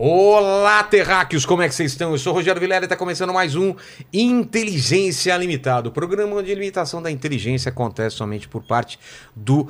Olá, 0.00 0.84
terráqueos, 0.84 1.44
como 1.44 1.60
é 1.60 1.68
que 1.68 1.74
vocês 1.74 1.90
estão? 1.90 2.12
Eu 2.12 2.18
sou 2.18 2.32
o 2.32 2.36
Rogério 2.36 2.60
Vilela 2.60 2.82
e 2.82 2.86
está 2.86 2.94
começando 2.94 3.32
mais 3.32 3.56
um 3.56 3.74
Inteligência 4.12 5.36
Limitada. 5.36 5.88
O 5.88 5.92
programa 5.92 6.36
onde 6.36 6.52
a 6.52 6.54
limitação 6.54 7.02
da 7.02 7.10
inteligência 7.10 7.70
acontece 7.70 8.14
somente 8.14 8.46
por 8.46 8.62
parte 8.62 8.96
do 9.34 9.66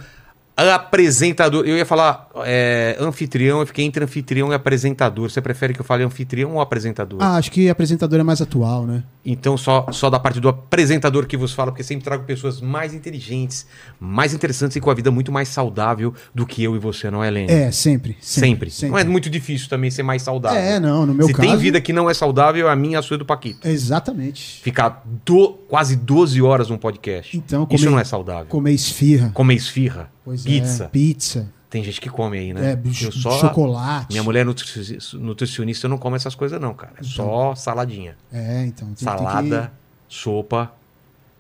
apresentador. 0.59 1.65
Eu 1.67 1.77
ia 1.77 1.87
falar 1.87 2.29
é, 2.45 2.97
anfitrião, 2.99 3.61
eu 3.61 3.67
fiquei 3.67 3.85
entre 3.85 4.03
anfitrião 4.05 4.51
e 4.51 4.55
apresentador. 4.55 5.31
Você 5.31 5.41
prefere 5.41 5.73
que 5.73 5.81
eu 5.81 5.85
fale 5.85 6.03
anfitrião 6.03 6.55
ou 6.55 6.61
apresentador? 6.61 7.19
Ah, 7.23 7.37
acho 7.37 7.51
que 7.53 7.69
apresentador 7.69 8.19
é 8.19 8.23
mais 8.23 8.43
atual, 8.43 8.87
né? 8.87 9.05
Então, 9.25 9.57
só, 9.57 9.87
só 9.93 10.09
da 10.09 10.19
parte 10.19 10.41
do 10.41 10.49
apresentador 10.49 11.27
que 11.27 11.37
vos 11.37 11.53
fala, 11.53 11.71
porque 11.71 11.83
sempre 11.85 12.03
trago 12.05 12.25
pessoas 12.25 12.61
mais 12.61 12.95
inteligentes, 12.95 13.67
mais 14.01 14.33
interessantes 14.33 14.77
e 14.77 14.81
com 14.81 14.91
a 14.91 14.95
vida 14.95 15.11
muito 15.11 15.31
mais 15.31 15.49
saudável 15.49 16.15
do 16.35 16.47
que 16.47 16.63
eu 16.65 16.75
e 16.75 16.79
você, 16.79 17.11
não 17.11 17.23
é, 17.23 17.31
Lene? 17.31 17.53
É, 17.53 17.71
sempre. 17.71 18.17
Sempre. 18.21 18.71
Sempre. 18.71 18.91
Não 18.93 18.99
é 18.99 19.05
muito 19.05 19.29
difícil 19.29 19.69
também 19.69 19.91
ser 19.91 20.03
mais 20.03 20.23
saudável. 20.23 20.59
É, 20.59 20.81
não, 20.81 21.05
no 21.05 21.15
meu 21.15 21.27
Se 21.27 21.35
caso. 21.35 21.47
tem 21.47 21.57
vida 21.59 21.81
que 21.81 21.93
não 21.93 22.09
é 22.09 22.15
saudável, 22.15 22.69
a 22.69 22.75
minha, 22.75 22.99
a 22.99 23.03
sua 23.03 23.17
e 23.17 23.19
do 23.19 23.25
Paquito. 23.27 23.69
Exatamente. 23.69 24.61
Ficar 24.63 25.03
do- 25.25 25.59
quase 25.69 25.95
12 25.97 26.41
horas 26.41 26.71
num 26.71 26.79
podcast. 26.79 27.37
Então, 27.37 27.69
Isso 27.71 27.91
não 27.91 27.99
é 27.99 28.05
saudável. 28.05 28.47
Comer 28.47 28.73
esfirra. 28.73 29.31
Comer 29.35 29.55
esfirra, 29.55 30.11
Pois 30.25 30.45
pizza. 30.49 30.85
É, 30.85 30.89
pizza. 30.89 31.49
Tem 31.71 31.85
gente 31.85 32.01
que 32.01 32.09
come 32.09 32.39
aí, 32.39 32.55
né? 32.55 32.73
É, 32.73 32.77
bicho, 32.77 33.13
só... 33.13 33.31
chocolate. 33.41 34.07
Minha 34.11 34.23
mulher 34.23 34.41
é 34.41 34.45
nutrici- 34.45 34.99
nutricionista, 35.15 35.87
eu 35.87 35.91
não 35.91 35.99
como 35.99 36.17
essas 36.17 36.35
coisas 36.35 36.59
não, 36.61 36.73
cara. 36.73 36.95
É 36.99 37.03
só 37.03 37.55
saladinha. 37.55 38.17
É, 38.33 38.65
então. 38.65 38.89
tem- 38.89 38.95
tem 38.97 39.05
Salada, 39.05 39.73
sopa. 40.09 40.73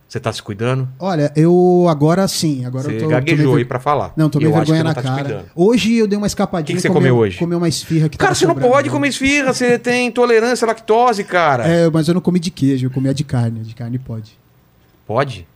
Você 0.07 0.19
tá 0.19 0.33
se 0.33 0.43
cuidando? 0.43 0.87
que- 0.87 0.93
Olha, 1.05 1.31
eu 1.37 1.87
agora 1.89 2.27
sim. 2.29 2.65
Agora 2.65 2.85
Você 2.85 2.97
eu 2.97 3.01
tô. 3.01 3.09
gaguejou 3.09 3.45
tomei 3.45 3.59
aí 3.59 3.65
pra 3.67 3.79
falar. 3.79 4.13
Não, 4.17 4.31
acho 4.57 4.65
que 4.65 4.73
vergonha 4.73 4.85
na 4.85 4.95
tá 4.95 5.03
cara. 5.03 5.47
Hoje 5.55 5.95
eu 5.97 6.07
dei 6.09 6.17
uma 6.17 6.27
escapadinha. 6.27 6.67
Que 6.67 6.73
que 6.75 6.81
você 6.81 6.89
comi- 6.89 7.01
comeu 7.01 7.17
hoje? 7.17 7.39
Comi 7.39 7.55
uma 7.55 7.69
esfirra 7.69 8.09
que 8.09 8.17
Cara, 8.17 8.35
você 8.35 8.47
não 8.47 8.55
pode 8.55 8.89
comer 8.89 9.09
esfirra, 9.09 9.53
você 9.53 9.79
tem 9.79 10.07
intolerância 10.07 10.65
à 10.65 10.69
lactose, 10.69 11.25
cara. 11.25 11.67
É, 11.69 11.91
mas 11.91 12.09
eu 12.09 12.15
não 12.15 12.23
comi 12.23 12.41
de 12.41 12.51
queijo, 12.51 12.87
eu 12.87 12.91
comi 12.91 13.09
a 13.11 13.13
de 13.13 13.23
carne. 13.23 13.61
A 13.61 13.63
de 13.63 13.75
carne 13.75 13.99
pode. 13.99 14.39
Pode? 15.07 15.47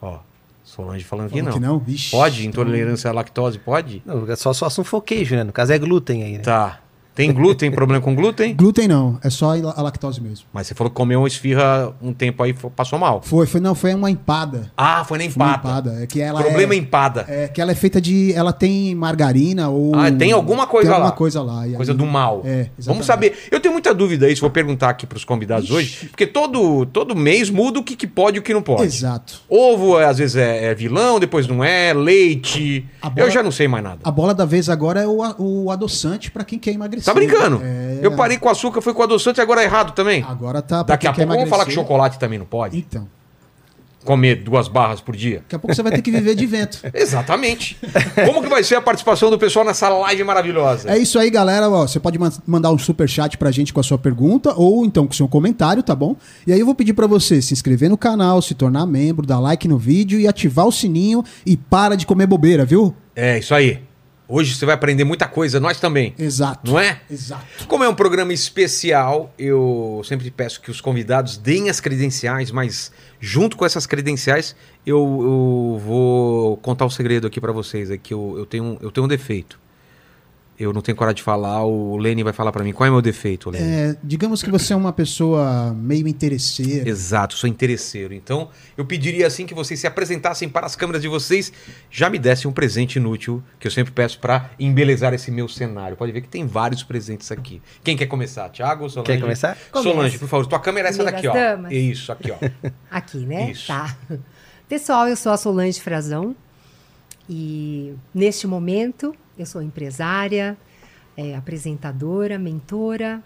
Ó, 0.00 0.20
Solange 0.76 1.04
falando 1.04 1.30
que 1.30 1.40
não. 1.40 1.52
que 1.52 1.58
não? 1.60 1.78
Vixe, 1.78 2.10
Pode? 2.10 2.46
então- 2.46 2.62
Intolerância 2.62 3.08
à 3.08 3.12
lactose? 3.14 3.58
Pode? 3.58 4.02
Não, 4.04 4.30
é 4.30 4.36
só, 4.36 4.52
só 4.52 4.68
se 4.68 4.76
não 4.76 4.84
for 4.84 5.00
queijo, 5.00 5.34
né? 5.34 5.42
No 5.42 5.52
caso 5.52 5.72
é 5.72 5.78
glúten 5.78 6.22
aí, 6.22 6.32
né? 6.32 6.40
Tá. 6.40 6.80
Tem 7.16 7.32
glúten? 7.32 7.70
problema 7.70 8.00
com 8.02 8.14
glúten? 8.14 8.54
Glúten 8.54 8.86
não, 8.86 9.18
é 9.24 9.30
só 9.30 9.52
a 9.52 9.82
lactose 9.82 10.20
mesmo. 10.20 10.46
Mas 10.52 10.66
você 10.66 10.74
falou 10.74 10.90
que 10.90 10.96
comeu 10.96 11.20
uma 11.20 11.26
esfirra 11.28 11.92
um 12.02 12.12
tempo 12.12 12.42
aí 12.42 12.52
passou 12.76 12.98
mal. 12.98 13.22
Foi, 13.24 13.46
foi, 13.46 13.58
não, 13.60 13.74
foi 13.74 13.94
uma 13.94 14.10
empada. 14.10 14.70
Ah, 14.76 15.02
foi 15.04 15.16
na 15.18 15.24
Foi 15.30 15.42
uma 15.42 15.54
empada. 15.54 15.68
empada. 15.90 16.02
É 16.02 16.06
que 16.06 16.20
ela 16.20 16.42
Problema 16.42 16.74
é, 16.74 16.76
empada. 16.76 17.24
É 17.26 17.48
que 17.48 17.60
ela 17.60 17.72
é 17.72 17.74
feita 17.74 18.00
de. 18.00 18.32
Ela 18.34 18.52
tem 18.52 18.94
margarina 18.94 19.68
ou. 19.70 19.94
Ah, 19.96 20.12
tem 20.12 20.30
alguma 20.32 20.66
coisa 20.66 20.90
tem 20.90 20.90
lá. 20.90 20.96
alguma 21.06 21.16
coisa 21.16 21.42
lá. 21.42 21.66
Coisa 21.74 21.92
aí- 21.92 21.98
do 21.98 22.04
mal. 22.06 22.42
É, 22.44 22.48
exatamente. 22.48 22.84
Vamos 22.86 23.06
saber. 23.06 23.34
Eu 23.50 23.60
tenho 23.60 23.72
muita 23.72 23.94
dúvida 23.94 24.28
isso, 24.30 24.42
vou 24.42 24.50
perguntar 24.50 24.90
aqui 24.90 25.06
pros 25.06 25.24
convidados 25.24 25.70
hoje, 25.70 26.06
porque 26.08 26.26
todo, 26.26 26.84
todo 26.86 27.16
mês 27.16 27.48
muda 27.48 27.78
o 27.78 27.82
que, 27.82 27.96
que 27.96 28.06
pode 28.06 28.36
e 28.36 28.40
o 28.40 28.42
que 28.42 28.52
não 28.52 28.60
pode. 28.62 28.82
Exato. 28.82 29.40
Ovo, 29.48 29.96
às 29.96 30.18
vezes, 30.18 30.36
é, 30.36 30.66
é 30.66 30.74
vilão, 30.74 31.18
depois 31.18 31.46
não 31.46 31.64
é, 31.64 31.94
leite. 31.94 32.84
Bola- 33.02 33.14
Eu 33.16 33.30
já 33.30 33.42
não 33.42 33.50
sei 33.50 33.66
mais 33.68 33.82
nada. 33.82 34.00
A 34.04 34.10
bola 34.10 34.34
da 34.34 34.44
vez 34.44 34.68
agora 34.68 35.00
é 35.00 35.06
o, 35.06 35.20
o 35.38 35.70
adoçante 35.70 36.30
pra 36.30 36.44
quem 36.44 36.58
quer 36.58 36.72
emagrecer. 36.72 37.05
Tá 37.06 37.14
brincando? 37.14 37.60
É, 37.64 38.00
Eu 38.02 38.12
parei 38.16 38.36
com 38.38 38.48
açúcar, 38.48 38.80
foi 38.82 38.92
com 38.92 39.02
adoçante, 39.02 39.40
agora 39.40 39.62
é 39.62 39.64
errado 39.64 39.92
também. 39.92 40.22
Agora 40.28 40.60
tá. 40.60 40.82
Daqui 40.82 41.06
a 41.06 41.12
pouco 41.12 41.32
vamos 41.32 41.48
falar 41.48 41.64
que 41.64 41.72
chocolate 41.72 42.18
também 42.18 42.38
não 42.38 42.46
pode. 42.46 42.76
Então. 42.78 43.08
Comer 44.04 44.36
duas 44.36 44.68
barras 44.68 45.00
por 45.00 45.16
dia. 45.16 45.38
Daqui 45.40 45.56
a 45.56 45.58
pouco 45.58 45.74
você 45.74 45.82
vai 45.82 45.90
ter 45.90 46.00
que 46.00 46.12
viver 46.12 46.36
de 46.36 46.46
vento. 46.46 46.80
Exatamente. 46.94 47.76
Como 48.24 48.40
que 48.40 48.48
vai 48.48 48.62
ser 48.62 48.76
a 48.76 48.80
participação 48.80 49.30
do 49.30 49.38
pessoal 49.38 49.64
nessa 49.64 49.88
live 49.88 50.22
maravilhosa? 50.22 50.88
É 50.88 50.96
isso 50.96 51.18
aí, 51.18 51.28
galera. 51.28 51.68
Ó, 51.68 51.84
você 51.88 51.98
pode 51.98 52.16
man- 52.16 52.30
mandar 52.46 52.70
um 52.70 52.78
super 52.78 53.08
chat 53.08 53.36
pra 53.36 53.50
gente 53.50 53.72
com 53.72 53.80
a 53.80 53.82
sua 53.82 53.98
pergunta 53.98 54.54
ou 54.56 54.84
então 54.84 55.08
com 55.08 55.12
o 55.12 55.16
seu 55.16 55.26
comentário, 55.26 55.82
tá 55.82 55.92
bom? 55.92 56.14
E 56.46 56.52
aí 56.52 56.60
eu 56.60 56.66
vou 56.66 56.74
pedir 56.74 56.92
pra 56.92 57.08
você 57.08 57.42
se 57.42 57.52
inscrever 57.52 57.90
no 57.90 57.96
canal, 57.98 58.40
se 58.40 58.54
tornar 58.54 58.86
membro, 58.86 59.26
dar 59.26 59.40
like 59.40 59.66
no 59.66 59.76
vídeo 59.76 60.20
e 60.20 60.28
ativar 60.28 60.68
o 60.68 60.72
sininho 60.72 61.24
e 61.44 61.56
para 61.56 61.96
de 61.96 62.06
comer 62.06 62.28
bobeira, 62.28 62.64
viu? 62.64 62.94
É, 63.16 63.40
isso 63.40 63.52
aí. 63.56 63.82
Hoje 64.28 64.54
você 64.54 64.66
vai 64.66 64.74
aprender 64.74 65.04
muita 65.04 65.28
coisa, 65.28 65.60
nós 65.60 65.78
também. 65.78 66.14
Exato. 66.18 66.70
Não 66.70 66.78
é? 66.78 67.00
Exato. 67.08 67.66
Como 67.68 67.84
é 67.84 67.88
um 67.88 67.94
programa 67.94 68.32
especial, 68.32 69.32
eu 69.38 70.02
sempre 70.04 70.30
peço 70.30 70.60
que 70.60 70.70
os 70.70 70.80
convidados 70.80 71.36
deem 71.36 71.70
as 71.70 71.78
credenciais, 71.78 72.50
mas 72.50 72.90
junto 73.20 73.56
com 73.56 73.64
essas 73.64 73.86
credenciais, 73.86 74.56
eu, 74.84 74.96
eu 74.96 75.82
vou 75.84 76.56
contar 76.56 76.86
um 76.86 76.90
segredo 76.90 77.26
aqui 77.26 77.40
pra 77.40 77.52
vocês. 77.52 77.90
É 77.90 77.96
que 77.96 78.12
eu, 78.12 78.34
eu, 78.36 78.46
tenho, 78.46 78.76
eu 78.80 78.90
tenho 78.90 79.04
um 79.04 79.08
defeito. 79.08 79.58
Eu 80.58 80.72
não 80.72 80.80
tenho 80.80 80.96
coragem 80.96 81.16
de 81.16 81.22
falar, 81.22 81.64
o 81.64 81.96
Lene 81.98 82.22
vai 82.22 82.32
falar 82.32 82.50
pra 82.50 82.64
mim. 82.64 82.72
Qual 82.72 82.86
é 82.86 82.90
o 82.90 82.92
meu 82.94 83.02
defeito, 83.02 83.50
Lene? 83.50 83.64
É, 83.64 83.96
digamos 84.02 84.42
que 84.42 84.50
você 84.50 84.72
é 84.72 84.76
uma 84.76 84.92
pessoa 84.92 85.74
meio 85.74 86.08
interesseira. 86.08 86.88
Exato, 86.88 87.34
sou 87.34 87.48
interesseiro. 87.48 88.14
Então, 88.14 88.48
eu 88.76 88.84
pediria 88.86 89.26
assim 89.26 89.44
que 89.44 89.52
vocês 89.52 89.78
se 89.78 89.86
apresentassem 89.86 90.48
para 90.48 90.64
as 90.64 90.74
câmeras 90.74 91.02
de 91.02 91.08
vocês, 91.08 91.52
já 91.90 92.08
me 92.08 92.18
dessem 92.18 92.50
um 92.50 92.54
presente 92.54 92.96
inútil, 92.96 93.42
que 93.60 93.66
eu 93.66 93.70
sempre 93.70 93.92
peço 93.92 94.18
para 94.18 94.50
embelezar 94.58 95.12
esse 95.12 95.30
meu 95.30 95.46
cenário. 95.46 95.96
Pode 95.96 96.10
ver 96.12 96.22
que 96.22 96.28
tem 96.28 96.46
vários 96.46 96.82
presentes 96.82 97.30
aqui. 97.30 97.60
Quem 97.84 97.96
quer 97.96 98.06
começar? 98.06 98.48
Tiago 98.48 98.84
ou 98.84 98.88
Solange? 98.88 99.12
Quer 99.12 99.20
começar? 99.20 99.58
Solange, 99.74 99.94
Começa. 99.94 100.18
por 100.20 100.28
favor. 100.28 100.46
Tua 100.46 100.60
câmera 100.60 100.88
é 100.88 100.90
essa 100.90 101.02
Primeiras 101.04 101.22
daqui, 101.32 101.38
ó. 101.38 101.54
damas. 101.56 101.72
Isso, 101.72 102.10
aqui, 102.12 102.30
ó. 102.30 102.36
Aqui, 102.90 103.18
né? 103.18 103.50
Isso. 103.50 103.66
Tá. 103.66 103.94
Pessoal, 104.66 105.06
eu 105.06 105.16
sou 105.16 105.32
a 105.32 105.36
Solange 105.36 105.80
Frazão 105.80 106.34
e 107.28 107.94
neste 108.14 108.46
momento 108.46 109.14
eu 109.38 109.46
sou 109.46 109.62
empresária, 109.62 110.56
é, 111.16 111.34
apresentadora, 111.34 112.38
mentora 112.38 113.22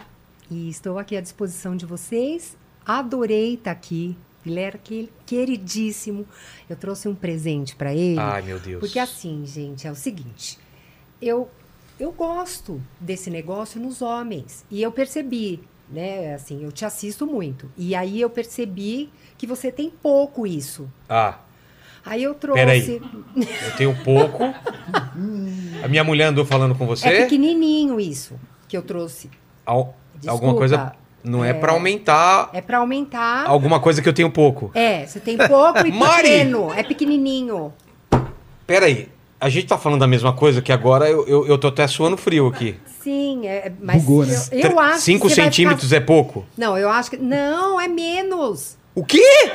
e 0.51 0.69
estou 0.69 0.99
aqui 0.99 1.17
à 1.17 1.21
disposição 1.21 1.77
de 1.77 1.87
vocês. 1.87 2.57
Adorei 2.85 3.55
estar 3.55 3.71
aqui. 3.71 4.17
Guilherme, 4.45 4.81
que- 4.83 5.11
queridíssimo. 5.27 6.27
Eu 6.69 6.75
trouxe 6.77 7.07
um 7.09 7.15
presente 7.15 7.77
para 7.77 7.93
ele. 7.95 8.19
Ai, 8.19 8.43
meu 8.43 8.59
Deus. 8.59 8.81
Porque 8.81 8.99
assim, 8.99 9.45
gente, 9.45 9.87
é 9.87 9.91
o 9.93 9.95
seguinte. 9.95 10.59
Eu, 11.21 11.49
eu 11.99 12.11
gosto 12.11 12.81
desse 12.99 13.29
negócio 13.31 13.79
nos 13.81 14.01
homens. 14.01 14.65
E 14.71 14.81
eu 14.83 14.91
percebi, 14.91 15.61
né? 15.91 16.35
Assim, 16.35 16.65
eu 16.65 16.73
te 16.73 16.85
assisto 16.87 17.27
muito. 17.27 17.71
E 17.77 17.95
aí 17.95 18.19
eu 18.21 18.31
percebi 18.31 19.11
que 19.37 19.47
você 19.47 19.71
tem 19.71 19.91
pouco 19.91 20.47
isso. 20.47 20.91
Ah, 21.07 21.39
Aí 22.05 22.23
eu 22.23 22.35
trouxe. 22.35 22.59
Peraí. 22.61 23.03
eu 23.37 23.77
tenho 23.77 23.95
pouco. 24.05 24.43
A 25.83 25.89
minha 25.89 26.03
mulher 26.05 26.27
andou 26.27 26.45
falando 26.45 26.75
com 26.75 26.87
você? 26.87 27.09
É 27.09 27.23
pequenininho 27.23 28.01
isso 28.01 28.35
que 28.69 28.77
eu 28.77 28.83
trouxe. 28.83 29.31
Al- 29.67 29.95
Desculpa. 30.15 30.31
alguma 30.33 30.55
coisa. 30.55 30.93
Não 31.23 31.45
é, 31.45 31.53
pra 31.53 31.73
aumentar 31.73 32.49
É 32.55 32.63
para 32.63 32.79
aumentar. 32.79 33.45
alguma 33.47 33.79
coisa 33.79 34.01
que 34.01 34.09
eu 34.09 34.13
tenho 34.13 34.31
pouco. 34.31 34.71
É, 34.75 35.05
você 35.07 35.21
tem 35.21 35.37
pouco 35.37 35.87
e 35.87 35.93
Mari! 35.93 36.23
pequeno. 36.23 36.73
É 36.75 36.83
pequenininho. 36.83 37.73
Pera 38.67 38.87
aí. 38.87 39.09
A 39.39 39.49
gente 39.49 39.67
tá 39.67 39.77
falando 39.79 40.01
da 40.01 40.07
mesma 40.07 40.33
coisa 40.33 40.61
que 40.63 40.71
agora 40.73 41.09
eu, 41.11 41.27
eu, 41.27 41.47
eu 41.47 41.59
tô 41.59 41.69
até 41.69 41.87
suando 41.87 42.17
frio 42.17 42.47
aqui. 42.47 42.77
Sim, 43.03 43.47
é, 43.47 43.73
mas 43.81 44.03
Bugou, 44.03 44.25
né? 44.27 44.35
eu, 44.53 44.71
eu 44.71 44.81
acho 44.81 45.01
5 45.01 45.27
que 45.27 45.35
você 45.35 45.41
vai 45.41 45.51
centímetros 45.51 45.85
ficar- 45.89 45.97
é 45.97 46.01
pouco? 46.01 46.47
Não, 46.57 46.77
eu 46.77 46.89
acho 46.91 47.11
que. 47.11 47.17
Não, 47.17 47.81
é 47.81 47.89
menos. 47.89 48.77
O 48.95 49.03
quê? 49.05 49.51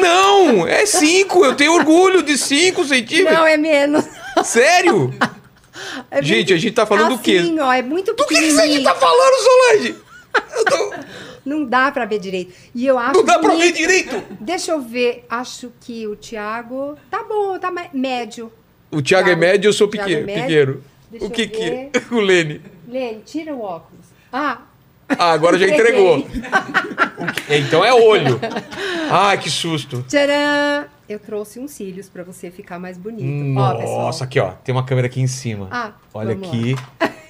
Não, 0.00 0.66
é 0.66 0.84
5. 0.86 1.44
Eu 1.44 1.54
tenho 1.54 1.72
orgulho 1.74 2.22
de 2.22 2.36
5 2.36 2.84
centímetros. 2.84 3.36
Não, 3.38 3.46
é 3.46 3.56
menos. 3.56 4.04
Sério? 4.44 5.12
É 6.10 6.22
Gente, 6.22 6.52
a 6.52 6.56
gente 6.56 6.74
tá 6.74 6.86
falando 6.86 7.16
do 7.16 7.18
quê? 7.18 7.36
assim, 7.38 7.58
ó, 7.60 7.70
é 7.72 7.82
muito 7.82 8.12
Do 8.14 8.26
que, 8.26 8.34
que 8.34 8.50
você 8.50 8.56
pequenininho. 8.62 8.84
tá 8.84 8.94
falando, 8.94 9.34
Solange? 9.42 9.94
Eu 10.56 10.64
tô- 10.64 10.94
Não 11.44 11.64
dá 11.64 11.92
pra 11.92 12.04
ver 12.06 12.18
direito. 12.18 12.52
E 12.74 12.86
eu 12.86 12.98
acho 12.98 13.12
Não 13.14 13.24
dá 13.24 13.38
pra 13.38 13.54
ver 13.54 13.72
direito. 13.72 14.22
Deixa 14.40 14.72
eu 14.72 14.80
ver. 14.80 15.24
Acho 15.28 15.70
que 15.80 16.06
o 16.06 16.16
Thiago 16.16 16.96
tá 17.10 17.22
bom, 17.24 17.58
tá 17.58 17.70
médio. 17.92 18.50
O 18.90 19.00
Thiago 19.02 19.28
é 19.28 19.32
Thiago- 19.32 19.40
médio 19.40 19.68
e 19.68 19.70
eu 19.70 19.72
sou 19.72 19.86
pequeno. 19.86 20.22
é 20.30 20.34
médio. 20.34 20.82
pequeno. 21.10 21.26
O 21.26 21.30
que 21.30 21.46
que 21.46 21.62
é? 21.62 21.90
O 22.10 22.20
Lene. 22.20 22.60
Lene, 22.88 23.22
tira 23.24 23.54
o 23.54 23.60
óculos. 23.62 24.06
Ah, 24.32 24.62
Ah, 25.08 25.32
agora 25.32 25.58
já 25.58 25.66
entregou. 25.68 26.18
O 26.18 26.22
que- 26.24 27.54
Então 27.56 27.84
é 27.84 27.92
olho. 27.94 28.38
Ai, 29.10 29.38
que 29.38 29.48
susto. 29.50 30.04
tcharam! 30.08 30.86
Eu 31.08 31.20
trouxe 31.20 31.60
uns 31.60 31.70
cílios 31.70 32.08
pra 32.08 32.24
você 32.24 32.50
ficar 32.50 32.80
mais 32.80 32.98
bonito. 32.98 33.56
Ó. 33.58 33.74
Nossa, 34.04 34.24
aqui 34.24 34.40
ó, 34.40 34.50
tem 34.50 34.74
uma 34.74 34.84
câmera 34.84 35.06
aqui 35.06 35.20
em 35.20 35.28
cima. 35.28 35.68
Ah, 35.70 35.92
Olha 36.12 36.32
aqui. 36.34 36.74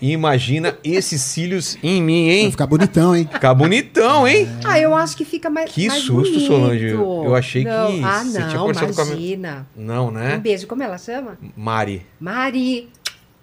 Imagina 0.01 0.77
esses 0.85 1.21
cílios 1.23 1.77
em 1.83 2.03
mim, 2.03 2.29
hein? 2.29 2.43
Vai 2.45 2.51
ficar 2.53 2.67
bonitão, 2.67 3.17
hein? 3.17 3.29
Ficar 3.31 3.55
bonitão, 3.55 4.27
hein? 4.29 4.49
Ah, 4.65 4.79
eu 4.79 4.95
acho 4.95 5.17
que 5.17 5.25
fica 5.25 5.49
mais 5.51 5.71
Que 5.73 5.89
mais 5.89 6.03
susto, 6.03 6.33
bonito. 6.33 6.47
Solange. 6.47 6.89
Eu 6.91 7.35
achei 7.35 7.65
que 7.65 7.71
Não. 7.71 8.05
Ah, 8.07 8.23
você 8.25 8.33
tinha 8.39 8.47
não, 8.49 8.59
conversado 8.61 8.95
com 8.95 9.01
a 9.01 9.05
minha- 9.07 9.17
imagina. 9.17 9.67
Não, 9.77 10.09
Um 10.09 10.11
né? 10.11 10.37
beijo. 10.39 10.67
Como 10.67 10.83
ela 10.83 10.99
chama? 10.99 11.39
Mari. 11.57 12.07
Mari. 12.21 12.89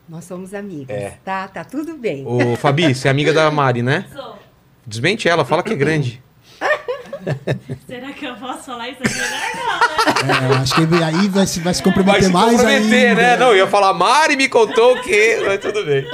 Nós 0.07 0.25
somos 0.25 0.53
amigas, 0.53 0.95
É. 0.95 1.17
tá? 1.23 1.47
Tá 1.47 1.63
tudo 1.63 1.95
bem. 1.97 2.25
Ô, 2.27 2.55
Fabi, 2.57 2.93
você 2.93 3.07
é 3.07 3.11
amiga 3.11 3.31
da 3.33 3.49
Mari, 3.49 3.81
né? 3.81 4.05
Sou. 4.13 4.37
Desmente 4.85 5.29
ela, 5.29 5.45
fala 5.45 5.63
que 5.63 5.71
é 5.71 5.75
grande. 5.75 6.21
Será 7.87 8.11
que 8.11 8.25
eu 8.25 8.35
posso 8.35 8.63
falar 8.63 8.89
isso 8.89 8.99
aqui 9.01 9.13
melhor? 9.15 10.25
Não, 10.25 10.41
né? 10.41 10.47
É, 10.47 10.51
eu 10.51 10.57
acho 10.61 10.75
que 10.75 11.03
aí 11.03 11.27
vai 11.29 11.47
se, 11.47 11.59
vai 11.61 11.73
se 11.73 11.81
Vai 11.81 11.93
comprometer 11.93 12.23
se 12.23 12.29
mais 12.31 12.51
comprometer, 12.57 13.09
ainda. 13.09 13.21
né? 13.21 13.37
Não, 13.37 13.47
eu 13.51 13.57
ia 13.57 13.67
falar, 13.67 13.93
Mari 13.93 14.35
me 14.35 14.49
contou 14.49 14.97
o 14.97 15.01
quê? 15.01 15.41
Mas 15.45 15.59
tudo 15.61 15.85
bem. 15.85 16.05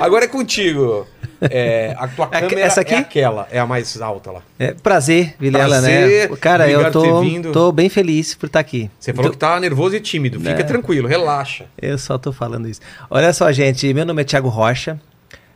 Agora 0.00 0.24
é 0.24 0.28
contigo. 0.28 1.06
É, 1.40 1.94
a 1.96 2.08
tua 2.08 2.26
Aque- 2.26 2.40
câmera 2.40 2.60
essa 2.62 2.80
aqui? 2.80 2.94
é 2.94 2.98
aquela, 2.98 3.46
é 3.50 3.58
a 3.58 3.66
mais 3.66 4.00
alta 4.02 4.30
lá. 4.32 4.42
É, 4.58 4.72
prazer, 4.74 5.36
Vilela, 5.38 5.68
Prazer, 5.68 6.30
né? 6.30 6.36
Cara, 6.36 6.68
eu 6.68 6.90
tô, 6.90 7.52
tô 7.52 7.72
bem 7.72 7.88
feliz 7.88 8.34
por 8.34 8.46
estar 8.46 8.60
aqui. 8.60 8.90
Você 8.98 9.12
falou 9.12 9.24
Muito- 9.26 9.34
que 9.34 9.38
tá 9.38 9.58
nervoso 9.60 9.94
e 9.94 10.00
tímido. 10.00 10.38
Fica 10.40 10.50
É. 10.60 10.62
tranquilo, 10.64 11.06
relaxa. 11.06 11.66
Eu 11.80 11.96
só 11.98 12.18
tô 12.18 12.32
falando 12.32 12.68
isso. 12.68 12.80
Olha 13.08 13.32
só, 13.32 13.50
gente, 13.52 13.92
meu 13.94 14.04
nome 14.04 14.22
é 14.22 14.24
Thiago 14.24 14.48
Rocha, 14.48 15.00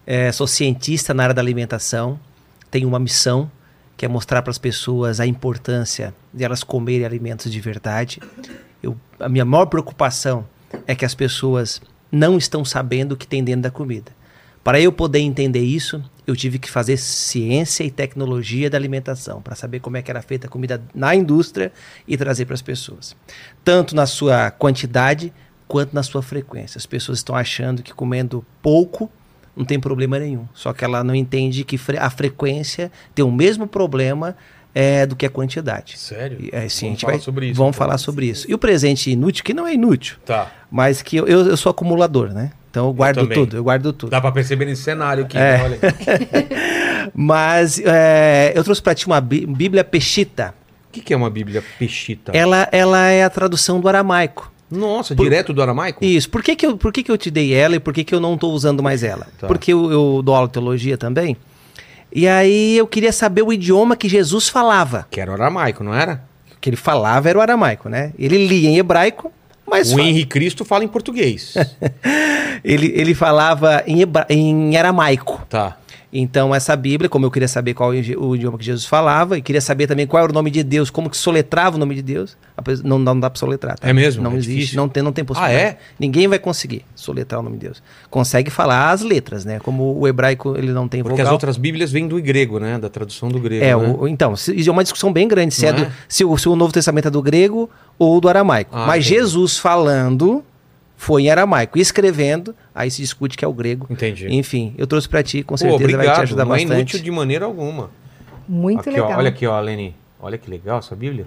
é, 0.07 0.31
sou 0.31 0.47
cientista 0.47 1.13
na 1.13 1.25
área 1.25 1.35
da 1.35 1.43
alimentação, 1.43 2.19
tenho 2.71 2.87
uma 2.89 2.99
missão 2.99 3.51
que 3.97 4.05
é 4.05 4.09
mostrar 4.09 4.43
para 4.43 4.51
as 4.51 4.59
pessoas 4.59 5.21
a 5.21 5.27
importância 5.27 6.15
de 6.33 6.45
elas 6.45 6.63
comerem 6.65 7.05
alimentos 7.05 7.51
de 7.51 7.61
verdade. 7.61 8.21
Eu, 8.83 8.97
a 9.21 9.29
minha 9.29 9.45
maior 9.45 9.67
preocupação 9.67 10.47
é 10.87 10.95
que 10.95 11.05
as 11.05 11.15
pessoas 11.15 11.81
não 12.11 12.37
estão 12.39 12.65
sabendo 12.65 13.13
o 13.13 13.17
que 13.17 13.27
tem 13.27 13.43
dentro 13.45 13.63
da 13.63 13.71
comida. 13.71 14.11
Para 14.65 14.81
eu 14.81 14.93
poder 14.93 15.19
entender 15.19 15.61
isso, 15.61 16.03
eu 16.27 16.37
tive 16.37 16.59
que 16.59 16.71
fazer 16.71 16.97
ciência 16.97 17.83
e 17.85 17.91
tecnologia 17.91 18.71
da 18.71 18.79
alimentação, 18.79 19.43
para 19.43 19.57
saber 19.57 19.81
como 19.81 19.97
é 19.97 20.03
que 20.03 20.11
era 20.11 20.23
feita 20.23 20.47
a 20.47 20.51
comida 20.51 20.81
na 20.95 21.15
indústria 21.15 21.73
e 22.07 22.17
trazer 22.17 22.45
para 22.45 22.55
as 22.55 22.63
pessoas. 22.63 23.17
Tanto 23.65 23.95
na 23.97 24.07
sua 24.07 24.51
quantidade 24.53 25.33
quanto 25.67 25.93
na 25.95 26.03
sua 26.03 26.23
frequência. 26.23 26.79
As 26.79 26.87
pessoas 26.87 27.19
estão 27.19 27.35
achando 27.35 27.83
que 27.83 27.93
comendo 27.93 28.45
pouco 28.63 29.11
não 29.57 29.65
tem 29.65 29.79
problema 29.81 30.19
nenhum. 30.19 30.47
Só 30.55 30.73
que 30.73 30.85
ela 30.85 31.03
não 31.05 31.15
entende 31.15 31.65
que 31.65 31.79
a 31.99 32.09
frequência 32.09 32.91
tem 33.15 33.25
o 33.25 33.31
mesmo 33.31 33.67
problema 33.67 34.37
é, 34.75 35.05
do 35.05 35.15
que 35.15 35.27
a 35.27 35.31
quantidade. 35.31 35.99
Sério? 35.99 36.49
É, 36.53 36.69
sim, 36.69 36.87
a 36.87 36.89
Vamos 36.89 37.01
gente 37.01 37.01
falar 37.03 37.13
vai, 37.13 37.21
sobre 37.21 37.47
isso, 37.47 37.59
Vamos 37.59 37.75
então. 37.77 37.87
falar 37.87 37.99
sobre 37.99 38.27
isso. 38.27 38.51
E 38.51 38.55
o 38.55 38.59
presente 38.59 39.11
inútil, 39.11 39.45
que 39.45 39.53
não 39.53 39.67
é 39.67 39.75
inútil, 39.75 40.17
Tá. 40.25 40.51
mas 40.71 41.03
que 41.03 41.17
eu, 41.17 41.27
eu, 41.27 41.47
eu 41.49 41.57
sou 41.57 41.69
acumulador, 41.71 42.33
né? 42.33 42.53
Então 42.73 42.87
eu 42.87 42.93
guardo 42.95 43.17
também. 43.21 43.37
tudo, 43.39 43.57
eu 43.59 43.63
guardo 43.65 43.93
tudo. 43.93 44.09
Dá 44.09 44.19
pra 44.19 44.33
perceber 44.33 44.65
nesse 44.65 44.83
cenário 44.83 45.25
aqui. 45.25 45.37
É. 45.37 45.59
né? 45.59 45.63
Olha. 45.63 45.79
Mas 47.15 47.79
é, 47.85 48.53
eu 48.55 48.65
trouxe 48.65 48.81
para 48.81 48.95
ti 48.95 49.07
uma 49.07 49.21
bí- 49.21 49.45
Bíblia 49.47 49.85
Peshita. 49.85 50.55
O 50.89 50.93
que, 50.93 51.01
que 51.03 51.13
é 51.13 51.17
uma 51.17 51.29
Bíblia 51.31 51.63
peixita? 51.79 52.33
Ela, 52.35 52.69
ela 52.73 53.09
é 53.09 53.25
a 53.25 53.31
tradução 53.31 53.81
do 53.81 53.89
aramaico. 53.89 54.51
Nossa, 54.71 55.15
Por- 55.15 55.23
direto 55.25 55.53
do 55.53 55.63
aramaico? 55.63 56.03
Isso. 56.05 56.29
Por 56.31 56.43
que, 56.43 56.57
que, 56.57 56.65
eu, 56.67 56.77
por 56.79 56.93
que, 56.93 57.03
que 57.03 57.11
eu 57.11 57.19
te 57.19 57.31
dei 57.31 57.53
ela 57.55 57.77
e 57.77 57.81
por 57.81 57.93
que, 57.95 58.05
que 58.05 58.15
eu 58.15 58.21
não 58.21 58.35
estou 58.35 58.53
usando 58.53 58.83
mais 58.83 59.03
ela? 59.03 59.27
Tá. 59.39 59.47
Porque 59.47 59.73
eu, 59.73 59.91
eu 59.93 60.23
dou 60.25 60.35
aula 60.35 60.47
de 60.47 60.55
teologia 60.55 60.97
também. 60.99 61.37
E 62.11 62.27
aí 62.29 62.77
eu 62.77 62.87
queria 62.87 63.13
saber 63.13 63.43
o 63.43 63.53
idioma 63.53 63.97
que 63.97 64.09
Jesus 64.09 64.49
falava. 64.49 65.07
Que 65.11 65.21
era 65.21 65.31
o 65.31 65.35
aramaico, 65.35 65.83
não 65.85 65.95
era? 65.95 66.23
O 66.55 66.61
que 66.61 66.69
ele 66.71 66.77
falava 66.77 67.29
era 67.29 67.39
o 67.39 67.43
aramaico, 67.43 67.89
né? 67.89 68.13
Ele 68.19 68.47
lia 68.47 68.69
em 68.69 68.77
hebraico, 68.79 69.33
mas 69.73 69.93
o 69.93 69.97
fa- 69.97 70.03
Henri 70.03 70.25
Cristo 70.27 70.65
fala 70.65 70.85
em 70.85 70.89
português. 70.89 71.55
ele, 72.63 72.93
ele 72.95 73.15
falava 73.15 73.83
em, 73.87 74.01
hebra- 74.03 74.27
em 74.29 74.77
aramaico. 74.77 75.41
tá. 75.49 75.77
Então, 76.13 76.55
essa 76.55 76.77
Bíblia, 76.77 77.09
como 77.09 77.25
eu 77.25 77.31
queria 77.31 77.49
saber 77.49 77.73
qual 77.73 77.89
o 77.91 77.95
idi- 77.95 78.15
o 78.17 78.37
idioma 78.37 78.59
que 78.59 78.65
Jesus 78.65 78.85
falava, 78.85 79.39
e 79.39 79.43
queria 79.43 79.63
saber 79.63 79.87
também 79.87 80.07
qual 80.07 80.23
era 80.23 80.31
o 80.31 80.35
nome 80.35 80.51
de 80.51 80.63
Deus, 80.63 80.91
como 80.91 81.09
que 81.09 81.17
soletrava 81.17 81.77
o 81.77 81.79
nome 81.79 81.95
de 81.95 82.03
Deus, 82.03 82.37
não, 82.85 82.99
não 82.99 83.19
dá 83.19 83.31
pra 83.31 83.39
soletrar. 83.41 83.79
tá? 83.79 83.89
É 83.89 83.93
mesmo? 83.95 84.23
Não 84.23 84.33
É 84.33 84.37
existe, 84.37 84.55
difícil? 84.55 84.77
não 84.77 84.89
tem, 84.91 85.03
não 85.03 85.11
tem 85.11 85.25
possibilidade. 85.25 85.59
Ah, 85.65 85.69
é? 85.71 85.79
Ninguém 85.99 86.29
vai 86.29 86.39
conseguir 86.39 86.85
soletrar 86.95 87.41
o 87.41 87.43
nome 87.43 87.57
de 87.57 87.67
Deus. 87.67 87.83
Consegue 88.11 88.51
falar 88.51 88.91
as 88.91 89.01
letras, 89.01 89.47
né? 89.47 89.59
Como 89.61 89.99
o 89.99 90.07
hebraico 90.07 90.55
ele 90.57 90.71
não 90.73 90.87
tem 90.87 91.03
Porque 91.03 91.13
vogal. 91.17 91.27
as 91.29 91.33
outras 91.33 91.57
Bíblias 91.57 91.91
vêm 91.91 92.07
do 92.07 92.21
grego, 92.21 92.59
né? 92.61 92.79
Da 92.79 92.91
tradução 92.91 93.31
do 93.31 93.41
grego. 93.41 93.65
É, 93.65 93.69
né? 93.75 93.97
o- 93.99 94.07
então, 94.07 94.37
se- 94.37 94.69
é 94.69 94.71
uma 94.71 94.83
discussão 94.83 95.11
bem 95.11 95.27
grande 95.27 95.55
se, 95.55 95.65
é 95.65 95.73
do- 95.73 95.85
é? 95.85 95.93
se 96.07 96.25
o, 96.27 96.37
se 96.37 96.47
o 96.49 96.55
Novo 96.55 96.75
Testamento 96.75 97.09
é 97.09 97.11
do 97.11 97.23
grego 97.23 97.71
ou 97.99 98.21
do 98.21 98.29
aramaico. 98.29 98.71
Ah, 98.77 98.87
Mas 98.87 99.07
entendi. 99.07 99.21
Jesus 99.21 99.57
falando 99.57 100.45
foi 101.03 101.23
em 101.23 101.31
aramaico. 101.31 101.77
E 101.77 101.81
escrevendo, 101.81 102.55
aí 102.73 102.89
se 102.89 103.03
discute 103.03 103.37
que 103.37 103.45
é 103.45 103.49
o 103.49 103.53
grego. 103.53 103.89
Entendi. 103.91 104.29
Enfim, 104.29 104.73
eu 104.79 104.87
trouxe 104.87 105.09
pra 105.09 105.21
ti, 105.21 105.43
com 105.43 105.55
Pô, 105.55 105.59
certeza 105.59 105.79
vai 105.81 105.89
te 105.89 105.95
obrigado. 105.97 106.23
ajudar 106.23 106.45
não 106.45 106.55
é 106.55 106.59
bastante. 106.59 106.79
inútil 106.79 107.01
de 107.01 107.11
maneira 107.11 107.45
alguma. 107.45 107.91
Muito 108.49 108.89
aqui, 108.89 109.01
ó, 109.01 109.05
legal. 109.07 109.19
olha 109.19 109.29
aqui, 109.29 109.45
ó, 109.45 109.61
Leni. 109.61 109.97
Olha 110.21 110.39
que 110.39 110.49
legal 110.49 110.79
essa 110.79 110.95
Bíblia. 110.95 111.27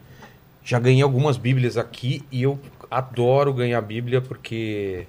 Já 0.64 0.80
ganhei 0.80 1.02
algumas 1.02 1.36
Bíblias 1.36 1.76
aqui 1.76 2.24
e 2.32 2.42
eu 2.44 2.58
adoro 2.90 3.54
ganhar 3.54 3.82
Bíblia 3.82 4.22
porque 4.22 5.08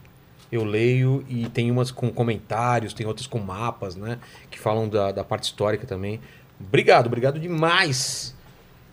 eu 0.50 0.64
leio 0.64 1.24
e 1.28 1.48
tem 1.48 1.70
umas 1.70 1.92
com 1.92 2.10
comentários, 2.10 2.92
tem 2.92 3.06
outras 3.06 3.28
com 3.28 3.38
mapas, 3.38 3.94
né? 3.94 4.18
Que 4.50 4.58
falam 4.58 4.88
da, 4.88 5.12
da 5.12 5.22
parte 5.22 5.44
histórica 5.44 5.86
também. 5.86 6.18
Obrigado, 6.60 7.06
obrigado 7.06 7.38
demais. 7.38 8.34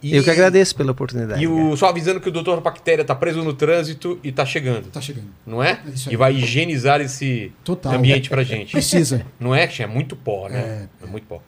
E- 0.03 0.15
Eu 0.15 0.23
que 0.23 0.29
agradeço 0.29 0.75
pela 0.75 0.91
oportunidade. 0.91 1.41
E 1.41 1.47
o, 1.47 1.75
só 1.77 1.87
avisando 1.87 2.19
que 2.19 2.27
o 2.27 2.31
doutor 2.31 2.59
Bactéria 2.61 3.05
tá 3.05 3.15
preso 3.15 3.41
no 3.41 3.53
trânsito 3.53 4.19
e 4.23 4.31
tá 4.31 4.45
chegando, 4.45 4.87
Tá 4.89 4.99
chegando. 4.99 5.27
não 5.47 5.63
é? 5.63 5.81
É 6.07 6.11
e 6.13 6.17
vai 6.17 6.35
higienizar 6.35 6.99
esse 7.01 7.51
Total. 7.63 7.93
ambiente 7.93 8.29
pra 8.29 8.43
gente. 8.43 8.73
Precisa. 8.73 9.25
Não 9.39 9.55
é? 9.55 9.69
É 9.79 9.87
muito 9.87 10.15
pó, 10.15 10.49
né? 10.49 10.89
É. 11.01 11.05
muito 11.07 11.25
pó. 11.25 11.41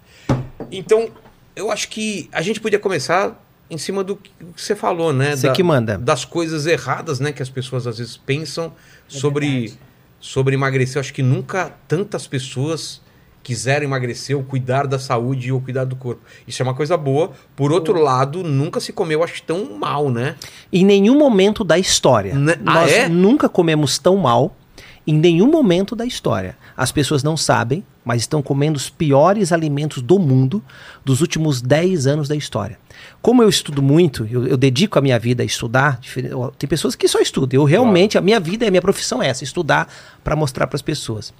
Então, 0.72 1.10
eu 1.56 1.70
acho 1.72 1.90
que 1.90 2.30
a 2.32 2.42
gente 2.42 2.60
podia 2.62 2.80
começar 2.80 3.42
em 3.70 3.78
cima 3.78 4.04
do 4.04 4.16
que 4.16 4.32
você 4.56 4.76
falou, 4.76 5.12
né? 5.12 5.36
Você 5.36 5.52
que 5.52 5.64
manda. 5.64 5.98
Das 5.98 6.24
coisas 6.24 6.66
erradas, 6.66 7.20
né? 7.20 7.32
Que 7.32 7.42
as 7.42 7.50
pessoas 7.50 7.86
às 7.88 7.98
vezes 7.98 8.16
pensam 8.16 8.68
É 8.68 8.72
sobre, 9.08 9.48
verdade. 9.50 9.80
sobre 10.20 10.56
emagrecer. 10.56 10.98
Eu 10.98 11.02
acho 11.02 11.14
que 11.14 11.24
nunca 11.24 11.74
tantas 11.88 12.26
pessoas 12.28 13.02
quiseram 13.46 13.86
emagrecer 13.86 14.36
ou 14.36 14.44
cuidar 14.44 14.88
da 14.88 14.98
saúde 14.98 15.52
ou 15.52 15.62
cuidar 15.62 15.86
do 15.86 15.96
corpo. 15.96 16.20
Isso 16.48 16.64
é 16.64 16.64
uma 16.64 16.74
coisa 16.74 16.98
boa. 16.98 17.30
Por 17.56 17.72
outro 17.72 18.02
lado, 18.02 18.44
nunca 18.44 18.80
se 18.80 18.92
comeu, 18.92 19.24
acho, 19.24 19.44
tão 19.44 19.78
mal, 19.78 20.10
né? 20.10 20.36
Em 20.74 20.84
nenhum 20.84 21.16
momento 21.16 21.64
da 21.64 21.78
história. 21.78 22.34
Né? 22.34 22.56
Ah, 22.66 22.74
Nós 22.74 22.92
é? 22.92 23.08
nunca 23.08 23.48
comemos 23.48 24.00
tão 24.00 24.18
mal. 24.18 24.56
Em 25.06 25.14
nenhum 25.14 25.46
momento 25.46 25.96
da 25.96 26.08
história. 26.08 26.58
As 26.76 26.92
pessoas 26.92 27.22
não 27.22 27.38
sabem, 27.38 27.86
mas 28.06 28.22
estão 28.22 28.42
comendo 28.42 28.78
os 28.78 28.88
piores 28.90 29.52
alimentos 29.52 30.02
do 30.02 30.20
mundo 30.20 30.64
dos 31.04 31.20
últimos 31.22 31.62
10 31.62 32.06
anos 32.06 32.28
da 32.28 32.36
história. 32.36 32.78
Como 33.22 33.42
eu 33.42 33.50
estudo 33.50 33.82
muito, 33.82 34.28
eu, 34.32 34.46
eu 34.48 34.56
dedico 34.56 34.98
a 34.98 35.02
minha 35.02 35.18
vida 35.20 35.42
a 35.42 35.46
estudar, 35.46 36.00
tem 36.58 36.70
pessoas 36.70 36.96
que 36.96 37.08
só 37.08 37.20
estudam. 37.20 37.60
Eu 37.60 37.66
realmente, 37.66 38.18
a 38.18 38.22
minha 38.22 38.40
vida 38.40 38.64
e 38.64 38.68
a 38.68 38.72
minha 38.72 38.82
profissão 38.82 39.22
é 39.22 39.28
essa, 39.28 39.44
estudar 39.44 39.92
para 40.24 40.36
mostrar 40.36 40.68
para 40.68 40.76
as 40.76 40.82
pessoas 40.82 41.34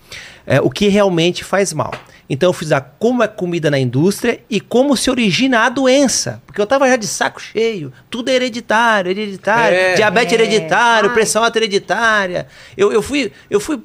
é, 0.46 0.60
o 0.60 0.70
que 0.70 0.88
realmente 0.88 1.44
faz 1.44 1.72
mal. 1.72 1.94
Então 2.28 2.50
eu 2.50 2.54
fiz 2.54 2.72
a 2.72 2.82
como 2.82 3.22
é 3.22 3.28
comida 3.28 3.70
na 3.70 3.78
indústria 3.78 4.40
e 4.50 4.60
como 4.60 4.98
se 4.98 5.12
origina 5.12 5.60
a 5.60 5.70
doença. 5.70 6.42
Porque 6.48 6.60
eu 6.60 6.66
tava 6.66 6.90
já 6.90 6.96
de 6.96 7.06
saco 7.06 7.40
cheio, 7.40 7.94
tudo 8.10 8.30
é 8.30 8.34
hereditário, 8.34 9.12
hereditário, 9.12 9.78
É. 9.78 9.94
diabetes 9.94 10.34
É. 10.34 10.36
hereditário, 10.42 11.10
Ai. 11.10 11.14
pressão 11.14 11.44
alta 11.44 11.60
hereditária. 11.60 12.48
Eu, 12.76 12.92
eu, 12.92 13.02
fui, 13.04 13.32
eu 13.50 13.60
fui 13.60 13.80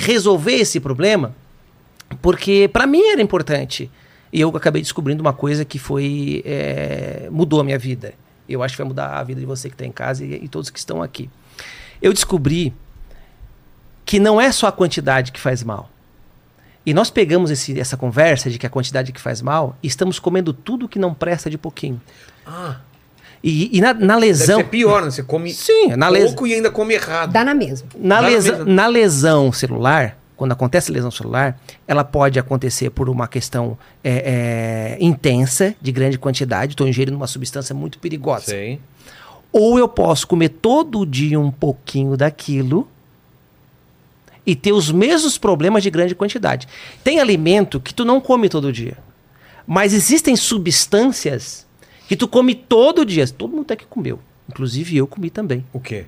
resolver 0.00 0.54
esse 0.54 0.80
problema 0.80 1.34
porque 2.20 2.68
para 2.72 2.86
mim 2.86 3.02
era 3.08 3.20
importante. 3.22 3.90
E 4.32 4.40
eu 4.40 4.48
acabei 4.56 4.82
descobrindo 4.82 5.20
uma 5.22 5.32
coisa 5.32 5.64
que 5.64 5.78
foi. 5.78 6.42
é, 6.44 7.28
mudou 7.30 7.60
a 7.60 7.64
minha 7.64 7.78
vida. 7.78 8.14
Eu 8.48 8.62
acho 8.62 8.74
que 8.74 8.78
vai 8.82 8.88
mudar 8.88 9.18
a 9.18 9.22
vida 9.22 9.40
de 9.40 9.46
você 9.46 9.68
que 9.68 9.74
está 9.74 9.86
em 9.86 9.92
casa 9.92 10.24
e, 10.24 10.34
e 10.44 10.48
todos 10.48 10.70
que 10.70 10.78
estão 10.78 11.02
aqui. 11.02 11.30
Eu 12.02 12.12
descobri 12.12 12.72
que 14.04 14.18
não 14.18 14.40
é 14.40 14.52
só 14.52 14.66
a 14.66 14.72
quantidade 14.72 15.32
que 15.32 15.40
faz 15.40 15.62
mal. 15.62 15.88
E 16.84 16.92
nós 16.92 17.08
pegamos 17.10 17.50
esse- 17.50 17.78
essa 17.80 17.96
conversa 17.96 18.50
de 18.50 18.58
que 18.58 18.66
a 18.66 18.70
quantidade 18.70 19.12
que 19.12 19.20
faz 19.20 19.40
mal 19.40 19.78
e 19.82 19.86
estamos 19.86 20.18
comendo 20.18 20.52
tudo 20.52 20.86
que 20.88 20.98
não 20.98 21.14
presta 21.14 21.48
de 21.48 21.56
pouquinho. 21.56 21.98
Ah, 22.46 22.76
E, 23.42 23.76
e 23.76 23.80
na, 23.80 23.94
na 23.94 24.14
deve 24.14 24.26
lesão. 24.26 24.58
ser 24.58 24.64
pior, 24.68 25.02
né? 25.02 25.10
Você 25.10 25.22
come 25.22 25.52
Sim, 25.52 25.88
na 25.96 26.08
lesão. 26.08 26.28
pouco 26.30 26.46
e 26.46 26.54
ainda 26.54 26.70
come 26.70 26.94
errado. 26.94 27.30
Dá 27.32 27.44
na 27.44 27.54
mesma. 27.54 27.88
Na, 27.96 28.16
Dá 28.16 28.22
na 28.22 28.28
lesa- 28.28 28.52
mesma. 28.52 28.64
na 28.72 28.86
lesão 28.86 29.52
celular, 29.52 30.18
quando 30.44 30.52
acontece 30.52 30.92
lesão 30.92 31.10
celular, 31.10 31.58
ela 31.88 32.04
pode 32.04 32.38
acontecer 32.38 32.90
por 32.90 33.08
uma 33.08 33.26
questão 33.26 33.78
é, 34.02 34.98
é, 34.98 34.98
intensa, 35.00 35.74
de 35.80 35.90
grande 35.90 36.18
quantidade, 36.18 36.72
estou 36.72 36.86
ingerindo 36.86 37.16
uma 37.16 37.26
substância 37.26 37.74
muito 37.74 37.98
perigosa. 37.98 38.44
Sei. 38.44 38.78
Ou 39.50 39.78
eu 39.78 39.88
posso 39.88 40.26
comer 40.26 40.50
todo 40.50 41.06
dia 41.06 41.40
um 41.40 41.50
pouquinho 41.50 42.14
daquilo 42.14 42.86
e 44.44 44.54
ter 44.54 44.72
os 44.72 44.92
mesmos 44.92 45.38
problemas 45.38 45.82
de 45.82 45.88
grande 45.88 46.14
quantidade. 46.14 46.68
Tem 47.02 47.20
alimento 47.20 47.80
que 47.80 47.94
tu 47.94 48.04
não 48.04 48.20
come 48.20 48.50
todo 48.50 48.70
dia. 48.70 48.98
Mas 49.66 49.94
existem 49.94 50.36
substâncias 50.36 51.66
que 52.06 52.16
tu 52.16 52.28
come 52.28 52.54
todo 52.54 53.06
dia. 53.06 53.26
Todo 53.28 53.52
mundo 53.52 53.62
até 53.62 53.76
que 53.76 53.86
comeu. 53.86 54.18
Inclusive 54.46 54.94
eu 54.94 55.06
comi 55.06 55.30
também. 55.30 55.64
O 55.72 55.80
quê? 55.80 56.04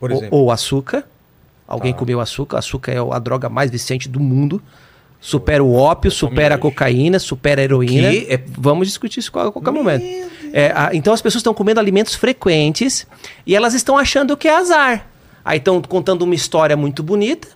Por 0.00 0.10
Ou- 0.10 0.16
exemplo. 0.16 0.38
Ou, 0.38 0.50
açúcar. 0.50 1.06
Alguém 1.74 1.92
Tá. 1.92 1.98
comeu 1.98 2.20
açúcar. 2.20 2.58
Açúcar 2.58 2.92
é 2.92 2.98
a 2.98 3.18
droga 3.18 3.48
mais 3.48 3.70
viciante 3.70 4.08
do 4.08 4.20
mundo. 4.20 4.62
Supera 5.20 5.64
o 5.64 5.72
ópio, 5.74 6.10
supera 6.10 6.54
a 6.54 6.58
cocaína, 6.58 7.18
supera 7.18 7.60
a 7.60 7.64
heroína. 7.64 8.08
É- 8.14 8.40
Vamos 8.58 8.88
discutir 8.88 9.20
isso 9.20 9.30
a 9.38 9.50
qualquer 9.50 9.70
momento. 9.70 10.04
É, 10.52 10.70
a- 10.74 10.90
então 10.92 11.14
as 11.14 11.22
pessoas 11.22 11.40
estão 11.40 11.54
comendo 11.54 11.80
alimentos 11.80 12.14
frequentes 12.14 13.06
e 13.46 13.54
elas 13.56 13.72
estão 13.74 13.96
achando 13.96 14.36
que 14.36 14.46
é 14.46 14.54
azar. 14.56 15.06
Aí 15.44 15.58
estão 15.58 15.80
contando 15.82 16.22
uma 16.22 16.34
história 16.34 16.76
muito 16.76 17.02
bonita, 17.02 17.48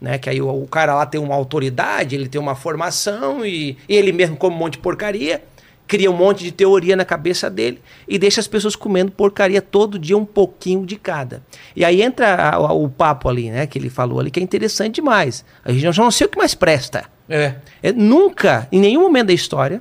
né? 0.00 0.18
Que 0.18 0.30
aí 0.30 0.40
o, 0.40 0.48
o 0.62 0.66
cara 0.68 0.94
lá 0.94 1.04
tem 1.04 1.20
uma 1.20 1.34
autoridade, 1.34 2.14
ele 2.14 2.28
tem 2.28 2.40
uma 2.40 2.54
formação 2.54 3.44
e, 3.44 3.76
e 3.88 3.96
ele 3.96 4.12
mesmo 4.12 4.36
come 4.36 4.54
um 4.54 4.58
monte 4.58 4.74
de 4.74 4.78
porcaria, 4.78 5.42
cria 5.86 6.10
um 6.10 6.16
monte 6.16 6.42
de 6.42 6.50
teoria 6.52 6.96
na 6.96 7.04
cabeça 7.04 7.48
dele 7.48 7.80
e 8.08 8.18
deixa 8.18 8.40
as 8.40 8.46
pessoas 8.48 8.74
comendo 8.74 9.10
porcaria 9.12 9.62
todo 9.62 9.98
dia, 9.98 10.16
um 10.16 10.24
pouquinho 10.24 10.84
de 10.84 10.96
cada. 10.96 11.42
E 11.74 11.84
aí 11.84 12.02
entra 12.02 12.34
a- 12.34 12.54
a- 12.56 12.72
o 12.72 12.88
papo 12.88 13.28
ali, 13.28 13.50
né? 13.50 13.66
Que 13.66 13.78
ele 13.78 13.88
falou 13.90 14.18
ali, 14.20 14.30
que 14.30 14.40
é 14.40 14.42
interessante 14.42 14.96
demais. 14.96 15.44
A 15.64 15.72
gente 15.72 15.82
já 15.92 16.02
não 16.02 16.10
sei 16.10 16.26
o 16.26 16.30
que 16.30 16.38
mais 16.38 16.54
presta. 16.54 17.04
É. 17.28 17.54
É, 17.82 17.92
nunca, 17.92 18.66
em 18.72 18.80
nenhum 18.80 19.00
momento 19.02 19.28
da 19.28 19.32
história, 19.32 19.80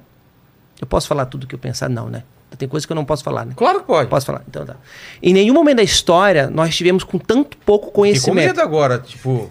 eu 0.79 0.87
posso 0.87 1.07
falar 1.07 1.25
tudo 1.25 1.43
o 1.43 1.47
que 1.47 1.55
eu 1.55 1.59
pensar? 1.59 1.89
Não, 1.89 2.09
né? 2.09 2.23
Tem 2.57 2.69
coisa 2.69 2.87
que 2.87 2.93
eu 2.93 2.95
não 2.95 3.03
posso 3.03 3.21
falar, 3.21 3.45
né? 3.45 3.51
Claro 3.53 3.81
que 3.81 3.85
pode. 3.85 4.09
Posso 4.09 4.25
falar? 4.27 4.41
Então 4.47 4.65
tá. 4.65 4.77
Em 5.21 5.33
nenhum 5.33 5.53
momento 5.53 5.77
da 5.77 5.83
história 5.83 6.49
nós 6.49 6.69
estivemos 6.69 7.03
com 7.03 7.17
tanto 7.17 7.57
pouco 7.57 7.87
Fiquei 7.87 7.91
com 7.93 8.01
conhecimento. 8.01 8.45
medo 8.47 8.61
agora, 8.61 8.97
tipo... 8.99 9.49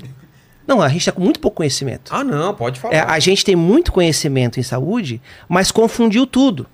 Não, 0.67 0.81
a 0.81 0.89
gente 0.89 1.01
está 1.01 1.13
com 1.13 1.21
muito 1.23 1.41
pouco 1.41 1.59
conhecimento. 1.59 2.13
Ah, 2.15 2.25
não, 2.25 2.55
pode 2.55 2.81
falar. 2.81 2.95
É, 2.95 3.01
a 3.01 3.19
gente 3.19 3.45
tem 3.45 3.55
muito 3.57 3.93
conhecimento 3.93 4.59
em 4.59 4.63
saúde, 4.63 5.21
mas 5.49 5.71
confundiu 5.71 6.27
tudo. 6.27 6.67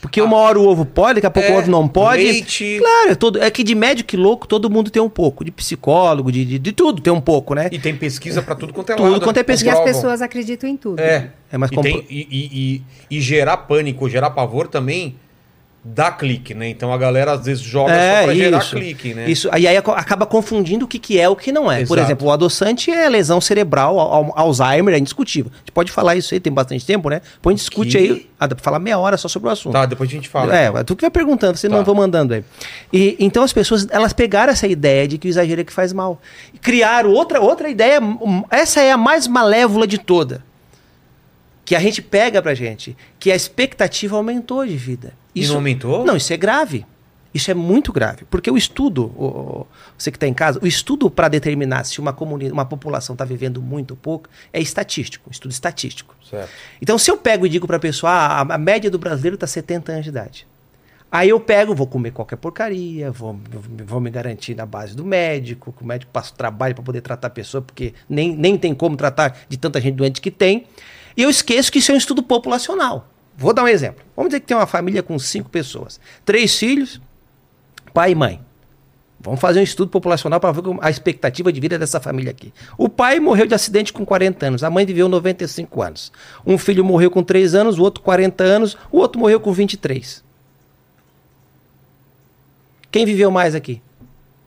Porque 0.00 0.20
Ah. 0.20 0.24
uma 0.24 0.36
hora 0.36 0.60
o 0.60 0.64
ovo 0.66 0.84
pode, 0.84 1.14
daqui 1.16 1.26
a 1.26 1.30
pouco 1.30 1.48
É, 1.48 1.54
o 1.54 1.58
ovo 1.58 1.68
não 1.70 1.88
pode. 1.88 2.22
leite. 2.22 2.76
Claro, 2.78 3.10
é, 3.10 3.14
todo, 3.16 3.42
é 3.42 3.50
que 3.50 3.64
de 3.64 3.74
médico 3.74 4.14
e 4.14 4.16
louco 4.16 4.46
todo 4.46 4.70
mundo 4.70 4.90
tem 4.90 5.02
um 5.02 5.08
pouco. 5.08 5.44
De 5.44 5.50
psicólogo, 5.50 6.30
de, 6.30 6.44
de, 6.44 6.58
de 6.58 6.70
tudo 6.72 7.02
tem 7.02 7.12
um 7.12 7.20
pouco, 7.20 7.52
né? 7.52 7.68
E 7.72 7.80
tem 7.80 7.96
pesquisa 7.96 8.40
pra 8.40 8.54
tudo 8.54 8.72
quanto 8.72 8.92
é 8.92 8.94
Tudo 8.94 9.10
lado. 9.10 9.24
quanto 9.24 9.36
é 9.38 9.40
né? 9.40 9.44
pesquisa. 9.44 9.74
E 9.74 9.78
as 9.78 9.84
pessoas 9.84 10.22
acreditam 10.22 10.70
em 10.70 10.76
tudo. 10.76 11.00
É. 11.00 11.30
É, 11.50 11.58
mas 11.58 11.70
e, 11.72 11.74
compro- 11.74 11.90
tem- 11.92 12.06
e, 12.08 12.28
e- 12.30 12.82
e- 13.10 13.16
e 13.16 13.20
gerar 13.20 13.56
pânico, 13.56 14.08
gerar 14.08 14.30
pavor 14.30 14.68
também 14.68 15.16
dá 15.94 16.10
clique, 16.10 16.54
né? 16.54 16.68
Então 16.68 16.92
a 16.92 16.98
galera 16.98 17.32
às 17.32 17.44
vezes 17.46 17.62
joga 17.62 17.92
só 17.92 18.24
pra 18.24 18.34
gerar 18.34 18.60
clique, 18.70 19.14
né? 19.14 19.24
É, 19.26 19.30
Isso, 19.30 19.48
aí, 19.52 19.66
aí 19.66 19.76
acaba 19.76 20.26
confundindo 20.26 20.84
o 20.84 20.88
que, 20.88 20.98
que 20.98 21.18
é 21.18 21.28
o 21.28 21.34
que 21.36 21.50
não 21.52 21.70
é. 21.70 21.84
Por 21.86 21.96
Exato. 21.96 22.00
exemplo, 22.10 22.26
o 22.28 22.30
adoçante 22.32 22.90
é 22.90 23.08
lesão 23.08 23.40
cerebral, 23.40 23.98
al- 23.98 24.12
al- 24.12 24.32
Alzheimer, 24.36 24.94
é 24.94 24.98
indiscutível. 24.98 25.50
A 25.54 25.58
gente 25.58 25.72
pode 25.72 25.90
falar 25.92 26.16
isso 26.16 26.34
aí, 26.34 26.40
tem 26.40 26.52
bastante 26.52 26.84
tempo, 26.84 27.08
né? 27.08 27.20
Põe 27.40 27.54
discute 27.54 27.92
Que- 27.92 27.98
aí. 27.98 28.28
Ah, 28.40 28.46
dá 28.46 28.54
pra 28.54 28.62
falar 28.64 28.78
meia 28.78 28.98
hora 28.98 29.16
só 29.16 29.26
sobre 29.28 29.48
o 29.48 29.52
assunto. 29.52 29.72
Tá, 29.72 29.84
depois 29.86 30.08
a 30.08 30.12
gente 30.12 30.28
fala. 30.28 30.56
É, 30.56 30.70
tu 30.84 30.94
que 30.94 31.02
vai 31.02 31.10
perguntando, 31.10 31.56
você 31.58 31.68
Tá. 31.68 31.76
não 31.76 31.84
vou 31.84 31.94
mandando 31.94 32.34
aí. 32.34 32.44
E, 32.92 33.16
então 33.18 33.42
as 33.42 33.52
pessoas, 33.52 33.86
elas 33.90 34.12
pegaram 34.12 34.52
essa 34.52 34.66
ideia 34.66 35.08
de 35.08 35.18
que 35.18 35.26
o 35.26 35.30
exagero 35.30 35.60
é 35.60 35.64
que 35.64 35.72
faz 35.72 35.92
mal. 35.92 36.20
E 36.54 36.58
criaram 36.58 37.10
outra, 37.10 37.40
outra 37.40 37.68
ideia, 37.68 38.00
essa 38.50 38.80
é 38.80 38.92
a 38.92 38.96
mais 38.96 39.26
malévola 39.26 39.86
de 39.86 39.98
toda. 39.98 40.46
Que 41.64 41.74
a 41.74 41.80
gente 41.80 42.00
pega 42.00 42.40
pra 42.40 42.54
gente, 42.54 42.96
que 43.18 43.30
a 43.30 43.36
expectativa 43.36 44.16
aumentou 44.16 44.64
de 44.64 44.76
vida. 44.76 45.12
E 45.44 45.48
não 45.48 45.56
aumentou? 45.56 46.04
Não, 46.04 46.16
isso 46.16 46.32
é 46.32 46.36
grave. 46.36 46.84
Isso 47.34 47.50
é 47.50 47.54
muito 47.54 47.92
grave. 47.92 48.24
Porque 48.30 48.50
o 48.50 48.56
estudo, 48.56 49.04
o- 49.06 49.66
você 49.96 50.10
que 50.10 50.16
está 50.16 50.26
em 50.26 50.32
casa, 50.32 50.58
o 50.62 50.66
estudo 50.66 51.10
para 51.10 51.28
determinar 51.28 51.84
se 51.84 52.00
uma, 52.00 52.12
comuni- 52.12 52.50
uma 52.50 52.64
população 52.64 53.12
está 53.14 53.24
vivendo 53.24 53.60
muito 53.60 53.90
ou 53.92 53.96
pouco 53.98 54.28
é 54.52 54.60
estatístico, 54.60 55.28
um 55.28 55.30
estudo 55.30 55.52
estatístico. 55.52 56.16
Certo. 56.28 56.48
Então, 56.80 56.98
se 56.98 57.10
eu 57.10 57.18
pego 57.18 57.44
e 57.46 57.48
digo 57.50 57.66
para 57.66 57.76
a 57.76 57.80
pessoa, 57.80 58.10
ah, 58.10 58.40
a, 58.42 58.54
a 58.54 58.58
média 58.58 58.90
do 58.90 58.98
brasileiro 58.98 59.34
está 59.34 59.46
70 59.46 59.92
anos 59.92 60.04
de 60.04 60.10
idade. 60.10 60.46
Aí 61.12 61.28
eu 61.30 61.38
pego, 61.40 61.74
vou 61.74 61.86
comer 61.86 62.10
qualquer 62.12 62.36
porcaria, 62.36 63.10
vou, 63.10 63.38
vou 63.86 63.98
me 64.00 64.10
garantir 64.10 64.54
na 64.54 64.66
base 64.66 64.94
do 64.94 65.04
médico, 65.06 65.72
que 65.72 65.82
o 65.82 65.86
médico 65.86 66.10
passa 66.12 66.32
o 66.32 66.36
trabalho 66.36 66.74
para 66.74 66.84
poder 66.84 67.00
tratar 67.00 67.28
a 67.28 67.30
pessoa, 67.30 67.62
porque 67.62 67.94
nem, 68.08 68.34
nem 68.36 68.58
tem 68.58 68.74
como 68.74 68.94
tratar 68.96 69.38
de 69.48 69.56
tanta 69.56 69.80
gente 69.80 69.94
doente 69.94 70.20
que 70.20 70.30
tem. 70.30 70.66
E 71.16 71.22
eu 71.22 71.30
esqueço 71.30 71.70
que 71.72 71.78
isso 71.78 71.90
é 71.92 71.94
um 71.94 71.98
estudo 71.98 72.22
populacional. 72.22 73.08
Vou 73.38 73.54
dar 73.54 73.62
um 73.62 73.68
exemplo. 73.68 74.04
Vamos 74.16 74.30
dizer 74.30 74.40
que 74.40 74.46
tem 74.48 74.56
uma 74.56 74.66
família 74.66 75.00
com 75.00 75.16
cinco 75.16 75.48
pessoas, 75.48 76.00
três 76.24 76.58
filhos, 76.58 77.00
pai 77.94 78.10
e 78.10 78.14
mãe. 78.16 78.40
Vamos 79.20 79.40
fazer 79.40 79.60
um 79.60 79.62
estudo 79.62 79.90
populacional 79.90 80.40
para 80.40 80.50
ver 80.50 80.62
a 80.80 80.90
expectativa 80.90 81.52
de 81.52 81.60
vida 81.60 81.78
dessa 81.78 82.00
família 82.00 82.32
aqui. 82.32 82.52
O 82.76 82.88
pai 82.88 83.20
morreu 83.20 83.46
de 83.46 83.54
acidente 83.54 83.92
com 83.92 84.04
40 84.04 84.46
anos, 84.46 84.64
a 84.64 84.70
mãe 84.70 84.84
viveu 84.84 85.08
95 85.08 85.82
anos. 85.82 86.12
Um 86.44 86.58
filho 86.58 86.84
morreu 86.84 87.12
com 87.12 87.22
3 87.22 87.54
anos, 87.54 87.78
o 87.78 87.82
outro 87.82 88.02
40 88.02 88.42
anos, 88.42 88.76
o 88.90 88.98
outro 88.98 89.20
morreu 89.20 89.38
com 89.38 89.52
23. 89.52 90.24
Quem 92.90 93.06
viveu 93.06 93.30
mais 93.30 93.54
aqui? 93.54 93.80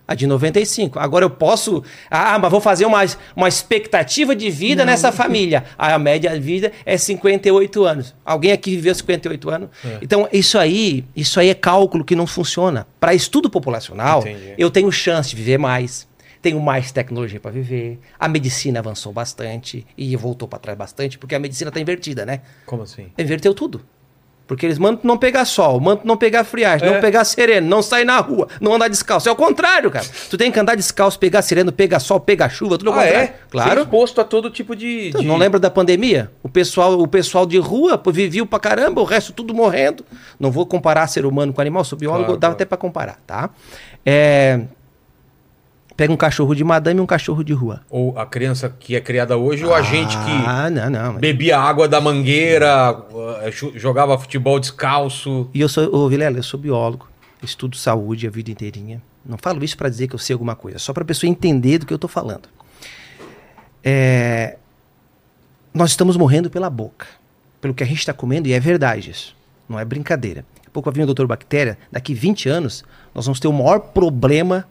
A 0.07 0.15
de 0.15 0.27
95. 0.27 0.99
Agora 0.99 1.25
eu 1.25 1.29
posso. 1.29 1.83
Ah, 2.09 2.37
mas 2.37 2.51
vou 2.51 2.59
fazer 2.59 2.85
uma, 2.85 3.01
uma 3.35 3.47
expectativa 3.47 4.35
de 4.35 4.49
vida 4.49 4.83
nessa 4.85 5.11
família. 5.11 5.63
A 5.77 5.97
média 5.97 6.29
de 6.31 6.39
vida 6.39 6.71
é 6.85 6.97
58 6.97 7.83
anos. 7.85 8.15
Alguém 8.25 8.51
aqui 8.51 8.75
viveu 8.75 8.93
58 8.93 9.49
anos? 9.49 9.69
Então, 10.01 10.27
isso 10.31 10.57
aí, 10.57 11.05
isso 11.15 11.39
aí 11.39 11.49
é 11.49 11.53
cálculo 11.53 12.03
que 12.03 12.15
não 12.15 12.27
funciona. 12.27 12.87
Para 12.99 13.13
estudo 13.13 13.49
populacional, 13.49 14.21
Entendi. 14.21 14.53
eu 14.57 14.69
tenho 14.69 14.91
chance 14.91 15.29
de 15.29 15.35
viver 15.35 15.57
mais. 15.57 16.07
Tenho 16.41 16.59
mais 16.59 16.91
tecnologia 16.91 17.39
para 17.39 17.51
viver. 17.51 17.99
A 18.19 18.27
medicina 18.27 18.79
avançou 18.79 19.13
bastante 19.13 19.85
e 19.95 20.15
voltou 20.15 20.47
para 20.47 20.57
trás 20.57 20.77
bastante, 20.77 21.17
porque 21.17 21.35
a 21.35 21.39
medicina 21.39 21.69
está 21.69 21.79
invertida, 21.79 22.25
né? 22.25 22.41
Como 22.65 22.81
assim? 22.81 23.11
Inverteu 23.17 23.53
tudo. 23.53 23.81
Porque 24.51 24.65
eles 24.65 24.77
mandam 24.77 24.99
não 25.05 25.17
pegar 25.17 25.45
sol, 25.45 25.79
mandam 25.79 26.01
não 26.03 26.17
pegar 26.17 26.43
friagem, 26.43 26.85
É. 26.85 26.91
não 26.91 26.99
pegar 26.99 27.23
sereno, 27.23 27.69
não 27.69 27.81
sair 27.81 28.03
na 28.03 28.19
rua, 28.19 28.49
não 28.59 28.73
andar 28.73 28.89
descalço. 28.89 29.29
É 29.29 29.31
o 29.31 29.35
contrário, 29.35 29.89
cara. 29.89 30.05
Tu 30.29 30.37
tem 30.37 30.51
que 30.51 30.59
andar 30.59 30.75
descalço, 30.75 31.17
pegar 31.17 31.41
sereno, 31.41 31.71
pegar 31.71 32.01
sol, 32.01 32.19
pegar 32.19 32.49
chuva, 32.49 32.77
tudo 32.77 32.91
Ah, 32.91 32.95
contrário. 32.95 33.17
é? 33.17 33.33
Claro. 33.49 33.69
Ser 33.71 33.79
exposto 33.79 34.19
a 34.19 34.25
todo 34.25 34.49
tipo 34.49 34.75
de. 34.75 35.11
Tu 35.13 35.19
de- 35.19 35.25
Não 35.25 35.37
lembra 35.37 35.57
da 35.57 35.69
pandemia? 35.71 36.29
O 36.43 36.49
pessoal, 36.49 36.99
o 36.99 37.07
pessoal 37.07 37.45
de 37.45 37.57
rua 37.59 37.97
vivia 38.07 38.45
pra 38.45 38.59
caramba, 38.59 38.99
o 38.99 39.05
resto 39.05 39.31
tudo 39.31 39.53
morrendo. 39.53 40.03
Não 40.37 40.51
vou 40.51 40.65
comparar 40.65 41.07
ser 41.07 41.25
humano 41.25 41.53
com 41.53 41.61
animal, 41.61 41.85
sou 41.85 41.97
biólogo, 41.97 42.25
Claro, 42.25 42.37
dá 42.37 42.47
claro. 42.47 42.55
até 42.55 42.65
pra 42.65 42.77
comparar, 42.77 43.19
tá? 43.25 43.51
É, 44.05 44.59
Pega 46.01 46.11
um 46.11 46.17
cachorro 46.17 46.55
de 46.55 46.63
madame 46.63 46.99
e 46.99 47.03
um 47.03 47.05
cachorro 47.05 47.43
de 47.43 47.53
rua. 47.53 47.81
Ou 47.87 48.17
a 48.17 48.25
criança 48.25 48.67
que 48.67 48.95
é 48.95 48.99
criada 48.99 49.37
hoje, 49.37 49.63
ou 49.63 49.71
a 49.71 49.83
gente 49.83 50.17
que 50.17 50.31
Ah, 50.47 50.67
não, 50.67 50.89
não. 50.89 51.11
mas- 51.13 51.21
bebia 51.21 51.59
água 51.59 51.87
da 51.87 52.01
mangueira, 52.01 52.97
chu- 53.51 53.71
jogava 53.75 54.17
futebol 54.17 54.59
descalço. 54.59 55.47
E 55.53 55.61
eu 55.61 55.69
sou, 55.69 55.93
ô 55.95 56.09
Vilela, 56.09 56.39
eu 56.39 56.41
sou 56.41 56.59
biólogo, 56.59 57.07
estudo 57.43 57.77
saúde 57.77 58.25
a 58.25 58.31
vida 58.31 58.49
inteirinha. 58.49 58.99
Não 59.23 59.37
falo 59.37 59.63
isso 59.63 59.77
pra 59.77 59.89
dizer 59.89 60.07
que 60.07 60.15
eu 60.15 60.19
sei 60.19 60.33
alguma 60.33 60.55
coisa, 60.55 60.79
só 60.79 60.91
pra 60.91 61.05
pessoa 61.05 61.29
entender 61.29 61.77
do 61.77 61.85
que 61.85 61.93
eu 61.93 61.99
tô 61.99 62.07
falando. 62.07 62.49
É, 63.83 64.57
nós 65.71 65.91
estamos 65.91 66.17
morrendo 66.17 66.49
pela 66.49 66.69
boca, 66.71 67.05
pelo 67.61 67.75
que 67.75 67.83
a 67.83 67.85
gente 67.85 67.99
está 67.99 68.11
comendo, 68.11 68.47
e 68.47 68.53
é 68.53 68.59
verdade 68.59 69.11
isso. 69.11 69.35
Não 69.69 69.79
é 69.79 69.85
brincadeira. 69.85 70.43
Daqui 70.55 70.67
a 70.67 70.71
pouco 70.71 70.89
vai 70.89 70.95
vir 70.95 71.03
o 71.03 71.05
doutor 71.05 71.27
Bactéria, 71.27 71.77
daqui 71.91 72.15
20 72.15 72.49
anos, 72.49 72.83
nós 73.13 73.25
vamos 73.27 73.39
ter 73.39 73.47
o 73.47 73.53
maior 73.53 73.79
problema 73.79 74.65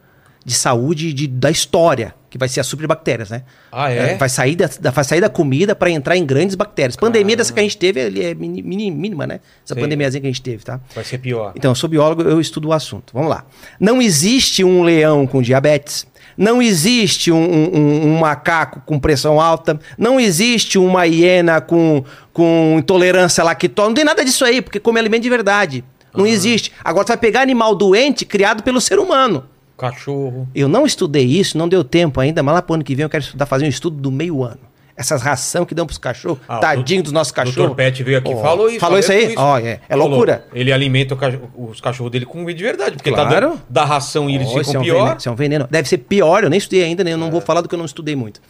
de 0.45 0.55
saúde 0.55 1.13
de- 1.13 1.27
da 1.27 1.51
história, 1.51 2.15
que 2.31 2.39
vai 2.39 2.49
ser 2.49 2.61
as 2.61 2.67
superbactérias, 2.67 3.29
né? 3.31 3.43
Ah, 3.71 3.91
é? 3.91 4.17
vai, 4.17 4.29
sair 4.29 4.57
da, 4.57 4.71
da- 4.81 4.91
vai 4.91 5.05
sair 5.05 5.21
da 5.21 5.29
comida 5.29 5.75
para 5.75 5.91
entrar 5.91 6.17
em 6.17 6.25
grandes 6.25 6.55
bactérias. 6.55 6.97
Pandemia 6.97 7.37
dessa 7.37 7.53
que 7.53 7.61
a 7.61 7.63
gente 7.63 7.77
teve 7.77 8.01
ele 8.01 8.25
é 8.25 8.35
mini- 8.35 8.63
mini- 8.63 8.91
mínima, 8.91 9.27
né? 9.27 9.41
Essa 9.65 9.75
Sim. 9.75 9.81
pandemiazinha 9.81 10.21
que 10.21 10.27
a 10.27 10.31
gente 10.31 10.41
teve, 10.43 10.65
tá? 10.65 10.81
Vai 10.95 11.05
ser 11.05 11.19
pior. 11.19 11.53
Então, 11.55 11.71
eu 11.73 11.75
sou 11.75 11.89
biólogo, 11.91 12.23
eu 12.23 12.41
estudo 12.41 12.69
o 12.69 12.73
assunto. 12.73 13.13
Vamos 13.13 13.29
lá. 13.29 13.45
Não 13.79 14.01
existe 14.01 14.65
um 14.65 14.83
leão 14.83 15.27
com 15.27 15.43
diabetes. 15.43 16.07
Não 16.39 16.63
existe 16.63 17.31
um, 17.31 17.37
um- 17.37 18.07
um- 18.15 18.19
macaco 18.19 18.81
com 18.87 18.99
pressão 18.99 19.39
alta. 19.41 19.79
Não 19.99 20.19
existe 20.19 20.79
uma 20.79 21.05
hiena 21.07 21.61
com, 21.61 22.03
com 22.33 22.77
intolerância 22.79 23.43
à 23.43 23.45
lactose. 23.45 23.89
Não 23.89 23.95
tem 23.95 24.05
nada 24.05 24.25
disso 24.25 24.45
aí, 24.45 24.63
porque 24.63 24.81
come 24.81 24.99
alimento 24.99 25.23
de 25.23 25.29
verdade. 25.29 25.85
Não 26.17 26.27
existe. 26.27 26.73
Agora, 26.83 27.07
você 27.07 27.13
vai 27.13 27.19
pegar 27.19 27.41
animal 27.43 27.75
doente 27.75 28.25
criado 28.25 28.63
pelo 28.63 28.81
ser 28.81 28.99
humano. 28.99 29.45
Cachorro. 29.81 30.49
Eu 30.55 30.69
não 30.69 30.85
estudei 30.85 31.25
isso, 31.25 31.57
não 31.57 31.69
deu 31.69 31.83
tempo 31.83 32.21
ainda, 32.21 32.43
mas 32.43 32.55
lá 32.55 32.63
pro 32.63 32.75
ano 32.75 32.85
que 32.85 32.95
vem 32.95 33.05
eu 33.05 33.11
quero 33.11 33.25
estudar, 33.25 33.47
fazer 33.47 33.65
um 33.65 33.69
estudo 33.69 33.97
do 33.97 34.11
meio 34.11 34.43
ano. 34.45 34.61
Essas 34.97 35.23
ração 35.23 35.65
que 35.65 35.75
dão 35.75 35.87
pros 35.87 35.97
cachorros, 35.97 36.41
Ah, 36.47 36.59
o 36.59 36.61
tadinho 36.61 37.03
dos 37.03 37.11
nossos 37.11 37.31
O 37.31 37.35
cachorros. 37.35 37.71
Dr. 37.71 37.75
Pet 37.75 38.03
veio 38.03 38.19
aqui 38.19 38.31
e 38.31 38.35
Ó, 38.35 38.43
falou 38.43 38.69
isso. 38.69 38.81
Falou 38.81 38.99
isso 38.99 39.11
aí? 39.11 39.29
mesmo 39.29 39.41
Ó, 39.41 39.59
é, 39.59 39.81
é 39.89 39.97
loucura. 39.97 40.45
Ele 40.53 40.71
alimenta 40.71 41.15
o 41.15 41.17
cacho- 41.17 41.41
os 41.57 41.81
cachorros 41.81 42.13
dele 42.13 42.27
com 42.27 42.33
comida 42.41 42.53
de 42.59 42.63
verdade, 42.63 42.97
porque 42.97 43.11
tá 43.11 43.25
Claro. 43.27 43.49
dando 43.49 43.63
da 43.67 43.83
ração 43.87 44.29
e 44.29 44.35
eles 44.35 44.49
isso 44.49 44.59
ficam 44.59 44.75
é 44.75 44.79
um 44.79 44.83
pior. 44.83 44.99
veneno, 45.05 45.17
isso 45.19 45.29
é 45.31 45.33
um 45.33 45.35
veneno. 45.37 45.69
Deve 45.71 45.89
ser 45.89 45.97
pior, 45.99 46.45
eu 46.45 46.51
nem 46.51 46.59
estudei 46.59 46.85
ainda, 46.85 47.03
né? 47.03 47.15
eu 47.15 47.17
não 47.17 47.29
É. 47.29 47.31
vou 47.31 47.41
falar 47.41 47.63
do 47.63 47.69
que 47.71 47.75
eu 47.75 47.79
não 47.79 47.87
estudei 47.87 48.15
muito. 48.15 48.43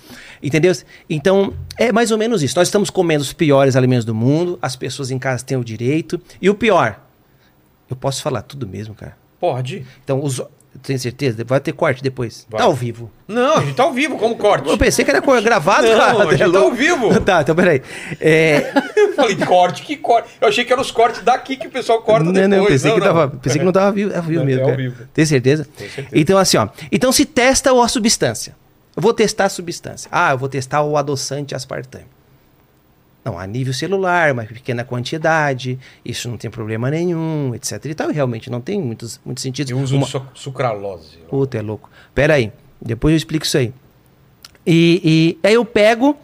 Entendeu? 0.42 0.72
Então, 1.08 1.54
é 1.78 1.92
mais 1.92 2.10
ou 2.10 2.18
menos 2.18 2.42
isso. 2.42 2.56
Nós 2.58 2.66
estamos 2.66 2.90
comendo 2.90 3.22
os 3.22 3.32
piores 3.32 3.76
alimentos 3.76 4.04
do 4.04 4.14
mundo, 4.14 4.58
as 4.60 4.74
pessoas 4.74 5.12
em 5.12 5.20
casa 5.20 5.44
têm 5.44 5.56
o 5.56 5.62
direito. 5.62 6.20
E 6.42 6.50
o 6.50 6.54
pior, 6.56 6.98
eu 7.88 7.94
posso 7.94 8.22
falar 8.22 8.42
tudo 8.42 8.66
mesmo, 8.66 8.92
cara. 8.92 9.16
Pode. 9.38 9.86
Então, 10.02 10.20
os... 10.24 10.42
tem 10.82 10.96
certeza? 10.96 11.44
Vai 11.44 11.60
ter 11.60 11.72
corte 11.72 12.02
depois? 12.02 12.46
Vai. 12.48 12.58
Tá 12.60 12.64
ao 12.64 12.74
vivo. 12.74 13.10
Não, 13.26 13.56
a 13.58 13.60
gente 13.60 13.74
tá 13.74 13.82
ao 13.82 13.92
vivo, 13.92 14.16
como 14.18 14.36
corte. 14.36 14.68
Eu 14.68 14.78
pensei 14.78 15.04
que 15.04 15.10
era 15.10 15.20
gravado, 15.40 15.86
Não, 15.86 15.98
cara. 15.98 16.22
a 16.24 16.30
gente 16.30 16.42
É 16.42 16.50
tá 16.50 16.58
ao 16.58 16.72
vivo. 16.72 17.20
tá, 17.22 17.40
então 17.42 17.54
peraí. 17.54 17.82
É, 18.20 18.72
Eu 18.96 19.12
falei, 19.14 19.36
corte, 19.36 19.82
que 19.82 19.96
corte? 19.96 20.28
Eu 20.40 20.48
achei 20.48 20.64
que 20.64 20.72
eram 20.72 20.82
os 20.82 20.90
cortes 20.90 21.22
daqui 21.22 21.56
que 21.56 21.66
o 21.66 21.70
pessoal 21.70 22.00
corta 22.02 22.24
não, 22.24 22.32
depois. 22.32 22.48
não, 22.50 22.66
pensei, 22.66 22.92
que 22.92 22.98
não. 23.00 23.06
Tava, 23.06 23.28
pensei 23.28 23.58
que 23.58 23.64
não 23.64 23.72
tava 23.72 23.92
vivo. 23.92 24.12
É 24.12 24.16
ao 24.16 24.22
vivo 24.22 24.38
Não, 24.40 24.46
mesmo. 24.46 24.60
é 24.60 24.62
ao 24.64 24.70
cara. 24.70 24.82
vivo. 24.82 25.02
Tem 25.12 25.26
certeza? 25.26 25.66
Tenho 25.76 25.90
certeza. 25.90 26.20
Então, 26.20 26.38
assim, 26.38 26.56
ó. 26.56 26.68
Então 26.90 27.12
se 27.12 27.24
testa 27.24 27.70
a 27.70 27.88
substância. 27.88 28.54
Eu 28.96 29.02
vou 29.02 29.12
testar 29.14 29.44
a 29.44 29.48
substância. 29.48 30.08
Ah, 30.12 30.32
eu 30.32 30.38
vou 30.38 30.48
testar 30.48 30.82
o 30.82 30.96
adoçante 30.96 31.54
aspartame. 31.54 32.04
Não, 33.24 33.38
a 33.38 33.46
nível 33.46 33.74
celular, 33.74 34.32
uma 34.32 34.44
pequena 34.44 34.82
quantidade, 34.82 35.78
isso 36.04 36.28
não 36.28 36.38
tem 36.38 36.50
problema 36.50 36.90
nenhum, 36.90 37.54
etc. 37.54 37.84
E 37.84 37.94
tal, 37.94 38.10
realmente 38.10 38.48
não 38.50 38.60
tem 38.62 38.80
muitos, 38.80 39.20
muitos 39.24 39.42
sentidos. 39.42 39.70
Eu 39.70 39.78
uso 39.78 39.96
Uma- 39.96 40.06
su- 40.06 40.26
sucralose. 40.34 41.18
Puta, 41.28 41.58
é 41.58 41.62
louco. 41.62 41.90
Pera 42.14 42.34
aí, 42.34 42.50
depois 42.80 43.12
eu 43.12 43.16
explico 43.18 43.44
isso 43.44 43.58
aí. 43.58 43.74
E, 44.66 45.36
e 45.42 45.46
aí 45.46 45.54
eu 45.54 45.64
pego, 45.66 46.16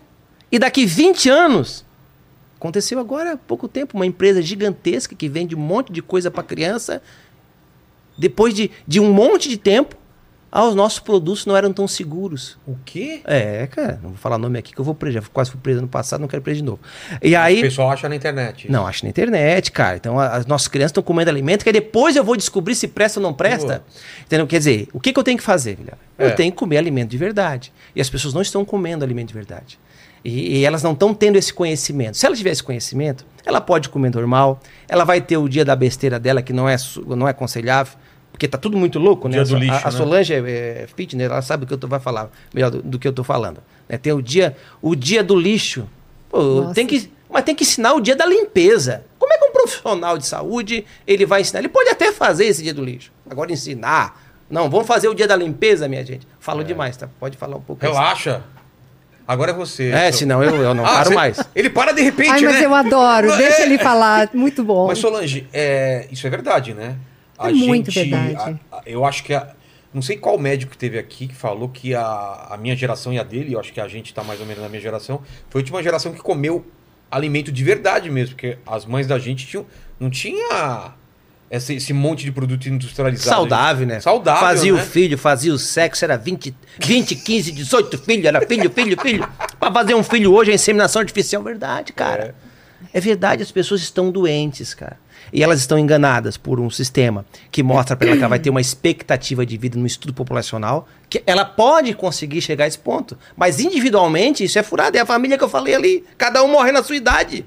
e 0.50 0.58
daqui 0.58 0.86
20 0.86 1.28
anos, 1.28 1.84
aconteceu 2.58 2.98
agora 2.98 3.32
há 3.34 3.36
pouco 3.36 3.68
tempo, 3.68 3.94
uma 3.94 4.06
empresa 4.06 4.40
gigantesca 4.40 5.14
que 5.14 5.28
vende 5.28 5.54
um 5.54 5.60
monte 5.60 5.92
de 5.92 6.00
coisa 6.00 6.30
para 6.30 6.42
criança, 6.42 7.02
depois 8.16 8.54
de, 8.54 8.70
de 8.86 9.00
um 9.00 9.12
monte 9.12 9.48
de 9.50 9.58
tempo, 9.58 9.94
Ah, 10.50 10.64
os 10.64 10.74
nossos 10.74 10.98
produtos 11.00 11.44
não 11.44 11.56
eram 11.56 11.72
tão 11.72 11.86
seguros. 11.88 12.56
O 12.66 12.76
quê? 12.84 13.20
É, 13.24 13.66
cara, 13.66 13.98
não 14.02 14.10
vou 14.10 14.18
falar 14.18 14.38
nome 14.38 14.58
aqui 14.58 14.72
que 14.72 14.80
eu 14.80 14.84
vou 14.84 14.94
preso. 14.94 15.14
Já 15.18 15.22
quase 15.32 15.50
fui 15.50 15.60
preso 15.60 15.80
no 15.82 15.88
passado, 15.88 16.20
não 16.20 16.28
quero 16.28 16.40
preso 16.42 16.60
de 16.60 16.64
novo. 16.64 16.80
E 17.20 17.34
O 17.34 17.38
aí. 17.40 17.60
pessoal 17.60 17.90
acha 17.90 18.08
na 18.08 18.16
internet. 18.16 18.70
Não, 18.70 18.86
acho 18.86 19.04
na 19.04 19.10
internet, 19.10 19.70
cara. 19.72 19.96
Então 19.96 20.18
as 20.18 20.46
nossas 20.46 20.68
crianças 20.68 20.90
estão 20.92 21.02
comendo 21.02 21.28
alimento 21.30 21.62
que 21.62 21.68
aí 21.68 21.72
depois 21.72 22.16
eu 22.16 22.24
vou 22.24 22.36
descobrir 22.36 22.74
se 22.74 22.88
presta 22.88 23.18
ou 23.20 23.22
não 23.22 23.34
presta. 23.34 23.84
Entendeu? 24.24 24.46
Quer 24.46 24.58
dizer, 24.58 24.88
o 24.92 25.00
que, 25.00 25.12
que 25.12 25.18
eu 25.18 25.24
tenho 25.24 25.36
que 25.36 25.44
fazer, 25.44 25.74
Guilherme? 25.76 26.00
É. 26.16 26.26
Eu 26.26 26.34
tenho 26.34 26.50
que 26.52 26.56
comer 26.58 26.78
alimento 26.78 27.10
de 27.10 27.18
verdade. 27.18 27.72
E 27.94 28.00
as 28.00 28.08
pessoas 28.08 28.32
não 28.32 28.40
estão 28.40 28.64
comendo 28.64 29.04
alimento 29.04 29.28
de 29.28 29.34
verdade. 29.34 29.78
E, 30.24 30.58
e 30.58 30.64
elas 30.64 30.82
não 30.82 30.92
estão 30.92 31.12
tendo 31.12 31.36
esse 31.36 31.52
conhecimento. 31.52 32.16
Se 32.16 32.24
ela 32.24 32.34
tiver 32.34 32.50
esse 32.50 32.62
conhecimento, 32.62 33.24
ela 33.44 33.60
pode 33.60 33.88
comer 33.88 34.12
normal, 34.12 34.60
ela 34.88 35.04
vai 35.04 35.20
ter 35.20 35.36
o 35.36 35.48
dia 35.48 35.64
da 35.64 35.76
besteira 35.76 36.18
dela, 36.18 36.42
que 36.42 36.52
não 36.52 36.68
é, 36.68 36.76
não 37.06 37.28
é 37.28 37.30
aconselhável, 37.30 37.94
porque 38.36 38.46
tá 38.46 38.58
tudo 38.58 38.76
muito 38.76 38.98
louco, 38.98 39.28
né? 39.28 39.32
Dia 39.34 39.42
A 39.42 39.44
do 39.46 39.56
lixo, 39.56 39.74
a, 39.74 39.88
a 39.88 39.90
né? 39.90 39.96
Solange 39.96 40.34
é, 40.34 40.38
é 40.82 40.86
fitness, 40.94 41.24
ela 41.30 41.40
sabe 41.40 41.64
o 41.64 41.66
que 41.66 41.72
eu 41.72 41.78
tô, 41.78 41.88
vai 41.88 41.98
falar 41.98 42.28
melhor 42.52 42.70
do, 42.70 42.82
do 42.82 42.98
que 42.98 43.08
eu 43.08 43.12
tô 43.12 43.24
falando. 43.24 43.62
né? 43.88 43.96
Tem 43.96 44.12
o 44.12 44.20
dia, 44.20 44.54
o 44.82 44.94
dia 44.94 45.24
do 45.24 45.34
lixo. 45.34 45.88
Pô, 46.28 46.70
tem 46.74 46.86
que, 46.86 47.10
mas 47.30 47.44
tem 47.44 47.54
que 47.54 47.64
ensinar 47.64 47.94
o 47.94 48.00
dia 48.00 48.14
da 48.14 48.26
limpeza. 48.26 49.04
Como 49.18 49.32
é 49.32 49.38
que 49.38 49.44
um 49.46 49.52
profissional 49.52 50.18
de 50.18 50.26
saúde 50.26 50.84
ele 51.06 51.24
vai 51.24 51.40
ensinar? 51.40 51.60
Ele 51.60 51.68
pode 51.70 51.88
até 51.88 52.12
fazer 52.12 52.44
esse 52.44 52.62
dia 52.62 52.74
do 52.74 52.84
lixo. 52.84 53.10
Agora 53.28 53.50
ensinar. 53.50 54.22
Não, 54.50 54.68
vamos 54.68 54.86
fazer 54.86 55.08
o 55.08 55.14
dia 55.14 55.26
da 55.26 55.34
limpeza, 55.34 55.88
minha 55.88 56.04
gente. 56.04 56.28
Falo 56.38 56.62
demais, 56.62 56.94
tá? 56.96 57.08
Pode 57.18 57.36
falar 57.38 57.56
um 57.56 57.60
pouco. 57.62 57.80
Relaxa. 57.84 58.42
Agora 59.26 59.50
é 59.50 59.54
você. 59.54 59.90
É, 59.90 60.12
senão 60.12 60.44
eu, 60.44 60.54
eu 60.62 60.72
não 60.74 60.84
Ah, 60.86 60.90
paro 60.90 61.08
você- 61.08 61.14
mais. 61.14 61.40
Ele 61.54 61.68
para 61.70 61.92
de 61.92 62.02
repente, 62.02 62.30
Ai, 62.30 62.40
mas 62.42 62.54
né? 62.60 62.64
eu 62.66 62.74
adoro. 62.74 63.36
Deixa 63.36 63.62
é. 63.62 63.66
ele 63.66 63.78
falar. 63.78 64.28
Muito 64.32 64.62
bom. 64.62 64.86
Mas 64.86 64.98
Solange, 64.98 65.48
é, 65.52 66.06
isso 66.12 66.26
é 66.26 66.30
verdade, 66.30 66.74
né? 66.74 66.96
É 67.38 67.52
muito 67.52 67.90
verdade. 67.90 68.58
a- 68.70 68.76
a- 68.78 68.82
eu 68.86 69.04
acho 69.04 69.22
que 69.24 69.34
a- 69.34 69.54
não 69.92 70.02
sei 70.02 70.16
qual 70.16 70.38
médico 70.38 70.72
que 70.72 70.78
teve 70.78 70.98
aqui 70.98 71.28
que 71.28 71.34
falou 71.34 71.68
que 71.68 71.94
a, 71.94 72.48
a 72.50 72.56
minha 72.60 72.76
geração 72.76 73.12
e 73.12 73.18
a 73.18 73.22
dele, 73.22 73.54
eu 73.54 73.60
acho 73.60 73.72
que 73.72 73.80
a 73.80 73.88
gente 73.88 74.12
tá 74.12 74.22
mais 74.22 74.40
ou 74.40 74.46
menos 74.46 74.62
na 74.62 74.68
minha 74.68 74.80
geração, 74.80 75.22
foi 75.48 75.60
a 75.60 75.62
última 75.62 75.82
geração 75.82 76.12
que 76.12 76.20
comeu 76.20 76.66
alimento 77.10 77.50
de 77.52 77.64
verdade 77.64 78.10
mesmo, 78.10 78.34
porque 78.34 78.58
as 78.66 78.84
mães 78.84 79.06
da 79.06 79.18
gente 79.18 79.46
tinham, 79.46 79.64
não 79.98 80.10
tinha 80.10 80.92
esse, 81.50 81.74
esse 81.74 81.92
monte 81.92 82.24
de 82.24 82.32
produto 82.32 82.66
industrializado. 82.68 83.30
Saudável, 83.36 83.86
né? 83.86 84.00
Saudável, 84.00 84.40
Fazia 84.48 84.72
né? 84.74 84.82
o 84.82 84.84
filho, 84.84 85.16
fazia 85.16 85.54
o 85.54 85.58
sexo, 85.58 86.04
era 86.04 86.16
20, 86.18 86.54
20, 86.82 87.14
15, 87.14 87.52
18 87.52 87.98
filhos, 87.98 88.24
era 88.26 88.44
filho, 88.46 88.68
filho, 88.70 89.00
filho. 89.00 89.28
Pra 89.58 89.72
fazer 89.72 89.94
um 89.94 90.02
filho 90.02 90.32
hoje 90.34 90.50
é 90.50 90.54
inseminação 90.54 91.00
artificial, 91.00 91.42
verdade, 91.42 91.92
cara. 91.92 92.34
É. 92.92 93.00
verdade, 93.00 93.42
as 93.42 93.52
pessoas 93.52 93.80
estão 93.80 94.10
doentes, 94.10 94.74
cara. 94.74 94.98
E 95.36 95.42
elas 95.42 95.60
estão 95.60 95.78
enganadas 95.78 96.38
por 96.38 96.58
um 96.58 96.70
sistema 96.70 97.26
que 97.52 97.62
mostra 97.62 97.94
pra 97.94 98.08
ela 98.08 98.16
que 98.16 98.22
ela 98.22 98.30
vai 98.30 98.38
ter 98.38 98.48
uma 98.48 98.60
expectativa 98.60 99.44
de 99.44 99.58
vida 99.58 99.78
no 99.78 99.86
estudo 99.86 100.14
populacional, 100.14 100.88
que 101.10 101.22
ela 101.26 101.44
pode 101.44 101.92
conseguir 101.92 102.40
chegar 102.40 102.64
a 102.64 102.68
esse 102.68 102.78
ponto. 102.78 103.18
Mas 103.36 103.60
individualmente, 103.60 104.42
isso 104.42 104.58
é 104.58 104.62
furado. 104.62 104.96
É 104.96 105.00
a 105.00 105.04
família 105.04 105.36
que 105.36 105.44
eu 105.44 105.48
falei 105.50 105.74
ali. 105.74 106.02
Cada 106.16 106.42
um 106.42 106.48
morre 106.48 106.72
na 106.72 106.82
sua 106.82 106.96
idade. 106.96 107.44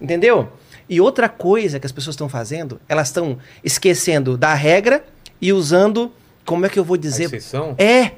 Entendeu? 0.00 0.52
E 0.88 1.00
outra 1.00 1.28
coisa 1.28 1.80
que 1.80 1.86
as 1.86 1.90
pessoas 1.90 2.14
estão 2.14 2.28
fazendo, 2.28 2.80
elas 2.88 3.08
estão 3.08 3.36
esquecendo 3.64 4.36
da 4.38 4.54
regra 4.54 5.04
e 5.40 5.52
usando, 5.52 6.12
como 6.44 6.64
é 6.66 6.68
que 6.68 6.78
eu 6.78 6.84
vou 6.84 6.94
A 6.94 6.98
dizer? 6.98 7.24
exceção? 7.24 7.74
É. 7.78 8.12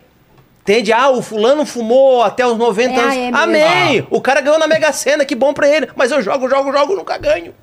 Entende? 0.68 0.92
Ah, 0.92 1.10
o 1.10 1.22
fulano 1.22 1.64
fumou 1.64 2.24
até 2.24 2.44
os 2.44 2.58
90 2.58 2.92
É, 2.94 2.98
anos. 2.98 3.14
é. 3.14 3.28
Amém! 3.42 4.06
O 4.10 4.20
cara 4.20 4.40
ganhou 4.40 4.58
na 4.58 4.66
Mega 4.66 4.92
Sena, 4.92 5.24
que 5.24 5.36
bom 5.36 5.54
pra 5.54 5.68
ele. 5.68 5.88
Mas 5.94 6.10
eu 6.10 6.20
jogo, 6.20 6.48
jogo, 6.48 6.72
jogo, 6.72 6.96
nunca 6.96 7.16
ganho. 7.18 7.54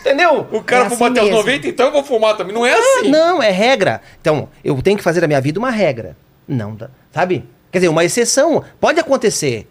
Entendeu? 0.00 0.46
O 0.52 0.62
cara 0.62 0.84
É 0.84 0.90
fumou 0.90 1.08
assim 1.08 1.12
até 1.18 1.20
os 1.22 1.26
mesmo. 1.30 1.38
90, 1.38 1.68
então 1.68 1.86
eu 1.86 1.92
vou 1.92 2.04
fumar 2.04 2.36
também. 2.36 2.52
Não 2.54 2.66
é 2.66 2.72
Ah, 2.74 2.98
assim. 2.98 3.08
não, 3.08 3.42
é 3.42 3.50
regra. 3.50 4.02
Então, 4.20 4.50
eu 4.62 4.80
tenho 4.82 4.98
que 4.98 5.02
fazer 5.02 5.22
da 5.22 5.26
minha 5.26 5.40
vida 5.40 5.58
uma 5.58 5.70
regra. 5.70 6.14
Não 6.46 6.74
dá. 6.74 6.90
Sabe? 7.10 7.48
Quer 7.72 7.78
dizer, 7.78 7.88
uma 7.88 8.04
exceção. 8.04 8.62
Pode 8.78 9.00
acontecer. 9.00 9.66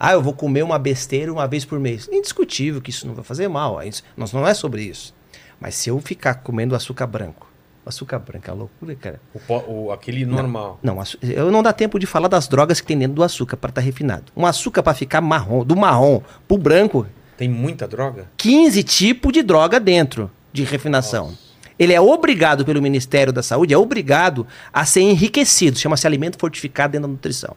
Ah, 0.00 0.14
eu 0.14 0.20
vou 0.20 0.32
comer 0.32 0.64
uma 0.64 0.78
besteira 0.78 1.32
uma 1.32 1.46
vez 1.46 1.64
por 1.64 1.78
mês. 1.78 2.08
Indiscutível 2.10 2.80
que 2.82 2.90
isso 2.90 3.06
não 3.06 3.14
vai 3.14 3.22
fazer 3.24 3.46
mal. 3.46 3.80
Isso, 3.82 4.02
nós 4.16 4.32
não 4.32 4.44
é 4.44 4.52
sobre 4.54 4.82
isso. 4.82 5.14
Mas 5.60 5.76
se 5.76 5.88
eu 5.88 6.00
ficar 6.00 6.34
comendo 6.34 6.74
açúcar 6.74 7.06
branco, 7.06 7.46
açúcar 7.86 8.18
branco 8.18 8.48
é 8.48 8.52
uma 8.52 8.58
loucura, 8.60 8.94
cara. 8.94 9.20
O, 9.48 9.84
o- 9.86 9.92
aquele 9.92 10.24
normal. 10.24 10.78
Não, 10.82 10.98
eu 11.22 11.50
não 11.50 11.62
dá 11.62 11.72
tempo 11.72 11.98
de 11.98 12.06
falar 12.06 12.28
das 12.28 12.48
drogas 12.48 12.80
que 12.80 12.86
tem 12.86 12.98
dentro 12.98 13.14
do 13.14 13.22
açúcar 13.22 13.56
para 13.56 13.70
estar 13.70 13.80
refinado. 13.80 14.24
Um 14.36 14.46
açúcar 14.46 14.82
para 14.82 14.94
ficar 14.94 15.20
marrom, 15.20 15.64
do 15.64 15.76
marrom 15.76 16.20
pro 16.48 16.56
branco, 16.58 17.06
Tem 17.36 17.48
muita 17.48 17.86
droga? 17.88 18.26
15 18.36 18.82
tipos 18.82 19.32
de 19.32 19.42
droga 19.42 19.78
dentro 19.80 20.30
de 20.52 20.62
refinação. 20.64 21.34
Ele 21.78 21.92
é 21.92 22.00
obrigado 22.00 22.64
pelo 22.64 22.80
Ministério 22.80 23.32
da 23.32 23.42
Saúde, 23.42 23.74
é 23.74 23.78
obrigado 23.78 24.46
a 24.72 24.84
ser 24.84 25.00
enriquecido. 25.00 25.76
Chama-se 25.78 26.06
alimento 26.06 26.38
fortificado 26.38 26.92
dentro 26.92 27.08
da 27.08 27.12
nutrição. 27.12 27.56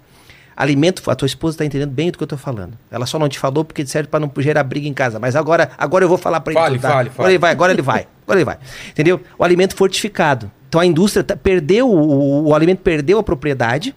Alimento, 0.58 1.04
a 1.10 1.15
tua 1.15 1.28
esposa 1.28 1.54
está 1.54 1.65
entendendo 1.65 1.91
bem 1.91 2.10
do 2.10 2.17
que 2.17 2.24
eu 2.24 2.26
estou 2.26 2.38
falando. 2.38 2.74
Ela 2.89 3.06
só 3.06 3.20
não 3.20 3.30
te 3.30 3.38
falou 3.38 3.63
porque 3.63 3.86
serve 3.86 4.10
para 4.10 4.20
não 4.20 4.32
gerar 4.39 4.63
briga 4.63 4.88
em 4.88 4.93
casa. 4.93 5.20
Mas 5.20 5.36
agora, 5.36 5.70
agora 5.78 6.04
eu 6.04 6.10
vou 6.10 6.17
falar 6.17 6.39
para 6.41 6.52
ele. 6.54 6.60
Fale, 6.60 6.80
tá? 6.80 6.89
fale, 6.89 7.10
Agora 7.10 7.13
fale. 7.15 7.30
ele 7.34 7.38
vai, 7.38 7.52
agora 7.52 7.72
ele 7.74 7.82
vai, 7.84 8.08
agora 8.24 8.39
ele 8.39 8.46
vai. 8.46 8.58
Entendeu? 8.89 9.22
O 9.38 9.43
alimento 9.43 9.76
fortificado. 9.76 10.52
Então 10.67 10.82
a 10.82 10.86
indústria 10.86 11.24
tá- 11.24 11.36
perdeu, 11.38 11.88
o, 11.88 11.93
o- 11.96 12.48
o 12.50 12.56
alimento 12.56 12.80
perdeu 12.80 13.20
a 13.20 13.24
propriedade. 13.24 13.96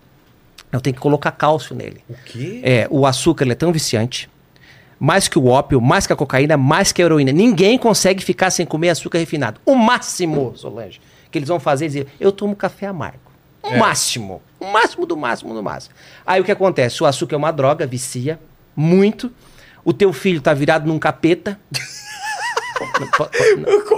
Eu 0.70 0.80
tenho 0.82 0.94
que 0.94 1.00
colocar 1.00 1.32
cálcio 1.32 1.74
nele. 1.74 2.02
O 2.08 2.14
quê? 2.26 2.60
É, 2.62 2.86
o 2.90 3.06
açúcar 3.06 3.44
ele 3.44 3.52
é 3.52 3.56
tão 3.56 3.72
viciante, 3.72 4.28
mais 5.00 5.26
que 5.28 5.38
o 5.38 5.46
ópio, 5.46 5.80
mais 5.80 6.06
que 6.06 6.12
a 6.12 6.16
cocaína, 6.16 6.56
mais 6.58 6.92
que 6.92 7.00
a 7.00 7.06
heroína. 7.06 7.32
Ninguém 7.32 7.78
consegue 7.78 8.22
ficar 8.22 8.50
sem 8.50 8.66
comer 8.66 8.90
açúcar 8.90 9.18
refinado. 9.18 9.58
O 9.64 9.74
máximo, 9.74 10.52
Solange, 10.54 11.00
que 11.30 11.38
eles 11.38 11.48
vão 11.48 11.58
fazer 11.58 11.86
é 11.86 11.88
dizer, 11.88 12.06
eu 12.20 12.30
tomo 12.30 12.54
café 12.54 12.86
amargo. 12.86 13.18
O 13.62 13.68
É. 13.68 13.78
máximo. 13.78 14.42
O 14.60 14.66
máximo 14.66 15.06
do 15.06 15.16
máximo 15.16 15.54
do 15.54 15.62
máximo. 15.62 15.94
Aí 16.24 16.40
o 16.40 16.44
que 16.44 16.52
acontece? 16.52 17.02
O 17.02 17.06
açúcar 17.06 17.34
é 17.34 17.38
uma 17.38 17.50
droga, 17.50 17.86
vicia 17.86 18.38
muito. 18.76 19.32
O 19.84 19.92
teu 19.92 20.12
filho 20.12 20.40
tá 20.40 20.52
virado 20.52 20.86
num 20.86 20.98
capeta. 20.98 21.58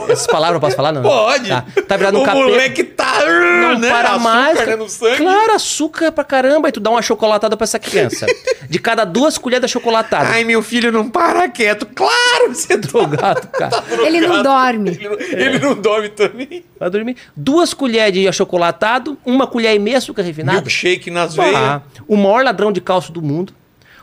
Essas 0.09 0.27
palavras 0.27 0.55
eu 0.55 0.61
posso 0.61 0.77
falar? 0.77 0.92
Não. 0.92 1.03
Pode. 1.03 1.49
Tá, 1.49 1.64
tá 1.87 1.97
virado 1.97 2.14
num 2.14 2.23
o 2.23 2.25
capeta. 2.25 2.45
moleque 2.45 2.85
tá. 2.85 3.12
Não 3.25 3.79
né? 3.79 3.88
para 3.88 4.11
Açúcar, 4.11 4.18
mais. 4.18 4.66
né, 4.66 4.77
no 4.77 4.88
sangue. 4.88 5.16
Claro, 5.16 5.53
açúcar 5.53 6.12
pra 6.12 6.25
caramba. 6.25 6.68
E 6.68 6.73
tu 6.73 6.81
dá 6.81 6.90
uma 6.90 7.03
chocolatada 7.03 7.57
pra 7.57 7.64
essa 7.64 7.79
criança. 7.79 8.27
De 8.68 8.79
cada 8.79 9.05
duas 9.05 9.38
colheres 9.38 9.66
de 9.66 9.73
chocolatada. 9.73 10.29
Ai, 10.29 10.45
meu 10.45 10.62
filho 10.62 10.90
não 10.90 11.09
para 11.09 11.49
quieto. 11.49 11.87
Claro, 11.87 12.55
você 12.55 12.79
tá 12.79 12.88
Drogado, 12.88 13.49
cara. 13.49 13.85
Ele 14.05 14.21
não 14.21 14.42
dorme. 14.42 14.90
Ele 14.90 15.09
não, 15.09 15.18
ele 15.21 15.59
não 15.59 15.75
dorme 15.75 16.09
também. 16.09 16.64
Vai 16.79 16.90
dormir. 16.90 17.16
Duas 17.37 17.73
colheres 17.73 18.12
de 18.12 18.29
achocolatado, 18.29 19.16
uma 19.25 19.47
colher 19.47 19.75
e 19.75 19.79
meia 19.79 19.99
açúcar 19.99 20.23
refinado. 20.23 20.59
Milkshake 20.59 21.11
nas 21.11 21.35
veias. 21.35 21.55
Ah, 21.55 21.83
o 22.07 22.16
maior 22.16 22.45
ladrão 22.45 22.73
de 22.73 22.81
cálcio 22.81 23.12
do 23.12 23.23
mundo. 23.23 23.55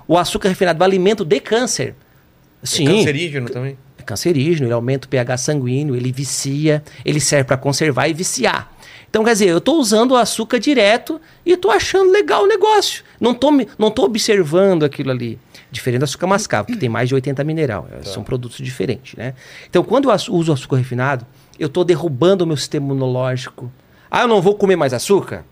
O 0.08 0.18
açúcar 0.18 0.50
refinado, 0.50 0.82
o 0.82 0.84
alimento 0.84 1.24
de 1.24 1.39
câncer. 1.39 1.96
Sim. 2.63 2.88
É 2.88 2.92
cancerígeno 2.92 3.50
também. 3.50 3.78
Cancerígeno, 4.10 4.67
ele 4.67 4.74
aumenta 4.74 5.06
o 5.06 5.10
pH 5.10 5.38
sanguíneo, 5.38 5.95
ele 5.95 6.12
vicia, 6.12 6.84
ele 7.06 7.19
serve 7.19 7.45
para 7.45 7.58
conservar 7.58 8.08
e 8.08 8.13
viciar. 8.13 8.72
Então, 9.08 9.24
quer 9.24 9.34
dizer, 9.34 9.50
eu 9.50 9.60
estou 9.60 9.80
usando 9.80 10.12
o 10.12 10.15
açúcar 10.15 10.60
direto 10.60 11.22
e 11.45 11.54
estou 11.54 11.72
achando 11.72 12.12
legal 12.12 12.43
o 12.43 12.48
negócio. 12.48 13.04
Não 13.19 13.32
estou 13.32 13.52
não 13.78 13.91
tô 13.91 14.04
observando 14.04 14.84
aquilo 14.84 15.12
ali. 15.12 15.39
Diferente 15.72 16.00
do 16.00 16.04
açúcar 16.06 16.26
mascavo, 16.26 16.67
que 16.67 16.78
tem 16.78 16.89
mais 16.89 17.10
de 17.10 17.15
80 17.15 17.43
mineral. 17.43 17.88
É, 17.91 18.04
São 18.04 18.24
produtos 18.24 18.58
diferentes, 18.58 19.15
né? 19.15 19.36
Então, 19.69 19.84
quando 19.84 20.10
eu 20.10 20.15
uso 20.34 20.52
açúcar 20.52 20.78
refinado, 20.78 21.26
eu 21.60 21.67
estou 21.67 21.84
derrubando 21.84 22.43
o 22.43 22.48
meu 22.48 22.58
sistema 22.58 22.88
imunológico. 22.88 23.72
Ah, 24.10 24.22
eu 24.22 24.28
não 24.28 24.41
vou 24.41 24.56
comer 24.56 24.76
mais 24.76 24.93
açúcar? 24.93 25.45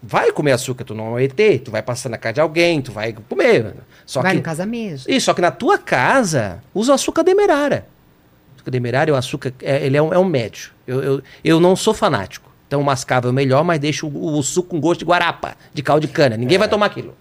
Vai 0.00 0.30
comer 0.30 0.52
açúcar, 0.52 0.84
tu 0.84 0.94
não 0.94 1.18
é 1.18 1.24
ET, 1.24 1.62
tu 1.64 1.70
vai 1.70 1.82
passar 1.82 2.08
na 2.08 2.18
casa 2.18 2.34
de 2.34 2.40
alguém, 2.40 2.80
tu 2.80 2.92
vai 2.92 3.12
comer. 3.12 3.74
Só 4.12 4.20
Vai 4.20 4.32
que 4.32 4.36
no 4.38 4.42
casamento. 4.42 5.04
isso, 5.08 5.24
só 5.24 5.32
que 5.32 5.40
na 5.40 5.50
tua 5.50 5.78
casa, 5.78 6.62
usa 6.74 6.92
o 6.92 6.94
açúcar 6.94 7.22
demerara. 7.22 7.86
O 8.50 8.54
açúcar 8.56 8.70
demerara 8.70 9.10
é 9.10 9.14
um 9.14 9.16
açúcar, 9.16 9.54
é- 9.62 9.86
ele 9.86 9.96
é 9.96 10.02
um, 10.02 10.12
é 10.12 10.18
um 10.18 10.24
médio. 10.24 10.70
Eu, 10.86 11.02
eu, 11.02 11.22
eu 11.42 11.58
não 11.58 11.74
sou 11.74 11.94
fanático. 11.94 12.50
Então 12.68 12.80
o 12.80 12.84
mascavo 12.84 13.28
é 13.28 13.30
o 13.30 13.32
melhor, 13.32 13.64
mas 13.64 13.78
deixa 13.80 14.04
o, 14.04 14.36
o 14.38 14.42
suco 14.42 14.68
com 14.68 14.80
gosto 14.80 15.00
de 15.00 15.06
guarapa, 15.06 15.54
de 15.72 15.82
caldo 15.82 16.06
de 16.06 16.12
cana. 16.12 16.36
Ninguém 16.36 16.58
vai 16.58 16.68
tomar 16.68 16.86
aquilo. 16.86 17.14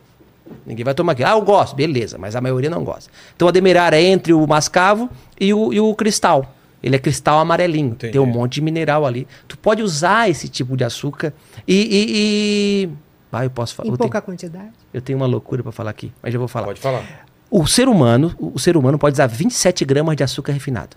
Ninguém 0.66 0.84
vai 0.84 0.94
tomar 0.94 1.14
aquilo. 1.14 1.30
Ah, 1.30 1.32
eu 1.32 1.42
gosto, 1.42 1.76
beleza, 1.78 2.18
mas 2.18 2.36
a 2.36 2.42
maioria 2.42 2.70
não 2.70 2.84
gosta. 2.84 3.10
Então 3.36 3.48
a 3.48 3.52
demerara 3.52 3.96
é 3.96 4.04
entre 4.04 4.34
o 4.34 4.46
mascavo 4.46 5.10
e 5.40 5.54
o, 5.54 5.72
e 5.72 5.80
o 5.80 5.96
cristal. 5.96 6.54
Ele 6.84 6.96
é 6.96 7.00
cristal 7.00 7.40
amarelinho. 7.40 7.92
Entendi. 7.92 8.12
Tem 8.12 8.20
um 8.22 8.26
monte 8.26 8.56
de 8.56 8.62
mineral 8.62 9.06
ali. 9.06 9.26
Tu 9.48 9.58
pode 9.58 9.82
usar 9.82 10.30
esse 10.30 10.50
tipo 10.50 10.76
de 10.76 10.84
açúcar 10.84 11.32
e. 11.66 11.76
e, 11.76 12.06
e... 12.88 12.90
Ah, 13.32 13.46
eu 13.46 13.50
posso 13.50 13.74
falar. 13.76 13.88
Em 13.88 13.92
Eu, 13.92 13.98
pouca 13.98 14.20
tenho- 14.20 14.26
quantidade. 14.26 14.72
eu 14.94 15.02
tenho 15.02 15.18
uma 15.18 15.26
loucura 15.26 15.64
pra 15.64 15.72
falar 15.72 15.92
aqui, 15.92 16.12
mas 16.22 16.34
já 16.34 16.40
vou 16.40 16.48
falar. 16.48 16.68
Pode 16.68 16.82
falar. 16.82 17.26
O 17.50 17.66
ser 17.68 17.88
humano, 17.88 18.36
o 18.40 18.58
ser 18.60 18.76
humano 18.78 18.98
pode 19.00 19.14
usar 19.14 19.28
27 19.28 19.84
gramas 19.86 20.16
de 20.16 20.24
açúcar 20.24 20.54
refinado 20.54 20.96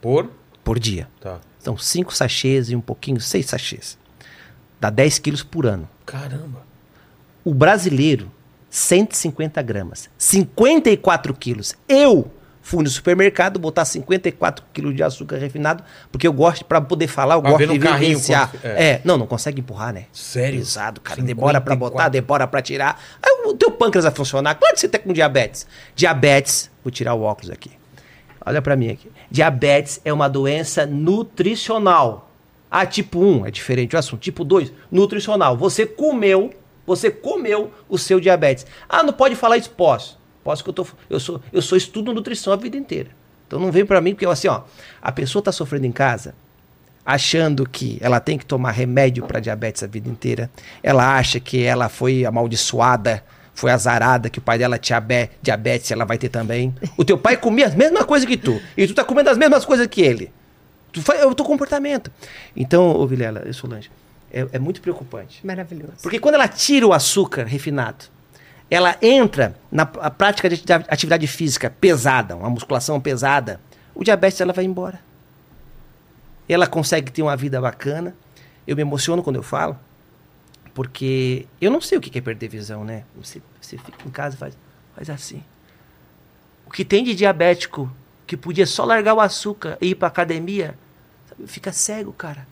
Por. 0.00 0.30
por 0.64 0.78
dia. 0.78 1.08
Tá. 1.20 1.38
Então, 1.60 1.76
5 1.78 2.14
sachês 2.14 2.70
e 2.70 2.76
um 2.76 2.80
pouquinho, 2.80 3.20
6 3.20 3.46
sachês. 3.46 3.96
Dá 4.80 4.90
10 4.90 5.18
quilos 5.18 5.42
por 5.42 5.64
ano. 5.66 5.88
Caramba. 6.04 6.60
O 7.44 7.54
brasileiro, 7.54 8.30
150 8.68 9.60
gramas. 9.62 10.08
54 10.18 11.34
quilos. 11.34 11.74
Eu 11.88 12.30
Fui 12.62 12.84
no 12.84 12.88
supermercado, 12.88 13.58
botar 13.58 13.84
54 13.84 14.64
quilos 14.72 14.94
de 14.94 15.02
açúcar 15.02 15.36
refinado, 15.36 15.82
porque 16.12 16.26
eu 16.26 16.32
gosto, 16.32 16.64
para 16.64 16.80
poder 16.80 17.08
falar, 17.08 17.34
eu 17.34 17.42
Pra 17.42 17.50
gosto 17.50 17.66
de 17.66 17.78
carrinho 17.80 18.10
vivenciar. 18.10 18.50
É. 18.62 18.84
é. 18.84 19.00
não, 19.04 19.18
não 19.18 19.26
consegue 19.26 19.60
empurrar, 19.60 19.92
né? 19.92 20.06
Sério? 20.12 20.60
Pesado, 20.60 21.00
cara. 21.00 21.20
Demora 21.20 21.60
pra 21.60 21.74
54. 21.74 21.76
botar, 21.76 22.08
demora 22.08 22.46
pra 22.46 22.62
tirar. 22.62 23.02
Aí 23.20 23.42
o 23.46 23.54
teu 23.54 23.72
pâncreas 23.72 24.04
vai 24.04 24.14
funcionar. 24.14 24.54
Claro 24.54 24.74
que 24.74 24.80
você 24.80 24.88
tá 24.88 24.98
com 24.98 25.12
diabetes. 25.12 25.66
Diabetes, 25.96 26.70
vou 26.84 26.92
tirar 26.92 27.14
o 27.14 27.22
óculos 27.22 27.50
aqui. 27.50 27.72
Olha 28.46 28.62
pra 28.62 28.76
mim 28.76 28.90
aqui. 28.90 29.10
Diabetes 29.28 30.00
é 30.04 30.12
uma 30.12 30.28
doença 30.28 30.86
nutricional. 30.86 32.30
Ah, 32.70 32.86
tipo 32.86 33.18
1 33.20 33.46
é 33.46 33.50
diferente 33.50 33.96
o 33.96 33.98
assunto. 33.98 34.20
Tipo 34.20 34.44
2, 34.44 34.72
nutricional. 34.90 35.56
Você 35.56 35.84
comeu, 35.84 36.52
você 36.86 37.10
comeu 37.10 37.72
o 37.88 37.98
seu 37.98 38.20
diabetes. 38.20 38.64
Ah, 38.88 39.02
não 39.02 39.12
pode 39.12 39.34
falar 39.34 39.56
isso? 39.56 39.70
Posso. 39.70 40.21
Posso 40.44 40.62
que 40.64 40.70
eu 40.70 40.74
tô. 40.74 40.86
Eu 41.08 41.20
sou, 41.20 41.40
eu 41.52 41.62
sou 41.62 41.76
estudo 41.78 42.12
nutrição 42.12 42.52
a 42.52 42.56
vida 42.56 42.76
inteira. 42.76 43.10
Então 43.46 43.60
não 43.60 43.70
vem 43.70 43.84
pra 43.84 44.00
mim, 44.00 44.14
porque 44.14 44.26
assim, 44.26 44.48
ó, 44.48 44.62
a 45.00 45.12
pessoa 45.12 45.42
tá 45.42 45.52
sofrendo 45.52 45.86
em 45.86 45.92
casa, 45.92 46.34
achando 47.04 47.68
que 47.68 47.98
ela 48.00 48.20
tem 48.20 48.38
que 48.38 48.46
tomar 48.46 48.70
remédio 48.70 49.24
para 49.26 49.40
diabetes 49.40 49.82
a 49.82 49.86
vida 49.86 50.08
inteira. 50.08 50.50
Ela 50.82 51.16
acha 51.16 51.38
que 51.40 51.62
ela 51.62 51.88
foi 51.88 52.24
amaldiçoada, 52.24 53.22
foi 53.54 53.70
azarada, 53.70 54.30
que 54.30 54.38
o 54.38 54.42
pai 54.42 54.58
dela 54.58 54.78
tinha 54.78 55.00
be- 55.00 55.28
diabetes, 55.42 55.90
ela 55.90 56.04
vai 56.04 56.16
ter 56.16 56.28
também. 56.28 56.74
O 56.96 57.04
teu 57.04 57.18
pai 57.18 57.36
comia 57.36 57.66
as 57.66 57.74
mesmas 57.74 58.04
coisas 58.04 58.26
que 58.26 58.36
tu, 58.36 58.60
e 58.76 58.86
tu 58.86 58.94
tá 58.94 59.04
comendo 59.04 59.28
as 59.30 59.36
mesmas 59.36 59.64
coisas 59.64 59.86
que 59.86 60.00
ele. 60.00 60.32
Tu 60.92 61.02
faz, 61.02 61.20
é 61.20 61.26
o 61.26 61.34
teu 61.34 61.44
comportamento. 61.44 62.10
Então, 62.56 62.90
ô 62.90 63.06
Vilela, 63.06 63.42
eu 63.44 63.52
Solange, 63.54 63.90
é, 64.32 64.46
é 64.52 64.58
muito 64.58 64.80
preocupante. 64.80 65.44
Maravilhoso. 65.46 65.94
Porque 66.02 66.18
quando 66.18 66.36
ela 66.36 66.48
tira 66.48 66.86
o 66.86 66.92
açúcar 66.92 67.44
refinado, 67.44 68.04
ela 68.72 68.96
entra 69.02 69.54
na 69.70 69.84
prática 69.84 70.48
de 70.48 70.54
ati- 70.54 70.86
atividade 70.88 71.26
física 71.26 71.68
pesada, 71.68 72.34
uma 72.34 72.48
musculação 72.48 72.98
pesada, 72.98 73.60
o 73.94 74.02
diabetes 74.02 74.40
ela 74.40 74.54
vai 74.54 74.64
embora. 74.64 74.98
Ela 76.48 76.66
consegue 76.66 77.12
ter 77.12 77.20
uma 77.20 77.36
vida 77.36 77.60
bacana. 77.60 78.14
Eu 78.66 78.74
me 78.74 78.80
emociono 78.80 79.22
quando 79.22 79.36
eu 79.36 79.42
falo, 79.42 79.78
porque 80.72 81.44
eu 81.60 81.70
não 81.70 81.82
sei 81.82 81.98
o 81.98 82.00
que 82.00 82.18
é 82.18 82.22
perder 82.22 82.48
visão, 82.48 82.82
né? 82.82 83.04
Você, 83.16 83.42
você 83.60 83.76
fica 83.76 83.92
em 84.06 84.10
casa 84.10 84.36
e 84.36 84.38
faz, 84.38 84.56
faz 84.96 85.10
assim. 85.10 85.44
O 86.66 86.70
que 86.70 86.82
tem 86.82 87.04
de 87.04 87.14
diabético 87.14 87.94
que 88.26 88.38
podia 88.38 88.66
só 88.66 88.86
largar 88.86 89.12
o 89.12 89.20
açúcar 89.20 89.76
e 89.82 89.88
ir 89.88 89.96
pra 89.96 90.08
academia, 90.08 90.74
sabe, 91.28 91.46
fica 91.46 91.72
cego, 91.72 92.10
cara. 92.14 92.46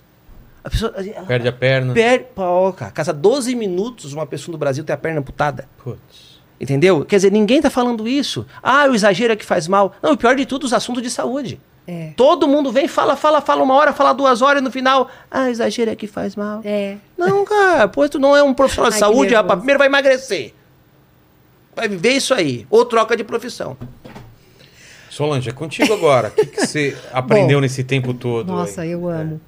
A 0.63 0.71
pessoa, 0.71 0.93
ela- 0.97 1.27
Perde 1.27 1.49
a 1.49 1.53
perna. 1.53 1.95
Per... 1.95 2.25
Pô, 2.35 2.73
cara, 2.73 2.91
casa 2.91 3.13
12 3.13 3.55
minutos 3.55 4.13
uma 4.13 4.27
pessoa 4.27 4.53
no 4.53 4.59
Brasil 4.59 4.85
tem 4.85 4.93
a 4.95 4.97
perna 4.99 5.21
amputada. 5.21 5.69
Putz. 5.83 6.41
Entendeu? 6.61 7.05
Quer 7.07 7.17
dizer, 7.17 7.33
ninguém 7.33 7.63
tá 7.63 7.71
falando 7.71 8.07
isso. 8.07 8.47
Ah, 8.63 8.85
o 8.87 8.95
exagero 8.95 9.33
é 9.33 9.37
que 9.37 9.45
faz 9.47 9.67
mal. 9.67 9.95
Não, 10.03 10.13
o 10.13 10.17
pior 10.17 10.37
de 10.37 10.45
tudo, 10.45 10.65
os 10.65 10.73
assuntos 10.75 11.03
de 11.03 11.09
saúde. 11.11 11.59
É. 11.87 12.13
Todo 12.15 12.47
mundo 12.47 12.71
vem, 12.71 12.87
fala, 12.87 13.17
fala, 13.17 13.41
fala 13.41 13.63
uma 13.63 13.75
hora, 13.75 13.93
fala 13.95 14.13
duas 14.13 14.43
horas 14.43 14.61
e 14.61 14.65
no 14.65 14.71
final, 14.71 15.09
ah, 15.31 15.49
exagero 15.51 15.91
é 15.91 15.97
que 15.97 16.07
faz 16.07 16.37
mal. 16.37 16.61
É. 16.63 16.97
Não, 17.17 17.45
cara, 17.47 17.89
pô, 17.89 18.07
tu 18.09 18.19
não 18.19 18.37
é 18.37 18.43
um 18.43 18.53
profissional 18.53 18.91
de 18.91 18.97
Ai, 18.97 19.01
saúde, 19.01 19.35
rapaz. 19.35 19.59
Primeiro 19.59 19.79
vai 19.79 19.89
emagrecer. 19.89 20.53
Vai 21.75 21.89
viver 21.89 22.13
isso 22.13 22.35
aí. 22.35 22.67
Ou 22.69 22.85
troca 22.85 23.17
de 23.17 23.25
profissão. 23.25 23.77
Solange, 25.09 25.49
é 25.49 25.53
contigo 25.53 25.93
agora. 25.93 26.29
O 26.29 26.31
que, 26.33 26.47
que 26.47 26.67
você 26.67 26.97
aprendeu 27.13 27.57
Bom, 27.59 27.63
nesse 27.63 27.83
tempo 27.83 28.13
todo? 28.15 28.53
Nossa, 28.53 28.83
aí? 28.83 28.91
eu 28.91 29.09
amo. 29.09 29.41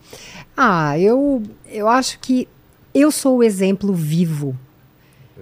Ah, 0.56 0.98
eu, 0.98 1.42
eu 1.70 1.88
acho 1.88 2.18
que 2.20 2.46
eu 2.94 3.10
sou 3.10 3.38
o 3.38 3.42
exemplo 3.42 3.92
vivo 3.92 4.56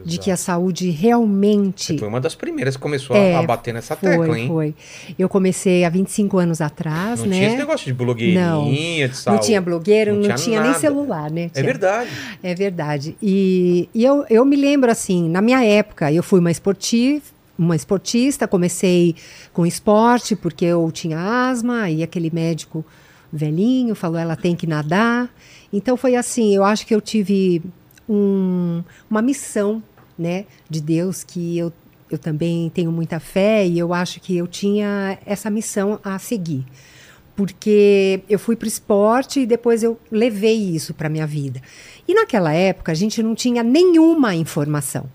de 0.04 0.18
que 0.18 0.30
a 0.30 0.36
saúde 0.36 0.88
realmente. 0.90 1.92
Você 1.92 1.98
foi 1.98 2.08
uma 2.08 2.20
das 2.20 2.34
primeiras 2.34 2.74
que 2.74 2.80
começou 2.80 3.14
a- 3.14 3.18
É, 3.18 3.36
a 3.36 3.42
bater 3.42 3.74
nessa 3.74 3.94
foi, 3.96 4.08
tecla, 4.08 4.38
hein? 4.38 4.46
Foi. 4.48 4.74
Eu 5.18 5.28
comecei 5.28 5.84
há 5.84 5.90
25 5.90 6.38
anos 6.38 6.62
atrás, 6.62 7.20
Não 7.20 7.26
né? 7.26 7.36
tinha 7.36 7.48
esse 7.48 7.56
negócio 7.58 7.84
de 7.86 7.92
blogueirinha, 7.92 9.08
de 9.08 9.08
não 9.08 9.14
saúde. 9.14 9.44
tinha 9.46 9.60
blogueiro, 9.60 10.14
não, 10.14 10.22
tinha 10.22 10.34
tinha, 10.36 10.62
nem 10.62 10.72
celular, 10.74 11.30
né? 11.30 11.42
É 11.42 11.48
Tinha- 11.48 11.64
verdade. 11.66 12.10
É 12.42 12.54
verdade. 12.54 13.16
E, 13.20 13.90
e 13.92 14.02
eu, 14.02 14.24
eu 14.30 14.42
me 14.44 14.56
lembro 14.56 14.90
assim, 14.90 15.28
na 15.28 15.42
minha 15.42 15.62
época, 15.62 16.10
eu 16.10 16.22
fui 16.22 16.40
uma 16.40 16.50
esportiva, 16.50 17.22
uma 17.58 17.76
esportista, 17.76 18.48
comecei 18.48 19.14
com 19.52 19.66
esporte 19.66 20.34
porque 20.34 20.64
eu 20.64 20.90
tinha 20.90 21.18
asma 21.50 21.90
e 21.90 22.02
aquele 22.02 22.30
médico 22.32 22.82
velhinho 23.32 23.94
falou 23.94 24.18
ela 24.18 24.36
tem 24.36 24.54
que 24.56 24.66
nadar. 24.66 25.28
Então 25.72 25.96
foi 25.96 26.16
assim, 26.16 26.54
eu 26.54 26.64
acho 26.64 26.86
que 26.86 26.94
eu 26.94 27.00
tive 27.00 27.62
um- 28.08 28.82
uma 29.10 29.22
missão, 29.22 29.82
né, 30.18 30.44
de 30.68 30.80
Deus 30.80 31.24
que 31.24 31.56
eu 31.58 31.72
eu 32.10 32.18
também 32.18 32.68
tenho 32.74 32.90
muita 32.90 33.20
fé 33.20 33.64
e 33.64 33.78
eu 33.78 33.94
acho 33.94 34.18
que 34.18 34.36
eu 34.36 34.48
tinha 34.48 35.16
essa 35.24 35.48
missão 35.48 36.00
a 36.02 36.18
seguir 36.18 36.66
porque 37.36 38.20
eu 38.28 38.38
fui 38.38 38.56
para 38.56 38.66
o 38.66 38.68
esporte 38.68 39.40
e 39.40 39.46
depois 39.46 39.82
eu 39.82 39.98
levei 40.10 40.56
isso 40.74 40.92
para 40.92 41.08
minha 41.08 41.26
vida. 41.26 41.62
E 42.06 42.12
naquela 42.12 42.52
época 42.52 42.92
a 42.92 42.94
gente 42.94 43.22
não 43.22 43.34
tinha 43.34 43.62
nenhuma 43.62 44.34
informação, 44.34 45.06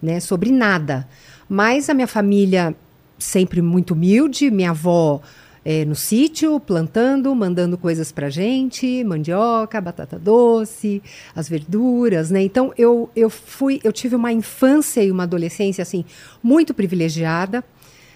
né, 0.00 0.20
sobre 0.20 0.50
nada. 0.50 1.06
Mas 1.48 1.90
a 1.90 1.94
minha 1.94 2.06
família 2.06 2.74
sempre 3.18 3.60
muito 3.60 3.92
humilde, 3.92 4.50
minha 4.50 4.70
avó 4.70 5.20
eh, 5.64 5.84
no 5.84 5.94
sítio, 5.94 6.60
plantando, 6.60 7.34
mandando 7.34 7.78
coisas 7.78 8.12
para 8.12 8.28
gente, 8.28 9.02
mandioca, 9.04 9.80
batata 9.80 10.18
doce, 10.18 11.02
as 11.34 11.48
verduras, 11.48 12.30
né? 12.30 12.42
Então 12.42 12.72
eu, 12.76 13.08
eu 13.16 13.30
fui, 13.30 13.80
eu 13.82 13.92
tive 13.92 14.14
uma 14.14 14.32
infância 14.32 15.02
e 15.02 15.10
uma 15.10 15.22
adolescência 15.22 15.82
assim 15.82 16.04
muito 16.42 16.74
privilegiada. 16.74 17.64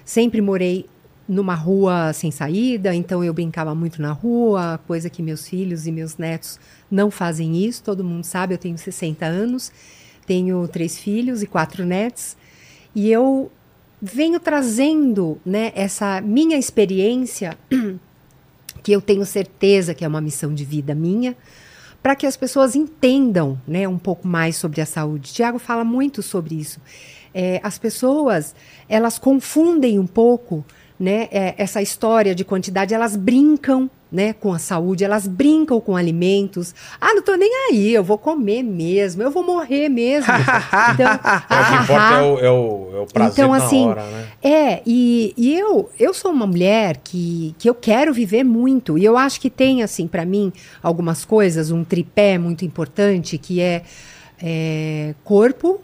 Sempre 0.04 0.40
morei 0.40 0.86
numa 1.28 1.54
rua 1.54 2.12
sem 2.14 2.30
saída, 2.30 2.94
então 2.94 3.22
eu 3.22 3.34
brincava 3.34 3.74
muito 3.74 4.00
na 4.00 4.12
rua, 4.12 4.80
coisa 4.86 5.10
que 5.10 5.22
meus 5.22 5.46
filhos 5.46 5.86
e 5.86 5.92
meus 5.92 6.16
netos 6.16 6.58
não 6.90 7.10
fazem 7.10 7.64
isso, 7.64 7.82
todo 7.82 8.02
mundo 8.02 8.24
sabe, 8.24 8.54
eu 8.54 8.58
tenho 8.58 8.78
60 8.78 9.26
anos, 9.26 9.70
tenho 10.26 10.66
três 10.68 10.98
filhos 10.98 11.42
e 11.42 11.46
quatro 11.46 11.84
netos, 11.84 12.34
e 12.94 13.12
eu 13.12 13.52
venho 14.00 14.38
trazendo 14.38 15.40
né, 15.44 15.72
essa 15.74 16.20
minha 16.20 16.56
experiência, 16.56 17.58
que 18.82 18.92
eu 18.92 19.00
tenho 19.00 19.24
certeza 19.26 19.94
que 19.94 20.04
é 20.04 20.08
uma 20.08 20.20
missão 20.20 20.54
de 20.54 20.64
vida 20.64 20.94
minha, 20.94 21.36
para 22.02 22.14
que 22.14 22.26
as 22.26 22.36
pessoas 22.36 22.76
entendam 22.76 23.60
né, 23.66 23.88
um 23.88 23.98
pouco 23.98 24.26
mais 24.26 24.56
sobre 24.56 24.80
a 24.80 24.86
saúde. 24.86 25.32
Tiago 25.32 25.58
fala 25.58 25.84
muito 25.84 26.22
sobre 26.22 26.54
isso. 26.54 26.80
É, 27.34 27.60
as 27.62 27.78
pessoas 27.78 28.54
elas 28.88 29.18
confundem 29.18 29.98
um 29.98 30.06
pouco 30.06 30.64
né, 30.98 31.28
é, 31.30 31.54
essa 31.58 31.82
história 31.82 32.34
de 32.34 32.44
quantidade, 32.44 32.94
elas 32.94 33.16
brincam 33.16 33.90
né, 34.10 34.32
com 34.32 34.52
a 34.52 34.58
saúde, 34.58 35.04
elas 35.04 35.26
brincam 35.26 35.80
com 35.80 35.94
alimentos. 35.96 36.74
Ah, 37.00 37.14
não 37.14 37.22
tô 37.22 37.34
nem 37.34 37.50
aí, 37.68 37.92
eu 37.92 38.02
vou 38.02 38.16
comer 38.16 38.62
mesmo, 38.62 39.22
eu 39.22 39.30
vou 39.30 39.44
morrer 39.44 39.88
mesmo. 39.88 40.32
então, 40.94 41.06
É, 41.06 41.60
o 41.60 41.66
que 41.66 41.82
importa 41.82 42.14
é 42.14 42.22
o, 42.22 42.38
é 42.38 42.50
o, 42.50 42.96
é 42.96 43.00
o 43.00 43.06
prazer 43.06 43.32
Então, 43.32 43.52
assim, 43.52 43.86
hora, 43.86 44.02
né? 44.02 44.26
é, 44.42 44.82
e, 44.86 45.34
e 45.36 45.54
eu, 45.54 45.90
eu 45.98 46.14
sou 46.14 46.30
uma 46.30 46.46
mulher 46.46 46.98
que, 47.04 47.54
que 47.58 47.68
eu 47.68 47.74
quero 47.74 48.12
viver 48.12 48.44
muito. 48.44 48.96
E 48.96 49.04
eu 49.04 49.16
acho 49.16 49.40
que 49.40 49.50
tem, 49.50 49.82
assim, 49.82 50.06
para 50.06 50.24
mim, 50.24 50.52
algumas 50.82 51.24
coisas, 51.24 51.70
um 51.70 51.84
tripé 51.84 52.38
muito 52.38 52.64
importante, 52.64 53.36
que 53.36 53.60
é, 53.60 53.82
é, 54.42 55.14
corpo, 55.22 55.80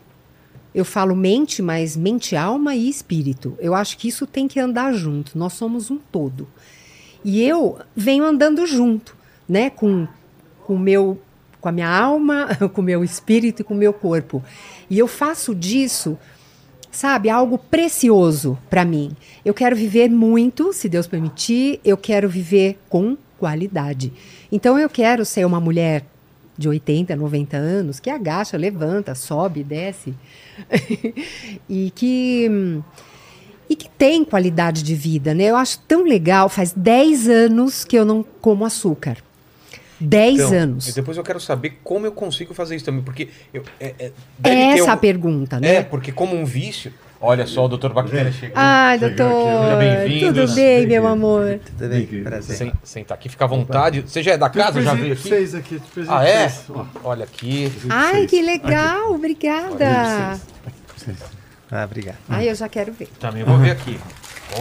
eu 0.74 0.84
falo 0.84 1.14
mente, 1.14 1.62
mas 1.62 1.96
mente, 1.96 2.34
alma 2.34 2.74
e 2.74 2.88
espírito. 2.88 3.56
Eu 3.60 3.74
acho 3.74 3.96
que 3.96 4.08
isso 4.08 4.26
tem 4.26 4.48
que 4.48 4.58
andar 4.58 4.92
junto. 4.92 5.38
Nós 5.38 5.52
somos 5.52 5.90
um 5.90 5.98
todo. 5.98 6.48
E 7.24 7.42
eu 7.42 7.78
venho 7.96 8.24
andando 8.24 8.66
junto, 8.66 9.16
né, 9.48 9.70
com 9.70 10.06
com 10.64 10.78
meu 10.78 11.20
com 11.60 11.68
a 11.68 11.72
minha 11.72 11.88
alma, 11.88 12.48
com 12.72 12.80
o 12.80 12.84
meu 12.84 13.02
espírito 13.02 13.62
e 13.62 13.64
com 13.64 13.74
o 13.74 13.76
meu 13.76 13.92
corpo. 13.92 14.42
E 14.90 14.98
eu 14.98 15.08
faço 15.08 15.54
disso 15.54 16.18
sabe, 16.94 17.28
algo 17.28 17.58
precioso 17.58 18.56
para 18.70 18.84
mim. 18.84 19.16
Eu 19.44 19.52
quero 19.52 19.74
viver 19.74 20.08
muito, 20.08 20.72
se 20.72 20.88
Deus 20.88 21.06
permitir, 21.06 21.80
eu 21.84 21.96
quero 21.96 22.28
viver 22.28 22.78
com 22.88 23.16
qualidade. 23.38 24.12
Então 24.50 24.78
eu 24.78 24.88
quero 24.88 25.24
ser 25.24 25.44
uma 25.44 25.60
mulher 25.60 26.04
de 26.56 26.68
80, 26.68 27.16
90 27.16 27.56
anos 27.56 27.98
que 27.98 28.08
agacha, 28.08 28.56
levanta, 28.56 29.14
sobe, 29.14 29.64
desce 29.64 30.14
e 31.68 31.90
que 31.94 32.80
e 33.68 33.74
que 33.76 33.88
tem 33.88 34.24
qualidade 34.24 34.82
de 34.82 34.94
vida, 34.94 35.32
né? 35.34 35.44
Eu 35.44 35.56
acho 35.56 35.78
tão 35.80 36.02
legal, 36.04 36.48
faz 36.48 36.72
10 36.72 37.28
anos 37.28 37.84
que 37.84 37.96
eu 37.96 38.04
não 38.04 38.24
como 38.40 38.64
açúcar. 38.64 39.16
10 40.00 40.40
Então, 40.40 40.52
anos. 40.58 40.88
E 40.88 40.92
depois 40.94 41.16
eu 41.16 41.22
quero 41.22 41.40
saber 41.40 41.78
como 41.82 42.04
eu 42.04 42.12
consigo 42.12 42.52
fazer 42.52 42.76
isso 42.76 42.84
também, 42.84 43.02
porque 43.02 43.28
eu, 43.54 43.62
é, 43.80 43.94
é, 43.98 44.12
É 44.42 44.50
essa 44.78 44.84
um- 44.84 44.90
a 44.90 44.96
pergunta, 44.96 45.58
né? 45.60 45.76
É, 45.76 45.82
porque 45.82 46.12
como 46.12 46.34
um 46.36 46.44
vício. 46.44 46.92
Olha 47.20 47.46
só, 47.46 47.64
o 47.64 47.68
doutor 47.68 47.94
Bactéria 47.94 48.30
chegou. 48.30 48.52
Ai, 48.54 48.98
doutor, 48.98 49.62
Seja 49.62 49.76
bem-vindo. 49.76 50.42
tudo 50.42 50.54
bem, 50.54 50.86
meu 50.86 51.06
amor? 51.06 51.58
Tudo 51.64 51.88
bem? 51.88 52.06
Prazer. 52.22 52.56
Sem, 52.56 52.72
sentar 52.82 53.16
aqui, 53.16 53.30
fica 53.30 53.44
à 53.44 53.48
vontade. 53.48 54.02
Você 54.06 54.22
já 54.22 54.32
é 54.32 54.36
da 54.36 54.50
casa? 54.50 54.82
Já 54.82 54.92
veio 54.92 55.14
aqui? 55.14 55.28
Seis 55.28 55.54
aqui. 55.54 55.80
Ah, 56.06 56.28
é? 56.28 56.52
Olha 57.02 57.24
aqui. 57.24 57.72
Ai, 57.88 58.26
que 58.26 58.42
legal, 58.42 59.14
obrigada. 59.14 60.38
Ah, 61.70 61.84
obrigado. 61.84 62.16
Ai, 62.28 62.48
eu 62.48 62.54
já 62.54 62.68
quero 62.68 62.92
ver. 62.92 63.08
Também 63.18 63.42
vou 63.44 63.56
ver 63.58 63.70
aqui. 63.72 63.98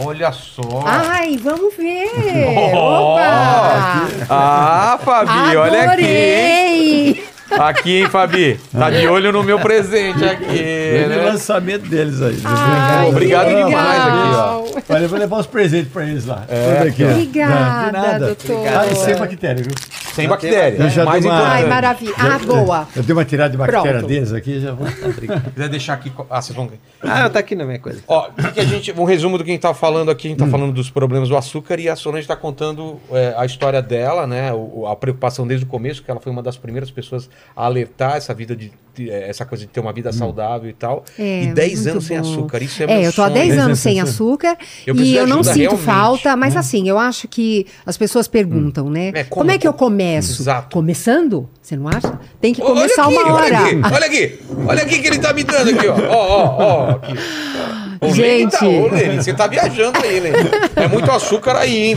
Olha 0.00 0.32
só. 0.32 0.62
Ai, 0.86 1.36
vamos 1.36 1.74
ver! 1.76 2.08
Ó, 2.74 3.12
Opa! 3.14 4.08
Ah, 4.28 4.98
Fabi, 5.04 5.56
olha 5.56 5.82
aqui. 5.92 6.02
hein? 6.04 7.10
Adorei! 7.10 7.24
Aqui, 7.68 7.96
hein, 7.98 8.08
Fabi? 8.08 8.58
Tá 8.76 8.90
de 8.90 9.06
olho 9.06 9.30
no 9.30 9.44
meu 9.44 9.60
presente 9.60 10.24
aqui. 10.24 10.44
Teve 10.46 11.04
o 11.04 11.08
Né? 11.08 11.16
lançamento 11.26 11.86
deles 11.88 12.20
aí. 12.22 12.40
Ai, 12.44 13.06
Obrigado 13.08 13.48
demais 13.48 14.00
aqui, 14.02 14.92
Olha, 14.92 15.02
eu 15.04 15.08
vou 15.08 15.18
levar 15.18 15.36
os 15.38 15.46
presentes 15.46 15.92
pra 15.92 16.04
eles 16.04 16.24
lá. 16.26 16.42
É, 16.48 16.76
Tudo 16.78 16.88
aqui, 16.88 17.04
ó. 17.04 17.10
Obrigada, 17.10 17.54
Não, 17.54 17.86
de 17.86 17.92
nada. 17.92 18.26
doutor. 18.26 18.66
Ah, 18.66 18.86
e 18.90 18.96
sem 18.96 19.16
bactéria, 19.16 19.62
viu? 19.62 19.74
Sem 20.14 20.28
bactéria. 20.28 20.82
Eu 20.82 20.88
já 20.90 21.04
mais 21.04 21.22
dei 21.22 21.30
uma-. 21.30 21.48
Ai, 21.48 21.66
maravilha. 21.66 22.14
Ah, 22.18 22.38
boa. 22.38 22.88
Eu 22.94 23.02
dei 23.02 23.12
uma 23.14 23.24
tirada 23.24 23.50
de 23.50 23.56
bactéria 23.56 23.92
Pronto. 23.98 24.06
deles 24.06 24.32
aqui 24.32 24.60
já 24.60 24.72
vou. 24.72 24.86
Se 24.86 25.50
quiser 25.52 25.68
deixar 25.68 25.94
aqui. 25.94 26.12
Ah, 26.30 26.40
vocês 26.40 26.56
vão. 26.56 26.70
Ah, 27.02 27.28
tá 27.28 27.38
aqui 27.40 27.54
na 27.54 27.64
minha 27.64 27.78
coisa. 27.78 28.02
Ó, 28.06 28.28
o 28.28 28.32
que 28.32 28.52
que 28.52 28.60
a 28.60 28.64
gente, 28.64 28.92
um 28.92 29.04
resumo 29.04 29.36
do 29.38 29.44
que 29.44 29.50
a 29.50 29.52
gente 29.52 29.62
tá 29.62 29.74
falando 29.74 30.10
aqui, 30.10 30.28
a 30.28 30.30
gente 30.30 30.38
tá 30.38 30.46
falando 30.46 30.72
dos 30.72 30.88
problemas 30.90 31.28
do 31.28 31.36
açúcar 31.36 31.78
e 31.80 31.88
a 31.88 31.96
Solange 31.96 32.26
tá 32.26 32.36
contando 32.36 32.98
é, 33.10 33.34
a 33.36 33.44
história 33.44 33.82
dela, 33.82 34.26
né? 34.26 34.52
o- 34.52 34.86
a 34.86 34.94
preocupação 34.96 35.46
desde 35.46 35.66
o 35.66 35.68
começo, 35.68 36.02
que 36.02 36.10
ela 36.10 36.20
foi 36.20 36.30
uma 36.32 36.42
das 36.42 36.56
primeiras 36.56 36.90
pessoas 36.90 37.28
a 37.56 37.64
alertar 37.64 38.16
essa 38.16 38.32
vida 38.32 38.54
de, 38.54 38.66
é, 38.66 38.70
essa 39.10 39.44
coisa 39.44 39.64
de 39.64 39.70
ter 39.70 39.80
uma 39.80 39.92
vida 39.92 40.12
saudável 40.12 40.68
e 40.68 40.72
tal. 40.72 41.04
É, 41.18 41.44
e 41.44 41.46
10 41.54 41.74
muito 41.76 41.90
anos 41.90 42.04
sem 42.06 42.20
bom. 42.20 42.30
açúcar. 42.30 42.62
Isso 42.62 42.82
é, 42.82 42.84
É, 42.84 42.88
meu 42.88 43.02
eu 43.02 43.12
tô 43.12 43.22
há 43.22 43.26
sonho. 43.28 43.34
10 43.38 43.58
anos 43.58 43.78
sem 43.78 44.00
açúcar 44.00 44.56
Eu 44.86 44.94
e 44.96 45.16
eu 45.16 45.26
não 45.26 45.42
sinto 45.42 45.56
realmente. 45.58 45.82
falta, 45.84 46.36
mas 46.36 46.56
assim, 46.56 46.88
eu 46.88 46.98
acho 46.98 47.26
que 47.28 47.66
as 47.84 47.96
pessoas 47.96 48.28
perguntam, 48.28 48.88
né? 48.90 49.08
É, 49.14 49.24
como, 49.24 49.40
como- 49.42 49.50
é 49.50 49.58
que 49.58 49.66
eu 49.68 49.72
começo? 49.72 50.42
Exato. 50.42 50.72
Começando? 50.74 51.48
Você 51.60 51.76
não 51.76 51.88
acha? 51.88 52.18
Tem 52.40 52.52
que 52.52 52.60
Olha 52.62 52.74
começar 52.74 53.04
aqui, 53.04 53.14
uma 53.14 53.32
hora. 53.32 53.44
Olha 53.44 53.58
aqui, 53.58 53.80
olha 53.94 54.06
aqui, 54.06 54.38
olha 54.68 54.82
aqui 54.82 54.98
que 55.00 55.06
ele 55.08 55.18
tá 55.18 55.32
me 55.32 55.44
dando 55.44 55.70
aqui, 55.70 55.88
ó. 55.88 55.94
Ó, 56.14 56.26
ó, 56.28 56.56
ó. 56.58 56.90
Aqui. 56.90 57.12
Ô, 58.00 58.06
Lene 58.06 58.14
Gente. 58.14 58.50
tá- 58.58 58.66
ô, 58.66 58.88
Lene, 58.88 59.16
você 59.22 59.32
tá 59.32 59.46
viajando 59.46 59.98
aí, 60.02 60.20
Lene. 60.20 60.36
É 60.76 60.86
muito 60.88 61.10
açúcar 61.10 61.56
aí, 61.56 61.76
hein? 61.76 61.96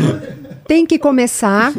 Tem 0.68 0.86
que 0.86 0.98
começar. 0.98 1.74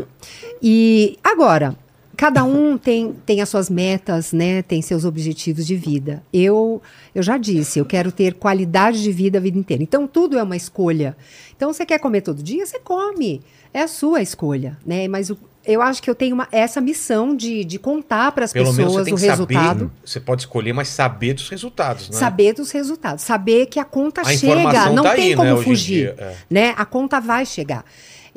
E 0.62 1.18
agora, 1.22 1.74
cada 2.18 2.42
um 2.42 2.76
tem, 2.76 3.14
tem 3.24 3.40
as 3.40 3.48
suas 3.48 3.70
metas, 3.70 4.32
né? 4.32 4.60
Tem 4.60 4.82
seus 4.82 5.04
objetivos 5.04 5.64
de 5.64 5.76
vida. 5.76 6.20
Eu, 6.32 6.82
eu 7.14 7.22
já 7.22 7.38
disse, 7.38 7.78
eu 7.78 7.84
quero 7.84 8.10
ter 8.10 8.34
qualidade 8.34 9.00
de 9.00 9.12
vida 9.12 9.38
a 9.38 9.40
vida 9.40 9.56
inteira. 9.56 9.82
Então, 9.84 10.04
tudo 10.08 10.36
é 10.36 10.42
uma 10.42 10.56
escolha. 10.56 11.16
Então, 11.56 11.72
você 11.72 11.86
quer 11.86 12.00
comer 12.00 12.22
todo 12.22 12.42
dia? 12.42 12.66
Você 12.66 12.80
come. 12.80 13.40
É 13.72 13.82
a 13.82 13.88
sua 13.88 14.20
escolha, 14.20 14.76
né? 14.84 15.06
Mas 15.06 15.30
o- 15.30 15.38
eu 15.64 15.80
acho 15.80 16.02
que 16.02 16.10
eu 16.10 16.14
tenho 16.14 16.34
uma- 16.34 16.48
essa 16.50 16.80
missão 16.80 17.36
de, 17.36 17.62
de 17.64 17.78
contar 17.78 18.32
para 18.32 18.46
as 18.46 18.52
Pelo 18.52 18.72
menos 18.72 18.76
você 18.76 18.82
pessoas 19.00 19.04
tem 19.04 19.14
o 19.14 19.16
que 19.16 19.26
resultado. 19.26 19.78
saber. 19.80 19.90
Você 20.04 20.20
pode 20.20 20.42
escolher, 20.42 20.72
mas 20.72 20.88
saber 20.88 21.34
dos 21.34 21.48
resultados, 21.48 22.08
né? 22.10 22.16
Saber 22.16 22.52
dos 22.54 22.70
resultados, 22.72 23.22
saber 23.22 23.66
que 23.66 23.78
a 23.78 23.84
conta 23.84 24.22
A 24.22 24.24
chega, 24.24 24.90
não 24.90 25.02
tá 25.04 25.14
tem 25.14 25.28
aí, 25.28 25.36
como 25.36 25.54
né, 25.56 25.62
fugir, 25.62 26.14
dia, 26.14 26.14
é. 26.18 26.34
né? 26.50 26.74
A 26.76 26.84
conta 26.84 27.20
vai 27.20 27.46
chegar. 27.46 27.84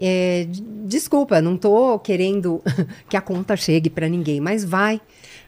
É, 0.04 0.48
desculpa, 0.86 1.40
não 1.42 1.56
tô 1.56 2.00
querendo 2.00 2.60
que 3.08 3.16
a 3.16 3.22
conta 3.22 3.56
chegue 3.56 3.88
para 3.90 4.10
ninguém, 4.10 4.40
mas 4.42 4.66
vai, 4.66 5.00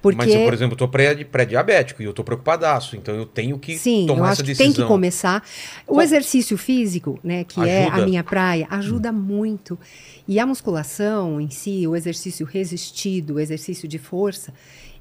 porque 0.02 0.18
Mas 0.18 0.34
eu, 0.36 0.44
por 0.44 0.54
exemplo, 0.54 0.78
eu 0.80 0.88
pré- 0.88 1.24
pré-diabético 1.24 2.02
e 2.02 2.06
eu 2.06 2.14
tô 2.14 2.24
preocupadaço, 2.24 2.96
então 2.96 3.16
eu 3.16 3.26
tenho 3.26 3.58
que 3.58 3.78
sim, 3.78 4.02
eu 4.02 4.08
tomar 4.08 4.26
acho 4.26 4.34
essa 4.34 4.44
que 4.44 4.48
decisão. 4.50 4.74
tem 4.74 4.82
que 4.82 4.88
começar. 4.88 5.44
O 5.88 5.94
Qual- 5.94 6.02
exercício 6.02 6.58
físico, 6.58 7.18
né, 7.24 7.44
que 7.46 7.60
é 7.62 7.86
Ajuda? 7.86 8.02
a 8.04 8.06
minha 8.06 8.24
praia, 8.24 8.68
ajuda 8.70 9.12
muito. 9.12 9.80
E 10.28 10.40
a 10.40 10.46
musculação 10.46 11.42
em 11.42 11.50
si, 11.50 11.88
o 11.88 11.96
exercício 11.96 12.46
resistido, 12.46 13.36
o 13.36 13.40
exercício 13.40 13.88
de 13.88 13.98
força, 13.98 14.54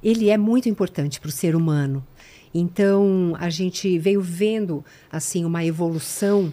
ele 0.03 0.31
é 0.31 0.39
muito 0.39 0.69
importante 0.69 1.21
para 1.21 1.29
o 1.29 1.33
ser 1.33 1.55
humano. 1.55 2.05
Então, 2.55 3.35
a 3.39 3.49
gente 3.51 3.99
veio 3.99 4.21
vendo 4.21 4.85
assim 5.11 5.45
uma 5.45 5.65
evolução 5.65 6.53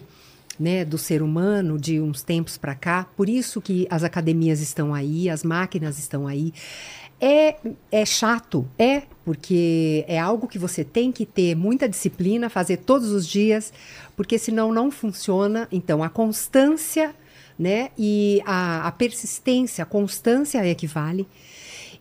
né, 0.60 0.84
do 0.84 0.98
ser 0.98 1.22
humano 1.22 1.78
de 1.78 1.98
uns 1.98 2.22
tempos 2.22 2.58
para 2.58 2.74
cá. 2.74 3.06
Por 3.16 3.30
isso 3.30 3.62
que 3.62 3.86
as 3.88 4.04
academias 4.04 4.60
estão 4.60 4.92
aí, 4.92 5.30
as 5.30 5.42
máquinas 5.42 5.98
estão 5.98 6.26
aí. 6.26 6.52
É, 7.18 7.56
é 7.90 8.04
chato, 8.04 8.68
é, 8.78 9.02
porque 9.24 10.04
é 10.06 10.18
algo 10.18 10.46
que 10.46 10.58
você 10.58 10.84
tem 10.84 11.10
que 11.10 11.24
ter 11.24 11.54
muita 11.54 11.88
disciplina, 11.88 12.50
fazer 12.50 12.78
todos 12.78 13.10
os 13.10 13.26
dias, 13.26 13.72
porque 14.14 14.38
senão 14.38 14.70
não 14.70 14.90
funciona. 14.90 15.66
Então, 15.72 16.04
a 16.04 16.10
constância 16.10 17.14
né, 17.58 17.90
e 17.98 18.42
a, 18.44 18.86
a 18.86 18.92
persistência, 18.92 19.82
a 19.82 19.86
constância 19.86 20.64
é 20.64 20.74
que 20.74 20.86
vale. 20.86 21.26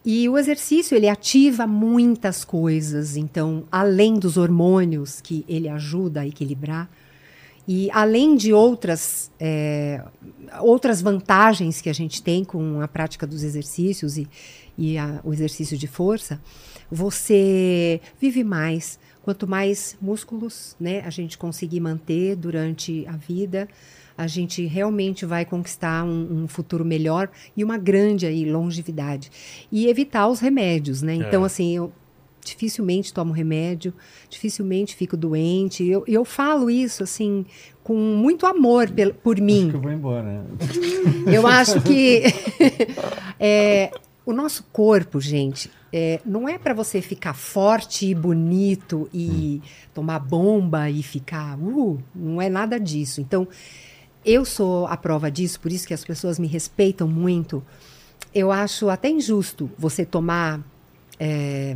E 0.06 0.28
o 0.28 0.38
exercício, 0.38 0.96
ele 0.96 1.10
ativa 1.10 1.68
muitas 1.68 2.44
coisas, 2.46 3.18
então, 3.18 3.64
além 3.72 4.16
dos 4.16 4.38
hormônios 4.38 5.20
que 5.20 5.46
ele 5.48 5.68
ajuda 5.68 6.22
a 6.22 6.28
equilibrar, 6.28 6.90
e 7.72 7.88
além 7.92 8.36
de 8.36 8.52
outras, 8.52 9.30
é, 9.40 10.02
outras 10.60 11.04
vantagens 11.04 11.80
que 11.82 11.88
a 11.90 11.94
gente 11.94 12.20
tem 12.24 12.44
com 12.44 12.82
a 12.82 12.88
prática 12.88 13.28
dos 13.28 13.44
exercícios 13.44 14.18
e, 14.18 14.28
e 14.76 14.98
a- 14.98 15.20
o 15.24 15.32
exercício 15.32 15.78
de 15.78 15.86
força, 15.86 16.42
você 16.90 18.02
vive 18.20 18.44
mais. 18.44 18.98
Quanto 19.22 19.48
mais 19.48 19.96
músculos 20.02 20.76
né, 20.80 21.02
a 21.06 21.12
gente 21.12 21.38
conseguir 21.38 21.80
manter 21.80 22.36
durante 22.36 23.06
a 23.08 23.16
vida, 23.16 23.68
a 24.18 24.26
gente 24.26 24.66
realmente 24.66 25.26
vai 25.26 25.46
conquistar 25.46 26.04
um, 26.04 26.44
um 26.44 26.48
futuro 26.48 26.84
melhor 26.84 27.30
e 27.56 27.64
uma 27.64 27.78
grande 27.78 28.26
aí, 28.26 28.50
longevidade. 28.50 29.30
E 29.72 29.88
evitar 29.88 30.28
os 30.28 30.40
remédios, 30.40 31.02
né? 31.04 31.14
Então, 31.16 31.44
É. 31.44 31.46
assim, 31.46 31.76
eu 31.76 31.92
dificilmente 32.44 33.14
tomo 33.14 33.32
remédio, 33.34 33.94
dificilmente 34.30 34.96
fico 34.96 35.16
doente. 35.18 35.86
Eu, 35.86 36.04
eu 36.08 36.24
falo 36.26 36.70
isso, 36.70 37.04
assim, 37.04 37.46
com 37.84 37.94
muito 37.96 38.46
amor 38.46 38.90
pel- 38.90 39.14
por 39.14 39.40
mim. 39.40 39.70
que 39.70 39.76
eu 39.76 39.82
vou 39.82 39.92
embora. 39.92 40.24
né? 40.24 40.44
Eu 41.34 41.46
acho 41.46 41.82
que 41.82 42.24
é, 43.40 43.92
o 44.26 44.34
nosso 44.34 44.64
corpo, 44.72 45.20
gente, 45.20 45.70
é, 45.92 46.20
não 46.26 46.48
é 46.48 46.58
para 46.58 46.74
você 46.74 47.02
ficar 47.02 47.34
forte 47.34 48.08
e 48.08 48.16
bonito 48.16 49.10
e 49.14 49.62
tomar 49.94 50.20
bomba 50.20 50.90
e 50.90 51.02
ficar. 51.04 51.58
Uh, 51.60 52.00
não 52.16 52.42
é 52.42 52.50
nada 52.50 52.80
disso. 52.80 53.22
Então, 53.22 53.48
eu 54.26 54.44
sou 54.46 54.86
a 54.88 54.96
prova 54.98 55.32
disso, 55.32 55.60
por 55.60 55.72
isso 55.72 55.88
que 55.88 55.94
as 55.94 56.04
pessoas 56.06 56.38
me 56.40 56.48
respeitam 56.48 57.08
muito. 57.08 57.64
Eu 58.34 58.52
acho 58.52 58.90
até 58.90 59.10
injusto 59.10 59.70
você 59.78 60.06
tomar. 60.06 60.60
é, 61.20 61.76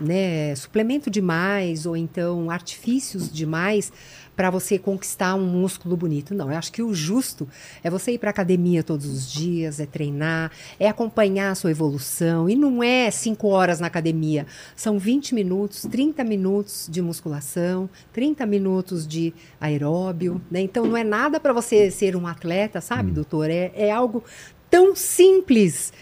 né, 0.00 0.54
suplemento 0.54 1.10
demais 1.10 1.86
ou 1.86 1.96
então 1.96 2.50
artifícios 2.50 3.30
demais 3.30 3.92
para 4.40 4.48
você 4.48 4.78
conquistar 4.78 5.34
um 5.34 5.44
músculo 5.44 5.94
bonito. 5.98 6.34
Não, 6.34 6.50
eu 6.50 6.56
acho 6.56 6.72
que 6.72 6.82
o 6.82 6.94
justo 6.94 7.46
é 7.84 7.90
você 7.90 8.12
ir 8.12 8.18
para 8.18 8.30
academia 8.30 8.82
todos 8.82 9.04
os 9.04 9.30
dias, 9.30 9.78
é 9.80 9.84
treinar, 9.84 10.50
é 10.78 10.88
acompanhar 10.88 11.50
a 11.50 11.54
sua 11.54 11.70
evolução. 11.70 12.48
E 12.48 12.56
não 12.56 12.82
é 12.82 13.10
cinco 13.10 13.48
horas 13.48 13.80
na 13.80 13.86
academia, 13.86 14.46
são 14.74 14.98
20 14.98 15.34
minutos, 15.34 15.82
30 15.82 16.24
minutos 16.24 16.88
de 16.90 17.02
musculação, 17.02 17.90
30 18.14 18.46
minutos 18.46 19.06
de 19.06 19.34
aeróbio. 19.60 20.40
Né? 20.50 20.62
Então 20.62 20.86
não 20.86 20.96
é 20.96 21.04
nada 21.04 21.38
para 21.38 21.52
você 21.52 21.90
ser 21.90 22.16
um 22.16 22.26
atleta, 22.26 22.80
sabe, 22.80 23.10
doutor? 23.10 23.50
É, 23.50 23.70
é 23.74 23.90
algo 23.90 24.24
tão 24.70 24.96
simples. 24.96 25.92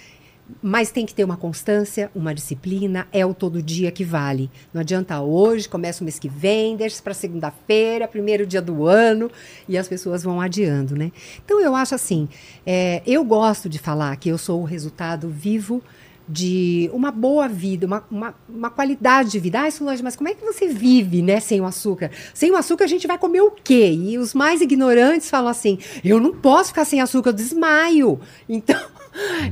Mas 0.63 0.91
tem 0.91 1.05
que 1.05 1.15
ter 1.15 1.25
uma 1.25 1.37
constância, 1.37 2.11
uma 2.15 2.35
disciplina, 2.35 3.07
é 3.13 3.25
o 3.25 3.35
todo 3.35 3.63
dia 3.63 3.91
que 3.91 4.05
vale. 4.05 4.51
Não 4.73 4.81
adianta 4.81 5.21
hoje, 5.21 5.69
começa 5.69 6.03
o 6.03 6.05
mês 6.05 6.19
que 6.19 6.29
vem, 6.29 6.77
deixa 6.77 7.03
para 7.03 7.13
segunda-feira, 7.13 8.09
primeiro 8.09 8.47
dia 8.47 8.63
do 8.63 8.87
ano, 8.87 9.31
e 9.69 9.77
as 9.77 9.87
pessoas 9.87 10.23
vão 10.23 10.41
adiando, 10.41 10.97
né? 10.97 11.13
Então 11.45 11.61
eu 11.61 11.77
acho 11.77 11.95
assim, 11.95 12.29
é, 12.67 13.03
eu 13.07 13.25
gosto 13.25 13.69
de 13.69 13.79
falar 13.79 14.17
que 14.17 14.29
eu 14.29 14.39
sou 14.39 14.63
o 14.63 14.65
resultado 14.65 15.29
vivo 15.29 15.83
de 16.29 16.91
uma 16.93 17.11
boa 17.11 17.49
vida, 17.49 17.87
uma, 17.87 18.05
uma, 18.11 18.35
uma 18.49 18.71
qualidade 18.71 19.31
de 19.31 19.38
vida. 19.38 19.61
Ai, 19.61 19.71
Solange, 19.71 20.03
mas 20.03 20.14
como 20.14 20.29
é 20.29 20.35
que 20.35 20.45
você 20.45 20.69
vive, 20.69 21.23
né, 21.23 21.41
sem 21.41 21.61
o 21.61 21.64
açúcar? 21.64 22.11
Sem 22.35 22.51
o 22.51 22.57
açúcar 22.57 22.85
a 22.85 22.88
gente 22.88 23.07
vai 23.07 23.17
comer 23.17 23.41
o 23.41 23.51
quê? 23.51 23.91
E 23.93 24.19
os 24.19 24.35
mais 24.35 24.61
ignorantes 24.61 25.31
falam 25.31 25.49
assim, 25.49 25.79
eu 26.05 26.21
não 26.21 26.35
posso 26.35 26.69
ficar 26.69 26.85
sem 26.85 27.01
açúcar, 27.01 27.31
eu 27.31 27.35
desmaio. 27.35 28.21
Então, 28.49 28.81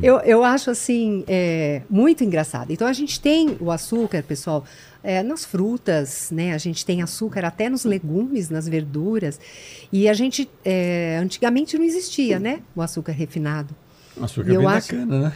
eu, 0.03 0.19
eu 0.21 0.45
acho 0.45 0.71
assim, 0.71 1.25
é, 1.27 1.83
muito 1.91 2.23
engraçado. 2.23 2.71
Então 2.73 2.87
a 2.87 2.93
gente 2.93 3.21
tem 3.21 3.57
o 3.61 3.71
açúcar, 3.71 4.23
pessoal, 4.23 4.65
é, 5.03 5.23
nas 5.23 5.45
frutas, 5.45 6.31
né? 6.31 6.53
A 6.55 6.59
gente 6.59 6.85
tem 6.85 7.03
açúcar 7.03 7.45
até 7.45 7.69
nos 7.69 7.85
legumes, 7.85 8.49
nas 8.51 8.69
verduras. 8.69 9.41
E 9.93 10.09
a 10.09 10.15
gente, 10.15 10.49
é, 10.65 11.19
antigamente 11.21 11.77
não 11.79 11.85
existia, 11.85 12.39
né? 12.39 12.61
O 12.77 12.83
açúcar 12.83 13.13
refinado. 13.13 13.75
Açúcar 14.21 14.51
Eu 14.53 14.61
vem 14.61 14.69
acho- 14.69 14.93
da 14.93 14.99
cana, 14.99 15.21
né? 15.21 15.33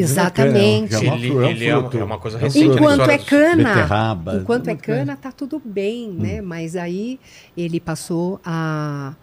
Exatamente. 0.00 0.94
É 0.94 0.98
Ele, 1.14 1.28
fru- 1.28 1.42
é 1.42 1.46
um 1.46 1.50
ele 1.50 1.64
é, 1.66 1.74
uma, 1.76 1.80
fruto. 1.82 1.98
é 1.98 2.04
uma 2.04 2.18
coisa 2.18 2.38
É 2.38 2.40
recente. 2.42 2.66
Enquanto 2.76 3.10
é 3.10 3.18
cana, 3.18 3.64
beterraba, 3.74 4.36
enquanto 4.36 4.68
é 4.68 4.74
tudo 4.74 4.86
bem. 4.86 4.96
cana, 4.96 5.16
tá 5.16 5.32
tudo 5.32 5.62
bem, 5.64 6.10
né? 6.10 6.40
Mas 6.40 6.76
aí 6.76 7.18
ele 7.56 7.80
passou 7.80 8.40
a, 8.44 9.14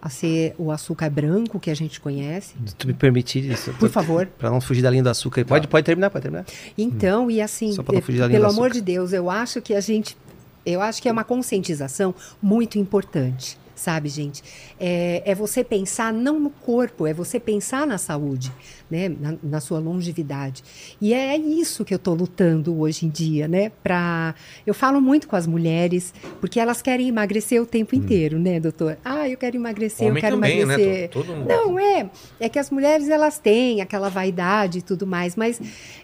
a 0.00 0.08
ser 0.08 0.54
o 0.58 0.70
açúcar 0.70 1.10
branco 1.10 1.58
que 1.60 1.70
a 1.70 1.74
gente 1.74 2.00
conhece. 2.00 2.54
Se 2.64 2.74
tu 2.74 2.86
me 2.86 2.94
permitir 2.94 3.44
isso. 3.50 3.72
Por 3.78 3.88
favor. 3.88 4.26
Para 4.38 4.50
não 4.50 4.60
fugir 4.60 4.82
da 4.82 4.90
linha 4.90 5.02
do 5.02 5.08
açúcar. 5.10 5.44
Pode, 5.44 5.66
pode 5.68 5.84
terminar, 5.84 6.10
pode 6.10 6.22
terminar. 6.22 6.44
Então, 6.76 7.30
e 7.30 7.40
assim, 7.40 7.72
Só 7.72 7.82
não 7.82 7.98
eh, 7.98 8.00
fugir 8.00 8.18
da 8.18 8.26
linha 8.26 8.38
pelo 8.40 8.50
do 8.52 8.56
amor 8.58 8.70
de 8.70 8.80
Deus, 8.80 9.12
eu 9.12 9.28
acho 9.30 9.60
que 9.60 9.74
a 9.74 9.80
gente, 9.80 10.16
eu 10.64 10.80
acho 10.80 11.00
que 11.02 11.08
é 11.08 11.12
uma 11.12 11.24
conscientização 11.24 12.14
muito 12.42 12.78
importante, 12.78 13.58
sabe, 13.74 14.08
gente? 14.08 14.42
É, 14.80 15.22
é 15.24 15.34
você 15.34 15.62
pensar 15.64 16.12
não 16.12 16.38
no 16.40 16.50
corpo, 16.50 17.06
é 17.06 17.12
você 17.12 17.38
pensar 17.40 17.86
na 17.86 17.98
saúde, 17.98 18.50
né? 18.90 19.08
Na, 19.08 19.34
na 19.42 19.60
sua 19.60 19.78
longevidade. 19.78 20.62
E 21.00 21.12
é 21.12 21.36
isso 21.36 21.84
que 21.84 21.92
eu 21.92 21.96
estou 21.96 22.14
lutando 22.14 22.78
hoje 22.80 23.06
em 23.06 23.08
dia, 23.08 23.48
né? 23.48 23.70
Pra... 23.82 24.34
Eu 24.66 24.74
falo 24.74 25.00
muito 25.00 25.26
com 25.28 25.36
as 25.36 25.46
mulheres, 25.46 26.12
porque 26.40 26.58
elas 26.60 26.80
querem 26.82 27.08
emagrecer 27.08 27.60
o 27.60 27.66
tempo 27.66 27.94
inteiro, 27.94 28.38
né, 28.38 28.60
doutor? 28.60 28.98
Ah, 29.04 29.28
eu 29.28 29.36
quero 29.36 29.56
emagrecer, 29.56 30.06
Homem 30.08 30.16
eu 30.18 30.20
quero 30.20 30.36
também, 30.36 30.56
né? 30.56 30.62
emagrecer. 30.62 31.10
Todo- 31.10 31.26
todo 31.26 31.36
mundo. 31.36 31.48
Não, 31.48 31.78
é. 31.78 32.10
É 32.38 32.48
que 32.48 32.58
as 32.58 32.70
mulheres 32.70 33.08
elas 33.08 33.38
têm 33.38 33.80
aquela 33.80 34.08
vaidade 34.08 34.78
e 34.78 34.82
tudo 34.82 35.06
mais, 35.06 35.36
mas 35.36 35.60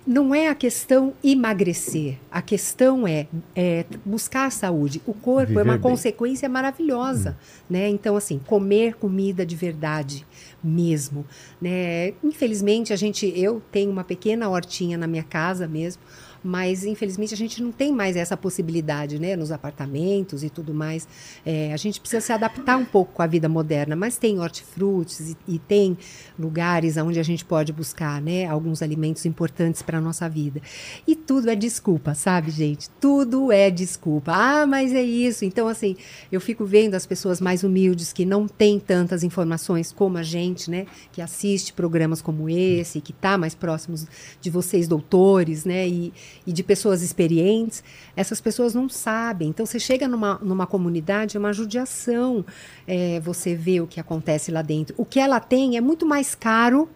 não 0.06 0.34
é 0.34 0.48
a 0.48 0.54
questão 0.54 1.12
emagrecer. 1.22 2.16
A 2.30 2.42
questão 2.42 3.06
é, 3.06 3.26
é 3.54 3.84
buscar 4.04 4.46
a 4.46 4.50
saúde. 4.50 5.00
O 5.06 5.12
corpo 5.14 5.42
é 5.42 5.46
Viver 5.46 5.62
uma 5.62 5.72
bem. 5.74 5.82
consequência 5.82 6.48
maravilhosa, 6.48 7.36
né? 7.68 7.88
Então 7.88 8.16
assim, 8.16 8.38
comer 8.46 8.94
comida 8.94 9.44
de 9.46 9.54
verdade 9.56 10.26
mesmo, 10.62 11.26
né? 11.60 12.14
Infelizmente 12.22 12.92
a 12.92 12.96
gente, 12.96 13.26
eu 13.36 13.62
tenho 13.72 13.90
uma 13.90 14.04
pequena 14.04 14.48
hortinha 14.48 14.96
na 14.96 15.06
minha 15.06 15.24
casa 15.24 15.66
mesmo. 15.66 16.02
Mas, 16.42 16.84
infelizmente, 16.84 17.32
a 17.32 17.36
gente 17.36 17.62
não 17.62 17.70
tem 17.70 17.92
mais 17.92 18.16
essa 18.16 18.36
possibilidade, 18.36 19.18
né? 19.18 19.36
Nos 19.36 19.52
apartamentos 19.52 20.42
e 20.42 20.50
tudo 20.50 20.74
mais. 20.74 21.06
É, 21.46 21.72
a 21.72 21.76
gente 21.76 22.00
precisa 22.00 22.20
se 22.20 22.32
adaptar 22.32 22.76
um 22.76 22.84
pouco 22.84 23.12
com 23.12 23.22
a 23.22 23.26
vida 23.26 23.48
moderna, 23.48 23.94
mas 23.94 24.16
tem 24.16 24.40
hortifrutis 24.40 25.30
e, 25.30 25.54
e 25.54 25.58
tem 25.58 25.96
lugares 26.38 26.96
onde 26.96 27.20
a 27.20 27.22
gente 27.22 27.44
pode 27.44 27.72
buscar, 27.72 28.20
né? 28.20 28.46
Alguns 28.46 28.82
alimentos 28.82 29.24
importantes 29.24 29.82
para 29.82 29.98
a 29.98 30.00
nossa 30.00 30.28
vida. 30.28 30.60
E 31.06 31.14
tudo 31.14 31.48
é 31.48 31.54
desculpa, 31.54 32.14
sabe, 32.14 32.50
gente? 32.50 32.90
Tudo 33.00 33.52
é 33.52 33.70
desculpa. 33.70 34.32
Ah, 34.34 34.66
mas 34.66 34.92
é 34.92 35.02
isso. 35.02 35.44
Então, 35.44 35.68
assim, 35.68 35.96
eu 36.30 36.40
fico 36.40 36.64
vendo 36.64 36.94
as 36.94 37.06
pessoas 37.06 37.40
mais 37.40 37.62
humildes 37.62 38.12
que 38.12 38.24
não 38.24 38.48
têm 38.48 38.80
tantas 38.80 39.22
informações 39.22 39.92
como 39.92 40.18
a 40.18 40.22
gente, 40.22 40.70
né? 40.70 40.86
Que 41.12 41.22
assiste 41.22 41.72
programas 41.72 42.20
como 42.20 42.48
esse, 42.48 43.00
que 43.00 43.12
está 43.12 43.38
mais 43.38 43.54
próximos 43.54 44.06
de 44.40 44.50
vocês, 44.50 44.88
doutores, 44.88 45.64
né? 45.64 45.86
E, 45.88 46.12
e 46.46 46.52
de 46.52 46.62
pessoas 46.62 47.02
experientes. 47.02 47.82
Essas 48.16 48.40
pessoas 48.40 48.74
não 48.74 48.88
sabem. 48.88 49.48
Então, 49.48 49.64
você 49.66 49.78
chega 49.78 50.08
numa, 50.08 50.38
numa 50.42 50.66
comunidade, 50.66 51.36
é 51.36 51.40
uma 51.40 51.52
judiação 51.52 52.44
é, 52.86 53.20
você 53.20 53.54
vê 53.54 53.80
o 53.80 53.86
que 53.86 54.00
acontece 54.00 54.50
lá 54.50 54.62
dentro. 54.62 54.94
O 54.98 55.04
que 55.04 55.20
ela 55.20 55.40
tem 55.40 55.76
é 55.76 55.80
muito 55.80 56.06
mais 56.06 56.34
caro 56.34 56.88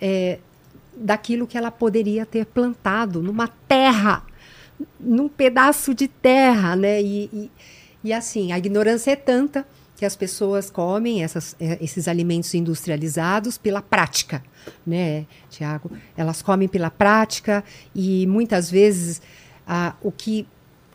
é, 0.00 0.38
daquilo 0.96 1.46
que 1.46 1.56
ela 1.56 1.70
poderia 1.70 2.26
ter 2.26 2.46
plantado 2.46 3.22
numa 3.22 3.48
terra, 3.48 4.24
num 4.98 5.28
pedaço 5.28 5.94
de 5.94 6.08
terra, 6.08 6.76
né? 6.76 7.02
E, 7.02 7.30
e, 7.32 7.50
e 8.04 8.12
assim, 8.12 8.52
a 8.52 8.58
ignorância 8.58 9.10
é 9.10 9.16
tanta 9.16 9.66
que 10.00 10.06
as 10.06 10.16
pessoas 10.16 10.70
comem 10.70 11.22
essas, 11.22 11.54
eh, 11.60 11.76
esses 11.78 12.08
alimentos 12.08 12.54
industrializados 12.54 13.58
pela 13.58 13.82
prática, 13.82 14.42
né, 14.86 15.26
Tiago? 15.50 15.90
Elas 16.16 16.40
comem 16.40 16.66
pela 16.66 16.90
prática 16.90 17.62
e 17.94 18.26
muitas 18.26 18.70
vezes 18.70 19.20
ah, 19.66 19.94
o 20.00 20.10
que 20.10 20.48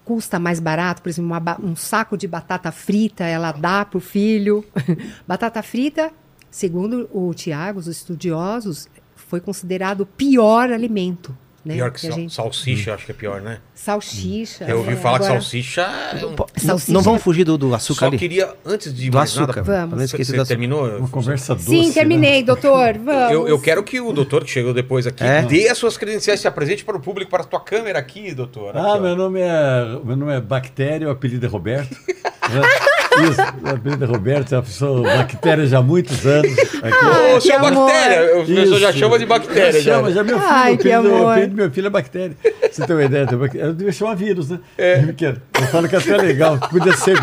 custa 0.04 0.40
mais 0.40 0.60
barato, 0.60 1.04
por 1.04 1.10
exemplo, 1.10 1.30
uma 1.30 1.62
um 1.62 1.76
saco 1.76 2.18
de 2.18 2.28
batata 2.28 2.72
frita, 2.72 3.26
ela 3.26 3.52
dá 3.52 3.86
para 3.86 4.00
o 4.00 4.02
filho. 4.02 4.66
batata 5.28 5.62
frita, 5.62 6.12
segundo 6.50 7.08
o 7.14 7.32
Tiago, 7.36 7.78
os 7.78 7.86
estudiosos, 7.86 8.88
foi 9.16 9.40
considerado 9.40 10.02
o 10.02 10.06
pior 10.08 10.72
alimento. 10.72 11.38
Né, 11.66 11.74
Pior 11.74 11.90
que, 11.90 12.00
que 12.02 12.08
sal- 12.08 12.16
gente- 12.16 12.32
salsicha, 12.34 12.94
acho 12.94 13.06
que 13.08 13.12
é 13.12 13.16
pior, 13.16 13.42
né? 13.42 13.58
Salsicha. 13.74 14.66
Eu 14.66 14.78
ouvi 14.78 14.92
né, 14.92 14.96
falar 14.98 15.18
que 15.18 15.26
agora- 15.26 15.42
salsicha 15.42 15.82
é 15.82 16.24
um... 16.24 16.30
Não- 16.36 16.46
Salsicha. 16.56 16.92
Não 16.94 17.02
vamos 17.02 17.24
fugir 17.24 17.44
do, 17.44 17.58
do 17.58 17.74
açúcar 17.74 18.02
Só 18.02 18.06
ali? 18.06 18.20
queria, 18.20 18.54
antes 18.64 18.94
de 18.94 19.10
Do 19.10 19.18
mais 19.18 19.32
açúcar. 19.32 19.64
nada... 19.66 19.88
Vamos. 19.88 20.12
Você 20.12 20.18
do 20.18 20.22
açúcar. 20.22 20.46
terminou? 20.46 20.86
Uma 21.00 21.08
conversa 21.08 21.56
doce. 21.56 21.66
Sim, 21.68 21.92
terminei, 21.92 22.42
né? 22.42 22.46
doutor. 22.46 22.94
Vamos. 23.04 23.32
Eu, 23.32 23.48
eu 23.48 23.60
quero 23.60 23.82
que 23.84 24.00
o 24.00 24.14
doutor, 24.14 24.44
que 24.46 24.52
chegou 24.52 24.76
depois 24.76 25.08
aqui, 25.08 25.24
É? 25.24 25.42
dê 25.42 25.68
as 25.68 25.78
suas 25.80 25.98
credenciais, 25.98 26.40
se 26.40 26.48
apresente 26.48 26.86
para 26.86 26.98
o 26.98 27.00
público, 27.00 27.32
para 27.32 27.42
a 27.42 27.46
tua 27.48 27.60
câmera 27.60 27.98
aqui, 27.98 28.32
doutor. 28.36 28.78
Ah, 28.78 28.94
Aqui, 28.94 29.02
meu 29.02 29.16
nome 29.16 29.40
é, 29.42 30.00
meu 30.04 30.16
nome 30.16 30.34
é 30.36 30.40
Bactéria, 30.42 31.08
o 31.08 31.12
apelido 31.12 31.46
é 31.48 31.50
Roberto. 31.50 31.98
Isso, 33.24 33.42
o 33.64 33.70
apelido 33.70 34.04
é 34.04 34.08
Roberto, 34.08 34.54
eu 34.54 34.64
sou 34.66 35.04
bactéria 35.04 35.66
já 35.68 35.80
há 35.80 35.82
muitos 35.82 36.26
anos. 36.26 36.52
Aqui. 36.58 37.06
Ô, 37.36 37.42
seu 37.42 37.42
que 37.42 37.52
amor. 37.52 37.86
bactéria! 37.86 38.38
O 38.42 38.46
pessoal 38.46 38.80
já 38.80 38.92
chama 38.94 39.20
de 39.20 39.26
bactéria. 39.26 39.72
Já 39.74 39.80
Já, 39.80 39.96
chama, 39.98 40.12
já 40.12 40.24
meu 40.24 40.40
filho, 40.40 40.50
Ai, 40.52 40.74
o 40.74 40.78
que 40.78 40.92
apelido, 40.92 41.14
o 41.14 41.18
amor. 41.18 41.32
apelido 41.32 41.52
do 41.52 41.56
meu 41.58 41.72
filho 41.72 41.88
é 41.88 41.90
bactéria. 41.90 42.38
Você 42.72 42.86
tem 42.86 42.96
uma 42.96 43.04
ideia? 43.06 43.28
Eu 43.56 43.74
devia 43.74 43.92
chamar 43.94 44.16
vírus, 44.16 44.50
né? 44.50 44.60
É. 44.78 45.00
Eu 45.02 45.68
falo 45.68 45.88
que 45.88 45.96
é 45.96 46.00
até 46.00 46.18
legal. 46.18 46.58
Podia 46.60 46.94
ser, 46.98 47.18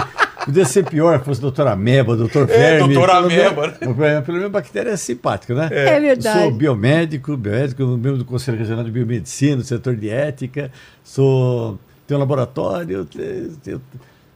podia 0.44 0.64
ser 0.64 0.84
pior, 0.84 1.22
fosse 1.22 1.40
doutor 1.40 1.66
Ameba, 1.68 2.16
doutor 2.16 2.46
Verme. 2.46 2.94
doutor 2.94 3.08
pelo 3.14 3.28
menos- 3.28 3.46
Ameba, 3.46 3.66
né? 3.66 4.20
Pelo 4.22 4.36
menos 4.38 4.52
bactéria 4.52 4.90
é 4.90 4.96
simpática, 4.96 5.54
né? 5.54 5.68
É 5.70 6.00
verdade. 6.00 6.40
Sou 6.40 6.50
biomédico, 6.50 7.36
biomédico, 7.36 7.84
membro 7.86 8.16
do 8.18 8.24
Conselho 8.24 8.58
Regional 8.58 8.84
de 8.84 8.90
Biomedicina, 8.90 9.56
do 9.56 9.64
setor 9.64 9.94
de 9.96 10.08
ética. 10.08 10.70
Sou, 11.04 11.78
tenho 12.06 12.18
um 12.18 12.20
laboratório, 12.20 13.04
te- 13.04 13.50
tenho 13.62 13.80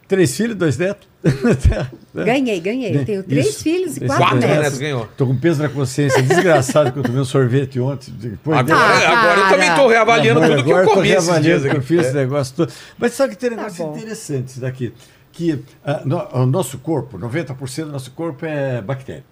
três 0.08 0.36
filhos, 0.36 0.54
dois 0.56 0.76
netos. 0.78 1.06
Ganhei, 2.14 2.60
ganhei. 2.60 2.96
Eu 2.96 3.04
tenho 3.04 3.22
três 3.22 3.46
Isso. 3.48 3.62
filhos 3.62 3.96
e 3.96 4.00
quatro 4.00 4.16
Quatro 4.24 4.38
netos. 4.38 4.62
netos 4.62 4.78
ganhou. 4.78 5.06
Tô 5.16 5.26
com 5.26 5.36
peso 5.36 5.62
na 5.62 5.68
consciência, 5.68 6.22
desgraçado 6.22 6.92
que 6.92 6.98
eu 6.98 7.02
tomei 7.02 7.20
um 7.20 7.24
sorvete 7.24 7.78
ontem. 7.80 8.12
Depois 8.16 8.58
Agora, 8.58 8.78
Ah, 8.78 9.20
agora 9.20 9.40
eu 9.40 9.48
também 9.50 9.74
tô 9.74 9.88
reavaliando 9.88 10.40
Agora- 10.40 10.56
tudo 10.56 10.64
que 10.64 10.70
eu 10.72 10.76
agora 10.76 10.94
comi 10.94 11.08
tô 11.08 11.14
esses 11.14 11.24
dias 11.26 11.34
reavaliando 11.62 11.70
que 11.70 11.76
eu 11.76 11.82
fiz 11.82 11.98
É. 11.98 12.02
esse 12.02 12.14
negócio 12.16 12.56
todo. 12.56 12.72
Mas 12.98 13.12
sabe 13.12 13.34
que 13.34 13.40
tem 13.40 13.50
um 13.50 13.56
negócio 13.56 13.84
bom. 13.84 13.96
interessante 13.96 14.48
isso 14.48 14.60
daqui? 14.60 14.92
Que 15.32 15.62
ah, 15.84 16.00
no- 16.04 16.26
o 16.32 16.46
nosso 16.46 16.78
corpo, 16.78 17.18
90% 17.18 17.86
do 17.86 17.92
nosso 17.92 18.10
corpo 18.12 18.46
é 18.46 18.80
bactéria. 18.80 19.24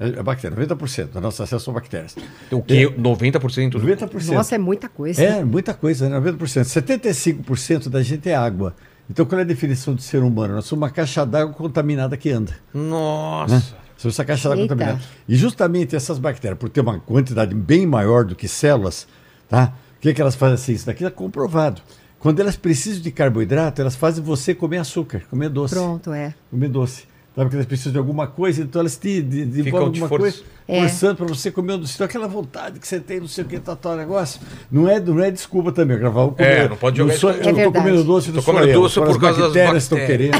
É, 0.00 0.08
é 0.08 0.22
bactéria, 0.24 0.56
90% 0.56 1.12
da 1.12 1.20
nossa 1.20 1.44
acesso 1.44 1.64
são 1.66 1.72
bactérias. 1.74 2.16
O 2.50 2.60
que? 2.62 2.84
90%? 2.88 3.78
90%. 3.78 4.32
Nossa, 4.34 4.56
é 4.56 4.58
muita 4.58 4.88
coisa. 4.88 5.22
É, 5.22 5.44
muita 5.44 5.72
coisa, 5.72 6.08
né? 6.08 6.16
90%. 6.18 6.64
75% 6.64 7.88
da 7.88 8.02
gente 8.02 8.28
é 8.28 8.34
água. 8.34 8.74
Então, 9.08 9.26
qual 9.26 9.38
é 9.38 9.42
a 9.42 9.46
definição 9.46 9.94
de 9.94 10.02
ser 10.02 10.22
humano? 10.22 10.54
Nós 10.54 10.64
somos 10.64 10.82
uma 10.82 10.90
caixa 10.90 11.24
d'água 11.26 11.52
contaminada 11.52 12.16
que 12.16 12.30
anda. 12.30 12.54
Nossa. 12.72 13.76
Somos 13.96 14.14
essa 14.14 14.24
caixa 14.24 14.48
d'água 14.48 14.64
contaminada. 14.64 15.00
E 15.28 15.36
justamente 15.36 15.94
essas 15.94 16.18
bactérias, 16.18 16.58
por 16.58 16.68
ter 16.68 16.80
uma 16.80 16.98
quantidade 16.98 17.54
bem 17.54 17.86
maior 17.86 18.24
do 18.24 18.34
que 18.34 18.48
células, 18.48 19.06
tá? 19.48 19.72
O 19.96 20.00
que, 20.00 20.12
que 20.12 20.20
elas 20.20 20.34
fazem 20.34 20.54
assim? 20.54 20.72
Isso 20.72 20.86
daqui 20.86 21.04
é 21.04 21.10
comprovado. 21.10 21.82
Quando 22.18 22.40
elas 22.40 22.56
precisam 22.56 23.02
de 23.02 23.10
carboidrato, 23.10 23.82
elas 23.82 23.94
fazem 23.94 24.24
você 24.24 24.54
comer 24.54 24.78
açúcar, 24.78 25.22
comer 25.28 25.50
doce. 25.50 25.74
Pronto, 25.74 26.12
é. 26.12 26.34
Comer 26.50 26.68
doce. 26.68 27.04
Sabe 27.36 27.50
que 27.50 27.56
elas 27.56 27.66
precisam 27.66 27.90
de 27.92 27.98
alguma 27.98 28.28
coisa, 28.28 28.62
então 28.62 28.80
elas 28.80 28.96
te 28.96 29.20
de, 29.20 29.44
de 29.44 29.62
Ficam 29.64 29.80
alguma 29.80 30.06
for- 30.08 30.20
coisa, 30.20 30.40
É. 30.68 30.80
forçando 30.82 31.16
para 31.16 31.26
você 31.26 31.50
comer 31.50 31.72
um 31.72 31.78
doce. 31.80 31.94
Então, 31.96 32.04
aquela 32.04 32.28
vontade 32.28 32.78
que 32.78 32.86
você 32.86 33.00
tem, 33.00 33.18
não 33.18 33.26
sei 33.26 33.42
o 33.42 33.46
que, 33.48 33.58
tá, 33.58 33.74
tal 33.74 33.96
negócio, 33.96 34.40
não 34.70 34.88
é, 34.88 35.00
não 35.00 35.18
é 35.20 35.32
desculpa 35.32 35.72
também. 35.72 35.98
Eu 35.98 36.12
vou 36.12 36.30
comer, 36.30 36.48
É, 36.48 36.68
não 36.68 36.76
pode 36.76 36.96
jogar 36.96 37.14
sou, 37.14 37.30
isso- 37.32 37.40
Eu 37.40 37.42
É 37.42 37.46
não 37.46 37.50
tô 37.54 37.56
verdade. 37.56 37.84
comendo 37.86 38.04
doce, 38.04 38.28
não 38.28 38.34
Tô 38.36 38.42
sou 38.42 38.54
comendo 38.54 38.70
eu. 38.72 38.80
doce 38.82 38.94
por 39.00 39.08
as 39.10 39.16
causa 39.16 39.38
das 39.40 39.46
bactérias 39.52 39.82
estão 39.82 39.98
querendo. 39.98 40.36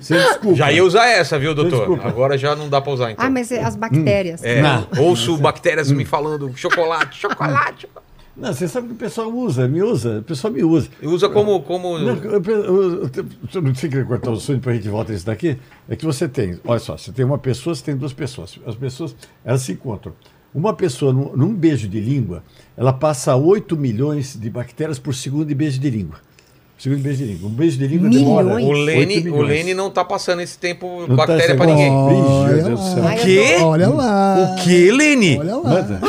Você 0.00 0.14
desculpa. 0.16 0.56
Já 0.56 0.70
ia 0.70 0.84
usar 0.84 1.06
essa, 1.08 1.38
viu, 1.40 1.54
doutor? 1.54 1.98
Agora 2.06 2.38
já 2.38 2.54
não 2.54 2.68
dá 2.68 2.80
pra 2.80 2.92
usar, 2.92 3.10
então. 3.10 3.24
Ah, 3.26 3.30
mas 3.30 3.50
é 3.50 3.64
as 3.64 3.74
bactérias. 3.74 4.44
É, 4.44 4.62
Não. 4.62 4.86
ouço 4.98 5.36
bactérias 5.38 5.90
me 5.90 6.04
falando 6.04 6.52
chocolate, 6.54 7.20
chocolate. 7.20 7.88
Não, 8.36 8.52
você 8.52 8.66
sabe 8.66 8.88
que 8.88 8.94
o 8.94 8.96
pessoal 8.96 9.32
usa, 9.32 9.68
me 9.68 9.80
usa, 9.80 10.18
o 10.18 10.22
pessoal 10.22 10.52
me 10.52 10.64
usa. 10.64 10.88
E 11.00 11.06
Usa 11.06 11.28
como. 11.28 11.62
como... 11.62 11.98
Não, 11.98 12.14
eu, 12.16 12.42
eu, 12.42 13.02
eu, 13.04 13.10
eu 13.54 13.62
não 13.62 13.74
sei 13.74 13.88
que 13.88 14.04
cortar 14.04 14.30
o 14.30 14.40
sonho 14.40 14.58
para 14.58 14.72
a 14.72 14.74
gente 14.74 14.88
voltar 14.88 15.12
isso 15.12 15.24
daqui. 15.26 15.56
É 15.88 15.94
que 15.94 16.04
você 16.04 16.28
tem, 16.28 16.58
olha 16.64 16.80
só, 16.80 16.96
você 16.96 17.12
tem 17.12 17.24
uma 17.24 17.38
pessoa, 17.38 17.74
você 17.74 17.84
tem 17.84 17.96
duas 17.96 18.12
pessoas. 18.12 18.58
As 18.66 18.74
pessoas, 18.74 19.14
elas 19.44 19.62
se 19.62 19.72
encontram. 19.72 20.12
Uma 20.52 20.74
pessoa, 20.74 21.12
num, 21.12 21.36
num 21.36 21.54
beijo 21.54 21.88
de 21.88 22.00
língua, 22.00 22.42
ela 22.76 22.92
passa 22.92 23.36
8 23.36 23.76
milhões 23.76 24.36
de 24.36 24.50
bactérias 24.50 24.98
por 24.98 25.14
segundo 25.14 25.46
de 25.46 25.54
beijo 25.54 25.78
de 25.80 25.90
língua. 25.90 26.18
Segundo 26.76 27.00
beijo 27.02 27.18
de 27.18 27.32
língua. 27.32 27.48
Um 27.48 27.52
beijo 27.52 27.78
de 27.78 27.86
língua 27.86 28.10
demora. 28.10 28.46
O 28.46 28.52
8 28.54 28.70
Lene, 28.72 29.30
o. 29.30 29.42
Lene 29.42 29.74
não 29.74 29.90
tá 29.90 30.04
passando 30.04 30.40
esse 30.42 30.58
tempo 30.58 31.04
Não 31.08 31.16
tá 31.16 31.26
bactéria 31.26 31.54
pra 31.56 31.66
negócio. 31.66 31.84
ninguém. 31.84 32.32
Olha 32.44 32.62
Deus 32.64 32.80
do 32.80 32.86
céu. 32.94 33.02
lá. 33.04 33.10
Ai, 33.10 33.18
eu 33.18 33.22
quê? 33.24 33.56
Olha 33.62 33.88
lá. 33.88 34.36
O 34.58 34.62
que, 34.62 34.90
Lene? 34.90 35.38
Olha 35.38 35.56
lá. 35.56 35.70
Manda. 35.70 36.00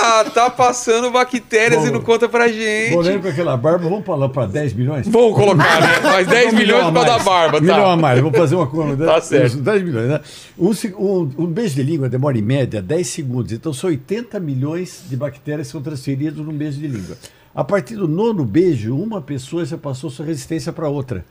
Ah, 0.00 0.24
tá 0.34 0.48
passando 0.50 1.10
bactérias 1.10 1.82
Bom, 1.82 1.88
e 1.88 1.90
não 1.90 2.00
conta 2.00 2.28
pra 2.28 2.48
gente. 2.48 2.92
Moreno 2.92 3.20
com 3.20 3.28
aquela 3.28 3.56
barba, 3.56 3.88
vamos 3.88 4.04
falar 4.06 4.28
para 4.28 4.46
10 4.46 4.72
milhões? 4.72 5.06
Vamos 5.08 5.34
colocar, 5.34 5.80
né? 5.80 6.00
Mais 6.02 6.26
10 6.26 6.52
Um 6.52 6.56
milhões 6.56 6.84
milhão 6.84 6.92
por 6.92 7.00
a 7.00 7.04
causa 7.04 7.18
da 7.18 7.24
barba, 7.24 7.58
Um 7.58 7.60
milhão 7.60 7.86
a 7.86 7.90
tá? 7.90 7.96
mais, 7.96 8.20
vou 8.20 8.32
fazer 8.32 8.54
uma 8.54 8.66
conta. 8.66 9.04
Tá 9.04 9.20
certo. 9.20 9.56
10 9.58 9.82
milhões, 9.82 10.08
né? 10.08 10.20
Um, 10.58 10.70
um- 10.98 11.30
um 11.38 11.46
beijo 11.46 11.74
de 11.74 11.82
língua 11.82 12.08
demora 12.08 12.38
em 12.38 12.42
média 12.42 12.80
10 12.80 13.06
segundos. 13.08 13.52
Então 13.52 13.72
são 13.72 13.90
80 13.90 14.38
milhões 14.40 15.02
de 15.08 15.16
bactérias 15.16 15.68
que 15.68 15.72
são 15.72 15.82
transferidas 15.82 16.36
num 16.44 16.52
beijo 16.52 16.78
de 16.78 16.86
língua. 16.86 17.16
A 17.58 17.64
partir 17.64 17.96
do 17.96 18.06
nono 18.06 18.44
beijo, 18.44 18.94
uma 18.96 19.20
pessoa 19.20 19.64
já 19.64 19.76
passou 19.76 20.08
sua 20.10 20.24
resistência 20.24 20.72
para 20.72 20.88
outra. 20.88 21.24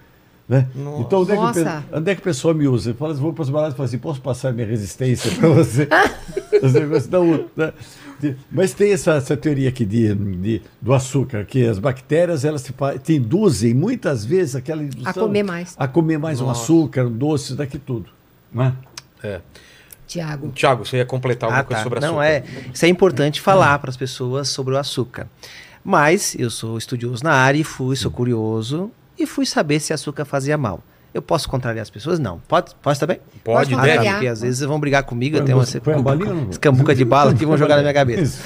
Né? 0.50 0.68
Então, 1.00 1.22
onde 1.22 1.32
é, 1.32 1.36
que 1.36 1.42
o, 1.42 1.46
Nossa. 1.46 1.84
onde 1.94 2.12
é 2.12 2.16
que 2.16 2.20
o 2.22 2.24
pessoal 2.24 2.54
me 2.54 2.68
usa? 2.68 2.90
Eu 2.90 2.96
falo, 2.96 3.16
vou 3.16 3.32
para 3.32 3.44
os 3.44 3.50
baladas 3.50 3.74
e 3.74 3.78
falo 3.78 3.88
assim: 3.88 3.98
posso 3.98 4.20
passar 4.22 4.52
minha 4.52 4.68
resistência 4.68 5.32
para 5.36 5.48
você? 5.50 5.88
Os 6.62 6.74
negócios 6.74 7.08
da- 7.08 7.74
de- 8.20 8.36
mas 8.52 8.74
tem 8.74 8.92
essa, 8.92 9.14
essa 9.14 9.38
teoria 9.38 9.70
aqui 9.70 9.86
de, 9.86 10.14
de- 10.16 10.62
do 10.82 10.94
açúcar, 10.94 11.46
que 11.46 11.66
as 11.66 11.80
bactérias 11.80 12.44
elas 12.44 12.68
fa- 12.76 12.98
te 12.98 13.14
induzem 13.14 13.74
muitas 13.74 14.26
vezes 14.26 14.56
aquela 14.56 14.84
indução 14.84 15.10
A 15.10 15.14
comer 15.14 15.44
mais. 15.44 15.76
A 15.78 15.88
comer 15.88 16.18
mais 16.18 16.42
um 16.42 16.48
Nossa. 16.48 16.62
açúcar, 16.64 17.06
um 17.06 17.12
doce, 17.18 17.54
daqui 17.56 17.78
tudo. 17.78 18.10
Não 18.52 18.74
é? 19.24 19.42
Tiago. 20.08 20.50
Tiago, 20.50 20.86
você 20.86 20.98
ia 20.98 21.06
completar 21.06 21.48
alguma 21.50 21.62
Ah, 21.62 21.64
coisa 21.64 21.80
tá. 21.80 21.84
sobre 21.84 22.00
Não, 22.00 22.20
açúcar? 22.20 22.26
é. 22.26 22.44
Isso 22.74 22.86
é 22.86 22.88
importante 22.90 23.40
falar 23.42 23.78
para 23.80 23.90
as 23.90 23.98
pessoas 23.98 24.48
sobre 24.50 24.74
o 24.74 24.78
açúcar. 24.78 25.28
Mas 25.88 26.36
eu 26.38 26.50
sou 26.50 26.78
estudioso 26.78 27.24
na 27.24 27.32
área 27.32 27.58
e 27.58 27.64
fui, 27.64 27.96
sou 27.96 28.12
curioso 28.12 28.92
e 29.18 29.26
fui 29.26 29.46
saber 29.46 29.80
se 29.80 29.94
açúcar 29.94 30.26
fazia 30.26 30.58
mal. 30.58 30.84
Eu 31.14 31.22
posso 31.22 31.48
contrariar 31.48 31.82
as 31.82 31.90
pessoas? 31.90 32.20
Não. 32.20 32.40
Pode, 32.40 32.76
pode 32.82 33.00
também? 33.00 33.22
Pode, 33.42 33.74
Pode 33.74 33.88
deve. 33.88 34.10
porque 34.12 34.28
às 34.28 34.42
vezes 34.42 34.60
vão 34.60 34.82
brigar 34.82 35.04
comigo, 35.04 35.38
eu 35.38 35.46
Põe 35.46 35.46
tenho 35.64 35.96
a 35.96 35.98
uma 35.98 36.04
balinha 36.04 36.48
escambuca 36.52 36.94
de 36.94 37.06
bala 37.06 37.34
que 37.34 37.46
vão 37.46 37.58
jogar 37.58 37.78
na 37.78 37.84
minha 37.84 37.94
cabeça. 37.96 38.44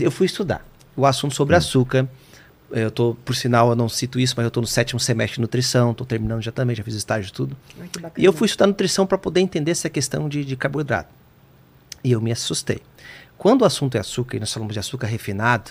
Eu 0.00 0.10
fui 0.10 0.26
estudar 0.26 0.66
o 0.96 1.06
assunto 1.06 1.32
sobre 1.32 1.54
açúcar. 1.54 2.08
Eu 2.72 2.90
tô, 2.90 3.16
por 3.24 3.36
sinal, 3.36 3.70
eu 3.70 3.76
não 3.76 3.88
cito 3.88 4.18
isso, 4.18 4.34
mas 4.36 4.42
eu 4.42 4.48
estou 4.48 4.60
no 4.60 4.66
sétimo 4.66 4.98
semestre 4.98 5.36
de 5.36 5.42
nutrição, 5.42 5.92
estou 5.92 6.04
terminando 6.04 6.42
já 6.42 6.50
também, 6.50 6.74
já 6.74 6.82
fiz 6.82 6.96
estágio 6.96 7.28
e 7.28 7.32
tudo. 7.32 7.56
Ai. 7.80 8.10
E 8.18 8.24
eu 8.24 8.32
fui 8.32 8.46
estudar 8.46 8.66
nutrição 8.66 9.06
para 9.06 9.16
poder 9.16 9.38
entender 9.38 9.70
essa 9.70 9.88
questão 9.88 10.28
de, 10.28 10.44
de 10.44 10.56
carboidrato. 10.56 11.08
E 12.02 12.10
eu 12.10 12.20
me 12.20 12.32
assustei. 12.32 12.80
Quando 13.38 13.62
o 13.62 13.64
assunto 13.64 13.94
é 13.94 14.00
açúcar, 14.00 14.38
e 14.38 14.40
nós 14.40 14.52
falamos 14.52 14.72
de 14.72 14.80
açúcar 14.80 15.06
refinado, 15.06 15.70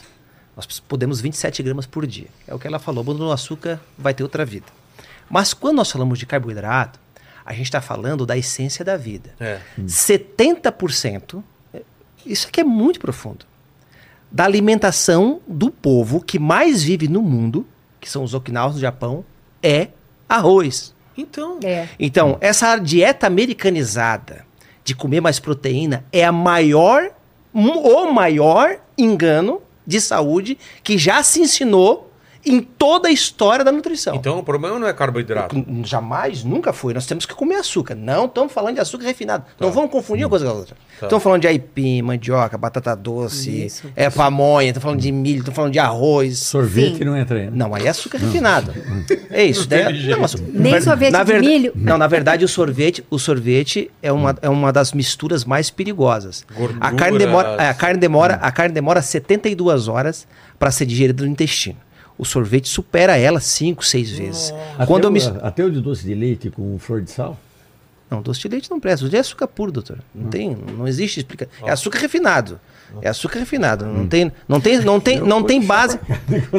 nós 0.68 0.80
podemos 0.82 1.22
27 1.22 1.64
gramas 1.64 1.86
por 1.86 2.06
dia. 2.06 2.28
É 2.48 2.54
o 2.54 2.60
que 2.60 2.68
ela 2.68 2.80
falou, 2.80 3.02
abandonou 3.02 3.30
o 3.30 3.34
açúcar, 3.34 3.80
vai 3.98 4.14
ter 4.14 4.24
outra 4.24 4.46
vida. 4.46 4.66
Mas 5.30 5.54
quando 5.54 5.78
nós 5.78 5.90
falamos 5.92 6.20
de 6.20 6.26
carboidrato, 6.26 7.00
a 7.46 7.54
gente 7.54 7.66
está 7.66 7.80
falando 7.82 8.26
da 8.26 8.38
essência 8.38 8.84
da 8.84 8.98
vida. 8.98 9.34
É. 9.40 9.60
70%, 9.88 11.42
é, 11.74 11.82
isso 12.26 12.48
aqui 12.48 12.60
é 12.62 12.64
muito 12.64 13.00
profundo, 13.00 13.46
da 14.32 14.44
alimentação 14.44 15.40
do 15.48 15.72
povo 15.72 16.22
que 16.22 16.38
mais 16.38 16.84
vive 16.84 17.08
no 17.08 17.22
mundo, 17.22 17.66
que 18.02 18.10
são 18.10 18.24
os 18.24 18.34
Okinawas 18.34 18.76
do 18.76 18.80
Japão, 18.82 19.24
é 19.64 19.88
arroz. 20.28 20.94
Então, 21.18 21.60
É. 21.64 21.88
Então, 22.00 22.38
essa 22.42 22.78
dieta 22.78 23.28
americanizada 23.28 24.46
de 24.84 24.94
comer 24.96 25.22
mais 25.22 25.40
proteína 25.40 26.04
é 26.12 26.24
a 26.26 26.32
maior, 26.32 27.12
um- 27.54 27.70
o 27.78 28.12
maior 28.14 28.78
engano 28.98 29.62
de 29.90 30.00
saúde 30.00 30.56
que 30.84 31.00
já 31.00 31.24
se 31.24 31.42
ensinou 31.42 32.09
em 32.46 32.62
toda 32.62 33.10
a 33.10 33.12
história 33.12 33.64
da 33.66 33.72
nutrição. 33.72 34.16
então 34.16 34.40
o 34.40 34.44
problema 34.44 34.80
não 34.80 34.88
é 34.88 34.94
carboidrato. 34.94 35.56
Jamais, 35.84 36.44
nunca 36.44 36.72
foi. 36.72 36.94
Nós 36.94 37.06
temos 37.06 37.26
que 37.26 37.34
comer 37.34 37.56
açúcar. 37.56 37.96
Não 37.96 38.26
estamos 38.26 38.54
falando 38.54 38.76
de 38.76 38.82
açúcar 38.82 39.06
refinado. 39.06 39.44
Não 39.60 39.72
vamos 39.72 39.92
confundir 39.92 40.24
uma 40.26 40.30
coisa 40.30 40.46
com 40.46 40.52
a 40.52 40.56
outra. 40.56 40.76
Tá. 41.00 41.06
Estamos 41.06 41.24
falando 41.24 41.42
de 41.42 41.48
aipim, 41.48 42.02
mandioca, 42.02 42.58
batata 42.58 42.96
doce, 42.96 43.66
Isso. 43.66 43.88
é 43.96 44.10
pamonha, 44.10 44.68
estamos 44.70 44.84
falando 44.84 45.00
de 45.02 45.12
milho, 45.12 45.40
estamos 45.40 45.56
falando 45.56 45.72
de 45.74 45.80
arroz. 45.80 46.40
Sorvete 46.40 46.98
Sim. 46.98 47.04
não 47.06 47.18
entra 47.18 47.38
aí. 47.40 47.46
né? 47.46 47.52
Não, 47.54 47.74
aí 47.76 47.86
é 47.86 47.90
açúcar 47.90 48.18
refinado. 48.18 48.74
É 49.30 49.44
isso. 49.44 49.68
Daí, 49.68 49.94
jeito. 49.96 50.12
não, 50.16 50.22
mas- 50.22 50.36
Nem 50.36 50.74
ver- 50.74 50.82
sorvete 50.82 51.12
na 51.12 51.24
de 51.24 51.32
verda- 51.32 51.48
milho. 51.48 51.72
Não, 51.76 51.98
na 51.98 52.08
verdade, 52.08 52.44
o 52.44 52.48
sorvete, 52.48 53.04
o 53.10 53.18
sorvete 53.20 53.90
é 54.02 54.12
uma, 54.12 54.36
é 54.42 54.50
uma 54.50 54.72
das 54.74 54.94
misturas 54.94 55.46
mais 55.46 55.70
perigosas. 55.70 56.46
Gorduras. 56.54 56.82
A 56.82 56.92
carne 56.96 57.18
demora, 57.18 57.50
é, 57.62 57.70
a 57.70 57.74
carne 57.74 58.00
demora, 58.00 58.36
a 58.36 58.52
carne 58.52 58.74
demora 58.74 59.02
72 59.02 59.88
horas 59.88 60.28
para 60.58 60.72
ser 60.72 60.86
digerida 60.86 61.24
no 61.24 61.30
intestino. 61.30 61.78
O 62.20 62.26
sorvete 62.26 62.68
supera 62.68 63.16
ela 63.18 63.40
5, 63.40 63.84
6 63.84 64.10
vezes. 64.12 64.54
Até, 64.76 64.86
Quando 64.86 65.06
eu 65.06 65.10
o, 65.10 65.14
mis- 65.14 65.26
até 65.42 65.64
o 65.64 65.72
de 65.72 65.80
doce 65.80 66.04
de 66.04 66.14
leite 66.14 66.50
com 66.52 66.78
flor 66.78 67.02
de 67.02 67.10
sal? 67.12 67.40
Não, 68.12 68.22
doce 68.22 68.42
de 68.42 68.50
leite 68.50 68.70
não 68.70 68.80
presta. 68.80 69.06
Doce 69.06 69.10
de 69.12 69.16
leite 69.16 69.26
é 69.26 69.28
açúcar 69.28 69.48
puro, 69.48 69.72
doutor. 69.72 70.00
Não 70.14 70.26
Hum. 70.28 70.30
tem, 70.30 70.58
não 70.78 70.86
existe 70.88 71.18
explicação. 71.20 71.54
É 71.68 71.72
açúcar 71.72 71.98
refinado. 72.00 72.60
É 73.04 73.08
açúcar 73.10 73.40
refinado. 73.40 73.86
Não 73.86 74.08
tem, 74.08 74.32
não 74.48 74.60
tem, 74.60 74.80
não 74.82 75.00
tem, 75.00 75.20
não 75.22 75.44
tem 75.44 75.62
base. 75.62 76.00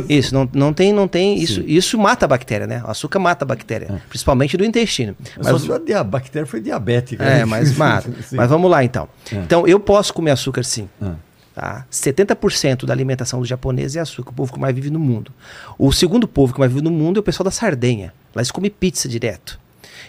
Isso, 0.08 0.32
não, 0.32 0.48
não 0.54 0.72
tem, 0.72 0.92
não 0.92 1.08
tem. 1.08 1.36
Isso, 1.38 1.60
isso 1.66 1.98
mata 1.98 2.24
a 2.24 2.28
bactéria, 2.28 2.66
né? 2.68 2.82
O 2.86 2.90
açúcar 2.90 3.18
mata 3.18 3.44
a 3.44 3.48
bactéria, 3.48 4.00
principalmente 4.08 4.56
do 4.56 4.64
intestino. 4.64 5.16
Só 5.42 5.58
se 5.58 5.92
a 5.92 6.04
bactéria 6.04 6.46
foi 6.46 6.60
diabética. 6.60 7.22
É, 7.24 7.38
né? 7.40 7.44
mas 7.44 7.76
mata. 7.76 8.10
Sim. 8.22 8.36
Mas 8.36 8.48
vamos 8.48 8.70
lá 8.70 8.82
então. 8.84 9.08
Então 9.32 9.66
eu 9.66 9.78
posso 9.80 10.14
comer 10.14 10.30
açúcar 10.30 10.62
sim. 10.62 10.88
Ah. 11.02 11.14
Tá? 11.54 11.84
70% 11.90 12.84
da 12.84 12.92
alimentação 12.92 13.40
dos 13.40 13.48
japoneses 13.48 13.96
é 13.96 14.00
açúcar, 14.00 14.30
o 14.30 14.34
povo 14.34 14.52
que 14.52 14.58
mais 14.58 14.74
vive 14.74 14.90
no 14.90 15.00
mundo. 15.00 15.32
O 15.78 15.92
segundo 15.92 16.28
povo 16.28 16.54
que 16.54 16.60
mais 16.60 16.70
vive 16.70 16.84
no 16.84 16.90
mundo 16.90 17.18
é 17.18 17.20
o 17.20 17.24
pessoal 17.24 17.44
da 17.44 17.50
Sardenha. 17.50 18.14
Lá 18.34 18.40
eles 18.40 18.50
comem 18.50 18.70
pizza 18.70 19.08
direto. 19.08 19.58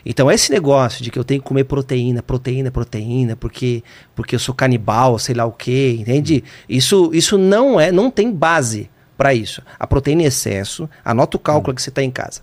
Então 0.05 0.31
esse 0.31 0.51
negócio 0.51 1.03
de 1.03 1.11
que 1.11 1.17
eu 1.17 1.23
tenho 1.23 1.41
que 1.41 1.47
comer 1.47 1.63
proteína, 1.65 2.21
proteína, 2.21 2.71
proteína, 2.71 3.35
porque 3.35 3.83
porque 4.15 4.35
eu 4.35 4.39
sou 4.39 4.53
canibal, 4.53 5.17
sei 5.19 5.35
lá 5.35 5.45
o 5.45 5.51
quê, 5.51 5.97
entende? 5.99 6.43
Isso 6.67 7.11
isso 7.13 7.37
não 7.37 7.79
é, 7.79 7.91
não 7.91 8.09
tem 8.09 8.31
base 8.31 8.89
para 9.17 9.33
isso. 9.33 9.61
A 9.79 9.85
proteína 9.85 10.23
em 10.23 10.25
excesso, 10.25 10.89
anota 11.03 11.37
o 11.37 11.39
cálculo 11.39 11.75
que 11.75 11.81
você 11.81 11.89
está 11.89 12.01
em 12.01 12.11
casa. 12.11 12.41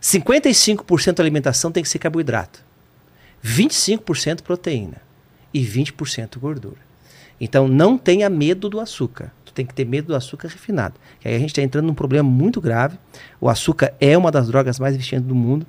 55% 0.00 1.14
da 1.14 1.22
alimentação 1.22 1.72
tem 1.72 1.82
que 1.82 1.88
ser 1.88 1.98
carboidrato. 1.98 2.62
25% 3.44 4.42
proteína 4.42 5.02
e 5.52 5.64
20% 5.66 6.38
gordura. 6.38 6.78
Então 7.40 7.68
não 7.68 7.98
tenha 7.98 8.28
medo 8.30 8.68
do 8.68 8.80
açúcar. 8.80 9.32
Tu 9.44 9.52
tem 9.52 9.66
que 9.66 9.74
ter 9.74 9.84
medo 9.84 10.08
do 10.08 10.16
açúcar 10.16 10.48
refinado. 10.48 10.94
Que 11.20 11.28
aí 11.28 11.34
a 11.34 11.38
gente 11.38 11.50
está 11.50 11.62
entrando 11.62 11.86
num 11.86 11.94
problema 11.94 12.28
muito 12.28 12.60
grave. 12.60 12.98
O 13.40 13.48
açúcar 13.48 13.92
é 14.00 14.16
uma 14.16 14.30
das 14.30 14.48
drogas 14.48 14.78
mais 14.78 14.96
viciantes 14.96 15.26
do 15.26 15.34
mundo. 15.34 15.66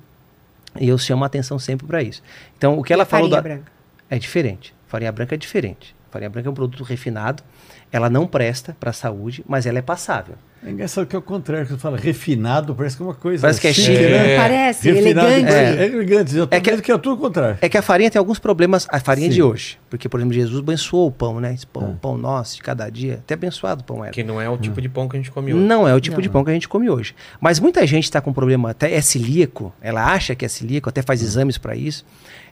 E 0.78 0.88
eu 0.88 0.98
chamo 0.98 1.24
a 1.24 1.26
atenção 1.26 1.58
sempre 1.58 1.86
para 1.86 2.02
isso. 2.02 2.22
Então 2.56 2.78
o 2.78 2.82
que 2.82 2.92
ela 2.92 3.04
falou 3.04 3.28
da... 3.28 3.40
branca. 3.40 3.70
é 4.10 4.18
diferente. 4.18 4.74
Farinha 4.86 5.10
branca 5.10 5.34
é 5.34 5.38
diferente. 5.38 5.94
Farinha 6.10 6.30
branca 6.30 6.48
é 6.48 6.50
um 6.50 6.54
produto 6.54 6.84
refinado. 6.84 7.42
Ela 7.90 8.08
não 8.08 8.26
presta 8.26 8.76
para 8.78 8.90
a 8.90 8.92
saúde, 8.92 9.44
mas 9.46 9.66
ela 9.66 9.78
é 9.78 9.82
passável. 9.82 10.36
É 10.66 10.70
engraçado 10.72 11.06
que 11.06 11.14
é 11.14 11.18
o 11.18 11.22
contrário, 11.22 11.64
que 11.64 11.72
você 11.72 11.78
fala 11.78 11.96
refinado, 11.96 12.74
parece 12.74 12.96
que 12.96 13.02
é 13.02 13.06
uma 13.06 13.14
coisa. 13.14 13.40
Parece 13.40 13.60
que 13.60 13.68
é 13.68 13.72
chique, 13.72 13.92
né? 14.02 14.32
É. 14.32 14.36
Parece 14.36 14.90
Refinado, 14.90 15.28
elegante. 15.28 15.54
É, 15.54 15.76
é 15.76 15.86
elegante. 15.86 16.36
Eu 16.36 16.48
É 16.50 16.60
que- 16.60 16.82
que 16.82 16.90
é 16.90 16.98
tudo 16.98 17.14
o 17.14 17.18
contrário. 17.18 17.56
É 17.62 17.68
que 17.68 17.78
a 17.78 17.82
farinha 17.82 18.10
tem 18.10 18.18
alguns 18.18 18.40
problemas, 18.40 18.84
a 18.90 18.98
farinha 18.98 19.28
Sim. 19.28 19.34
de 19.34 19.42
hoje. 19.44 19.78
Porque, 19.88 20.08
por 20.08 20.18
exemplo, 20.18 20.34
Jesus 20.34 20.58
abençoou 20.58 21.06
o 21.06 21.10
pão, 21.12 21.38
né? 21.38 21.54
Esse 21.54 21.64
pão, 21.68 21.92
Ah. 21.94 21.98
pão 22.02 22.18
nosso 22.18 22.56
de 22.56 22.62
cada 22.62 22.90
dia. 22.90 23.14
Até 23.22 23.34
abençoado 23.34 23.82
o 23.82 23.84
pão 23.84 24.02
era. 24.04 24.12
Que 24.12 24.24
não 24.24 24.40
é 24.40 24.50
o 24.50 24.58
tipo 24.58 24.82
de 24.82 24.88
pão 24.88 25.08
que 25.08 25.16
a 25.16 25.20
gente 25.20 25.30
come 25.30 25.54
hoje. 25.54 25.62
Não 25.64 25.86
é 25.86 25.94
o 25.94 26.00
tipo 26.00 26.20
de 26.20 26.28
pão 26.28 26.42
que 26.44 26.50
a 26.50 26.54
gente 26.54 26.66
come 26.68 26.90
hoje. 26.90 27.14
Mas 27.40 27.60
muita 27.60 27.86
gente 27.86 28.02
está 28.04 28.20
com 28.20 28.32
problema, 28.32 28.70
até 28.70 28.92
é 28.92 29.00
celíaco, 29.00 29.72
ela 29.80 30.04
acha 30.12 30.34
que 30.34 30.44
é 30.44 30.48
celíaco, 30.48 30.88
até 30.88 31.00
faz 31.00 31.22
exames 31.22 31.56
para 31.56 31.76
isso, 31.76 32.04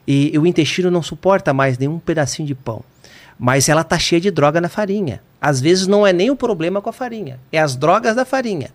e, 0.07 0.31
o 0.39 0.45
intestino 0.47 0.89
não 0.89 1.03
suporta 1.03 1.53
mais 1.53 1.77
nenhum 1.77 1.99
pedacinho 1.99 2.47
de 2.47 2.55
pão. 2.55 2.81
Mas 3.37 3.67
ela 3.69 3.83
tá 3.83 3.99
cheia 3.99 4.21
de 4.21 4.31
droga 4.31 4.61
na 4.61 4.69
farinha. 4.69 5.21
Às 5.41 5.61
vezes 5.61 5.87
não 5.87 6.07
é 6.07 6.11
nem 6.11 6.31
o 6.31 6.35
problema 6.35 6.81
com 6.81 6.89
a 6.89 6.93
farinha, 6.93 7.39
é 7.51 7.59
as 7.59 7.75
drogas 7.75 8.15
da 8.15 8.25
farinha. 8.25 8.71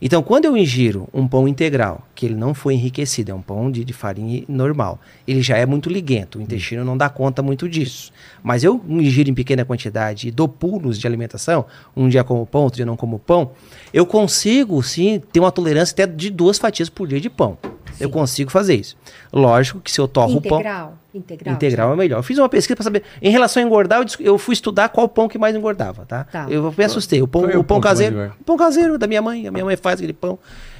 Então, 0.00 0.22
quando 0.22 0.44
eu 0.44 0.56
ingiro 0.56 1.08
um 1.12 1.26
pão 1.26 1.46
integral, 1.46 2.06
que 2.14 2.26
ele 2.26 2.34
não 2.34 2.54
foi 2.54 2.74
enriquecido, 2.74 3.30
é 3.30 3.34
um 3.34 3.42
pão 3.42 3.70
de, 3.70 3.84
de 3.84 3.92
farinha 3.92 4.44
normal, 4.48 5.00
ele 5.26 5.42
já 5.42 5.56
é 5.56 5.66
muito 5.66 5.88
liguento, 5.88 6.38
o 6.38 6.42
intestino 6.42 6.84
não 6.84 6.96
dá 6.96 7.08
conta 7.08 7.42
muito 7.42 7.68
disso. 7.68 8.12
Mas 8.42 8.64
eu 8.64 8.80
ingiro 8.88 9.30
em 9.30 9.34
pequena 9.34 9.64
quantidade 9.64 10.28
e 10.28 10.30
dou 10.30 10.48
pulos 10.48 10.98
de 10.98 11.06
alimentação, 11.06 11.64
um 11.96 12.08
dia 12.08 12.24
como 12.24 12.46
pão, 12.46 12.62
outro 12.62 12.76
dia 12.76 12.86
não 12.86 12.96
como 12.96 13.18
pão, 13.18 13.50
eu 13.92 14.06
consigo 14.06 14.82
sim 14.82 15.20
ter 15.32 15.40
uma 15.40 15.52
tolerância 15.52 15.92
até 15.92 16.06
de 16.06 16.30
duas 16.30 16.58
fatias 16.58 16.88
por 16.88 17.08
dia 17.08 17.20
de 17.20 17.30
pão. 17.30 17.58
Eu 17.98 18.10
consigo 18.10 18.50
fazer 18.50 18.74
isso. 18.74 18.96
Lógico 19.32 19.80
que 19.80 19.90
se 19.90 20.00
eu 20.00 20.06
torro 20.06 20.36
o 20.36 20.42
pão. 20.42 20.58
Integral. 20.58 20.98
Integral. 21.14 21.54
Integral 21.54 21.92
é 21.92 21.96
melhor. 21.96 22.18
Eu 22.18 22.22
fiz 22.22 22.38
uma 22.38 22.48
pesquisa 22.48 22.76
para 22.76 22.84
saber. 22.84 23.02
Em 23.22 23.30
relação 23.30 23.62
a 23.62 23.66
engordar, 23.66 24.00
eu, 24.00 24.24
eu 24.24 24.38
fui 24.38 24.52
estudar 24.52 24.90
qual 24.90 25.08
pão 25.08 25.28
que 25.28 25.38
mais 25.38 25.56
engordava, 25.56 26.04
tá? 26.04 26.24
Tá. 26.24 26.46
Eu 26.50 26.74
me 26.76 26.84
assustei. 26.84 27.22
O 27.22 27.28
pão, 27.28 27.48
é 27.48 27.56
o 27.56 27.64
pão 27.64 27.80
caseiro. 27.80 28.34
O 28.38 28.44
pão 28.44 28.56
caseiro 28.56 28.98
da 28.98 29.06
minha 29.06 29.22
mãe. 29.22 29.46
A 29.46 29.50
minha 29.50 29.64
mãe 29.66 29.76
faz 29.76 29.96
aquele 29.98 30.12
pão. 30.12 30.38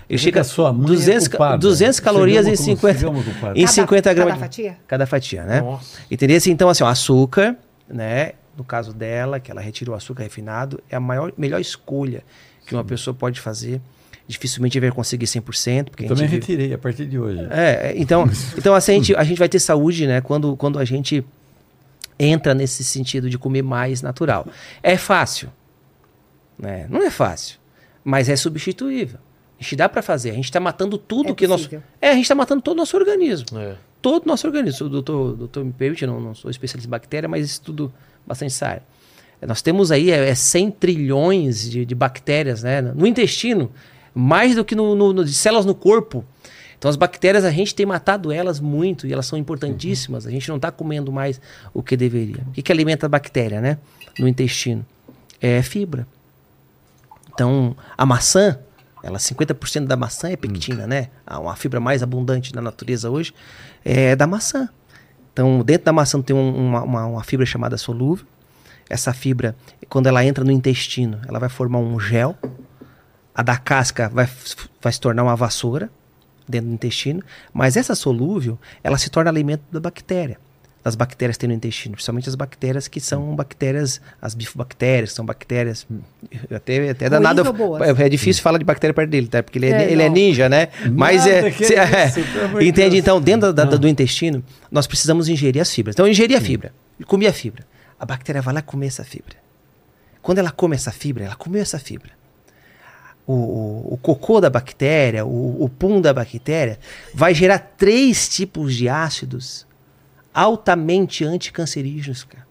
Ele 0.09 0.19
chega 0.19 0.41
a 0.41 0.45
sua 0.45 0.73
mãe 0.73 0.85
é 0.85 0.87
200, 0.87 1.29
ca- 1.29 1.37
culpada. 1.37 1.59
200 1.59 2.01
calorias 2.01 2.47
em 2.47 2.51
Chegamos 2.57 2.81
com- 2.81 2.87
50, 2.89 2.99
chegamos 2.99 3.25
culpada. 3.25 3.59
em 3.59 3.63
Cada- 3.63 3.73
50 3.75 4.15
gramas. 4.15 4.33
cada 4.35 4.41
fatia? 4.45 4.79
Cada 4.87 5.07
fatia, 5.07 5.45
né? 5.45 5.61
Nossa. 5.61 5.99
Entendeu? 6.11 6.37
Assim, 6.37 6.51
Então, 6.53 6.69
assim, 6.69 6.85
ó, 6.85 6.87
açúcar, 6.89 7.57
né? 7.89 8.33
No 8.57 8.65
caso 8.65 8.93
dela, 8.95 9.39
que 9.41 9.51
ela 9.51 9.61
retirou 9.61 9.95
o 9.95 9.99
açúcar 9.99 10.23
refinado, 10.23 10.81
é 10.89 10.97
a 10.97 11.01
maior, 11.01 11.33
melhor 11.37 11.61
escolha 11.61 12.23
que 12.67 12.75
uma 12.75 12.85
pessoa 12.85 13.13
pode 13.13 13.41
fazer. 13.41 13.81
Dificilmente 14.29 14.81
vai 14.81 14.91
conseguir 14.91 15.27
100%, 15.27 15.91
porque 15.91 16.05
a 16.05 16.09
Também 16.09 16.25
vive- 16.27 16.37
retirei 16.41 16.73
a 16.73 16.79
partir 16.79 17.05
de 17.07 17.19
hoje. 17.19 17.47
é, 17.51 17.91
é, 17.91 17.95
então, 17.97 18.25
então 18.57 18.75
assim, 18.75 18.93
a, 18.93 18.95
gente, 18.95 19.15
a 19.17 19.23
gente 19.25 19.39
vai 19.39 19.49
ter 19.49 19.59
saúde, 19.61 20.07
né? 20.07 20.21
Quando, 20.21 20.57
quando 20.57 20.79
a 20.79 20.85
gente 20.85 21.25
entra 22.19 22.55
nesse 22.55 22.83
sentido 22.83 23.29
de 23.29 23.37
comer 23.39 23.63
mais 23.63 24.03
natural. 24.03 24.47
É 24.83 24.97
fácil, 24.97 25.49
né? 26.59 26.87
Não 26.89 27.03
é 27.03 27.11
fácil, 27.11 27.59
mas 28.09 28.29
é 28.29 28.37
substituível. 28.37 29.19
A 29.59 29.63
gente 29.63 29.75
dá 29.75 29.89
para 29.89 30.01
fazer. 30.01 30.31
A 30.31 30.35
gente 30.35 30.45
está 30.45 30.61
matando 30.61 30.97
tudo 30.97 31.31
É 31.31 31.35
que 31.35 31.47
nosso. 31.47 31.69
É, 32.01 32.11
a 32.11 32.15
gente 32.15 32.23
está 32.23 32.35
matando 32.37 32.63
todo 32.63 32.75
o 32.75 32.77
nosso 32.79 32.97
organismo. 32.97 33.59
É. 33.59 33.75
Todo 34.01 34.25
o 34.25 34.29
nosso 34.29 34.47
organismo. 34.47 34.87
O 34.87 34.89
doutor, 34.89 35.35
doutor 35.35 35.65
me 35.65 35.73
permite, 35.73 36.07
não, 36.07 36.21
não 36.21 36.35
sou 36.35 36.49
especialista 36.51 36.87
em 36.87 36.91
bactéria, 36.91 37.29
mas 37.29 37.45
estudo 37.47 37.93
bastante 38.25 38.51
essa 38.53 38.67
área. 38.69 38.83
É, 39.43 39.47
Nós 39.47 39.63
temos 39.63 39.91
aí 39.91 40.11
é, 40.13 40.29
é 40.29 40.35
100 40.35 40.71
trilhões 40.71 41.69
de, 41.69 41.85
de 41.85 41.95
bactérias 41.97 42.63
né, 42.63 42.81
no 42.81 43.07
intestino, 43.07 43.73
mais 44.15 44.55
do 44.55 44.65
que 44.65 44.75
no, 44.77 44.95
no- 44.95 45.13
no- 45.13 45.25
de 45.25 45.35
células 45.35 45.67
no 45.67 45.75
corpo. 45.75 46.25
Então 46.79 46.89
as 46.91 46.97
bactérias, 46.97 47.43
a 47.45 47.51
gente 47.51 47.75
tem 47.75 47.87
matado 47.87 48.31
elas 48.31 48.61
muito 48.61 49.07
e 49.07 49.13
elas 49.13 49.25
são 49.27 49.39
importantíssimas. 49.39 50.27
A 50.27 50.31
gente 50.31 50.49
não 50.51 50.57
está 50.57 50.71
comendo 50.71 51.11
mais 51.11 51.41
o 51.73 51.83
que 51.83 51.97
deveria. 51.97 52.45
O 52.49 52.53
que, 52.53 52.63
que 52.63 52.71
alimenta 52.71 53.07
a 53.07 53.09
bactéria, 53.09 53.61
né? 53.61 53.79
No 54.19 54.29
intestino? 54.29 54.85
É 55.41 55.63
fibra. 55.63 56.07
Então, 57.37 57.77
a 57.99 58.07
maçã, 58.07 58.59
ela 59.03 59.19
50% 59.19 59.87
da 59.87 59.95
maçã 59.95 60.31
é 60.31 60.37
pectina, 60.37 60.87
né? 60.87 61.11
A- 61.27 61.39
Uma 61.39 61.55
fibra 61.55 61.79
mais 61.79 62.03
abundante 62.03 62.55
na 62.55 62.63
natureza 62.63 63.11
hoje 63.11 63.35
é 63.85 64.17
da 64.17 64.27
maçã. 64.27 64.71
Então, 65.35 65.63
dentro 65.63 65.85
da 65.85 65.93
maçã 65.93 66.21
tem 66.23 66.35
um- 66.35 66.57
uma, 66.69 66.83
uma- 66.83 67.07
uma 67.07 67.23
fibra 67.25 67.45
chamada 67.45 67.77
solúvel. 67.77 68.25
Essa 68.89 69.13
fibra, 69.13 69.55
quando 69.91 70.07
ela 70.07 70.25
entra 70.25 70.43
no 70.45 70.51
intestino, 70.51 71.21
ela 71.29 71.39
vai 71.39 71.51
formar 71.51 71.79
um 71.79 72.01
gel. 72.01 72.35
A 73.35 73.43
da 73.43 73.59
casca 73.59 74.09
vai, 74.09 74.27
vai 74.81 74.93
se 74.93 74.99
tornar 74.99 75.23
uma 75.23 75.37
vassoura 75.37 75.91
dentro 76.49 76.69
do 76.71 76.75
intestino. 76.75 77.23
Mas 77.53 77.77
essa 77.77 77.95
solúvel, 77.95 78.59
ela 78.83 78.97
se 78.97 79.11
torna 79.11 79.31
alimento 79.31 79.63
da 79.71 79.79
bactéria. 79.79 80.39
Das 80.87 80.95
bactérias 80.95 81.37
que 81.37 81.41
tem 81.41 81.49
no 81.49 81.55
intestino. 81.55 81.95
Principalmente 81.97 82.29
as 82.29 82.37
bactérias 82.37 82.87
que 82.87 83.01
são 83.01 83.35
bactérias, 83.35 84.01
as 84.23 84.35
bifobactérias, 84.37 85.11
que 85.11 85.17
são 85.17 85.27
bactérias. 85.27 85.85
Até, 86.49 86.91
até 86.91 87.11
danado. 87.11 87.43
É, 87.83 88.05
é 88.07 88.09
difícil 88.09 88.41
falar 88.41 88.57
de 88.59 88.65
bactéria 88.65 88.95
perto 88.95 89.11
dele, 89.11 89.27
tá? 89.27 89.43
Porque 89.43 89.59
ele 89.59 89.67
é, 89.67 89.83
É, 89.83 89.91
ele 89.91 90.01
é 90.01 90.07
não. 90.07 90.15
ninja, 90.15 90.49
né? 90.49 90.69
Mas 90.93 91.27
é. 91.27 91.51
Se- 91.51 91.75
é 91.75 92.07
isso, 92.07 92.21
entende? 92.63 92.91
Deus. 92.91 92.95
Então, 93.03 93.21
dentro 93.21 93.53
da- 93.53 93.65
da- 93.65 93.77
do 93.77 93.89
intestino, 93.89 94.45
nós 94.71 94.87
precisamos 94.87 95.29
ingerir 95.29 95.61
as 95.61 95.73
fibras. 95.75 95.97
Então, 95.97 96.07
eu 96.07 96.11
ingeri 96.13 96.37
a 96.37 96.41
fibra. 96.41 96.73
Comi 97.05 97.27
a 97.27 97.33
fibra. 97.33 97.65
A 97.99 98.07
bactéria 98.07 98.41
vai 98.41 98.55
lá 98.55 98.63
comer 98.63 98.87
essa 98.87 99.03
fibra. 99.03 99.35
Quando 100.23 100.39
ela 100.39 100.53
come 100.53 100.77
essa 100.77 100.93
fibra, 100.93 101.25
ela 101.25 101.35
comeu 101.35 101.63
essa 101.63 101.81
fibra. 101.81 102.13
O, 103.27 103.33
o- 103.33 103.95
o 103.95 103.97
cocô 103.97 104.41
da 104.41 104.49
bactéria, 104.49 105.27
o, 105.27 105.65
o 105.65 105.69
pum 105.69 106.01
da 106.01 106.15
bactéria, 106.15 106.79
vai 107.13 107.35
gerar 107.35 107.59
três 107.77 108.29
tipos 108.29 108.73
de 108.77 108.89
ácidos 108.89 109.67
altamente 110.41 111.25
anticancerígenos, 111.25 112.25
cara. 112.25 112.47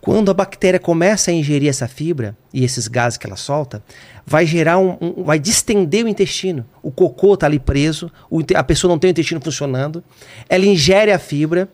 Quando 0.00 0.30
a 0.30 0.34
bactéria 0.34 0.78
começa 0.78 1.30
a 1.30 1.34
ingerir 1.34 1.68
essa 1.68 1.88
fibra 1.88 2.36
e 2.52 2.62
esses 2.62 2.86
gases 2.86 3.16
que 3.16 3.26
ela 3.26 3.34
solta, 3.36 3.82
vai 4.24 4.46
gerar 4.46 4.78
um, 4.78 4.96
um- 5.00 5.24
vai 5.24 5.38
distender 5.38 6.04
o 6.04 6.08
intestino. 6.08 6.64
O 6.82 6.92
cocô 6.92 7.34
está 7.34 7.46
ali 7.46 7.58
preso, 7.58 8.12
o 8.30 8.40
a 8.54 8.62
pessoa 8.62 8.88
não 8.90 8.98
tem 8.98 9.10
o 9.10 9.12
intestino 9.12 9.40
funcionando, 9.40 10.04
ela 10.48 10.64
ingere 10.66 11.10
a 11.10 11.18
fibra 11.18 11.68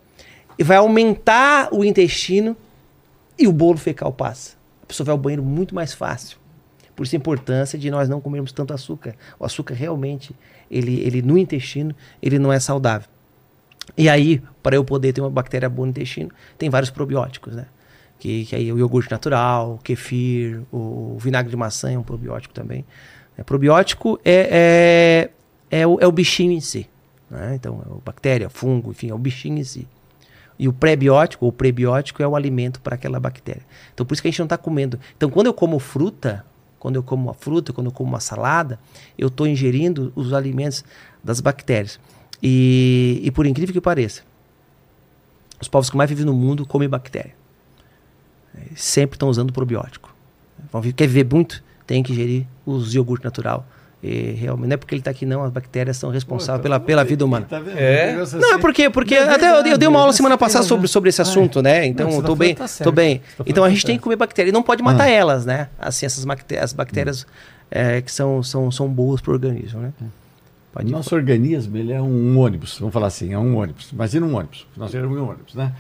e 0.58 0.62
vai 0.64 0.76
aumentar 0.78 1.68
o 1.72 1.84
intestino 1.84 2.56
e 3.38 3.46
o 3.46 3.52
bolo 3.52 3.76
fecal 3.78 4.12
passa. 4.12 4.52
A 4.82 4.86
pessoa 4.86 5.04
vai 5.04 5.12
ao 5.12 5.18
banheiro 5.18 5.42
muito 5.42 5.74
mais 5.74 5.92
fácil. 5.92 6.38
Por 6.94 7.04
isso 7.04 7.16
a 7.16 7.18
importância 7.18 7.78
de 7.78 7.90
nós 7.90 8.08
não 8.08 8.20
comermos 8.20 8.52
tanto 8.52 8.72
açúcar. 8.72 9.14
O 9.38 9.44
açúcar 9.44 9.74
realmente, 9.74 10.34
ele, 10.70 11.00
ele 11.00 11.20
no 11.22 11.36
intestino, 11.36 11.94
ele 12.22 12.38
não 12.38 12.52
é 12.52 12.60
saudável. 12.60 13.08
E 13.97 14.09
aí, 14.09 14.43
para 14.62 14.76
eu 14.76 14.84
poder 14.84 15.12
ter 15.12 15.20
uma 15.20 15.30
bactéria 15.30 15.68
boa 15.68 15.86
no 15.86 15.90
intestino, 15.90 16.30
tem 16.57 16.70
vários 16.70 16.90
probióticos, 16.90 17.55
né? 17.55 17.66
Que, 18.18 18.45
que 18.45 18.55
aí 18.55 18.72
o 18.72 18.78
iogurte 18.78 19.11
natural, 19.11 19.74
o 19.74 19.78
kefir, 19.78 20.62
o 20.72 21.16
vinagre 21.18 21.51
de 21.51 21.57
maçã 21.57 21.90
é 21.90 21.99
um 21.99 22.03
probiótico 22.03 22.55
também. 22.55 22.84
É, 23.36 23.43
probiótico 23.43 24.18
é, 24.24 25.28
é, 25.70 25.80
é, 25.80 25.86
o, 25.86 25.99
é 26.01 26.07
o 26.07 26.12
bichinho 26.12 26.53
em 26.53 26.61
si. 26.61 26.88
Né? 27.28 27.55
Então, 27.57 27.82
é 27.84 28.05
bactéria, 28.05 28.49
fungo, 28.49 28.90
enfim, 28.90 29.11
é 29.11 29.14
o 29.14 29.18
bichinho 29.18 29.59
em 29.59 29.64
si. 29.64 29.88
E 30.59 30.68
o 30.68 30.72
pré-biótico 30.72 31.47
ou 31.47 31.53
prebiótico 31.53 32.22
é 32.22 32.28
o 32.28 32.36
alimento 32.36 32.80
para 32.80 32.95
aquela 32.95 33.18
bactéria. 33.18 33.62
Então, 33.93 34.07
por 34.07 34.12
isso 34.12 34.22
que 34.22 34.28
a 34.28 34.30
gente 34.30 34.38
não 34.38 34.47
está 34.47 34.57
comendo. 34.57 35.01
Então, 35.16 35.28
quando 35.28 35.47
eu 35.47 35.55
como 35.55 35.78
fruta, 35.78 36.45
quando 36.78 36.97
eu 36.97 37.03
como 37.03 37.24
uma 37.24 37.34
fruta, 37.34 37.72
quando 37.72 37.86
eu 37.86 37.93
como 37.93 38.09
uma 38.09 38.20
salada, 38.20 38.78
eu 39.18 39.28
estou 39.28 39.47
ingerindo 39.47 40.12
os 40.14 40.32
alimentos 40.32 40.84
das 41.24 41.40
bactérias. 41.40 41.99
E, 42.43 43.20
e 43.22 43.30
por 43.30 43.47
incrível 43.47 43.72
que 43.72 43.80
pareça, 43.80 44.22
os 45.61 45.68
povos 45.68 45.88
que 45.88 45.97
mais 45.97 46.11
vivem 46.11 46.24
no 46.24 46.34
mundo 46.34 46.66
comem 46.66 46.88
bactéria. 46.88 47.34
Sempre 48.74 49.14
estão 49.14 49.28
usando 49.28 49.53
probiótico. 49.53 50.14
Vão 50.72 50.82
Quer 50.82 51.07
viver 51.07 51.32
muito? 51.32 51.62
Tem 51.86 52.03
que 52.03 52.12
ingerir 52.12 52.47
os 52.66 52.95
iogurte 52.95 53.24
natural. 53.24 53.66
E 54.03 54.32
realmente, 54.32 54.68
não 54.68 54.74
é 54.74 54.76
porque 54.76 54.95
ele 54.95 55.01
está 55.01 55.12
aqui, 55.12 55.24
não. 55.24 55.45
As 55.45 55.53
bactérias 55.53 55.97
são 55.97 56.11
responsáveis 56.11 56.61
pela, 56.61 56.80
pela 56.80 57.05
vida 57.05 57.24
humana. 57.24 57.47
Tá 57.49 57.61
vendo? 57.61 57.78
É? 57.78 58.12
Não, 58.32 58.55
é 58.55 58.59
porque, 58.59 58.90
porque 58.90 59.14
Não, 59.18 59.30
é 59.30 59.34
até 59.34 59.47
eu, 59.47 59.55
eu 59.55 59.62
dei 59.62 59.70
verdade, 59.70 59.86
uma 59.86 60.01
aula 60.01 60.12
semana 60.12 60.36
passada 60.36 60.64
sobre, 60.64 60.88
sobre 60.88 61.09
esse 61.09 61.20
Ah, 61.20 61.22
assunto, 61.22 61.61
é. 61.61 61.62
né? 61.62 61.86
Então, 61.86 62.20
tá 62.20 62.26
tô 62.26 62.34
bem, 62.34 62.55
tá 62.57 62.66
tô 62.82 62.90
bem. 62.90 63.22
Tá 63.38 63.45
Então 63.47 63.62
a 63.62 63.70
gente 63.70 63.82
tá 63.82 63.86
tem 63.86 63.97
que 63.97 64.03
comer 64.03 64.16
bactéria. 64.16 64.51
E 64.51 64.53
não 64.53 64.62
pode 64.62 64.82
matar 64.82 65.05
Ah. 65.05 65.11
elas, 65.11 65.47
né? 65.47 65.68
Assim, 65.78 66.05
essas 66.05 66.24
bactérias, 66.24 66.64
as 66.64 66.72
bactérias 66.72 67.26
é, 67.70 68.01
que 68.03 68.11
são, 68.11 68.43
são, 68.43 68.72
são 68.72 68.88
boas 68.88 69.20
pro 69.20 69.32
organismo, 69.32 69.80
né? 69.80 69.93
Pode 70.73 70.91
nosso 70.91 71.14
organismo 71.14 71.77
ele 71.77 71.93
é 71.93 72.01
um 72.01 72.39
ônibus, 72.39 72.79
vamos 72.79 72.95
falar 72.95 73.09
assim, 73.09 73.33
é 73.33 73.39
um 73.39 73.57
ônibus. 73.57 73.91
Imagina 73.93 74.25
um 74.25 74.35
ônibus. 74.35 74.66
Nós 74.77 74.91
temos 74.91 75.18
um 75.18 75.29
ônibus, 75.29 75.55
né? 75.55 75.75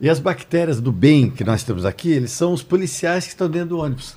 E 0.00 0.08
as 0.08 0.18
bactérias 0.18 0.80
do 0.80 0.90
bem 0.90 1.28
que 1.28 1.44
nós 1.44 1.62
temos 1.62 1.84
aqui, 1.84 2.10
eles 2.10 2.30
são 2.30 2.52
os 2.52 2.62
policiais 2.62 3.24
que 3.24 3.30
estão 3.30 3.50
dentro 3.50 3.70
do 3.70 3.78
ônibus. 3.78 4.16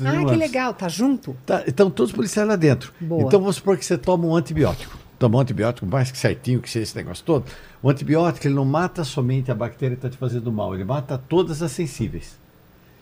Ah, 0.00 0.10
que 0.10 0.16
ônibus. 0.18 0.36
legal, 0.36 0.74
tá 0.74 0.88
junto? 0.88 1.34
Tá, 1.44 1.64
então 1.66 1.90
todos 1.90 2.10
os 2.10 2.16
policiais 2.16 2.46
lá 2.46 2.54
dentro. 2.54 2.92
Boa. 3.00 3.22
Então 3.22 3.40
vamos 3.40 3.56
supor 3.56 3.76
que 3.76 3.84
você 3.84 3.96
toma 3.96 4.26
um 4.26 4.36
antibiótico. 4.36 4.96
Toma 5.18 5.38
um 5.38 5.40
antibiótico 5.40 5.86
mais 5.86 6.10
que 6.12 6.18
certinho, 6.18 6.60
que 6.60 6.68
seja 6.68 6.82
esse 6.82 6.96
negócio 6.96 7.24
todo. 7.24 7.46
O 7.82 7.88
antibiótico 7.88 8.46
ele 8.46 8.54
não 8.54 8.64
mata 8.64 9.02
somente 9.02 9.50
a 9.50 9.54
bactéria 9.54 9.96
que 9.96 10.06
está 10.06 10.10
te 10.10 10.18
fazendo 10.18 10.52
mal, 10.52 10.74
ele 10.74 10.84
mata 10.84 11.16
todas 11.16 11.62
as 11.62 11.72
sensíveis. 11.72 12.36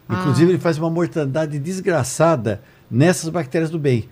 Inclusive 0.08 0.52
ele 0.52 0.58
faz 0.58 0.78
uma 0.78 0.90
mortandade 0.90 1.58
desgraçada 1.58 2.62
nessas 2.90 3.28
bactérias 3.28 3.70
do 3.70 3.78
bem. 3.78 4.08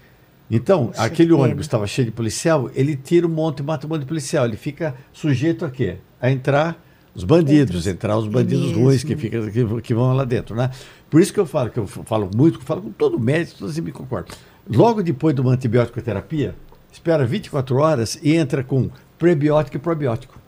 Então, 0.54 0.92
aquele 0.98 1.32
ônibus 1.32 1.64
estava 1.64 1.86
cheio 1.86 2.04
de 2.04 2.12
policial, 2.12 2.70
ele 2.74 2.94
tira 2.94 3.26
um 3.26 3.30
monte, 3.30 3.62
mata 3.62 3.86
um 3.86 3.90
monte 3.90 4.00
de 4.00 4.06
policial. 4.06 4.44
Ele 4.44 4.56
fica 4.58 4.94
sujeito 5.10 5.64
a 5.64 5.70
quê? 5.70 5.96
A 6.20 6.30
entrar 6.30 6.78
os 7.14 7.24
bandidos, 7.24 7.74
Outros. 7.76 7.86
entrar 7.86 8.18
os 8.18 8.26
É 8.26 8.28
bandidos 8.28 8.66
mesmo. 8.66 8.84
ruins 8.84 9.02
que, 9.02 9.16
fica, 9.16 9.50
que, 9.50 9.80
que 9.80 9.94
vão 9.94 10.12
lá 10.14 10.24
dentro, 10.24 10.54
né? 10.54 10.70
Por 11.08 11.22
isso 11.22 11.32
que 11.32 11.40
eu 11.40 11.46
falo, 11.46 11.70
que 11.70 11.78
eu 11.78 11.86
falo 11.86 12.28
muito, 12.36 12.58
que 12.58 12.64
eu 12.64 12.66
falo 12.66 12.82
com 12.82 12.90
todo 12.90 13.18
médico, 13.18 13.60
todos 13.60 13.78
me 13.78 13.92
concordam. 13.92 14.36
Logo 14.68 15.02
depois 15.02 15.34
de 15.34 15.40
uma 15.40 15.52
antibiótico 15.52 16.00
terapia, 16.02 16.54
espera 16.92 17.24
24 17.24 17.76
horas 17.76 18.18
e 18.22 18.34
entra 18.34 18.62
com 18.62 18.90
prebiótico 19.18 19.76
e 19.78 19.80
probiótico. 19.80 20.38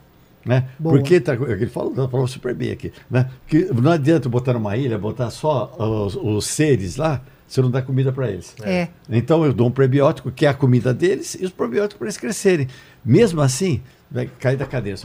Né? 0.44 0.68
Boa. 0.78 0.96
Porque 0.96 1.18
tá, 1.18 1.32
ele 1.34 1.66
falou, 1.66 1.94
falou 2.08 2.26
super 2.28 2.54
bem 2.54 2.70
aqui. 2.70 2.92
Né? 3.10 3.30
Que 3.46 3.64
não 3.72 3.90
adianta 3.90 4.28
botar 4.28 4.52
numa 4.52 4.76
ilha, 4.76 4.98
botar 4.98 5.30
só 5.30 5.74
os, 5.78 6.14
os 6.14 6.46
seres 6.46 6.96
lá, 6.96 7.22
você 7.46 7.60
não 7.62 7.70
dá 7.70 7.82
comida 7.82 8.12
para 8.12 8.30
eles. 8.30 8.54
É. 8.62 8.88
Então 9.08 9.44
eu 9.44 9.52
dou 9.52 9.68
um 9.68 9.70
prebiótico, 9.70 10.30
que 10.30 10.46
é 10.46 10.48
a 10.48 10.54
comida 10.54 10.92
deles, 10.92 11.36
e 11.38 11.44
os 11.44 11.52
probióticos 11.52 11.98
para 11.98 12.06
eles 12.06 12.16
crescerem. 12.16 12.68
Mesmo 13.04 13.40
assim, 13.40 13.82
vai 14.10 14.30
cair 14.38 14.56
da 14.56 14.66
cadeia. 14.66 14.96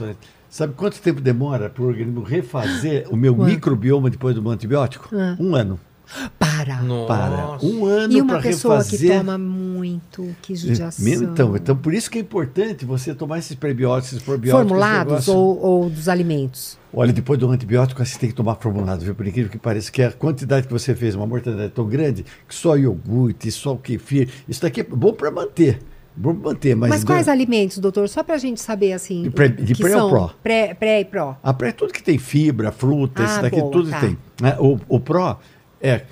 Sabe 0.48 0.74
quanto 0.74 1.00
tempo 1.00 1.20
demora 1.20 1.70
para 1.70 1.82
o 1.82 1.86
organismo 1.86 2.22
refazer 2.22 3.06
o 3.08 3.16
meu 3.16 3.34
Quanto? 3.34 3.50
microbioma 3.50 4.10
depois 4.10 4.34
do 4.34 4.48
antibiótico? 4.50 5.08
Ah. 5.12 5.36
Um 5.38 5.54
ano. 5.54 5.78
Para. 6.38 6.82
Nossa. 6.82 7.06
Para. 7.06 7.58
Um 7.62 7.84
ano 7.84 8.12
E 8.12 8.20
uma 8.20 8.34
para 8.34 8.42
pessoa 8.42 8.82
que 8.84 8.96
refazer. 8.96 9.18
toma 9.18 9.38
muito, 9.38 10.34
que 10.42 10.54
judiação. 10.54 11.06
Então, 11.08 11.56
então, 11.56 11.76
por 11.76 11.94
isso 11.94 12.10
que 12.10 12.18
é 12.18 12.20
importante 12.20 12.84
você 12.84 13.14
tomar 13.14 13.38
esses 13.38 13.54
prebióticos, 13.54 14.12
esses 14.12 14.22
probióticos. 14.24 14.68
Formulados 14.68 15.28
ou, 15.28 15.58
ou 15.62 15.90
dos 15.90 16.08
alimentos? 16.08 16.78
Olha, 16.92 17.12
depois 17.12 17.38
do 17.38 17.48
antibiótico, 17.50 18.04
você 18.04 18.18
tem 18.18 18.28
que 18.30 18.34
tomar 18.34 18.56
formulado, 18.56 19.04
viu? 19.04 19.14
Por 19.14 19.26
incrível 19.26 19.50
que 19.50 19.58
pareça, 19.58 19.90
que 19.92 20.02
a 20.02 20.10
quantidade 20.10 20.66
que 20.66 20.72
você 20.72 20.94
fez, 20.94 21.14
uma 21.14 21.26
mortandade 21.26 21.70
tão 21.72 21.86
grande, 21.86 22.24
que 22.48 22.54
só 22.54 22.76
iogurte, 22.76 23.50
só 23.52 23.74
o 23.74 23.78
kefir, 23.78 24.28
isso 24.48 24.60
daqui 24.62 24.80
é 24.80 24.84
bom 24.84 25.12
para 25.12 25.30
manter. 25.30 25.78
Bom 26.16 26.34
pra 26.34 26.50
manter, 26.50 26.74
mas. 26.74 26.90
Mas, 26.90 27.04
quais 27.04 27.28
alimentos, 27.28 27.78
doutor? 27.78 28.08
Só 28.08 28.24
pra 28.24 28.36
gente 28.36 28.60
saber, 28.60 28.92
assim. 28.92 29.22
De 29.22 29.30
pré- 29.30 29.46
de 29.48 29.72
que 29.74 29.80
pré 29.82 29.96
ou 29.96 30.10
pró? 30.10 30.30
Pré, 30.42 30.74
pré 30.74 31.00
e 31.00 31.04
pró. 31.04 31.36
A 31.42 31.54
pré 31.54 31.68
é 31.68 31.72
tudo 31.72 31.92
que 31.92 32.02
tem 32.02 32.18
fibra, 32.18 32.72
fruta, 32.72 33.22
Ah, 33.22 33.26
isso 33.26 33.42
daqui 33.42 33.60
boa, 33.60 33.70
tudo 33.70 33.88
tá. 33.90 34.00
tem. 34.00 34.18
né? 34.42 34.56
O, 34.58 34.76
o 34.88 34.98
pró 34.98 35.38
é, 35.80 36.02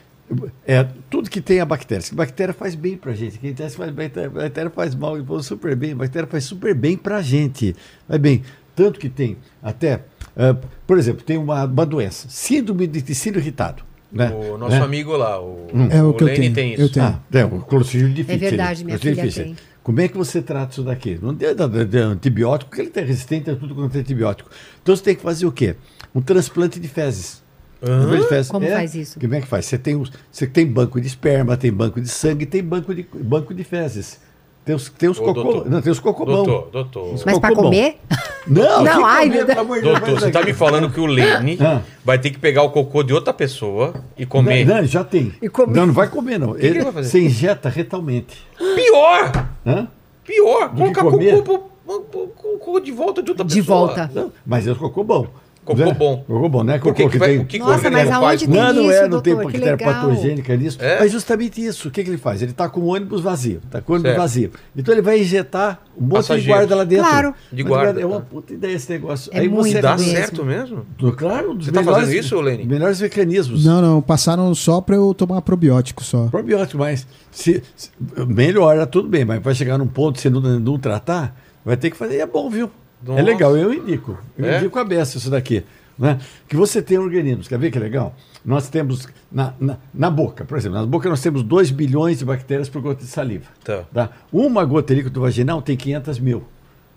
é 0.66 0.86
tudo 1.10 1.30
que 1.30 1.40
tem 1.40 1.60
a 1.60 1.64
bactéria. 1.64 2.04
A 2.10 2.14
bactéria 2.14 2.54
faz 2.54 2.74
bem 2.74 2.96
pra 2.96 3.12
gente. 3.14 3.38
Quem 3.38 3.54
que 3.54 3.68
faz 3.70 3.90
bem, 3.92 4.10
a 4.24 4.28
bactéria 4.28 4.70
faz 4.70 4.94
mal, 4.94 5.16
faz 5.24 5.46
super 5.46 5.74
bem. 5.76 5.92
A 5.92 5.96
bactéria 5.96 6.28
faz 6.28 6.44
super 6.44 6.74
bem 6.74 6.96
pra 6.96 7.22
gente. 7.22 7.74
Vai 8.08 8.18
bem. 8.18 8.42
Tanto 8.74 9.00
que 9.00 9.08
tem 9.08 9.36
até, 9.62 10.04
ah, 10.36 10.56
por 10.86 10.98
exemplo, 10.98 11.24
tem 11.24 11.36
uma, 11.36 11.64
uma 11.64 11.84
doença, 11.84 12.28
síndrome 12.30 12.86
de 12.86 13.00
intestino 13.00 13.38
irritado. 13.38 13.82
Né? 14.10 14.30
O 14.30 14.56
nosso 14.56 14.76
Né? 14.76 14.82
amigo 14.82 15.14
lá, 15.16 15.38
o, 15.42 15.66
É 15.90 16.02
o 16.02 16.14
que 16.14 16.22
eu 16.22 16.26
Lene 16.28 16.38
tenho, 16.38 16.54
tem 16.54 16.74
eu 16.74 16.84
isso. 16.86 16.94
tenho. 16.94 17.06
Ah, 17.06 17.20
é, 17.32 17.44
o 17.44 17.60
clostridium 17.60 18.12
difficile. 18.14 18.46
É 18.46 18.48
verdade, 18.50 18.84
minha 18.84 18.96
Clostridium 18.96 19.22
filha 19.30 19.30
difficile. 19.44 19.56
tem. 19.56 19.78
Como 19.82 20.00
é 20.00 20.08
que 20.08 20.16
você 20.16 20.40
trata 20.40 20.72
isso 20.72 20.82
daqui? 20.82 21.18
Não 21.20 21.34
tem 21.34 21.48
de, 21.54 21.84
de 21.84 21.98
antibiótico, 21.98 22.68
porque 22.70 22.82
ele 22.82 22.88
está 22.88 23.00
resistente 23.00 23.50
a 23.50 23.56
tudo 23.56 23.74
quanto 23.74 23.96
é 23.96 24.00
antibiótico. 24.00 24.50
Então 24.82 24.94
você 24.94 25.02
tem 25.02 25.14
que 25.14 25.22
fazer 25.22 25.44
o 25.46 25.52
quê? 25.52 25.76
Um 26.14 26.20
transplante 26.20 26.78
de 26.78 26.88
fezes. 26.88 27.42
De. 27.82 28.48
Como 28.50 28.66
faz 28.68 28.94
isso? 28.94 29.20
Como 29.20 29.34
é 29.34 29.40
que 29.40 29.46
faz? 29.46 29.66
Você 29.66 29.78
tem, 29.78 29.94
os, 29.96 30.10
você 30.30 30.46
tem 30.46 30.66
banco 30.66 31.00
de 31.00 31.06
esperma, 31.06 31.56
tem 31.56 31.72
banco 31.72 32.00
de 32.00 32.08
sangue, 32.08 32.44
tem 32.46 32.62
banco 32.62 32.94
de, 32.94 33.06
banco 33.14 33.54
de 33.54 33.62
fezes. 33.64 34.20
Tem 34.64 34.74
os, 34.74 34.90
tem 34.90 35.08
os 35.08 35.18
Ô, 35.18 35.22
cocô. 35.22 35.42
doutor. 35.42 35.70
Não, 35.70 35.80
tem 35.80 35.90
os 35.90 35.98
cocobão. 35.98 36.44
Doutor, 36.44 36.70
doutor. 36.70 37.14
Isso. 37.14 37.24
Mas 37.24 37.38
pra 37.38 37.48
Cocô 37.50 37.62
bom. 37.62 37.68
comer? 37.70 37.98
Não, 38.46 38.62
Não, 38.84 38.98
que 38.98 39.04
ai, 39.04 39.26
comer, 39.30 39.46
de 39.46 39.54
Doutor, 39.54 40.00
vai 40.00 40.10
você 40.10 40.30
tá 40.30 40.40
daqui. 40.40 40.46
me 40.52 40.52
falando 40.52 40.90
que 40.90 41.00
o 41.00 41.06
Lene 41.06 41.56
Ah. 41.58 41.80
vai 42.04 42.18
ter 42.18 42.30
que 42.30 42.38
pegar 42.38 42.62
o 42.64 42.70
cocô 42.70 43.02
de 43.02 43.14
outra 43.14 43.32
pessoa 43.32 43.94
e 44.16 44.26
comer. 44.26 44.66
Não, 44.66 44.76
não, 44.76 44.84
já 44.84 45.02
tem. 45.02 45.32
E 45.40 45.48
comer. 45.48 45.74
Não, 45.74 45.86
não 45.86 45.94
vai 45.94 46.08
comer, 46.08 46.38
não. 46.38 46.52
que 46.52 46.66
ele 46.66 46.76
Ele- 46.76 46.84
vai 46.84 46.92
fazer? 46.92 47.08
Você 47.08 47.20
injeta 47.20 47.70
retalmente. 47.70 48.46
Pior! 48.58 49.48
Hã? 49.66 49.88
Pior, 50.26 50.68
Do 50.68 50.76
colocar 50.76 51.02
que 51.04 51.10
cocô, 51.10 51.42
pro- 51.42 52.00
pro- 52.00 52.28
cocô 52.36 52.80
de 52.80 52.92
volta 52.92 53.22
de 53.22 53.30
outra 53.30 53.46
De 53.46 53.54
pessoa. 53.56 53.86
volta. 53.86 54.10
Não, 54.14 54.30
mas 54.44 54.68
é 54.68 54.74
cocô 54.74 55.02
bom. 55.02 55.26
Cocô 55.68 55.84
Né? 55.84 55.92
bom. 55.94 56.24
Cocô 56.26 56.48
bom, 56.48 56.64
né? 56.64 56.78
Cocô 56.78 56.94
que, 56.94 57.08
que 57.10 57.18
vai, 57.18 57.28
tem... 57.28 57.38
o 57.40 57.44
que 57.44 57.58
Nossa, 57.58 57.90
mas 57.90 58.10
aonde 58.10 58.46
tem 58.48 58.54
Não, 58.56 58.72
não 58.72 58.90
é, 58.90 59.06
não 59.08 59.20
tem 59.20 59.34
bactéria 59.34 59.76
patogênica 59.76 60.56
nisso. 60.56 60.78
É? 60.80 61.00
Mas 61.00 61.12
justamente 61.12 61.62
isso. 61.64 61.88
O 61.88 61.90
que, 61.90 62.02
que 62.02 62.08
ele 62.08 62.16
faz? 62.16 62.40
Ele 62.40 62.52
está 62.52 62.68
com 62.70 62.80
o 62.80 62.86
ônibus 62.86 63.20
vazio. 63.20 63.60
Está 63.64 63.82
com 63.82 63.92
o 63.92 63.94
ônibus 63.96 64.10
Certo. 64.12 64.18
vazio. 64.20 64.50
Então 64.74 64.94
ele 64.94 65.02
vai 65.02 65.20
injetar 65.20 65.80
um 65.94 66.02
monte 66.02 66.08
de 66.10 66.14
Passageiros. 66.14 66.46
guarda 66.56 66.74
lá 66.76 66.84
dentro. 66.84 67.04
Claro. 67.06 67.34
De 67.52 67.62
Mas, 67.62 67.70
guarda, 67.72 68.00
É 68.00 68.06
uma 68.06 68.20
tá. 68.20 68.26
puta 68.30 68.54
ideia 68.54 68.72
esse 68.74 68.90
negócio. 68.90 69.30
É 69.34 69.46
muito 69.46 69.80
Dá 69.82 69.96
mesmo. 69.96 70.10
certo 70.12 70.44
mesmo? 70.44 70.86
Claro, 71.16 71.54
Você 71.60 71.70
tá 71.70 71.80
melhores- 71.80 72.04
fazendo 72.06 72.18
isso, 72.20 72.40
Lene? 72.40 72.64
Melhores 72.64 73.00
mecanismos. 73.00 73.64
Não, 73.64 73.82
não, 73.82 74.00
passaram 74.00 74.54
só 74.54 74.80
pra 74.80 74.96
eu 74.96 75.12
tomar 75.12 75.42
probiótico 75.42 76.02
só. 76.02 76.28
Probiótico, 76.28 76.78
mas 76.78 77.06
se, 77.30 77.62
se- 77.76 77.90
melhora, 78.26 78.86
tudo 78.86 79.08
bem, 79.08 79.24
mas 79.24 79.42
vai 79.42 79.54
chegar 79.54 79.76
num 79.76 79.86
ponto 79.86 80.18
você 80.18 80.30
não, 80.30 80.40
não 80.40 80.78
tratar, 80.78 81.36
vai 81.64 81.76
ter 81.76 81.90
que 81.90 81.96
fazer. 81.96 82.16
E 82.16 82.20
é 82.20 82.26
bom, 82.26 82.48
viu? 82.48 82.70
Nossa. 83.02 83.20
É 83.20 83.22
legal, 83.22 83.56
eu 83.56 83.72
indico. 83.72 84.18
Eu 84.36 84.46
É? 84.46 84.58
indico 84.58 84.78
a 84.78 84.84
beça 84.84 85.18
isso 85.18 85.30
daqui. 85.30 85.64
Né? 85.98 86.18
Que 86.48 86.56
você 86.56 86.80
tem 86.80 86.96
organismos, 86.98 87.48
quer 87.48 87.58
ver 87.58 87.70
que 87.72 87.78
legal? 87.78 88.14
Nós 88.44 88.68
temos 88.68 89.08
na, 89.32 89.52
na, 89.58 89.76
na 89.92 90.08
boca, 90.10 90.44
por 90.44 90.56
exemplo, 90.56 90.78
na 90.78 90.86
boca 90.86 91.08
nós 91.08 91.20
temos 91.20 91.42
2 91.42 91.72
bilhões 91.72 92.20
de 92.20 92.24
bactérias 92.24 92.68
por 92.68 92.80
gota 92.80 93.02
de 93.02 93.10
saliva. 93.10 93.46
Tá. 93.64 93.84
Tá? 93.92 94.10
Uma 94.32 94.64
gota 94.64 94.94
líquido 94.94 95.20
vaginal 95.20 95.60
tem 95.60 95.76
500 95.76 96.20
mil. 96.20 96.44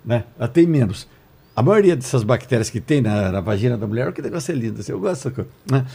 Né? 0.06 0.24
Ela 0.38 0.48
tem 0.48 0.68
menos. 0.68 1.08
A 1.56 1.64
maioria 1.64 1.96
dessas 1.96 2.24
bactérias 2.24 2.70
que 2.70 2.80
tem 2.80 3.02
na, 3.02 3.32
na 3.32 3.42
vagina 3.42 3.76
da 3.76 3.88
mulher, 3.88 4.12
que 4.14 4.22
negócio 4.22 4.52
é 4.52 4.56
lindo. 4.56 4.80
assim, 4.80 4.92
Eu 4.92 5.00
gosto 5.00 5.30
dessa 5.30 5.32
coisa. 5.32 5.50
Né? 5.70 5.86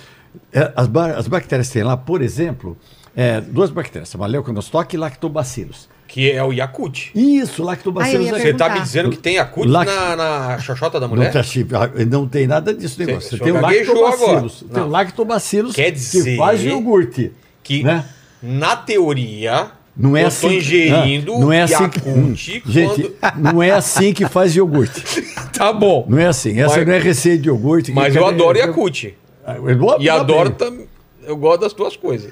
É, 0.52 0.72
As, 0.76 0.88
as 1.16 1.28
bactérias 1.28 1.68
que 1.68 1.74
tem 1.74 1.84
lá, 1.84 1.96
por 1.96 2.20
exemplo, 2.22 2.76
é, 3.14 3.40
duas 3.40 3.70
bactérias, 3.70 4.10
chama 4.10 4.26
Leuconostoc 4.26 4.92
e 4.92 4.96
Lactobacillus. 4.98 5.88
Que 6.08 6.30
é 6.30 6.42
o 6.42 6.52
Yakut. 6.52 7.10
Isso, 7.14 7.62
Lactobacillus 7.62 8.32
Ah. 8.32 8.38
Você 8.38 8.54
tá 8.54 8.68
me 8.70 8.80
dizendo 8.80 9.10
que 9.10 9.16
tem 9.18 9.34
Yakut 9.34 9.68
Lac- 9.68 9.86
na, 9.88 10.16
na 10.16 10.58
xoxota 10.58 11.00
da 11.00 11.06
Não, 11.08 11.16
mulher? 11.16 11.32
tá 11.32 11.42
chi- 11.42 11.66
ah, 11.72 11.90
não 12.06 12.26
tem 12.28 12.46
nada 12.46 12.72
disso 12.72 12.98
negócio. 13.04 13.36
Você- 13.36 13.42
tem 13.44 13.52
o 13.52 13.60
lactobacillus. 13.60 14.64
Tem 14.72 14.82
o 14.82 14.84
Não. 14.86 14.90
lactobacillus 14.90 15.74
Quer 15.74 15.90
dizer 15.90 16.24
que 16.24 16.36
faz 16.36 16.62
iogurte. 16.62 17.32
Que, 17.62 17.82
né? 17.82 18.04
na 18.42 18.76
teoria, 18.76 19.68
Não 19.96 20.16
é 20.16 20.22
eu 20.22 20.26
assim 20.28 20.46
tô 20.46 20.52
que- 20.52 20.58
ingerindo 20.58 21.34
ah, 21.34 21.38
não 21.40 21.52
é 21.52 21.62
assim 21.62 21.88
que- 21.88 21.98
Yakult 22.08 22.36
Gente, 22.66 23.02
quando... 23.20 23.34
não 23.42 23.62
é 23.62 23.70
assim 23.72 24.12
que 24.12 24.26
faz 24.28 24.54
iogurte. 24.54 25.02
Tá 25.56 25.72
bom. 25.72 26.04
Não 26.08 26.18
é 26.18 26.26
assim. 26.26 26.60
Essa 26.60 26.76
Mas- 26.76 26.86
não 26.86 26.92
é 26.92 26.98
receita 26.98 27.42
de 27.42 27.48
iogurte. 27.48 27.90
Mas 27.90 28.14
eu 28.14 28.26
adoro 28.26 28.58
eu- 28.58 28.66
Yakut. 28.66 29.16
Eu 29.46 29.68
adoro 29.70 30.02
E 30.02 30.08
adoro 30.10 30.50
também. 30.50 30.86
Eu 31.26 31.36
gosto 31.36 31.60
das 31.62 31.72
tuas 31.72 31.96
coisas. 31.96 32.30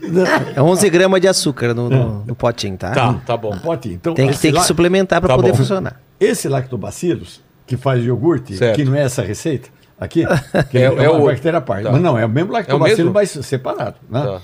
É 0.55 0.63
11 0.63 0.89
gramas 0.91 1.21
de 1.21 1.27
açúcar 1.29 1.75
no, 1.75 1.91
no, 1.91 2.25
no 2.25 2.35
potinho, 2.35 2.77
tá? 2.77 2.91
Tá, 2.93 3.15
tá 3.27 3.37
bom. 3.37 3.57
Potinho. 3.59 3.95
Então, 3.97 4.15
Tem 4.15 4.29
que, 4.29 4.39
tem 4.39 4.53
que 4.53 4.61
suplementar 4.63 5.21
para 5.21 5.29
Tá 5.29 5.37
poder 5.37 5.51
bom. 5.51 5.57
funcionar. 5.57 6.01
Esse 6.21 6.49
lactobacillus, 6.49 7.41
que 7.67 7.77
faz 7.77 8.05
iogurte, 8.05 8.57
Certo. 8.57 8.77
que 8.77 8.85
não 8.85 8.95
é 8.95 9.03
essa 9.03 9.23
receita, 9.23 9.69
aqui, 9.99 10.25
que 10.71 10.79
É- 10.79 10.83
é, 10.83 10.85
é 10.85 11.11
uma 11.11 11.21
o- 11.21 11.27
bactéria 11.27 11.61
parte. 11.61 11.85
tá. 11.85 11.93
Mas 11.93 12.01
não, 12.01 12.17
é 12.17 12.25
o 12.25 12.29
mesmo 12.29 12.53
lactobacillus, 12.53 12.99
mesmo? 12.99 13.13
mas 13.13 13.31
separado. 13.31 13.97
Né? 14.09 14.23
Tá. 14.23 14.41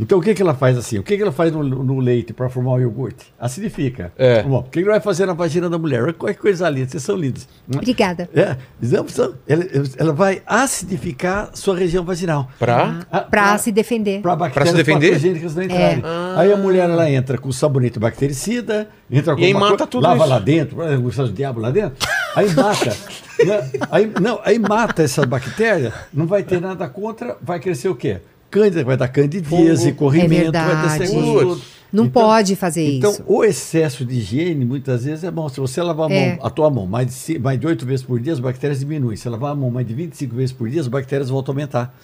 Então 0.00 0.18
o 0.18 0.22
que, 0.22 0.34
que 0.34 0.40
ela 0.40 0.54
faz 0.54 0.78
assim? 0.78 0.98
O 0.98 1.02
que, 1.02 1.16
que 1.16 1.22
ela 1.22 1.30
faz 1.30 1.52
no, 1.52 1.62
no 1.62 2.00
leite 2.00 2.32
para 2.32 2.48
formar 2.48 2.72
o 2.72 2.78
iogurte? 2.80 3.32
Acidifica. 3.38 4.12
É. 4.16 4.42
Bom, 4.42 4.58
o 4.60 4.62
que, 4.62 4.80
que 4.80 4.84
ela 4.84 4.92
vai 4.92 5.00
fazer 5.00 5.26
na 5.26 5.34
vagina 5.34 5.68
da 5.68 5.78
mulher? 5.78 6.02
Olha 6.02 6.12
que 6.14 6.34
coisa 6.40 6.68
linda, 6.70 6.88
vocês 6.88 7.02
são 7.02 7.16
lindos. 7.16 7.46
Obrigada. 7.72 8.28
É, 8.34 8.56
ela, 9.46 9.64
ela 9.98 10.12
vai 10.12 10.42
acidificar 10.46 11.50
sua 11.54 11.76
região 11.76 12.04
vaginal. 12.04 12.48
Pra? 12.58 13.00
Ah, 13.10 13.20
Pra 13.20 13.58
se 13.58 13.70
defender. 13.70 14.20
Para 14.22 14.34
bactérias 14.36 14.70
se 14.70 14.76
defender? 14.76 15.08
patogênicas 15.08 15.54
não 15.54 15.62
entrarem. 15.62 16.02
Aí 16.36 16.52
a 16.52 16.56
mulher 16.56 16.88
ela 16.88 17.10
entra 17.10 17.36
com 17.38 17.52
sabonete 17.52 17.98
bactericida, 17.98 18.88
entra 19.10 19.34
com 19.34 19.40
E 19.40 19.44
aí 19.44 19.54
mata 19.54 19.68
coisa, 19.68 19.86
tudo 19.86 20.02
lava 20.04 20.20
isso. 20.20 20.28
lá 20.28 20.38
dentro, 20.38 20.76
por 20.76 20.86
exemplo, 20.86 21.24
o 21.24 21.32
diabo 21.32 21.60
lá 21.60 21.70
dentro, 21.70 21.96
aí 22.34 22.48
mata. 22.54 22.96
né? 23.44 23.70
aí, 23.90 24.12
não, 24.20 24.40
aí 24.44 24.58
mata 24.58 25.02
essa 25.02 25.26
bactéria, 25.26 25.92
não 26.12 26.26
vai 26.26 26.42
ter 26.42 26.60
nada 26.60 26.88
contra, 26.88 27.36
vai 27.42 27.60
crescer 27.60 27.88
o 27.88 27.94
quê? 27.94 28.20
Cândida, 28.50 28.82
vai 28.84 28.96
dar 28.96 29.08
candidíase, 29.08 29.92
corrimento, 29.92 30.52
vai 30.52 30.86
esse 30.86 30.98
verdade. 30.98 31.16
negócio 31.16 31.48
todo. 31.48 31.62
Não 31.92 32.08
pode 32.08 32.54
fazer 32.54 32.98
então, 32.98 33.10
isso. 33.10 33.24
o 33.26 33.42
excesso 33.42 34.04
de 34.04 34.18
higiene, 34.18 34.64
muitas 34.64 35.04
vezes, 35.04 35.24
é 35.24 35.30
bom. 35.30 35.48
Se 35.48 35.58
você 35.58 35.82
lavar 35.82 36.06
a, 36.06 36.08
mão, 36.08 36.18
É. 36.18 36.38
a 36.40 36.48
tua 36.48 36.70
mão 36.70 36.86
mais 36.86 37.26
de, 37.26 37.38
mais 37.38 37.58
de 37.58 37.66
8 37.66 37.84
vezes 37.84 38.04
por 38.04 38.20
dia, 38.20 38.32
as 38.32 38.38
bactérias 38.38 38.78
diminuem. 38.80 39.16
Se 39.16 39.28
lavar 39.28 39.52
a 39.52 39.54
mão 39.56 39.70
mais 39.70 39.86
de 39.86 39.94
25 39.94 40.34
vezes 40.36 40.52
por 40.52 40.68
dia, 40.68 40.80
as 40.80 40.86
bactérias 40.88 41.28
voltam 41.30 41.52
a 41.52 41.54
aumentar. 41.56 41.94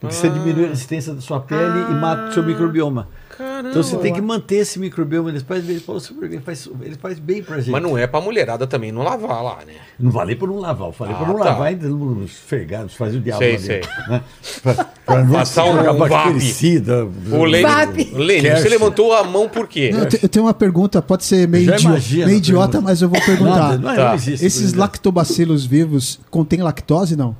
Porque 0.00 0.14
você 0.14 0.28
diminui 0.30 0.64
a 0.64 0.68
resistência 0.68 1.12
da 1.14 1.20
sua 1.20 1.40
pele 1.40 1.60
e 1.90 1.94
mata 1.94 2.28
o 2.30 2.32
seu 2.32 2.42
microbioma. 2.42 3.08
Caramba. 3.36 3.70
Então 3.70 3.82
você 3.82 3.96
tem 3.96 4.12
que 4.12 4.20
manter 4.20 4.56
esse 4.56 4.78
microbioma. 4.78 5.28
Ele 5.30 5.40
faz, 5.40 5.68
ele 5.68 5.80
faz, 5.80 6.12
ele 6.22 6.40
faz, 6.40 6.68
ele 6.82 6.94
faz 6.94 7.18
bem 7.18 7.42
pra 7.42 7.56
gente. 7.58 7.70
Mas 7.70 7.82
não 7.82 7.98
é 7.98 8.06
pra 8.06 8.20
mulherada 8.20 8.66
também 8.66 8.92
não 8.92 9.02
lavar 9.02 9.42
lá, 9.42 9.58
né? 9.66 9.74
Não 9.98 10.12
falei 10.12 10.36
por 10.36 10.48
não 10.48 10.58
lavar, 10.58 10.88
eu 10.88 10.92
falei 10.92 11.14
Ah, 11.14 11.18
por 11.18 11.26
não 11.28 11.38
tá. 11.38 11.44
lavar 11.46 11.66
ainda 11.68 11.88
nos 11.88 12.30
fergados, 12.32 12.94
fazer 12.94 13.16
o 13.18 13.20
diabo 13.20 13.42
Sei, 13.42 13.52
lá 13.56 13.58
dentro. 13.58 13.90
Né? 14.10 14.22
Pra, 14.62 14.74
pra 15.04 15.24
não 15.24 15.32
Passar 15.32 15.64
um 15.64 15.98
bactericida. 15.98 17.04
O 17.32 17.44
Lênin. 17.44 18.12
Lênin, 18.14 18.50
você 18.56 18.68
levantou 18.68 19.12
a 19.12 19.24
mão 19.24 19.48
por 19.48 19.66
quê? 19.66 19.90
Não, 19.92 20.00
eu, 20.00 20.08
te- 20.08 20.18
eu 20.22 20.28
tenho 20.28 20.44
uma 20.44 20.54
pergunta, 20.54 21.02
pode 21.02 21.24
ser 21.24 21.48
meio, 21.48 21.72
idi- 21.74 22.16
meio 22.24 22.36
idiota, 22.38 22.80
mas 22.80 23.02
eu 23.02 23.08
vou 23.08 23.20
perguntar. 23.20 23.54
Nada, 23.70 23.78
não, 23.78 23.90
é- 23.90 23.96
Tá. 23.96 24.08
não 24.08 24.14
existe. 24.14 24.44
Esses 24.46 24.74
lactobacilos 24.74 25.64
vivos 25.66 26.20
contêm 26.30 26.62
lactose, 26.62 27.16
não? 27.16 27.36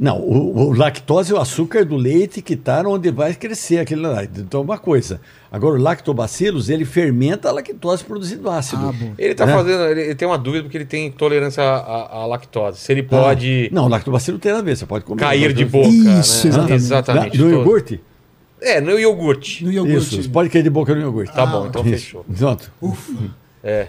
Não, 0.00 0.18
o, 0.20 0.68
o 0.68 0.72
lactose 0.72 1.32
é 1.32 1.34
o 1.34 1.40
açúcar 1.40 1.84
do 1.84 1.96
leite 1.96 2.40
que 2.40 2.54
está 2.54 2.82
onde 2.86 3.10
vai 3.10 3.34
crescer 3.34 3.78
aquele 3.78 4.02
lá. 4.02 4.22
Então, 4.22 4.60
uma 4.62 4.78
coisa. 4.78 5.20
Agora, 5.50 5.74
o 5.74 5.82
lactobacillus, 5.82 6.68
ele 6.68 6.84
fermenta 6.84 7.48
a 7.48 7.52
lactose 7.52 8.04
produzindo 8.04 8.48
ácido. 8.48 8.86
Ah, 8.88 8.92
bom. 8.92 9.12
Ele 9.18 9.34
tá 9.34 9.44
Né? 9.44 9.52
fazendo. 9.54 9.82
Ele, 9.86 10.00
ele 10.02 10.14
tem 10.14 10.28
uma 10.28 10.38
dúvida 10.38 10.62
porque 10.62 10.76
ele 10.78 10.84
tem 10.84 11.06
intolerância 11.06 11.64
à, 11.64 12.20
à- 12.22 12.26
lactose. 12.26 12.78
Se 12.78 12.92
ele 12.92 13.02
pode 13.02 13.70
Ah, 13.72 13.74
Não, 13.74 13.86
o 13.86 13.88
lactobacillus 13.88 14.36
não 14.38 14.40
tem 14.40 14.52
a 14.52 14.62
ver, 14.62 14.76
você 14.76 14.86
pode 14.86 15.04
comer. 15.04 15.20
cair 15.20 15.52
de 15.52 15.64
boca. 15.64 15.88
Isso, 15.88 16.46
né? 16.46 16.50
exatamente. 16.52 16.72
exatamente. 16.74 17.38
No 17.38 17.44
Todo- 17.44 17.52
iogurte? 17.54 18.00
É, 18.60 18.80
no 18.80 18.98
iogurte. 18.98 19.64
No 19.64 19.72
iogurte. 19.72 19.96
Isso, 19.98 20.22
você 20.22 20.28
pode 20.28 20.48
cair 20.48 20.62
de 20.62 20.70
boca 20.70 20.94
no 20.94 21.00
iogurte. 21.00 21.32
Tá 21.34 21.44
bom, 21.44 21.66
então 21.66 21.82
Isso. 21.82 21.90
fechou. 21.90 22.24
Pronto. 22.36 22.70
É. 23.64 23.88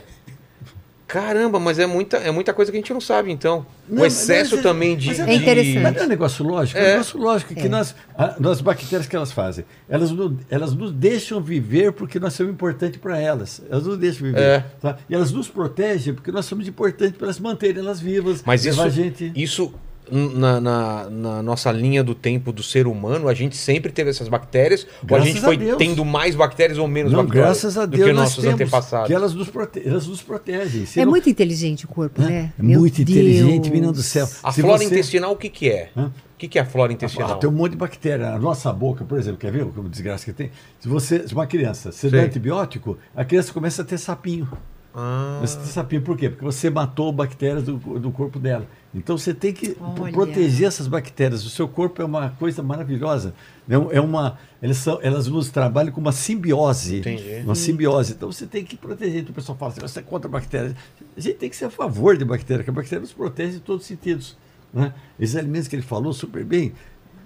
Caramba, 1.09 1.59
mas 1.59 1.79
é 1.79 1.87
muita, 1.87 2.17
é 2.17 2.29
muita 2.29 2.53
coisa 2.53 2.71
que 2.71 2.77
a 2.77 2.79
gente 2.79 2.93
não 2.93 3.01
sabe, 3.01 3.31
então. 3.31 3.65
Não, 3.89 4.03
o 4.03 4.05
excesso 4.05 4.51
mas 4.55 4.59
é- 4.59 4.69
também 4.69 4.95
de. 4.95 5.07
mas 5.07 5.19
É 5.19 5.33
interessante. 5.33 5.79
Mas 5.79 5.95
não 5.95 6.01
é 6.03 6.05
um 6.05 6.07
negócio 6.07 6.45
lógico? 6.45 6.77
É, 6.77 6.81
É. 6.83 6.85
um 6.85 6.91
negócio 6.91 7.19
lógico 7.19 7.55
que 7.55 7.67
nós, 7.67 7.95
a- 8.15 8.35
nós 8.39 8.61
bactérias 8.61 9.07
que 9.07 9.15
elas 9.15 9.31
fazem, 9.31 9.65
elas, 9.89 10.11
elas 10.51 10.75
nos 10.75 10.91
deixam 10.91 11.41
viver 11.41 11.93
porque 11.93 12.19
nós 12.19 12.33
somos 12.33 12.53
importantes 12.53 12.99
para 13.01 13.17
elas. 13.19 13.59
Elas 13.71 13.87
nos 13.87 13.97
deixam 13.97 14.27
viver. 14.27 14.39
É. 14.39 14.65
tá? 14.79 14.97
E 15.09 15.15
elas 15.15 15.31
nos 15.31 15.47
protegem 15.47 16.13
porque 16.13 16.31
nós 16.31 16.45
somos 16.45 16.67
importantes 16.67 17.17
para 17.17 17.25
elas 17.25 17.39
manterem 17.39 17.79
elas 17.81 17.99
vivas. 17.99 18.43
Mas 18.45 18.63
isso, 18.63 18.87
gente. 18.91 19.31
isso 19.35 19.73
na, 20.11 20.59
na- 20.61 21.09
na 21.09 21.43
nossa 21.43 21.71
linha 21.71 22.03
do 22.03 22.13
tempo 22.15 22.51
do 22.51 22.61
ser 22.63 22.87
humano, 22.87 23.27
a 23.27 23.33
gente 23.33 23.55
sempre 23.55 23.91
teve 23.91 24.09
essas 24.09 24.27
bactérias, 24.27 24.83
ou 25.01 25.15
a 25.15 25.19
Graças 25.19 25.25
gente 25.27 25.37
a 25.39 25.41
foi 25.41 25.57
Deus. 25.57 25.77
tendo 25.77 26.03
mais 26.05 26.35
bactérias 26.35 26.77
ou 26.77 26.87
menos 26.87 27.11
Não, 27.11 27.19
bactérias 27.23 27.45
graças 27.47 27.77
a 27.77 27.85
do 27.85 27.97
Deus 27.97 28.07
que 28.09 28.13
nós 28.13 28.23
nossos 28.23 28.43
temos, 28.43 28.61
antepassados? 28.61 29.07
que 29.07 29.13
elas 29.13 29.33
nos, 29.33 29.49
prote 29.49 29.81
elas 29.85 30.07
nos 30.07 30.21
protegem. 30.21 30.85
Se 30.85 30.99
É 30.99 31.05
não- 31.05 31.11
muito 31.11 31.29
inteligente 31.29 31.85
o 31.85 31.87
corpo, 31.87 32.21
né? 32.21 32.51
é 32.57 32.61
Meu 32.61 32.79
muito 32.81 33.01
inteligente, 33.01 33.61
Deus. 33.61 33.69
menino 33.73 33.91
do 33.93 34.01
céu. 34.03 34.27
A 34.43 34.51
Se 34.51 34.61
flora 34.61 34.77
você- 34.77 34.85
intestinal, 34.85 35.31
o 35.31 35.35
que, 35.35 35.49
que 35.49 35.69
é? 35.69 35.89
Hã? 35.95 36.05
O 36.07 36.39
que, 36.39 36.47
que 36.47 36.57
é 36.57 36.61
a 36.61 36.65
flora 36.65 36.93
intestinal? 36.93 37.31
Ah, 37.33 37.35
tem 37.35 37.49
um 37.49 37.53
monte 37.53 37.71
de 37.71 37.77
bactéria. 37.77 38.29
A 38.29 38.39
nossa 38.39 38.71
boca, 38.71 39.03
por 39.03 39.17
exemplo, 39.19 39.37
quer 39.37 39.51
ver 39.51 39.63
o 39.63 39.89
desgraça 39.89 40.23
que 40.23 40.31
tem? 40.31 40.51
Se 40.79 40.87
você, 40.87 41.27
se 41.27 41.33
uma 41.33 41.45
criança, 41.45 41.91
você 41.91 42.09
dá 42.09 42.17
Sei. 42.19 42.27
antibiótico, 42.27 42.97
a 43.13 43.25
criança 43.25 43.51
começa 43.51 43.81
a 43.81 43.85
ter 43.85 43.97
sapinho. 43.97 44.47
Ah, 44.93 45.35
Começa 45.35 45.59
a 45.59 45.61
ter 45.61 45.67
sapinho. 45.67 46.01
Por 46.01 46.17
quê? 46.17 46.29
Porque 46.29 46.43
você 46.43 46.69
matou 46.69 47.11
bactérias 47.11 47.63
do, 47.63 47.77
do 47.99 48.11
corpo 48.11 48.39
dela. 48.39 48.67
Então 48.93 49.17
você 49.17 49.33
tem 49.33 49.53
que 49.53 49.77
Olha. 49.79 50.11
proteger 50.11 50.67
essas 50.67 50.87
bactérias. 50.87 51.45
O 51.45 51.49
seu 51.49 51.67
corpo 51.67 52.01
é 52.01 52.05
uma 52.05 52.31
coisa 52.31 52.63
maravilhosa. 52.63 53.35
É 53.69 53.97
É 53.97 54.01
uma, 54.01 54.39
elas, 54.61 54.77
são, 54.77 54.99
elas 55.01 55.27
nos 55.27 55.49
trabalham 55.49 55.91
com 55.91 56.01
uma 56.01 56.11
simbiose. 56.11 56.97
Entendi. 56.97 57.41
Uma 57.43 57.55
simbiose. 57.55 58.13
Então 58.13 58.31
você 58.31 58.47
tem 58.47 58.63
que 58.63 58.75
proteger. 58.75 59.21
Então 59.21 59.31
o 59.31 59.35
pessoal 59.35 59.57
fala 59.57 59.71
assim, 59.71 59.81
você 59.81 59.99
é 59.99 60.03
contra 60.03 60.29
bactérias. 60.29 60.73
A 61.15 61.19
gente 61.19 61.35
tem 61.35 61.49
que 61.49 61.55
ser 61.55 61.65
a 61.65 61.69
favor 61.69 62.17
de 62.17 62.25
bactérias, 62.25 62.65
porque 62.65 62.71
a 62.71 62.81
bactéria 62.81 63.01
nos 63.01 63.13
protege 63.13 63.57
em 63.57 63.59
todos 63.59 63.83
os 63.83 63.87
sentidos. 63.87 64.37
Né? 64.73 64.93
Esses 65.19 65.35
alimentos 65.35 65.67
que 65.67 65.75
ele 65.75 65.83
falou 65.83 66.11
super 66.13 66.43
bem, 66.43 66.73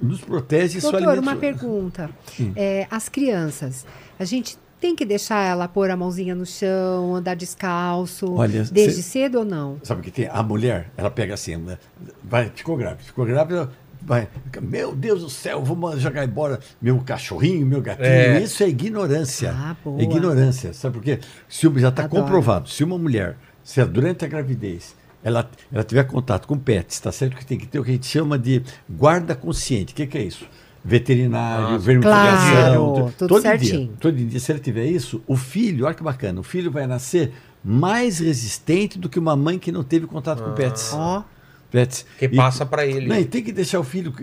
nos 0.01 0.19
protege 0.19 0.79
e 0.79 0.81
só 0.81 0.91
Doutor, 0.91 1.09
alimentos... 1.09 1.33
uma 1.33 1.39
pergunta. 1.39 2.09
É, 2.55 2.87
as 2.91 3.07
crianças, 3.07 3.85
a 4.19 4.25
gente 4.25 4.57
tem 4.83 4.97
que 4.97 5.05
deixar 5.05 5.41
ela 5.41 5.65
pôr 5.65 5.89
a 5.89 5.95
mãozinha 5.95 6.35
no 6.35 6.45
chão, 6.45 7.15
andar 7.15 7.37
descalço, 7.37 8.33
Olha, 8.33 8.65
desde 8.65 9.01
cê- 9.01 9.11
cedo 9.11 9.39
ou 9.39 9.45
não? 9.45 9.77
Sabe 9.81 10.01
o 10.01 10.03
que 10.03 10.11
tem? 10.11 10.27
A 10.27 10.43
mulher, 10.43 10.91
ela 10.97 11.09
pega 11.09 11.35
assim, 11.35 11.55
né? 11.55 11.77
vai, 12.21 12.51
ficou 12.53 12.75
grávida, 12.75 13.01
ficou 13.01 13.25
grávida, 13.25 13.69
vai, 14.01 14.27
meu 14.61 14.93
Deus 14.93 15.21
do 15.21 15.29
céu, 15.29 15.63
vamos 15.63 16.01
jogar 16.01 16.25
embora 16.25 16.59
meu 16.81 16.99
cachorrinho, 16.99 17.65
meu 17.65 17.81
gatinho. 17.81 18.05
É. 18.07 18.41
Isso 18.41 18.61
é 18.61 18.67
ignorância. 18.67 19.55
Ah, 19.55 19.73
boa. 19.81 20.01
É 20.01 20.03
ignorância. 20.03 20.73
Sabe 20.73 20.95
por 20.95 21.01
quê? 21.01 21.21
Se, 21.47 21.71
já 21.79 21.87
está 21.87 22.09
comprovado, 22.09 22.67
se 22.67 22.83
uma 22.83 22.97
mulher, 22.97 23.37
se 23.63 23.79
ela, 23.79 23.89
durante 23.89 24.25
a 24.25 24.27
gravidez, 24.27 24.97
ela, 25.23 25.49
ela 25.71 25.85
tiver 25.85 26.03
contato 26.03 26.45
com 26.45 26.57
pets, 26.57 26.97
está 26.97 27.09
certo 27.09 27.37
que 27.37 27.45
tem 27.45 27.57
que 27.57 27.67
ter 27.67 27.79
o 27.79 27.85
que 27.85 27.91
a 27.91 27.93
gente 27.93 28.05
chama 28.05 28.37
de 28.37 28.61
guarda 28.89 29.33
consciente. 29.33 29.93
O 29.93 29.95
que, 29.95 30.05
que 30.05 30.17
é 30.17 30.23
isso? 30.23 30.45
Veterinário, 30.83 31.75
Ah, 31.75 31.77
vermifugação. 31.77 32.51
claro, 32.93 33.13
tudo 33.17 33.27
todo 33.29 33.41
certinho. 33.41 33.87
Dia, 33.87 33.95
todo 33.99 34.15
dia, 34.15 34.39
se 34.39 34.51
ele 34.51 34.59
tiver 34.59 34.85
isso, 34.85 35.21
o 35.27 35.35
filho, 35.37 35.85
olha 35.85 35.95
que 35.95 36.03
bacana, 36.03 36.39
o 36.39 36.43
filho 36.43 36.69
vai 36.71 36.85
nascer 36.87 37.31
mais 37.63 38.19
resistente 38.19 38.99
do 38.99 39.07
que 39.07 39.17
uma 39.17 39.35
mãe 39.35 39.57
que 39.57 39.71
não 39.71 39.83
teve 39.83 40.05
contato 40.05 40.43
com 40.43 40.51
pets. 40.53 40.91
Ó, 40.93 41.23
pets. 41.71 42.05
Que 42.19 42.25
E- 42.25 42.35
passa 42.35 42.65
pra 42.65 42.85
ele. 42.85 43.07
Não, 43.07 43.17
e 43.17 43.25
tem 43.25 43.41
que 43.41 43.51
deixar 43.53 43.79
o 43.79 43.83
filho, 43.83 44.13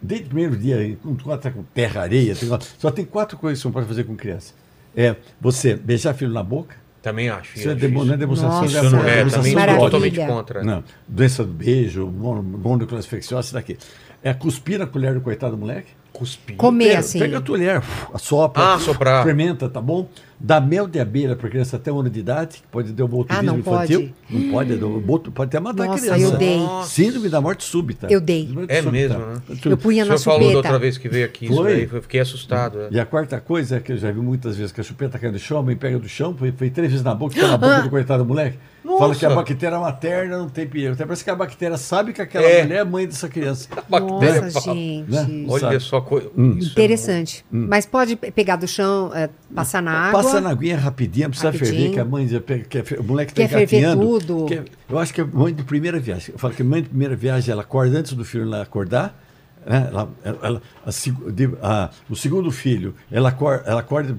desde 0.00 0.26
o 0.26 0.28
primeiro 0.28 0.56
dia, 0.56 0.96
com, 1.02 1.16
com, 1.16 1.36
com 1.38 1.62
terra, 1.74 2.02
areia, 2.02 2.34
tem- 2.36 2.48
só 2.78 2.90
tem 2.90 3.04
quatro 3.04 3.36
coisas 3.36 3.58
que 3.58 3.62
você 3.62 3.68
não 3.68 3.72
pode 3.72 3.86
fazer 3.86 4.04
com 4.04 4.14
criança. 4.14 4.54
É 4.96 5.16
você 5.40 5.74
beijar 5.76 6.14
filho 6.14 6.32
na 6.32 6.42
boca, 6.42 6.76
Também 7.02 7.28
acho. 7.28 7.58
isso 7.58 7.68
é 7.68 7.74
demo- 7.74 7.98
isso. 7.98 8.06
não 8.06 8.14
é 8.14 8.16
demonstração 8.16 8.60
Nossa. 8.62 8.70
de 8.70 8.76
Isso 8.76 8.86
amor, 8.86 9.02
não 9.04 9.08
é, 9.10 9.16
demonstração 9.16 9.52
também 9.52 9.68
sou 9.74 9.78
totalmente 9.90 10.20
contra. 10.26 10.62
Não, 10.64 10.84
doença 11.08 11.44
do 11.44 11.52
beijo, 11.52 12.06
mon- 12.06 12.42
mononucleose 12.42 13.06
infecciosa, 13.06 13.46
isso 13.48 13.54
daqui. 13.54 13.76
É 14.22 14.32
cuspir 14.32 14.78
na 14.78 14.86
colher 14.86 15.12
do 15.14 15.20
coitado 15.20 15.54
do 15.54 15.58
moleque. 15.60 15.90
Cuspir. 16.16 16.56
comer 16.56 16.86
Pega- 16.88 16.98
assim. 17.00 17.18
Pega 17.18 17.38
a 17.38 17.40
colher, 17.42 17.82
assopra, 18.14 18.74
Ah, 18.74 18.78
soprar. 18.78 19.24
fermenta, 19.24 19.68
tá 19.68 19.80
bom? 19.80 20.08
Dá 20.38 20.60
mel 20.60 20.86
de 20.86 21.00
abelha 21.00 21.34
para 21.34 21.48
criança 21.48 21.76
até 21.76 21.90
um 21.90 22.00
ano 22.00 22.10
de 22.10 22.20
idade, 22.20 22.58
que 22.58 22.62
pode 22.70 22.92
ter 22.92 23.02
o 23.02 23.08
botulismo 23.08 23.38
Ah, 23.40 23.42
não 23.52 23.58
infantil. 23.58 24.10
Não 24.28 24.50
pode, 24.50 24.72
é 24.72 24.76
boto- 24.76 25.30
pode 25.32 25.48
até 25.48 25.58
matar 25.58 25.86
Nossa, 25.86 26.12
a 26.12 26.14
criança. 26.14 26.34
eu 26.34 26.38
dei. 26.38 26.60
Síndrome 26.84 27.28
da 27.30 27.40
morte 27.40 27.64
súbita. 27.64 28.06
Eu 28.10 28.20
dei. 28.20 28.46
Morte 28.52 28.70
É 28.70 28.82
súbita. 28.82 28.92
mesmo, 28.92 29.18
né? 29.26 29.40
Eu 29.64 29.78
punha 29.78 30.04
O 30.04 30.08
na 30.08 30.18
senhor 30.18 30.24
falou 30.34 30.40
da 30.48 30.54
chupeta. 30.56 30.68
outra 30.68 30.78
vez 30.78 30.98
que 30.98 31.08
veio 31.08 31.24
aqui, 31.24 31.46
isso 31.46 31.54
Foi? 31.54 31.72
aí, 31.72 31.88
eu 31.90 32.02
fiquei 32.02 32.20
assustado. 32.20 32.80
é. 32.82 32.88
E 32.90 33.00
a 33.00 33.06
quarta 33.06 33.40
coisa 33.40 33.76
é 33.76 33.80
que 33.80 33.92
eu 33.92 33.96
já 33.96 34.10
vi 34.12 34.20
muitas 34.20 34.56
vezes 34.56 34.72
que 34.72 34.80
a 34.80 34.84
chupeta 34.84 35.18
cai 35.18 35.30
no 35.30 35.38
chão, 35.38 35.58
a 35.58 35.62
mãe 35.62 35.74
pega 35.74 35.98
do 35.98 36.08
chão, 36.08 36.34
foi, 36.36 36.52
foi 36.52 36.68
três 36.68 36.90
vezes 36.90 37.04
na 37.04 37.14
boca, 37.14 37.34
fica 37.34 37.48
na 37.48 37.56
boca 37.56 37.80
do 37.82 37.90
coitado 37.90 38.22
do 38.22 38.28
moleque. 38.28 38.58
Fala 38.84 39.08
Nossa. 39.08 39.18
que 39.18 39.26
a 39.26 39.30
bactéria 39.34 39.80
materna 39.80 40.38
não 40.38 40.48
tem 40.48 40.64
perigo. 40.64 40.92
Até 40.92 41.04
parece 41.04 41.24
que 41.24 41.28
a 41.30 41.34
bactéria 41.34 41.76
sabe 41.76 42.12
que 42.12 42.22
aquela 42.22 42.46
É. 42.46 42.62
mulher 42.62 42.78
é 42.78 42.84
mãe 42.84 43.04
dessa 43.04 43.28
criança. 43.28 43.68
Bactéria, 43.90 44.42
Nossa, 44.42 44.60
fala. 44.60 44.76
gente. 44.76 45.10
Né? 45.10 45.44
Olha 45.48 45.60
Sabe? 45.60 45.80
só. 45.80 46.00
co- 46.00 46.18
isso 46.20 46.68
é 46.68 46.70
Interessante. 46.70 47.44
Mas 47.50 47.84
pode 47.84 48.14
pe- 48.14 48.30
pegar 48.30 48.54
do 48.54 48.68
chão, 48.68 49.10
é, 49.12 49.28
passar 49.52 49.82
na 49.82 49.90
água. 49.90 50.22
Passa 50.22 50.25
na 50.40 50.50
aguinha 50.50 50.76
rapidinho, 50.76 51.24
não 51.24 51.30
precisa 51.30 51.50
Rapidinho. 51.50 51.74
ferver, 51.76 51.94
que 51.94 52.00
a 52.00 52.04
mãe 52.04 52.28
já 52.28 52.40
pega, 52.40 52.64
que 52.64 52.78
a- 52.78 53.00
o 53.00 53.04
moleque 53.04 53.32
tá 53.34 53.42
Quer 53.42 53.48
ferver 53.48 53.78
engatinhando. 53.78 54.20
tudo. 54.20 54.46
que 54.46 54.54
é- 54.54 54.64
eu 54.88 54.98
acho 54.98 55.14
que 55.14 55.20
é 55.20 55.24
mãe 55.24 55.52
de 55.54 55.62
primeira 55.62 55.98
viagem. 55.98 56.30
Eu 56.34 56.38
falo 56.38 56.54
que 56.54 56.62
mãe 56.62 56.82
de 56.82 56.88
primeira 56.88 57.14
viagem, 57.16 57.52
ela 57.52 57.62
acorda 57.62 57.98
antes 57.98 58.12
do 58.12 58.24
filho 58.24 58.44
ela 58.44 58.62
acordar. 58.62 59.22
Né? 59.68 59.88
Ela, 59.90 60.08
ela- 60.22 60.38
ela- 60.42 60.62
a 60.84 61.66
a- 61.84 61.90
o 62.08 62.14
segundo 62.14 62.52
filho, 62.52 62.94
ela 63.10 63.30
acorda, 63.30 63.64
ela 63.66 63.80
acorda, 63.80 64.16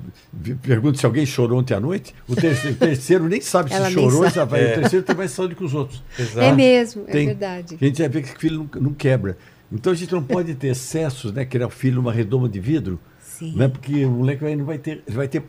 pergunta 0.61 0.97
se 0.97 1.05
alguém 1.05 1.25
chorou 1.25 1.59
ontem 1.59 1.73
à 1.73 1.79
noite. 1.79 2.13
O 2.27 2.35
terceiro, 2.35 2.75
o 2.75 2.79
terceiro 2.79 3.29
nem 3.29 3.39
sabe 3.39 3.73
se 3.73 3.91
chorou, 3.91 4.23
sabe. 4.23 4.35
já 4.35 4.43
vai- 4.45 4.71
o 4.71 4.75
terceiro 4.81 5.05
tem 5.05 5.15
mais 5.15 5.31
saúde 5.31 5.55
que 5.55 5.63
os 5.63 5.73
outros. 5.73 6.03
Exato. 6.19 6.39
É 6.41 6.51
mesmo, 6.51 7.03
é 7.07 7.11
Tem. 7.11 7.25
verdade. 7.27 7.77
A 7.81 7.85
gente 7.85 7.97
vai 7.99 8.09
ver 8.09 8.23
que 8.23 8.35
o 8.35 8.39
filho 8.39 8.69
não, 8.73 8.81
não 8.81 8.93
quebra. 8.93 9.37
Então 9.71 9.91
a 9.93 9.95
gente 9.95 10.11
não 10.11 10.23
pode 10.23 10.53
ter 10.55 10.67
excessos, 10.67 11.31
né? 11.31 11.45
Criar 11.45 11.67
o 11.67 11.69
filho 11.69 11.95
numa 11.95 12.11
redoma 12.11 12.47
de 12.49 12.59
vidro. 12.59 12.99
Sim. 13.21 13.53
Né? 13.55 13.67
Porque 13.67 14.03
o 14.05 14.09
moleque 14.11 14.43
vai, 14.43 14.55
não 14.55 14.65
vai 14.65 14.77
ter. 14.77 15.03
Vai 15.07 15.27
ter 15.27 15.41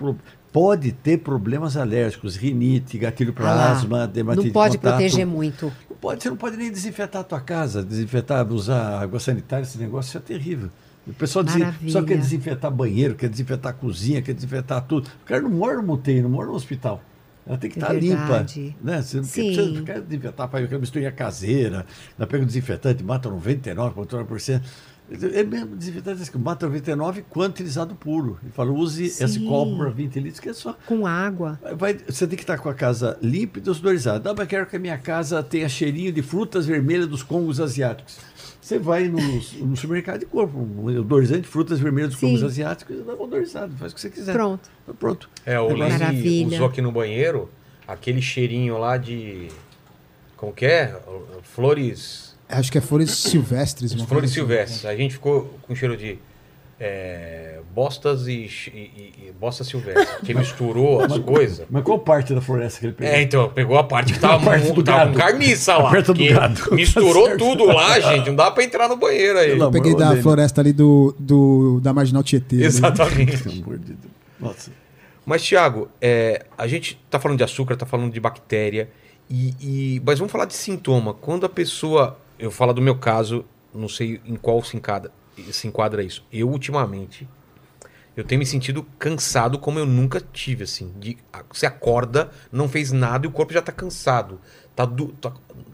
pode 0.52 0.92
ter 0.92 1.18
problemas 1.18 1.76
alérgicos, 1.76 2.36
rinite, 2.36 2.98
gatilho 2.98 3.32
para 3.32 3.50
Ah 3.50 3.72
asma, 3.72 4.06
dermatite 4.06 4.46
Não 4.46 4.52
pode 4.52 4.72
de 4.72 4.78
proteger 4.78 5.26
muito. 5.26 5.72
Não 5.88 5.96
pode, 5.96 6.22
você 6.22 6.30
não 6.30 6.36
pode 6.36 6.56
nem 6.56 6.70
desinfetar 6.70 7.20
a 7.20 7.24
tua 7.24 7.40
casa, 7.40 7.82
desinfetar, 7.82 8.46
usar 8.52 9.00
água 9.00 9.20
sanitária, 9.20 9.62
esse 9.64 9.78
negócio 9.78 10.16
é 10.16 10.20
terrível. 10.20 10.70
O 11.06 11.12
pessoal 11.12 11.44
Maravilha. 11.44 11.90
só 11.90 12.02
quer 12.02 12.18
desinfetar 12.18 12.70
banheiro, 12.70 13.14
quer 13.14 13.28
desinfetar 13.30 13.74
cozinha, 13.74 14.20
quer 14.20 14.34
desinfetar 14.34 14.82
tudo. 14.82 15.08
O 15.22 15.24
cara 15.24 15.40
não 15.40 15.50
mora 15.50 15.80
no 15.80 15.92
UTI, 15.94 16.20
não 16.22 16.28
mora 16.30 16.48
no 16.48 16.54
hospital. 16.54 17.02
Ela 17.46 17.56
tem 17.56 17.70
que 17.70 17.78
É 17.78 17.82
estar 17.82 17.94
limpa. 17.94 18.16
verdade. 18.16 18.76
Né? 18.82 19.00
Você 19.00 19.16
não 19.16 19.24
quer, 19.24 19.30
Sim. 19.30 19.54
precisa, 19.54 19.82
quer 19.82 20.00
desinfetar, 20.02 20.48
faz 20.50 20.64
aquela 20.66 20.80
misturinha 20.80 21.10
caseira, 21.10 21.86
ela 22.18 22.26
pega 22.26 22.42
o 22.42 22.46
desinfetante, 22.46 23.02
mata 23.02 23.30
99,9%. 23.30 24.60
É 25.10 25.42
mesmo 25.42 25.74
desinfetante 25.74 26.30
que 26.30 26.36
mata 26.36 26.66
99 26.66 27.24
quanto 27.30 27.54
utilizado 27.54 27.94
puro. 27.94 28.38
Ele 28.42 28.52
fala, 28.52 28.70
use 28.70 29.04
esse 29.06 29.26
Sim. 29.28 29.46
copo 29.46 29.78
para 29.78 29.88
20 29.90 30.20
litros, 30.20 30.38
que 30.40 30.50
é 30.50 30.52
só 30.52 30.76
Com 30.86 31.06
água. 31.06 31.58
Vai- 31.76 31.96
você 32.06 32.26
tem 32.26 32.36
que 32.36 32.42
estar 32.42 32.58
com 32.58 32.68
a 32.68 32.74
casa 32.74 33.18
limpa 33.22 33.58
e 33.58 33.62
desodorizada. 33.62 34.28
Não, 34.28 34.36
mas 34.36 34.46
quero 34.46 34.66
que 34.66 34.76
a 34.76 34.78
minha 34.78 34.98
casa 34.98 35.42
tenha 35.42 35.66
cheirinho 35.68 36.12
de 36.12 36.20
frutas 36.20 36.66
vermelhas 36.66 37.06
dos 37.06 37.22
congos 37.22 37.58
asiáticos. 37.58 38.18
Você 38.60 38.78
vai 38.78 39.08
no, 39.08 39.16
no 39.66 39.76
supermercado 39.76 40.20
de 40.20 40.26
corpo, 40.26 40.58
um 40.58 40.84
odorizante 40.98 41.40
de 41.42 41.48
frutas 41.48 41.80
vermelhas 41.80 42.10
dos 42.10 42.20
Sim. 42.20 42.26
congos 42.26 42.42
asiáticos, 42.44 42.98
dá 43.06 43.14
uma 43.14 43.24
odorizada, 43.24 43.72
faz 43.78 43.92
o 43.92 43.94
que 43.94 44.00
você 44.02 44.10
quiser. 44.10 44.32
Pronto. 44.34 44.68
Pronto. 44.98 45.30
É, 45.46 45.58
o 45.58 45.74
Maravilha. 45.74 46.56
usou 46.56 46.66
aqui 46.66 46.82
no 46.82 46.92
banheiro 46.92 47.48
aquele 47.86 48.20
cheirinho 48.20 48.76
lá 48.76 48.98
de. 48.98 49.48
Como 50.36 50.52
que 50.52 50.66
é? 50.66 51.00
Flores. 51.42 52.27
Acho 52.48 52.72
que 52.72 52.78
é 52.78 52.80
flores 52.80 53.10
silvestres. 53.10 53.92
uma 53.92 54.06
Flores 54.06 54.30
assim. 54.30 54.40
silvestres. 54.40 54.84
A 54.86 54.96
gente 54.96 55.14
ficou 55.14 55.58
com 55.62 55.74
cheiro 55.74 55.96
de. 55.96 56.18
é, 56.80 57.58
bostas 57.74 58.26
e, 58.26 58.48
e, 58.72 58.78
e, 59.28 59.32
bosta 59.38 59.62
silvestre. 59.64 60.06
Que 60.24 60.32
misturou 60.34 61.00
as 61.02 61.18
coisas. 61.18 61.66
Mas 61.70 61.82
qual 61.82 61.98
parte 61.98 62.32
da 62.34 62.40
floresta 62.40 62.80
que 62.80 62.86
ele 62.86 62.92
pegou? 62.94 63.12
É, 63.14 63.22
então, 63.22 63.48
pegou 63.50 63.76
a 63.78 63.84
parte 63.84 64.12
que 64.14 64.18
tava, 64.20 64.42
parte 64.44 64.68
mu- 64.72 64.82
tava 64.82 65.12
com 65.12 65.18
carniça 65.18 65.76
lá. 65.76 65.92
Misturou 66.72 67.28
Tá 67.30 67.36
tudo 67.36 67.64
lá, 67.66 67.98
gente. 68.00 68.28
Não 68.28 68.36
dá 68.36 68.50
pra 68.50 68.64
entrar 68.64 68.88
no 68.88 68.96
banheiro 68.96 69.38
aí. 69.38 69.58
Eu 69.58 69.70
peguei 69.70 69.94
da 69.94 70.10
dele. 70.10 70.22
floresta 70.22 70.60
ali 70.60 70.72
do, 70.72 71.14
do, 71.18 71.80
da 71.82 71.92
Marginal 71.92 72.22
Tietê. 72.22 72.56
ali. 72.56 72.64
Exatamente. 72.64 73.62
Nossa. 74.40 74.70
Mas, 75.26 75.42
Thiago, 75.42 75.88
é, 76.00 76.46
a 76.56 76.66
gente 76.66 76.98
tá 77.10 77.18
falando 77.20 77.36
de 77.38 77.44
açúcar, 77.44 77.76
tá 77.76 77.84
falando 77.84 78.10
de 78.12 78.18
bactéria, 78.20 78.88
e, 79.28 79.54
e- 79.60 80.02
mas 80.04 80.18
vamos 80.18 80.32
falar 80.32 80.46
de 80.46 80.54
sintoma. 80.54 81.12
Quando 81.12 81.44
a 81.44 81.48
pessoa, 81.50 82.18
eu 82.38 82.50
falo 82.50 82.72
do 82.72 82.80
meu 82.82 82.96
caso, 82.96 83.44
não 83.74 83.88
sei 83.88 84.20
em 84.26 84.36
qual 84.36 84.62
se 84.62 84.76
enquadra, 84.76 85.10
se 85.52 85.66
enquadra 85.66 86.02
isso. 86.02 86.24
Eu, 86.32 86.48
ultimamente, 86.48 87.28
eu 88.16 88.24
tenho 88.24 88.38
me 88.38 88.46
sentido 88.46 88.84
cansado 88.98 89.58
como 89.58 89.78
eu 89.78 89.86
nunca 89.86 90.20
tive, 90.20 90.64
assim. 90.64 90.92
De, 90.98 91.16
você 91.52 91.66
acorda, 91.66 92.30
não 92.50 92.68
fez 92.68 92.92
nada 92.92 93.26
e 93.26 93.28
o 93.28 93.32
corpo 93.32 93.52
já 93.52 93.62
tá 93.62 93.72
cansado. 93.72 94.40
Tá, 94.74 94.84
du- 94.84 95.08
tá- 95.20 95.32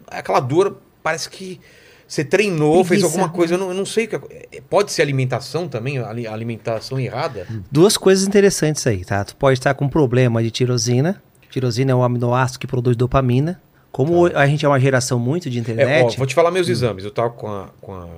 aquela 0.08 0.40
dor, 0.40 0.78
parece 1.02 1.28
que 1.28 1.60
você 2.06 2.22
treinou, 2.24 2.84
fez 2.84 3.00
Preguiça. 3.00 3.06
alguma 3.06 3.28
coisa, 3.28 3.54
eu 3.54 3.58
não, 3.58 3.68
eu 3.68 3.74
não 3.74 3.86
sei. 3.86 4.06
que 4.06 4.16
é- 4.16 4.60
Pode 4.68 4.92
ser 4.92 5.02
alimentação 5.02 5.66
também, 5.68 5.98
ali- 5.98 6.26
alimentação 6.26 7.00
errada? 7.00 7.46
Duas 7.70 7.96
coisas 7.96 8.26
interessantes 8.26 8.86
aí, 8.86 9.04
tá? 9.04 9.24
Tu 9.24 9.34
pode 9.36 9.58
estar 9.58 9.72
com 9.74 9.88
problema 9.88 10.42
de 10.42 10.50
tirosina. 10.50 11.22
Tirosina 11.50 11.92
é 11.92 11.94
um 11.94 12.02
aminoácido 12.02 12.58
que 12.58 12.66
produz 12.66 12.96
dopamina. 12.96 13.60
Como 13.94 14.26
a 14.26 14.44
gente 14.48 14.64
é 14.66 14.68
uma 14.68 14.80
geração 14.80 15.20
muito 15.20 15.48
de 15.48 15.58
É, 15.58 15.60
ó, 15.60 15.62
internet, 15.62 16.18
vou 16.18 16.26
te 16.26 16.34
falar 16.34 16.50
meus 16.50 16.68
exames. 16.68 17.04
Eu 17.04 17.12
tava 17.12 17.30
com 17.30 17.46
a. 17.46 17.68
Com 17.80 17.94
a 17.94 18.08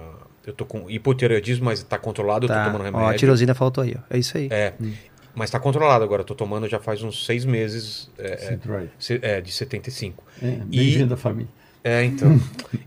eu 0.47 0.53
tô 0.55 0.65
com 0.65 0.89
hipotireoidismo, 0.89 1.67
mas 1.67 1.83
tá 1.83 1.99
controlado, 1.99 2.47
eu 2.47 2.49
tá? 2.49 2.65
tô 2.65 2.71
tomando 2.71 2.85
Ó, 2.95 2.97
a 2.97 3.01
remédio. 3.01 3.19
tirosina 3.19 3.55
faltou 3.55 3.85
aí, 3.85 3.95
ó. 3.99 4.01
É 4.09 4.17
isso 4.19 4.39
aí. 4.39 4.49
É. 4.51 4.73
Mas 5.35 5.51
tá 5.51 5.61
controlado 5.61 6.03
agora, 6.03 6.23
eu 6.23 6.25
tô 6.25 6.35
tomando 6.35 6.67
já 6.67 6.79
faz 6.79 7.03
uns 7.03 7.27
seis 7.27 7.45
meses. 7.45 8.09
É, 8.17 8.59
é, 9.21 9.37
é, 9.37 9.41
de 9.43 9.53
75. 9.53 10.25
É, 10.41 10.47
E- 10.71 10.79
Bem-vindo 10.79 11.13
à 11.13 11.17
família. 11.19 11.51
É, 11.85 12.03
então. 12.05 12.41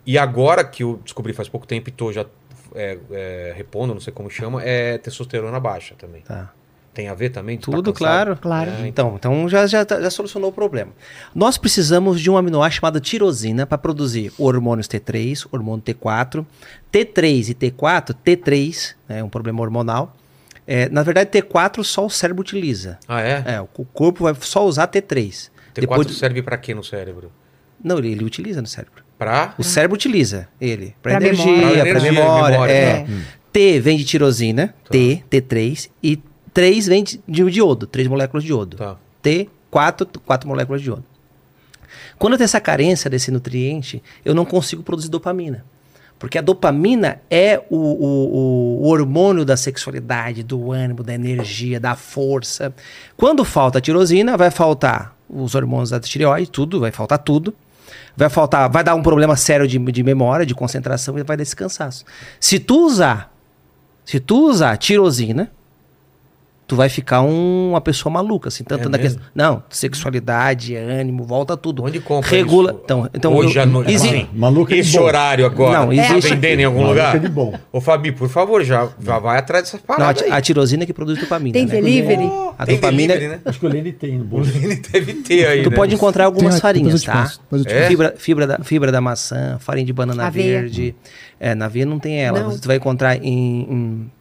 e 0.04 0.18
agora 0.18 0.64
que 0.64 0.82
eu 0.84 1.00
descobri 1.04 1.32
faz 1.32 1.48
pouco 1.48 1.68
tempo 1.68 1.90
e 1.90 1.92
tô 1.92 2.12
já 2.12 2.26
é, 2.74 2.98
é, 3.12 3.54
repondo, 3.56 3.94
não 3.94 4.02
sei 4.02 4.12
como 4.12 4.32
chama, 4.32 4.64
é 4.64 4.98
testosterona 4.98 5.60
baixa 5.60 5.94
também. 5.96 6.22
Tá. 6.22 6.52
Tem 7.00 7.08
a 7.08 7.14
ver 7.14 7.30
também? 7.30 7.58
Tu 7.58 7.72
tá 7.72 7.78
Tudo, 7.78 7.94
cansado? 7.94 8.36
claro. 8.42 8.66
Claro. 8.68 8.84
É, 8.84 8.88
Então, 8.90 9.16
então 9.16 9.48
já, 9.48 9.66
já, 9.66 9.86
tá- 9.86 10.02
já 10.02 10.10
solucionou 10.10 10.50
o 10.50 10.54
problema. 10.54 10.92
Nós 11.34 11.58
precisamos 11.58 12.20
de 12.20 12.30
um 12.30 12.36
aminoácido 12.36 12.76
chamado 12.82 13.00
tirosina 13.00 13.66
para 13.66 13.78
produzir 13.78 14.34
hormônios 14.38 14.86
T3, 14.86 15.48
hormônio 15.50 15.82
T4, 15.82 16.46
T3 16.92 17.50
e 17.52 17.54
T4, 17.56 18.14
T3 18.26 18.96
é 19.08 19.24
um 19.24 19.30
problema 19.30 19.62
hormonal. 19.62 20.14
É, 20.68 20.90
na 20.90 21.04
verdade, 21.04 21.30
T4 21.32 21.86
só 21.86 22.06
o 22.06 22.10
cérebro 22.10 22.42
utiliza. 22.42 23.00
Ah, 23.08 23.22
é? 23.22 23.44
É, 23.46 23.62
o 23.62 23.68
corpo 23.86 24.26
vai 24.26 24.36
só 24.42 24.66
usar 24.68 24.88
T3. 24.90 25.50
T4 25.74 25.82
Depois 25.82 26.06
de- 26.06 26.14
serve 26.16 26.42
pra 26.42 26.58
quê 26.58 26.74
no 26.76 26.84
cérebro? 26.84 27.32
Não, 27.82 27.98
ele, 27.98 28.12
ele 28.12 28.26
utiliza 28.26 28.62
no 28.62 28.68
cérebro. 28.68 29.04
Pra. 29.18 29.54
O 29.58 29.64
cérebro 29.64 29.96
utiliza 29.96 30.50
ele. 30.60 30.94
Para 31.02 31.18
Pra 31.18 31.26
energia, 31.28 31.46
memória. 31.56 31.94
para 31.94 32.02
memória. 32.02 32.50
memória, 32.52 32.72
é. 32.74 33.04
tá. 33.04 33.12
T 33.54 33.80
vem 33.80 33.98
de 33.98 34.04
tirosina, 34.06 34.76
T, 34.92 35.24
T3, 35.30 35.90
e 36.04 36.20
3 36.60 36.88
vem 36.88 37.04
de, 37.06 37.22
de 37.26 37.42
iodo, 37.60 37.88
3 37.88 38.08
moléculas 38.10 38.44
de 38.44 38.50
iodo. 38.52 38.76
Tá. 38.76 38.98
T, 39.22 39.50
4, 39.72 40.06
4 40.26 40.46
moléculas 40.48 40.82
de 40.82 40.90
iodo. 40.90 41.06
Quando 42.18 42.34
eu 42.34 42.38
tenho 42.38 42.46
essa 42.46 42.60
carência 42.60 43.10
desse 43.10 43.32
nutriente, 43.32 44.04
eu 44.26 44.36
não 44.36 44.44
consigo 44.44 44.84
produzir 44.84 45.08
dopamina. 45.10 45.64
Porque 46.20 46.38
a 46.38 46.42
dopamina 46.42 47.22
é 47.32 47.64
o, 47.70 47.78
o- 47.78 48.82
o 48.84 48.88
hormônio 48.90 49.46
da 49.46 49.56
sexualidade, 49.56 50.44
do 50.44 50.74
ânimo, 50.74 51.02
da 51.02 51.14
energia, 51.14 51.80
da 51.80 51.96
força. 51.96 52.74
Quando 53.16 53.46
falta 53.46 53.78
a 53.78 53.82
tirosina, 53.82 54.36
vai 54.36 54.52
faltar 54.52 55.16
os 55.30 55.56
hormônios 55.56 55.92
da 55.92 56.00
tireoide, 56.02 56.50
tudo, 56.52 56.82
vai 56.82 56.92
faltar 56.92 57.20
tudo. 57.20 57.56
Vai 58.18 58.28
faltar, 58.30 58.70
vai 58.70 58.84
dar 58.84 58.96
um 58.96 59.02
problema 59.02 59.38
sério 59.38 59.66
de, 59.66 59.80
de 59.80 60.04
memória, 60.04 60.46
de 60.46 60.54
concentração 60.54 61.18
e 61.18 61.24
vai 61.24 61.38
dar 61.38 61.44
esse 61.44 61.56
cansaço. 61.56 62.04
Se 62.38 62.60
tu 62.60 62.86
usar, 62.86 63.34
se 64.04 64.20
tu 64.20 64.50
usar 64.50 64.76
tirosina, 64.76 65.50
tu 66.70 66.76
vai 66.76 66.88
ficar 66.88 67.22
um- 67.24 67.72
uma 67.72 67.82
pessoa 67.82 68.14
maluca, 68.14 68.48
assim, 68.48 68.64
tanto 68.64 68.88
É 68.88 68.92
na 68.92 69.00
questão. 69.00 69.22
Não, 69.34 69.64
sexualidade, 69.72 70.76
ânimo, 70.76 71.24
volta 71.24 71.58
tudo. 71.58 71.84
Onde 71.84 72.00
compra 72.00 72.30
Regula. 72.30 72.72
isso? 72.72 72.82
Então, 72.86 73.10
então 73.12 73.34
Hoje 73.36 73.58
eu- 73.58 73.64
à 73.64 73.66
noite. 73.66 73.92
exi- 73.92 74.30
Maluco 74.32 74.72
é 74.72 74.76
de 74.76 74.82
esse 74.82 74.96
bom. 74.98 75.04
horário 75.04 75.46
agora. 75.48 75.80
Não, 75.80 75.88
tá 75.88 75.94
existe- 75.96 76.30
vendendo 76.30 76.60
em 76.60 76.64
algum 76.66 76.78
Maluco 76.82 76.96
lugar? 77.00 77.16
é 77.16 77.20
de 77.20 77.28
bom. 77.28 77.54
Ô, 77.74 77.82
Fabi, 77.82 78.12
por 78.12 78.30
favor, 78.30 78.64
já, 78.64 78.88
já 79.04 79.18
vai 79.18 79.40
atrás 79.40 79.64
dessas 79.66 79.82
Não, 79.88 79.96
a, 79.96 79.98
paradas 79.98 80.22
ti- 80.22 80.28
aí. 80.30 80.32
a 80.32 80.42
tirosina 80.42 80.86
que 80.86 80.94
produz 80.94 81.20
dopamina. 81.20 81.54
Tem 81.54 81.66
né? 81.66 81.72
delivery? 81.72 82.30
A 82.58 82.66
Tem 82.68 82.76
dopamina- 82.76 83.14
delivery, 83.16 83.36
né? 83.38 83.42
Acho 83.46 83.60
que 83.60 83.66
o 83.66 83.70
Lene 83.70 83.92
tem 83.92 84.18
no 84.20 84.26
bolso. 84.26 84.52
Ele 84.56 84.76
deve 84.76 85.14
ter 85.16 85.48
aí, 85.48 85.64
Tu 85.64 85.72
né? 85.72 85.76
pode 85.76 85.96
encontrar 85.96 86.26
algumas 86.26 86.54
Tem, 86.54 86.62
farinhas, 86.62 87.02
tá? 87.02 87.14
passo, 87.14 87.42
É? 87.66 87.88
Fibra, 87.88 88.14
fibra, 88.16 88.46
da, 88.48 88.60
fibra 88.60 88.92
da 88.92 89.02
maçã, 89.02 89.58
farinha 89.60 89.86
de 89.88 89.94
banana 89.94 90.28
Aveia. 90.28 90.62
verde. 90.62 90.94
É, 91.40 91.56
na 91.56 91.66
aveia 91.66 91.86
não 91.86 91.98
tem 91.98 92.22
ela. 92.22 92.42
Não. 92.42 92.52
Você 92.52 92.68
vai 92.68 92.76
encontrar 92.78 93.16
em, 93.18 93.62
em 93.62 94.12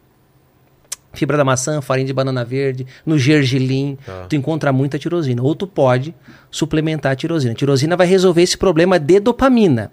fibra 1.13 1.35
da 1.37 1.43
maçã, 1.43 1.81
farinha 1.81 2.05
de 2.07 2.13
banana 2.13 2.43
verde, 2.45 2.85
no 3.05 3.17
gergelim. 3.17 3.97
Tá. 4.05 4.25
Tu 4.29 4.35
encontra 4.35 4.71
muita 4.71 4.97
tirosina. 4.99 5.41
Ou 5.43 5.55
tu 5.55 5.65
pode 5.67 6.13
suplementar 6.51 7.11
a 7.11 7.15
tirosina. 7.15 7.51
A 7.53 7.55
tirosina 7.55 7.95
vai 7.97 8.07
resolver 8.07 8.41
esse 8.41 8.57
problema 8.57 8.99
de 8.99 9.19
dopamina, 9.19 9.91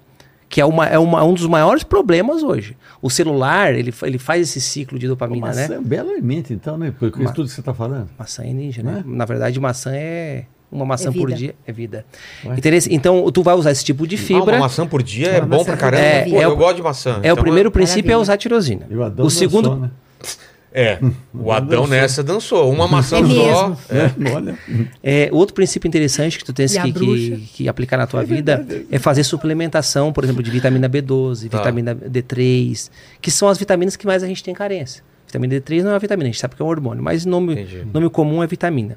que 0.48 0.60
é, 0.60 0.64
uma, 0.64 0.86
é 0.86 0.98
uma- 0.98 1.24
um 1.24 1.34
dos 1.34 1.46
maiores 1.46 1.82
problemas 1.82 2.42
hoje. 2.42 2.76
O 3.02 3.10
celular, 3.10 3.74
ele, 3.74 3.92
ele 4.02 4.18
faz 4.18 4.42
esse 4.42 4.60
ciclo 4.60 4.98
de 4.98 5.08
dopamina, 5.08 5.46
Maçã 5.48 5.68
né? 5.68 5.74
é 5.76 5.78
um 5.78 5.82
belo 5.82 6.10
alimento, 6.10 6.52
então, 6.52 6.76
né? 6.78 6.92
Ma- 7.00 7.08
isso 7.24 7.34
tudo 7.34 7.46
que 7.48 7.54
você 7.54 7.60
está 7.60 7.74
falando. 7.74 8.08
Maçã 8.18 8.44
é 8.44 8.52
ninja, 8.52 8.82
né? 8.82 8.92
Né? 8.96 9.04
Na 9.06 9.24
verdade, 9.24 9.58
maçã 9.60 9.90
é... 9.94 10.44
Uma 10.70 10.84
maçã 10.84 11.10
É 11.10 11.12
por 11.12 11.32
dia 11.32 11.54
é 11.64 11.70
vida. 11.72 12.04
Ué. 12.44 12.56
Então, 12.90 13.30
tu 13.30 13.40
vai 13.40 13.54
usar 13.54 13.70
esse 13.70 13.84
tipo 13.84 14.04
de 14.04 14.16
Ah, 14.16 14.18
fibra. 14.18 14.56
uma 14.56 14.58
maçã 14.62 14.84
por 14.84 15.00
dia 15.00 15.28
é 15.28 15.38
Uma 15.38 15.46
bom 15.46 15.56
maçã 15.58 15.64
pra 15.64 15.76
caramba. 15.76 16.02
é 16.02 16.18
Pô, 16.24 16.30
vida. 16.30 16.36
eu 16.38 16.42
É 16.42 16.48
o- 16.48 16.56
gosto 16.56 16.76
de 16.76 16.82
maçã. 16.82 17.10
É 17.22 17.30
o 17.30 17.32
Então, 17.34 17.36
primeiro 17.44 17.70
princípio 17.70 18.00
é 18.00 18.02
Maravilha. 18.14 18.18
usar 18.22 18.36
tirosina. 18.36 18.84
E 18.90 18.96
o 18.96 19.02
Adão 19.04 19.26
O 19.26 19.30
segundo, 19.30 19.62
dançou, 19.68 19.80
né? 19.82 19.90
É, 20.72 20.98
o 21.32 21.50
Adão 21.52 21.82
dançou. 21.82 21.86
nessa 21.88 22.22
dançou. 22.22 22.72
Uma 22.72 22.86
maçã 22.86 23.16
É 23.18 23.20
só. 23.22 23.26
mesmo. 23.68 23.78
É. 23.88 24.32
Olha. 24.34 24.58
é, 25.02 25.28
outro 25.32 25.54
princípio 25.54 25.88
interessante 25.88 26.38
que 26.38 26.44
tu 26.44 26.52
tens 26.52 26.76
a 26.76 26.82
que, 26.82 26.92
que, 26.92 27.36
que 27.54 27.68
aplicar 27.68 27.96
na 27.96 28.06
tua 28.06 28.22
vida 28.24 28.66
é 28.90 28.98
fazer 28.98 29.24
suplementação, 29.24 30.12
por 30.12 30.22
exemplo, 30.24 30.42
de 30.42 30.50
vitamina 30.50 30.88
B12, 30.88 31.48
Tá. 31.48 31.58
vitamina 31.58 31.94
D3, 31.94 32.90
que 33.20 33.30
são 33.30 33.48
as 33.48 33.56
vitaminas 33.58 33.96
que 33.96 34.06
mais 34.06 34.22
a 34.22 34.26
gente 34.26 34.42
tem 34.44 34.52
carência. 34.54 35.02
Vitamina 35.26 35.54
D3 35.56 35.82
não 35.82 35.90
é 35.90 35.92
uma 35.94 35.98
vitamina, 35.98 36.28
a 36.28 36.32
gente 36.32 36.40
sabe 36.40 36.54
que 36.54 36.62
é 36.62 36.64
um 36.64 36.68
hormônio, 36.68 37.02
mas 37.02 37.24
nome, 37.24 37.52
Entendi. 37.54 37.84
nome 37.92 38.08
comum 38.10 38.42
é 38.42 38.46
vitamina. 38.46 38.96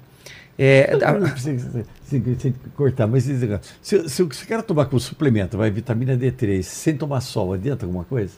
É, 0.61 0.97
a- 1.01 1.13
Não 1.13 1.30
precisa- 1.30 1.86
sem- 2.03 2.36
sem 2.38 2.53
cortar, 2.76 3.07
mas 3.07 3.26
negócio. 3.26 3.61
se, 3.82 4.09
se 4.09 4.22
o 4.22 4.28
cara 4.47 4.61
tomar 4.61 4.86
com 4.86 4.99
suplemento, 4.99 5.57
vai 5.57 5.72
vitamina 5.72 6.17
D3, 6.17 6.61
sem 6.63 6.97
tomar 6.97 7.22
sol, 7.22 7.53
adianta 7.53 7.86
alguma 7.86 8.03
coisa? 8.03 8.34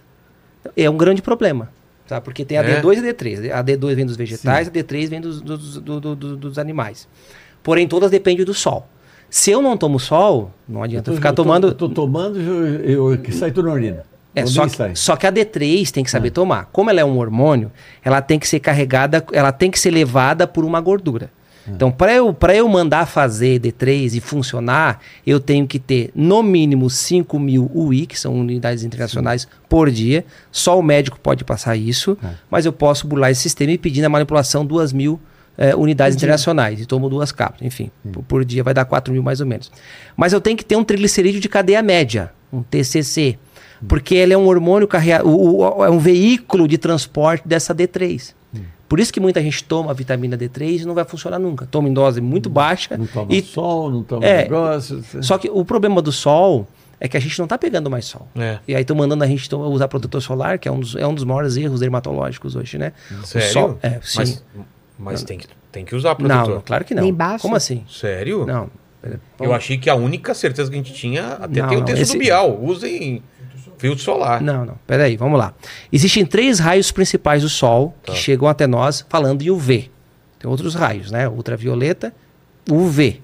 é 0.78 0.88
um 0.88 0.96
grande 0.96 1.22
problema. 1.24 1.70
Tá? 2.08 2.20
Porque 2.20 2.44
tem 2.44 2.58
a 2.58 2.62
É? 2.62 2.82
D2 2.82 2.96
e 3.04 3.10
a 3.10 3.14
D3. 3.14 3.52
A 3.52 3.64
D2 3.64 3.96
vem 3.96 4.06
dos 4.06 4.16
vegetais, 4.18 4.68
a 4.68 4.72
D3 4.72 5.08
vem 5.10 5.22
dos, 5.22 5.42
dos, 5.42 5.78
do- 5.80 6.00
do- 6.00 6.16
do- 6.16 6.38
dos 6.38 6.58
animais. 6.60 7.08
Porém, 7.64 7.88
todas 7.88 8.12
dependem 8.12 8.46
do 8.46 8.54
sol. 8.54 8.88
Se 9.30 9.50
eu 9.52 9.62
não 9.62 9.78
tomo 9.78 9.98
sol, 10.00 10.52
não 10.68 10.84
adianta 10.84 11.10
Eu 11.10 11.14
tô- 11.14 11.18
ficar 11.18 11.30
eu 11.30 11.34
tô- 11.36 11.44
tomando. 11.44 11.68
Eu 11.68 11.74
tô 11.74 11.88
tomando, 11.90 12.40
eu, 12.42 13.12
eu, 13.14 13.18
que 13.18 13.32
sai 13.32 13.52
tudo 13.52 13.68
na 13.70 13.74
urina. 13.76 14.04
É, 14.36 14.46
só 14.46 14.66
que, 14.68 14.96
só 14.96 15.16
que 15.16 15.28
a 15.28 15.32
D3 15.32 15.92
tem 15.92 16.04
que 16.04 16.12
saber 16.12 16.32
tomar. 16.32 16.66
Como 16.72 16.90
ela 16.90 17.00
é 17.02 17.06
um 17.06 17.18
hormônio, 17.18 17.72
ela 18.04 18.22
tem 18.22 18.40
que 18.40 18.48
ser 18.48 18.60
carregada, 18.60 19.24
ela 19.34 19.52
tem 19.52 19.70
que 19.70 19.78
ser 19.80 19.92
levada 19.92 20.48
por 20.48 20.64
uma 20.66 20.80
gordura. 20.82 21.30
Então, 21.68 21.92
para 21.92 22.14
eu, 22.14 22.34
pra 22.34 22.56
eu 22.56 22.68
mandar 22.68 23.06
fazer 23.06 23.60
D3 23.60 24.16
e 24.16 24.20
funcionar, 24.20 25.00
eu 25.26 25.40
tenho 25.40 25.68
que 25.68 25.78
ter 25.80 26.12
no 26.16 26.42
mínimo 26.42 26.90
5 26.90 27.40
mil 27.40 27.70
UI, 27.74 28.06
que 28.06 28.20
são 28.20 28.34
unidades 28.34 28.84
internacionais, 28.84 29.48
por 29.70 29.92
dia. 29.92 30.26
Só 30.52 30.80
o 30.80 30.84
médico 30.84 31.20
pode 31.20 31.44
passar 31.44 31.76
isso, 31.76 32.18
mas 32.50 32.66
eu 32.66 32.74
posso 32.74 33.08
burlar 33.08 33.32
esse 33.32 33.42
sistema 33.42 33.72
e 33.72 33.78
pedir 33.78 34.02
na 34.02 34.10
manipulação 34.10 34.66
2 34.66 34.92
mil 34.92 35.20
eh, 35.58 35.76
unidades 35.76 36.16
internacionais. 36.16 36.82
E 36.82 36.86
tomo 36.86 37.10
duas 37.10 37.32
cápsulas, 37.32 37.68
enfim. 37.68 37.92
Por, 38.12 38.24
por 38.24 38.46
dia 38.46 38.64
vai 38.64 38.74
dar 38.74 38.86
4 38.86 39.14
mil 39.14 39.22
mais 39.22 39.40
ou 39.40 39.46
menos. 39.46 39.72
Mas 40.18 40.34
eu 40.34 40.42
tenho 40.42 40.58
que 40.58 40.66
ter 40.66 40.76
um 40.76 40.84
triglicerídeo 40.84 41.40
de 41.40 41.50
cadeia 41.50 41.82
média, 41.82 42.32
um 42.52 42.64
TCC. 42.64 43.38
Porque 43.88 44.14
ele 44.14 44.34
é 44.34 44.38
um 44.38 44.46
hormônio 44.46 44.88
carregado, 44.88 45.28
é 45.84 45.90
um 45.90 45.98
veículo 45.98 46.68
de 46.68 46.78
transporte 46.78 47.48
dessa 47.48 47.74
D3. 47.74 48.34
Por 48.92 49.00
isso 49.00 49.14
que 49.14 49.22
muita 49.22 49.42
gente 49.42 49.64
toma 49.64 49.94
vitamina 49.94 50.38
D3 50.38 50.82
e 50.82 50.86
não 50.86 50.94
vai 50.94 51.06
funcionar 51.06 51.40
nunca. 51.40 51.66
Toma 51.66 51.88
em 51.88 51.94
dose 51.94 52.20
muito 52.20 52.50
baixa. 52.50 52.98
Não 52.98 53.08
toma 53.08 53.34
e, 53.34 53.42
sol, 53.42 53.90
não 53.90 54.04
toma 54.04 54.26
É, 54.26 54.44
negócio. 54.44 55.02
Só 55.22 55.38
que 55.38 55.50
o 55.50 55.64
problema 55.64 56.02
do 56.02 56.12
sol 56.12 56.68
é 57.00 57.08
que 57.08 57.16
a 57.16 57.20
gente 57.22 57.40
não 57.40 57.46
está 57.46 57.58
pegando 57.58 57.90
mais 57.90 58.04
sol. 58.04 58.28
É. 58.36 58.60
E 58.68 58.76
aí 58.76 58.82
estão 58.82 58.94
mandando 58.94 59.24
a 59.24 59.28
gente 59.28 59.48
usar 59.56 59.88
protetor 59.88 60.22
solar, 60.22 60.60
que 60.60 60.68
é 60.68 60.72
um 60.74 60.82
dos, 60.82 60.98
é 60.98 61.08
um 61.08 61.14
dos 61.14 61.24
maiores 61.24 61.56
erros 61.56 61.80
dermatológicos 61.80 62.54
hoje, 62.54 62.78
né? 62.78 62.92
Sério? 63.24 63.48
O 63.48 63.52
sol, 63.54 63.80
é, 63.82 64.00
sim. 64.04 64.18
Mas, 64.18 64.44
mas 65.00 65.24
tem, 65.24 65.38
que, 65.38 65.48
tem 65.72 65.86
que 65.86 65.96
usar 65.96 66.14
protetor. 66.16 66.56
não, 66.56 66.62
claro 66.62 66.84
que 66.84 66.94
não. 66.94 67.04
Nem 67.04 67.14
baixo? 67.14 67.44
Como 67.44 67.56
assim? 67.56 67.86
Sério? 67.90 68.46
Não. 68.46 68.70
Eu 69.40 69.54
achei 69.54 69.78
que 69.78 69.90
a 69.90 69.96
única 69.96 70.34
certeza 70.34 70.70
que 70.70 70.76
a 70.76 70.78
gente 70.80 70.94
tinha, 70.94 71.28
até 71.40 71.62
Não, 71.62 71.70
tem 71.70 71.78
o 71.78 71.86
texto 71.86 72.02
esse- 72.02 72.14
do 72.18 72.20
Bial, 72.20 72.60
usem 72.62 73.24
filtro 73.82 74.04
solar. 74.04 74.42
Não, 74.42 74.64
não. 74.64 74.76
Peraí, 74.86 75.18
vamos 75.18 75.38
lá. 75.40 75.54
Existem 75.92 76.26
três 76.26 76.60
raios 76.60 76.92
principais 76.92 77.42
do 77.42 77.50
Sol 77.50 77.96
que 78.04 78.12
Tá. 78.12 78.18
chegam 78.18 78.48
até 78.48 78.68
nós 78.68 79.06
falando 79.10 79.40
de 79.42 79.50
UV. 79.52 79.90
Tem 80.40 80.50
outros 80.50 80.76
raios, 80.76 81.12
né? 81.12 81.28
Ultravioleta, 81.28 82.14
UV. 82.70 83.22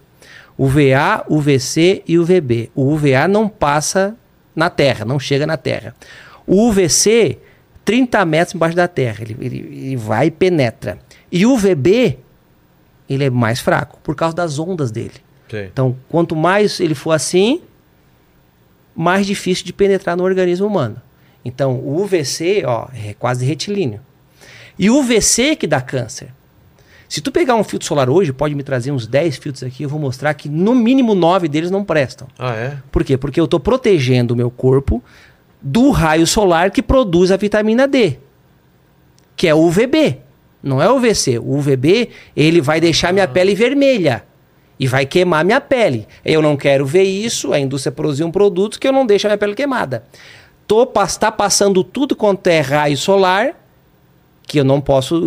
UVA, 0.58 1.24
UVC 1.30 2.04
e 2.08 2.18
UVB. 2.18 2.72
O 2.74 2.92
UVA 2.92 3.28
não 3.28 3.48
passa 3.48 4.16
na 4.56 4.70
Terra, 4.72 5.06
não 5.06 5.20
chega 5.20 5.46
na 5.46 5.56
Terra. 5.56 5.96
O 6.48 6.68
UVC, 6.68 7.38
30 7.86 8.26
metros 8.26 8.56
embaixo 8.56 8.76
da 8.76 8.88
Terra. 8.88 9.18
Ele, 9.22 9.38
ele, 9.40 9.58
ele 9.58 9.96
vai 9.96 10.28
e 10.28 10.32
penetra. 10.32 10.98
E 11.32 11.46
o 11.46 11.54
UVB, 11.54 12.18
ele 13.08 13.24
é 13.26 13.30
mais 13.30 13.60
fraco, 13.60 14.00
por 14.04 14.16
causa 14.16 14.36
das 14.36 14.58
ondas 14.58 14.90
dele. 14.90 15.14
Sei. 15.50 15.66
Então, 15.66 15.96
quanto 16.10 16.36
mais 16.36 16.80
ele 16.80 16.96
for 16.96 17.12
assim, 17.12 17.62
mais 18.98 19.28
difícil 19.28 19.64
de 19.64 19.72
penetrar 19.72 20.18
no 20.18 20.24
organismo 20.24 20.66
humano. 20.66 21.00
Então, 21.46 21.76
o 21.76 22.02
UVC, 22.02 22.64
ó, 22.66 22.88
é 22.94 23.14
quase 23.14 23.46
retilíneo. 23.46 24.02
E 24.78 24.90
o 24.90 24.98
UVC 24.98 25.56
que 25.56 25.68
dá 25.68 25.80
câncer. 25.80 26.30
Se 27.08 27.22
tu 27.22 27.32
pegar 27.32 27.56
um 27.56 27.64
filtro 27.64 27.88
solar 27.88 28.10
hoje, 28.10 28.34
pode 28.34 28.56
me 28.56 28.64
trazer 28.64 28.92
uns 28.92 29.08
10 29.08 29.38
filtros 29.38 29.64
aqui, 29.64 29.84
eu 29.84 29.90
vou 29.90 30.00
mostrar 30.00 30.34
que 30.34 30.50
no 30.50 30.76
mínimo 30.76 31.14
9 31.14 31.48
deles 31.48 31.72
não 31.72 31.86
prestam. 31.86 32.28
Ah, 32.38 32.54
é? 32.54 32.78
Por 32.92 33.04
quê? 33.04 33.18
Porque 33.18 33.40
eu 33.40 33.46
estou 33.46 33.60
protegendo 33.60 34.34
o 34.34 34.38
meu 34.38 34.50
corpo 34.50 35.02
do 35.62 35.92
raio 35.92 36.28
solar 36.28 36.72
que 36.72 36.82
produz 36.82 37.32
a 37.32 37.38
vitamina 37.38 37.88
D, 37.88 38.18
que 39.36 39.48
é 39.48 39.56
o 39.56 39.60
UVB, 39.60 40.20
não 40.62 40.82
é 40.82 40.90
o 40.90 40.98
UVC. 40.98 41.40
O 41.40 41.56
UVB, 41.58 42.10
ele 42.36 42.60
vai 42.60 42.82
deixar 42.82 43.14
minha 43.14 43.28
pele 43.28 43.56
vermelha 43.56 44.27
e 44.80 44.88
vai 44.88 45.06
queimar 45.06 45.44
minha 45.46 45.60
pele. 45.62 46.08
Eu 46.24 46.42
não 46.42 46.56
quero 46.58 46.86
ver 46.86 47.04
isso, 47.04 47.54
a 47.54 47.60
indústria 47.60 47.92
produzir 47.92 48.24
um 48.24 48.32
produto 48.32 48.80
que 48.80 48.88
eu 48.88 48.92
não 48.94 49.06
deixo 49.06 49.28
a 49.28 49.30
minha 49.30 49.38
pele 49.38 49.56
queimada. 49.56 50.04
Tô, 50.68 50.86
tá 50.86 51.32
passando 51.32 51.84
tudo 51.84 52.16
quanto 52.16 52.48
é 52.48 52.60
raio 52.60 52.98
solar, 52.98 53.56
que 54.44 54.60
eu 54.60 54.64
não 54.64 54.80
posso 54.80 55.26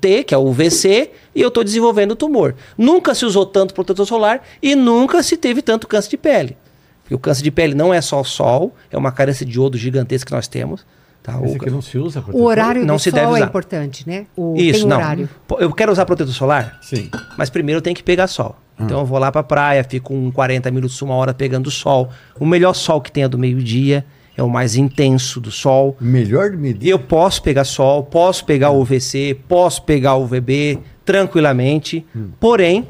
ter, 0.00 0.24
que 0.24 0.34
é 0.34 0.38
o 0.38 0.42
UVC, 0.46 1.10
e 1.34 1.40
eu 1.40 1.48
estou 1.48 1.62
desenvolvendo 1.64 2.14
tumor. 2.16 2.54
Nunca 2.76 3.14
se 3.14 3.24
usou 3.24 3.46
tanto 3.46 3.72
protetor 3.74 4.06
solar 4.06 4.42
e 4.62 4.74
nunca 4.74 5.22
se 5.22 5.36
teve 5.36 5.62
tanto 5.62 5.86
câncer 5.86 6.10
de 6.10 6.16
pele. 6.18 6.56
Porque 7.02 7.14
o 7.14 7.18
câncer 7.18 7.42
de 7.42 7.50
pele 7.50 7.74
não 7.74 7.92
é 7.94 8.00
só 8.02 8.20
o 8.20 8.24
sol, 8.24 8.74
é 8.90 8.98
uma 8.98 9.10
carência 9.10 9.46
de 9.46 9.56
iodo 9.56 9.78
gigantesca 9.78 10.26
que 10.28 10.34
nós 10.34 10.46
temos. 10.48 10.84
Tá? 11.22 11.38
Esse 11.44 11.56
O- 11.58 11.70
não 11.70 11.80
se 11.82 11.96
usa. 11.98 12.20
O 12.20 12.22
protetor? 12.22 12.46
horário 12.46 12.84
Não 12.86 12.96
do 12.96 13.00
se 13.00 13.10
sol 13.10 13.18
deve 13.20 13.32
é 13.32 13.34
usar. 13.36 13.46
importante, 13.46 14.08
né? 14.08 14.26
O, 14.36 14.54
Isso, 14.56 14.80
tem 14.80 14.84
um 14.84 14.88
não. 14.88 14.96
horário. 14.98 15.28
Eu 15.58 15.72
quero 15.72 15.90
usar 15.92 16.04
protetor 16.06 16.32
solar, 16.34 16.78
Sim. 16.82 17.10
mas 17.36 17.48
primeiro 17.50 17.78
eu 17.78 17.82
tenho 17.82 17.96
que 17.96 18.02
pegar 18.02 18.26
sol. 18.26 18.56
Então 18.80 19.00
eu 19.00 19.04
vou 19.06 19.18
lá 19.18 19.30
pra 19.32 19.42
praia, 19.42 19.82
fico 19.82 20.14
um 20.14 20.30
40 20.30 20.70
minutos, 20.70 21.00
uma 21.02 21.14
hora 21.14 21.34
pegando 21.34 21.70
sol. 21.70 22.10
O 22.38 22.46
melhor 22.46 22.74
sol 22.74 23.00
que 23.00 23.10
tem 23.10 23.24
é 23.24 23.28
do 23.28 23.36
meio-dia, 23.38 24.04
é 24.36 24.42
o 24.42 24.48
mais 24.48 24.76
intenso 24.76 25.40
do 25.40 25.50
sol. 25.50 25.96
Melhor 26.00 26.52
medir. 26.52 26.86
E 26.86 26.90
eu 26.90 26.98
posso 26.98 27.42
pegar 27.42 27.64
sol, 27.64 28.04
posso 28.04 28.44
pegar 28.44 28.70
o 28.70 28.80
UVC, 28.80 29.36
posso 29.48 29.82
pegar 29.82 30.14
o 30.14 30.22
UVB 30.22 30.78
tranquilamente. 31.04 32.06
Porém, 32.38 32.86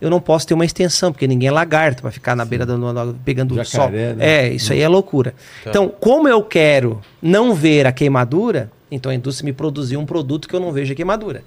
eu 0.00 0.08
não 0.10 0.20
posso 0.20 0.46
ter 0.46 0.54
uma 0.54 0.64
extensão, 0.64 1.10
porque 1.12 1.26
ninguém 1.26 1.48
é 1.48 1.52
lagarto 1.52 2.02
para 2.02 2.10
ficar 2.12 2.36
na 2.36 2.44
beira 2.44 2.64
do 2.64 2.78
no- 2.78 2.92
no- 2.92 3.14
pegando 3.24 3.52
o 3.58 3.64
sol. 3.64 3.80
Jacaré, 3.86 4.12
né? 4.14 4.24
É, 4.46 4.48
isso 4.52 4.72
aí 4.72 4.80
é 4.80 4.88
loucura. 4.88 5.34
Então, 5.68 5.88
como 5.88 6.28
eu 6.28 6.42
quero 6.42 7.00
não 7.20 7.54
ver 7.54 7.86
a 7.86 7.92
queimadura, 7.92 8.70
então 8.90 9.10
a 9.10 9.14
indústria 9.14 9.44
me 9.46 9.52
produziu 9.52 9.98
um 9.98 10.06
produto 10.06 10.46
que 10.48 10.54
eu 10.54 10.60
não 10.60 10.70
vejo 10.70 10.92
a 10.92 10.96
queimadura. 10.96 11.42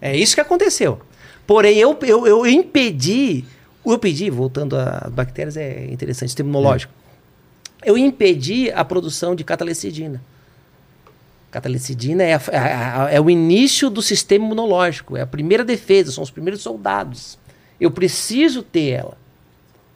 É 0.00 0.16
isso 0.16 0.34
que 0.34 0.40
aconteceu. 0.40 0.98
Porém, 1.46 1.76
eu, 1.78 1.96
eu, 2.02 2.26
eu 2.26 2.46
impedi, 2.46 3.44
eu 3.84 3.98
pedi, 3.98 4.30
voltando 4.30 4.76
às 4.76 5.10
bactérias, 5.12 5.56
é 5.56 5.86
interessante, 5.92 6.30
sistema 6.30 6.48
imunológico. 6.48 6.92
Eu 7.84 7.98
impedi 7.98 8.70
a 8.70 8.84
produção 8.84 9.34
de 9.34 9.44
catalecidina. 9.44 10.22
Catalecidina 11.50 12.22
é, 12.24 12.34
a- 12.34 12.40
a- 12.52 13.04
a- 13.04 13.10
é 13.12 13.20
o 13.20 13.30
início 13.30 13.88
do 13.88 14.02
sistema 14.02 14.44
imunológico, 14.44 15.16
é 15.16 15.20
a 15.20 15.26
primeira 15.26 15.62
defesa, 15.64 16.10
são 16.10 16.24
os 16.24 16.30
primeiros 16.30 16.62
soldados. 16.62 17.38
Eu 17.80 17.90
preciso 17.90 18.62
ter 18.62 18.90
ela. 18.90 19.16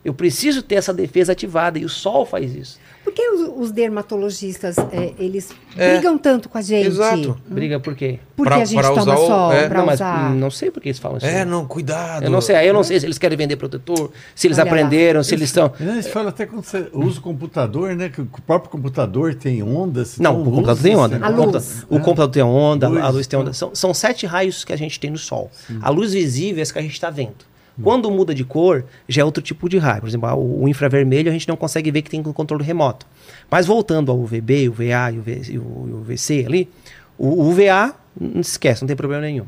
Eu 0.04 0.14
preciso 0.14 0.62
ter 0.62 0.76
essa 0.76 0.94
defesa 0.94 1.32
ativada 1.32 1.78
e 1.78 1.84
o 1.84 1.88
sol 1.88 2.24
faz 2.24 2.54
isso. 2.54 2.78
Por 3.04 3.12
que 3.14 3.22
o, 3.30 3.60
os 3.60 3.70
dermatologistas, 3.72 4.76
é, 4.78 5.12
eles 5.18 5.50
É. 5.76 5.94
brigam 5.94 6.18
tanto 6.18 6.48
com 6.48 6.58
a 6.58 6.62
gente? 6.62 6.86
Exato. 6.88 7.38
Briga 7.48 7.80
por 7.80 7.94
quê? 7.94 8.18
Porque 8.36 8.50
Pra- 8.50 8.62
a 8.62 8.64
gente 8.64 8.78
pra 8.80 8.88
toma 8.90 9.00
usar 9.02 9.14
o- 9.16 9.26
sol, 9.26 9.52
é. 9.52 9.68
pra 9.68 9.78
não, 9.78 9.86
mas 9.86 9.94
usar. 9.96 10.30
não 10.34 10.50
sei 10.50 10.70
por 10.70 10.82
que 10.82 10.88
eles 10.88 10.98
falam 10.98 11.18
isso. 11.18 11.26
É, 11.26 11.44
não, 11.44 11.66
cuidado. 11.66 12.24
Eu 12.24 12.30
não 12.30 12.40
sei, 12.40 12.56
aí 12.56 12.66
eu 12.68 12.74
não 12.74 12.84
sei 12.84 13.00
se 13.00 13.06
eles 13.06 13.18
querem 13.18 13.36
vender 13.36 13.56
protetor, 13.56 14.10
se 14.34 14.46
eles 14.46 14.58
Olha 14.58 14.64
lá. 14.64 14.70
aprenderam, 14.70 15.22
se 15.24 15.34
eles 15.34 15.48
estão. 15.48 15.72
Né, 15.80 15.92
Eles 15.92 16.08
falam 16.08 16.28
até 16.28 16.46
quando 16.46 16.62
você 16.64 16.88
usa 16.92 17.18
o 17.18 17.22
computador, 17.22 17.94
né? 17.96 18.08
Que 18.08 18.20
o 18.20 18.26
próprio 18.46 18.70
computador 18.70 19.34
tem 19.34 19.62
ondas. 19.62 20.18
Não, 20.18 20.40
o 20.40 20.44
computador 20.44 20.68
luz, 20.74 20.82
tem 20.82 20.96
onda. 20.96 21.16
assim, 21.16 21.24
A 21.24 21.28
O 21.28 21.30
luz. 21.32 21.44
computador, 21.44 21.86
o 21.88 22.00
computador 22.00 22.32
tem 22.32 22.42
onda, 22.42 22.86
a 22.86 23.08
Luz, 23.08 23.26
tem 23.26 23.38
onda. 23.38 23.50
então. 23.50 23.54
São, 23.54 23.74
são 23.74 23.94
sete 23.94 24.26
raios 24.26 24.64
que 24.64 24.72
a 24.72 24.76
gente 24.76 25.00
tem 25.00 25.10
no 25.10 25.18
Sol. 25.18 25.50
A 25.80 25.90
luz 25.90 26.12
visível 26.12 26.58
é 26.58 26.62
essa 26.62 26.72
que 26.72 26.78
a 26.78 26.82
gente 26.82 26.92
está 26.92 27.10
vendo. 27.10 27.48
Quando 27.82 28.10
muda 28.10 28.34
de 28.34 28.44
cor, 28.44 28.84
já 29.08 29.22
é 29.22 29.24
outro 29.24 29.42
tipo 29.42 29.68
de 29.68 29.78
raio. 29.78 30.00
Por 30.00 30.08
exemplo, 30.08 30.28
o, 30.34 30.64
o 30.64 30.68
infravermelho 30.68 31.28
a 31.28 31.32
gente 31.32 31.46
não 31.48 31.56
consegue 31.56 31.90
ver 31.90 32.02
que 32.02 32.10
tem 32.10 32.22
controle 32.22 32.64
remoto. 32.64 33.06
Mas 33.50 33.66
voltando 33.66 34.10
ao 34.10 34.18
UVB, 34.18 34.68
o 34.68 34.72
VA 34.72 35.12
e 35.12 35.18
o, 35.18 35.22
V- 35.22 35.42
e 35.50 35.58
o- 35.58 35.86
e 35.88 35.92
o 35.92 36.02
VC 36.02 36.44
ali, 36.46 36.68
o 37.16 37.42
UVA, 37.48 37.94
não 38.20 38.42
se 38.42 38.52
esquece, 38.52 38.82
não 38.82 38.86
tem 38.88 38.96
problema 38.96 39.22
nenhum. 39.22 39.46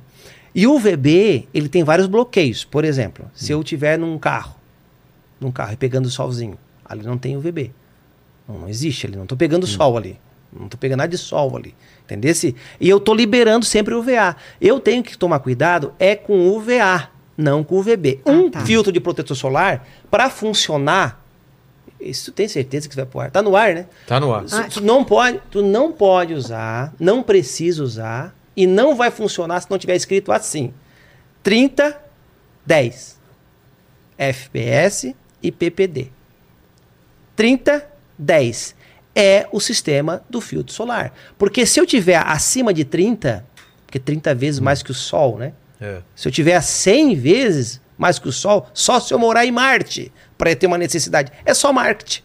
E 0.54 0.66
o 0.66 0.74
UVB, 0.74 1.48
ele 1.54 1.68
tem 1.68 1.82
vários 1.84 2.06
bloqueios. 2.06 2.64
Por 2.64 2.84
exemplo, 2.84 3.30
se 3.34 3.52
eu 3.52 3.60
estiver 3.60 3.98
num 3.98 4.18
carro, 4.18 4.54
num 5.40 5.50
carro 5.50 5.72
e 5.72 5.76
pegando 5.76 6.08
solzinho, 6.10 6.58
ali 6.84 7.02
não 7.04 7.16
tem 7.16 7.36
UVB. 7.36 7.72
Não, 8.48 8.60
não 8.60 8.68
existe 8.68 9.06
ali, 9.06 9.16
não 9.16 9.22
estou 9.24 9.38
pegando 9.38 9.66
sol 9.66 9.96
ali. 9.96 10.18
Não 10.52 10.64
estou 10.64 10.76
pegando 10.78 10.98
nada 10.98 11.08
de 11.10 11.16
sol 11.18 11.56
ali. 11.56 11.74
Entendeu? 12.04 12.32
E 12.80 12.88
eu 12.88 12.96
estou 12.96 13.14
liberando 13.14 13.64
sempre 13.64 13.94
o 13.94 14.00
UVA. 14.00 14.34
Eu 14.60 14.80
tenho 14.80 15.00
que 15.02 15.16
tomar 15.16 15.38
cuidado 15.38 15.92
é 15.98 16.16
com 16.16 16.32
o 16.48 16.56
UVA, 16.56 17.08
não 17.40 17.64
com 17.64 17.76
o 17.76 17.78
UVB. 17.80 18.20
Ah, 18.24 18.30
um 18.30 18.50
tá. 18.50 18.60
filtro 18.64 18.92
de 18.92 19.00
protetor 19.00 19.36
solar, 19.36 19.86
para 20.10 20.28
funcionar, 20.30 21.24
isso 22.00 22.32
tem 22.32 22.48
certeza 22.48 22.88
que 22.88 22.94
você 22.94 23.00
vai 23.00 23.10
pro 23.10 23.20
ar. 23.20 23.30
Tá 23.30 23.42
no 23.42 23.56
ar, 23.56 23.74
né? 23.74 23.86
Tá 24.06 24.20
no 24.20 24.32
ar. 24.32 24.44
Ah, 24.52 24.64
Tu 24.64 24.80
não 24.80 25.04
pode, 25.04 25.40
tu 25.50 25.62
não 25.62 25.92
pode 25.92 26.34
usar, 26.34 26.94
não 26.98 27.22
precisa 27.22 27.82
usar 27.82 28.34
e 28.56 28.66
não 28.66 28.94
vai 28.94 29.10
funcionar 29.10 29.60
se 29.60 29.70
não 29.70 29.78
tiver 29.78 29.96
escrito 29.96 30.32
assim: 30.32 30.72
30 31.42 32.00
10 32.64 33.18
FPS 34.18 35.16
e 35.42 35.50
PPD. 35.50 36.10
30 37.34 37.86
10 38.18 38.74
é 39.14 39.48
o 39.50 39.58
sistema 39.60 40.22
do 40.28 40.40
filtro 40.40 40.72
solar. 40.72 41.12
Porque 41.38 41.66
se 41.66 41.80
eu 41.80 41.86
tiver 41.86 42.16
acima 42.16 42.72
de 42.72 42.84
30, 42.84 43.44
porque 43.86 43.98
30 43.98 44.34
vezes 44.34 44.60
mais 44.60 44.82
que 44.82 44.90
o 44.90 44.94
sol, 44.94 45.38
né? 45.38 45.52
É. 45.80 46.02
Se 46.14 46.28
eu 46.28 46.32
tiver 46.32 46.60
100 46.60 47.14
vezes 47.14 47.80
mais 47.96 48.18
que 48.18 48.28
o 48.28 48.32
Sol, 48.32 48.66
só 48.72 48.98
se 48.98 49.12
eu 49.12 49.18
morar 49.18 49.44
em 49.44 49.52
Marte 49.52 50.10
para 50.38 50.54
ter 50.56 50.66
uma 50.66 50.78
necessidade. 50.78 51.30
É 51.44 51.52
só 51.52 51.72
Marte. 51.72 52.24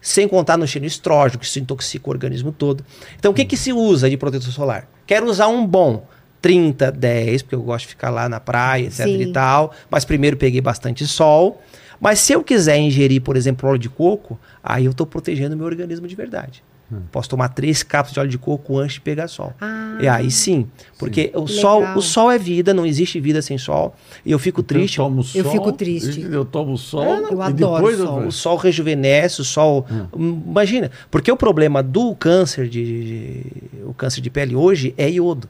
Sem 0.00 0.28
contar 0.28 0.56
no 0.56 0.66
cheiro 0.66 0.86
estrógeno, 0.86 1.40
que 1.40 1.46
isso 1.46 1.58
intoxica 1.58 2.08
o 2.08 2.12
organismo 2.12 2.52
todo. 2.52 2.84
Então, 3.18 3.32
o 3.32 3.34
que, 3.34 3.44
que 3.44 3.56
se 3.56 3.72
usa 3.72 4.08
de 4.08 4.16
protetor 4.16 4.52
solar? 4.52 4.88
Quero 5.06 5.26
usar 5.26 5.48
um 5.48 5.66
bom 5.66 6.06
30, 6.42 6.92
10, 6.92 7.42
porque 7.42 7.54
eu 7.54 7.62
gosto 7.62 7.84
de 7.84 7.88
ficar 7.88 8.10
lá 8.10 8.28
na 8.28 8.38
praia, 8.38 8.84
etc 8.84 9.06
Sim. 9.06 9.22
e 9.22 9.32
tal. 9.32 9.72
Mas 9.90 10.04
primeiro 10.04 10.36
peguei 10.36 10.60
bastante 10.60 11.06
sol. 11.06 11.60
Mas 11.98 12.20
se 12.20 12.34
eu 12.34 12.44
quiser 12.44 12.76
ingerir, 12.76 13.22
por 13.22 13.36
exemplo, 13.36 13.68
óleo 13.68 13.78
de 13.78 13.88
coco, 13.88 14.38
aí 14.62 14.84
eu 14.84 14.90
estou 14.90 15.06
protegendo 15.06 15.54
o 15.54 15.58
meu 15.58 15.66
organismo 15.66 16.06
de 16.06 16.14
verdade. 16.14 16.62
Posso 17.10 17.28
tomar 17.28 17.48
três 17.48 17.82
cápsulas 17.82 18.12
de 18.14 18.20
óleo 18.20 18.30
de 18.30 18.38
coco 18.38 18.78
antes 18.78 18.94
de 18.94 19.00
pegar 19.00 19.26
sol. 19.26 19.52
Ah. 19.60 19.98
E 20.00 20.06
aí 20.06 20.30
sim, 20.30 20.68
porque 20.96 21.32
o 21.34 21.44
Que 21.44 21.52
sol, 21.54 21.80
legal. 21.80 21.98
o 21.98 22.02
sol 22.02 22.30
é 22.30 22.38
vida, 22.38 22.72
não 22.72 22.86
existe 22.86 23.18
vida 23.18 23.42
sem 23.42 23.58
sol. 23.58 23.96
E 24.24 24.30
eu 24.30 24.38
fico 24.38 24.62
triste. 24.62 24.98
Eu, 24.98 25.04
tomo 25.06 25.20
Eu 25.34 25.42
sol, 25.42 25.52
fico 25.52 25.72
triste. 25.72 26.20
Eu 26.20 26.44
tomo 26.44 26.78
sol. 26.78 27.04
Eu 27.04 27.38
e 27.38 27.42
adoro 27.42 27.76
depois 27.76 27.96
sol. 27.98 28.20
O 28.26 28.30
sol 28.30 28.56
rejuvenesce, 28.56 29.40
o 29.40 29.44
sol. 29.44 29.84
Hum. 30.16 30.42
Imagina, 30.46 30.90
porque 31.10 31.32
o 31.32 31.36
problema 31.36 31.82
do 31.82 32.14
câncer 32.14 32.68
de, 32.68 32.84
de- 32.84 33.82
o 33.84 33.92
câncer 33.92 34.20
de 34.20 34.30
pele 34.30 34.54
hoje 34.54 34.94
é 34.96 35.10
iodo. 35.10 35.48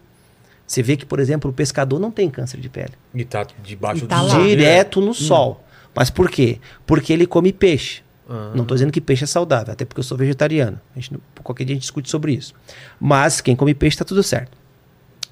Você 0.66 0.82
vê 0.82 0.96
que, 0.96 1.04
por 1.04 1.20
exemplo, 1.20 1.50
o 1.50 1.54
pescador 1.54 1.98
não 2.00 2.10
tem 2.10 2.30
câncer 2.30 2.58
de 2.58 2.68
pele. 2.70 2.92
E 3.14 3.24
tá 3.26 3.46
debaixo 3.62 4.04
E 4.04 4.06
tá 4.08 4.20
do 4.20 4.24
lá. 4.24 4.30
sol. 4.30 4.42
Direto 4.44 5.00
Hum. 5.00 5.04
no 5.06 5.12
sol. 5.14 5.62
Mas 5.94 6.08
por 6.08 6.30
quê? 6.30 6.58
Porque 6.86 7.12
ele 7.12 7.26
come 7.26 7.52
peixe. 7.52 8.00
Ah. 8.28 8.52
Não 8.54 8.62
estou 8.62 8.74
dizendo 8.74 8.92
que 8.92 9.00
peixe 9.00 9.24
é 9.24 9.26
saudável, 9.26 9.72
até 9.72 9.84
porque 9.84 10.00
eu 10.00 10.04
sou 10.04 10.16
vegetariano. 10.16 10.80
A 10.94 10.98
gente, 10.98 11.16
qualquer 11.42 11.64
dia 11.64 11.74
a 11.74 11.76
gente 11.76 11.82
discute 11.82 12.10
sobre 12.10 12.32
isso. 12.32 12.54
Mas 13.00 13.40
quem 13.40 13.54
come 13.54 13.74
peixe 13.74 13.94
está 13.94 14.04
tudo 14.04 14.22
certo. 14.22 14.56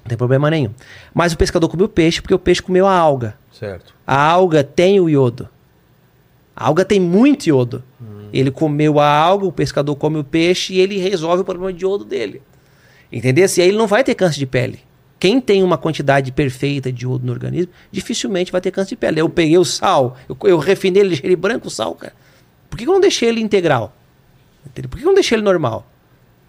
Não 0.03 0.09
tem 0.09 0.17
problema 0.17 0.49
nenhum. 0.49 0.71
Mas 1.13 1.33
o 1.33 1.37
pescador 1.37 1.67
comeu 1.67 1.89
peixe 1.89 2.21
porque 2.21 2.33
o 2.33 2.39
peixe 2.39 2.61
comeu 2.61 2.85
a 2.85 2.95
alga. 2.95 3.35
Certo. 3.51 3.93
A 4.05 4.21
alga 4.21 4.63
tem 4.63 4.99
o 4.99 5.09
iodo. 5.09 5.49
A 6.55 6.67
alga 6.67 6.85
tem 6.85 6.99
muito 6.99 7.47
iodo. 7.47 7.83
Ele 8.31 8.51
comeu 8.51 8.99
a 8.99 9.07
alga, 9.07 9.45
o 9.45 9.51
pescador 9.51 9.95
come 9.95 10.17
o 10.17 10.23
peixe 10.23 10.73
e 10.73 10.79
ele 10.79 10.97
resolve 10.97 11.41
o 11.41 11.45
problema 11.45 11.71
de 11.71 11.83
iodo 11.83 12.03
dele. 12.03 12.41
Entendeu? 13.11 13.45
E 13.57 13.61
aí 13.61 13.67
ele 13.69 13.77
não 13.77 13.87
vai 13.87 14.03
ter 14.03 14.13
câncer 14.13 14.39
de 14.39 14.45
pele. 14.45 14.79
Quem 15.17 15.39
tem 15.39 15.63
uma 15.63 15.77
quantidade 15.77 16.31
perfeita 16.31 16.91
de 16.91 17.05
iodo 17.05 17.25
no 17.25 17.31
organismo, 17.31 17.71
dificilmente 17.91 18.51
vai 18.51 18.59
ter 18.59 18.71
câncer 18.71 18.89
de 18.89 18.95
pele. 18.97 19.21
Eu 19.21 19.29
peguei 19.29 19.57
o 19.57 19.63
sal, 19.63 20.17
eu, 20.27 20.37
eu 20.43 20.57
refinei 20.57 21.01
ele, 21.01 21.09
deixei 21.09 21.29
ele 21.29 21.35
branco, 21.35 21.67
o 21.67 21.71
sal, 21.71 21.95
cara. 21.95 22.13
Por 22.75 22.79
que 22.79 22.89
eu 22.89 22.91
não 22.91 22.99
deixei 22.99 23.29
ele 23.29 23.39
integral? 23.39 23.93
Entendeu? 24.65 24.89
Por 24.89 24.97
que 24.97 25.05
eu 25.05 25.07
não 25.07 25.13
deixei 25.13 25.37
ele 25.37 25.45
normal? 25.45 25.87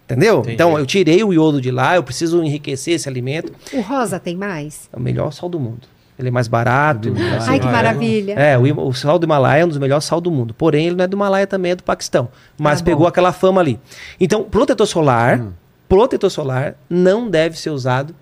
Entendeu? 0.03 0.39
Entendi. 0.39 0.55
Então, 0.55 0.77
eu 0.77 0.85
tirei 0.85 1.23
o 1.23 1.31
iodo 1.31 1.61
de 1.61 1.71
lá, 1.71 1.95
eu 1.95 2.03
preciso 2.03 2.43
enriquecer 2.43 2.95
esse 2.95 3.07
alimento. 3.07 3.53
O 3.71 3.79
rosa 3.79 4.19
tem 4.19 4.35
mais? 4.35 4.89
É 4.91 4.97
o 4.97 4.99
melhor 4.99 5.31
sal 5.31 5.47
do 5.47 5.57
mundo. 5.57 5.87
Ele 6.19 6.27
é 6.27 6.31
mais 6.31 6.49
barato. 6.49 7.13
assim, 7.37 7.51
Ai, 7.51 7.59
que 7.61 7.65
maravilha. 7.65 8.33
é, 8.33 8.57
o, 8.57 8.87
o 8.87 8.93
sal 8.93 9.17
do 9.17 9.25
Himalaia 9.25 9.61
é 9.61 9.65
um 9.65 9.69
dos 9.69 9.77
melhores 9.77 10.03
sal 10.03 10.19
do 10.19 10.29
mundo. 10.29 10.53
Porém, 10.53 10.87
ele 10.87 10.97
não 10.97 11.05
é 11.05 11.07
do 11.07 11.15
Himalaia 11.15 11.47
também, 11.47 11.71
é 11.71 11.75
do 11.75 11.83
Paquistão. 11.83 12.27
Mas 12.57 12.81
bom. 12.81 12.85
pegou 12.85 13.07
aquela 13.07 13.31
fama 13.31 13.61
ali. 13.61 13.79
Então, 14.19 14.43
protetor 14.43 14.85
solar, 14.85 15.41
protetor 15.87 16.29
solar 16.29 16.75
não 16.89 17.29
deve 17.29 17.57
ser 17.57 17.69
usado 17.69 18.13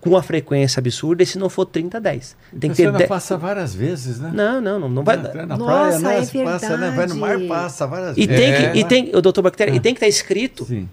com 0.00 0.10
uma 0.10 0.22
frequência 0.22 0.78
absurda 0.80 1.22
e 1.22 1.26
se 1.26 1.38
não 1.38 1.48
for 1.48 1.64
30, 1.66 2.00
10. 2.00 2.36
Tem 2.60 2.70
que 2.70 2.76
ter. 2.76 2.90
não 2.92 2.98
de- 2.98 3.06
passa 3.06 3.36
várias 3.36 3.74
vezes, 3.74 4.18
né? 4.20 4.30
Não, 4.32 4.60
não, 4.60 4.78
não, 4.78 4.88
não 4.88 5.02
vai. 5.04 5.16
Entra 5.16 5.44
na 5.44 5.56
Nossa, 5.56 5.72
praia, 5.72 5.98
né? 5.98 6.18
é 6.18 6.24
Você 6.24 6.44
passa, 6.44 6.76
né? 6.76 6.90
Vai 6.90 7.06
no 7.06 7.16
mar, 7.16 7.38
passa 7.48 7.86
várias 7.86 8.16
E 8.16 8.26
vezes. 8.26 8.42
tem 8.44 8.52
É. 8.52 8.70
que, 8.72 8.78
e 8.78 8.84
tem, 8.84 9.10
o 9.16 9.20
doutor 9.20 9.42
Bactéria, 9.42 9.72
e 9.74 9.80
tem 9.80 9.92
que 9.94 9.98
estar 9.98 10.06
escrito 10.08 10.64
Sim. 10.64 10.88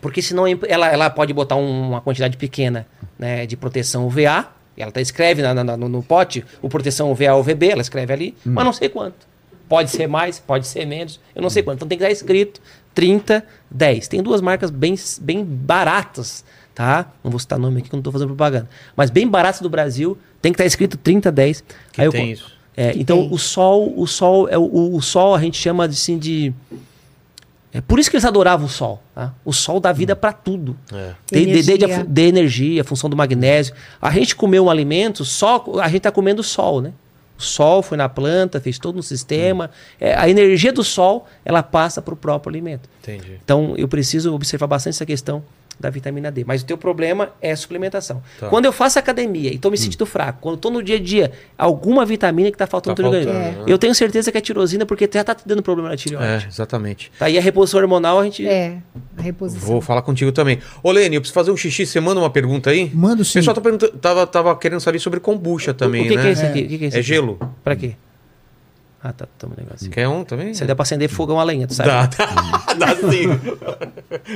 porque 0.00 0.22
senão 0.22 0.44
ela, 0.68 0.88
ela 0.88 1.10
pode 1.10 1.32
botar 1.34 1.56
um- 1.56 1.88
uma 1.90 2.00
quantidade 2.00 2.36
pequena 2.38 2.86
né, 3.18 3.44
de 3.46 3.56
proteção 3.56 4.06
UVA, 4.06 4.46
e 4.76 4.80
ela 4.82 4.90
tá, 4.90 5.00
escreve 5.02 5.42
na- 5.42 5.52
na- 5.52 5.76
no, 5.76 5.88
no 5.88 6.02
pote 6.02 6.42
o 6.62 6.68
proteção 6.70 7.10
UVA 7.12 7.34
UVB, 7.36 7.68
ela 7.70 7.82
escreve 7.82 8.12
ali, 8.12 8.34
mas 8.44 8.64
não 8.64 8.72
sei 8.72 8.88
quanto. 8.88 9.28
Pode 9.68 9.90
ser 9.90 10.08
mais, 10.08 10.38
pode 10.40 10.66
ser 10.66 10.86
menos, 10.86 11.20
eu 11.36 11.42
não 11.42 11.50
sei 11.50 11.62
quanto. 11.62 11.76
Então 11.76 11.86
tem 11.88 11.96
que 11.98 12.02
estar 12.02 12.10
escrito 12.12 12.60
30, 12.94 13.44
10. 13.70 14.08
Tem 14.08 14.20
duas 14.22 14.40
marcas 14.40 14.68
bem, 14.70 14.96
bem 15.20 15.44
baratas, 15.44 16.44
tá? 16.80 17.12
Não 17.22 17.30
vou 17.30 17.38
citar 17.38 17.58
nome 17.58 17.78
aqui 17.80 17.88
que 17.90 17.94
eu 17.94 17.98
não 17.98 18.00
estou 18.00 18.12
fazendo 18.12 18.28
propaganda. 18.28 18.66
Mas 18.96 19.10
bem 19.10 19.28
baratas 19.28 19.60
do 19.60 19.68
Brasil, 19.68 20.16
tem 20.40 20.50
que 20.50 20.54
estar 20.56 20.64
escrito 20.64 20.96
30, 20.96 21.30
10. 21.30 21.62
Que 21.92 22.00
Aí 22.00 22.06
eu 22.06 22.10
tem 22.12 22.26
co- 22.28 22.32
isso. 22.32 22.52
é, 22.74 22.92
Que 22.92 23.00
então 23.00 23.18
tem. 23.18 23.32
o 23.32 23.36
sol, 23.38 23.92
o 23.96 24.06
sol 24.06 24.48
é 24.48 24.56
o, 24.56 24.62
o- 24.62 24.96
o 24.96 25.02
sol 25.02 25.34
a 25.34 25.40
gente 25.40 25.58
chama 25.58 25.86
de, 25.86 25.94
assim 25.94 26.18
de 26.18 26.54
é 27.72 27.80
por 27.80 27.98
isso 28.00 28.10
que 28.10 28.16
eles 28.16 28.24
adoravam 28.24 28.64
o 28.66 28.68
sol. 28.68 29.00
Tá? 29.14 29.32
O 29.44 29.52
sol 29.52 29.78
dá 29.78 29.92
vida 29.92 30.16
para 30.16 30.32
tudo. 30.32 30.76
É. 30.92 31.12
De, 31.30 31.44
de, 31.46 31.52
de, 31.52 31.62
de, 31.62 31.84
Energia. 31.84 32.04
de 32.08 32.22
energia, 32.22 32.80
a 32.80 32.84
função 32.84 33.08
do 33.10 33.16
magnésio. 33.16 33.74
A 34.00 34.10
gente 34.10 34.34
comeu 34.34 34.64
um 34.64 34.70
alimento, 34.70 35.24
só 35.24 35.62
a 35.80 35.86
gente 35.86 35.98
está 35.98 36.10
comendo 36.10 36.42
sol, 36.42 36.80
né? 36.80 36.92
O 37.38 37.42
sol 37.42 37.82
foi 37.82 37.96
na 37.96 38.08
planta, 38.08 38.60
fez 38.60 38.78
todo 38.78 38.98
um 38.98 39.02
sistema. 39.02 39.70
É, 40.00 40.14
a 40.14 40.28
energia 40.28 40.72
do 40.72 40.82
sol, 40.82 41.26
ela 41.44 41.62
passa 41.62 42.02
para 42.02 42.12
o 42.12 42.16
próprio 42.16 42.50
alimento. 42.50 42.88
Entendi. 43.02 43.38
Então, 43.44 43.74
eu 43.76 43.86
preciso 43.86 44.34
observar 44.34 44.66
bastante 44.66 44.94
essa 44.94 45.06
questão 45.06 45.42
da 45.80 45.88
vitamina 45.90 46.30
D. 46.30 46.44
Mas 46.46 46.60
o 46.62 46.66
teu 46.66 46.76
problema 46.76 47.30
é 47.40 47.50
a 47.52 47.56
suplementação. 47.56 48.22
Tá. 48.38 48.48
Quando 48.48 48.66
eu 48.66 48.72
faço 48.72 48.98
academia 48.98 49.50
e 49.50 49.54
estou 49.54 49.70
me 49.70 49.78
sentindo 49.78 50.04
fraco, 50.04 50.38
quando 50.42 50.56
estou 50.56 50.70
no 50.70 50.82
dia 50.82 50.96
a 50.96 51.00
dia, 51.00 51.32
alguma 51.56 52.04
vitamina 52.04 52.50
que 52.50 52.54
está 52.54 52.66
faltando 52.66 52.96
Tá 52.96 53.02
no 53.02 53.10
teu 53.10 53.18
organismo. 53.20 53.42
faltando, 53.42 53.66
né? 53.66 53.72
Eu 53.72 53.78
tenho 53.78 53.94
certeza 53.94 54.30
que 54.30 54.36
é 54.36 54.40
tirosina, 54.40 54.84
porque 54.84 55.08
já 55.12 55.22
está 55.22 55.34
te 55.34 55.42
dando 55.46 55.62
problema 55.62 55.88
na 55.88 55.96
tireoide. 55.96 56.44
É, 56.44 56.48
exatamente. 56.48 57.10
Tá? 57.18 57.30
E 57.30 57.38
a 57.38 57.40
reposição 57.40 57.80
hormonal, 57.80 58.20
a 58.20 58.24
gente... 58.24 58.46
É, 58.46 58.76
a 59.16 59.22
reposição. 59.22 59.66
Vou 59.66 59.80
falar 59.80 60.02
contigo 60.02 60.30
também. 60.32 60.58
Ô, 60.82 60.92
Lene, 60.92 61.16
eu 61.16 61.20
preciso 61.22 61.34
fazer 61.34 61.50
um 61.50 61.56
xixi. 61.56 61.86
Você 61.86 61.98
manda 61.98 62.20
uma 62.20 62.30
pergunta 62.30 62.68
aí? 62.70 62.90
Mando 62.94 63.22
O 63.22 63.24
sim. 63.24 63.38
pessoal 63.38 63.54
tá 63.54 63.60
perguntando, 63.62 63.92
tava, 63.98 64.26
tava 64.26 64.54
querendo 64.56 64.80
saber 64.80 64.98
sobre 64.98 65.18
kombucha 65.20 65.72
também, 65.72 66.02
o 66.04 66.08
que, 66.08 66.16
né? 66.16 66.22
que 66.22 66.28
é 66.28 66.32
isso 66.32 66.44
aqui? 66.44 66.62
O 66.62 66.68
que, 66.68 66.78
que 66.78 66.84
é 66.84 66.88
isso 66.88 66.96
É 66.96 67.00
aqui? 67.00 67.08
gelo. 67.08 67.38
Pra 67.64 67.74
quê? 67.74 67.94
Ah, 69.02 69.12
tá. 69.14 69.26
Toma 69.38 69.54
um 69.56 69.62
negócio. 69.64 69.90
Quer 69.90 70.06
um 70.08 70.22
também? 70.24 70.52
Se 70.52 70.62
der 70.66 70.74
pra 70.74 70.82
acender 70.82 71.08
fogão 71.08 71.40
a 71.40 71.44
lenha, 71.44 71.66
tu 71.66 71.72
sabe? 71.74 71.88
Dá, 71.88 72.06
dá, 72.06 72.74
dá 72.74 72.96
sim. 72.96 73.28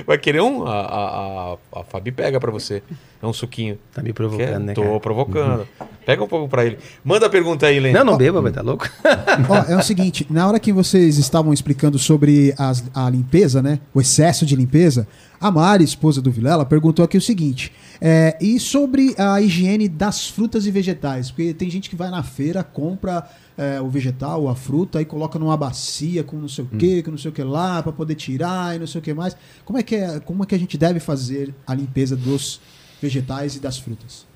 Vai 0.07 0.17
querer 0.19 0.41
um? 0.41 0.67
A, 0.67 0.73
a, 0.81 1.53
a, 1.53 1.81
a 1.81 1.85
Fabi 1.85 2.11
pega 2.11 2.41
pra 2.41 2.51
você. 2.51 2.83
É 3.23 3.27
um 3.27 3.33
suquinho. 3.33 3.79
Tá 3.93 4.01
me 4.03 4.09
Quer? 4.09 4.15
provocando, 4.15 4.65
né, 4.65 4.73
Tô 4.73 4.83
cara? 4.83 5.01
provocando. 5.01 5.69
Pega 6.07 6.25
um 6.25 6.29
pouco 6.29 6.49
pra 6.49 6.65
ele. 6.65 6.79
Manda 7.05 7.27
a 7.27 7.31
pergunta 7.31 7.67
aí, 7.67 7.79
Lene. 7.79 7.95
Não, 7.95 8.05
não 8.05 8.17
beba, 8.17 8.41
vai 8.41 8.53
tá 8.53 8.63
louco? 8.63 8.89
Ó, 9.49 9.73
é 9.73 9.77
o 9.77 9.83
seguinte, 9.83 10.27
na 10.31 10.47
hora 10.49 10.59
que 10.59 10.73
vocês 10.73 11.19
estavam 11.19 11.53
explicando 11.53 11.99
sobre 11.99 12.55
as- 12.59 12.85
a 12.95 13.09
limpeza, 13.11 13.63
né? 13.63 13.81
O 13.93 14.01
excesso 14.01 14.47
de 14.47 14.57
limpeza, 14.57 15.07
A 15.41 15.51
Mari, 15.51 15.85
esposa 15.85 16.23
do 16.23 16.31
Vilela, 16.31 16.65
perguntou 16.65 17.05
aqui 17.05 17.17
o 17.19 17.23
seguinte: 17.23 17.71
é, 18.07 18.37
e 18.39 18.61
sobre 18.61 19.15
a 19.17 19.41
higiene 19.41 19.89
das 19.89 20.29
frutas 20.29 20.67
e 20.67 20.71
vegetais? 20.71 21.31
Porque 21.31 21.55
tem 21.55 21.71
gente 21.71 21.89
que 21.89 21.97
vai 21.97 22.11
na 22.11 22.23
feira, 22.23 22.63
compra 22.63 23.27
é, 23.57 23.81
o 23.81 23.89
vegetal, 23.89 24.47
a 24.47 24.55
fruta, 24.55 25.01
e 25.01 25.07
coloca 25.07 25.39
numa 25.39 25.57
bacia 25.57 26.23
com 26.23 26.37
não 26.37 26.49
sei 26.49 26.65
o 26.65 26.69
que, 26.69 27.03
com 27.03 27.11
não 27.11 27.17
sei 27.17 27.31
o 27.31 27.33
que 27.33 27.43
lá, 27.43 27.83
para 27.83 27.93
poder 27.93 28.15
tirar 28.15 28.77
e 28.77 28.79
não 28.79 28.87
sei 28.87 28.99
o 28.99 29.03
que 29.03 29.15
mais. 29.15 29.35
Como 29.65 29.79
é 29.79 29.83
que, 29.83 29.95
é, 29.97 30.21
como 30.21 30.43
é 30.43 30.47
que 30.47 30.55
a 30.55 30.59
gente 30.59 30.77
deve 30.77 31.01
fazer 31.01 31.55
a 31.67 31.75
limpeza 31.75 32.15
dos 32.15 32.61
vegetais 33.01 33.57
e 33.57 33.61
das 33.61 33.79
frutas? 33.79 34.27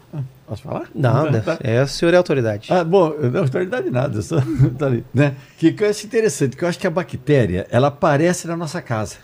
Posso 0.46 0.62
falar? 0.62 0.88
Não, 0.94 1.30
Tá. 1.42 1.58
é, 1.60 1.82
o 1.82 1.86
senhor 1.86 2.14
é 2.14 2.16
autoridade. 2.16 2.72
Ah, 2.72 2.82
bom, 2.82 3.10
eu 3.10 3.30
não 3.30 3.40
autoridade 3.40 3.90
nada, 3.90 4.16
eu 4.16 4.22
só 4.22 4.36
tá 4.78 4.86
ali, 4.86 5.04
né? 5.12 5.34
Que, 5.58 5.76
acho 5.84 6.06
interessante, 6.06 6.56
que 6.56 6.64
eu 6.64 6.68
acho 6.68 6.78
que 6.78 6.86
a 6.86 6.90
bactéria, 6.90 7.66
ela 7.70 7.88
aparece 7.88 8.48
na 8.48 8.56
nossa 8.56 8.80
casa. 8.80 9.16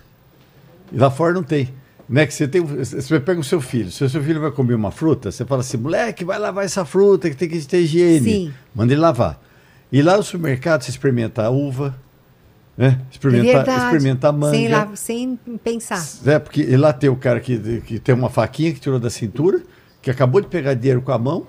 E 0.92 0.98
lá 0.98 1.10
fora 1.10 1.32
não 1.32 1.42
tem. 1.42 1.70
Né? 2.08 2.26
Que 2.26 2.34
você, 2.34 2.46
tem, 2.46 2.60
você 2.62 3.18
pega 3.20 3.40
o 3.40 3.44
seu 3.44 3.60
filho, 3.60 3.90
se 3.90 4.04
o 4.04 4.08
seu 4.10 4.22
filho 4.22 4.40
vai 4.40 4.50
comer 4.50 4.74
uma 4.74 4.90
fruta, 4.90 5.30
você 5.32 5.44
fala 5.44 5.62
assim, 5.62 5.78
moleque, 5.78 6.24
vai 6.24 6.38
lavar 6.38 6.64
essa 6.64 6.84
fruta 6.84 7.30
que 7.30 7.36
tem 7.36 7.48
que 7.48 7.60
ter 7.66 7.78
higiene. 7.80 8.30
Sim. 8.30 8.54
Manda 8.74 8.92
ele 8.92 9.00
lavar. 9.00 9.40
E 9.90 10.02
lá 10.02 10.16
no 10.16 10.22
supermercado 10.22 10.82
você 10.82 10.90
experimenta 10.90 11.42
a 11.44 11.50
uva, 11.50 11.94
né? 12.76 12.98
É 13.08 13.12
Experimenta, 13.12 13.52
verdade. 13.52 13.84
experimenta 13.84 14.28
a 14.28 14.32
manga. 14.32 14.56
Sem, 14.56 14.68
lá- 14.68 14.90
sem 14.94 15.38
pensar. 15.62 16.04
É, 16.26 16.38
porque 16.38 16.76
lá 16.76 16.92
tem 16.92 17.08
o 17.08 17.16
cara 17.16 17.40
que, 17.40 17.80
que 17.80 17.98
tem 17.98 18.14
uma 18.14 18.28
faquinha 18.28 18.72
que 18.72 18.80
tirou 18.80 18.98
da 18.98 19.08
cintura, 19.08 19.62
que 20.02 20.10
acabou 20.10 20.40
de 20.40 20.48
pegar 20.48 20.74
dinheiro 20.74 21.00
com 21.00 21.12
a 21.12 21.18
mão, 21.18 21.46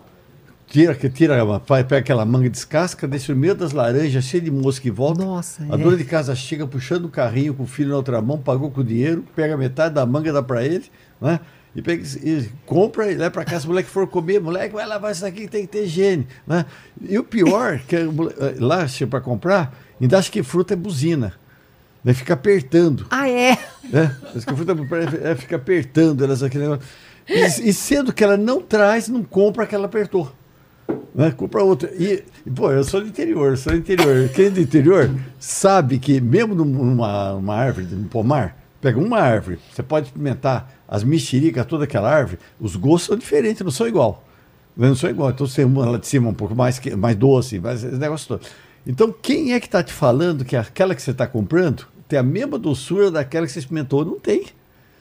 tira, 0.76 1.10
tira, 1.10 1.60
pega 1.88 1.98
aquela 1.98 2.26
manga 2.26 2.50
descasca, 2.50 3.08
deixa 3.08 3.34
no 3.34 3.40
meio 3.40 3.56
das 3.56 3.72
laranjas, 3.72 4.26
cheio 4.26 4.44
de 4.44 4.52
mosca 4.52 4.86
e 4.86 4.92
volta. 4.92 5.24
Nossa, 5.24 5.64
a 5.64 5.76
é. 5.76 5.78
dona 5.78 5.96
de 5.96 6.04
casa 6.04 6.36
chega 6.36 6.68
puxando 6.68 7.06
o 7.06 7.10
carrinho 7.10 7.54
com 7.54 7.64
o 7.64 7.68
filho 7.68 7.90
na 7.90 7.96
outra 7.96 8.22
mão, 8.22 8.38
pagou 8.38 8.70
com 8.70 8.82
o 8.82 8.84
dinheiro, 8.84 9.24
pega 9.34 9.56
metade 9.56 9.96
da 9.96 10.06
manga, 10.06 10.34
dá 10.34 10.44
pra 10.44 10.66
ele, 10.66 10.84
né? 11.22 11.40
E, 11.74 11.82
pega, 11.82 12.04
e 12.04 12.50
compra 12.66 13.10
e 13.10 13.16
leva 13.16 13.32
pra 13.32 13.46
casa, 13.46 13.62
se 13.62 13.66
o 13.68 13.70
moleque 13.70 13.90
for 13.90 14.06
comer, 14.08 14.42
moleque 14.42 14.74
vai 14.74 14.86
lavar 14.86 15.14
isso 15.14 15.26
aqui 15.26 15.42
que 15.42 15.48
tem 15.48 15.62
que 15.62 15.72
ter 15.72 15.86
higiene. 15.86 16.28
Né? 16.46 16.66
E 17.02 17.18
o 17.18 17.24
pior, 17.24 17.80
que 17.80 17.96
o 17.98 18.12
mole- 18.12 18.36
lá, 18.60 18.86
para 19.10 19.22
comprar, 19.22 19.78
ainda 20.00 20.18
acha 20.18 20.30
que 20.32 20.44
fruta 20.44 20.74
é 20.74 20.78
buzina. 20.78 21.34
Né? 22.04 22.14
Fica 22.14 22.34
apertando. 22.34 23.08
Ah, 23.10 23.30
é? 23.30 23.58
né? 23.90 24.16
As 24.34 24.46
que 24.46 24.56
fruta 24.56 24.74
é, 25.24 25.36
fica 25.36 25.56
apertando 25.58 26.24
elas 26.24 26.44
aquele 26.44 26.64
negócio. 26.64 26.86
E, 27.28 27.70
e 27.70 27.74
sendo 27.74 28.14
que 28.14 28.24
ela 28.24 28.38
não 28.38 28.62
traz, 28.62 29.10
não 29.10 29.24
compra 29.24 29.66
que 29.66 29.76
ela 29.76 29.86
apertou. 29.86 30.32
Né? 31.14 31.32
Compra 31.32 31.64
outra. 31.64 31.90
E, 31.96 32.24
pô, 32.54 32.72
eu 32.72 32.84
sou 32.84 33.02
do 33.02 33.08
interior, 33.08 33.58
sou 33.58 33.74
do 33.74 33.80
interior. 33.80 34.30
Quem 34.30 34.46
é 34.46 34.50
do 34.50 34.60
interior 34.60 35.10
sabe 35.40 35.98
que 35.98 36.20
mesmo 36.20 36.54
num- 36.54 36.66
numa, 36.66 37.34
numa 37.34 37.56
árvore, 37.56 37.88
num 37.90 38.08
pomar, 38.08 38.58
pega 38.82 39.00
uma 39.00 39.20
árvore, 39.20 39.58
você 39.74 39.82
pode 39.82 40.08
experimentar 40.08 40.72
as 40.88 41.04
mexericas, 41.04 41.66
toda 41.66 41.86
aquela 41.86 42.10
árvore, 42.14 42.40
os 42.60 42.76
gostos 42.76 43.08
são 43.08 43.18
diferentes, 43.18 43.62
não 43.62 43.72
são 43.72 43.88
igual. 43.88 44.24
Né? 44.76 44.88
Não 44.88 44.96
são 44.96 45.10
igual. 45.10 45.30
Então 45.32 45.48
você 45.48 45.58
tem 45.58 45.66
uma 45.66 45.90
lá 45.90 45.98
de 45.98 46.06
cima 46.06 46.30
um 46.30 46.34
pouco 46.34 46.54
mais, 46.54 46.80
mais 46.98 47.16
doce, 47.16 47.60
mais 47.60 47.84
esse 47.84 47.96
negócio 47.98 48.28
todo. 48.28 48.42
Então, 48.86 49.12
quem 49.20 49.54
é 49.54 49.60
que 49.60 49.66
está 49.66 49.82
te 49.82 49.92
falando 49.92 50.46
que 50.46 50.56
aquela 50.56 50.94
que 50.94 51.02
você 51.02 51.10
está 51.12 51.26
comprando 51.26 51.88
tem 52.08 52.20
a 52.20 52.24
mesma 52.24 52.60
doçura 52.60 53.10
daquela 53.10 53.48
que 53.48 53.52
você 53.52 53.60
experimentou? 53.60 54.06
Não 54.06 54.20
tem. 54.20 54.46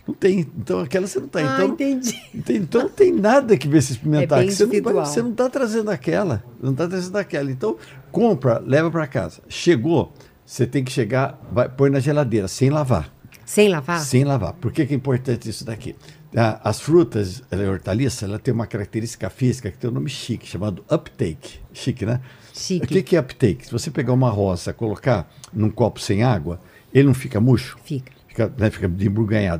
Não 0.06 0.14
tem. 0.14 0.40
Então, 0.40 0.80
aquela 0.80 1.06
você 1.06 1.18
não 1.18 1.28
tem. 1.28 1.44
Ah, 1.44 1.54
então, 1.56 1.68
entendi. 1.68 2.20
Então, 2.34 2.56
então 2.56 2.82
não 2.82 2.88
tem 2.90 3.12
nada 3.12 3.56
que 3.56 3.66
ver 3.66 3.82
se 3.82 3.92
experimentar. 3.92 4.42
É 4.42 4.50
você, 4.50 4.66
não 4.66 4.72
vai- 4.82 5.06
você 5.06 5.22
não 5.22 5.30
está 5.30 5.48
trazendo 5.48 5.90
aquela. 5.90 6.44
Não 6.62 6.72
está 6.72 6.86
trazendo 6.86 7.16
aquela. 7.16 7.50
Então, 7.50 7.76
compra, 8.12 8.58
leva 8.58 8.90
para 8.90 9.06
casa. 9.06 9.40
Chegou, 9.48 10.12
você 10.44 10.66
tem 10.66 10.84
que 10.84 10.92
chegar, 10.92 11.40
vai, 11.50 11.68
põe 11.68 11.88
na 11.90 12.00
geladeira, 12.00 12.46
sem 12.48 12.68
lavar. 12.70 13.10
Sem 13.46 13.68
lavar? 13.68 14.00
Sem 14.00 14.24
lavar. 14.24 14.52
Por 14.54 14.72
que, 14.72 14.84
que 14.86 14.92
é 14.94 14.96
importante 14.96 15.48
isso 15.48 15.64
daqui? 15.64 15.94
Ah, 16.36 16.60
As 16.64 16.80
frutas, 16.80 17.42
ela 17.50 17.62
é 17.62 17.68
hortaliça, 17.70 18.24
ela 18.24 18.38
tem 18.38 18.52
uma 18.52 18.66
característica 18.66 19.30
física 19.30 19.70
que 19.70 19.78
tem 19.78 19.88
um 19.88 19.92
nome 19.92 20.10
chique, 20.10 20.46
chamado 20.48 20.84
uptake. 20.90 21.60
Chique, 21.72 22.04
né? 22.04 22.20
Chique. 22.52 22.84
O 22.84 22.88
que, 22.88 23.02
que 23.02 23.16
é 23.16 23.20
uptake? 23.20 23.66
Se 23.66 23.72
você 23.72 23.90
pegar 23.90 24.12
uma 24.12 24.30
roça, 24.30 24.72
colocar 24.72 25.30
num 25.52 25.70
copo 25.70 26.00
sem 26.00 26.22
água, 26.22 26.60
ele 26.92 27.06
não 27.06 27.14
fica 27.14 27.40
murcho? 27.40 27.78
Fica. 27.84 28.12
Fica, 28.34 28.52
né, 28.58 28.68
fica 28.68 28.90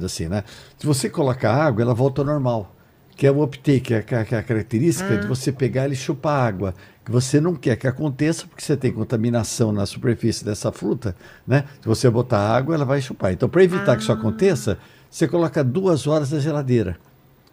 assim, 0.04 0.26
né? 0.26 0.42
Se 0.76 0.84
você 0.84 1.08
colocar 1.08 1.54
água, 1.54 1.80
ela 1.80 1.94
volta 1.94 2.22
ao 2.22 2.26
normal. 2.26 2.74
Que 3.16 3.24
é 3.24 3.30
o 3.30 3.40
uptake, 3.40 3.80
que 3.80 3.94
é 3.94 3.98
a, 3.98 4.24
que 4.24 4.34
é 4.34 4.38
a 4.38 4.42
característica 4.42 5.16
de 5.16 5.28
você 5.28 5.52
pegar 5.52 5.88
e 5.88 5.94
chupar 5.94 6.44
água. 6.44 6.74
Que 7.04 7.12
você 7.12 7.40
não 7.40 7.54
quer 7.54 7.76
que 7.76 7.86
aconteça, 7.86 8.48
porque 8.48 8.64
você 8.64 8.76
tem 8.76 8.90
contaminação 8.90 9.70
na 9.70 9.86
superfície 9.86 10.44
dessa 10.44 10.72
fruta, 10.72 11.14
né? 11.46 11.62
Se 11.80 11.86
você 11.86 12.10
botar 12.10 12.40
água, 12.40 12.74
ela 12.74 12.84
vai 12.84 13.00
chupar. 13.00 13.32
Então, 13.32 13.48
para 13.48 13.62
evitar 13.62 13.94
que 13.94 14.02
isso 14.02 14.10
aconteça, 14.10 14.76
você 15.08 15.28
coloca 15.28 15.62
duas 15.62 16.08
horas 16.08 16.32
na 16.32 16.40
geladeira. 16.40 16.96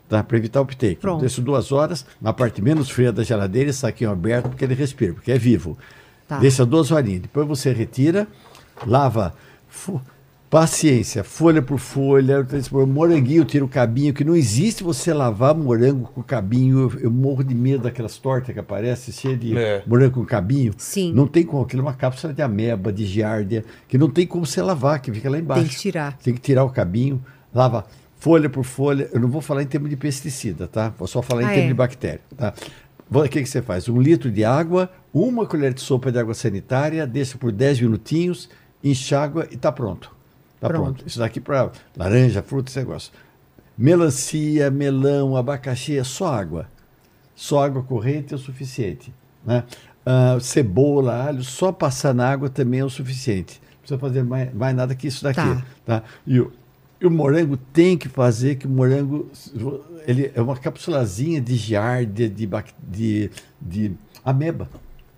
Tá? 0.10 0.24
Para 0.24 0.38
evitar 0.38 0.62
o 0.62 0.64
uptake. 0.64 1.00
Pronto. 1.00 1.20
Deixa 1.20 1.40
duas 1.40 1.72
horas 1.72 2.04
na 2.20 2.34
parte 2.34 2.64
menos 2.64 2.90
fria 2.90 3.12
da 3.12 3.22
geladeira 3.22 3.70
e 3.70 3.74
saquinho 3.74 4.10
aberto, 4.10 4.50
porque 4.50 4.66
ele 4.66 4.74
respira, 4.74 5.14
porque 5.14 5.32
é 5.32 5.38
vivo. 5.38 5.78
Tá. 6.28 6.40
Deixa 6.40 6.66
duas 6.66 6.90
horinhas. 6.90 7.22
Depois 7.22 7.48
você 7.48 7.72
retira, 7.72 8.28
lava. 8.88 9.36
Paciência, 10.52 11.24
folha 11.24 11.62
por 11.62 11.80
folha, 11.80 12.46
moranguinho 12.86 13.46
tira 13.46 13.64
o 13.64 13.70
cabinho, 13.70 14.14
que 14.14 14.22
não 14.26 14.36
existe 14.36 14.84
você 14.84 15.14
lavar 15.14 15.56
morango 15.56 16.12
com 16.14 16.22
cabinho. 16.22 16.92
Eu, 16.94 17.00
eu 17.04 17.10
morro 17.10 17.42
de 17.42 17.56
medo 17.56 17.84
daquelas 17.84 18.18
tortas 18.18 18.54
que 18.54 18.60
aparecem, 18.60 19.14
cheia 19.14 19.38
de 19.38 19.58
É. 19.58 19.82
morango 19.88 20.16
com 20.16 20.26
cabinho. 20.26 20.74
Sim. 20.78 21.14
Não 21.14 21.26
tem 21.26 21.46
como, 21.46 21.64
aquilo 21.64 21.84
é 21.84 21.86
uma 21.86 21.94
cápsula 21.94 22.34
de 22.34 22.42
ameba, 22.42 22.92
de 22.92 23.06
giardia, 23.06 23.64
que 23.88 23.98
não 23.98 24.10
tem 24.10 24.28
como 24.28 24.46
você 24.46 24.62
lavar, 24.62 25.00
que 25.02 25.10
fica 25.14 25.30
lá 25.30 25.40
embaixo. 25.40 25.62
Tem 25.64 25.70
que 25.72 25.78
tirar. 25.80 26.18
Tem 26.18 26.34
que 26.34 26.42
tirar 26.42 26.66
o 26.66 26.70
cabinho, 26.70 27.24
lava 27.56 27.86
folha 28.20 28.50
por 28.50 28.66
folha. 28.66 29.10
Eu 29.14 29.22
não 29.22 29.30
vou 29.30 29.40
falar 29.40 29.64
em 29.64 29.68
termos 29.68 29.90
de 29.90 29.96
pesticida, 29.96 30.68
tá? 30.68 30.94
Vou 31.00 31.08
só 31.08 31.22
falar 31.22 31.44
em 31.44 31.46
Ah, 31.46 31.50
termos 31.52 31.64
é? 31.64 31.68
de 31.70 31.74
bactéria, 31.76 32.22
tá? 32.36 32.54
O 33.10 33.24
que, 33.30 33.42
que 33.42 33.48
você 33.48 33.62
faz? 33.62 33.88
Um 33.88 34.02
litro 34.02 34.30
de 34.30 34.44
água, 34.44 34.90
uma 35.14 35.46
colher 35.46 35.74
de 35.74 35.80
sopa 35.80 36.12
de 36.12 36.20
água 36.20 36.34
sanitária, 36.34 37.08
deixa 37.08 37.38
por 37.38 37.54
10 37.54 37.80
minutinhos, 37.80 38.50
enxágua 38.84 39.48
e 39.50 39.56
tá 39.56 39.72
pronto. 39.72 40.20
Tá 40.62 40.68
pronto. 40.68 40.84
Pronto. 40.84 41.08
Isso 41.08 41.18
daqui 41.18 41.42
para 41.42 41.72
laranja, 41.98 42.44
fruta, 42.44 42.70
esse 42.70 42.80
negócio. 42.80 43.12
Melancia, 43.76 44.70
melão, 44.70 45.36
abacaxi, 45.36 45.98
é 45.98 46.04
só 46.04 46.32
água. 46.32 46.68
Só 47.36 47.66
água 47.66 47.82
corrente 47.82 48.32
é 48.32 48.36
o 48.36 48.40
suficiente. 48.40 49.12
Né? 49.44 49.64
Ah, 50.06 50.38
cebola, 50.40 51.26
alho, 51.26 51.44
só 51.44 51.72
passar 51.72 52.14
na 52.14 52.30
água 52.30 52.48
também 52.48 52.82
é 52.82 52.86
o 52.86 52.90
suficiente. 52.90 53.60
Não 53.72 53.80
precisa 53.80 54.00
fazer 54.00 54.24
mais, 54.24 54.54
mais 54.54 54.76
nada 54.76 54.94
que 54.94 55.08
isso 55.08 55.24
daqui. 55.24 55.42
Tá. 55.42 55.64
Tá. 55.84 56.04
E, 56.28 56.40
o, 56.40 56.54
e 57.00 57.08
o 57.08 57.12
morango 57.12 57.58
tem 57.58 57.98
que 57.98 58.08
fazer 58.08 58.56
que 58.56 58.68
o 58.68 58.70
morango 58.70 59.32
ele 60.06 60.32
é 60.36 60.42
uma 60.42 60.56
capsulazinha 60.56 61.42
de 61.42 61.56
giardia, 61.56 62.30
de, 62.30 62.48
de, 62.88 63.32
de 63.60 63.92
ameba. 64.24 64.70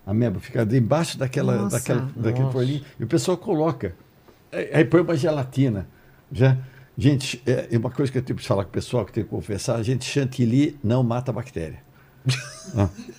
Ameba 0.06 0.40
fica 0.40 0.62
embaixo 0.74 1.18
daquela, 1.18 1.56
Nossa. 1.56 1.76
daquela, 1.76 2.10
daquele 2.16 2.50
folhinho. 2.50 2.82
E 2.98 3.04
o 3.04 3.06
pessoal 3.06 3.36
coloca. 3.36 3.94
Aí 4.54 4.70
aí 4.72 4.84
põe 4.84 5.00
uma 5.00 5.16
gelatina. 5.16 5.86
Já. 6.32 6.56
Gente, 6.96 7.42
é 7.46 7.68
é 7.72 7.78
uma 7.78 7.90
coisa 7.90 8.10
que 8.12 8.18
eu 8.18 8.22
tenho 8.22 8.38
que 8.38 8.46
falar 8.46 8.64
com 8.64 8.70
o 8.70 8.72
pessoal, 8.72 9.04
que 9.04 9.10
eu 9.10 9.14
tenho 9.14 9.26
que 9.26 9.30
confessar, 9.30 9.82
gente, 9.82 10.04
chantilly 10.04 10.76
não 10.82 11.02
mata 11.02 11.30
a 11.30 11.34
bactéria. 11.34 11.78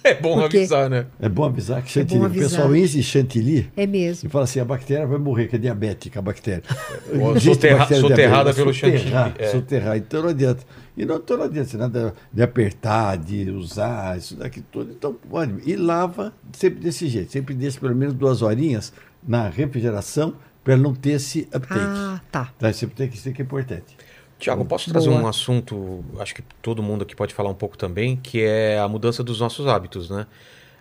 É 0.04 0.14
bom 0.16 0.40
avisar, 0.44 0.90
né? 0.90 1.06
É 1.20 1.30
bom 1.30 1.44
avisar 1.46 1.82
que 1.82 1.88
É 1.88 1.92
chantilly, 1.92 2.20
o 2.22 2.26
avisar. 2.26 2.50
pessoal 2.50 2.76
enche 2.76 3.02
chantilly 3.04 3.72
É 3.78 3.84
e 3.84 3.88
mesmo. 3.88 4.30
fala 4.30 4.44
assim, 4.44 4.60
a 4.60 4.66
bactéria 4.66 5.06
vai 5.08 5.18
morrer, 5.20 5.48
que 5.48 5.56
é 5.56 5.60
diabética 5.60 6.20
a 6.20 6.22
bactéria. 6.22 6.64
Existe 7.36 7.54
soterra- 7.54 7.78
bactéria 7.80 8.02
soterrada 8.02 8.54
pelo 8.54 8.74
soterrar, 8.74 9.02
chantilly, 9.30 9.46
é. 9.46 9.52
Soterrar, 9.52 9.98
então 9.98 10.22
não 10.24 10.30
adianta. 10.30 10.64
E 10.98 11.06
não, 11.06 11.16
então 11.18 11.38
não 11.38 11.46
adianta 11.46 11.78
nada 11.78 12.14
de 12.34 12.42
apertar, 12.44 13.18
de 13.18 13.50
usar, 13.52 14.18
isso 14.18 14.36
daqui 14.36 14.62
tudo. 14.62 14.92
Então 14.92 15.14
pode. 15.14 15.54
E 15.70 15.76
lava 15.76 16.34
sempre 16.54 16.80
desse 16.80 17.08
jeito. 17.08 17.32
Sempre 17.32 17.54
deixa 17.56 17.80
pelo 17.80 17.96
menos 17.96 18.14
duas 18.14 18.42
horinhas 18.42 18.92
na 19.26 19.48
refrigeração 19.48 20.36
para 20.66 20.76
não 20.76 20.94
ter 20.94 21.12
esse 21.12 21.48
uptake. 21.54 21.80
Ah, 21.80 22.20
tá. 22.32 22.52
Tá, 22.60 22.74
sempre 22.74 22.96
tem 22.96 23.08
que 23.08 23.16
isso 23.16 23.32
que 23.32 23.42
é 23.42 23.46
importante. 23.46 23.96
Tiago, 24.38 24.66
posso 24.66 24.90
trazer 24.90 25.10
Boa. 25.10 25.22
um 25.22 25.28
assunto, 25.28 26.04
acho 26.20 26.36
que 26.36 26.42
todo 26.62 26.84
mundo 26.84 27.04
aqui 27.04 27.16
pode 27.16 27.34
falar 27.34 27.50
um 27.50 27.56
pouco 27.56 27.78
também, 27.78 28.18
que 28.18 28.42
é 28.44 28.78
a 28.80 28.88
mudança 28.88 29.24
dos 29.24 29.40
nossos 29.40 29.68
hábitos, 29.68 30.10
né? 30.10 30.28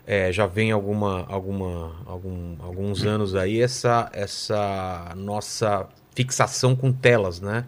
É, 0.07 0.33
já 0.33 0.47
vem 0.47 0.73
alguma, 0.73 1.25
alguma, 1.29 1.93
algum- 2.05 2.57
alguns 2.61 3.05
anos 3.05 3.35
aí 3.37 3.61
essa, 3.61 4.11
essa 4.13 5.15
nossa 5.17 5.87
fixação 6.15 6.75
com 6.75 6.93
telas, 6.93 7.41
né? 7.41 7.67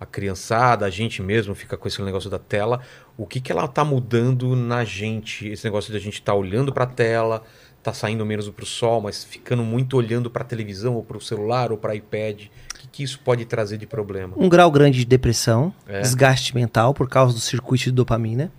A 0.00 0.06
criançada, 0.06 0.86
a 0.86 0.90
gente 0.90 1.22
mesmo 1.22 1.54
fica 1.54 1.76
com 1.76 1.88
esse 1.88 2.00
negócio 2.02 2.30
da 2.30 2.38
tela. 2.38 2.80
O 3.16 3.26
que, 3.26 3.40
que 3.40 3.50
ela 3.52 3.66
tá 3.68 3.84
mudando 3.84 4.54
na 4.56 4.84
gente? 4.84 5.48
Esse 5.48 5.64
negócio 5.64 5.90
de 5.90 5.96
a 5.96 6.00
gente 6.00 6.20
tá 6.22 6.34
olhando 6.34 6.72
para 6.72 6.84
a 6.84 6.86
tela, 6.86 7.42
tá 7.84 7.92
saindo 7.92 8.24
menos 8.24 8.48
para 8.48 8.62
o 8.62 8.66
sol, 8.66 9.02
mas 9.02 9.22
ficando 9.22 9.62
muito 9.62 9.96
olhando 9.98 10.30
para 10.30 10.42
a 10.42 10.46
televisão, 10.46 10.94
ou 10.94 11.04
para 11.04 11.18
o 11.18 11.20
celular, 11.20 11.70
ou 11.70 11.76
para 11.76 11.94
iPad. 11.94 12.44
O 12.74 12.78
que, 12.78 12.88
que 12.90 13.02
isso 13.02 13.20
pode 13.22 13.44
trazer 13.44 13.76
de 13.76 13.86
problema? 13.86 14.32
Um 14.38 14.48
grau 14.48 14.70
grande 14.70 14.98
de 15.00 15.04
depressão, 15.04 15.72
É. 15.86 16.00
desgaste 16.00 16.54
mental 16.54 16.94
por 16.94 17.08
causa 17.08 17.34
do 17.34 17.40
circuito 17.40 17.84
de 17.84 17.90
dopamina. 17.92 18.50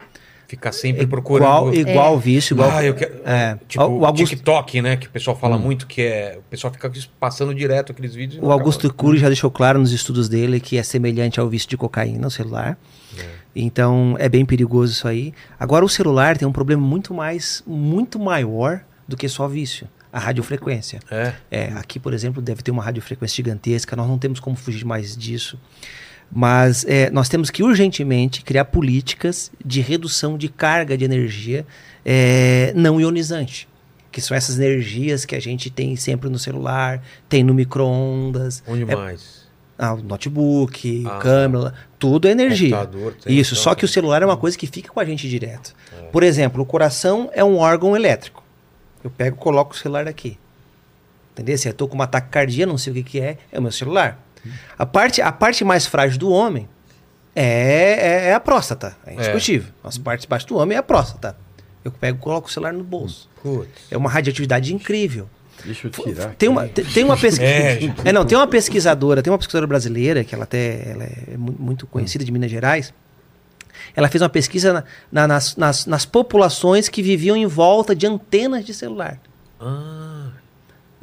Ficar 0.47 0.72
sempre 0.72 1.07
procurando. 1.07 1.73
Igual, 1.73 1.89
igual 1.89 2.15
o 2.15 2.19
vício, 2.19 2.53
igual. 2.53 2.69
Ah, 2.69 2.84
eu 2.85 2.93
quero. 2.93 3.15
É. 3.26 3.57
Tipo, 3.68 3.84
o, 3.84 4.06
Augusto, 4.06 4.30
TikTok, 4.35 4.80
né? 4.80 4.95
Que 4.95 5.07
o 5.07 5.10
pessoal 5.10 5.35
fala 5.35 5.57
muito 5.57 5.88
que 5.88 6.03
é. 6.03 6.38
O 6.38 6.43
pessoal 6.43 6.72
fica 6.72 6.91
passando 7.19 7.53
direto 7.56 7.91
aqueles 7.91 8.14
vídeos. 8.14 8.43
o 8.43 8.52
Augusto 8.52 8.85
acaba. 8.85 8.93
Cury 9.03 9.18
já 9.18 9.27
deixou 9.27 9.49
claro 9.49 9.80
nos 9.80 9.91
estudos 9.91 10.30
dele 10.30 10.60
que 10.60 10.77
é 10.77 10.84
semelhante 10.84 11.39
ao 11.39 11.49
vício 11.49 11.68
de 11.68 11.76
cocaína 11.76 12.19
no 12.19 12.30
celular. 12.30 12.77
Então 13.56 14.15
é 14.19 14.30
bem 14.30 14.45
perigoso 14.45 14.93
isso 14.93 15.07
aí. 15.07 15.34
Agora 15.60 15.84
o 15.84 15.89
celular 15.89 16.38
tem 16.38 16.47
um 16.47 16.52
problema 16.52 16.85
muito 16.85 17.11
mais, 17.11 17.64
muito 17.65 18.19
maior 18.19 18.81
do 19.07 19.15
que 19.18 19.27
só 19.30 19.48
vício. 19.48 19.88
A 20.11 20.19
radiofrequência. 20.19 20.99
É. 21.11 21.34
É, 21.52 21.64
aqui, 21.73 21.99
por 21.99 22.14
exemplo, 22.14 22.41
deve 22.41 22.61
ter 22.64 22.72
uma 22.72 22.82
radiofrequência 22.84 23.36
gigantesca, 23.36 23.95
nós 23.95 24.07
não 24.07 24.18
temos 24.18 24.40
como 24.40 24.56
fugir 24.56 24.86
mais 24.86 25.15
disso. 25.15 25.60
Mas 26.32 26.86
é, 26.88 27.10
nós 27.11 27.30
temos 27.30 27.49
que 27.49 27.61
urgentemente 27.61 28.41
criar 28.41 28.65
políticas 28.65 29.52
de 29.64 29.82
redução 29.82 30.38
de 30.38 30.49
carga 30.49 30.98
de 30.98 31.06
energia 31.06 31.65
é, 32.03 32.73
não 32.76 32.99
ionizante. 32.99 33.68
Que 34.11 34.22
são 34.22 34.36
essas 34.36 34.57
energias 34.57 35.26
que 35.26 35.36
a 35.36 35.40
gente 35.41 35.69
tem 35.69 35.95
sempre 35.98 36.30
no 36.30 36.40
celular, 36.40 37.02
tem 37.27 37.44
no 37.44 37.53
micro-ondas, 37.53 38.64
Onde 38.65 38.84
É- 38.84 38.95
mais? 38.95 39.45
ah, 39.77 39.94
o 39.94 40.02
notebook, 40.02 41.03
Ah. 41.06 41.18
câmera, 41.19 41.73
tudo 41.99 42.27
é 42.27 42.32
energia. 42.32 42.90
Isso, 43.27 43.53
então. 43.53 43.64
só 43.64 43.76
que 43.76 43.84
o 43.84 43.88
celular 43.88 44.22
é 44.22 44.26
uma 44.26 44.38
coisa 44.38 44.57
que 44.57 44.65
fica 44.65 44.90
com 44.90 44.99
a 45.02 45.06
gente 45.06 45.30
direto. 45.30 45.76
Por 46.11 46.23
exemplo, 46.23 46.64
o 46.64 46.65
coração 46.65 47.30
é 47.34 47.44
um 47.44 47.57
órgão 47.57 47.95
elétrico. 47.95 48.44
Eu 49.06 49.11
pego 49.11 49.38
e 49.38 49.40
coloco 49.40 49.73
o 49.76 49.77
celular 49.77 50.07
aqui. 50.07 50.36
Entendeu? 51.34 51.56
Se 51.60 51.68
eu 51.69 51.73
tô 51.73 51.88
com 51.88 51.94
uma 51.94 52.07
taquicardia, 52.07 52.65
não 52.65 52.76
sei 52.77 52.91
o 52.91 52.95
que, 52.95 53.03
que 53.03 53.19
é, 53.19 53.38
é 53.52 53.60
o 53.60 53.61
meu 53.61 53.72
celular. 53.72 54.18
A 54.80 54.86
parte, 54.86 55.22
a 55.22 55.32
parte 55.32 55.64
mais 55.64 55.86
frágil 55.86 56.18
do 56.18 56.32
homem 56.32 56.68
é, 57.36 57.44
é, 57.45 58.26
é 58.30 58.34
a 58.34 58.40
próstata. 58.40 58.95
É 59.06 59.14
indiscutível. 59.14 59.72
As 59.84 59.98
partes 59.98 60.26
baixas 60.26 60.48
do 60.48 60.56
homem 60.57 60.76
é 60.76 60.80
a 60.80 60.84
próstata. 60.84 61.38
Eu 61.84 61.91
pego 61.91 62.18
e 62.18 62.22
coloco 62.22 62.48
o 62.48 62.52
celular 62.52 62.73
no 62.73 62.84
bolso. 62.84 63.30
Putz. 63.44 63.69
É 63.91 63.98
uma 63.98 64.10
radioatividade 64.10 64.73
incrível. 64.73 65.30
Deixa 65.64 65.86
eu 65.88 65.91
tirar. 65.91 66.34
Tem 66.36 66.49
uma, 66.49 66.68
tem, 66.68 66.84
tem 66.84 67.03
uma 67.03 67.15
pesquisa. 67.18 67.44
É, 67.45 67.80
É, 68.10 68.11
não, 68.11 68.26
tem 68.26 68.36
uma 68.38 68.48
pesquisadora, 68.48 69.22
tem 69.22 69.32
uma 69.32 69.38
pesquisadora 69.38 69.68
brasileira, 69.68 70.23
que 70.23 70.34
ela 70.34 70.45
até 70.45 70.90
ela 70.91 71.03
é 71.03 71.38
mu- 71.38 71.56
muito 71.60 71.86
conhecida 71.86 72.26
de 72.26 72.32
Minas 72.32 72.49
Gerais. 72.49 72.91
Ela 73.95 74.09
fez 74.09 74.22
uma 74.22 74.30
pesquisa 74.30 74.73
na- 74.73 74.84
na- 75.11 75.27
nas, 75.27 75.55
nas, 75.55 75.85
nas 75.85 76.05
populações 76.05 76.89
que 76.89 77.01
viviam 77.01 77.35
em 77.35 77.45
volta 77.45 77.95
de 77.95 78.05
antenas 78.05 78.65
de 78.65 78.73
celular. 78.73 79.19
Ah, 79.59 80.30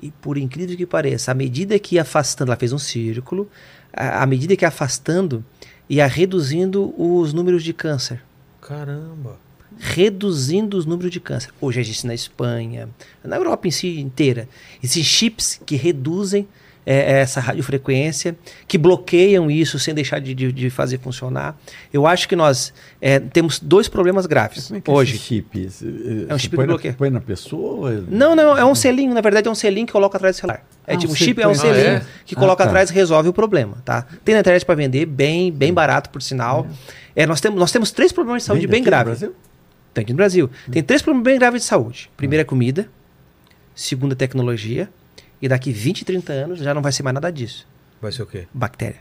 E 0.02 0.10
por 0.10 0.36
incrível 0.36 0.77
que 0.77 0.85
pareça, 0.85 1.31
à 1.31 1.35
medida 1.35 1.78
que 1.78 1.94
ia 1.94 2.02
afastando, 2.02 2.51
ela 2.51 2.59
fez 2.59 2.73
um 2.73 2.78
círculo, 2.78 3.48
à 3.93 4.27
medida 4.27 4.56
que 4.56 4.64
ia 4.64 4.69
afastando, 4.69 5.44
ia 5.89 6.06
reduzindo 6.06 6.93
os 7.01 7.32
números 7.32 7.62
de 7.62 7.73
câncer. 7.73 8.23
caramba. 8.60 9.39
Reduzindo 9.78 10.77
os 10.77 10.85
números 10.86 11.10
de 11.10 11.19
câncer. 11.19 11.51
Hoje 11.60 11.81
existe 11.81 12.06
na 12.06 12.14
Espanha, 12.14 12.89
na 13.24 13.36
Europa 13.36 13.66
em 13.66 13.70
si 13.70 13.98
inteira. 14.01 14.48
Existem 14.82 15.02
chips 15.02 15.60
que 15.64 15.77
reduzem 15.77 16.47
é, 16.85 17.21
essa 17.21 17.41
radiofrequência, 17.41 18.37
que 18.67 18.77
bloqueiam 18.77 19.51
isso 19.51 19.79
sem 19.79 19.95
deixar 19.95 20.19
de, 20.21 20.35
de- 20.35 20.51
de 20.53 20.69
fazer 20.71 20.99
funcionar. 20.99 21.57
Eu 21.93 22.07
acho 22.07 22.29
que 22.29 22.35
nós 22.35 22.73
é, 23.01 23.21
temos 23.21 23.61
dois 23.61 23.89
problemas 23.89 24.27
graves 24.27 24.67
Como 24.67 24.79
é 24.79 24.81
que 24.81 24.91
é 24.91 24.95
hoje. 24.95 25.15
esse 25.17 25.23
chip? 25.25 25.69
É 26.29 26.35
um 26.35 26.39
chip 26.39 26.57
põe 26.57 26.65
de 26.65 26.69
na- 26.69 26.75
bloqueio. 26.75 26.95
Põe 26.95 27.11
na 27.11 27.21
pessoa? 27.21 27.93
é- 27.95 28.03
Não, 28.09 28.35
não, 28.35 28.57
é 28.59 28.65
um 28.65 28.75
selinho. 28.75 29.15
Na 29.15 29.21
verdade, 29.21 29.47
é 29.49 29.51
um 29.51 29.55
selinho 29.55 29.87
que 29.87 29.93
coloca 29.93 30.17
atrás 30.17 30.37
do 30.37 30.41
celular. 30.41 30.67
É 30.87 30.95
Ah, 30.95 30.97
tipo, 30.97 31.13
um 31.13 31.15
o 31.15 31.17
chip 31.17 31.41
é 31.41 31.47
um 31.47 31.55
selinho. 31.55 31.87
Ah, 31.87 31.91
é? 31.99 32.03
que 32.27 32.35
Ah, 32.35 32.39
coloca 32.39 32.65
tá. 32.65 32.69
atrás 32.71 32.91
e 32.91 32.93
resolve 32.95 33.29
o 33.29 33.33
problema, 33.33 33.77
tá? 33.85 34.05
Tem 34.25 34.35
na 34.35 34.41
internet 34.41 34.65
para 34.67 34.75
vender, 34.75 35.07
bem, 35.07 35.53
bem 35.53 35.73
barato, 35.73 36.11
por 36.11 36.21
sinal. 36.21 36.67
É, 37.15 37.27
nós, 37.27 37.41
temos, 37.41 37.59
nós 37.61 37.71
temos 37.71 37.91
três 37.93 38.11
problemas 38.11 38.43
de 38.43 38.47
saúde 38.47 38.63
Vende 38.63 38.71
bem 38.73 38.83
graves. 38.83 39.19
Brasil? 39.21 39.37
Tem 39.95 40.03
aqui 40.03 40.13
no 40.13 40.17
Brasil. 40.17 40.51
Tem 40.71 40.83
três 40.83 41.03
problemas 41.03 41.25
bem 41.25 41.39
graves 41.39 41.63
de 41.63 41.69
saúde. 41.69 42.11
Primeiro 42.17 42.41
é 42.41 42.45
comida, 42.45 42.89
segundo 43.75 44.13
é 44.13 44.15
tecnologia, 44.17 44.89
e 45.43 45.48
daqui 45.48 45.73
20, 45.73 46.05
30 46.05 46.32
anos 46.32 46.59
já 46.60 46.73
não 46.73 46.81
vai 46.81 46.93
ser 46.93 47.02
mais 47.02 47.14
nada 47.14 47.31
disso. 47.32 47.66
Vai 48.01 48.12
ser 48.12 48.23
o 48.23 48.27
quê? 48.27 48.47
Bactéria. 48.55 49.01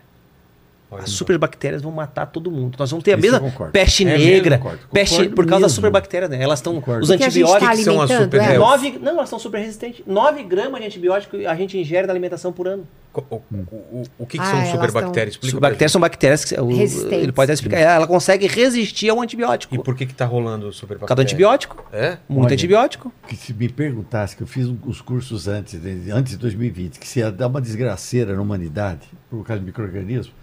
Olha 0.94 1.04
As 1.04 1.12
superbactérias 1.12 1.82
vão 1.82 1.92
matar 1.92 2.26
todo 2.26 2.52
mundo. 2.52 2.76
Nós 2.78 2.92
vamos 2.92 3.02
ter 3.04 3.14
a 3.14 3.18
Isso 3.18 3.32
mesma 3.32 3.70
peste 3.72 4.04
É 4.04 4.08
mesmo? 4.08 4.26
negra, 4.26 4.58
Concordo, 4.58 4.80
peste 4.92 5.16
concordo 5.16 5.36
por 5.36 5.46
causa 5.46 5.62
das 5.64 5.72
superbactérias, 5.72 6.30
né? 6.30 6.42
Elas 6.44 6.60
estão 6.60 6.78
os 6.78 6.84
Porque 6.84 7.24
antibióticos 7.24 7.60
tá 7.70 7.76
que 7.76 7.84
são 7.84 8.02
as 8.02 8.12
super- 8.12 8.42
é, 8.42 8.58
Nove, 8.58 9.00
não, 9.02 9.14
elas 9.14 9.24
estão 9.26 9.40
super 9.40 9.60
resistentes. 9.60 10.02
9 10.06 10.44
gramas 10.44 10.82
de 10.82 10.88
antibiótico 10.88 11.38
a 11.48 11.56
gente 11.56 11.78
ingere 11.78 12.06
na 12.08 12.12
alimentação 12.12 12.52
por 12.52 12.68
ano. 12.68 12.86
O, 13.14 13.20
o, 13.36 13.42
o, 13.52 14.04
o 14.20 14.26
que, 14.26 14.38
que 14.38 14.44
Ah, 14.44 14.52
são 14.52 14.66
superbactérias? 14.72 15.36
Explica 15.36 15.52
Superbactérias 15.52 15.92
são 15.92 16.00
bactérias 16.02 16.46
que 16.46 16.60
o- 16.60 16.68
Resistentes. 16.76 17.24
ele 17.24 17.32
pode 17.32 17.46
até 17.52 17.54
explicar. 17.54 17.80
Ela 17.80 18.08
consegue 18.08 18.48
resistir 18.48 19.10
ao 19.10 19.22
antibiótico. 19.22 19.74
E 19.76 19.80
por 19.80 19.96
que 19.96 20.06
que 20.06 20.14
tá 20.14 20.26
rolando 20.26 20.66
Por 20.68 20.74
superbactéria? 20.74 21.08
causa 21.08 21.16
do 21.16 21.22
antibiótico. 21.22 21.86
É? 21.94 22.18
Muito 22.28 22.46
Olha. 22.48 22.54
antibiótico. 22.54 23.14
Que 23.28 23.36
se 23.36 23.54
me 23.54 23.68
perguntasse, 23.70 24.36
que 24.36 24.44
eu 24.44 24.48
fiz 24.48 24.68
um- 24.68 24.78
os 24.86 25.00
cursos 25.02 25.48
antes, 25.48 25.80
de- 25.82 26.12
antes 26.12 26.32
de 26.34 26.38
2020, 26.38 27.00
que 27.00 27.08
se 27.08 27.20
ia 27.20 27.32
dar 27.32 27.48
uma 27.48 27.60
desgraceira 27.62 28.34
na 28.36 28.42
humanidade 28.42 29.02
por 29.30 29.46
causa 29.46 29.60
de 29.60 29.66
micro-organismo, 29.66 30.34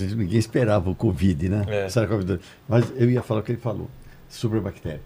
ninguém 0.00 0.38
esperava 0.38 0.88
o 0.90 0.94
Covid, 0.94 1.48
né? 1.48 1.64
É. 1.68 1.86
É? 1.86 2.38
Mas 2.68 2.84
eu 2.96 3.10
ia 3.10 3.22
falar 3.22 3.40
o 3.40 3.42
que 3.42 3.52
ele 3.52 3.60
falou, 3.60 3.88
sobre 4.28 4.58
a 4.58 4.62
bactéria. 4.62 5.00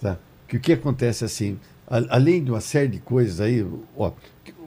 Tá? 0.00 0.16
Que 0.48 0.56
o 0.56 0.60
que 0.60 0.72
acontece 0.72 1.24
assim, 1.24 1.58
a- 1.86 2.02
além 2.16 2.42
de 2.42 2.50
uma 2.50 2.60
série 2.60 2.88
de 2.88 2.98
coisas 2.98 3.40
aí, 3.40 3.66
ó, 3.96 4.10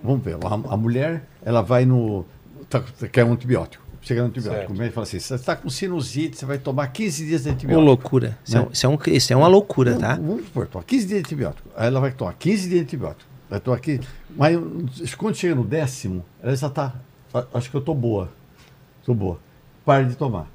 vamos 0.03 0.23
ver, 0.23 0.35
a, 0.35 0.73
a 0.73 0.77
mulher, 0.77 1.23
ela 1.43 1.61
vai 1.61 1.85
no. 1.85 2.25
Tá, 2.69 2.81
quer 3.11 3.23
um 3.25 3.33
antibiótico. 3.33 3.83
Chega 4.01 4.21
no 4.21 4.27
antibiótico. 4.27 4.71
O 4.71 4.75
médico 4.77 4.93
fala 4.95 5.03
assim: 5.07 5.19
você 5.19 5.33
está 5.35 5.55
com 5.55 5.67
sinusite, 5.69 6.37
você 6.37 6.45
vai 6.45 6.57
tomar 6.59 6.87
15 6.89 7.25
dias 7.25 7.43
de 7.43 7.49
antibiótico. 7.49 7.85
loucura. 7.85 8.37
Isso, 8.45 8.55
é, 8.55 8.59
Né? 8.59 8.65
um- 8.67 8.71
isso 8.71 8.85
é 8.85 8.89
um- 8.89 8.99
isso 9.15 9.33
é 9.33 9.35
uma 9.35 9.47
loucura, 9.47 9.91
Não, 9.93 9.99
tá? 9.99 10.15
Vamos 10.15 10.45
supor, 10.45 10.67
toma 10.67 10.83
15 10.83 11.07
dias 11.07 11.19
de 11.21 11.25
antibiótico. 11.25 11.67
Aí 11.75 11.87
ela 11.87 11.99
vai 11.99 12.11
tomar 12.11 12.33
15 12.33 12.61
dias 12.69 12.79
de 12.81 12.85
antibiótico. 12.85 13.29
Vai 13.49 13.59
tomar 13.59 13.77
aqui. 13.77 13.99
Mas 14.35 15.15
quando 15.15 15.35
chega 15.35 15.55
no 15.55 15.63
décimo, 15.63 16.23
ela 16.41 16.55
já 16.55 16.67
está. 16.67 16.93
Acho 17.53 17.69
que 17.69 17.75
eu 17.75 17.79
estou 17.79 17.95
boa. 17.95 18.31
Estou 18.99 19.13
boa. 19.15 19.39
Pare 19.86 20.06
de 20.06 20.16
tomar. 20.16 20.48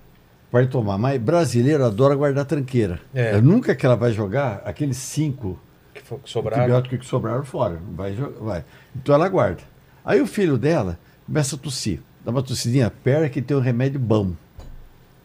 Pare 0.50 0.66
de 0.66 0.72
tomar. 0.72 0.98
Mas 0.98 1.20
brasileiro 1.20 1.84
adora 1.84 2.14
guardar 2.14 2.44
tranqueira. 2.44 3.00
É. 3.14 3.36
É, 3.36 3.40
Nunca 3.40 3.74
que 3.74 3.86
ela 3.86 3.96
vai 3.96 4.12
jogar 4.12 4.62
aqueles 4.64 4.96
cinco 4.96 5.58
Que 5.94 6.02
for- 6.02 6.18
que 6.18 6.28
sobraram. 6.30 6.62
antibióticos 6.64 6.98
que 6.98 7.06
sobraram 7.06 7.44
fora. 7.44 7.78
Vai, 7.96 8.12
vai. 8.40 8.64
Então 8.96 9.14
ela 9.14 9.28
guarda. 9.28 9.62
Aí 10.04 10.20
o 10.20 10.26
filho 10.26 10.58
dela 10.58 10.98
começa 11.26 11.54
a 11.54 11.58
tossir. 11.58 12.00
Dá 12.24 12.30
uma 12.30 12.42
tossidinha, 12.42 12.90
pera 12.90 13.28
que 13.28 13.40
tem 13.40 13.56
um 13.56 13.60
remédio 13.60 14.00
bom. 14.00 14.32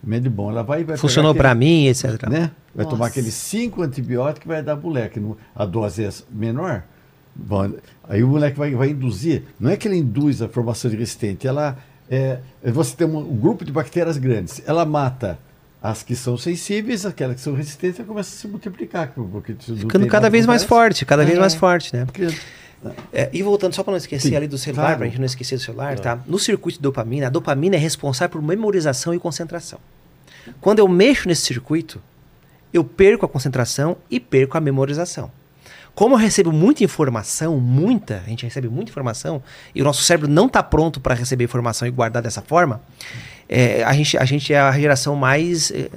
Remédio 0.03 0.29
bom. 0.29 0.51
Ela 0.51 0.61
vai 0.63 0.81
e 0.81 0.83
vai 0.83 0.97
Funcionou 0.97 1.31
aquele- 1.31 1.53
mim, 1.55 1.87
etc. 1.87 2.29
né? 2.29 2.51
Vai 2.73 2.83
Nossa. 2.85 2.89
tomar 2.95 3.07
aqueles 3.07 3.33
cinco 3.33 3.81
antibióticos 3.81 4.45
e 4.45 4.47
vai 4.47 4.61
dar 4.61 4.75
moleque. 4.75 5.19
A 5.55 5.65
dose 5.65 6.03
é 6.05 6.09
menor. 6.29 6.83
Bom, 7.33 7.71
aí 8.07 8.23
o 8.23 8.27
moleque 8.27 8.57
vai, 8.57 8.73
vai 8.75 8.89
induzir. 8.91 9.43
Não 9.59 9.69
é 9.71 9.75
que 9.75 9.87
ele 9.87 9.97
induz 9.97 10.41
a 10.41 10.47
formação 10.47 10.89
de 10.91 10.95
resistente, 10.97 11.47
ela 11.47 11.77
é, 12.09 12.39
é 12.63 12.71
você 12.71 12.95
tem 12.95 13.07
um, 13.07 13.17
um 13.17 13.35
grupo 13.35 13.63
de 13.65 13.71
bactérias 13.71 14.17
grandes. 14.17 14.61
Ela 14.65 14.85
mata 14.85 15.37
as 15.81 16.01
que 16.01 16.15
são 16.15 16.37
sensíveis, 16.37 17.05
aquelas 17.05 17.35
que 17.35 17.41
são 17.41 17.53
resistentes, 17.53 17.99
ela 17.99 18.07
começa 18.07 18.35
a 18.35 18.39
se 18.39 18.47
multiplicar. 18.47 19.11
Porque 19.31 19.53
Ficando 19.53 20.07
cada 20.07 20.29
vez 20.29 20.45
mais 20.45 20.63
forte, 20.63 21.05
cada 21.05 21.23
vez 21.23 21.37
É. 21.37 21.39
mais 21.39 21.53
forte, 21.53 21.95
né? 21.95 22.05
Porque- 22.05 22.27
É, 23.11 23.29
e 23.33 23.41
voltando, 23.41 23.73
só 23.73 23.83
para 23.83 23.91
não 23.91 23.97
esquecer 23.97 24.29
Sim, 24.29 24.35
ali 24.35 24.47
do 24.47 24.57
celular, 24.59 24.83
claro. 24.83 24.97
pra 24.99 25.07
gente 25.07 25.17
não 25.17 25.25
esquecer 25.25 25.55
do 25.55 25.61
celular, 25.61 25.97
tá? 25.99 26.19
No 26.27 26.37
circuito 26.37 26.77
de 26.77 26.83
dopamina, 26.83 27.27
a 27.27 27.29
dopamina 27.31 27.75
é 27.75 27.79
responsável 27.79 28.29
por 28.39 28.41
memorização 28.45 29.11
e 29.13 29.19
concentração. 29.19 29.79
Quando 30.61 30.79
eu 30.79 30.87
mexo 30.87 31.27
nesse 31.27 31.41
circuito, 31.41 31.99
eu 32.71 32.83
perco 32.83 33.25
a 33.25 33.29
concentração 33.29 33.97
e 34.09 34.19
perco 34.19 34.55
a 34.57 34.61
memorização. 34.61 35.31
Como 35.95 36.13
eu 36.13 36.19
recebo 36.19 36.51
muita 36.51 36.83
informação, 36.83 37.57
muita, 37.57 38.21
a 38.25 38.29
gente 38.29 38.43
recebe 38.43 38.67
muita 38.67 38.91
informação, 38.91 39.41
e 39.73 39.81
o 39.81 39.85
nosso 39.85 40.03
cérebro 40.03 40.29
não 40.29 40.47
está 40.47 40.61
pronto 40.61 40.99
para 40.99 41.15
receber 41.15 41.45
informação 41.45 41.87
e 41.87 41.91
guardar 41.91 42.21
dessa 42.21 42.41
forma, 42.41 42.81
é, 43.47 43.81
a, 43.83 43.93
gente, 43.93 44.17
a 44.17 44.25
gente 44.25 44.53
é 44.53 44.59
a 44.59 44.71
geração 44.77 45.15
mais. 45.15 45.71
é, 45.71 45.89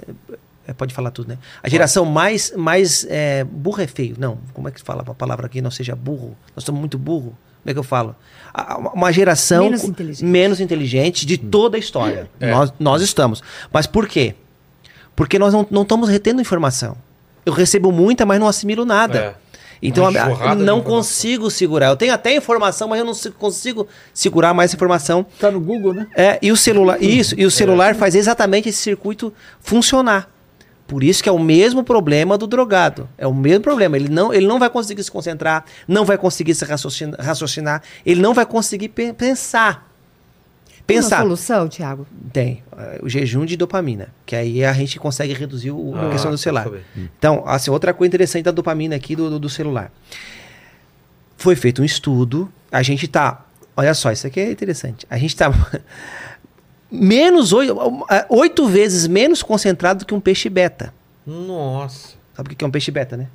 é, 0.68 0.72
pode 0.74 0.92
falar 0.92 1.10
tudo, 1.10 1.28
né? 1.28 1.38
A 1.62 1.68
geração 1.68 2.04
mais, 2.04 2.52
mais 2.54 3.06
é, 3.08 3.42
burro 3.42 3.80
é 3.80 3.86
feio. 3.86 4.14
Não, 4.18 4.38
como 4.52 4.68
é 4.68 4.70
que 4.70 4.80
fala 4.82 5.02
a 5.04 5.14
palavra 5.14 5.46
aqui 5.46 5.62
não 5.62 5.70
seja 5.70 5.96
burro? 5.96 6.36
Nós 6.54 6.62
somos 6.62 6.78
muito 6.78 6.98
burro. 6.98 7.36
Como 7.62 7.70
é 7.70 7.72
que 7.72 7.78
eu 7.78 7.82
falo? 7.82 8.14
Uma 8.94 9.10
geração 9.10 9.64
Menos 9.64 9.84
inteligente. 9.84 10.24
menos 10.24 10.60
inteligente 10.60 11.26
de 11.26 11.38
toda 11.38 11.76
a 11.76 11.80
história. 11.80 12.30
É. 12.38 12.50
Nós, 12.50 12.72
nós 12.78 13.02
estamos. 13.02 13.42
Mas 13.72 13.86
por 13.86 14.06
quê? 14.06 14.34
Porque 15.16 15.38
nós 15.38 15.52
não, 15.52 15.66
não 15.70 15.82
estamos 15.82 16.08
retendo 16.08 16.40
informação. 16.40 16.96
Eu 17.44 17.52
recebo 17.52 17.90
muita, 17.90 18.24
mas 18.26 18.38
não 18.38 18.46
assimilo 18.46 18.84
nada. 18.84 19.18
É. 19.18 19.34
Então 19.82 20.04
a- 20.06 20.54
não 20.64 20.80
consigo 20.82 21.50
segurar. 21.50 21.88
Eu 21.88 21.96
tenho 21.96 22.12
até 22.12 22.34
informação, 22.34 22.88
mas 22.88 22.98
eu 22.98 23.04
não 23.06 23.14
consigo 23.38 23.86
segurar 24.12 24.52
mais 24.54 24.74
informação. 24.74 25.24
Tá 25.38 25.50
no 25.50 25.60
Google, 25.60 25.94
né? 25.94 26.06
É, 26.16 26.38
e 26.42 26.50
o 26.50 26.56
celular, 26.56 27.02
isso, 27.02 27.34
e 27.38 27.44
o 27.46 27.50
celular 27.50 27.94
faz 27.94 28.14
exatamente 28.14 28.68
esse 28.68 28.78
circuito 28.78 29.32
funcionar. 29.60 30.28
Por 30.86 31.04
isso 31.04 31.22
que 31.22 31.28
é 31.28 31.32
o 31.32 31.38
mesmo 31.38 31.84
problema 31.84 32.38
do 32.38 32.46
drogado. 32.46 33.06
É 33.18 33.26
o 33.26 33.34
mesmo 33.34 33.62
problema. 33.62 33.96
Ele 33.96 34.08
não, 34.08 34.32
ele 34.32 34.46
não 34.46 34.58
vai 34.58 34.70
conseguir 34.70 35.02
se 35.04 35.10
concentrar, 35.10 35.64
não 35.86 36.04
vai 36.04 36.16
conseguir 36.16 36.54
se 36.54 36.64
raciocinar, 36.64 37.20
raciocinar 37.20 37.82
ele 38.06 38.22
não 38.22 38.32
vai 38.32 38.46
conseguir 38.46 38.88
pe- 38.88 39.12
pensar. 39.12 39.87
Tem 40.88 40.96
uma 40.96 41.02
Pensar. 41.02 41.20
solução, 41.20 41.68
Tiago? 41.68 42.06
Tem. 42.32 42.62
O 43.02 43.08
jejum 43.10 43.44
de 43.44 43.58
dopamina. 43.58 44.08
Que 44.24 44.34
aí 44.34 44.64
a 44.64 44.72
gente 44.72 44.98
consegue 44.98 45.34
reduzir 45.34 45.70
o- 45.70 45.94
a 45.94 46.06
Ah, 46.06 46.10
questão 46.10 46.30
do 46.30 46.38
quero 46.38 46.38
celular. 46.38 46.66
Então, 46.96 47.44
assim, 47.46 47.70
outra 47.70 47.92
coisa 47.92 48.08
interessante 48.08 48.44
da 48.44 48.50
dopamina 48.50 48.96
aqui 48.96 49.14
do, 49.14 49.28
do, 49.28 49.38
do 49.38 49.48
celular. 49.50 49.92
Foi 51.36 51.54
feito 51.54 51.82
um 51.82 51.84
estudo. 51.84 52.50
A 52.72 52.82
gente 52.82 53.06
tá. 53.06 53.44
Olha 53.76 53.92
só, 53.92 54.10
isso 54.10 54.26
aqui 54.26 54.40
é 54.40 54.50
interessante. 54.50 55.06
A 55.10 55.18
gente 55.18 55.36
tá. 55.36 55.52
menos 56.90 57.52
oito, 57.52 57.76
oito 58.30 58.66
vezes 58.66 59.06
menos 59.06 59.42
concentrado 59.42 60.00
do 60.00 60.06
que 60.06 60.14
um 60.14 60.20
peixe 60.20 60.48
beta. 60.48 60.92
Nossa. 61.26 62.14
Sabe 62.34 62.52
o 62.52 62.56
que 62.56 62.64
é 62.64 62.68
um 62.68 62.70
peixe 62.70 62.90
beta, 62.90 63.14
né? 63.16 63.26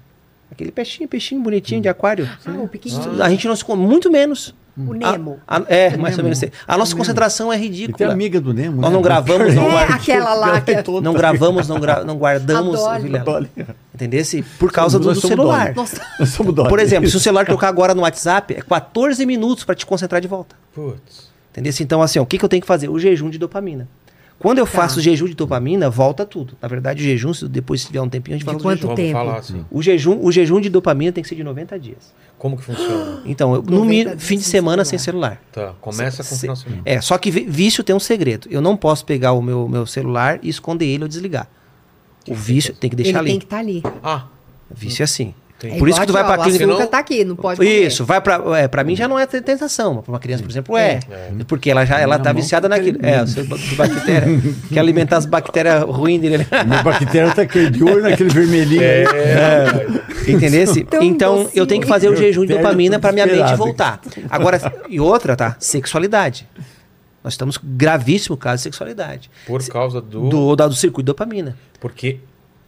Aquele 0.51 0.71
peixinho, 0.71 1.07
peixinho 1.07 1.41
bonitinho 1.41 1.81
de 1.81 1.87
aquário. 1.89 2.27
Ah, 2.45 2.51
o 2.51 2.67
pequenininho. 2.67 3.21
A 3.23 3.29
gente 3.29 3.47
não 3.47 3.55
se. 3.55 3.63
con- 3.63 3.75
Muito 3.75 4.11
menos. 4.11 4.55
O 4.75 4.93
Nemo. 4.93 5.39
A- 5.47 5.57
a- 5.59 5.65
é, 5.67 5.95
mais 5.97 6.17
ou 6.17 6.23
menos. 6.23 6.39
assim. 6.41 6.51
A 6.67 6.75
nossa 6.77 6.95
concentração 6.95 7.53
é 7.53 7.55
E 7.55 7.59
tem 7.59 7.67
a 7.67 7.71
ridícula. 7.71 8.11
amiga 8.11 8.41
do 8.41 8.53
Nemo. 8.53 8.81
Nós 8.81 8.89
né? 8.89 8.95
não 8.95 9.01
gravamos, 9.03 9.53
não 9.53 9.65
É, 9.69 9.71
guardamos. 9.71 9.95
aquela 10.01 10.33
lá 10.33 10.61
que 10.61 10.71
é- 10.71 10.83
Não 11.01 11.13
gravamos, 11.13 11.67
não, 11.67 11.79
gra 11.79 12.03
não 12.03 12.17
guardamos. 12.17 12.79
Entendesse? 13.93 14.41
Por 14.57 14.71
causa 14.71 14.97
do, 14.97 15.05
Nós 15.05 15.17
do 15.17 15.21
somos 15.21 15.35
celular. 15.35 15.73
Nossa. 15.75 16.01
Nós 16.19 16.29
somos 16.29 16.53
Dolly. 16.55 16.69
Por 16.69 16.79
exemplo, 16.79 17.09
se 17.09 17.15
o 17.15 17.19
celular 17.19 17.45
tocar 17.45 17.67
agora 17.67 17.93
no 17.93 18.01
WhatsApp, 18.01 18.53
é 18.55 18.61
14 18.61 19.25
minutos 19.25 19.63
para 19.63 19.75
te 19.75 19.85
concentrar 19.85 20.19
de 20.19 20.27
volta. 20.27 20.55
Putz. 20.73 21.31
Entendeu? 21.51 21.71
Então, 21.79 22.01
assim, 22.01 22.17
ó, 22.17 22.23
o 22.23 22.25
que, 22.25 22.39
que 22.39 22.43
eu 22.45 22.49
tenho 22.49 22.61
que 22.61 22.67
fazer? 22.67 22.89
O 22.89 22.97
jejum 22.97 23.29
de 23.29 23.37
dopamina. 23.37 23.87
Quando 24.43 24.57
eu 24.59 24.65
Tá. 24.65 24.71
faço 24.71 24.99
o 24.99 25.01
jejum 25.01 25.25
de 25.25 25.33
dopamina, 25.33 25.89
volta 25.89 26.25
tudo. 26.25 26.55
Na 26.61 26.67
verdade, 26.67 27.01
o 27.01 27.05
jejum, 27.05 27.33
se 27.33 27.47
depois 27.47 27.81
se 27.81 27.87
tiver 27.87 28.01
um 28.01 28.09
tempinho, 28.09 28.35
a 28.35 28.37
gente 28.37 28.41
De 28.41 28.45
fala 28.45 28.57
do 28.57 28.61
quanto 28.61 28.75
jejum. 28.81 28.87
Vamos 28.89 29.01
tempo? 29.01 29.17
falar 29.17 29.37
assim. 29.39 29.65
O 29.71 29.81
jejum, 29.81 30.19
o 30.21 30.31
jejum 30.31 30.59
de 30.59 30.69
dopamina 30.69 31.11
tem 31.11 31.23
que 31.23 31.29
ser 31.29 31.35
de 31.35 31.43
90 31.43 31.79
dias. 31.79 32.13
Como 32.37 32.57
que 32.57 32.63
funciona? 32.63 33.21
Então, 33.25 33.55
eu, 33.55 33.61
no 33.63 33.71
90 33.71 33.85
mínimo, 33.89 34.09
dias 34.11 34.23
fim 34.23 34.35
de 34.37 34.43
sem 34.43 34.51
semana 34.51 34.83
celular. 34.83 34.89
sem 34.89 34.99
celular. 34.99 35.41
Tá, 35.71 35.73
começa 35.79 36.17
com 36.17 36.23
o 36.23 36.35
Se- 36.35 36.41
final 36.41 36.55
de 36.55 36.61
semana. 36.61 36.81
É, 36.85 36.99
só 37.01 37.17
que 37.17 37.31
vício 37.31 37.83
tem 37.83 37.95
um 37.95 37.99
segredo. 38.01 38.47
Eu 38.51 38.59
não 38.61 38.75
posso 38.75 39.05
pegar 39.05 39.31
o 39.31 39.41
meu, 39.41 39.67
meu 39.69 39.85
celular 39.85 40.39
e 40.43 40.49
esconder 40.49 40.85
ele 40.87 41.03
ou 41.03 41.07
desligar. 41.07 41.47
O 42.27 42.35
vício 42.35 42.73
tem 42.75 42.89
que 42.89 42.95
Ele 42.97 43.03
deixar 43.03 43.23
tem 43.23 43.31
ali. 43.31 43.39
que 43.39 43.45
estar 43.45 43.57
ali. 43.59 43.81
Ah, 44.03 44.25
Vício 44.75 45.03
é 45.03 45.05
assim. 45.05 45.33
É 45.63 45.77
Por 45.77 45.87
isso 45.87 45.99
que 45.99 46.07
tu 46.07 46.13
vai 46.13 46.23
ó, 46.23 46.25
O 46.25 46.43
clínica. 46.43 46.65
açúcar 46.65 46.79
não- 46.79 46.87
tá 46.87 46.97
aqui, 46.99 47.23
não 47.23 47.35
pode 47.35 47.57
comer. 47.57 47.85
Isso, 47.87 48.03
vai 48.05 48.19
pra. 48.19 48.41
É, 48.59 48.67
pra 48.67 48.83
mim 48.83 48.95
já 48.95 49.07
não 49.07 49.17
é 49.17 49.25
te- 49.25 49.41
tentação, 49.41 49.93
mas 49.95 50.03
pra 50.03 50.11
uma 50.13 50.19
criança, 50.19 50.43
por 50.43 50.49
exemplo, 50.51 50.77
é. 50.77 50.99
É. 51.09 51.31
Porque 51.47 51.69
ela 51.71 51.85
já 51.85 51.99
ela 51.99 52.19
tá 52.19 52.33
viciada 52.33 52.67
fica 52.67 52.77
naquilo. 52.77 53.05
É, 53.05 53.21
o 53.23 53.27
seu 53.27 53.45
bactéria. 53.45 54.27
quer 54.71 54.79
alimentar 54.79 55.17
as 55.17 55.25
bactérias 55.25 55.83
ruins 55.83 56.19
dele. 56.21 56.45
Minha 56.65 56.83
bactéria 56.83 57.31
tá 57.33 57.43
de 57.43 57.83
olho 57.83 58.01
naquele 58.01 58.29
vermelhinho. 58.29 58.81
É, 58.83 59.03
rapaz. 59.65 60.27
Entendesse? 60.27 60.83
Tão 60.83 61.01
Então 61.01 61.35
docinho. 61.43 61.51
eu 61.55 61.67
tenho 61.67 61.81
que 61.81 61.87
fazer 61.87 62.09
o 62.09 62.15
jejum 62.15 62.45
de 62.45 62.53
dopamina 62.55 62.99
pra 62.99 63.11
minha 63.11 63.25
mente 63.25 63.55
voltar. 63.55 63.99
Agora, 64.29 64.59
e 64.89 64.99
outra, 64.99 65.35
tá? 65.35 65.55
Sexualidade. 65.59 66.47
Nós 67.23 67.33
estamos 67.33 67.57
gravíssimo 67.63 68.35
caso 68.35 68.57
de 68.57 68.63
sexualidade. 68.63 69.31
Por 69.47 69.65
causa 69.67 70.01
do. 70.01 70.27
Do, 70.27 70.55
da- 70.57 70.67
do 70.67 70.75
circuito 70.75 71.03
de 71.05 71.07
dopamina. 71.07 71.55
Porque 71.79 72.19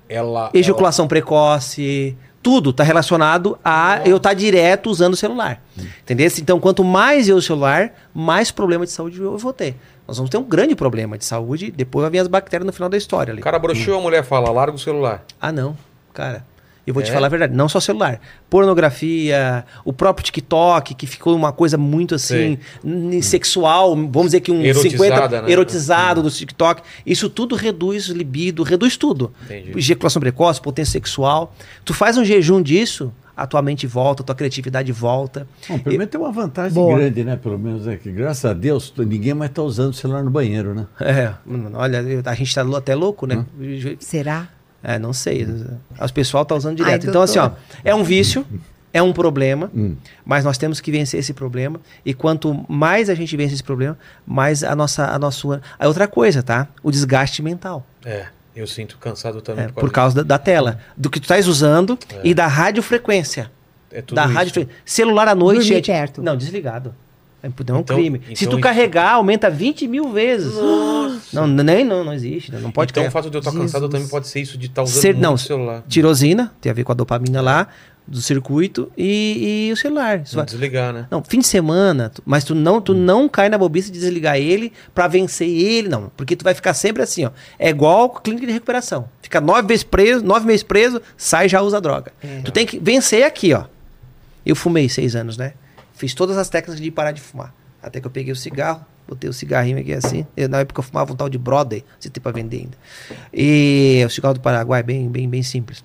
ela. 0.08 0.50
Ejaculação 0.54 1.08
precoce, 1.08 2.16
tudo 2.46 2.70
está 2.70 2.84
relacionado 2.84 3.58
a 3.66 4.02
eu 4.06 4.18
estar 4.18 4.36
direto 4.36 4.88
usando 4.88 5.14
o 5.14 5.18
celular. 5.18 5.60
Entendeu? 6.04 6.30
Então, 6.38 6.60
quanto 6.60 6.84
mais 6.84 7.28
eu 7.28 7.38
uso 7.38 7.44
o 7.44 7.48
celular, 7.48 7.92
mais 8.14 8.52
problema 8.52 8.86
de 8.86 8.92
saúde 8.92 9.20
eu 9.20 9.36
vou 9.36 9.52
ter. 9.52 9.76
Nós 10.08 10.18
vamos 10.18 10.30
ter 10.30 10.38
um 10.38 10.44
grande 10.44 10.76
problema 10.76 11.18
de 11.18 11.26
saúde, 11.26 11.72
depois 11.72 12.04
vai 12.04 12.12
vir 12.12 12.20
as 12.20 12.28
bactérias 12.28 12.64
no 12.68 12.72
final 12.72 12.88
da 12.88 12.98
história 12.98 13.32
ali. 13.32 13.42
O 13.42 13.44
cara 13.44 13.58
broxou, 13.58 13.98
a 13.98 14.00
mulher 14.00 14.24
fala, 14.24 14.52
larga 14.52 14.76
o 14.76 14.80
celular. 14.80 15.24
Ah, 15.42 15.52
não, 15.52 15.76
cara. 16.14 16.46
Eu 16.86 16.94
vou 16.94 17.02
te 17.02 17.10
É? 17.10 17.14
falar 17.14 17.28
a 17.28 17.30
verdade, 17.30 17.54
não 17.56 17.68
só 17.68 17.80
celular. 17.80 18.20
Pornografia, 18.50 19.66
o 19.84 19.92
próprio 19.94 20.24
TikTok, 20.26 20.94
que 20.94 21.08
ficou 21.08 21.36
uma 21.36 21.52
coisa 21.52 21.78
muito 21.78 22.14
assim, 22.16 22.58
n- 22.84 23.22
sexual, 23.24 23.96
vamos 23.96 24.26
dizer 24.28 24.42
que 24.42 24.52
um 24.52 24.62
Erotizada, 24.62 24.98
50 25.28 25.42
né? 25.42 25.52
erotizado 25.52 26.22
do 26.24 26.30
TikTok. 26.30 26.82
Isso 27.06 27.30
tudo 27.30 27.56
reduz 27.56 28.08
libido, 28.08 28.64
reduz 28.64 28.98
tudo. 28.98 29.32
Entendi. 29.46 29.72
Ejaculação 29.78 30.20
precoce, 30.20 30.62
potência 30.62 30.92
sexual. 30.92 31.56
Tu 31.84 31.94
faz 31.94 32.18
um 32.18 32.26
jejum 32.26 32.62
disso, 32.62 33.12
a 33.36 33.46
tua 33.48 33.62
mente 33.62 33.86
volta, 33.88 34.22
a 34.24 34.26
tua 34.26 34.36
criatividade 34.36 34.92
volta. 34.92 35.48
Bom, 35.68 35.80
pelo 35.80 35.98
menos 35.98 36.12
tem 36.12 36.22
uma 36.22 36.32
vantagem 36.32 36.74
Boa. 36.74 36.98
grande, 36.98 37.24
né? 37.24 37.36
Pelo 37.36 37.58
menos 37.60 37.88
é 37.88 37.98
que, 37.98 38.12
graças 38.12 38.46
a 38.46 38.54
Deus, 38.54 38.90
tu- 38.90 39.04
ninguém 39.04 39.34
mais 39.34 39.52
tá 39.52 39.62
usando 39.62 39.90
o 39.92 39.94
celular 39.94 40.24
no 40.24 40.32
banheiro, 40.32 40.74
né? 40.74 40.86
É, 41.02 41.34
olha, 41.74 41.98
eu- 41.98 42.22
a 42.26 42.34
gente 42.36 42.54
tá 42.54 42.62
lou- 42.62 42.78
até 42.78 42.96
louco, 42.96 43.26
né? 43.28 43.46
Será? 44.00 44.48
É, 44.88 45.00
não 45.00 45.12
sei. 45.14 45.48
Os 46.00 46.12
pessoal 46.12 46.46
tá 46.46 46.54
usando 46.56 46.78
direto. 46.78 47.04
Ai, 47.06 47.10
então, 47.10 47.22
assim, 47.22 47.40
ó, 47.40 47.50
é 47.84 47.96
um 47.96 48.04
vício, 48.04 48.46
é 48.94 49.02
um 49.02 49.12
problema, 49.12 49.72
mas 50.24 50.46
nós 50.46 50.58
temos 50.58 50.80
que 50.80 50.92
vencer 50.92 51.20
esse 51.20 51.34
problema. 51.34 51.80
E 52.06 52.14
quanto 52.14 52.64
mais 52.70 53.10
a 53.10 53.16
gente 53.16 53.36
vence 53.36 53.56
esse 53.56 53.64
problema, 53.64 53.98
mais 54.26 54.64
a 54.64 54.76
nossa. 54.76 55.08
A 55.08 55.18
nossa 55.18 55.62
a 55.80 55.88
outra 55.88 56.08
coisa, 56.08 56.44
tá? 56.44 56.68
O 56.84 56.92
desgaste 56.92 57.42
mental. 57.42 57.86
É, 58.06 58.28
eu 58.56 58.68
sinto 58.68 58.98
cansado 59.00 59.42
também. 59.42 59.66
É, 59.66 59.68
por 59.70 59.92
causa 59.92 60.18
da, 60.18 60.24
da 60.24 60.38
tela, 60.38 60.80
do 60.96 61.10
que 61.10 61.20
tu 61.20 61.24
estás 61.24 61.48
usando 61.48 61.98
e 62.24 62.34
da 62.34 62.46
radiofrequência. 62.48 63.52
É 63.92 64.02
tudo 64.02 64.16
da 64.16 64.26
isso. 64.26 64.34
rádio 64.34 64.70
Celular 64.86 65.28
à 65.28 65.34
noite. 65.36 65.60
Dormir 65.60 65.76
gente- 65.76 65.86
perto. 65.88 66.22
Não, 66.22 66.38
desligado. 66.38 66.94
É, 67.46 67.72
é 67.72 67.74
um 67.74 67.80
Então- 67.80 67.96
crime. 67.98 68.20
Se 68.28 68.32
então 68.46 68.50
tu 68.50 68.54
isso- 68.54 68.60
carregar, 68.62 69.12
aumenta 69.14 69.50
20 69.50 69.88
mil 69.88 70.10
vezes. 70.12 70.54
Não, 71.34 71.46
nem 71.48 71.84
não, 71.86 72.04
não 72.04 72.14
existe. 72.14 72.52
Não 72.52 72.72
pode 72.72 72.92
Então 72.92 73.04
o 73.04 73.06
carregar. 73.06 73.12
fato 73.12 73.30
de 73.30 73.38
eu 73.38 73.40
estar 73.40 73.52
cansado 73.52 73.82
Jesus. 73.82 73.92
também 73.92 74.08
pode 74.08 74.28
ser 74.28 74.40
isso 74.42 74.58
de 74.58 74.68
estar 74.68 74.84
usando 74.84 75.02
Ser- 75.02 75.16
não, 75.16 75.34
o 75.34 75.38
celular. 75.38 75.84
Tirosina, 75.88 76.52
tem 76.62 76.72
a 76.72 76.74
ver 76.74 76.84
com 76.84 76.92
a 76.92 76.96
dopamina 76.96 77.42
lá, 77.42 77.68
do 78.08 78.22
circuito, 78.22 78.92
e, 78.96 79.68
e 79.70 79.74
o 79.74 79.76
celular. 79.76 80.20
Isso 80.20 80.36
vai- 80.36 80.46
desligar, 80.46 80.94
né? 80.94 81.08
Não, 81.10 81.24
fim 81.24 81.40
de 81.40 81.48
semana, 81.48 82.10
tu- 82.14 82.22
mas 82.24 82.44
tu 82.44 82.54
não, 82.54 82.80
tu 82.80 82.94
não 82.94 83.28
cai 83.28 83.50
na 83.50 83.58
bobice 83.58 83.92
de 83.92 84.00
desligar 84.00 84.38
ele 84.38 84.72
pra 84.94 85.08
vencer 85.08 85.50
ele, 85.50 85.88
não. 85.90 86.12
Porque 86.16 86.36
tu 86.36 86.44
vai 86.44 86.54
ficar 86.54 86.76
sempre 86.76 87.02
assim, 87.02 87.26
ó. 87.26 87.32
É 87.58 87.70
igual 87.70 88.10
clínica 88.12 88.46
de 88.46 88.54
recuperação. 88.54 89.10
Fica 89.24 89.42
nove 89.42 89.64
meses 89.68 89.84
preso, 89.84 90.24
nove 90.24 90.46
meses 90.46 90.62
preso, 90.62 91.02
sai 91.18 91.48
e 91.48 91.50
já 91.50 91.62
usa 91.64 91.82
droga. 91.82 92.12
Tu 92.44 92.52
tem 92.52 92.66
que 92.66 92.78
vencer 92.78 93.24
aqui, 93.24 93.54
ó. 93.54 93.64
Eu 94.46 94.56
fumei 94.56 94.88
seis 94.88 95.16
anos, 95.16 95.36
né? 95.36 95.54
Fiz 95.96 96.14
todas 96.14 96.38
as 96.38 96.50
técnicas 96.50 96.82
de 96.82 96.92
parar 96.92 97.12
de 97.12 97.22
fumar. 97.22 97.54
Até 97.82 98.00
que 98.02 98.08
eu 98.08 98.12
peguei 98.12 98.32
o 98.34 98.36
cigarro, 98.36 98.84
botei 99.08 99.30
o 99.30 99.34
cigarrinho 99.34 99.78
aqui 99.80 99.94
assim. 99.94 100.26
Eu, 100.36 100.50
na 100.50 100.60
época 100.60 100.80
eu 100.80 100.84
fumava 100.84 101.14
um 101.14 101.16
tal 101.16 101.30
de 101.30 101.38
Brother, 101.38 101.84
se 102.00 102.10
tem 102.10 102.22
pra 102.22 102.32
vender 102.32 102.58
ainda. 102.58 102.78
E 103.34 104.04
o 104.06 104.10
cigarro 104.10 104.34
do 104.34 104.40
Paraguai, 104.42 104.82
bem, 104.84 105.08
bem, 105.10 105.30
bem 105.30 105.44
simples. 105.44 105.84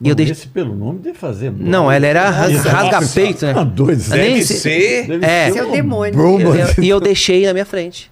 E 0.00 0.08
eu 0.08 0.14
Bom, 0.14 0.16
deixei. 0.16 0.32
Esse 0.32 0.48
pelo 0.48 0.76
nome 0.76 1.00
deve 1.00 1.18
fazer. 1.18 1.50
Não, 1.50 1.90
ela 1.90 2.06
era 2.06 2.30
ras- 2.30 2.64
rasga-peito, 2.64 3.44
né? 3.46 3.54
Ah, 3.56 3.64
dois. 3.64 4.10
Eu 4.12 4.16
nem 4.18 4.34
Deve 4.34 4.44
ser. 4.44 5.06
Deve 5.08 5.26
É. 5.26 5.46
ser 5.48 5.52
Seu 5.54 5.66
uma 5.66 5.74
demônio. 5.74 6.12
broma. 6.14 6.42
Eu- 6.56 6.84
E 6.84 6.88
eu, 6.88 7.00
deixei 7.00 7.44
na 7.46 7.52
minha 7.52 7.66
frente. 7.66 8.10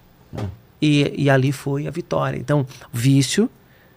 E, 0.81 1.13
e 1.23 1.29
ali 1.29 1.51
foi 1.53 1.87
a 1.87 1.91
vitória. 1.91 2.37
Então, 2.37 2.65
vício 2.91 3.49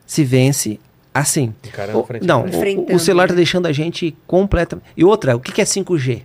se 0.06 0.22
vence 0.24 0.78
assim. 1.12 1.54
O- 1.94 2.06
não, 2.26 2.44
o- 2.46 2.94
o, 2.94 2.98
celular 2.98 3.28
tá 3.28 3.34
deixando 3.34 3.66
a 3.66 3.72
gente 3.72 4.16
completamente. 4.26 4.86
E 4.96 5.04
outra, 5.04 5.36
o 5.36 5.40
que, 5.40 5.52
que 5.52 5.60
é 5.60 5.64
5G? 5.64 6.22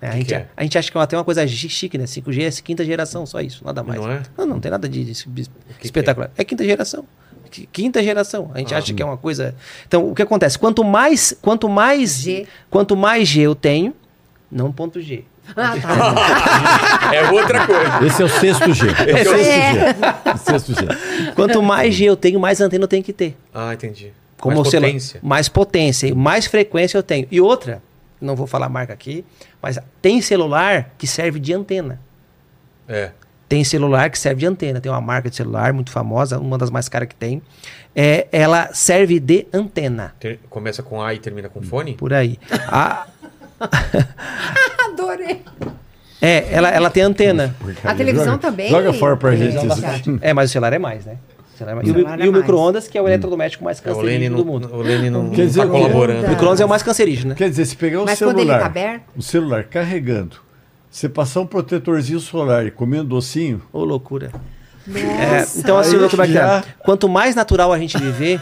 É, 0.00 0.06
a, 0.06 0.10
que 0.10 0.16
gente, 0.18 0.26
que 0.28 0.34
é? 0.34 0.48
a 0.56 0.62
gente 0.62 0.78
acha 0.78 0.90
que 0.92 0.96
é 0.96 1.00
até 1.00 1.16
uma 1.16 1.24
coisa 1.24 1.46
chi- 1.46 1.68
chique, 1.68 1.98
né? 1.98 2.04
5G 2.04 2.42
é 2.58 2.62
quinta 2.62 2.84
geração, 2.84 3.26
só 3.26 3.40
isso, 3.40 3.64
nada 3.64 3.82
mais. 3.82 4.00
Não 4.00 4.10
é? 4.10 4.22
Não, 4.36 4.46
não 4.46 4.60
tem 4.60 4.70
nada 4.70 4.88
de, 4.88 5.04
de 5.04 5.12
que 5.78 5.86
espetacular. 5.86 6.30
É? 6.36 6.44
quinta 6.44 6.64
geração. 6.64 7.04
Qui- 7.50 7.68
Quinta 7.72 8.02
geração. 8.02 8.50
A 8.54 8.58
gente 8.58 8.74
Ah. 8.74 8.78
acha 8.78 8.92
que 8.94 9.02
é 9.02 9.04
uma 9.04 9.16
coisa. 9.16 9.54
Então, 9.86 10.10
o 10.10 10.14
que 10.14 10.22
acontece? 10.22 10.58
Quanto 10.58 10.84
mais, 10.84 11.36
quanto 11.42 11.68
mais 11.68 12.18
G. 12.18 12.46
quanto 12.70 12.96
mais 12.96 13.26
G 13.26 13.40
eu 13.40 13.54
tenho, 13.54 13.92
não 14.50 14.70
ponto 14.70 15.00
G. 15.00 15.24
Ah, 15.56 15.74
tá. 15.80 17.10
É 17.14 17.30
outra 17.30 17.66
coisa. 17.66 18.06
Esse 18.06 18.22
é 18.22 18.24
o 18.24 18.28
sexto 18.28 18.72
G. 18.74 18.86
É 18.88 18.90
o 18.90 19.16
sexto 19.16 19.34
É. 19.34 19.72
G. 19.72 20.32
O 20.34 20.38
sexto 20.38 20.74
G. 20.74 21.32
Quanto 21.34 21.62
mais 21.62 21.94
G 21.94 22.04
eu 22.04 22.16
tenho, 22.16 22.38
mais 22.38 22.60
antena 22.60 22.84
eu 22.84 22.88
tenho 22.88 23.02
que 23.02 23.12
ter. 23.12 23.36
Ah, 23.54 23.72
entendi. 23.72 24.12
Como 24.38 24.56
Mais 24.56 24.68
o 24.68 24.70
celular- 24.70 24.88
potência. 24.92 25.20
mais 25.22 25.48
potência 25.48 26.06
e 26.06 26.14
mais 26.14 26.46
frequência 26.46 26.96
eu 26.98 27.02
tenho. 27.02 27.26
E 27.30 27.40
outra, 27.40 27.82
não 28.20 28.36
vou 28.36 28.46
falar 28.46 28.66
a 28.66 28.68
marca 28.68 28.92
aqui, 28.92 29.24
mas 29.60 29.78
tem 30.02 30.20
celular 30.20 30.90
que 30.98 31.06
serve 31.06 31.40
de 31.40 31.52
antena. 31.54 31.98
É. 32.86 33.10
Tem 33.48 33.64
celular 33.64 34.10
que 34.10 34.18
serve 34.18 34.40
de 34.40 34.46
antena. 34.46 34.80
Tem 34.80 34.92
uma 34.92 35.00
marca 35.00 35.30
de 35.30 35.34
celular 35.36 35.72
muito 35.72 35.90
famosa, 35.90 36.38
uma 36.38 36.58
das 36.58 36.70
mais 36.70 36.88
caras 36.88 37.08
que 37.08 37.14
tem. 37.14 37.40
É, 37.96 38.28
ela 38.30 38.68
serve 38.74 39.18
de 39.18 39.46
antena. 39.52 40.14
Ter- 40.20 40.38
Começa 40.50 40.82
com 40.82 41.02
A 41.02 41.14
e 41.14 41.18
termina 41.18 41.48
com 41.48 41.60
fone? 41.62 41.94
Por 41.94 42.12
aí. 42.12 42.38
A-. 42.68 43.06
é, 46.20 46.46
ela, 46.52 46.68
ela 46.70 46.90
tem 46.90 47.02
antena. 47.02 47.54
A 47.84 47.94
televisão 47.94 48.24
Joga- 48.34 48.38
também. 48.38 48.68
Joga 48.70 48.92
fora 48.92 49.16
pra 49.16 49.34
gente. 49.36 49.56
isso. 49.56 50.18
É, 50.20 50.32
mas 50.34 50.50
o 50.50 50.52
celular 50.52 50.72
é 50.72 50.78
mais, 50.78 51.04
né? 51.04 51.16
O, 51.54 51.58
celular 51.58 51.72
é 51.72 51.74
mais. 51.76 51.88
E 51.88 51.90
o, 51.90 51.94
celular 51.94 52.18
mi- 52.18 52.26
é 52.26 52.28
o 52.28 52.32
micro-ondas, 52.32 52.88
que 52.88 52.98
é 52.98 53.02
o 53.02 53.06
eletrodoméstico 53.08 53.64
mais 53.64 53.78
É, 53.78 53.90
o 53.90 53.94
cancerígeno 53.94 54.36
do 54.36 54.44
mundo. 54.44 54.70
o 54.72 54.78
Lene 54.82 55.10
não, 55.10 55.30
Quer 55.30 55.38
não 55.38 55.46
dizer 55.46 55.60
tá 55.60 55.66
que- 55.66 55.72
colaborando. 55.72 56.26
O 56.26 56.30
micro-ondas 56.30 56.60
é 56.60 56.64
o 56.64 56.68
mais 56.68 56.82
cancerígeno, 56.82 57.30
né? 57.30 57.34
Quer 57.36 57.48
dizer, 57.50 57.64
se 57.66 57.76
pegar 57.76 58.02
o 58.02 58.04
Mas 58.04 58.18
quando 58.18 58.30
ele 58.38 58.46
celular, 58.46 58.60
tá 58.60 58.66
aberto? 58.66 59.02
o 59.16 59.22
celular 59.22 59.64
carregando, 59.64 60.36
você 60.90 61.08
passar 61.08 61.40
um 61.40 61.46
protetorzinho 61.46 62.18
solar 62.20 62.66
e 62.66 62.70
comer 62.70 63.00
um 63.00 63.04
docinho, 63.04 63.62
Ô, 63.72 63.84
loucura. 63.84 64.30
Nossa. 64.86 64.98
É, 65.06 65.46
então, 65.58 65.76
assim, 65.78 65.98
como 66.08 66.22
é 66.22 66.26
que 66.26 66.32
já- 66.32 66.58
é? 66.58 66.62
quanto 66.78 67.08
mais 67.08 67.34
natural 67.34 67.72
a 67.72 67.78
gente 67.78 67.98
viver, 67.98 68.40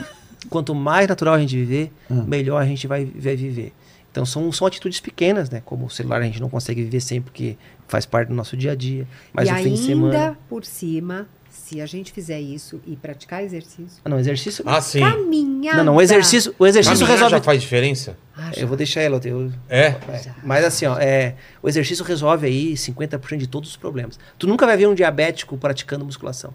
quanto 0.48 0.74
mais 0.74 1.08
natural 1.08 1.34
a 1.34 1.38
gente 1.40 1.56
viver, 1.56 1.90
melhor 2.08 2.62
a 2.62 2.64
gente 2.64 2.86
vai, 2.86 3.04
vai 3.04 3.34
viver. 3.34 3.72
Então 4.16 4.24
são, 4.24 4.50
são 4.50 4.66
atitudes 4.66 4.98
pequenas, 4.98 5.50
né? 5.50 5.60
Como 5.62 5.84
o 5.84 5.90
celular 5.90 6.22
a 6.22 6.24
gente 6.24 6.40
não 6.40 6.48
consegue 6.48 6.82
viver 6.82 7.00
sem 7.00 7.20
porque 7.20 7.54
faz 7.86 8.06
parte 8.06 8.28
do 8.28 8.34
nosso 8.34 8.56
dia 8.56 8.72
a 8.72 8.74
dia. 8.74 9.06
Mas 9.30 9.46
e 9.46 9.52
o 9.52 9.54
fim 9.56 9.62
ainda, 9.64 9.76
de 9.76 9.78
semana. 9.84 10.38
por 10.48 10.64
cima, 10.64 11.28
se 11.50 11.82
a 11.82 11.86
gente 11.86 12.12
fizer 12.12 12.40
isso 12.40 12.80
e 12.86 12.96
praticar 12.96 13.44
exercício, 13.44 14.00
Ah, 14.02 14.08
não, 14.08 14.18
exercício. 14.18 14.64
Ah, 14.66 14.80
sim. 14.80 15.00
caminhada. 15.00 15.76
não, 15.76 15.84
não, 15.84 15.96
o 15.96 16.00
exercício, 16.00 16.54
o 16.58 16.66
exercício 16.66 17.00
Caminhar 17.00 17.16
resolve. 17.18 17.36
já 17.36 17.42
faz 17.42 17.60
diferença? 17.60 18.16
Ah, 18.34 18.50
já. 18.54 18.62
Eu 18.62 18.68
vou 18.68 18.76
deixar 18.78 19.02
ela. 19.02 19.20
Eu, 19.22 19.52
É? 19.68 19.88
é. 19.88 19.96
Mas 20.42 20.64
assim, 20.64 20.86
ó, 20.86 20.96
é, 20.98 21.34
o 21.62 21.68
exercício 21.68 22.02
resolve 22.02 22.46
aí 22.46 22.72
50% 22.72 23.36
de 23.36 23.46
todos 23.46 23.68
os 23.68 23.76
problemas. 23.76 24.18
Tu 24.38 24.46
nunca 24.46 24.64
vai 24.64 24.78
ver 24.78 24.86
um 24.88 24.94
diabético 24.94 25.58
praticando 25.58 26.06
musculação. 26.06 26.54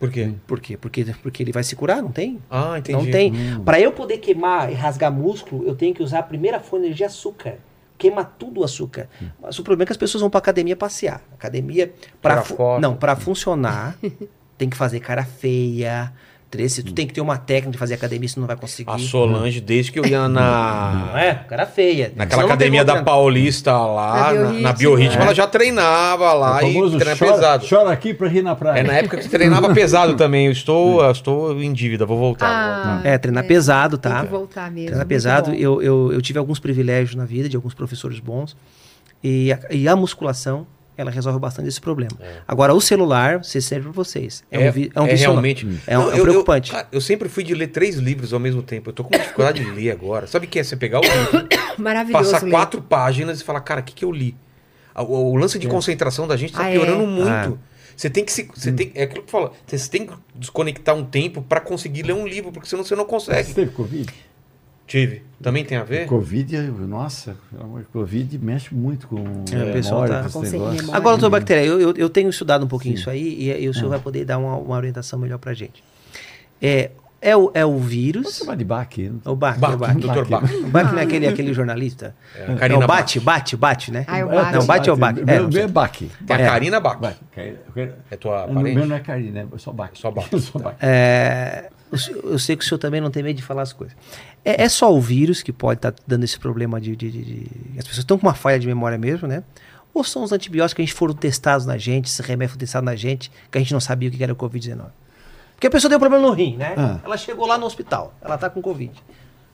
Por 0.00 0.10
quê? 0.10 0.32
Por 0.46 0.58
quê? 0.58 0.76
Porque, 0.78 1.04
porque 1.22 1.42
ele 1.42 1.52
vai 1.52 1.62
se 1.62 1.76
curar, 1.76 2.00
não 2.02 2.10
tem? 2.10 2.40
Ah, 2.50 2.78
entendi. 2.78 3.04
Não 3.04 3.10
tem. 3.12 3.32
Para 3.62 3.78
eu 3.78 3.92
poder 3.92 4.16
queimar 4.16 4.72
e 4.72 4.74
rasgar 4.74 5.12
músculo, 5.12 5.66
eu 5.66 5.74
tenho 5.76 5.94
que 5.94 6.02
usar 6.02 6.20
a 6.20 6.22
primeira 6.22 6.58
fonte 6.58 6.94
de 6.94 7.04
açúcar. 7.04 7.58
Queima 7.98 8.24
tudo 8.24 8.62
o 8.62 8.64
açúcar. 8.64 9.10
Mas 9.42 9.58
o 9.58 9.62
problema 9.62 9.82
é 9.82 9.86
que 9.86 9.92
as 9.92 9.98
pessoas 9.98 10.22
vão 10.22 10.30
para 10.30 10.38
academia 10.38 10.74
passear. 10.74 11.22
Academia 11.34 11.92
para 12.22 12.40
foto. 12.40 12.80
não, 12.80 12.96
para 12.96 13.14
funcionar, 13.14 13.94
tem 14.56 14.70
que 14.70 14.76
fazer 14.76 15.00
cara 15.00 15.22
feia. 15.22 16.10
Três, 16.50 16.74
tu 16.74 16.92
tem 16.92 17.06
que 17.06 17.14
ter 17.14 17.20
uma 17.20 17.38
técnica 17.38 17.70
de 17.70 17.78
fazer 17.78 17.94
academia, 17.94 18.28
senão 18.28 18.40
não 18.42 18.48
vai 18.48 18.56
conseguir. 18.56 18.90
A 18.90 18.98
Solange, 18.98 19.60
desde 19.60 19.92
que 19.92 20.00
eu 20.00 20.04
ia 20.04 20.22
Não 20.22 20.28
na. 20.30 21.12
é? 21.14 21.34
Cara 21.48 21.64
feia. 21.64 22.12
Naquela 22.16 22.42
não 22.42 22.48
academia 22.48 22.84
da. 22.84 23.04
Paulista 23.04 23.70
lá, 23.72 24.32
Na 24.32 24.72
Biorritmo. 24.72 25.20
É. 25.20 25.24
ela 25.26 25.34
já 25.34 25.46
treinava 25.46 26.32
lá 26.32 26.60
e 26.62 26.72
famoso 26.72 26.98
treina 26.98 27.16
chora, 27.16 27.32
pesado. 27.34 27.66
chora 27.68 27.92
aqui 27.92 28.12
pra 28.12 28.26
rir 28.26 28.42
na 28.42 28.56
praia. 28.56 28.80
É 28.80 28.82
na 28.82 28.94
época 28.94 29.18
que 29.18 29.28
treinava 29.28 29.70
pesado 29.74 30.16
também. 30.16 30.46
Eu 30.46 30.52
estou, 30.52 31.00
eu 31.04 31.10
estou 31.12 31.62
em 31.62 31.72
dívida, 31.72 32.04
vou 32.04 32.18
voltar. 32.18 32.46
vou. 32.46 32.92
Ah, 32.94 33.00
É, 33.04 33.16
treinar 33.16 33.44
pesado, 33.46 33.96
Tem 33.96 34.10
tá? 34.10 34.22
que 34.22 34.26
voltar 34.26 34.70
mesmo. 34.72 34.86
Treinar 34.88 35.06
pesado. 35.06 35.54
Eu, 35.54 35.80
eu, 35.80 36.12
eu 36.12 36.20
tive 36.20 36.40
alguns 36.40 36.58
privilégios 36.58 37.14
na 37.14 37.24
vida 37.24 37.48
de 37.48 37.54
alguns 37.54 37.74
professores 37.74 38.18
bons. 38.18 38.56
E 39.22 39.52
a, 39.52 39.58
e 39.70 39.86
a 39.86 39.94
musculação, 39.94 40.66
ela 40.96 41.10
resolve 41.10 41.38
bastante 41.38 41.68
esse 41.68 41.80
problema. 41.80 42.12
Agora, 42.46 42.74
o 42.74 42.80
celular, 42.80 43.42
se 43.44 43.60
serve 43.62 43.84
para 43.84 43.92
vocês. 43.92 44.44
É, 44.50 44.68
um, 44.68 44.72
vi- 44.72 44.90
é 44.94 45.00
um 45.00 45.06
não. 45.06 45.14
realmente. 45.16 45.66
É 45.86 45.98
um- 45.98 46.02
Não, 46.02 46.08
é 46.08 46.08
um 46.08 46.10
eu- 46.12 46.16
eu- 46.18 46.22
preocupante. 46.24 46.72
cara, 46.72 46.88
Eu, 46.92 47.00
sempre 47.00 47.28
fui 47.28 47.42
de 47.42 47.54
ler 47.54 47.68
três 47.68 47.96
livros 47.96 48.32
ao 48.32 48.40
mesmo 48.40 48.62
tempo. 48.62 48.90
Eu 48.90 48.92
tô 48.94 49.04
com 49.04 49.10
dificuldade 49.10 49.64
de 49.64 49.70
ler 49.70 49.90
agora. 49.90 50.26
Sabe 50.26 50.46
o 50.46 50.48
que 50.48 50.58
é 50.58 50.64
você 50.64 50.76
pegar 50.76 50.98
o 51.00 51.02
livro, 51.04 51.48
Maravilhoso. 51.78 52.30
passar 52.32 52.48
quatro 52.48 52.82
páginas 52.82 53.40
e 53.40 53.44
falar, 53.44 53.60
cara, 53.60 53.80
o 53.80 53.84
que, 53.84 53.94
que 53.94 54.04
eu 54.04 54.12
li? 54.12 54.36
O, 54.94 55.32
o- 55.32 55.36
lance 55.36 55.58
de 55.58 55.66
concentração 55.68 56.26
da 56.28 56.36
gente 56.36 56.52
tá 56.52 56.64
Ah, 56.64 56.68
é? 56.70 56.72
piorando 56.72 57.04
Ah. 57.04 57.06
muito. 57.46 57.60
Você 57.96 58.08
tem 58.08 58.24
que 58.24 58.32
se. 58.32 58.48
Você 58.54 58.72
tem, 58.72 58.90
é 58.94 59.02
aquilo 59.02 59.22
que 59.22 59.30
fala. 59.30 59.52
Você 59.66 59.90
tem 59.90 60.06
que 60.06 60.14
desconectar 60.34 60.94
um 60.94 61.04
tempo 61.04 61.42
pra 61.42 61.60
conseguir 61.60 62.02
ler 62.02 62.14
um 62.14 62.26
livro, 62.26 62.50
porque 62.50 62.66
senão 62.68 62.82
você 62.82 62.94
não 62.96 63.04
Você 63.04 63.10
consegue. 63.10 63.52
teve 63.54 63.70
Covid? 63.72 64.10
Tive. 64.90 65.22
Também 65.40 65.64
tem 65.64 65.78
a 65.78 65.84
ver? 65.84 66.06
Covid, 66.06 66.56
nossa, 66.86 67.36
o 67.52 67.80
Covid 67.92 68.36
mexe 68.40 68.74
muito 68.74 69.06
com 69.06 69.18
É, 69.52 69.70
o 69.70 69.72
pessoal 69.72 70.04
tá- 70.04 70.26
com. 70.28 70.40
Agora, 70.92 71.16
doutor 71.16 71.30
Bactéria, 71.30 71.64
eu, 71.64 71.80
eu, 71.80 71.94
eu 71.96 72.10
tenho 72.10 72.28
estudado 72.28 72.64
um 72.64 72.68
pouquinho 72.68 72.96
Sim. 72.96 73.00
isso 73.02 73.08
aí 73.10 73.22
e, 73.38 73.62
e 73.64 73.68
o 73.68 73.72
senhor 73.72 73.86
Ah. 73.86 73.90
vai 73.90 74.00
poder 74.00 74.24
dar 74.24 74.38
uma, 74.38 74.56
uma 74.56 74.74
orientação 74.76 75.16
melhor 75.16 75.38
pra 75.38 75.54
gente. 75.54 75.80
É, 76.60 76.90
é, 77.22 77.36
o, 77.36 77.52
é 77.54 77.64
o 77.64 77.70
Vamos 77.74 77.86
vírus. 77.88 78.36
chamar 78.38 78.56
de. 78.56 78.64
É 78.64 79.30
o 79.30 79.36
Bach, 79.36 79.56
Bach, 79.58 79.70
é 79.70 79.74
o 79.74 79.78
Bach. 79.78 79.94
Dr. 79.94 80.28
Bach. 80.28 80.52
O 80.52 80.66
Bach 80.70 80.90
não 80.92 80.98
é 80.98 81.02
aquele, 81.02 81.28
aquele 81.28 81.54
jornalista? 81.54 82.12
É, 82.36 82.48
Não, 82.48 82.56
Karina 82.56 82.80
Bach. 82.86 82.98
bate, 82.98 83.20
bate, 83.20 83.56
bate, 83.56 83.92
né? 83.92 84.04
Ah, 84.08 84.18
é 84.18 84.24
o 84.24 84.32
É, 84.32 84.34
Bach. 84.34 84.52
Não, 84.54 84.66
bate 84.66 84.90
é 84.90 84.92
o 84.92 84.96
Bach. 84.96 85.16
É, 85.16 85.24
Meu, 85.24 85.42
não 85.44 85.50
meu 85.50 85.62
é 85.62 85.68
baque. 85.68 86.10
Tem 86.26 86.34
a 86.36 86.40
É. 86.40 86.46
Karina 86.46 86.80
Bach. 86.80 86.98
Bach. 86.98 87.14
É 87.36 87.54
É 88.10 88.16
tua 88.16 88.44
O 88.46 88.54
parente? 88.54 88.74
meu 88.76 88.86
não 88.86 88.96
é 88.96 89.00
Karina, 89.00 89.40
é 89.54 89.58
só 89.58 89.72
baque. 89.72 90.00
Só 90.00 90.10
Bach. 90.10 90.26
só 90.40 90.58
baque. 90.58 90.78
É, 90.84 91.70
eu, 91.90 91.98
se- 91.98 92.12
eu 92.12 92.38
sei 92.38 92.56
que 92.56 92.64
o 92.64 92.66
senhor 92.68 92.78
também 92.78 93.00
não 93.00 93.10
tem 93.10 93.22
medo 93.22 93.36
de 93.36 93.42
falar 93.42 93.62
as 93.62 93.72
coisas. 93.72 93.96
É, 94.44 94.64
é 94.64 94.68
só 94.68 94.92
o 94.94 95.00
vírus 95.00 95.42
que 95.42 95.52
pode 95.52 95.78
estar 95.78 95.94
dando 96.06 96.24
esse 96.24 96.38
problema 96.38 96.80
de, 96.80 96.94
de- 96.96 97.10
de- 97.10 97.46
As 97.78 97.84
pessoas 97.84 97.98
estão 97.98 98.18
com 98.18 98.26
uma 98.26 98.34
falha 98.34 98.58
de 98.58 98.66
memória 98.66 98.96
mesmo, 98.98 99.26
né? 99.28 99.42
Ou 99.92 100.04
são 100.04 100.22
os 100.22 100.30
antibióticos 100.32 100.74
que 100.74 100.82
a 100.82 100.84
gente 100.84 100.94
foram 100.94 101.14
testados 101.14 101.66
na 101.66 101.76
gente, 101.76 102.06
esse 102.06 102.22
remédio 102.22 102.50
foi 102.54 102.60
testado 102.60 102.84
na 102.86 102.94
gente, 102.94 103.30
que 103.50 103.58
a 103.58 103.60
gente 103.60 103.72
não 103.72 103.80
sabia 103.80 104.08
o 104.08 104.12
que 104.12 104.22
era 104.22 104.32
o 104.32 104.36
Covid-19. 104.36 104.84
Porque 105.54 105.66
a 105.66 105.70
pessoa 105.70 105.90
deu 105.90 105.98
problema 105.98 106.24
no 106.26 106.32
rim, 106.32 106.56
né? 106.56 106.74
Ah. 106.76 107.00
Ela 107.04 107.16
chegou 107.18 107.46
lá 107.46 107.58
no 107.58 107.66
hospital, 107.66 108.14
ela 108.22 108.38
tá 108.38 108.48
com 108.48 108.62
Covid. 108.62 108.92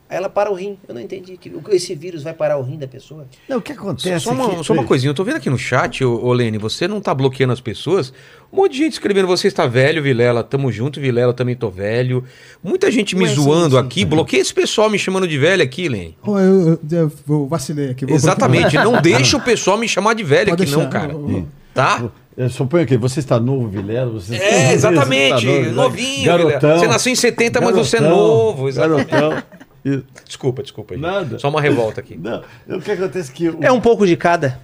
Aí 0.08 0.16
ela 0.16 0.28
para 0.28 0.50
o 0.52 0.54
rim. 0.54 0.78
Eu 0.86 0.94
não 0.94 1.00
entendi. 1.00 1.36
que 1.36 1.50
Esse 1.72 1.94
vírus 1.94 2.22
vai 2.22 2.32
parar 2.32 2.56
o 2.58 2.62
rim 2.62 2.78
da 2.78 2.86
pessoa? 2.86 3.26
Não, 3.48 3.58
o 3.58 3.60
que 3.60 3.72
acontece 3.72 4.20
só 4.24 4.30
uma, 4.30 4.44
é 4.52 4.56
que- 4.56 4.64
só 4.64 4.72
uma 4.72 4.84
coisinha, 4.84 5.10
eu 5.10 5.14
tô 5.14 5.24
vendo 5.24 5.36
aqui 5.36 5.50
no 5.50 5.58
chat, 5.58 6.04
ô, 6.04 6.32
Lene, 6.32 6.58
você 6.58 6.86
não 6.86 7.00
tá 7.00 7.12
bloqueando 7.12 7.52
as 7.52 7.60
pessoas. 7.60 8.12
Um 8.52 8.58
monte 8.58 8.72
de 8.72 8.78
gente 8.78 8.92
escrevendo, 8.92 9.26
você 9.26 9.48
está 9.48 9.66
velho, 9.66 10.00
Vilela, 10.02 10.44
tamo 10.44 10.70
junto, 10.70 11.00
Vilela, 11.00 11.32
também 11.34 11.56
tô 11.56 11.68
velho. 11.70 12.22
Muita 12.62 12.88
gente 12.90 13.16
me 13.16 13.24
Ué, 13.24 13.34
zoando 13.34 13.76
gente. 13.76 13.84
aqui, 13.84 14.04
bloqueia 14.04 14.40
esse 14.40 14.54
pessoal 14.54 14.88
me 14.88 14.98
chamando 14.98 15.26
de 15.26 15.36
velho 15.36 15.62
aqui, 15.62 15.88
Lene. 15.88 16.16
Oh, 16.24 16.38
eu, 16.38 16.68
eu, 16.68 16.80
eu 16.92 17.12
vou 17.26 17.48
vacilei 17.48 17.90
aqui. 17.90 18.06
vou 18.06 18.14
Exatamente, 18.14 18.76
não 18.78 19.02
deixa 19.02 19.36
o 19.36 19.40
pessoal 19.40 19.76
me 19.76 19.88
chamar 19.88 20.14
de 20.14 20.22
velho 20.22 20.50
Pode 20.50 20.62
aqui 20.62 20.70
não, 20.72 20.78
deixar, 20.84 20.92
cara. 21.00 21.16
ô, 21.16 21.38
ô. 21.40 21.44
Tá? 21.74 22.04
Eu 22.36 22.48
suponho 22.48 22.86
que 22.86 22.96
você 22.96 23.18
está 23.18 23.40
novo, 23.40 23.66
Vilela. 23.68 24.10
Você 24.12 24.36
É, 24.36 24.72
exatamente, 24.72 25.44
você 25.46 25.50
está 25.52 25.62
novo, 25.72 25.74
novinho, 25.90 26.24
garotão. 26.26 26.58
Vilela. 26.60 26.78
Você 26.78 26.86
nasceu 26.86 27.12
em 27.12 27.16
70, 27.16 27.60
mas 27.60 27.74
você 27.74 27.96
é 27.96 28.00
Garotão, 28.00 28.26
novo. 28.26 28.68
exatamente. 28.68 29.10
Garotão. 29.10 29.42
E- 29.88 30.02
Desculpa, 30.24 30.62
desculpa. 30.62 30.94
gente. 30.94 31.02
Nada. 31.02 31.38
Só 31.38 31.48
uma 31.48 31.60
revolta 31.60 32.00
aqui. 32.00 32.16
Não, 32.20 32.42
o 32.68 32.80
que 32.80 32.90
acontece 32.90 33.30
é 33.30 33.34
que... 33.34 33.48
o- 33.48 33.58
É 33.62 33.70
um 33.70 33.80
pouco 33.80 34.06
de 34.06 34.16
cada. 34.16 34.58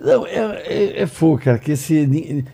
Não, 0.00 0.26
é, 0.26 0.62
é, 0.64 1.02
é 1.02 1.06
fogo, 1.06 1.38
cara, 1.38 1.58
que 1.58 1.72
esse... 1.72 2.44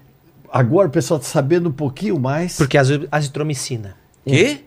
Agora 0.50 0.88
o 0.88 0.90
pessoal 0.90 1.20
está 1.20 1.30
sabendo 1.30 1.68
um 1.68 1.72
pouquinho 1.72 2.18
mais. 2.18 2.56
Porque 2.56 2.78
a 2.78 2.82
azitromicina. 3.12 3.94
Quê? 4.26 4.60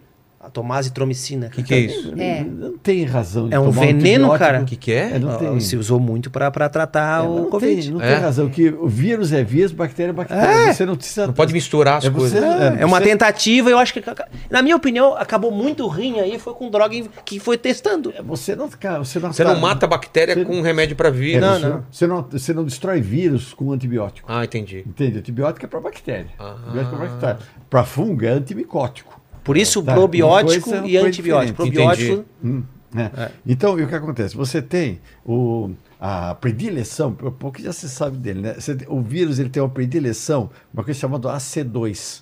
A 0.44 0.50
tomar 0.50 0.78
azitromicina. 0.80 1.46
O 1.48 1.50
que, 1.52 1.62
que 1.62 1.72
é 1.72 1.80
isso? 1.82 2.14
É. 2.18 2.44
Não 2.44 2.76
tem 2.76 3.04
razão 3.06 3.48
de 3.48 3.54
É 3.54 3.60
um 3.60 3.66
tomar 3.66 3.82
veneno, 3.86 4.02
antibiótico. 4.32 4.40
cara. 4.40 4.62
O 4.62 4.66
que, 4.66 4.76
que 4.76 4.92
é? 4.92 5.12
É, 5.16 5.20
não 5.20 5.30
Ah, 5.30 5.38
tem. 5.38 5.60
Se 5.60 5.78
usou 5.78 6.00
muito 6.00 6.32
pra 6.32 6.50
pra 6.50 6.68
tratar 6.68 7.24
É, 7.24 7.28
o 7.28 7.36
não 7.36 7.46
Covid. 7.52 7.80
Tem, 7.80 7.92
não 7.92 8.02
É? 8.02 8.14
tem 8.16 8.24
razão, 8.24 8.50
que 8.50 8.70
o 8.70 8.88
vírus 8.88 9.32
é 9.32 9.44
vírus, 9.44 9.72
bactéria 9.72 10.10
é 10.10 10.14
bactéria. 10.14 10.42
É. 10.70 10.74
Você 10.74 10.84
não 10.84 10.96
precisa. 10.96 11.28
Não 11.28 11.34
pode 11.34 11.54
misturar 11.54 11.98
as 12.00 12.06
É 12.06 12.10
você- 12.10 12.40
coisas. 12.40 12.44
É 12.80 12.84
uma 12.84 12.98
você- 12.98 13.04
tentativa, 13.10 13.70
eu 13.70 13.78
acho 13.78 13.94
que, 13.94 14.02
na 14.50 14.64
minha 14.64 14.76
opinião, 14.76 15.16
acabou 15.16 15.52
muito 15.52 15.86
ruim 15.86 16.20
aí, 16.20 16.40
foi 16.40 16.56
com 16.56 16.72
droga 16.72 16.96
que 17.24 17.40
foi 17.40 17.56
testando. 17.56 18.12
Você 18.26 18.56
não, 18.56 18.68
cara, 18.68 18.98
você 18.98 19.20
não, 19.20 19.32
Você 19.32 19.44
tá- 19.44 19.54
não 19.54 19.62
mata 19.62 19.86
a 19.86 19.90
bactéria 19.90 20.34
Você- 20.34 20.44
com 20.44 20.56
um 20.56 20.62
remédio 20.64 20.96
pra 20.96 21.10
É, 21.10 21.12
vírus. 21.12 21.42
Não, 21.42 21.60
você, 21.60 21.68
não. 21.68 21.84
Você 21.92 22.08
não, 22.08 22.22
você 22.32 22.54
não 22.54 22.64
destrói 22.66 23.00
vírus 23.00 23.54
com 23.54 23.72
antibiótico. 23.72 24.28
Ah, 24.32 24.44
entendi. 24.44 24.80
Entende? 24.88 25.20
Antibiótico 25.20 25.64
é 25.68 25.70
para 25.70 25.80
bactéria. 25.80 26.32
Ah. 26.40 26.56
Antibiótico 26.66 26.96
é 26.96 26.98
para 26.98 27.08
bactéria. 27.10 27.38
Para 27.70 27.84
fungo 27.84 28.26
é 28.26 28.30
antimicótico. 28.30 29.21
Por 29.44 29.58
isso, 29.58 29.82
Tá, 29.82 29.94
probiótico 29.94 30.70
coisa 30.70 30.88
e 30.88 30.98
antibiótico. 30.98 31.56
Probiótico, 31.56 32.26
Hum, 32.44 32.64
né? 32.94 33.32
Então, 33.46 33.80
e 33.80 33.84
o 33.84 33.88
que 33.88 33.96
acontece? 33.96 34.36
Você 34.36 34.62
tem 34.62 35.00
o, 35.26 35.72
a 36.00 36.36
predileção, 36.36 37.14
pouco 37.14 37.62
já 37.62 37.72
se 37.72 37.90
sabe 37.90 38.18
dele, 38.18 38.42
né? 38.42 38.54
Você 38.56 38.78
o 38.88 39.02
vírus 39.02 39.40
ele 39.40 39.50
tem 39.50 39.62
uma 39.62 39.70
predileção, 39.70 40.50
uma 40.74 40.84
coisa 40.84 41.00
chamada 41.00 41.30
AC2. 41.30 42.22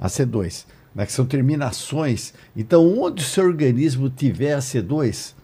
AC2, 0.00 0.64
né? 0.94 1.04
que 1.04 1.12
são 1.12 1.26
terminações. 1.26 2.32
Então, 2.56 2.86
onde 2.98 3.22
o 3.22 3.26
seu 3.26 3.44
organismo 3.44 4.08
tiver 4.08 4.56
AC2, 4.56 5.34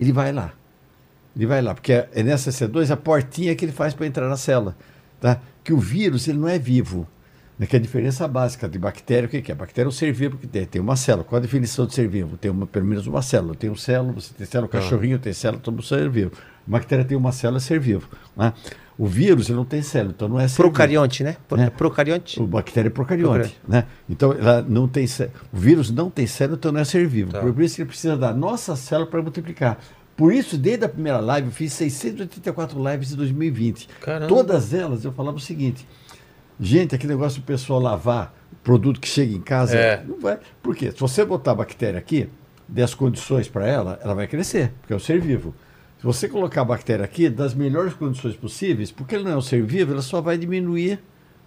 ele 0.00 0.12
vai 0.12 0.32
lá. 0.32 0.52
Ele 1.36 1.46
vai 1.46 1.60
lá, 1.60 1.74
porque 1.74 1.92
é 1.92 2.08
é 2.14 2.22
nessa 2.22 2.50
C2 2.50 2.90
a 2.90 2.96
portinha 2.96 3.54
que 3.54 3.64
ele 3.64 3.72
faz 3.72 3.92
para 3.92 4.06
entrar 4.06 4.26
na 4.28 4.38
célula. 4.38 4.74
Tá? 5.20 5.40
Que 5.62 5.72
o 5.72 5.78
vírus 5.78 6.26
ele 6.28 6.38
não 6.38 6.48
é 6.48 6.58
vivo. 6.58 7.06
Né? 7.58 7.66
Que 7.66 7.76
é 7.76 7.78
a 7.78 7.82
diferença 7.82 8.26
básica 8.28 8.68
de 8.68 8.78
bactéria, 8.78 9.26
o 9.26 9.30
que, 9.30 9.40
que 9.42 9.50
é? 9.50 9.54
Bactéria 9.54 9.86
é 9.86 9.88
um 9.88 9.92
ser 9.92 10.12
vivo 10.12 10.36
que 10.36 10.46
tem, 10.46 10.64
tem 10.66 10.80
uma 10.80 10.96
célula. 10.96 11.24
Qual 11.24 11.38
a 11.38 11.42
definição 11.42 11.86
de 11.86 11.94
ser 11.94 12.06
vivo? 12.08 12.36
Tem 12.36 12.50
uma, 12.50 12.66
pelo 12.66 12.84
menos 12.86 13.06
uma 13.06 13.22
célula. 13.22 13.54
Tem 13.54 13.70
um 13.70 13.76
célula, 13.76 14.12
você 14.12 14.34
tem 14.34 14.46
célula, 14.46 14.68
cachorrinho 14.68 15.18
tem 15.18 15.32
célula, 15.32 15.60
todo 15.62 15.82
ser 15.82 16.08
vivo. 16.10 16.32
Bactéria 16.66 17.04
tem 17.04 17.16
uma 17.16 17.32
célula, 17.32 17.58
é 17.58 17.60
ser 17.60 17.78
vivo. 17.80 18.08
Né? 18.36 18.52
O 18.98 19.06
vírus 19.06 19.48
ele 19.48 19.56
não 19.56 19.64
tem 19.64 19.82
célula, 19.82 20.12
então 20.16 20.26
não 20.28 20.40
é 20.40 20.48
ser 20.48 20.56
vivo. 20.56 20.70
procarionte, 20.70 21.22
né? 21.22 21.36
Pro- 21.46 21.60
É. 21.60 21.68
Procarionte. 21.70 22.40
O 22.42 22.46
bactéria 22.46 22.88
é 22.88 22.90
procarionte, 22.90 23.54
Procarionte. 23.54 23.60
né? 23.68 23.84
Então, 24.08 24.32
ela 24.32 24.62
não 24.62 24.88
tem 24.88 25.04
o 25.52 25.56
vírus 25.56 25.90
não 25.90 26.08
tem 26.10 26.26
célula, 26.26 26.56
então 26.58 26.72
não 26.72 26.80
é 26.80 26.84
ser 26.84 27.06
vivo. 27.06 27.30
Tá. 27.32 27.40
Por 27.40 27.60
isso 27.62 27.76
que 27.76 27.82
ele 27.82 27.88
precisa 27.88 28.16
da 28.16 28.32
nossa 28.32 28.74
célula 28.74 29.08
para 29.08 29.20
multiplicar. 29.22 29.78
Por 30.16 30.32
isso, 30.32 30.56
desde 30.56 30.86
a 30.86 30.88
primeira 30.88 31.20
live, 31.20 31.48
eu 31.48 31.52
fiz 31.52 31.74
684 31.74 32.82
lives 32.90 33.12
em 33.12 33.16
2020. 33.16 33.88
Caramba. 34.00 34.26
Todas 34.28 34.72
elas 34.72 35.04
eu 35.04 35.12
falava 35.12 35.36
o 35.36 35.40
seguinte: 35.40 35.86
gente, 36.60 36.94
aquele 36.94 37.12
negócio 37.12 37.40
do 37.40 37.44
pessoal 37.44 37.80
lavar 37.80 38.34
produto 38.62 39.00
que 39.00 39.08
chega 39.08 39.34
em 39.34 39.40
casa, 39.40 39.76
É. 39.76 40.02
não 40.06 40.18
vai. 40.18 40.38
Por 40.62 40.74
quê? 40.74 40.90
Se 40.90 40.98
você 40.98 41.24
botar 41.24 41.52
a 41.52 41.54
bactéria 41.54 41.98
aqui, 41.98 42.28
der 42.68 42.82
as 42.82 42.94
condições 42.94 43.48
para 43.48 43.66
ela, 43.66 43.98
ela 44.02 44.14
vai 44.14 44.26
crescer, 44.26 44.72
porque 44.80 44.92
é 44.92 44.96
um 44.96 45.00
ser 45.00 45.20
vivo. 45.20 45.54
Se 45.98 46.04
você 46.04 46.28
colocar 46.28 46.62
a 46.62 46.64
bactéria 46.64 47.04
aqui, 47.04 47.28
das 47.28 47.54
melhores 47.54 47.94
condições 47.94 48.34
possíveis, 48.36 48.90
porque 48.90 49.14
ele 49.14 49.24
não 49.24 49.30
é 49.32 49.36
um 49.36 49.40
ser 49.40 49.62
vivo, 49.62 49.92
ela 49.92 50.02
só 50.02 50.20
vai 50.20 50.36
diminuir 50.36 50.98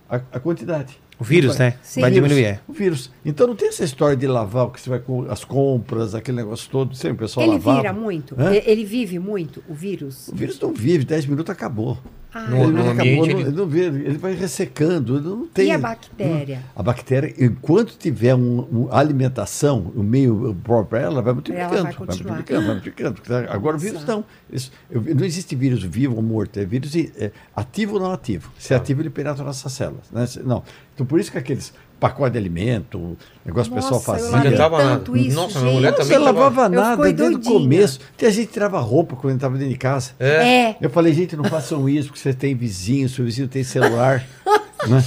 a, 0.09 0.15
a 0.15 0.39
quantidade. 0.39 0.97
O 1.19 1.23
vírus, 1.25 1.59
Não 1.59 1.65
né? 1.65 1.75
Sim. 1.83 1.99
Vai 1.99 2.09
vírus, 2.11 2.29
diminuir. 2.29 2.45
é. 2.53 2.59
O 2.65 2.71
vírus. 2.71 3.11
Então 3.25 3.45
não 3.45 3.55
tem 3.55 3.67
essa 3.67 3.83
história 3.83 4.15
de 4.15 4.25
lavar 4.25 4.67
o 4.67 4.71
que 4.71 4.79
você 4.79 4.89
vai 4.89 4.99
com 4.99 5.29
as 5.29 5.43
compras, 5.43 6.15
aquele 6.15 6.37
negócio 6.37 6.69
todo, 6.71 6.95
sempre 6.95 7.17
o 7.17 7.19
pessoal 7.19 7.45
Ele 7.45 7.55
lavava. 7.57 7.77
vira 7.81 7.93
muito? 7.93 8.35
Hã? 8.39 8.53
Ele 8.55 8.85
vive 8.85 9.19
muito, 9.19 9.61
o 9.67 9.73
vírus? 9.73 10.29
O 10.29 10.35
vírus 10.35 10.57
não 10.61 10.73
vive, 10.73 11.03
10 11.03 11.25
minutos 11.25 11.51
acabou. 11.51 11.97
Ah, 12.31 12.41
No- 12.47 12.57
Ele, 12.63 12.71
no 12.73 12.79
acabou, 12.81 12.91
ambiente, 12.93 13.33
não, 13.33 13.39
ele- 13.41 13.51
não 13.51 13.65
vê, 13.67 13.85
ele 13.85 14.17
vai 14.19 14.33
ressecando. 14.35 15.17
ele 15.17 15.27
Não 15.27 15.47
tem, 15.47 15.67
E 15.67 15.71
a 15.71 15.77
bactéria? 15.79 16.63
A 16.75 16.83
bactéria, 16.83 17.33
enquanto 17.43 17.97
tiver 17.97 18.35
um, 18.35 18.67
um 18.71 18.87
alimentação, 18.93 19.91
o 19.95 20.03
meio 20.03 20.55
próprio 20.63 20.85
para 20.89 20.99
ela, 20.99 21.21
vai 21.23 21.33
multiplicando. 21.33 21.73
Ela 21.73 21.83
vai 21.83 21.91
vai 21.93 22.05
multiplicando, 22.05 22.65
vai 22.65 22.75
multiplicando. 22.75 23.15
Porque 23.15 23.33
Agora 23.33 23.77
o 23.77 23.79
vírus 23.79 24.05
não. 24.05 24.23
Isso- 24.51 24.71
eu- 24.91 25.01
não 25.15 25.25
existe 25.25 25.55
vírus 25.55 25.81
vivo 25.83 26.15
ou 26.17 26.21
morto. 26.21 26.57
É 26.59 26.65
vírus 26.65 26.95
é, 26.95 27.31
ativo 27.55 27.95
ou 27.95 27.99
não 27.99 28.11
ativo. 28.11 28.51
Se 28.59 28.73
é 28.73 28.77
ativo, 28.77 29.01
ele 29.01 29.09
penetra 29.09 29.43
nossas 29.43 29.71
células. 29.73 30.05
né? 30.11 30.25
Não. 30.45 30.63
Então 30.93 31.05
por 31.07 31.19
isso 31.19 31.31
que 31.31 31.37
aqueles 31.37 31.73
pacotes 31.99 32.33
de 32.33 32.37
alimento, 32.39 33.17
negócio 33.45 33.71
que 33.71 33.77
o 33.77 33.81
pessoal 33.81 33.99
Nossa, 33.99 34.11
eu 34.11 34.15
fazia. 34.15 34.31
lavei 34.31 34.47
Adiantava 34.53 34.77
tanto 34.77 35.11
nada. 35.11 35.27
isso, 35.27 35.35
Nossa, 35.35 35.59
minha 35.59 35.73
mulher. 35.73 35.91
Não, 35.91 35.97
também 35.97 36.07
você 36.17 36.23
tava- 36.25 36.31
lavava 36.39 36.63
Eu 36.65 36.69
nada 36.81 37.03
desde 37.03 37.21
o 37.23 37.29
doidinha. 37.31 37.53
começo. 37.53 37.99
Tem 38.17 38.31
gente 38.31 38.47
que 38.47 38.53
tirava 38.53 38.79
roupa 38.79 39.15
quando 39.15 39.35
estava 39.35 39.55
dentro 39.57 39.73
de 39.73 39.77
casa. 39.77 40.11
É. 40.19 40.27
É. 40.69 40.77
Eu 40.81 40.89
falei, 40.89 41.13
gente, 41.13 41.35
não 41.35 41.43
façam 41.43 41.87
isso, 41.89 42.07
porque 42.09 42.19
você 42.21 42.33
tem 42.33 42.55
vizinho, 42.55 43.09
seu 43.09 43.25
vizinho 43.25 43.47
tem 43.47 43.63
celular. 43.63 44.25
né? 44.87 45.03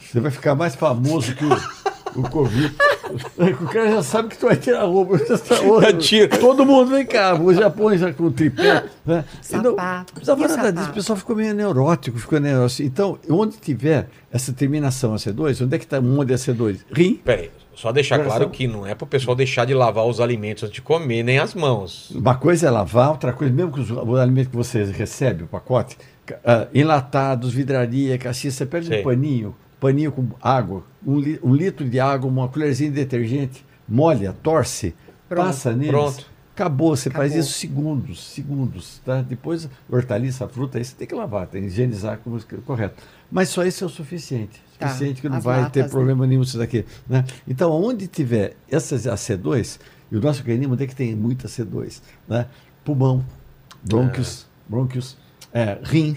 Você 0.00 0.20
vai 0.20 0.30
ficar 0.30 0.54
mais 0.54 0.74
famoso 0.74 1.34
que 1.34 1.44
o, 1.44 1.50
o 2.16 2.22
Covid. 2.22 2.74
O 3.60 3.66
cara 3.66 3.90
já 3.90 4.02
sabe 4.02 4.28
que 4.28 4.38
tu 4.38 4.46
vai 4.46 4.56
tirar 4.56 4.80
a 4.80 4.84
roupa. 4.84 5.18
Tá 5.18 5.60
outro. 5.62 5.98
tira. 5.98 6.28
Todo 6.28 6.64
mundo 6.64 6.90
vem 6.90 7.04
cá, 7.04 7.34
o 7.34 7.52
Japão 7.52 7.94
já 7.96 8.12
com 8.12 8.24
o 8.24 8.30
tripé. 8.30 8.84
Né? 9.04 9.24
Não 9.52 9.62
Sapato. 9.72 10.12
precisava 10.14 10.40
E 10.40 10.44
o 10.44 10.48
nada 10.48 10.54
sapato? 10.62 10.78
disso, 10.78 10.90
o 10.90 10.94
pessoal 10.94 11.16
ficou 11.18 11.36
meio 11.36 11.54
neurótico, 11.54 12.18
ficou 12.18 12.40
neurótico. 12.40 12.82
Então, 12.82 13.18
onde 13.28 13.56
tiver 13.58 14.08
essa 14.32 14.52
terminação 14.52 15.14
AC2, 15.14 15.62
onde 15.64 15.74
é 15.74 15.78
que 15.78 15.84
está 15.84 15.98
um 16.00 16.22
é 16.22 16.26
AC2? 16.26 16.78
Rim. 16.90 17.20
Peraí, 17.24 17.50
só 17.74 17.92
deixar 17.92 18.16
Coração. 18.16 18.38
claro 18.38 18.50
que 18.50 18.66
não 18.66 18.86
é 18.86 18.94
pro 18.94 19.06
pessoal 19.06 19.34
deixar 19.36 19.64
de 19.66 19.74
lavar 19.74 20.06
os 20.06 20.20
alimentos 20.20 20.62
antes 20.62 20.74
de 20.76 20.82
comer, 20.82 21.22
nem 21.22 21.38
as 21.38 21.54
mãos. 21.54 22.10
Uma 22.12 22.34
coisa 22.36 22.68
é 22.68 22.70
lavar, 22.70 23.10
outra 23.10 23.32
coisa, 23.32 23.52
mesmo 23.52 23.72
que 23.72 23.80
os- 23.80 23.90
o 23.90 24.16
alimento 24.16 24.50
que 24.50 24.56
você 24.56 24.84
recebe, 24.84 25.44
o 25.44 25.46
pacote, 25.46 25.98
ah, 26.44 26.66
enlatados, 26.74 27.52
vidraria, 27.52 28.16
caixinha, 28.16 28.50
você 28.50 28.64
pega 28.64 28.86
Sei. 28.86 29.00
um 29.00 29.04
paninho, 29.04 29.54
paninho 29.82 30.12
com 30.12 30.28
água, 30.40 30.84
um, 31.04 31.18
li- 31.18 31.40
um 31.42 31.52
litro 31.52 31.88
de 31.90 31.98
água, 31.98 32.30
uma 32.30 32.46
colherzinha 32.48 32.88
de 32.88 32.94
detergente, 32.96 33.64
molha, 33.88 34.32
torce, 34.32 34.94
Pronto. 35.28 35.46
passa 35.46 35.72
neles. 35.72 35.90
Pronto. 35.90 36.32
Acabou, 36.54 36.94
você 36.94 37.08
faz 37.10 37.32
Acabou. 37.32 37.40
isso 37.40 37.58
segundos, 37.58 38.22
segundos, 38.32 39.00
tá? 39.04 39.22
Depois, 39.22 39.68
hortaliça, 39.90 40.46
fruta, 40.46 40.78
aí 40.78 40.84
você 40.84 40.94
tem 40.94 41.08
que 41.08 41.14
lavar, 41.14 41.46
tem 41.46 41.62
que 41.62 41.68
higienizar 41.68 42.18
como 42.18 42.36
é 42.36 42.40
correto. 42.64 43.02
Mas 43.30 43.48
só 43.48 43.64
isso 43.64 43.82
é 43.82 43.86
o 43.86 43.90
suficiente. 43.90 44.62
Tá, 44.78 44.88
Suficiente 44.88 45.20
que 45.22 45.28
não 45.30 45.38
as 45.38 45.44
vai 45.44 45.56
latas, 45.62 45.72
ter 45.72 45.82
né? 45.84 45.88
problema 45.88 46.26
nenhum 46.26 46.42
isso 46.42 46.58
daqui. 46.58 46.84
Né? 47.08 47.24
Então, 47.48 47.72
onde 47.72 48.06
tiver 48.06 48.54
essas 48.70 49.04
AC2, 49.06 49.80
e 50.12 50.16
o 50.16 50.20
nosso 50.20 50.40
organismo 50.40 50.74
onde 50.74 50.84
é 50.84 50.86
que 50.86 50.94
tem 50.94 51.16
muita 51.16 51.48
C2? 51.48 52.00
Né? 52.28 52.46
Pulmão, 52.84 53.24
brônquios, 53.82 54.46
brônquios 54.68 55.16
é, 55.54 55.78
rim, 55.82 56.16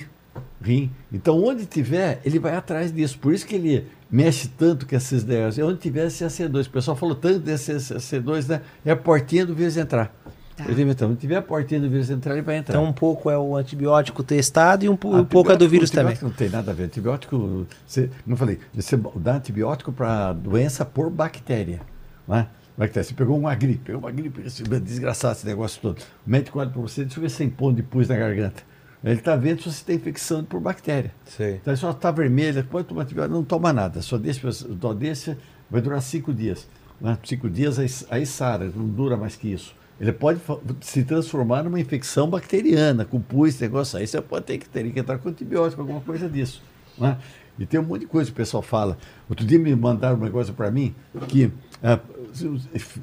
rim. 0.62 0.92
Então, 1.12 1.44
onde 1.44 1.66
tiver, 1.66 2.22
ele 2.26 2.40
vai 2.40 2.56
atrás 2.56 2.94
disso. 2.94 3.18
Por 3.20 3.34
isso 3.34 3.46
que 3.46 3.56
ele 3.56 3.88
mexe 4.10 4.48
tanto 4.48 4.88
com 4.88 4.96
essas 4.96 5.24
ideias. 5.24 5.58
É 5.58 5.64
onde 5.64 5.80
tiver 5.80 6.08
esse 6.08 6.24
AC2. 6.24 6.68
O 6.68 6.70
pessoal 6.70 6.96
falou 6.96 7.16
tanto 7.16 7.40
desse 7.40 7.72
AC2, 7.74 8.48
né? 8.48 8.62
É 8.86 8.92
a 8.92 8.96
portinha 8.96 9.46
do 9.46 9.54
vírus 9.54 9.78
entrar. 9.78 10.14
Tá. 10.56 10.64
Então, 10.70 11.10
onde 11.10 11.20
tiver 11.20 11.36
a 11.36 11.42
portinha 11.42 11.82
do 11.82 11.90
vírus 11.90 12.10
entrar, 12.10 12.32
ele 12.32 12.42
vai 12.42 12.56
entrar. 12.58 12.76
Então 12.76 12.90
um 12.90 12.94
pouco 12.94 13.30
é 13.30 13.38
o 13.38 13.58
antibiótico 13.58 14.24
testado 14.24 14.86
e 14.86 14.90
um, 14.90 14.94
um 14.94 15.26
pouco 15.26 15.52
é 15.52 15.58
do 15.58 15.68
vírus 15.68 15.92
também. 15.92 16.18
Não 16.22 16.30
tem 16.30 16.48
nada 16.48 16.72
a 16.72 16.74
ver. 16.74 16.84
Antibiótico, 16.86 17.68
você, 17.86 18.10
como 18.24 18.36
eu 18.36 18.38
falei, 18.38 18.60
você 18.74 18.98
dá 19.18 19.36
antibiótico 19.36 19.92
para 19.92 20.32
doença 20.32 20.86
por 20.86 21.10
bactéria. 21.10 21.82
Né? 22.26 22.48
Bactéria. 22.78 23.04
Você 23.04 23.14
pegou 23.14 23.38
uma 23.38 23.54
gripe, 23.54 23.80
pegou 23.84 24.00
uma 24.00 24.12
gripe, 24.12 24.44
desgraçado 24.80 25.36
esse 25.36 25.46
negócio 25.46 25.82
todo. 25.82 26.00
O 26.26 26.30
médico 26.30 26.58
olha 26.58 26.70
para 26.70 26.82
você, 26.82 27.04
deixa 27.04 27.20
eu 27.20 27.22
ver 27.22 27.30
se 27.30 27.38
tem 27.40 27.50
pão 27.50 27.74
de 27.74 27.84
pus 27.84 28.08
na 28.08 28.16
garganta. 28.16 28.64
Ele 29.06 29.20
está 29.20 29.36
vendo 29.36 29.62
se 29.62 29.72
você 29.72 29.86
tem 29.86 29.96
infecção 29.98 30.44
por 30.44 30.60
bactéria. 30.60 31.14
Sei. 31.26 31.56
Então, 31.56 31.76
se 31.76 31.84
ela 31.84 31.94
está 31.94 32.10
vermelha, 32.10 32.64
pode 32.64 32.88
tomar 32.88 33.04
antibiótico, 33.04 33.36
não 33.36 33.44
toma 33.44 33.72
nada. 33.72 34.02
Só 34.02 34.18
deixa, 34.18 34.52
só 34.52 34.94
deixa 34.94 35.38
vai 35.70 35.80
durar 35.80 36.02
cinco 36.02 36.34
dias. 36.34 36.68
Né? 37.00 37.16
Cinco 37.24 37.48
dias, 37.48 37.78
aí, 37.78 37.88
aí 38.10 38.26
sara, 38.26 38.66
não 38.76 38.88
dura 38.88 39.16
mais 39.16 39.36
que 39.36 39.48
isso. 39.48 39.76
Ele 40.02 40.12
pode 40.12 40.42
se 40.82 41.04
transformar 41.04 41.64
numa 41.64 41.80
infecção 41.80 42.28
bacteriana, 42.28 43.06
com 43.06 43.22
pus, 43.22 43.60
negócio 43.60 44.00
aí. 44.00 44.08
Você 44.08 44.20
pode 44.22 44.46
ter 44.46 44.58
que, 44.58 44.68
ter 44.68 44.92
que 44.92 45.00
entrar 45.00 45.20
com 45.20 45.30
antibiótico, 45.30 45.82
alguma 45.82 46.02
coisa 46.02 46.28
disso. 46.28 46.64
Né? 46.98 47.16
E 47.60 47.66
tem 47.66 47.80
um 47.80 47.84
monte 47.84 48.02
de 48.02 48.08
coisa 48.08 48.30
que 48.30 48.34
o 48.34 48.38
pessoal 48.38 48.64
fala. 48.64 48.98
Outro 49.30 49.46
dia 49.46 49.60
me 49.60 49.74
mandaram 49.76 50.18
uma 50.18 50.30
coisa 50.30 50.52
para 50.52 50.70
mim 50.72 50.96
que 51.28 51.52
ah, 51.82 52.00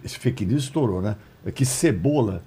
esse 0.04 0.18
fake 0.18 0.44
news 0.44 0.64
estourou, 0.64 1.00
né? 1.00 1.16
É 1.44 1.50
que 1.50 1.64
cebola 1.64 2.42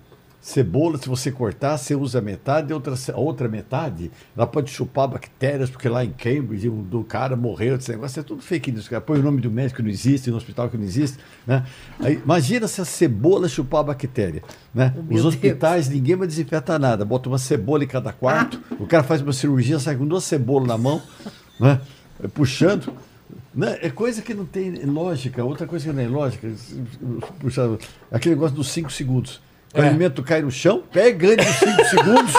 Cebola, 0.45 0.99
se 0.99 1.09
você 1.09 1.31
cortar, 1.31 1.75
você 1.75 1.95
usa 1.95 2.21
metade, 2.21 2.71
a 2.71 2.75
outra, 2.75 2.93
outra 3.15 3.49
metade, 3.49 4.11
ela 4.37 4.45
pode 4.45 4.69
chupar 4.69 5.07
bactérias, 5.07 5.71
porque 5.71 5.89
lá 5.89 6.05
em 6.05 6.11
Cambridge, 6.11 6.69
um 6.69 6.83
do 6.83 7.03
cara 7.03 7.35
morreu, 7.35 7.77
esse 7.77 7.89
negócio 7.89 8.19
é 8.19 8.23
tudo 8.23 8.43
fake 8.43 8.71
news. 8.71 8.87
Cara. 8.87 9.01
Põe 9.01 9.17
o 9.17 9.23
nome 9.23 9.41
do 9.41 9.49
médico 9.49 9.77
que 9.77 9.81
não 9.81 9.89
existe, 9.89 10.29
no 10.29 10.37
hospital 10.37 10.69
que 10.69 10.77
não 10.77 10.83
existe. 10.83 11.17
Né? 11.47 11.65
Aí, 11.99 12.21
imagina 12.23 12.67
se 12.67 12.79
a 12.79 12.85
cebola 12.85 13.49
chupar 13.49 13.79
a 13.79 13.83
bactéria. 13.85 14.43
Né? 14.71 14.93
Meu 14.95 15.17
Os 15.17 15.25
hospitais, 15.25 15.89
ninguém 15.89 16.15
vai 16.15 16.27
desinfetar 16.27 16.77
nada. 16.77 17.03
Bota 17.03 17.27
uma 17.27 17.39
cebola 17.39 17.83
em 17.83 17.87
cada 17.87 18.13
quarto, 18.13 18.61
o 18.79 18.85
cara 18.85 19.01
faz 19.01 19.23
uma 19.23 19.33
cirurgia, 19.33 19.79
sai 19.79 19.95
com 19.95 20.05
duas 20.05 20.25
cebolas 20.25 20.67
na 20.67 20.77
mão, 20.77 21.01
né? 21.59 21.81
puxando. 22.35 22.93
Né? 23.51 23.79
É 23.81 23.89
coisa 23.89 24.21
que 24.21 24.35
não 24.35 24.45
tem 24.45 24.75
lógica. 24.85 25.43
Outra 25.43 25.65
coisa 25.65 25.85
que 25.85 25.91
não 25.91 26.03
tem 26.03 26.07
lógica, 26.07 26.47
puxa, 27.39 27.79
aquele 28.11 28.35
negócio 28.35 28.55
dos 28.55 28.67
5 28.67 28.91
segundos. 28.91 29.41
O 29.75 29.81
É. 29.81 29.87
alimento 29.87 30.23
cai 30.23 30.41
no 30.41 30.49
chão, 30.51 30.83
pega 30.91 31.29
antes 31.33 31.45
dos 31.45 31.55
5 31.57 31.85
segundos. 31.85 32.33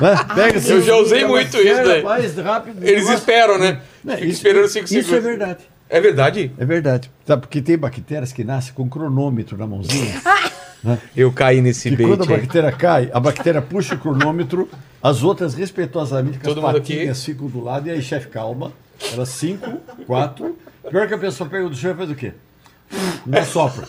Né? 0.00 0.16
Pega 0.34 0.58
Eu 0.68 0.82
já 0.82 0.96
usei 0.96 1.24
muito 1.24 1.56
isso 1.56 1.84
daí. 1.84 2.02
Mais 2.02 2.36
rápido, 2.36 2.78
Eles 2.82 2.94
negócio- 3.04 3.14
esperam, 3.18 3.58
né? 3.58 3.80
Né, 4.02 4.14
Fica 4.14 4.26
isso- 4.26 4.36
esperando 4.36 4.68
cinco 4.68 4.84
Isso 4.86 4.96
é 4.98 5.02
segundos. 5.02 5.24
verdade. 5.24 5.58
É 5.88 6.00
verdade? 6.00 6.52
É 6.58 6.64
verdade. 6.64 7.10
Sabe, 7.26 7.42
porque 7.42 7.60
tem 7.60 7.76
bactérias 7.76 8.32
que 8.32 8.42
nascem 8.44 8.72
com 8.72 8.88
cronômetro 8.88 9.56
na 9.58 9.66
mãozinha. 9.66 10.20
Eu 11.14 11.30
caí 11.30 11.60
nesse 11.60 11.88
E 11.88 11.96
bait 11.96 12.08
quando 12.08 12.22
a 12.22 12.34
aí. 12.34 12.40
bactéria 12.40 12.72
cai, 12.72 13.10
a 13.12 13.20
bactéria 13.20 13.60
puxa 13.60 13.94
o 13.96 13.98
cronômetro, 13.98 14.66
as 15.02 15.22
outras 15.22 15.52
respeitosamente 15.54 16.38
com 16.38 16.44
Todo 16.44 16.66
as 16.66 16.72
patinhas 16.72 17.22
ficam 17.22 17.48
do 17.48 17.62
lado, 17.62 17.86
e 17.88 17.90
aí, 17.90 18.00
chefe, 18.00 18.28
calma. 18.28 18.72
Elas 19.12 19.28
cinco, 19.28 19.78
quatro. 20.06 20.56
Pior 20.90 21.06
que 21.06 21.12
a 21.14 21.18
pessoa 21.18 21.50
pega 21.50 21.68
do 21.68 21.76
chão 21.76 21.90
e 21.90 21.94
faz 21.94 22.10
o 22.10 22.14
quê? 22.14 22.32
Não 23.26 23.44
sopra. 23.44 23.86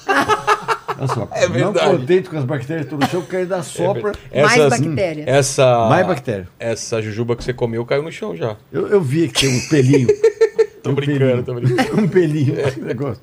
Não 1.01 1.07
sopra. 1.07 1.37
É 1.39 1.47
verdade. 1.47 1.85
Não 1.91 1.97
contente 1.99 2.29
com 2.29 2.37
as 2.37 2.45
bactérias 2.45 2.87
que 2.87 2.93
estão 2.93 2.99
no 2.99 3.11
chão, 3.11 3.21
porque 3.21 3.35
ainda 3.37 3.61
sopra. 3.63 4.11
Mais 4.33 4.51
Essas- 4.59 4.79
bactérias. 4.79 5.27
Essa, 5.27 5.89
Mais 5.89 6.07
bactéria. 6.07 6.47
Essa 6.59 7.01
jujuba 7.01 7.35
que 7.35 7.43
você 7.43 7.53
comeu 7.53 7.85
caiu 7.85 8.03
no 8.03 8.11
chão 8.11 8.35
já. 8.35 8.55
Eu, 8.71 8.87
eu 8.87 9.01
vi 9.01 9.27
que 9.27 9.41
tem 9.47 9.57
um 9.57 9.67
pelinho. 9.69 10.07
Tô 10.83 10.89
um 10.91 10.95
brincando, 10.95 11.19
pelinho. 11.19 11.43
tô 11.43 11.53
brincando. 11.53 11.91
Um 12.01 12.07
pelinho. 12.07 12.59
esse 12.59 12.79
negócio. 12.79 13.21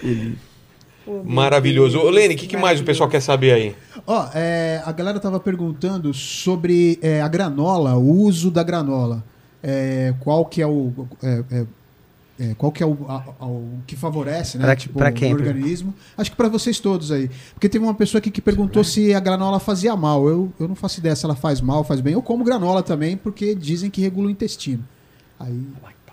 Pelinho. 0.00 0.36
Maravilhoso. 1.24 1.98
Ô, 1.98 2.08
Lene, 2.10 2.34
o 2.34 2.36
que, 2.38 2.46
que 2.46 2.56
mais 2.56 2.80
o 2.80 2.84
pessoal 2.84 3.08
quer 3.10 3.20
saber 3.20 3.52
aí? 3.52 3.76
Ó, 4.06 4.28
é, 4.34 4.80
a 4.84 4.92
galera 4.92 5.18
tava 5.18 5.40
perguntando 5.40 6.14
sobre 6.14 6.98
é, 7.02 7.20
a 7.20 7.26
granola, 7.26 7.96
o 7.96 8.08
uso 8.20 8.52
da 8.52 8.62
granola. 8.62 9.24
É, 9.60 10.14
qual 10.20 10.44
que 10.44 10.62
é 10.62 10.66
o. 10.66 10.92
é, 12.40 12.54
qual 12.54 12.72
que 12.72 12.82
é 12.82 12.86
o, 12.86 12.96
a- 13.08 13.24
a- 13.40 13.46
o 13.46 13.78
que 13.86 13.94
favorece, 13.94 14.56
né? 14.58 14.64
Pra- 14.64 14.76
tipo, 14.76 14.98
pra 14.98 15.12
quem? 15.12 15.32
o 15.32 15.36
organismo. 15.36 15.94
Acho 16.16 16.30
que 16.30 16.36
para 16.36 16.48
vocês 16.48 16.80
todos 16.80 17.12
aí. 17.12 17.30
Porque 17.54 17.68
teve 17.68 17.84
uma 17.84 17.94
pessoa 17.94 18.18
aqui 18.18 18.30
que 18.30 18.40
perguntou 18.40 18.82
se 18.82 19.14
a 19.14 19.20
granola 19.20 19.60
fazia 19.60 19.94
mal. 19.94 20.26
Eu, 20.28 20.52
eu 20.58 20.66
não 20.66 20.74
faço 20.74 20.98
ideia 21.00 21.14
se 21.14 21.24
ela 21.24 21.34
faz 21.36 21.60
mal, 21.60 21.84
faz 21.84 22.00
bem. 22.00 22.14
Eu 22.14 22.22
como 22.22 22.42
granola 22.44 22.82
também, 22.82 23.16
porque 23.16 23.54
dizem 23.54 23.90
que 23.90 24.00
regula 24.00 24.28
o 24.28 24.30
intestino. 24.30 24.82
Aí. 25.38 25.62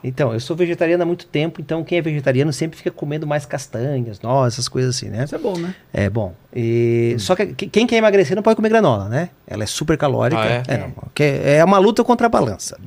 Então, 0.04 0.32
eu 0.34 0.40
sou 0.40 0.56
vegetariano 0.56 1.04
há 1.04 1.06
muito 1.06 1.26
tempo, 1.26 1.60
então 1.60 1.84
quem 1.84 1.98
é 1.98 2.02
vegetariano 2.02 2.54
sempre 2.54 2.78
fica 2.78 2.90
comendo 2.90 3.28
mais 3.28 3.46
castanhas, 3.46 4.22
nozes, 4.22 4.56
essas 4.56 4.70
coisas 4.70 4.96
assim, 4.96 5.10
né? 5.10 5.26
Isso 5.26 5.36
é 5.36 5.38
bom, 5.38 5.58
né? 5.58 5.76
É 5.94 6.10
bom. 6.10 6.34
E- 6.56 7.16
Só 7.20 7.36
que 7.36 7.48
que- 7.48 7.68
quem 7.68 7.86
quer 7.86 7.98
emagrecer 7.98 8.34
não 8.36 8.42
pode 8.44 8.56
comer 8.56 8.70
granola, 8.70 9.10
né? 9.10 9.30
Ela 9.46 9.64
é 9.64 9.68
super 9.68 9.98
calórica. 9.98 10.42
Ah, 10.42 10.64
é? 10.74 10.78
não, 10.78 10.94
que 11.14 11.24
é 11.24 11.64
uma 11.66 11.78
luta 11.80 12.02
contra 12.04 12.28
a 12.28 12.30
balança. 12.30 12.78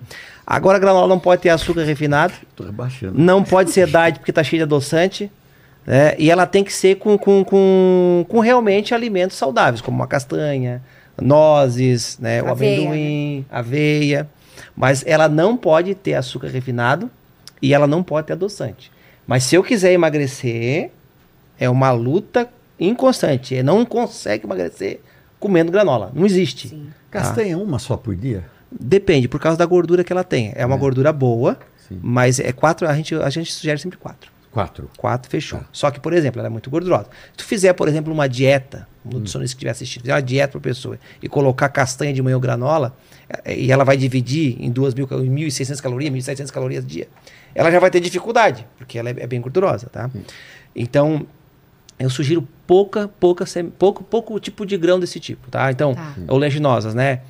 Agora 0.47 0.79
a 0.79 0.81
granola 0.81 1.07
não 1.07 1.19
pode 1.19 1.43
ter 1.43 1.51
açúcar 1.51 1.85
refinado, 1.85 2.33
Tô 2.57 2.65
rebaixando. 2.65 3.13
não 3.19 3.45
pode 3.45 3.71
ser 3.73 3.87
diet 3.87 4.19
porque 4.19 4.33
tá 4.33 4.43
cheio 4.43 4.61
de 4.61 4.65
adoçante, 4.65 5.31
né? 5.87 6.15
E 6.19 6.31
ela 6.31 6.47
tem 6.47 6.65
que 6.65 6.73
ser 6.73 6.97
com, 6.97 7.19
com, 7.19 7.45
com, 7.45 8.25
com 8.29 8.41
realmente 8.41 8.95
alimentos 8.95 9.37
saudáveis, 9.37 9.81
como 9.83 9.97
uma 9.97 10.07
castanha, 10.07 10.83
nozes, 11.21 12.19
né? 12.19 12.43
O 12.43 12.49
Aveia, 12.49 12.79
amendoim, 12.79 13.47
aveia. 13.51 14.29
Mas 14.77 15.05
ela 15.07 15.29
não 15.29 15.57
pode 15.57 15.95
ter 15.95 16.15
açúcar 16.15 16.49
refinado 16.49 17.11
e 17.61 17.73
ela 17.75 17.87
não 17.87 18.03
pode 18.03 18.27
ter 18.27 18.33
adoçante. 18.33 18.91
Mas 19.27 19.45
se 19.45 19.55
eu 19.55 19.63
quiser 19.63 19.93
emagrecer, 19.93 20.91
é 21.59 21.69
uma 21.71 21.91
luta 21.93 22.49
inconstante. 22.79 23.55
Ele 23.55 23.63
não 23.63 23.85
consegue 23.85 24.45
emagrecer 24.45 25.01
comendo 25.39 25.71
granola. 25.71 26.11
Não 26.15 26.27
existe. 26.27 26.69
Sim. 26.69 26.89
Castanha 27.11 27.59
uma 27.59 27.79
só 27.79 27.97
por 27.97 28.17
dia? 28.17 28.45
Depende, 28.71 29.29
por 29.29 29.39
causa 29.39 29.59
da 29.59 29.67
gordura 29.67 30.03
que 30.03 30.13
ela 30.13 30.25
tem. 30.25 30.53
É 30.57 30.65
uma 30.67 30.77
É. 30.77 30.79
gordura 30.79 31.13
boa, 31.13 31.59
Sim. 31.89 32.01
mas 32.03 32.41
é 32.41 32.53
quatro. 32.53 32.89
A 32.89 32.95
gente, 32.95 33.15
a 33.15 33.29
gente 33.31 33.53
sugere 33.53 33.79
sempre 33.79 33.99
quatro. 33.99 34.32
Quatro. 34.53 34.91
Quatro, 34.99 35.31
fechou. 35.31 35.61
Só 35.73 35.91
que, 35.91 35.99
por 35.99 36.13
exemplo, 36.13 36.39
ela 36.39 36.49
é 36.49 36.51
muito 36.51 36.69
gordurosa. 36.69 37.07
Se 37.31 37.39
tu 37.39 37.45
fizer, 37.45 37.73
por 37.73 37.89
exemplo, 37.89 38.13
uma 38.13 38.29
dieta, 38.29 38.87
um 39.05 39.11
nutricionista 39.15 39.55
que 39.55 39.59
estiver 39.59 39.71
assistindo, 39.71 40.03
fizer 40.03 40.13
uma 40.15 40.23
dieta 40.23 40.53
para 40.53 40.61
pessoa 40.61 40.99
e 41.23 41.29
colocar 41.29 41.69
castanha 41.71 42.13
de 42.13 42.21
manhã 42.23 42.37
ou 42.37 42.41
granola, 42.41 42.95
eh, 43.45 43.61
e 43.61 43.73
ela 43.73 43.83
vai 43.83 43.97
dividir 43.97 44.57
em 44.61 44.71
2.000, 44.71 45.07
cal- 45.07 45.21
1.600 45.21 45.81
calorias, 45.81 46.13
1.700 46.13 46.51
calorias 46.53 46.87
dia, 46.87 47.09
ela 47.55 47.71
já 47.71 47.81
vai 47.81 47.91
ter 47.91 48.01
dificuldade, 48.01 48.67
porque 48.77 48.99
ela 48.99 49.09
é, 49.09 49.15
é 49.21 49.27
bem 49.27 49.41
gordurosa, 49.41 49.87
tá? 49.91 50.11
Então, 50.77 51.27
eu 51.99 52.11
sugiro 52.11 52.47
pouca, 52.67 53.09
pouca, 53.09 53.47
sem- 53.47 53.71
pouco, 53.71 54.03
pouco 54.05 54.39
tipo 54.41 54.67
de 54.67 54.77
grão 54.77 54.99
desse 55.01 55.19
tipo, 55.21 55.51
tá? 55.51 55.71
Então, 55.71 55.95
Tá. 55.95 56.15
oleaginosas, 56.29 56.95
né? 56.95 57.21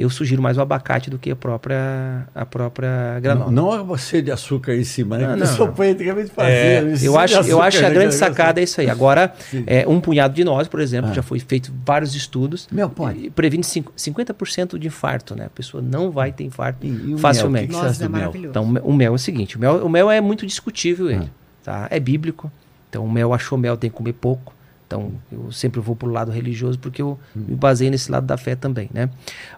Eu 0.00 0.08
sugiro 0.10 0.40
mais 0.42 0.56
o 0.56 0.60
abacate 0.60 1.10
do 1.10 1.18
que 1.18 1.30
a 1.30 1.36
própria, 1.36 2.26
a 2.34 2.46
própria 2.46 3.20
granola. 3.20 3.50
Não, 3.50 3.76
não 3.76 3.84
você 3.84 4.22
de 4.22 4.30
açúcar 4.30 4.74
em 4.74 4.84
cima, 4.84 5.18
né? 5.18 5.26
Não, 5.36 5.46
que 5.46 5.58
não. 5.60 5.72
põe 5.72 5.90
antigamente 5.90 6.30
fazia. 6.30 6.52
É, 6.52 6.82
isso 6.92 7.04
Eu 7.04 7.18
acho, 7.18 7.34
eu 7.48 7.60
acho 7.60 7.78
a 7.78 7.82
né, 7.82 7.90
grande 7.90 8.08
que 8.08 8.14
sacada 8.14 8.60
é 8.60 8.64
isso 8.64 8.80
aí. 8.80 8.88
Agora, 8.88 9.32
Sim. 9.50 9.64
é, 9.66 9.86
um 9.86 10.00
punhado 10.00 10.32
de 10.34 10.42
nós, 10.44 10.68
por 10.68 10.80
exemplo, 10.80 11.10
Ah. 11.10 11.14
já 11.14 11.22
foi 11.22 11.38
feito 11.38 11.72
vários 11.84 12.14
estudos. 12.14 12.66
Mel 12.72 12.88
pode? 12.88 13.26
e 13.26 13.30
Previne 13.30 13.62
cinco- 13.62 13.92
50% 13.96 14.78
de 14.78 14.86
infarto, 14.86 15.34
né? 15.36 15.46
A 15.46 15.50
pessoa 15.50 15.82
não 15.82 16.10
vai 16.10 16.32
ter 16.32 16.44
infarto 16.44 16.86
E- 16.86 16.88
e 16.88 16.92
o 16.92 17.06
mel, 17.08 17.18
facilmente. 17.18 17.66
que 17.66 17.72
que 17.74 17.76
Nossa, 17.76 17.90
acha 17.90 18.04
é 18.04 18.08
mel? 18.08 18.20
maravilhoso. 18.20 18.48
Então, 18.50 18.64
o 18.84 18.92
mel 18.94 19.12
é 19.12 19.14
o 19.14 19.18
seguinte: 19.18 19.56
o 19.56 19.60
mel, 19.60 19.84
o 19.84 19.88
mel 19.88 20.10
é 20.10 20.20
muito 20.20 20.46
discutível, 20.46 21.10
ele, 21.10 21.30
tá? 21.62 21.86
É 21.90 22.00
bíblico. 22.00 22.50
Então, 22.88 23.04
o 23.04 23.10
mel 23.10 23.32
achou 23.34 23.56
mel, 23.58 23.76
tem 23.76 23.90
que 23.90 23.96
comer 23.96 24.14
pouco. 24.14 24.54
Então, 24.90 25.12
eu 25.30 25.52
sempre 25.52 25.78
vou 25.78 25.94
pro 25.94 26.10
lado 26.10 26.32
religioso 26.32 26.76
porque 26.76 27.00
eu 27.00 27.16
me 27.32 27.54
baseio 27.54 27.92
nesse 27.92 28.10
lado 28.10 28.26
da 28.26 28.36
fé 28.36 28.56
também, 28.56 28.90
né? 28.92 29.08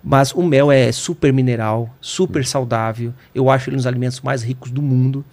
Mas 0.05 0.31
o 0.33 0.43
mel 0.43 0.71
é 0.71 0.93
super 0.93 1.33
mineral, 1.33 1.89
super 2.03 2.45
saudável. 2.45 3.15
Eu 3.35 3.49
acho 3.49 3.71
ele 3.71 3.77
um 3.77 3.79
dos 3.79 3.87
alimentos 3.87 4.21
mais 4.21 4.43
ricos 4.43 4.71
do 4.71 4.83
mundo. 4.83 5.25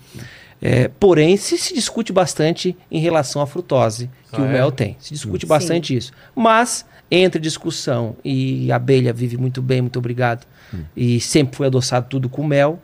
É, 0.61 0.88
porém, 0.88 1.35
se, 1.35 1.57
se 1.57 1.73
discute 1.73 2.13
bastante 2.13 2.77
em 2.89 3.01
relação 3.01 3.41
à 3.41 3.45
frutose 3.45 4.09
que 4.31 4.39
Ah, 4.39 4.43
o 4.43 4.45
é? 4.45 4.53
mel 4.53 4.71
tem. 4.71 4.95
Se 5.01 5.13
discute 5.13 5.45
Sim. 5.45 5.49
bastante 5.49 5.93
isso. 5.93 6.13
Mas, 6.34 6.85
entre 7.11 7.41
discussão 7.41 8.15
e 8.23 8.71
a 8.71 8.77
abelha 8.77 9.11
vive 9.11 9.35
muito 9.35 9.61
bem, 9.61 9.81
muito 9.81 9.99
obrigado, 9.99 10.47
e 10.95 11.19
sempre 11.19 11.57
foi 11.57 11.67
adoçado 11.67 12.07
tudo 12.09 12.30
com 12.30 12.41
mel, 12.41 12.80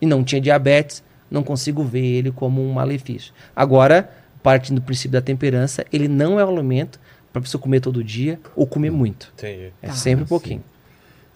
e 0.00 0.06
não 0.06 0.22
tinha 0.22 0.40
diabetes, 0.40 1.02
não 1.28 1.42
consigo 1.42 1.82
ver 1.82 2.04
ele 2.04 2.30
como 2.30 2.62
um 2.64 2.72
malefício. 2.74 3.32
Agora, 3.56 4.08
partindo 4.42 4.76
do 4.76 4.82
princípio 4.82 5.12
da 5.12 5.20
temperança, 5.20 5.84
ele 5.92 6.08
não 6.08 6.38
é 6.40 6.44
um 6.44 6.48
alimento 6.48 6.98
para 7.32 7.40
você 7.40 7.56
comer 7.58 7.80
todo 7.80 8.02
dia 8.04 8.38
ou 8.56 8.66
comer 8.66 8.90
muito. 8.90 9.32
Entendi. 9.38 9.72
É 9.82 9.86
Tá. 9.88 9.92
sempre 9.94 10.24
um 10.24 10.26
pouquinho. 10.28 10.62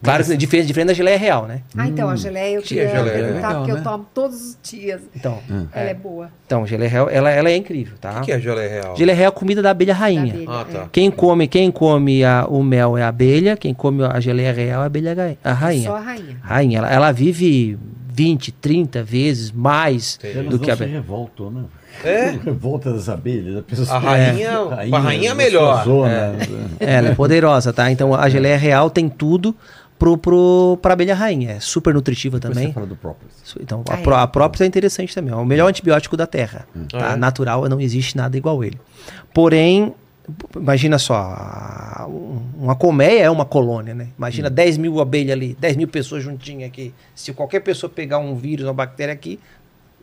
Claro 0.04 0.22
que 0.24 0.32
é 0.32 0.36
diferente, 0.36 0.66
diferente 0.66 0.88
da 0.88 0.94
geleia 0.94 1.16
real, 1.16 1.46
né? 1.46 1.62
Ah, 1.76 1.88
então, 1.88 2.08
a 2.10 2.14
geleia 2.14 2.56
eu 2.56 2.62
Que 2.62 2.78
é 2.78 2.84
queria 2.86 2.98
geleia? 3.02 3.24
perguntar, 3.24 3.48
Legal, 3.48 3.54
porque 3.62 3.72
né? 3.72 3.78
eu 3.78 3.82
tomo 3.82 4.06
todos 4.12 4.36
os 4.50 4.58
dias. 4.62 5.00
Então, 5.16 5.38
Ela 5.72 5.90
é 5.90 5.94
boa. 5.94 6.30
então 6.46 6.66
geleia 6.66 6.90
real, 6.90 7.08
ela, 7.10 7.30
ela 7.30 7.48
é 7.50 7.56
incrível, 7.56 7.96
tá? 7.98 8.20
O 8.20 8.24
que 8.24 8.30
é 8.30 8.38
geleia 8.38 8.68
real? 8.82 8.96
Geleia 8.96 9.16
real 9.16 9.28
é 9.28 9.34
comida 9.34 9.62
da 9.62 9.70
abelha 9.70 9.94
Da 9.94 9.98
rainha. 9.98 10.34
abelha, 10.34 10.50
Ah, 10.50 10.66
tá. 10.70 10.78
é. 10.80 10.88
Quem 10.92 11.10
come, 11.10 11.48
quem 11.48 11.70
come 11.72 12.22
a- 12.22 12.46
o 12.46 12.62
mel 12.62 12.96
é 12.98 13.02
a 13.02 13.08
abelha, 13.08 13.56
quem 13.56 13.72
come 13.72 14.04
a 14.04 14.20
geleia 14.20 14.52
real 14.52 14.80
é 14.82 14.84
a 14.84 14.86
abelha 14.86 15.38
a 15.42 15.52
rainha. 15.54 15.88
Só 15.88 15.96
a 15.96 16.00
rainha. 16.00 16.36
Rainha, 16.42 16.78
ela, 16.78 16.92
ela 16.92 17.10
vive 17.12 17.78
20, 18.12 18.52
30 18.52 19.02
vezes 19.02 19.50
mais 19.50 20.18
Entendi. 20.22 20.48
Do 20.50 20.58
que 20.58 20.70
a 20.70 20.74
abelha. 20.74 20.92
revoltam, 20.92 21.50
né? 21.50 21.64
É? 22.04 22.30
Revolta 22.44 22.92
das 22.92 23.08
abelhas. 23.08 23.58
A, 23.58 23.62
pessoa 23.68 23.96
A 23.96 23.98
rainha- 23.98 24.58
a 24.92 24.98
rainha 24.98 25.30
é 25.30 25.34
melhor. 25.34 25.84
Zona, 25.84 26.36
É, 26.80 26.94
ela 26.96 27.08
é 27.08 27.14
poderosa, 27.14 27.72
tá? 27.72 27.90
Então 27.90 28.14
a 28.14 28.28
geleia 28.28 28.56
real 28.56 28.88
tem 28.90 29.08
tudo 29.08 29.54
pro, 29.98 30.16
pro, 30.18 30.78
pra 30.82 30.92
abelha 30.92 31.14
rainha. 31.14 31.52
É 31.52 31.60
super 31.60 31.94
nutritiva 31.94 32.38
Depois 32.38 32.54
também. 32.54 32.68
você 32.68 32.74
fala 32.74 32.86
do 32.86 32.96
própolis. 32.96 33.32
Então, 33.60 33.82
Ah, 33.88 33.94
a, 33.94 33.98
é? 33.98 34.02
pró 34.02 34.16
a 34.16 34.26
própolis 34.26 34.60
é 34.60 34.66
interessante 34.66 35.14
também. 35.14 35.32
É 35.32 35.36
o 35.36 35.44
melhor 35.44 35.68
antibiótico 35.68 36.16
da 36.16 36.26
terra. 36.26 36.66
Tá? 36.90 37.10
Ah, 37.10 37.12
é? 37.14 37.16
Natural, 37.16 37.68
não 37.68 37.80
existe 37.80 38.16
nada 38.16 38.36
igual 38.36 38.62
ele. 38.62 38.78
Porém, 39.32 39.94
imagina 40.56 40.98
só, 40.98 41.14
a- 41.14 42.06
um- 42.08 42.40
uma 42.60 42.74
colmeia 42.74 43.22
é 43.22 43.30
uma 43.30 43.44
colônia, 43.44 43.94
né? 43.94 44.08
Imagina 44.18 44.50
10 44.50 44.76
mil 44.76 45.00
abelhas 45.00 45.32
ali, 45.36 45.56
10 45.58 45.76
mil 45.76 45.88
pessoas 45.88 46.22
juntinhas 46.22 46.68
aqui. 46.68 46.92
Se 47.14 47.32
qualquer 47.32 47.60
pessoa 47.60 47.88
pegar 47.90 48.18
um 48.18 48.34
vírus, 48.34 48.66
uma 48.66 48.74
bactéria 48.74 49.12
aqui, 49.14 49.38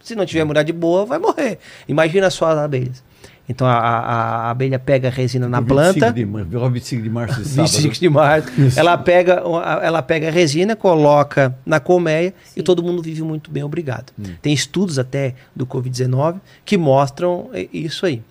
se 0.03 0.15
não 0.15 0.25
tiver 0.25 0.41
imunidade 0.41 0.71
boa, 0.73 1.05
vai 1.05 1.17
morrer. 1.19 1.57
Imagina 1.87 2.29
só 2.29 2.47
as 2.51 2.57
abelhas. 2.59 3.03
Então 3.47 3.67
a, 3.67 3.73
a- 3.73 3.99
a 4.47 4.49
abelha 4.51 4.79
pega 4.79 5.09
a 5.09 5.11
resina 5.11 5.49
na 5.49 5.59
25 5.59 5.75
planta. 5.99 6.13
De, 6.13 6.25
mar- 6.25 6.45
25 6.45 7.01
de 7.03 7.09
março 7.09 7.41
de 7.41 7.49
sábado. 7.49 7.71
25 7.71 7.95
de 7.95 8.09
março. 8.09 8.49
Ela 8.77 8.97
pega, 8.97 9.43
ela 9.81 10.01
pega 10.01 10.29
a 10.29 10.31
resina, 10.31 10.75
coloca 10.77 11.53
na 11.65 11.79
colmeia 11.79 12.33
e 12.55 12.63
todo 12.63 12.81
mundo 12.81 13.01
vive 13.01 13.21
muito 13.21 13.51
bem, 13.51 13.61
obrigado. 13.63 14.13
Tem 14.41 14.53
estudos 14.53 14.97
até 14.97 15.35
do 15.55 15.65
Covid-19 15.67 16.39
que 16.63 16.77
mostram 16.77 17.49
isso 17.73 18.05
aí. 18.05 18.21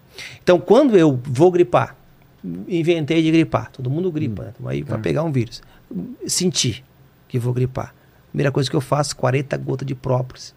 Então, 0.42 0.58
quando 0.58 0.96
eu 0.96 1.20
vou 1.24 1.50
gripar, 1.50 1.94
inventei 2.66 3.22
de 3.22 3.30
gripar, 3.30 3.70
todo 3.70 3.88
mundo 3.90 4.10
gripa, 4.10 4.44
né? 4.44 4.52
Tamo 4.56 4.68
aí 4.68 4.82
para 4.82 4.98
pegar 4.98 5.22
um 5.24 5.30
vírus. 5.32 5.62
Senti 6.26 6.82
que 7.28 7.38
vou 7.38 7.52
gripar. 7.52 7.94
Primeira 8.30 8.50
coisa 8.50 8.68
que 8.70 8.76
eu 8.76 8.80
faço, 8.80 9.14
40 9.16 9.56
gotas 9.58 9.86
de 9.86 9.94
própolis. 9.94 10.54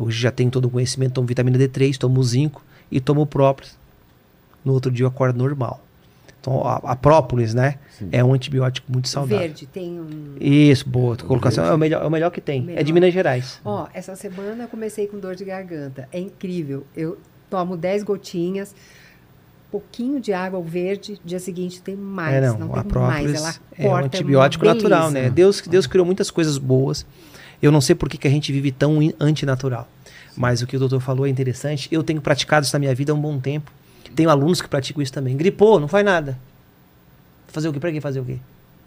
Hoje 0.00 0.18
já 0.20 0.30
tenho 0.30 0.50
todo 0.50 0.64
o 0.64 0.70
conhecimento, 0.70 1.14
tomo 1.14 1.26
vitamina 1.26 1.58
D3, 1.58 1.96
tomo 1.98 2.22
zinco 2.22 2.64
e 2.90 3.00
tomo 3.00 3.26
própolis. 3.26 3.78
No 4.64 4.72
outro 4.72 4.90
dia 4.90 5.04
eu 5.04 5.08
acordo 5.08 5.38
normal. 5.38 5.80
Então, 6.40 6.66
a, 6.66 6.76
a 6.76 6.96
própolis, 6.96 7.52
né? 7.52 7.76
É 8.10 8.24
um 8.24 8.32
antibiótico 8.32 8.90
muito 8.90 9.08
saudável. 9.08 9.40
Verde, 9.40 9.66
tem 9.66 10.00
um... 10.00 10.36
Isso, 10.40 10.88
boa. 10.88 11.14
colocação 11.16 11.66
é 11.66 11.74
o 11.74 11.76
melhor, 11.76 12.02
é 12.02 12.06
o 12.06 12.10
melhor 12.10 12.30
que 12.30 12.40
tem. 12.40 12.60
É 12.60 12.82
de 12.82 12.92
Melhor. 12.92 12.94
Minas 12.94 13.12
Gerais. 13.12 13.60
Ó, 13.62 13.86
essa 13.92 14.16
semana 14.16 14.64
eu 14.64 14.68
comecei 14.68 15.06
com 15.06 15.18
dor 15.18 15.34
de 15.34 15.44
garganta. 15.44 16.08
É 16.10 16.18
incrível. 16.18 16.86
Eu 16.96 17.18
tomo 17.50 17.76
10 17.76 18.04
gotinhas, 18.04 18.74
pouquinho 19.70 20.18
de 20.18 20.32
água 20.32 20.58
ao 20.58 20.64
verde, 20.64 21.20
dia 21.22 21.38
seguinte 21.38 21.82
tem 21.82 21.94
mais. 21.94 22.34
é, 22.34 22.40
não, 22.40 22.58
não. 22.58 22.68
tem 22.68 22.80
a 22.80 22.84
própolis 22.84 23.42
mais. 23.42 23.42
Ela 23.42 23.54
é 23.76 23.86
um 23.86 23.90
corta, 23.90 24.06
antibiótico 24.06 24.64
uma 24.64 24.74
natural, 24.74 25.08
beleza. 25.10 25.28
né? 25.28 25.30
Deus, 25.30 25.60
Deus 25.60 25.86
criou 25.86 26.06
muitas 26.06 26.30
coisas 26.30 26.56
boas. 26.56 27.04
Eu 27.62 27.70
não 27.72 27.80
sei 27.80 27.94
por 27.94 28.08
que, 28.08 28.16
que 28.16 28.26
a 28.26 28.30
gente 28.30 28.52
vive 28.52 28.72
tão 28.72 29.02
in- 29.02 29.12
antinatural. 29.20 29.88
Mas 30.36 30.62
o 30.62 30.66
que 30.66 30.76
o 30.76 30.78
doutor 30.78 31.00
falou 31.00 31.26
é 31.26 31.28
interessante. 31.28 31.88
Eu 31.90 32.02
tenho 32.02 32.20
praticado 32.20 32.64
isso 32.64 32.74
na 32.74 32.78
minha 32.80 32.94
vida 32.94 33.12
há 33.12 33.14
um 33.14 33.20
bom 33.20 33.38
tempo. 33.38 33.70
Tenho 34.14 34.30
alunos 34.30 34.60
que 34.62 34.68
praticam 34.68 35.02
isso 35.02 35.12
também. 35.12 35.36
Gripou, 35.36 35.78
não 35.78 35.88
faz 35.88 36.04
nada. 36.04 36.38
Fazer 37.48 37.68
o 37.68 37.72
quê? 37.72 37.80
Pra 37.80 37.90
que 37.92 38.00
fazer 38.00 38.20
o 38.20 38.24
quê? 38.24 38.36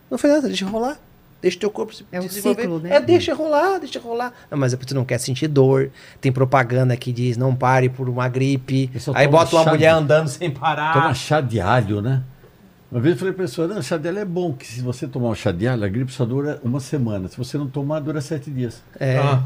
Não 0.09 0.17
faz 0.17 0.33
nada, 0.33 0.47
deixa 0.47 0.65
rolar. 0.65 0.97
Deixa 1.41 1.57
o 1.57 1.59
teu 1.59 1.69
corpo 1.69 1.93
se 1.93 2.05
É 2.11 2.21
um 2.21 2.25
desenvolver. 2.25 2.61
ciclo, 2.61 2.79
né? 2.79 2.95
É, 2.95 3.01
deixa 3.01 3.33
rolar, 3.33 3.77
deixa 3.77 3.99
rolar. 3.99 4.31
Não, 4.49 4.57
mas 4.57 4.73
é 4.73 4.77
porque 4.77 4.87
tu 4.87 4.95
não 4.95 5.03
quer 5.03 5.17
sentir 5.17 5.47
dor. 5.49 5.91
Tem 6.21 6.31
propaganda 6.31 6.95
que 6.95 7.11
diz 7.11 7.35
não 7.35 7.53
pare 7.53 7.89
por 7.89 8.07
uma 8.07 8.29
gripe. 8.29 8.89
Aí 9.13 9.27
bota 9.27 9.53
uma 9.55 9.63
chá 9.65 9.69
mulher 9.71 9.91
de- 9.93 9.99
andando 9.99 10.27
sem 10.29 10.49
parar. 10.49 10.93
Toma 10.93 11.13
chá 11.13 11.41
de 11.41 11.59
alho, 11.59 12.01
né? 12.01 12.23
Uma 12.93 13.01
vez 13.01 13.15
eu 13.15 13.19
falei 13.19 13.33
para 13.33 13.43
a 13.45 13.47
pessoa, 13.47 13.67
não, 13.67 13.81
chá 13.81 13.97
de 13.97 14.07
alho 14.07 14.19
é 14.19 14.25
bom, 14.25 14.53
que 14.53 14.67
se 14.67 14.79
você 14.79 15.07
tomar 15.07 15.29
um 15.29 15.33
chá 15.33 15.51
de 15.51 15.67
alho, 15.67 15.83
a 15.83 15.87
gripe 15.87 16.11
só 16.13 16.23
dura 16.25 16.59
uma 16.63 16.79
semana. 16.79 17.27
Se 17.27 17.35
você 17.35 17.57
não 17.57 17.65
tomar, 17.67 17.99
dura 17.99 18.21
sete 18.21 18.51
dias. 18.51 18.83
É. 18.99 19.17
Ah, 19.17 19.43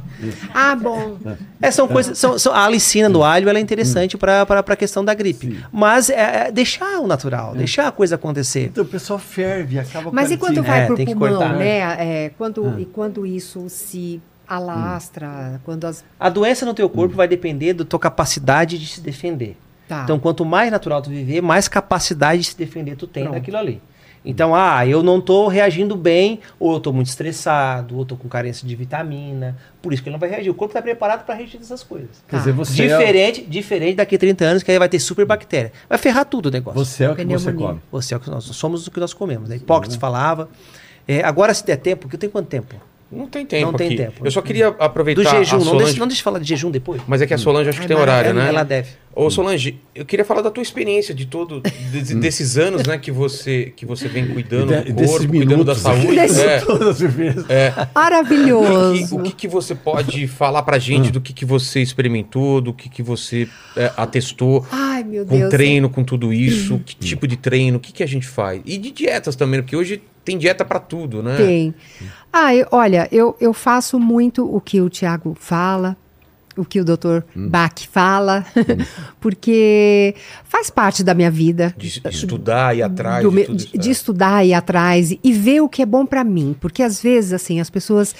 Ah, 0.53 0.75
bom. 0.75 1.17
É, 1.61 1.71
são 1.71 1.87
coisas. 1.87 2.17
São, 2.17 2.37
são- 2.37 2.51
a 2.53 2.65
alicina 2.65 3.09
do 3.09 3.23
alho 3.23 3.47
ela 3.47 3.57
é 3.57 3.61
interessante 3.61 4.17
para 4.17 4.41
a 4.41 4.75
questão 4.75 5.05
da 5.05 5.13
gripe. 5.13 5.47
Sim. 5.47 5.59
Mas 5.71 6.09
é, 6.09 6.47
é 6.47 6.51
deixar 6.51 6.99
o 6.99 7.07
natural, 7.07 7.55
deixar 7.55 7.87
a 7.87 7.91
coisa 7.93 8.15
acontecer. 8.15 8.65
Então 8.65 8.83
o 8.83 8.87
pessoal 8.87 9.17
ferve, 9.17 9.79
acaba 9.79 10.11
Mas 10.11 10.27
com 10.27 10.33
a 10.33 10.35
e 10.35 10.37
quando 10.37 10.61
vai 10.63 10.81
É, 10.81 10.85
pro 10.87 10.97
pulmão, 10.97 11.29
cortar. 11.29 11.55
né? 11.55 11.77
É, 12.25 12.31
quando, 12.37 12.77
E 12.77 12.83
quando 12.85 13.25
isso 13.25 13.69
se 13.69 14.21
alastra, 14.45 15.61
quando 15.63 15.85
as... 15.85 16.03
A 16.19 16.29
doença 16.29 16.65
no 16.65 16.73
teu 16.73 16.89
corpo 16.89 17.15
vai 17.15 17.27
depender 17.27 17.73
da 17.73 17.85
tua 17.85 17.99
capacidade 17.99 18.77
de 18.77 18.87
se 18.87 19.01
defender. 19.01 19.55
Tá. 19.87 20.01
Então, 20.03 20.19
quanto 20.19 20.43
mais 20.43 20.69
natural 20.71 21.01
tu 21.01 21.09
viver, 21.09 21.41
mais 21.41 21.67
capacidade 21.67 22.41
de 22.41 22.47
se 22.47 22.57
defender 22.57 22.95
tu 22.95 23.07
tem 23.07 23.23
Pronto. 23.23 23.35
daquilo 23.35 23.57
ali. 23.57 23.81
Então, 24.25 24.53
ah, 24.53 24.85
eu 24.85 25.01
não 25.01 25.21
tô 25.21 25.47
reagindo 25.47 25.95
bem, 25.95 26.41
ou 26.59 26.73
eu 26.73 26.79
tô 26.81 26.91
muito 26.91 27.07
estressado, 27.07 27.95
ou 27.95 28.01
eu 28.01 28.05
tô 28.05 28.17
com 28.17 28.27
carência 28.27 28.67
de 28.67 28.75
vitamina. 28.75 29.55
Por 29.81 29.93
isso 29.93 30.03
que 30.03 30.09
ele 30.09 30.15
não 30.15 30.19
vai 30.19 30.29
reagir. 30.29 30.49
O 30.49 30.53
corpo 30.53 30.73
tá 30.73 30.81
preparado 30.81 31.23
para 31.25 31.33
reagir 31.35 31.57
dessas 31.57 31.81
coisas. 31.81 32.09
Quer 32.27 32.37
dizer, 32.39 32.51
você 32.51 32.83
é, 32.83 32.97
Diferente, 32.97 33.41
diferente 33.43 33.95
daqui 33.95 34.15
a 34.15 34.19
30 34.19 34.43
anos, 34.43 34.63
que 34.63 34.71
aí 34.71 34.77
vai 34.77 34.89
ter 34.89 34.99
super 34.99 35.25
bactéria. 35.25 35.71
Vai 35.87 35.97
ferrar 35.97 36.25
tudo 36.25 36.47
o 36.47 36.51
negócio. 36.51 36.83
você 36.83 37.05
é 37.05 37.09
o 37.11 37.15
que 37.15 37.23
você 37.23 37.53
come. 37.53 37.79
Você 37.89 38.13
é 38.13 38.17
o 38.17 38.19
que 38.19 38.29
nós 38.29 38.43
somos 38.43 38.85
o 38.85 38.91
que 38.91 38.99
nós 38.99 39.13
comemos. 39.13 39.47
Né? 39.47 39.55
Hipócrates 39.55 39.95
falava. 39.95 40.49
É, 41.07 41.23
agora, 41.23 41.53
se 41.53 41.65
der 41.65 41.77
tempo, 41.77 42.01
porque 42.01 42.15
eu 42.17 42.19
tenho 42.19 42.31
quanto 42.31 42.47
tempo? 42.47 42.75
não 43.09 43.27
tem 43.27 43.45
tempo 43.45 43.71
Não 43.71 43.77
tem 43.77 43.87
aqui. 43.87 43.95
tempo. 43.95 44.25
Eu 44.25 44.31
só 44.31 44.41
queria 44.41 44.67
aproveitar 44.67 45.21
Do 45.23 45.29
jejum. 45.29 45.55
a 45.55 45.59
Não 45.59 45.65
Solange... 45.65 45.85
deixa, 45.85 45.99
não 46.01 46.07
deixa 46.07 46.19
eu 46.19 46.23
falar 46.25 46.39
de 46.39 46.45
jejum 46.45 46.69
depois. 46.69 47.01
Mas 47.07 47.21
é 47.21 47.27
que 47.27 47.33
a 47.33 47.37
Solange 47.37 47.69
acho 47.69 47.77
que 47.79 47.83
Ai, 47.83 47.87
tem 47.87 47.95
horário, 47.95 48.31
ela, 48.31 48.43
né? 48.43 48.49
ela 48.49 48.63
deve. 48.63 48.89
Ô 49.15 49.31
Solange, 49.31 49.79
eu 49.95 50.05
queria 50.05 50.23
falar 50.23 50.41
da 50.43 50.51
tua 50.51 50.61
experiência 50.61 51.11
de 51.13 51.25
todo 51.25 51.59
de- 51.61 52.13
desses 52.15 52.55
anos, 52.55 52.83
né, 52.85 52.99
que 52.99 53.11
você 53.11 53.73
que 53.75 53.83
você 53.83 54.07
vem 54.07 54.27
cuidando 54.27 54.67
de- 54.83 54.91
do 54.93 55.05
corpo, 55.05 55.27
cuidando 55.27 55.63
da 55.63 55.73
saúde. 55.73 56.19
aqui. 56.19 56.39
é. 56.39 56.59
Todas 56.59 56.87
as 56.89 56.97
diferenças. 56.99 57.43
O 57.43 57.47
que, 57.47 57.89
Maravilhoso. 57.95 59.15
o 59.17 59.23
que 59.23 59.31
que 59.31 59.47
você 59.47 59.73
pode 59.73 60.27
falar 60.27 60.61
pra 60.61 60.77
gente 60.77 61.11
do 61.11 61.19
que, 61.19 61.33
que 61.33 61.45
você 61.45 61.81
experimentou, 61.81 62.61
do 62.61 62.71
que, 62.73 62.89
que 62.89 63.01
você 63.01 63.47
é, 63.75 63.91
atestou 63.97 64.63
Ai, 64.71 65.03
meu 65.03 65.25
com 65.25 65.35
Deus. 65.37 65.49
treino, 65.49 65.89
com 65.89 66.03
tudo 66.03 66.31
isso? 66.31 66.79
Que 66.85 66.95
tipo 66.95 67.27
de 67.27 67.37
treino? 67.37 67.77
O 67.77 67.79
que, 67.79 67.91
que 67.91 68.03
a 68.03 68.07
gente 68.07 68.27
faz? 68.27 68.61
E 68.65 68.77
de 68.77 68.91
dietas 68.91 69.35
também, 69.35 69.61
porque 69.63 69.75
hoje 69.75 69.99
tem 70.23 70.37
dieta 70.37 70.63
pra 70.63 70.79
tudo, 70.79 71.23
né? 71.23 71.37
Tem. 71.37 71.73
Ah, 72.31 72.53
eu- 72.53 72.67
olha, 72.71 73.07
eu, 73.11 73.35
eu 73.41 73.51
faço 73.53 73.99
muito 73.99 74.45
o 74.45 74.61
que 74.61 74.79
o 74.79 74.89
Tiago 74.89 75.35
fala. 75.39 75.97
O 76.57 76.65
que 76.65 76.81
o 76.81 76.85
Dr. 76.85 77.21
Bach 77.35 77.87
fala, 77.89 78.45
porque 79.21 80.15
faz 80.43 80.69
parte 80.69 81.03
da 81.03 81.13
minha 81.13 81.31
vida. 81.31 81.73
De 81.77 82.01
estudar 82.09 82.75
e 82.75 82.81
atrás 82.81 83.23
do 83.23 83.31
de 83.31 83.43
tudo 83.45 83.57
de, 83.57 83.63
isso. 83.65 83.77
de 83.77 83.89
é. 83.89 83.91
estudar 83.91 84.45
e 84.45 84.49
ir 84.49 84.53
atrás 84.53 85.15
e 85.23 85.33
ver 85.33 85.61
o 85.61 85.69
que 85.69 85.81
é 85.81 85.85
bom 85.85 86.05
para 86.05 86.23
mim, 86.23 86.55
porque 86.59 86.83
às 86.83 87.01
vezes 87.01 87.33
assim 87.33 87.59
as 87.59 87.69
pessoas 87.69 88.15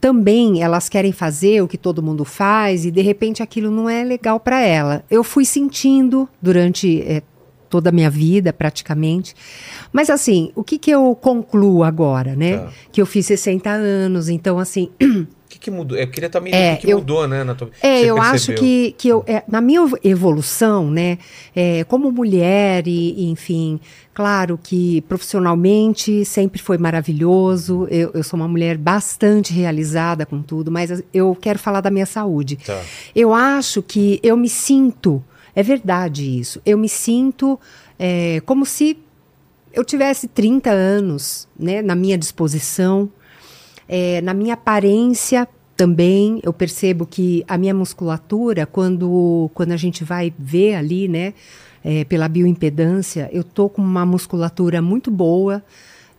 também 0.00 0.62
elas 0.62 0.88
querem 0.88 1.12
fazer 1.12 1.62
o 1.62 1.68
que 1.68 1.76
todo 1.76 2.02
mundo 2.02 2.24
faz 2.24 2.84
e 2.84 2.90
de 2.90 3.00
repente 3.00 3.42
aquilo 3.42 3.70
não 3.70 3.88
é 3.88 4.04
legal 4.04 4.38
para 4.38 4.60
ela. 4.60 5.04
Eu 5.10 5.24
fui 5.24 5.44
sentindo 5.44 6.28
durante 6.40 7.02
eh, 7.02 7.22
toda 7.68 7.90
a 7.90 7.92
minha 7.92 8.10
vida 8.10 8.52
praticamente, 8.52 9.34
mas 9.92 10.08
assim 10.10 10.50
o 10.54 10.62
que 10.62 10.78
que 10.78 10.90
eu 10.90 11.14
concluo 11.14 11.82
agora, 11.82 12.34
né? 12.36 12.58
Tá. 12.58 12.72
Que 12.92 13.00
eu 13.00 13.06
fiz 13.06 13.26
60 13.26 13.70
anos, 13.70 14.28
então 14.28 14.58
assim 14.58 14.90
que, 15.58 15.70
que 15.70 15.70
mudou? 15.70 15.96
Eu 15.98 16.08
queria 16.08 16.30
também 16.30 16.52
É, 16.54 16.74
o 16.74 16.76
que, 16.76 16.86
que 16.86 16.92
eu- 16.92 16.98
mudou, 16.98 17.26
né? 17.28 17.44
Na 17.44 17.54
tua... 17.54 17.70
É, 17.82 18.02
eu 18.04 18.20
acho 18.20 18.54
que, 18.54 18.94
que 18.96 19.08
eu, 19.08 19.24
é, 19.26 19.42
na 19.48 19.60
minha 19.60 19.80
evolução, 20.04 20.90
né, 20.90 21.18
é, 21.54 21.84
como 21.84 22.10
mulher 22.10 22.86
e, 22.86 23.14
e, 23.16 23.30
enfim, 23.30 23.78
claro 24.14 24.58
que 24.62 25.00
profissionalmente 25.02 26.24
sempre 26.24 26.60
foi 26.60 26.78
maravilhoso, 26.78 27.86
eu, 27.90 28.10
eu 28.14 28.22
sou 28.22 28.38
uma 28.38 28.48
mulher 28.48 28.76
bastante 28.76 29.52
realizada 29.52 30.26
com 30.26 30.42
tudo, 30.42 30.70
mas 30.70 31.02
eu 31.12 31.36
quero 31.40 31.58
falar 31.58 31.80
da 31.80 31.90
minha 31.90 32.06
saúde. 32.06 32.56
Tá. 32.56 32.80
Eu 33.14 33.32
acho 33.32 33.82
que 33.82 34.18
eu 34.22 34.36
me 34.36 34.48
sinto, 34.48 35.22
é 35.54 35.62
verdade 35.62 36.38
isso, 36.38 36.60
eu 36.64 36.76
me 36.78 36.88
sinto 36.88 37.58
é, 37.98 38.40
como 38.46 38.64
se 38.66 38.98
eu 39.72 39.84
tivesse 39.84 40.26
30 40.28 40.70
anos, 40.70 41.46
né, 41.58 41.82
na 41.82 41.94
minha 41.94 42.16
disposição, 42.18 43.08
é, 43.88 44.20
na 44.20 44.34
minha 44.34 44.54
aparência 44.54 45.48
também, 45.76 46.40
eu 46.42 46.52
percebo 46.52 47.06
que 47.06 47.44
a 47.46 47.56
minha 47.56 47.72
musculatura, 47.72 48.66
quando, 48.66 49.50
quando 49.54 49.72
a 49.72 49.76
gente 49.76 50.02
vai 50.02 50.32
ver 50.36 50.74
ali, 50.74 51.06
né, 51.06 51.34
é, 51.84 52.04
pela 52.04 52.28
bioimpedância, 52.28 53.30
eu 53.32 53.44
tô 53.44 53.68
com 53.68 53.80
uma 53.80 54.04
musculatura 54.04 54.82
muito 54.82 55.10
boa, 55.10 55.62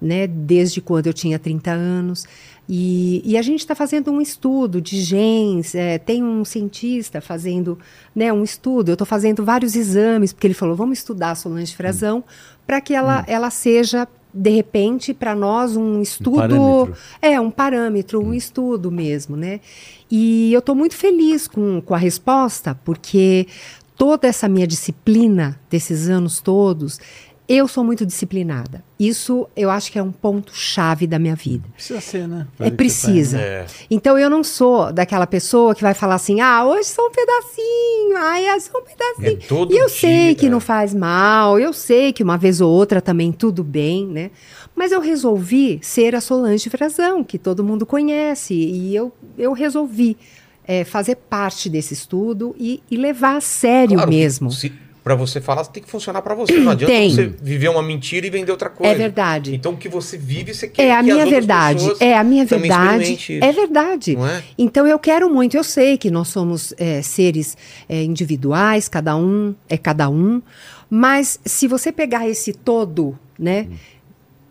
né, 0.02 0.26
desde 0.28 0.80
quando 0.80 1.08
eu 1.08 1.14
tinha 1.14 1.38
30 1.38 1.72
anos. 1.72 2.26
E, 2.72 3.22
e 3.26 3.36
a 3.36 3.42
gente 3.42 3.60
está 3.60 3.76
fazendo 3.76 4.12
um 4.12 4.22
estudo 4.22 4.80
de 4.80 5.02
genes, 5.02 5.76
é, 5.76 5.98
tem 5.98 6.24
um 6.24 6.46
cientista 6.46 7.20
fazendo 7.20 7.78
né, 8.16 8.32
um 8.32 8.44
estudo, 8.44 8.90
eu 8.90 8.94
estou 8.94 9.08
fazendo 9.08 9.44
vários 9.44 9.76
exames, 9.76 10.32
porque 10.32 10.48
ele 10.48 10.54
falou, 10.54 10.76
vamos 10.76 11.00
estudar 11.00 11.32
a 11.32 11.36
Solange 11.36 11.76
Frazão 11.76 12.24
para 12.66 12.80
que 12.80 12.94
ela, 12.94 13.26
ela 13.28 13.50
seja, 13.50 14.08
de 14.34 14.50
repente, 14.50 15.14
para 15.14 15.36
nós 15.36 15.76
um 15.76 16.02
estudo... 16.02 16.38
parâmetro. 16.38 16.98
É, 17.22 17.40
um 17.40 17.50
parâmetro, 17.50 18.22
um 18.22 18.34
estudo 18.34 18.92
mesmo, 18.92 19.36
né? 19.36 19.60
E 20.10 20.54
eu 20.54 20.60
estou 20.60 20.76
muito 20.76 20.96
feliz 20.96 21.48
com, 21.48 21.82
com 21.82 21.94
a 21.94 21.98
resposta, 21.98 22.80
porque 22.86 23.48
toda 23.98 24.28
essa 24.28 24.48
minha 24.48 24.66
disciplina 24.66 25.60
desses 25.70 26.08
anos 26.08 26.40
todos, 26.40 27.00
eu 27.50 27.68
sou 27.68 27.84
muito 27.84 28.06
disciplinada. 28.06 28.84
Isso 29.00 29.50
eu 29.56 29.72
acho 29.72 29.92
que 29.92 29.98
é 29.98 30.04
um 30.04 30.12
ponto-chave 30.12 31.08
da 31.08 31.18
minha 31.18 31.36
vida. 31.36 31.68
Precisa 31.74 32.00
ser, 32.00 32.28
né? 32.28 32.48
É 32.60 32.70
precisa. 32.70 33.40
É. 33.40 33.66
Então 33.90 34.20
eu 34.20 34.30
não 34.30 34.44
sou 34.44 34.94
daquela 34.94 35.26
pessoa 35.26 35.74
que 35.74 35.82
vai 35.82 35.96
falar 35.96 36.16
assim: 36.16 36.42
ah, 36.42 36.64
hoje 36.64 36.90
só 36.90 37.08
um 37.08 37.12
pedacinho, 37.12 38.18
ai, 38.18 38.46
é 38.46 38.60
só 38.60 38.78
um 38.78 38.84
pedacinho. 38.84 39.44
É 39.44 39.48
todo 39.48 39.74
e 39.74 39.78
eu 39.78 39.88
dia, 39.88 39.96
sei 39.96 40.36
que 40.36 40.46
é. 40.46 40.50
não 40.50 40.60
faz 40.60 40.94
mal, 40.94 41.60
eu 41.60 41.74
sei 41.74 42.14
que 42.14 42.22
uma 42.22 42.38
vez 42.38 42.62
ou 42.62 42.72
outra 42.72 43.02
também 43.02 43.32
tudo 43.32 43.64
bem, 43.64 44.06
né? 44.06 44.30
Mas 44.76 44.92
eu 44.92 45.02
resolvi 45.02 45.80
ser 45.82 46.14
a 46.16 46.22
Solange 46.22 46.70
Frazão, 46.70 47.24
que 47.24 47.40
todo 47.40 47.64
mundo 47.64 47.84
conhece, 47.86 48.54
e 48.54 48.96
eu, 48.96 49.12
eu 49.38 49.54
resolvi 49.54 50.16
é, 50.64 50.84
fazer 50.84 51.16
parte 51.16 51.68
desse 51.68 51.96
estudo 51.96 52.56
e, 52.60 52.84
e 52.92 52.96
levar 52.96 53.38
a 53.38 53.42
sério 53.42 53.96
Claro, 53.96 54.12
mesmo. 54.12 54.52
Se, 54.52 54.72
pra 55.10 55.16
você 55.16 55.42
falar, 55.42 55.66
tem 55.66 55.82
que 55.82 55.90
funcionar 55.90 56.22
pra 56.22 56.36
você. 56.36 56.54
Não 56.54 56.72
adianta 56.72 56.94
Tem. 56.94 57.10
você 57.10 57.26
viver 57.42 57.68
uma 57.70 57.82
mentira 57.82 58.28
e 58.28 58.30
vender 58.30 58.52
outra 58.52 58.70
coisa. 58.70 58.94
É 58.94 58.96
verdade. 58.96 59.56
Então 59.56 59.72
o 59.72 59.78
que 59.78 59.90
você 59.90 60.18
vive, 60.18 60.54
você 60.54 60.68
quer 60.68 60.84
É 60.84 60.94
a 60.94 60.98
que 60.98 61.12
minha 61.12 61.26
verdade, 61.26 61.92
é 62.00 62.16
a 62.16 62.24
minha 62.24 62.46
verdade, 62.46 63.40
é 63.42 63.52
verdade. 63.52 64.16
É? 64.16 64.44
Então 64.56 64.86
eu 64.86 65.00
quero 65.00 65.28
muito, 65.28 65.58
eu 65.58 65.64
sei 65.64 65.98
que 65.98 66.12
nós 66.12 66.28
somos 66.28 66.76
é, 66.78 67.02
seres 67.02 67.58
é, 67.88 68.04
individuais, 68.04 68.88
cada 68.88 69.16
um 69.16 69.56
é 69.68 69.78
cada 69.78 70.10
um, 70.10 70.44
mas 70.88 71.40
se 71.44 71.68
você 71.68 71.92
pegar 71.92 72.30
esse 72.30 72.54
todo, 72.54 73.18
né, 73.38 73.68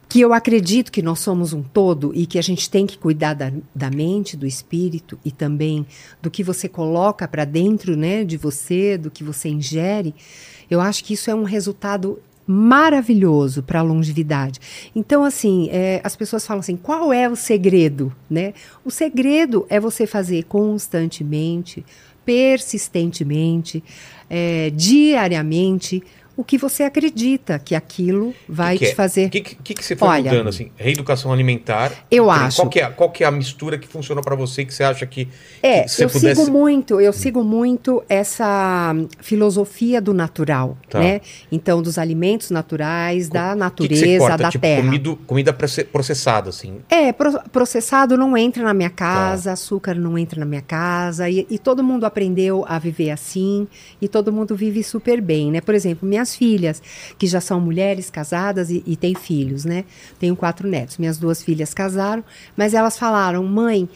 que 0.08 0.20
eu 0.20 0.32
acredito 0.32 0.90
que 0.90 1.02
nós 1.02 1.20
somos 1.20 1.52
um 1.52 1.62
todo 1.62 2.12
e 2.14 2.24
que 2.24 2.38
a 2.38 2.42
gente 2.42 2.70
tem 2.70 2.86
que 2.86 2.96
cuidar 2.96 3.34
da, 3.34 3.52
da 3.74 3.90
mente, 3.90 4.36
do 4.36 4.46
espírito 4.46 5.18
e 5.24 5.30
também 5.30 5.86
do 6.22 6.30
que 6.30 6.42
você 6.42 6.68
coloca 6.68 7.28
para 7.28 7.44
dentro, 7.44 7.96
né, 7.96 8.24
de 8.24 8.36
você, 8.36 8.96
do 8.96 9.10
que 9.10 9.22
você 9.22 9.50
ingere, 9.50 10.14
eu 10.70 10.80
acho 10.80 11.04
que 11.04 11.12
isso 11.12 11.30
é 11.30 11.34
um 11.34 11.44
resultado 11.44 12.18
maravilhoso 12.46 13.62
para 13.62 13.80
a 13.80 13.82
longevidade. 13.82 14.58
Então, 14.96 15.22
assim, 15.22 15.68
é, 15.70 16.00
as 16.02 16.16
pessoas 16.16 16.46
falam 16.46 16.60
assim: 16.60 16.76
qual 16.76 17.12
é 17.12 17.28
o 17.28 17.36
segredo? 17.36 18.10
Né? 18.30 18.54
O 18.82 18.90
segredo 18.90 19.66
é 19.68 19.78
você 19.78 20.06
fazer 20.06 20.44
constantemente, 20.44 21.84
persistentemente, 22.24 23.84
é, 24.30 24.70
diariamente, 24.70 26.02
o 26.38 26.44
que 26.44 26.56
você 26.56 26.84
acredita 26.84 27.58
que 27.58 27.74
aquilo 27.74 28.32
vai 28.48 28.74
que 28.78 28.84
que 28.84 28.90
te 28.90 28.92
é? 28.92 28.94
fazer. 28.94 29.26
O 29.26 29.30
que, 29.30 29.40
que, 29.40 29.74
que 29.74 29.84
você 29.84 29.96
foi 29.96 30.06
Olha, 30.08 30.30
mudando, 30.30 30.48
assim? 30.48 30.70
Reeducação 30.76 31.32
alimentar. 31.32 31.90
Eu 32.08 32.30
acho. 32.30 32.58
Qual 32.58 32.68
que, 32.70 32.78
é, 32.80 32.86
qual 32.88 33.10
que 33.10 33.24
é 33.24 33.26
a 33.26 33.30
mistura 33.32 33.76
que 33.76 33.88
funcionou 33.88 34.22
pra 34.22 34.36
você 34.36 34.64
que 34.64 34.72
você 34.72 34.84
acha 34.84 35.04
que, 35.04 35.26
É, 35.60 35.82
que 35.82 36.04
eu 36.04 36.08
pudesse... 36.08 36.40
sigo 36.40 36.50
muito, 36.50 37.00
eu 37.00 37.12
sigo 37.12 37.42
muito 37.42 38.04
essa 38.08 38.92
hum, 38.94 39.08
filosofia 39.20 40.00
do 40.00 40.14
natural, 40.14 40.78
Tá. 40.88 41.00
né? 41.00 41.20
Então, 41.50 41.82
dos 41.82 41.98
alimentos 41.98 42.50
naturais, 42.52 43.28
da 43.28 43.48
que 43.48 43.52
que 43.54 43.58
natureza, 43.58 44.00
você 44.06 44.18
corta? 44.18 44.36
da 44.38 44.50
tipo, 44.50 44.62
terra. 44.62 44.82
comido- 44.82 45.16
comida 45.26 45.52
proce- 45.52 45.84
processada, 45.84 46.50
assim. 46.50 46.78
É, 46.88 47.12
pro- 47.12 47.40
processado 47.50 48.16
não 48.16 48.36
entra 48.36 48.62
na 48.62 48.72
minha 48.72 48.90
Tá. 48.90 48.94
casa, 48.96 49.50
açúcar 49.52 49.94
não 49.94 50.16
entra 50.16 50.38
na 50.38 50.46
minha 50.46 50.62
casa, 50.62 51.28
e, 51.28 51.44
e 51.50 51.58
todo 51.58 51.82
mundo 51.82 52.04
aprendeu 52.04 52.64
a 52.68 52.78
viver 52.78 53.10
assim, 53.10 53.66
e 54.00 54.06
todo 54.06 54.32
mundo 54.32 54.54
vive 54.54 54.84
super 54.84 55.20
bem, 55.20 55.50
né? 55.50 55.60
Por 55.60 55.74
exemplo, 55.74 56.08
minhas 56.28 56.34
filhas, 56.36 56.82
que 57.18 57.26
já 57.26 57.40
são 57.40 57.60
mulheres 57.60 58.10
casadas 58.10 58.70
e, 58.70 58.82
e 58.86 58.96
têm 58.96 59.14
filhos, 59.14 59.64
né? 59.64 59.84
Tenho 60.18 60.36
quatro 60.36 60.68
netos. 60.68 60.98
Minhas 60.98 61.18
duas 61.18 61.42
filhas 61.42 61.72
casaram, 61.72 62.22
mas 62.56 62.74
elas 62.74 62.98
falaram, 62.98 63.42
mãe, 63.44 63.88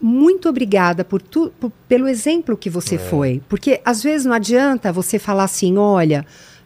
muito 0.00 0.48
obrigada 0.48 1.04
por 1.04 1.20
tu, 1.22 1.52
por- 1.60 1.72
pelo 1.88 2.08
exemplo 2.08 2.56
que 2.56 2.68
É. 2.68 2.72
você 2.72 2.98
foi. 2.98 3.40
Porque 3.48 3.80
às 3.84 4.02
vezes 4.02 4.26
não 4.26 4.34
adianta 4.34 4.92
você 4.92 5.18
falar 5.18 5.44
assim, 5.44 5.76
olha. 5.78 6.24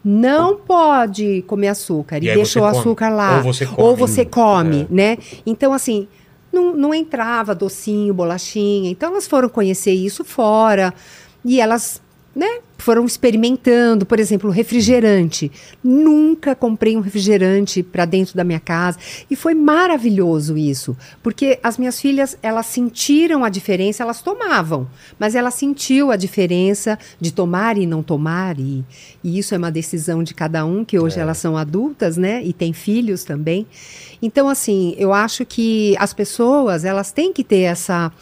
Não 0.08 0.54
pode 0.56 1.42
comer 1.48 1.66
açúcar 1.66 2.22
e, 2.22 2.28
E 2.28 2.34
deixa 2.34 2.60
o 2.60 2.62
come. 2.62 2.78
açúcar 2.78 3.08
lá. 3.08 3.38
Ou 3.38 3.42
você 3.42 3.66
come. 3.66 3.82
Ou 3.82 3.96
você 3.96 4.24
come, 4.24 4.82
É. 4.82 4.86
né? 4.88 5.18
Então, 5.44 5.72
assim, 5.72 6.06
não, 6.52 6.76
não 6.76 6.94
entrava 6.94 7.56
docinho, 7.56 8.14
bolachinha. 8.14 8.88
Então, 8.88 9.10
elas 9.10 9.26
foram 9.26 9.48
conhecer 9.48 9.90
isso 9.90 10.22
fora 10.24 10.94
e 11.44 11.60
elas, 11.60 12.00
né, 12.36 12.58
foram 12.76 13.06
experimentando. 13.06 14.04
Por 14.04 14.20
exemplo, 14.20 14.50
refrigerante. 14.50 15.50
Nunca 15.82 16.54
comprei 16.54 16.94
um 16.94 17.00
refrigerante 17.00 17.82
para 17.82 18.04
dentro 18.04 18.36
da 18.36 18.44
minha 18.44 18.60
casa. 18.60 18.98
E 19.30 19.34
foi 19.34 19.54
maravilhoso 19.54 20.58
isso, 20.58 20.94
porque 21.22 21.58
as 21.62 21.78
minhas 21.78 21.98
filhas, 21.98 22.36
elas 22.42 22.66
sentiram 22.66 23.42
a 23.42 23.48
diferença, 23.48 24.02
elas 24.02 24.20
tomavam, 24.20 24.86
mas 25.18 25.34
ela 25.34 25.50
sentiu 25.50 26.10
a 26.10 26.16
diferença 26.16 26.98
de 27.18 27.32
tomar 27.32 27.78
e 27.78 27.86
não 27.86 28.02
tomar. 28.02 28.60
E, 28.60 28.84
e 29.24 29.38
isso 29.38 29.54
é 29.54 29.58
uma 29.58 29.72
decisão 29.72 30.22
de 30.22 30.34
cada 30.34 30.66
um, 30.66 30.84
que 30.84 30.98
hoje 30.98 31.18
elas 31.18 31.38
são 31.38 31.56
adultas, 31.56 32.18
né, 32.18 32.44
e 32.44 32.52
têm 32.52 32.74
filhos 32.74 33.24
também. 33.24 33.66
Então, 34.20 34.48
assim, 34.48 34.94
eu 34.98 35.14
acho 35.14 35.46
que 35.46 35.96
as 35.98 36.12
pessoas, 36.12 36.84
elas 36.84 37.12
têm 37.12 37.32
que 37.32 37.42
ter 37.42 37.60
essa 37.60 38.12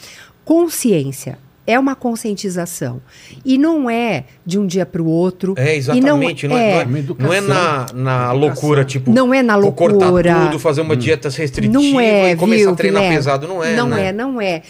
consciência. 0.44 1.38
É 1.66 1.78
uma 1.78 1.94
conscientização. 1.96 3.00
E 3.44 3.56
não 3.56 3.88
é 3.88 4.24
de 4.44 4.58
um 4.58 4.66
dia 4.66 4.84
para 4.84 5.02
o 5.02 5.06
outro. 5.06 5.54
É, 5.56 5.74
E 5.74 5.78
exatamente. 5.78 6.46
Não, 6.46 6.56
é, 6.58 6.74
Uma 6.74 6.84
não 6.84 6.96
é, 6.96 6.98
educação. 6.98 7.26
não 7.26 7.32
é 7.32 7.40
na, 7.40 7.86
na 7.94 8.32
loucura, 8.32 8.84
tipo... 8.84 9.10
Não 9.10 9.32
é 9.32 9.42
na 9.42 9.58
vou 9.58 9.72
cortar 9.72 10.10
loucura. 10.10 10.44
tudo, 10.46 10.58
fazer 10.58 10.82
uma 10.82 10.94
dieta 10.96 11.28
restritiva 11.30 11.72
Não 11.72 11.98
é, 11.98 12.32
e 12.32 12.36
começar 12.36 12.62
viu, 12.64 12.70
a 12.72 12.76
treinar 12.76 13.02
Vilela? 13.02 13.18
pesado. 13.18 13.48
Não 13.48 13.64
é, 13.64 13.76
Não 13.76 13.88
né? 13.88 14.06
é, 14.06 14.12
não 14.12 14.40
é. 14.40 14.62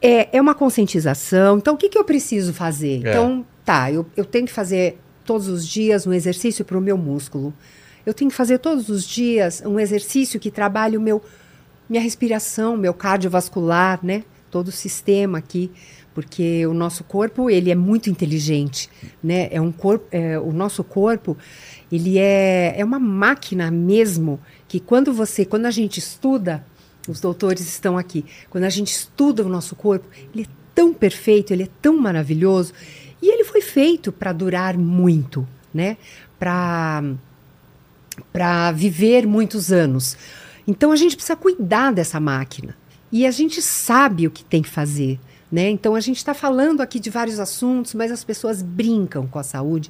É, 0.00 0.28
é 0.36 0.40
uma 0.40 0.54
conscientização. 0.54 1.58
Então, 1.58 1.74
o 1.74 1.76
que, 1.76 1.88
que 1.88 1.98
eu 1.98 2.04
preciso 2.04 2.54
fazer? 2.54 3.04
É. 3.04 3.10
Então, 3.10 3.44
tá, 3.64 3.90
eu, 3.90 4.06
eu 4.16 4.24
tenho 4.24 4.46
que 4.46 4.52
fazer 4.52 4.98
todos 5.24 5.48
os 5.48 5.66
dias 5.66 6.06
um 6.06 6.12
exercício 6.12 6.64
para 6.64 6.78
o 6.78 6.80
meu 6.80 6.96
músculo. 6.96 7.52
Eu 8.06 8.14
tenho 8.14 8.30
que 8.30 8.36
fazer 8.36 8.58
todos 8.58 8.88
os 8.88 9.04
dias 9.04 9.62
um 9.64 9.78
exercício 9.78 10.40
que 10.40 10.50
trabalhe 10.50 10.96
o 10.96 11.00
meu, 11.00 11.20
minha 11.88 12.02
respiração, 12.02 12.76
meu 12.76 12.94
cardiovascular, 12.94 14.00
né? 14.02 14.24
Todo 14.50 14.68
o 14.68 14.72
sistema 14.72 15.38
aqui. 15.38 15.70
Porque 16.20 16.66
o 16.66 16.74
nosso 16.74 17.02
corpo, 17.02 17.48
ele 17.48 17.70
é 17.70 17.74
muito 17.74 18.10
inteligente, 18.10 18.90
né? 19.24 19.48
É 19.50 19.58
um 19.58 19.72
corpo, 19.72 20.06
é, 20.10 20.38
o 20.38 20.52
nosso 20.52 20.84
corpo, 20.84 21.34
ele 21.90 22.18
é, 22.18 22.74
é 22.76 22.84
uma 22.84 22.98
máquina 22.98 23.70
mesmo 23.70 24.38
que 24.68 24.78
quando 24.78 25.14
você, 25.14 25.46
quando 25.46 25.64
a 25.64 25.70
gente 25.70 25.98
estuda, 25.98 26.62
os 27.08 27.20
doutores 27.20 27.66
estão 27.66 27.96
aqui, 27.96 28.22
quando 28.50 28.64
a 28.64 28.68
gente 28.68 28.88
estuda 28.88 29.42
o 29.42 29.48
nosso 29.48 29.74
corpo, 29.74 30.06
ele 30.34 30.42
é 30.44 30.46
tão 30.74 30.92
perfeito, 30.92 31.54
ele 31.54 31.62
é 31.62 31.68
tão 31.80 31.96
maravilhoso 31.96 32.74
e 33.22 33.32
ele 33.32 33.44
foi 33.44 33.62
feito 33.62 34.12
para 34.12 34.30
durar 34.30 34.76
muito, 34.76 35.48
né? 35.72 35.96
Para 36.38 37.02
para 38.30 38.70
viver 38.72 39.26
muitos 39.26 39.72
anos. 39.72 40.18
Então 40.68 40.92
a 40.92 40.96
gente 40.96 41.16
precisa 41.16 41.34
cuidar 41.36 41.94
dessa 41.94 42.20
máquina. 42.20 42.76
E 43.10 43.26
a 43.26 43.30
gente 43.30 43.62
sabe 43.62 44.26
o 44.26 44.30
que 44.30 44.44
tem 44.44 44.60
que 44.60 44.68
fazer. 44.68 45.18
Né? 45.50 45.68
Então 45.70 45.96
a 45.96 46.00
gente 46.00 46.18
está 46.18 46.32
falando 46.32 46.80
aqui 46.80 47.00
de 47.00 47.10
vários 47.10 47.40
assuntos, 47.40 47.92
mas 47.94 48.12
as 48.12 48.22
pessoas 48.22 48.62
brincam 48.62 49.26
com 49.26 49.38
a 49.38 49.42
saúde, 49.42 49.88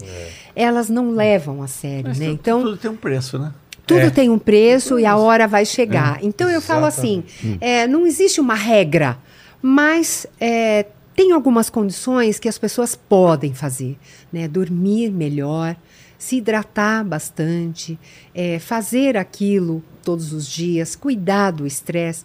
elas 0.56 0.88
não 0.88 1.10
levam 1.10 1.62
a 1.62 1.66
sério. 1.66 2.08
Mas 2.08 2.18
Né? 2.18 2.26
tudo- 2.28 2.34
Então 2.40 2.62
tudo 2.62 2.76
tem 2.78 2.90
um 2.90 2.96
preço, 2.96 3.38
né? 3.38 3.52
tudo 3.86 4.00
É. 4.00 4.10
tem 4.10 4.30
um 4.30 4.38
preço 4.38 4.98
e 4.98 5.04
a 5.04 5.16
hora 5.16 5.46
vai 5.48 5.64
chegar. 5.66 6.18
então 6.22 6.48
eu 6.48 6.60
falo 6.62 6.86
assim, 6.86 7.24
é, 7.60 7.86
não 7.86 8.06
existe 8.06 8.40
uma 8.40 8.54
regra, 8.54 9.18
mas 9.60 10.26
é, 10.40 10.86
tem 11.14 11.32
algumas 11.32 11.68
condições 11.68 12.38
que 12.38 12.48
as 12.48 12.56
pessoas 12.56 12.94
podem 12.94 13.52
fazer, 13.52 13.98
né? 14.32 14.48
Dormir 14.48 15.10
melhor, 15.10 15.76
se 16.16 16.36
hidratar 16.36 17.04
bastante, 17.04 17.98
é, 18.34 18.58
fazer 18.58 19.16
aquilo 19.16 19.82
todos 20.02 20.32
os 20.32 20.46
dias, 20.48 20.94
cuidar 20.96 21.50
do 21.50 21.66
estresse. 21.66 22.24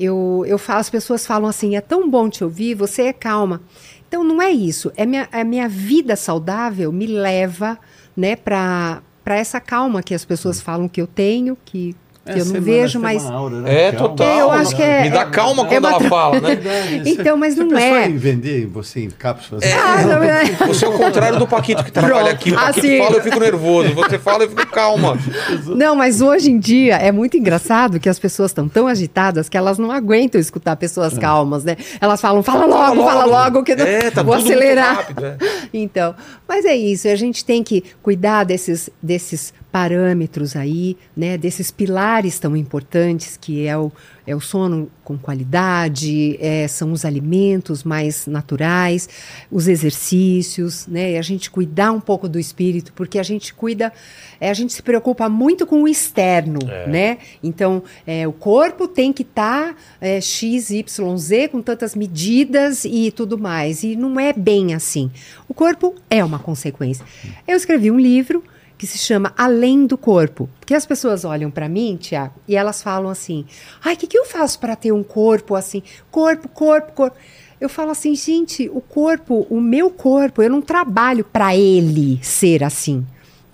Eu, 0.00 0.44
eu 0.46 0.58
falo, 0.58 0.80
as 0.80 0.88
pessoas 0.88 1.26
falam 1.26 1.48
assim, 1.48 1.76
é 1.76 1.80
tão 1.80 2.10
bom 2.10 2.30
te 2.30 2.42
ouvir, 2.42 2.74
você 2.74 3.02
é 3.02 3.12
calma. 3.12 3.60
Então 4.08 4.24
não 4.24 4.40
é 4.40 4.50
isso, 4.50 4.90
é 4.96 5.04
minha, 5.04 5.28
a 5.30 5.44
minha 5.44 5.68
vida 5.68 6.16
saudável 6.16 6.90
me 6.90 7.06
leva, 7.06 7.78
né, 8.16 8.34
para 8.34 9.02
para 9.22 9.36
essa 9.36 9.60
calma 9.60 10.02
que 10.02 10.14
as 10.14 10.24
pessoas 10.24 10.60
falam 10.60 10.88
que 10.88 11.00
eu 11.00 11.06
tenho, 11.06 11.56
que, 11.64 11.94
que 12.24 12.38
eu 12.38 12.44
não 12.46 12.60
vejo, 12.60 13.00
mas 13.00 13.24
É, 13.66 13.92
total. 13.92 14.38
Eu 14.38 14.50
acho 14.52 14.76
que 14.76 14.82
é- 14.82 15.02
Me 15.02 15.10
dá 15.10 15.22
é- 15.22 15.24
calma 15.26 15.62
é 15.62 15.66
quando 15.66 15.86
ela 15.88 15.98
tra- 15.98 16.08
fala, 16.08 16.40
né? 16.40 16.58
Então, 17.06 17.36
mas 17.36 17.56
não 17.56 17.76
é. 17.76 18.08
em 18.08 18.16
vender 18.16 18.66
você 18.66 19.00
em 19.00 19.10
cápsulas? 19.10 19.64
Ah, 19.64 20.02
não 20.02 20.22
é. 20.22 20.44
Você 20.66 20.84
é 20.84 20.88
o 20.88 20.92
contrário 20.92 21.38
do 21.38 21.46
Paquito 21.46 21.82
que 21.82 21.90
trabalha 21.90 22.14
Pronto. 22.16 22.32
aqui. 22.34 22.52
O 22.52 22.54
Paquito 22.54 22.78
Assim. 22.80 22.98
fala, 22.98 23.16
eu 23.16 23.22
fico 23.22 23.40
nervoso. 23.40 23.94
Você 23.94 24.18
fala, 24.18 24.44
eu 24.44 24.48
fico 24.50 24.66
calma. 24.68 25.18
Não, 25.74 25.96
mas 25.96 26.20
hoje 26.20 26.50
em 26.50 26.58
dia 26.58 26.96
é 26.96 27.10
muito 27.10 27.36
engraçado 27.36 27.98
que 27.98 28.08
as 28.08 28.18
pessoas 28.18 28.50
estão 28.50 28.68
tão 28.68 28.86
agitadas 28.86 29.48
que 29.48 29.56
elas 29.56 29.78
não 29.78 29.90
aguentam 29.90 30.40
escutar 30.40 30.76
pessoas 30.76 31.16
calmas, 31.18 31.64
né? 31.64 31.76
Elas 32.00 32.20
falam, 32.20 32.42
fala 32.42 32.66
logo, 32.66 33.02
fala 33.02 33.24
logo, 33.24 33.62
que 33.62 33.72
eu 33.72 33.76
não- 33.78 33.86
É, 33.86 34.10
tá 34.10 34.22
vou 34.22 34.34
acelerar. 34.34 34.96
rápido, 34.96 35.24
é. 35.26 35.36
Então, 35.72 36.14
mas 36.48 36.64
é 36.64 36.74
isso, 36.76 37.08
a 37.08 37.14
gente 37.16 37.44
tem 37.44 37.62
que 37.62 37.82
cuidar 38.02 38.44
desses, 38.44 38.90
desses 39.02 39.52
parâmetros 39.70 40.56
aí, 40.56 40.96
né? 41.16 41.38
Desses 41.38 41.70
pilares 41.70 42.38
tão 42.38 42.56
importantes 42.56 43.36
que 43.36 43.66
é 43.66 43.76
o, 43.76 43.92
é 44.26 44.34
o 44.34 44.40
sono 44.40 44.90
com 45.04 45.16
qualidade, 45.16 46.36
é, 46.40 46.66
são 46.68 46.92
os 46.92 47.04
alimentos 47.04 47.84
mais 47.84 48.26
naturais, 48.26 49.08
os 49.50 49.68
exercícios, 49.68 50.86
né? 50.86 51.12
E 51.12 51.18
a 51.18 51.22
gente 51.22 51.50
cuidar 51.50 51.92
um 51.92 52.00
pouco 52.00 52.28
do 52.28 52.38
espírito, 52.38 52.92
porque 52.94 53.18
a 53.18 53.22
gente 53.22 53.54
cuida, 53.54 53.92
é, 54.40 54.50
a 54.50 54.54
gente 54.54 54.72
se 54.72 54.82
preocupa 54.82 55.28
muito 55.28 55.66
com 55.66 55.82
o 55.82 55.88
externo, 55.88 56.60
né? 56.86 57.18
Então, 57.42 57.82
é, 58.06 58.26
o 58.26 58.32
corpo 58.32 58.88
tem 58.88 59.12
que 59.12 59.22
estar 59.22 59.76
é, 60.00 60.20
X, 60.20 60.70
Y, 60.70 61.16
Z 61.16 61.48
com 61.48 61.62
tantas 61.62 61.94
medidas 61.94 62.84
e 62.84 63.10
tudo 63.10 63.38
mais. 63.38 63.82
E 63.82 63.96
não 63.96 64.18
é 64.18 64.32
bem 64.32 64.74
assim. 64.74 65.10
O 65.48 65.54
corpo 65.54 65.94
é 66.08 66.24
uma 66.24 66.38
consequência. 66.38 67.04
Eu 67.46 67.56
escrevi 67.56 67.90
um 67.90 67.98
livro 67.98 68.42
que 68.80 68.86
se 68.86 68.96
chama 68.96 69.34
Além 69.36 69.86
do 69.86 69.98
Corpo. 69.98 70.48
Porque 70.58 70.72
as 70.72 70.86
pessoas 70.86 71.22
olham 71.22 71.50
para 71.50 71.68
mim, 71.68 71.98
Tiago, 72.00 72.32
e 72.48 72.56
elas 72.56 72.82
falam 72.82 73.10
assim: 73.10 73.44
ai, 73.84 73.92
o 73.92 73.96
que, 73.98 74.06
que 74.06 74.18
eu 74.18 74.24
faço 74.24 74.58
para 74.58 74.74
ter 74.74 74.90
um 74.90 75.02
corpo 75.02 75.54
assim? 75.54 75.82
Corpo, 76.10 76.48
corpo, 76.48 76.92
corpo. 76.92 77.16
Eu 77.60 77.68
falo 77.68 77.90
assim, 77.90 78.14
gente, 78.14 78.70
o 78.72 78.80
corpo, 78.80 79.46
o 79.50 79.60
meu 79.60 79.90
corpo, 79.90 80.42
eu 80.42 80.48
não 80.48 80.62
trabalho 80.62 81.22
para 81.22 81.54
ele 81.54 82.18
ser 82.22 82.64
assim. 82.64 83.06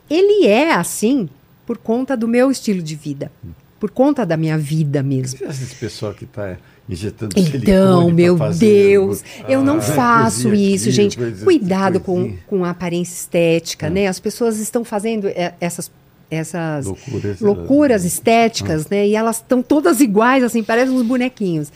Ele 0.08 0.46
é 0.46 0.72
assim 0.72 1.28
por 1.66 1.76
conta 1.76 2.16
do 2.16 2.28
meu 2.28 2.48
estilo 2.48 2.80
de 2.80 2.94
vida, 2.94 3.32
por 3.80 3.90
conta 3.90 4.24
da 4.24 4.36
minha 4.36 4.56
vida 4.56 5.02
mesmo. 5.02 5.40
Esse 5.44 5.74
pessoal 5.74 6.14
que 6.14 6.22
está 6.22 6.56
injetando 6.88 7.34
Então, 7.38 8.10
meu 8.10 8.36
Deus, 8.58 9.22
eu 9.48 9.62
não 9.62 9.78
Ah, 9.78 9.80
faço 9.82 10.54
isso, 10.54 10.84
aqui, 10.84 10.92
gente. 10.92 11.16
coisa- 11.16 11.44
Cuidado 11.44 12.00
com, 12.00 12.14
coisinha. 12.14 12.38
com 12.46 12.64
a 12.64 12.70
aparência 12.70 13.14
estética, 13.14 13.90
né? 13.90 14.06
As 14.06 14.20
pessoas 14.20 14.58
estão 14.58 14.84
fazendo 14.84 15.26
é, 15.28 15.54
essas 15.60 15.90
essas 16.28 16.86
Loucuras, 16.86 17.40
loucuras 17.40 18.04
eh, 18.04 18.08
estéticas, 18.08 18.88
né? 18.88 19.06
E 19.06 19.14
elas 19.14 19.36
estão 19.36 19.62
todas 19.62 20.00
iguais, 20.00 20.42
assim, 20.42 20.60
parecem 20.60 20.92
uns 20.92 21.02
bonequinhos. 21.02 21.72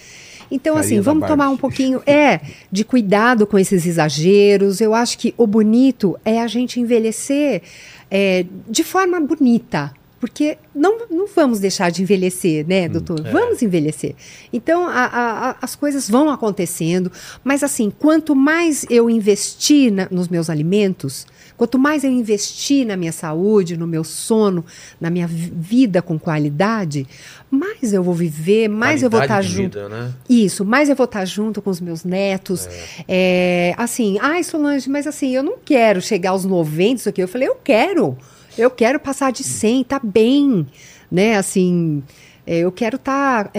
Então, 0.50 0.74
Carinha 0.74 0.86
assim, 0.86 0.96
da 0.96 1.02
vamos 1.02 1.28
tomar 1.28 1.48
um 1.50 1.56
pouquinho, 1.56 2.02
é, 2.04 2.40
de 2.70 2.82
cuidado 2.84 3.46
com 3.46 3.56
esses 3.56 3.86
exageros. 3.86 4.80
Eu 4.80 4.92
acho 4.92 5.16
que 5.18 5.32
o 5.38 5.46
bonito 5.46 6.18
é 6.24 6.40
a 6.40 6.48
gente 6.48 6.80
envelhecer 6.80 7.62
é, 8.10 8.44
de 8.68 8.82
forma 8.82 9.20
bonita. 9.20 9.92
Porque 10.20 10.58
não, 10.74 10.98
não 11.10 11.26
vamos 11.26 11.60
deixar 11.60 11.90
de 11.90 12.02
envelhecer, 12.02 12.66
né, 12.68 12.86
doutor? 12.90 13.22
Vamos 13.32 13.62
envelhecer. 13.62 14.14
Então, 14.52 14.86
a- 14.86 14.92
a- 15.06 15.50
a- 15.50 15.56
as 15.62 15.74
coisas 15.74 16.10
vão 16.10 16.28
acontecendo. 16.28 17.10
Mas, 17.42 17.62
assim, 17.64 17.90
quanto 17.90 18.36
mais 18.36 18.84
eu 18.90 19.08
investir 19.08 19.90
na- 19.90 20.08
nos 20.10 20.28
meus 20.28 20.50
alimentos, 20.50 21.26
quanto 21.56 21.78
mais 21.78 22.04
eu 22.04 22.10
investir 22.10 22.86
na 22.86 22.98
minha 22.98 23.12
saúde, 23.12 23.78
no 23.78 23.86
meu 23.86 24.04
sono, 24.04 24.62
na 25.00 25.08
minha 25.08 25.26
vi- 25.26 25.50
vida 25.56 26.02
com 26.02 26.18
qualidade, 26.18 27.06
mais 27.50 27.90
eu 27.94 28.02
vou 28.02 28.12
viver, 28.14 28.68
mais 28.68 29.02
eu 29.02 29.08
vou 29.08 29.22
estar 29.22 29.36
Qualidade 29.36 29.48
de 29.56 29.62
junto. 29.62 29.78
vida, 29.78 29.88
né? 29.88 30.12
Isso, 30.28 30.66
mas 30.66 30.90
eu 30.90 30.96
vou 30.96 31.04
estar 31.04 31.24
junto 31.24 31.62
com 31.62 31.70
os 31.70 31.80
meus 31.80 32.04
netos. 32.04 32.68
É, 33.08 33.72
assim, 33.78 34.18
ai, 34.20 34.44
Solange, 34.44 34.90
mas 34.90 35.06
assim, 35.06 35.34
eu 35.34 35.42
não 35.42 35.56
quero 35.64 36.02
chegar 36.02 36.30
aos 36.30 36.44
90, 36.44 36.96
isso 37.00 37.08
aqui. 37.08 37.22
Eu 37.22 37.28
falei, 37.28 37.48
eu 37.48 37.54
quero. 37.54 38.18
Eu 38.60 38.70
quero 38.70 39.00
passar 39.00 39.32
de 39.32 39.42
100, 39.42 39.84
tá 39.84 40.00
bem. 40.02 40.66
Né, 41.10 41.36
assim, 41.36 42.04
é, 42.46 42.58
eu 42.58 42.70
quero 42.70 42.94
estar 42.94 43.50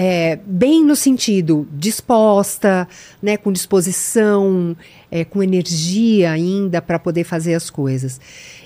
bem 0.45 0.85
no 0.85 0.95
sentido 0.95 1.67
disposta, 1.73 2.87
né, 3.21 3.35
com 3.35 3.51
disposição, 3.51 4.77
é, 5.09 5.25
com 5.25 5.43
energia 5.43 6.31
ainda 6.31 6.81
para 6.81 6.97
poder 6.97 7.25
fazer 7.25 7.55
as 7.55 7.69
coisas. 7.69 8.21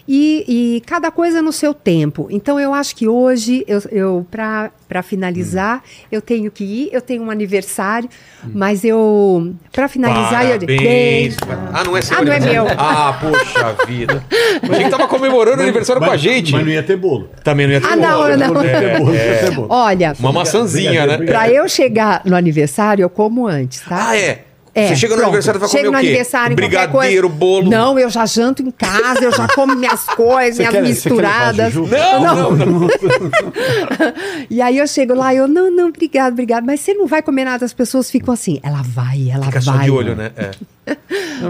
E, 0.08 0.46
e 0.78 0.82
cada 0.82 1.10
coisa 1.10 1.42
no 1.42 1.52
seu 1.52 1.74
tempo. 1.74 2.28
Então, 2.30 2.60
eu 2.60 2.74
acho 2.76 2.96
que 2.96 3.08
hoje, 3.08 3.64
eu, 3.68 3.82
eu 3.92 4.28
para 4.30 5.02
finalizar, 5.02 5.82
eu 6.12 6.22
tenho 6.22 6.52
que 6.52 6.64
ir. 6.64 6.90
Eu 6.92 7.02
tenho 7.02 7.24
um 7.24 7.32
aniversário, 7.32 8.08
mas 8.44 8.84
eu. 8.84 9.54
Para 9.72 9.88
finalizar, 9.88 10.44
eu 10.46 10.60
Parabéns. 10.60 10.80
Beijo. 10.80 11.38
Ah, 11.74 11.84
não 11.84 11.98
é 11.98 12.02
seu 12.02 12.18
Ah, 12.18 12.22
não 12.24 12.34
é 12.34 12.40
meu. 12.40 12.68
Ah, 12.78 13.20
poxa 13.20 13.86
vida. 13.88 14.24
A 14.70 14.74
gente 14.76 14.92
tava 14.92 15.08
comemorando 15.08 15.60
o 15.60 15.64
aniversário 15.64 16.02
com 16.02 16.12
a 16.12 16.18
gente. 16.18 16.52
Mas 16.52 16.64
não 16.64 16.72
ia 16.72 16.84
ter 16.84 16.98
bolo. 16.98 17.30
Também 17.44 17.66
não 17.66 17.74
ia 17.74 17.82
ter 17.82 17.88
Ah, 17.88 17.96
não, 17.96 18.22
bolo. 18.22 18.38
não. 18.38 18.54
Não 18.54 18.64
ia 18.64 18.80
ter 18.80 18.84
É, 18.86 18.98
bolo, 19.00 19.06
não 19.10 19.16
ia 19.16 19.22
é. 19.22 19.52
bolo. 19.52 19.68
Olha, 19.72 20.14
Uma 20.20 20.32
maçãzinha, 20.32 21.06
né? 21.08 21.18
para 21.26 21.50
eu 21.50 21.68
chegar 21.68 22.22
no 22.26 22.36
aniversário, 22.36 23.02
eu 23.04 23.10
como 23.10 23.48
antes, 23.48 23.82
tá? 23.82 24.10
Ah, 24.10 24.18
é? 24.18 24.44
É, 24.78 24.90
Você 24.90 24.98
chega 24.98 25.14
no 25.16 25.22
pronto. 25.22 25.28
aniversário 25.30 25.58
e 25.58 25.62
vai 25.62 25.70
Chego 25.70 25.86
comer 25.86 25.92
no 25.94 25.98
o 25.98 26.02
quê? 26.02 26.08
aniversário, 26.08 26.56
Brigadeiro, 26.58 27.28
coisa. 27.30 27.40
bolo. 27.40 27.70
Não, 27.72 27.98
eu 27.98 28.10
já 28.10 28.26
janto 28.26 28.62
em 28.62 28.70
casa, 28.72 29.24
eu 29.24 29.32
já 29.32 29.48
como 29.48 29.74
minhas 29.74 30.04
coisas, 30.16 30.58
minhas 30.58 30.74
quer- 30.74 30.86
você 30.86 31.10
quer 31.10 31.16
levar 31.16 31.54
misturadas. 31.54 31.74
juju? 31.74 31.96
Não, 31.96 32.22
não, 32.22 32.52
não. 32.82 32.88
E 34.50 34.62
aí 34.62 34.78
eu 34.78 34.86
chego 34.88 35.14
lá 35.14 35.34
e 35.34 35.38
eu, 35.38 35.48
não, 35.48 35.72
não, 35.72 35.88
obrigado, 35.88 36.34
obrigado. 36.34 36.66
Mas 36.66 36.82
você 36.82 36.94
não 36.94 37.08
vai 37.08 37.22
comer 37.22 37.46
nada, 37.46 37.64
as 37.66 37.74
pessoas 37.74 38.12
ficam 38.12 38.34
assim, 38.34 38.60
ela 38.62 38.82
vai, 38.84 39.30
ela 39.32 39.46
Fica 39.46 39.62
só 39.62 39.72
vai. 39.72 39.86
de 39.86 39.92
olho, 39.92 40.14
né? 40.16 40.32
É. 40.36 40.52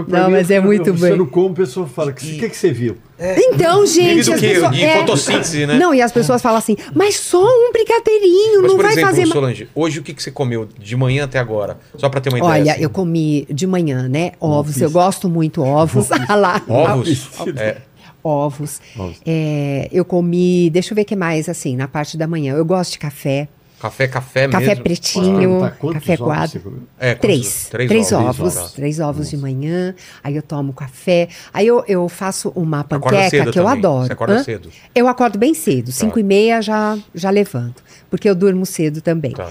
Não, 0.08 0.26
mim, 0.26 0.32
mas 0.32 0.50
é 0.50 0.60
muito 0.60 0.88
eu, 0.90 0.94
bem. 0.94 1.10
Você 1.10 1.16
não 1.16 1.26
come, 1.26 1.50
a 1.50 1.56
pessoa 1.56 1.86
fala, 1.86 2.10
o 2.10 2.14
que, 2.14 2.38
que, 2.38 2.48
que 2.48 2.56
você 2.56 2.72
viu? 2.72 2.96
Então, 3.18 3.86
gente, 3.86 4.30
as 4.30 4.40
pessoas... 4.40 4.76
De 4.76 4.92
fotossíntese, 4.92 5.66
né? 5.66 5.78
Não, 5.78 5.94
e 5.94 6.02
as 6.02 6.12
pessoas 6.12 6.42
falam 6.42 6.58
assim, 6.58 6.76
mas 6.94 7.16
só 7.16 7.42
um 7.42 7.72
brigadeirinho, 7.72 8.62
Mas, 8.62 8.70
não 8.70 8.76
por 8.76 8.82
vai 8.82 8.92
exemplo, 8.92 9.10
fazer... 9.10 9.26
ma-" 9.26 9.34
Solange, 9.34 9.68
hoje 9.74 10.00
o 10.00 10.02
que, 10.02 10.12
que 10.12 10.22
você 10.22 10.30
comeu 10.30 10.68
de 10.78 10.96
manhã 10.96 11.24
até 11.24 11.38
agora? 11.38 11.78
Só 11.96 12.08
pra 12.08 12.20
ter 12.20 12.28
uma 12.28 12.38
ideia. 12.38 12.52
Olha, 12.52 12.72
assim. 12.72 12.82
eu 12.82 12.90
comi 12.90 13.46
de 13.50 13.66
manhã, 13.66 14.08
né? 14.08 14.32
Ovos, 14.40 14.80
eu 14.80 14.90
gosto 14.90 15.28
muito 15.28 15.62
ovos. 15.62 16.08
Lá. 16.28 16.62
Ovos? 16.68 17.28
É. 17.56 17.78
Ovos. 18.22 18.80
Ovos. 18.98 19.16
É, 19.24 19.88
eu 19.92 20.04
comi, 20.04 20.68
deixa 20.70 20.92
eu 20.92 20.96
ver 20.96 21.02
o 21.02 21.04
que 21.04 21.16
mais, 21.16 21.48
assim, 21.48 21.76
na 21.76 21.86
parte 21.86 22.16
da 22.16 22.26
manhã. 22.26 22.54
Eu 22.54 22.64
gosto 22.64 22.92
de 22.92 22.98
café, 22.98 23.48
Café, 23.78 24.08
café 24.08 24.48
café 24.48 24.66
mesmo. 24.68 24.84
pretinho, 24.84 25.60
Tá, 25.60 25.70
quantos 25.72 26.00
café 26.00 26.16
coado. 26.16 26.82
É? 26.98 27.14
Três. 27.14 27.68
Três 27.70 27.88
Três, 27.88 28.12
ovos. 28.12 28.40
ovos. 28.40 28.54
Três 28.54 28.72
Três 28.72 29.00
ovos 29.00 29.28
de 29.30 29.36
manhã. 29.36 29.94
Aí 30.24 30.34
eu 30.34 30.42
tomo 30.42 30.72
café. 30.72 31.28
Aí 31.52 31.66
eu, 31.66 31.84
eu 31.86 32.08
faço 32.08 32.50
uma 32.56 32.82
panqueca 32.84 33.28
que 33.30 33.58
eu 33.58 33.64
também. 33.64 33.78
adoro. 33.78 34.06
Você 34.06 34.12
acorda 34.12 34.34
Hã? 34.36 34.42
cedo. 34.44 34.70
Eu 34.94 35.06
acordo 35.08 35.38
bem 35.38 35.52
cedo. 35.52 35.92
Cinco 35.92 36.18
e 36.18 36.22
meia 36.22 36.62
já, 36.62 36.96
já 37.14 37.28
levanto. 37.28 37.82
Porque 38.08 38.28
eu 38.28 38.34
durmo 38.34 38.64
cedo 38.64 39.02
também. 39.02 39.32
Tá. 39.32 39.50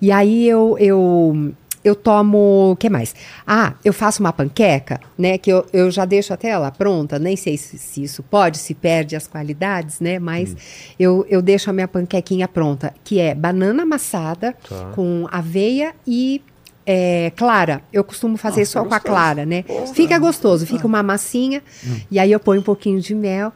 E 0.00 0.10
aí 0.10 0.48
eu, 0.48 0.76
eu, 0.78 1.52
eu 1.88 1.94
tomo. 1.94 2.72
O 2.72 2.76
que 2.76 2.88
mais? 2.90 3.14
Ah, 3.46 3.74
eu 3.84 3.92
faço 3.92 4.20
uma 4.20 4.32
panqueca, 4.32 5.00
né? 5.16 5.38
Que 5.38 5.50
eu, 5.52 5.64
eu 5.72 5.90
já 5.90 6.04
deixo 6.04 6.32
até 6.32 6.48
ela 6.48 6.70
pronta. 6.70 7.18
Nem 7.18 7.36
sei 7.36 7.56
se, 7.56 7.78
se 7.78 8.02
isso 8.02 8.22
pode, 8.22 8.58
se 8.58 8.74
perde 8.74 9.14
as 9.16 9.26
qualidades, 9.26 10.00
né? 10.00 10.18
Mas 10.18 10.52
Hum. 10.52 10.56
eu, 10.98 11.26
eu 11.28 11.40
deixo 11.42 11.70
a 11.70 11.72
minha 11.72 11.88
panquequinha 11.88 12.48
pronta, 12.48 12.92
que 13.04 13.18
é 13.20 13.34
banana 13.34 13.82
amassada 13.84 14.54
Tá. 14.68 14.92
com 14.94 15.26
aveia 15.30 15.94
e 16.06 16.42
é, 16.84 17.32
clara. 17.34 17.82
Eu 17.92 18.04
costumo 18.04 18.36
fazer 18.36 18.60
Nossa, 18.60 18.72
só 18.72 18.80
com 18.80 18.86
a 18.94 18.98
gostoso. 18.98 19.12
clara, 19.14 19.44
né? 19.46 19.64
Fica 19.92 20.18
gostoso, 20.18 20.64
fica 20.66 20.86
uma 20.86 21.02
massinha. 21.02 21.62
E 22.10 22.18
aí 22.18 22.30
eu 22.30 22.38
ponho 22.40 22.60
um 22.60 22.64
pouquinho 22.64 23.00
de 23.00 23.14
mel. 23.14 23.52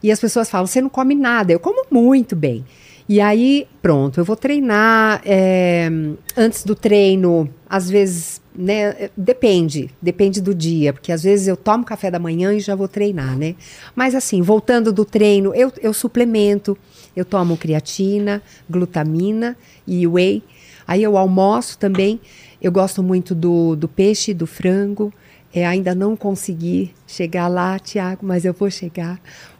E 0.00 0.12
as 0.12 0.20
pessoas 0.20 0.48
falam, 0.48 0.66
você 0.66 0.80
não 0.80 0.88
come 0.88 1.14
nada. 1.16 1.52
Eu 1.52 1.58
como 1.58 1.84
muito 1.90 2.36
bem. 2.36 2.64
E 3.08 3.22
aí, 3.22 3.66
pronto, 3.80 4.20
eu 4.20 4.24
vou 4.24 4.36
treinar. 4.36 5.22
é, 5.24 5.90
antes 6.36 6.62
do 6.62 6.74
treino, 6.74 7.48
às 7.68 7.88
vezes, 7.88 8.40
né? 8.54 9.08
Depende, 9.16 9.90
depende 10.00 10.42
do 10.42 10.54
dia, 10.54 10.92
porque 10.92 11.10
às 11.10 11.22
vezes 11.22 11.48
eu 11.48 11.56
tomo 11.56 11.84
café 11.84 12.10
da 12.10 12.18
manhã 12.18 12.52
e 12.52 12.60
já 12.60 12.74
vou 12.74 12.86
treinar, 12.86 13.36
né? 13.36 13.54
Mas 13.96 14.14
assim, 14.14 14.42
voltando 14.42 14.92
do 14.92 15.06
treino, 15.06 15.54
eu, 15.54 15.72
eu 15.80 15.94
suplemento, 15.94 16.76
eu 17.16 17.24
tomo 17.24 17.56
creatina, 17.56 18.42
glutamina 18.68 19.56
e 19.86 20.06
whey. 20.06 20.42
Aí 20.86 21.02
eu 21.02 21.16
almoço 21.16 21.78
também. 21.78 22.20
Eu 22.60 22.72
gosto 22.72 23.02
muito 23.02 23.34
do, 23.34 23.74
do 23.74 23.88
peixe, 23.88 24.34
do 24.34 24.46
frango. 24.46 25.12
É, 25.54 25.66
ainda 25.66 25.94
não 25.94 26.14
consegui 26.14 26.92
chegar 27.06 27.48
lá, 27.48 27.78
Tiago, 27.78 28.26
mas 28.26 28.44
eu 28.44 28.52
vou 28.52 28.70
chegar, 28.70 29.18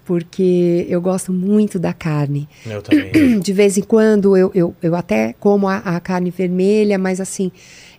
porque 0.09 0.87
eu 0.89 1.03
gosto 1.03 1.35
muito 1.35 1.79
da 1.79 1.93
carne. 1.93 2.49
Eu 2.65 2.81
também. 2.81 3.39
De 3.45 3.53
vez 3.53 3.77
em 3.77 3.83
quando 3.83 4.35
eu, 4.39 4.51
eu, 4.55 4.75
eu 4.83 4.95
até 4.95 5.35
como 5.39 5.69
a, 5.69 5.77
a 5.77 6.01
carne 6.01 6.31
vermelha, 6.31 6.99
mas 6.99 7.21
assim, 7.21 7.53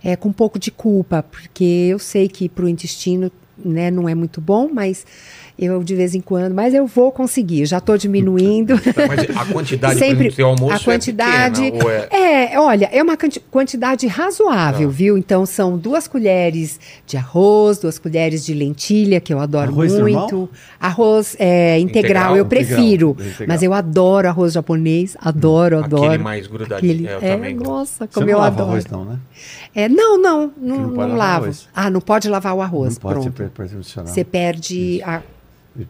é, 0.03 0.15
com 0.15 0.29
um 0.29 0.33
pouco 0.33 0.57
de 0.57 0.71
culpa, 0.71 1.21
porque 1.21 1.63
eu 1.63 1.99
sei 1.99 2.27
que 2.27 2.49
para 2.49 2.65
o 2.65 2.67
intestino 2.67 3.31
né, 3.63 3.91
não 3.91 4.09
é 4.09 4.15
muito 4.15 4.41
bom, 4.41 4.67
mas 4.73 5.05
eu 5.61 5.83
de 5.83 5.93
vez 5.95 6.15
em 6.15 6.21
quando, 6.21 6.53
mas 6.55 6.73
eu 6.73 6.87
vou 6.87 7.11
conseguir, 7.11 7.65
já 7.65 7.79
estou 7.79 7.97
diminuindo. 7.97 8.75
Mas 9.07 9.37
a 9.37 9.45
quantidade 9.51 9.99
Sempre 9.99 10.29
do 10.29 10.35
teu 10.35 10.47
almoço 10.47 10.73
a 10.75 10.79
quantidade 10.79 11.65
é 11.65 11.71
pequena, 11.71 11.83
ou 11.85 11.91
é... 11.91 12.53
é, 12.53 12.59
olha, 12.59 12.89
é 12.91 13.03
uma 13.03 13.17
quanti- 13.17 13.39
quantidade 13.51 14.07
razoável, 14.07 14.87
Ah. 14.87 14.91
viu? 14.91 15.17
Então 15.17 15.45
são 15.45 15.77
duas 15.77 16.07
colheres 16.07 16.79
de 17.05 17.17
arroz, 17.17 17.77
duas 17.79 17.99
colheres 17.99 18.45
de 18.45 18.53
lentilha, 18.53 19.19
que 19.19 19.33
eu 19.33 19.39
adoro 19.39 19.71
Arroz 19.71 19.93
muito. 19.93 20.17
normal? 20.17 20.49
Arroz 20.79 21.35
é, 21.39 21.77
integral, 21.79 22.35
Integral? 22.35 22.37
eu 22.37 22.45
prefiro, 22.45 23.09
Integral, 23.19 23.47
mas 23.47 23.61
eu 23.63 23.73
adoro 23.73 24.27
arroz 24.29 24.53
japonês, 24.53 25.17
adoro, 25.19 25.79
Aquele 25.79 25.95
adoro. 26.05 26.23
mais 26.23 26.47
grudadinho, 26.47 27.07
é, 27.09 27.15
eu 27.15 27.19
também 27.19 27.55
gosto. 27.57 27.69
nossa, 27.69 28.05
Você 28.05 28.13
como 28.13 28.25
não 28.25 28.33
eu 28.33 28.37
lava 28.39 28.55
adoro. 28.55 28.69
arroz, 28.71 28.85
não, 28.87 29.05
né? 29.05 29.19
É, 29.75 29.89
não, 29.89 30.17
não, 30.21 30.51
não, 30.57 30.77
não 30.87 31.07
não, 31.09 31.15
lavo. 31.17 31.43
arroz. 31.45 31.67
Ah, 31.75 31.89
não 31.89 32.01
pode 32.01 32.27
lavar 32.29 32.53
o 32.55 32.61
arroz, 32.61 32.95
não 32.95 33.01
pode 33.01 33.23
ser 33.23 33.31
pronto. 33.31 34.07
Você 34.07 34.23
perde 34.23 35.01
a- 35.03 35.21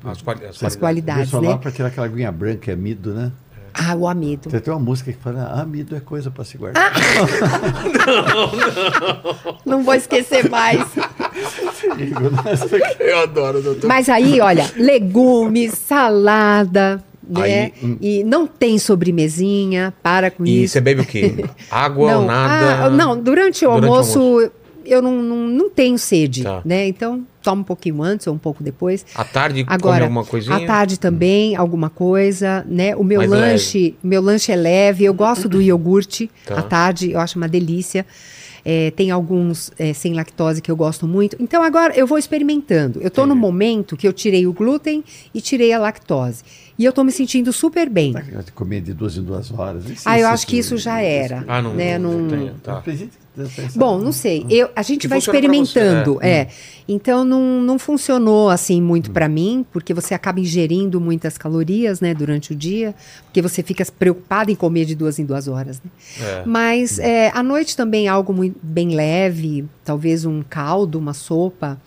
As, 0.04 0.22
quali 0.22 0.46
as 0.46 0.64
as 0.64 0.76
qualidades. 0.76 1.30
só 1.30 1.42
né? 1.42 1.58
para 1.58 1.72
tirar 1.72 1.88
aquela 1.88 2.08
aguinha 2.08 2.32
branca, 2.32 2.58
que 2.58 2.72
é 2.72 2.74
amido, 2.74 3.14
né? 3.14 3.32
Ah, 3.74 3.96
o 3.96 4.08
amido. 4.08 4.50
Tem 4.50 4.58
até 4.58 4.72
uma 4.72 4.80
música 4.80 5.12
que 5.12 5.18
fala, 5.18 5.44
ah, 5.44 5.62
amido 5.62 5.96
é 5.96 6.00
coisa 6.00 6.30
para 6.32 6.44
se 6.44 6.58
guardar. 6.58 6.92
Não 9.66 9.84
vou 9.84 9.94
esquecer 9.94 10.50
mais. 10.50 10.82
Eu 13.00 13.20
adoro, 13.20 13.62
doutor. 13.62 13.88
Mas 13.88 14.10
aí, 14.10 14.40
olha, 14.42 14.70
legumes, 14.76 15.74
salada, 15.74 17.04
né? 17.28 17.42
Aí, 17.44 17.74
hum. 17.84 17.98
E 18.02 18.24
não 18.24 18.48
tem 18.48 18.78
sobremesinha, 18.80 19.94
para 20.02 20.32
com 20.32 20.46
E 20.46 20.64
isso. 20.64 20.74
você 20.74 20.82
bebe 20.82 21.02
o 21.02 21.06
quê? 21.06 21.46
Água 21.70 22.12
não, 22.12 22.22
ou 22.22 22.28
nada? 22.28 22.86
ah, 22.86 22.90
não, 22.90 23.20
durante 23.20 23.66
o 23.66 23.70
Durante 23.70 23.76
o 23.86 23.92
almoço, 23.92 24.52
eu 24.86 25.02
não, 25.02 25.22
não, 25.22 25.48
não 25.48 25.70
tenho 25.70 25.98
sede, 25.98 26.44
Tá. 26.44 26.62
né? 26.66 26.88
Então, 26.88 27.24
tomo 27.50 27.62
um 27.62 27.64
pouquinho 27.66 28.02
antes 28.04 28.28
ou 28.28 28.34
um 28.34 28.38
pouco 28.38 28.64
depois. 28.64 29.06
À 29.16 29.24
tarde 29.24 29.64
come 29.64 29.74
Agora, 29.76 30.04
alguma 30.04 30.24
coisinha? 30.24 30.58
à 30.58 30.66
tarde 30.66 31.00
também, 31.00 31.56
alguma 31.56 31.90
coisa, 31.90 32.66
né? 32.68 32.96
O 32.96 33.04
meu 33.04 33.20
Mais 33.20 33.30
lanche, 33.32 33.96
meu 34.04 34.22
lanche 34.22 34.52
é 34.52 34.56
leve. 34.56 35.04
Eu 35.06 35.14
gosto 35.14 35.50
do 35.50 35.62
iogurte 35.62 36.30
Tá. 36.46 36.60
à 36.60 36.62
tarde, 36.62 37.12
eu 37.12 37.20
acho 37.20 37.38
uma 37.38 37.48
delícia. 37.48 38.06
É, 38.66 38.92
tem 38.92 39.10
alguns 39.10 39.72
é, 39.80 39.94
sem 39.94 40.14
lactose 40.14 40.62
que 40.62 40.70
eu 40.70 40.76
gosto 40.76 41.08
muito. 41.08 41.36
Então 41.40 41.64
agora 41.64 41.96
eu 41.96 42.06
vou 42.06 42.18
experimentando. 42.18 43.00
Eu 43.02 43.08
estou 43.08 43.26
no 43.26 43.36
momento 43.36 43.96
que 43.96 44.08
eu 44.08 44.14
tirei 44.14 44.46
o 44.46 44.54
glúten 44.54 45.04
e 45.34 45.42
tirei 45.42 45.72
a 45.74 45.80
lactose. 45.80 46.44
E 46.80 46.86
eu 46.86 46.92
estou 46.92 47.04
me 47.04 47.12
sentindo 47.12 47.52
super 47.52 47.90
bem. 47.90 48.14
Tá, 48.14 48.24
Comer 48.56 48.80
de 48.80 48.94
duas 48.94 49.18
em 49.18 49.22
duas 49.22 49.52
horas. 49.52 49.84
Ah, 50.06 50.18
eu 50.18 50.28
acho 50.30 50.48
que 50.48 50.58
isso 50.58 50.78
já 50.78 51.02
era. 51.02 51.44
Ah, 51.46 51.62
não, 51.62 51.74
né? 51.74 52.00
não, 52.00 52.20
Não- 52.22 52.30
tem, 52.30 52.54
tá. 52.64 52.82
Bom, 53.76 54.00
não 54.00 54.14
sei. 54.14 54.46
Eu, 54.50 54.70
a 54.74 54.82
gente 54.82 55.02
Que 55.02 55.08
vai 55.10 55.20
pra 55.20 55.26
você, 55.26 55.38
experimentando. 55.38 56.20
é. 56.22 56.30
é. 56.30 56.48
Então 56.88 57.24
não, 57.26 57.62
não 57.62 57.78
funcionou 57.78 58.50
assim 58.50 58.82
muito 58.82 59.12
pra 59.12 59.28
mim, 59.28 59.66
porque 59.74 59.94
você 59.94 60.14
acaba 60.14 60.40
ingerindo 60.40 61.00
muitas 61.02 61.38
calorias, 61.38 62.00
né, 62.00 62.14
durante 62.14 62.54
o 62.54 62.56
dia, 62.56 62.96
porque 63.26 63.42
você 63.42 63.62
fica 63.62 63.86
preocupado 63.98 64.50
em 64.50 64.56
comer 64.56 64.86
de 64.86 64.96
duas 64.96 65.20
em 65.20 65.26
duas 65.26 65.48
horas. 65.50 65.82
Né? 65.84 65.92
É. 66.26 66.44
Mas 66.46 66.98
é, 66.98 67.30
à 67.34 67.44
noite 67.44 67.76
também 67.76 68.08
algo 68.08 68.34
muito, 68.34 68.58
bem 68.64 68.96
leve, 68.96 69.66
talvez 69.84 70.24
um 70.26 70.42
caldo, 70.42 70.98
uma 70.98 71.14
sopa. 71.14 71.80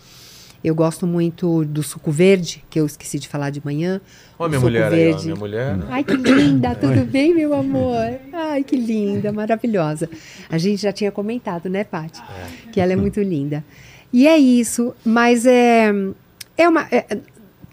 Eu 0.64 0.74
gosto 0.74 1.06
muito 1.06 1.64
do 1.64 1.82
suco 1.82 2.10
verde, 2.12 2.62
que 2.70 2.78
eu 2.78 2.86
esqueci 2.86 3.18
de 3.18 3.26
falar 3.26 3.50
de 3.50 3.60
manhã. 3.64 4.00
Olha 4.38 4.46
O 4.46 4.50
minha 4.50 4.60
mulher 4.60 4.84
aí, 4.84 4.88
ó, 4.88 4.90
verde. 5.10 5.24
minha 5.24 5.36
mulher. 5.36 5.78
Ai, 5.88 6.04
que 6.04 6.14
linda, 6.16 6.74
tudo 6.80 7.04
bem, 7.04 7.34
meu 7.34 7.52
amor? 7.52 8.18
Ai, 8.32 8.62
que 8.62 8.76
linda, 8.76 9.32
maravilhosa. 9.32 10.08
A 10.48 10.58
gente 10.58 10.80
já 10.82 10.92
tinha 10.92 11.10
comentado, 11.10 11.68
né, 11.68 11.82
Paty? 11.82 12.22
Que 12.70 12.80
ela 12.80 12.92
é 12.92 12.96
muito 12.96 13.20
linda. 13.20 13.64
E 14.12 14.26
é 14.28 14.38
isso, 14.38 14.94
mas 15.04 15.46
é, 15.46 15.92
é 16.56 16.68
uma. 16.68 16.86
é- 16.92 17.18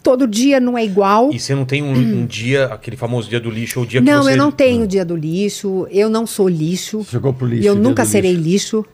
todo 0.01 0.25
dia 0.25 0.59
não 0.59 0.77
é 0.77 0.83
igual. 0.83 1.29
E 1.31 1.39
você 1.39 1.53
não 1.53 1.65
tem 1.65 1.83
um, 1.83 1.91
um 1.91 2.25
dia, 2.25 2.65
aquele 2.67 2.95
famoso 2.97 3.29
dia 3.29 3.39
do 3.39 3.49
lixo, 3.51 3.79
ou 3.79 3.85
o 3.85 3.87
dia 3.87 4.01
que 4.01 4.09
Não, 4.09 4.23
você... 4.23 4.31
eu 4.33 4.37
não 4.37 4.51
tenho 4.51 4.87
dia 4.87 5.03
do 5.05 5.15
lixo, 5.15 5.85
eu 5.91 6.09
não 6.09 6.25
sou 6.25 6.47
lixo. 6.47 7.05
Jogou 7.11 7.33
pro 7.33 7.45
lixo. 7.45 7.63
E 7.63 7.67
eu 7.67 7.75
nunca 7.75 8.05
serei 8.05 8.33
lixo. 8.33 8.77
lixo. 8.77 8.85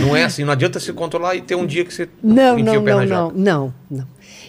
Não 0.00 0.16
é 0.16 0.24
assim, 0.24 0.44
não 0.44 0.52
adianta 0.52 0.78
se 0.80 0.92
controlar 0.92 1.34
e 1.36 1.42
ter 1.42 1.54
um 1.54 1.66
dia 1.66 1.84
que 1.84 1.92
você 1.92 2.08
Não, 2.22 2.58
enfia 2.58 2.72
não, 2.74 2.80
o 2.80 2.84
pé 2.84 2.90
não, 2.92 2.98
na 3.00 3.04
não, 3.06 3.26
jaca. 3.26 3.38
não, 3.38 3.74
não. 3.90 4.06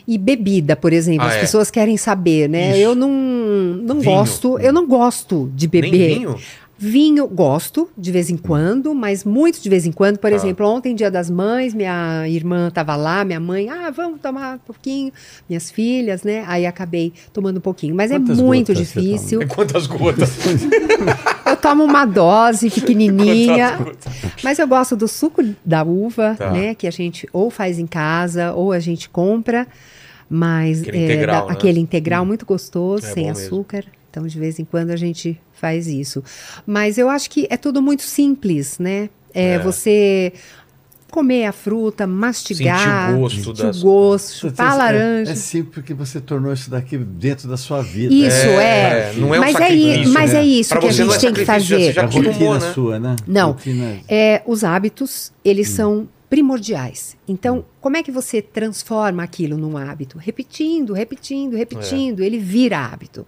E 0.08 0.18
bebida, 0.18 0.76
por 0.76 0.92
exemplo, 0.94 1.24
Ah, 1.26 1.30
as 1.30 1.36
é. 1.36 1.40
pessoas 1.42 1.70
querem 1.70 1.98
saber, 1.98 2.48
né? 2.50 2.72
Isso. 2.72 2.80
Eu 2.80 2.96
não, 2.96 3.10
não 3.10 4.00
Vinho. 4.00 4.16
gosto, 4.16 4.58
eu 4.60 4.74
não 4.74 4.88
gosto 4.88 5.52
de 5.54 5.70
Nem 5.72 5.82
beber. 5.82 6.16
vinho? 6.16 6.36
Vinho, 6.82 7.28
gosto 7.28 7.90
de 7.98 8.10
vez 8.10 8.30
em 8.30 8.38
quando, 8.38 8.96
mas 8.96 9.26
muito 9.26 9.62
de 9.62 9.70
vez 9.70 9.86
em 9.86 9.92
quando. 9.92 10.18
Por 10.18 10.30
Tá. 10.30 10.36
exemplo, 10.38 10.66
ontem, 10.66 10.96
dia 10.96 11.12
das 11.12 11.30
mães, 11.30 11.74
minha 11.74 12.26
irmã 12.30 12.70
estava 12.70 12.96
lá, 12.96 13.26
minha 13.26 13.40
mãe, 13.40 13.70
ah, 13.70 13.90
vamos 13.90 14.22
tomar 14.22 14.56
um 14.56 14.60
pouquinho, 14.60 15.12
minhas 15.50 15.70
filhas, 15.70 16.24
né? 16.24 16.46
Aí 16.48 16.66
acabei 16.66 17.12
tomando 17.34 17.58
um 17.58 17.62
pouquinho. 17.62 17.94
Mas 17.94 18.12
Quantas 18.12 18.40
é 18.40 18.42
muito 18.42 18.74
difícil. 18.74 19.46
Quantas 19.50 19.88
gotas? 19.88 20.30
Eu 21.46 21.58
tomo 21.58 21.84
uma 21.84 22.06
dose 22.06 22.70
pequenininha. 22.70 23.78
Mas 24.44 24.60
eu 24.60 24.68
gosto 24.68 24.96
do 24.96 25.08
suco 25.08 25.44
da 25.66 25.84
uva, 25.84 26.36
Tá. 26.38 26.52
né? 26.52 26.76
Que 26.76 26.88
a 26.88 26.92
gente 26.92 27.28
ou 27.34 27.50
faz 27.50 27.78
em 27.80 27.88
casa 27.88 28.54
ou 28.54 28.72
a 28.72 28.80
gente 28.80 29.10
compra. 29.10 29.68
Mas 30.30 30.82
Aquele 30.84 30.98
é, 30.98 31.04
integral, 31.06 31.42
da- 31.42 31.48
né? 31.48 31.54
aquele 31.54 31.80
integral 31.80 32.24
muito 32.26 32.46
gostoso, 32.46 33.06
É 33.06 33.10
sem 33.14 33.24
bom 33.24 33.30
mesmo. 33.30 33.46
açúcar. 33.46 33.84
Então, 34.12 34.26
de 34.28 34.40
vez 34.40 34.60
em 34.60 34.64
quando 34.66 34.92
a 34.92 34.96
gente 34.96 35.40
faz 35.60 35.88
isso. 35.88 36.24
Mas 36.66 36.98
eu 36.98 37.10
acho 37.10 37.30
que 37.30 37.48
é 37.50 37.58
tudo 37.58 37.82
muito 37.82 38.04
simples, 38.04 38.80
né? 38.80 39.10
É, 39.34 39.52
É. 39.54 39.60
você 39.60 40.34
comer 41.12 41.46
a 41.46 41.52
fruta, 41.52 42.06
mastigar, 42.06 43.10
Sentir 43.10 43.16
o 43.18 43.20
gosto 43.22 43.44
sentir 43.44 43.64
das- 43.64 43.78
o 43.80 43.82
gosto, 43.82 44.48
a 44.48 44.52
tem- 44.52 44.66
laranja. 44.66 45.32
É, 45.32 45.34
é 45.34 45.36
simples 45.36 45.74
porque 45.74 45.94
você 45.94 46.22
tornou 46.22 46.54
isso 46.54 46.70
daqui 46.70 46.98
dentro 47.00 47.48
da 47.50 47.58
sua 47.58 47.82
vida. 47.82 48.14
Isso, 48.14 48.46
É, 48.46 49.10
é. 49.10 49.14
não 49.18 49.34
é 49.34 49.40
um 49.40 49.42
mas, 49.42 49.56
é, 49.56 49.60
sacrifício, 49.60 50.04
i- 50.04 50.08
mas 50.08 50.34
né? 50.34 50.40
é 50.40 50.46
isso 50.46 50.70
Pra 50.70 50.80
que 50.82 50.88
a 50.88 50.92
gente 50.92 51.16
é 51.16 51.18
tem 51.18 51.34
que 51.34 51.46
fazer. 51.46 51.80
você 51.86 51.92
já 51.94 52.02
É 52.02 52.06
acostumou, 52.06 52.32
rotina 52.32 52.60
né? 52.60 52.74
sua, 52.74 53.00
né? 53.00 53.16
Não. 53.28 53.52
Rotina- 53.54 53.98
É, 54.08 54.44
os 54.46 54.64
hábitos, 54.64 55.32
eles 55.44 55.70
são 55.70 56.08
primordiais. 56.30 57.18
Então, 57.28 57.66
como 57.82 57.98
é 57.98 58.04
que 58.04 58.12
você 58.12 58.42
transforma 58.42 59.24
aquilo 59.24 59.58
num 59.58 59.76
hábito? 59.76 60.18
Repetindo, 60.18 60.94
repetindo, 60.94 61.58
repetindo, 61.58 62.22
ele 62.22 62.38
vira 62.38 62.86
hábito, 62.86 63.26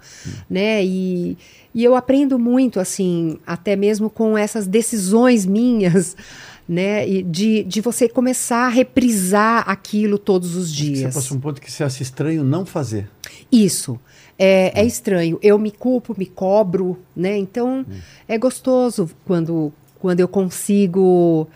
né? 0.49 0.85
E, 0.85 1.37
e 1.73 1.83
eu 1.83 1.95
aprendo 1.95 2.37
muito, 2.37 2.79
assim, 2.79 3.39
até 3.45 3.75
mesmo 3.75 4.09
com 4.09 4.37
essas 4.37 4.67
decisões 4.67 5.45
minhas, 5.45 6.15
né? 6.69 7.07
E 7.09 7.23
de, 7.23 7.63
de 7.63 7.81
você 7.81 8.07
começar 8.07 8.67
a 8.67 8.69
reprisar 8.69 9.67
aquilo 9.67 10.19
todos 10.19 10.55
os 10.55 10.69
Você 10.69 10.83
dias. 10.83 11.13
passa 11.13 11.33
um 11.33 11.39
ponto 11.39 11.59
que 11.59 11.71
você 11.71 11.83
acha 11.83 12.03
estranho 12.03 12.43
não 12.43 12.65
fazer. 12.65 13.09
Isso. 13.51 13.99
É, 14.37 14.79
é 14.79 14.85
estranho. 14.85 15.39
Eu 15.41 15.57
me 15.57 15.71
culpo, 15.71 16.15
me 16.17 16.25
cobro, 16.25 16.99
né? 17.15 17.35
Então, 17.37 17.85
é 18.27 18.37
gostoso 18.37 19.09
quando, 19.25 19.73
quando 19.99 20.19
eu 20.19 20.27
consigo. 20.27 21.47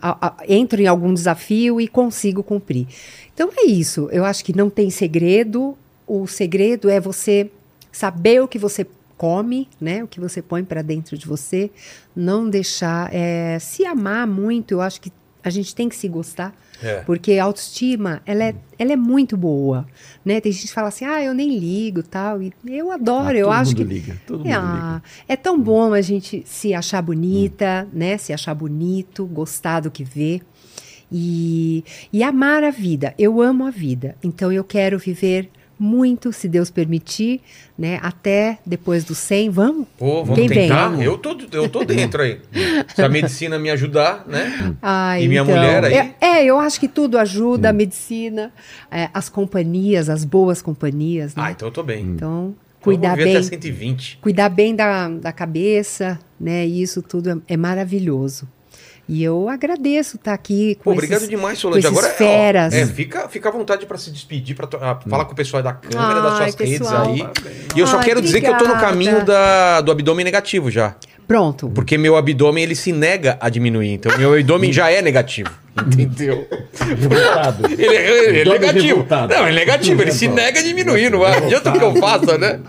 A- 0.00 0.36
entro 0.48 0.80
em 0.80 0.86
algum 0.86 1.12
desafio 1.12 1.80
e 1.80 1.88
consigo 1.88 2.42
cumprir. 2.42 2.86
Então 3.34 3.50
é 3.56 3.66
isso. 3.66 4.08
Eu 4.12 4.24
acho 4.24 4.44
que 4.44 4.56
não 4.56 4.68
tem 4.70 4.90
segredo. 4.90 5.76
O 6.06 6.26
segredo 6.26 6.88
é 6.88 7.00
você 7.00 7.50
saber 7.92 8.40
o 8.42 8.48
que 8.48 8.58
você 8.58 8.86
come, 9.16 9.68
né? 9.80 10.02
O 10.02 10.08
que 10.08 10.20
você 10.20 10.40
põe 10.40 10.64
para 10.64 10.82
dentro 10.82 11.16
de 11.18 11.26
você. 11.26 11.70
Não 12.14 12.48
deixar 12.48 13.10
eh, 13.12 13.58
se 13.60 13.84
amar 13.84 14.26
muito. 14.26 14.72
Eu 14.72 14.80
acho 14.80 15.00
que 15.00 15.12
A 15.42 15.48
gente 15.48 15.74
tem 15.74 15.88
que 15.88 15.96
se 15.96 16.06
gostar. 16.06 16.54
É. 16.82 17.00
Porque 17.00 17.34
a 17.34 17.44
autoestima, 17.44 18.22
ela 18.24 18.44
é, 18.44 18.54
ela 18.78 18.92
é 18.92 18.96
muito 18.96 19.36
boa, 19.36 19.86
né? 20.24 20.40
Tem 20.40 20.50
gente 20.50 20.68
que 20.68 20.72
fala 20.72 20.88
assim, 20.88 21.04
ah, 21.04 21.22
eu 21.22 21.34
nem 21.34 21.58
ligo, 21.58 22.02
tal. 22.02 22.42
E 22.42 22.52
eu 22.66 22.90
adoro, 22.90 23.28
Ah, 23.28 23.38
eu 23.38 23.50
acho 23.50 23.76
que... 23.76 23.84
liga, 23.84 24.16
todo 24.26 24.46
é, 24.48 24.58
mundo 24.58 24.70
ah, 24.72 25.02
é 25.28 25.36
tão 25.36 25.60
bom 25.60 25.92
a 25.92 26.00
gente 26.00 26.42
se 26.46 26.72
achar 26.74 27.02
bonita, 27.02 27.86
Hum. 27.92 27.98
né? 27.98 28.16
Se 28.18 28.32
achar 28.32 28.54
bonito, 28.54 29.26
gostar 29.26 29.80
do 29.80 29.90
que 29.90 30.04
vê. 30.04 30.40
E, 31.12 31.84
e 32.12 32.22
amar 32.22 32.62
a 32.62 32.70
vida. 32.70 33.14
Eu 33.18 33.40
amo 33.42 33.66
a 33.66 33.70
vida. 33.70 34.16
Então 34.22 34.52
eu 34.52 34.62
quero 34.62 34.98
viver 34.98 35.50
muito, 35.80 36.30
se 36.32 36.46
Deus 36.46 36.70
permitir, 36.70 37.40
né? 37.76 37.98
Até 38.02 38.58
depois 38.66 39.02
do 39.02 39.14
100. 39.14 39.48
Vamos? 39.50 39.86
Pô, 39.98 40.22
vamos 40.22 40.38
Quem 40.38 40.46
vem? 40.46 40.68
tentar? 40.68 40.92
Eu 41.02 41.16
tô, 41.16 41.34
eu 41.52 41.68
tô 41.68 41.82
dentro 41.84 42.22
aí. 42.22 42.38
Se 42.94 43.02
a 43.02 43.08
medicina 43.08 43.58
me 43.58 43.70
ajudar, 43.70 44.24
né? 44.28 44.76
Ai, 44.82 45.24
E 45.24 45.28
minha 45.28 45.40
então, 45.40 45.56
mulher 45.56 45.84
aí? 45.84 45.94
É, 45.94 46.14
é, 46.20 46.44
eu 46.44 46.60
acho 46.60 46.78
que 46.78 46.86
tudo 46.86 47.16
ajuda, 47.18 47.70
a 47.70 47.72
medicina, 47.72 48.52
é, 48.90 49.08
as 49.14 49.30
companhias, 49.30 50.10
as 50.10 50.24
boas 50.24 50.60
companhias, 50.60 51.34
né? 51.34 51.42
Ah, 51.46 51.50
então 51.50 51.68
eu 51.68 51.72
tô 51.72 51.82
bem. 51.82 52.02
Então, 52.02 52.54
Então 52.78 52.82
cuidar 52.82 53.16
bem, 53.16 53.36
até 53.36 53.42
120. 53.42 54.18
cuidar 54.20 54.48
bem 54.50 54.76
da, 54.76 55.08
da 55.08 55.32
cabeça, 55.32 56.18
né? 56.38 56.66
E 56.66 56.82
isso 56.82 57.00
tudo 57.02 57.30
é, 57.30 57.54
é 57.54 57.56
maravilhoso. 57.56 58.46
E 59.12 59.24
eu 59.24 59.48
agradeço 59.48 60.14
estar 60.16 60.32
aqui 60.32 60.76
com 60.76 60.84
Pô, 60.84 60.92
obrigado 60.92 61.18
esses, 61.18 61.28
demais, 61.28 61.54
com 61.58 61.62
Solange. 61.62 61.84
Agora, 61.88 62.06
ó, 62.06 62.10
feras. 62.10 62.72
é, 62.72 62.86
fica, 62.86 63.28
fica 63.28 63.48
à 63.48 63.52
vontade 63.52 63.84
para 63.84 63.98
se 63.98 64.08
despedir, 64.12 64.54
para 64.54 64.68
falar 65.08 65.24
com 65.24 65.32
o 65.32 65.34
pessoal 65.34 65.60
da 65.64 65.72
câmera, 65.72 66.20
das 66.20 66.40
Ai, 66.40 66.52
suas 66.52 66.54
redes 66.60 66.78
pessoal. 66.78 67.06
aí. 67.08 67.26
E 67.74 67.80
eu 67.80 67.86
só 67.88 67.98
Ai, 67.98 68.04
quero 68.04 68.22
dizer 68.22 68.40
que 68.40 68.46
eu 68.46 68.52
tô 68.56 68.64
no 68.66 68.70
obrigada. 68.70 68.86
caminho 68.92 69.24
da, 69.24 69.80
do 69.80 69.90
abdômen 69.90 70.24
negativo 70.24 70.70
já. 70.70 70.94
Pronto. 71.26 71.68
Porque 71.70 71.98
meu 71.98 72.16
abdômen, 72.16 72.62
ele 72.62 72.74
se 72.76 72.92
nega 72.92 73.36
a 73.40 73.48
diminuir. 73.48 73.92
Então, 73.94 74.16
meu 74.16 74.32
abdômen 74.34 74.72
já 74.72 74.90
é 74.92 75.02
negativo. 75.02 75.50
Entendeu? 75.86 76.46
Revoltado. 76.78 77.66
Ele, 77.70 77.84
é- 77.86 78.28
ele 78.40 78.40
é 78.40 78.44
negativo. 78.58 78.86
revoltado. 78.86 79.32
Não, 79.34 79.46
ele 79.48 79.56
é 79.56 79.60
negativo. 79.60 80.02
Ele 80.02 80.10
se 80.12 80.26
nega 80.28 80.58
a 80.60 80.62
diminuir. 80.62 81.08
Não 81.10 81.24
adianta 81.24 81.70
o 81.70 81.78
que 81.78 81.84
eu 81.84 81.94
faça, 81.96 82.36
né? 82.36 82.60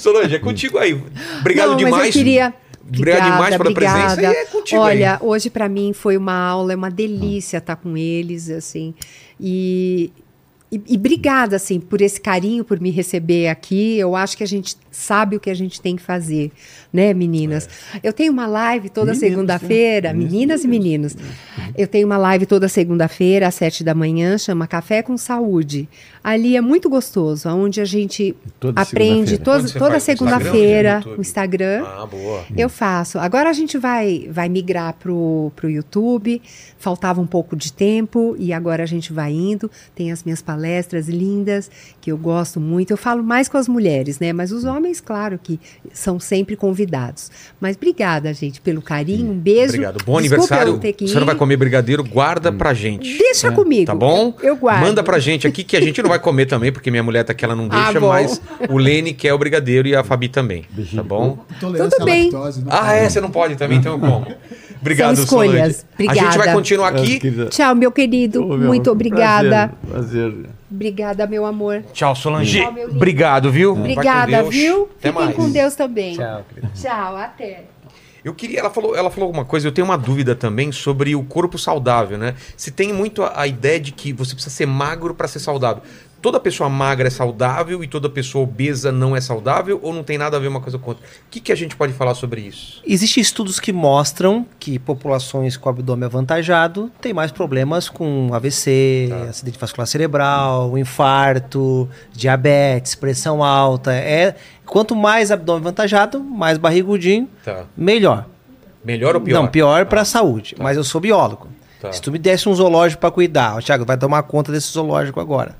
Solange, 0.00 0.34
é 0.34 0.38
contigo 0.38 0.78
aí. 0.78 0.98
Obrigado 1.40 1.70
Não, 1.70 1.76
demais. 1.76 1.96
Mas 1.96 2.06
eu 2.06 2.12
queria. 2.12 2.54
Obrigado 2.98 3.32
demais 3.32 3.56
pela 3.56 3.72
presença. 3.72 4.22
E 4.22 4.24
é 4.24 4.44
contigo 4.46 4.80
Olha, 4.80 5.12
aí. 5.14 5.18
hoje 5.20 5.50
para 5.50 5.68
mim 5.68 5.92
foi 5.92 6.16
uma 6.16 6.34
aula, 6.34 6.72
é 6.72 6.76
uma 6.76 6.90
delícia 6.90 7.58
estar 7.58 7.76
com 7.76 7.96
eles, 7.96 8.50
assim. 8.50 8.94
E, 9.38 10.12
e, 10.70 10.80
e 10.88 10.96
obrigada, 10.96 11.56
assim, 11.56 11.80
por 11.80 12.00
esse 12.00 12.20
carinho, 12.20 12.64
por 12.64 12.80
me 12.80 12.90
receber 12.90 13.48
aqui. 13.48 13.98
Eu 13.98 14.14
acho 14.14 14.36
que 14.36 14.44
a 14.44 14.46
gente 14.46 14.76
sabe 14.90 15.36
o 15.36 15.40
que 15.40 15.50
a 15.50 15.54
gente 15.54 15.80
tem 15.80 15.96
que 15.96 16.02
fazer, 16.02 16.52
né, 16.92 17.12
meninas? 17.14 17.68
Eu 18.02 18.12
tenho 18.12 18.32
uma 18.32 18.46
live 18.46 18.88
toda 18.88 19.12
Meninos, 19.12 19.28
segunda-feira, 19.28 20.12
né? 20.12 20.18
meninas 20.18 20.64
e 20.64 20.68
meninos. 20.68 21.16
Eu 21.76 21.88
tenho 21.88 22.06
uma 22.06 22.18
live 22.18 22.46
toda 22.46 22.68
segunda-feira, 22.68 23.48
às 23.48 23.54
sete 23.54 23.82
da 23.82 23.94
manhã, 23.94 24.36
chama 24.38 24.66
Café 24.66 25.02
com 25.02 25.16
Saúde. 25.16 25.88
Ali 26.22 26.54
é 26.54 26.60
muito 26.60 26.90
gostoso, 26.90 27.48
onde 27.48 27.80
a 27.80 27.84
gente 27.84 28.36
Toda 28.58 28.80
aprende 28.80 29.38
toda, 29.38 29.68
toda 29.70 29.98
segunda-feira 29.98 31.02
no 31.06 31.20
Instagram. 31.20 31.82
Ah, 31.86 32.06
boa. 32.06 32.44
Eu 32.54 32.68
faço. 32.68 33.18
Agora 33.18 33.48
a 33.48 33.52
gente 33.54 33.78
vai, 33.78 34.28
vai 34.30 34.48
migrar 34.48 34.94
pro, 34.94 35.50
pro 35.56 35.70
YouTube. 35.70 36.42
Faltava 36.78 37.20
um 37.20 37.26
pouco 37.26 37.56
de 37.56 37.72
tempo 37.72 38.36
e 38.38 38.52
agora 38.52 38.82
a 38.82 38.86
gente 38.86 39.12
vai 39.12 39.32
indo. 39.32 39.70
Tem 39.94 40.12
as 40.12 40.22
minhas 40.22 40.42
palestras 40.42 41.08
lindas, 41.08 41.70
que 42.00 42.12
eu 42.12 42.18
gosto 42.18 42.60
muito. 42.60 42.90
Eu 42.90 42.96
falo 42.98 43.22
mais 43.22 43.48
com 43.48 43.56
as 43.56 43.66
mulheres, 43.66 44.18
né? 44.18 44.32
Mas 44.32 44.52
os 44.52 44.64
homens, 44.64 45.00
claro 45.00 45.40
que 45.42 45.58
são 45.92 46.20
sempre 46.20 46.54
convidados. 46.54 47.30
Mas 47.58 47.76
obrigada, 47.76 48.32
gente, 48.34 48.60
pelo 48.60 48.82
carinho. 48.82 49.32
Um 49.32 49.38
beijo. 49.38 49.68
Obrigado. 49.70 50.04
Bom 50.04 50.20
Desculpa 50.20 50.54
aniversário. 50.54 51.08
Você 51.08 51.18
não 51.18 51.26
vai 51.26 51.34
comer 51.34 51.56
brigadeiro, 51.56 52.04
guarda 52.04 52.52
pra 52.52 52.74
gente. 52.74 53.16
Deixa 53.16 53.50
comigo. 53.50 53.86
Tá 53.86 53.94
bom? 53.94 54.34
Eu, 54.42 54.50
eu 54.50 54.56
guardo. 54.56 54.82
Manda 54.82 55.02
pra 55.02 55.18
gente 55.18 55.46
aqui 55.46 55.64
que 55.64 55.76
a 55.76 55.80
gente 55.80 56.02
não 56.02 56.09
vai 56.10 56.18
comer 56.18 56.46
também, 56.46 56.70
porque 56.70 56.90
minha 56.90 57.02
mulher 57.02 57.24
tá 57.24 57.32
que 57.34 57.44
ela 57.44 57.56
não 57.56 57.66
Ah, 57.70 57.84
deixa, 57.84 58.00
bom. 58.00 58.08
mas 58.08 58.40
o 58.68 58.76
Lene 58.76 59.12
quer 59.14 59.32
o 59.32 59.38
brigadeiro 59.38 59.88
e 59.88 59.96
a 59.96 60.04
Fabi 60.04 60.28
também. 60.28 60.64
Tá 60.94 61.02
bom? 61.02 61.38
Tudo 61.58 61.72
bem. 62.04 62.24
lactose, 62.30 62.62
não 62.64 62.72
Ah, 62.72 62.92
é, 62.92 63.08
você 63.08 63.20
não 63.20 63.30
pode 63.30 63.56
também, 63.56 63.78
então 63.78 63.92
eu 63.92 63.98
como. 63.98 64.26
Obrigado, 64.80 65.14
São 65.16 65.24
escolhas. 65.24 65.52
Solange. 65.52 65.84
A 65.98 66.02
gente 66.14 66.22
vai 66.22 66.26
Obrigada. 66.28 66.52
continuar 66.54 66.86
Ah, 66.94 66.96
aqui. 66.98 67.18
querida. 67.20 67.46
Tchau, 67.46 67.74
meu 67.74 67.92
querido. 67.92 68.42
Ô, 68.44 68.56
meu 68.56 68.68
Muito 68.68 68.88
amor, 68.88 68.96
obrigada. 68.96 69.72
Prazer. 69.90 70.30
prazer. 70.32 70.46
Obrigada, 70.70 71.26
meu 71.26 71.44
amor. 71.44 71.82
Tchau, 71.92 72.14
Solange. 72.16 72.60
Tchau. 72.60 72.74
Obrigado, 72.90 73.50
viu? 73.50 73.72
Obrigada, 73.72 74.42
viu? 74.44 74.88
Até 74.98 75.08
Fiquem 75.10 75.24
mais. 75.26 75.36
com 75.36 75.50
Deus 75.50 75.74
também. 75.74 76.16
Tchau, 76.16 76.44
querido. 76.54 76.72
Tchau, 76.74 77.16
até. 77.16 77.64
Eu 78.24 78.34
queria, 78.34 78.60
ela 78.60 78.70
falou, 78.70 78.94
ela 78.94 79.10
falou 79.10 79.26
alguma 79.26 79.44
coisa, 79.44 79.66
eu 79.66 79.72
tenho 79.72 79.86
uma 79.86 79.96
dúvida 79.96 80.34
também 80.34 80.70
sobre 80.72 81.14
o 81.14 81.22
corpo 81.24 81.58
saudável, 81.58 82.18
né? 82.18 82.34
Se 82.56 82.70
tem 82.70 82.92
muito 82.92 83.22
a, 83.22 83.40
a 83.40 83.46
ideia 83.46 83.80
de 83.80 83.92
que 83.92 84.12
você 84.12 84.34
precisa 84.34 84.54
ser 84.54 84.66
magro 84.66 85.14
para 85.14 85.26
ser 85.26 85.38
saudável. 85.38 85.82
Toda 86.22 86.38
pessoa 86.38 86.68
magra 86.68 87.06
é 87.08 87.10
saudável 87.10 87.82
e 87.82 87.88
toda 87.88 88.08
pessoa 88.10 88.44
obesa 88.44 88.92
não 88.92 89.16
é 89.16 89.20
saudável 89.22 89.80
ou 89.82 89.90
não 89.92 90.02
tem 90.02 90.18
nada 90.18 90.36
a 90.36 90.40
ver 90.40 90.48
uma 90.48 90.60
coisa 90.60 90.78
com 90.78 90.90
outra? 90.90 91.02
O 91.02 91.30
que, 91.30 91.40
que 91.40 91.50
a 91.50 91.54
gente 91.54 91.74
pode 91.74 91.94
falar 91.94 92.14
sobre 92.14 92.42
isso? 92.42 92.82
Existem 92.86 93.22
estudos 93.22 93.58
que 93.58 93.72
mostram 93.72 94.44
que 94.58 94.78
populações 94.78 95.56
com 95.56 95.70
abdômen 95.70 96.04
avantajado 96.04 96.90
têm 97.00 97.14
mais 97.14 97.32
problemas 97.32 97.88
com 97.88 98.28
AVC, 98.34 99.06
Tá. 99.08 99.16
acidente 99.30 99.58
vascular 99.58 99.86
cerebral, 99.86 100.76
infarto, 100.76 101.88
diabetes, 102.12 102.94
pressão 102.94 103.42
alta. 103.42 103.92
É 103.92 104.34
quanto 104.66 104.94
mais 104.94 105.30
abdômen 105.32 105.62
avantajado, 105.62 106.20
mais 106.22 106.58
barrigudinho, 106.58 107.28
Tá. 107.44 107.64
melhor. 107.76 108.26
Melhor 108.84 109.14
ou 109.14 109.20
pior? 109.20 109.40
Não, 109.40 109.48
pior 109.48 109.86
para 109.86 110.00
Ah, 110.00 110.02
a 110.02 110.06
saúde. 110.06 110.54
Mas 110.58 110.76
eu 110.76 110.84
sou 110.84 111.00
biólogo. 111.00 111.48
Tá. 111.80 111.90
Se 111.92 112.00
tu 112.02 112.12
me 112.12 112.18
desse 112.18 112.46
um 112.48 112.54
zoológico 112.54 113.00
para 113.00 113.10
cuidar, 113.10 113.56
o 113.56 113.62
Thiago 113.62 113.84
vai 113.86 113.96
tomar 113.96 114.22
conta 114.24 114.52
desse 114.52 114.70
zoológico 114.72 115.18
agora, 115.18 115.56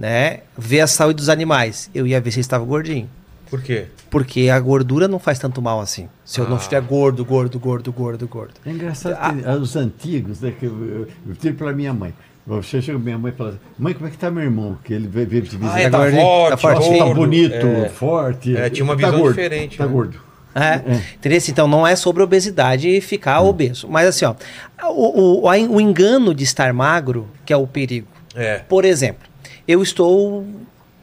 né? 0.00 0.40
Ver 0.56 0.80
a 0.80 0.86
saúde 0.86 1.16
dos 1.18 1.28
animais, 1.28 1.90
eu 1.94 2.06
ia 2.06 2.18
ver 2.20 2.30
se 2.30 2.38
ele 2.38 2.40
estava 2.40 2.64
gordinho. 2.64 3.08
Por 3.50 3.60
quê? 3.62 3.86
Porque 4.08 4.48
a 4.48 4.58
gordura 4.58 5.06
não 5.06 5.18
faz 5.18 5.38
tanto 5.38 5.60
mal 5.60 5.78
assim. 5.80 6.08
Se 6.24 6.40
eu 6.40 6.46
não 6.48 6.54
Ah. 6.56 6.58
estiver 6.58 6.80
gordo, 6.80 7.24
gordo, 7.24 7.58
gordo, 7.58 7.92
gordo, 7.92 8.26
gordo. 8.28 8.54
É 8.64 8.70
engraçado 8.70 9.16
que 9.42 9.48
os 9.50 9.76
antigos, 9.76 10.40
né? 10.40 10.52
Que 10.58 10.66
eu, 10.66 10.70
eu, 10.84 11.08
eu 11.28 11.34
tive 11.34 11.54
pela 11.58 11.72
minha 11.72 11.92
mãe. 11.92 12.14
Você 12.46 12.80
chega 12.80 12.96
pra 12.98 13.04
minha 13.04 13.18
mãe 13.18 13.32
e 13.32 13.36
fala 13.36 13.50
assim, 13.50 13.58
mãe, 13.78 13.92
como 13.92 14.06
é 14.06 14.10
que 14.10 14.16
tá 14.16 14.30
meu 14.30 14.42
irmão? 14.42 14.78
Que 14.82 14.94
ele 14.94 15.06
veio, 15.06 15.26
te 15.42 15.56
visitar. 15.56 15.74
Ah, 15.74 15.80
é, 15.80 15.90
tá 15.90 15.98
gordinho? 15.98 16.22
forte, 16.22 16.50
Tá 16.50 16.56
forte. 16.56 16.88
Tá 16.98 17.04
gordo. 17.04 17.14
bonito, 17.14 17.54
É. 17.66 17.88
forte. 17.90 18.56
É, 18.56 18.70
tinha 18.70 18.84
uma 18.84 18.96
Tá 18.96 19.06
visão 19.06 19.20
gordo, 19.20 19.34
diferente, 19.36 19.76
Tá 19.78 19.86
né? 19.86 19.92
gordo. 19.92 20.18
É, 20.54 20.74
entendeu? 21.14 21.38
Então 21.48 21.68
não 21.68 21.86
é 21.86 21.94
sobre 21.94 22.22
obesidade 22.22 22.88
e 22.88 23.00
ficar 23.00 23.40
obeso. 23.42 23.86
Mas 23.88 24.08
assim, 24.08 24.24
ó, 24.24 24.34
o, 24.90 25.42
o, 25.42 25.48
a- 25.48 25.56
o 25.58 25.80
engano 25.80 26.34
de 26.34 26.42
estar 26.42 26.72
magro, 26.72 27.28
que 27.44 27.52
é 27.52 27.56
o 27.56 27.66
perigo. 27.68 28.08
É. 28.34 28.58
Por 28.58 28.84
exemplo, 28.84 29.28
eu 29.70 29.82
estou 29.82 30.44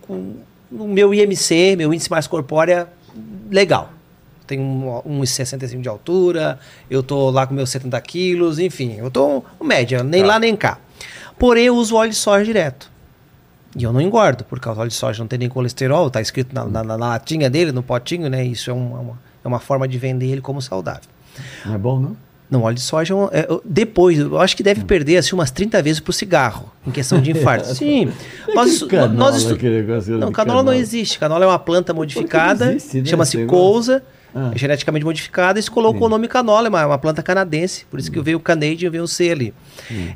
com 0.01 0.33
o 0.71 0.87
meu 0.87 1.13
IMC, 1.13 1.75
meu 1.77 1.93
índice 1.93 2.09
mais 2.11 2.27
corpórea, 2.27 2.87
legal. 3.49 3.91
Tenho 4.45 4.61
um- 4.61 5.01
1,65 5.21 5.81
de 5.81 5.89
altura, 5.89 6.59
eu 6.89 7.03
tô 7.03 7.29
lá 7.29 7.45
com 7.45 7.53
meus 7.53 7.69
70 7.69 7.99
quilos, 8.01 8.59
enfim, 8.59 8.95
eu 8.97 9.09
tô 9.11 9.43
média, 9.61 10.03
nem 10.03 10.21
Tá. 10.21 10.27
lá 10.27 10.39
nem 10.39 10.55
cá. 10.55 10.77
Porém, 11.37 11.65
eu 11.65 11.75
uso 11.75 11.95
óleo 11.95 12.11
de 12.11 12.15
soja 12.15 12.43
direto. 12.45 12.89
E 13.75 13.83
eu 13.83 13.93
não 13.93 14.01
engordo, 14.01 14.43
porque 14.45 14.67
o 14.67 14.71
óleo 14.77 14.87
de 14.89 14.95
soja 14.95 15.19
não 15.21 15.27
tem 15.27 15.37
nem 15.37 15.49
colesterol, 15.49 16.09
tá 16.09 16.19
escrito 16.21 16.53
na, 16.55 16.65
na- 16.65 16.83
na 16.83 16.95
latinha 16.95 17.49
dele, 17.49 17.71
no 17.71 17.83
potinho, 17.83 18.29
né? 18.29 18.43
Isso 18.43 18.69
é 18.71 18.73
uma, 18.73 18.99
uma- 18.99 19.19
é 19.43 19.47
uma 19.47 19.59
forma 19.59 19.87
de 19.87 19.97
vender 19.97 20.27
ele 20.27 20.41
como 20.41 20.61
saudável. 20.61 21.03
Não 21.65 21.75
é 21.75 21.77
bom, 21.77 21.99
não? 21.99 22.17
Não, 22.49 22.61
óleo 22.63 22.75
de 22.75 22.81
soja, 22.81 23.13
é 23.31 23.39
é, 23.41 23.47
depois, 23.65 24.17
eu 24.19 24.39
acho 24.39 24.55
que 24.55 24.63
deve 24.63 24.83
perder 24.85 25.17
assim, 25.17 25.33
umas 25.35 25.51
30 25.51 25.81
vezes 25.81 25.99
pro 25.99 26.13
cigarro, 26.13 26.71
em 26.85 26.91
questão 26.91 27.19
de 27.21 27.31
infarto. 27.31 27.67
Sim. 27.75 28.09
Nós, 28.55 28.71
estu- 28.73 28.87
canola, 28.87 29.13
nós 29.13 29.35
estu- 29.35 29.49
Não, 29.49 29.57
de 29.57 29.61
canola 29.61 30.29
não 30.29 30.31
canola. 30.33 30.77
existe. 30.77 31.19
Canola 31.19 31.43
é 31.43 31.47
uma 31.47 31.59
planta 31.59 31.93
modificada, 31.93 32.67
né, 32.67 32.77
chama-se 33.05 33.45
couza, 33.45 34.01
Ah. 34.33 34.51
é 34.55 34.57
geneticamente 34.57 35.03
modificada, 35.03 35.59
e 35.59 35.63
se 35.63 35.69
colocou 35.69 36.07
o 36.07 36.09
nome 36.09 36.27
canola, 36.29 36.67
é 36.67 36.69
uma, 36.69 36.85
uma 36.85 36.97
planta 36.97 37.21
canadense, 37.21 37.85
por 37.91 37.99
isso 37.99 38.09
que 38.11 38.19
veio 38.21 38.37
o 38.37 38.41
Canadian, 38.41 38.89
veio 38.89 39.03
o 39.03 39.07
C 39.07 39.29
ali. 39.29 39.53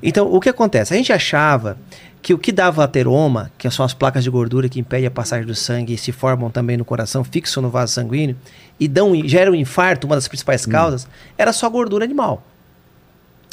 Então, 0.01 0.31
o 0.31 0.39
que 0.39 0.47
acontece? 0.47 0.93
A 0.93 0.97
gente 0.97 1.11
achava 1.11 1.77
que 2.21 2.33
o 2.33 2.37
que 2.37 2.51
dava 2.51 2.83
ateroma, 2.83 3.51
que 3.57 3.69
são 3.71 3.83
as 3.83 3.93
placas 3.93 4.23
de 4.23 4.29
gordura 4.29 4.69
que 4.69 4.79
impedem 4.79 5.07
a 5.07 5.11
passagem 5.11 5.45
do 5.45 5.55
sangue 5.55 5.93
e 5.93 5.97
se 5.97 6.11
formam 6.11 6.51
também 6.51 6.77
no 6.77 6.85
coração, 6.85 7.23
fixam 7.23 7.63
no 7.63 7.69
vaso 7.69 7.93
sanguíneo, 7.93 8.35
e 8.79 8.87
dão, 8.87 9.13
geram 9.27 9.55
infarto, 9.55 10.05
uma 10.05 10.15
das 10.15 10.27
principais 10.27 10.65
causas, 10.65 11.07
era 11.37 11.51
só 11.51 11.67
gordura 11.69 12.05
animal. 12.05 12.43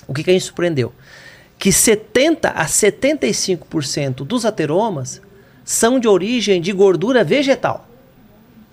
O 0.07 0.13
que, 0.15 0.23
que 0.23 0.31
a 0.31 0.33
gente 0.33 0.45
surpreendeu? 0.45 0.93
Que 1.59 1.73
70 1.73 2.51
a 2.51 2.67
75% 2.67 4.17
dos 4.25 4.45
ateromas 4.45 5.21
são 5.65 5.99
de 5.99 6.07
origem 6.09 6.61
de 6.61 6.73
gordura 6.73 7.23
vegetal, 7.25 7.87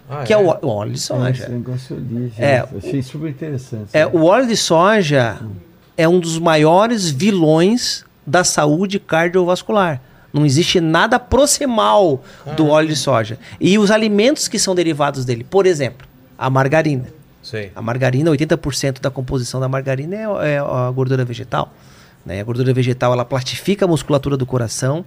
Ah, 0.10 0.24
que 0.24 0.32
é, 0.32 0.38
o 0.38 0.48
ó- 0.48 0.60
o 0.62 0.68
óleo 0.68 0.92
de 0.92 0.98
Esse 0.98 1.08
soja. 1.08 1.34
gente. 1.34 2.42
É, 2.42 2.60
Achei 2.78 3.02
super 3.02 3.30
interessante. 3.30 3.90
É, 3.92 4.06
o 4.06 4.24
óleo 4.26 4.48
de 4.48 4.56
soja 4.56 5.40
é 5.98 6.08
um 6.08 6.20
dos 6.20 6.38
maiores 6.38 7.10
vilões 7.10 8.05
da 8.26 8.44
saúde 8.44 9.00
cardiovascular. 9.00 10.02
Não 10.34 10.46
existe 10.46 10.82
nada 10.82 11.18
proximal 11.18 12.22
do 12.58 12.68
óleo 12.68 12.90
de 12.90 12.96
soja. 12.96 13.40
E 13.60 13.78
os 13.78 13.90
alimentos 13.90 14.48
que 14.50 14.60
são 14.60 14.76
derivados 14.76 15.24
dele, 15.24 15.46
por 15.46 15.66
exemplo, 15.66 16.06
a 16.38 16.50
margarina. 16.50 17.06
Sei. 17.42 17.72
A 17.76 17.82
margarina, 17.82 18.32
80% 18.32 19.00
da 19.00 19.10
composição 19.10 19.62
da 19.62 19.70
margarina 19.70 20.16
é, 20.16 20.56
é 20.56 20.58
a 20.58 20.92
gordura 20.92 21.24
vegetal. 21.24 21.72
Né? 22.26 22.42
A 22.42 22.44
gordura 22.44 22.74
vegetal 22.74 23.14
ela 23.14 23.24
plastifica 23.24 23.86
a 23.86 23.88
musculatura 23.88 24.36
do 24.36 24.46
coração, 24.46 25.06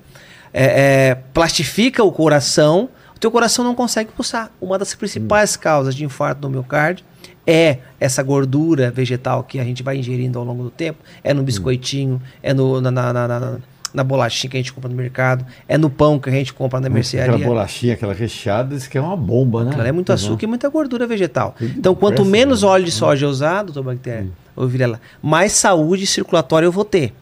é, 0.53 1.11
é, 1.11 1.15
plastifica 1.15 2.03
o 2.03 2.13
coração, 2.13 2.89
o 3.15 3.19
teu 3.19 3.31
coração 3.31 3.65
não 3.65 3.75
consegue 3.75 4.13
pulsar. 4.13 4.51
Uma 4.61 4.79
das 4.79 4.95
principais 4.95 5.57
causas 5.57 5.95
de 5.95 6.05
infarto 6.05 6.41
do 6.41 6.49
miocárdio 6.49 7.05
é 7.51 7.79
essa 7.99 8.23
gordura 8.23 8.91
vegetal 8.91 9.43
que 9.43 9.59
a 9.59 9.65
gente 9.65 9.83
vai 9.83 9.97
ingerindo 9.97 10.39
ao 10.39 10.45
longo 10.45 10.63
do 10.65 10.71
tempo. 10.71 10.99
É 11.25 11.33
no 11.33 11.43
biscoitinho, 11.43 12.21
é 12.43 12.53
no, 12.53 12.79
na, 12.79 12.91
na, 12.91 13.13
na, 13.15 13.27
na, 13.29 13.57
na 13.95 14.05
bolachinha 14.05 14.51
que 14.51 14.57
a 14.59 14.61
gente 14.61 14.71
compra 14.73 14.91
no 14.91 14.95
mercado, 14.95 15.47
é 15.67 15.79
no 15.79 15.89
pão 15.89 16.19
que 16.19 16.29
a 16.29 16.33
gente 16.33 16.53
compra 16.53 16.79
na 16.79 16.89
Aquela 16.89 16.95
mercearia. 16.95 17.47
bolachinha, 17.47 17.95
aquela 17.95 18.13
recheada, 18.13 18.75
diz 18.77 18.87
que 18.87 18.99
é 18.99 19.01
uma 19.01 19.17
bomba, 19.17 19.65
né? 19.65 19.71
Aquilo 19.71 19.87
é 19.87 19.93
muito 19.93 20.13
açúcar 20.13 20.45
e 20.45 20.47
muita 20.47 20.69
gordura 20.69 21.07
vegetal. 21.07 21.57
Então, 21.59 21.95
quanto 21.95 22.23
menos 22.23 22.61
né? 22.63 22.69
óleo 22.69 22.85
de 22.85 22.91
soja 22.91 23.25
eu 23.25 23.31
usar, 23.31 23.63
doutor 23.63 23.83
Bactéria, 23.83 24.29
ou 24.55 24.69
Vilela, 24.69 25.01
mais 25.23 25.53
saúde 25.53 26.07
circulatória 26.07 26.67
eu 26.67 26.73
vou 26.73 26.85
ter. 26.85 27.15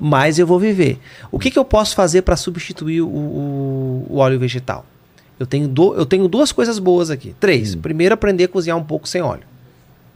Mais 0.00 0.38
eu 0.40 0.46
vou 0.46 0.58
viver. 0.58 0.98
O 1.30 1.38
que, 1.38 1.50
que 1.52 1.58
eu 1.58 1.64
posso 1.64 1.94
fazer 1.94 2.22
para 2.22 2.34
substituir 2.36 3.00
o, 3.00 3.06
o- 3.08 4.06
o 4.10 4.16
óleo 4.18 4.38
vegetal? 4.40 4.84
Eu 5.38 5.46
tenho, 5.46 5.68
do- 5.68 5.94
eu 5.94 6.04
tenho 6.04 6.26
duas 6.26 6.50
coisas 6.50 6.80
boas 6.80 7.10
aqui. 7.10 7.32
Três. 7.38 7.74
Primeiro, 7.76 8.12
aprender 8.14 8.44
a 8.44 8.48
cozinhar 8.48 8.76
um 8.76 8.82
pouco 8.82 9.08
sem 9.08 9.22
óleo. 9.22 9.42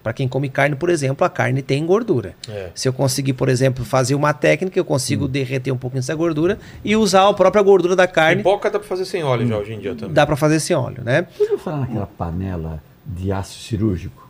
Para 0.03 0.13
quem 0.13 0.27
come 0.27 0.49
carne, 0.49 0.75
por 0.75 0.91
exemplo, 0.91 1.25
a 1.25 1.31
carne 1.31 1.63
tem 1.63 1.87
gordura. 1.87 2.35
É. 2.49 2.71
Se 2.75 2.89
eu 2.89 2.93
conseguir, 2.93 3.35
por 3.35 3.49
exemplo, 3.49 3.85
fazer 3.85 4.15
uma 4.15 4.33
técnica, 4.35 4.79
eu 4.79 4.85
consigo 4.85 5.29
derreter 5.29 5.71
um 5.71 5.77
pouquinho 5.77 6.01
essa 6.01 6.15
gordura 6.15 6.59
e 6.85 6.97
usar 6.97 7.29
a 7.29 7.33
própria 7.35 7.63
gordura 7.63 7.95
da 7.95 8.07
carne. 8.09 8.39
Pipoca 8.43 8.69
dá 8.71 8.79
pra 8.79 8.89
fazer 8.89 9.05
sem 9.05 9.23
óleo 9.23 9.47
já 9.47 9.57
hoje 9.59 9.73
em 9.75 9.79
dia 9.79 9.95
também. 9.95 10.13
Dá 10.15 10.27
para 10.27 10.35
fazer 10.37 10.57
esse 10.57 10.75
óleo, 10.75 11.03
né? 11.05 11.27
Você 11.37 11.43
ouviu 11.45 11.59
falar 11.59 11.79
naquela 11.81 12.07
panela 12.07 12.83
de 13.07 13.31
aço 13.31 13.59
cirúrgico? 13.61 14.23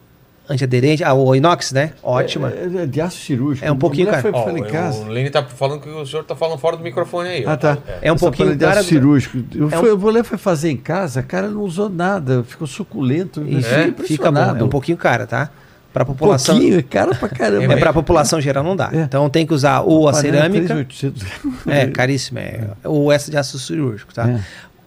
Antiaderente, 0.49 1.05
ah, 1.05 1.15
o 1.15 1.35
inox, 1.36 1.70
né? 1.73 1.93
Ótima. 2.03 2.51
É, 2.53 2.82
é 2.82 2.86
de 2.86 3.01
aço 3.01 3.16
cirúrgico. 3.16 3.66
É 3.66 3.70
um 3.70 3.77
pouquinho, 3.78 4.09
cara. 4.09 4.20
Foi, 4.20 4.32
lá 4.32 4.59
em 4.59 4.65
casa. 4.65 5.05
o 5.05 5.09
Lene 5.09 5.31
tá 5.31 5.43
falando 5.44 5.81
que 5.81 5.89
o 5.89 6.05
senhor 6.05 6.24
tá 6.24 6.35
falando 6.35 6.59
fora 6.59 6.77
do 6.77 6.82
microfone 6.82 7.28
aí. 7.28 7.44
Ah, 7.47 7.57
tá. 7.57 7.78
É 8.03 8.11
um 8.11 8.16
Essa 8.16 8.24
pouquinho 8.27 8.53
de 8.53 8.59
cara- 8.59 8.81
aço 8.81 8.89
cirúrgico. 8.89 9.39
Eu 9.55 9.70
É 9.70 9.77
um- 9.77 9.81
fui, 9.81 9.90
A 9.90 9.97
mulher 9.97 10.24
foi 10.24 10.36
fazer 10.36 10.70
em 10.70 10.77
casa, 10.77 11.20
a 11.20 11.23
cara 11.23 11.49
não 11.49 11.61
usou 11.62 11.89
nada, 11.89 12.43
ficou 12.43 12.66
suculento. 12.66 13.40
eu 13.40 13.59
Isso, 13.61 13.69
fiquei 13.69 13.85
fica 13.85 13.85
bom. 13.86 13.93
impressionado. 14.31 14.59
É 14.59 14.65
um 14.65 14.69
pouquinho 14.69 14.99
cara, 14.99 15.27
tá? 15.28 15.49
Pra 15.93 16.05
Um 16.05 16.06
população. 16.06 16.55
pouquinho, 16.56 16.78
é 16.78 16.82
cara 16.82 17.14
pra 17.14 17.28
caramba. 17.28 17.74
É 17.74 17.77
pra 17.77 17.93
população 17.93 18.40
geral 18.40 18.64
não 18.64 18.74
dá. 18.74 18.90
É. 18.93 19.02
Então 19.02 19.28
tem 19.28 19.47
que 19.47 19.52
usar 19.52 19.81
ou 19.82 20.09
a 20.09 20.14
cerâmica. 20.14 20.74
3.800. 20.74 21.23
É, 21.66 21.86
caríssimo. 21.89 22.39
É, 22.39 22.69
ou 22.85 23.12
essa 23.12 23.31
de 23.31 23.36
aço 23.36 23.59
cirúrgico, 23.59 24.12
tá? 24.14 24.28
É. 24.28 24.40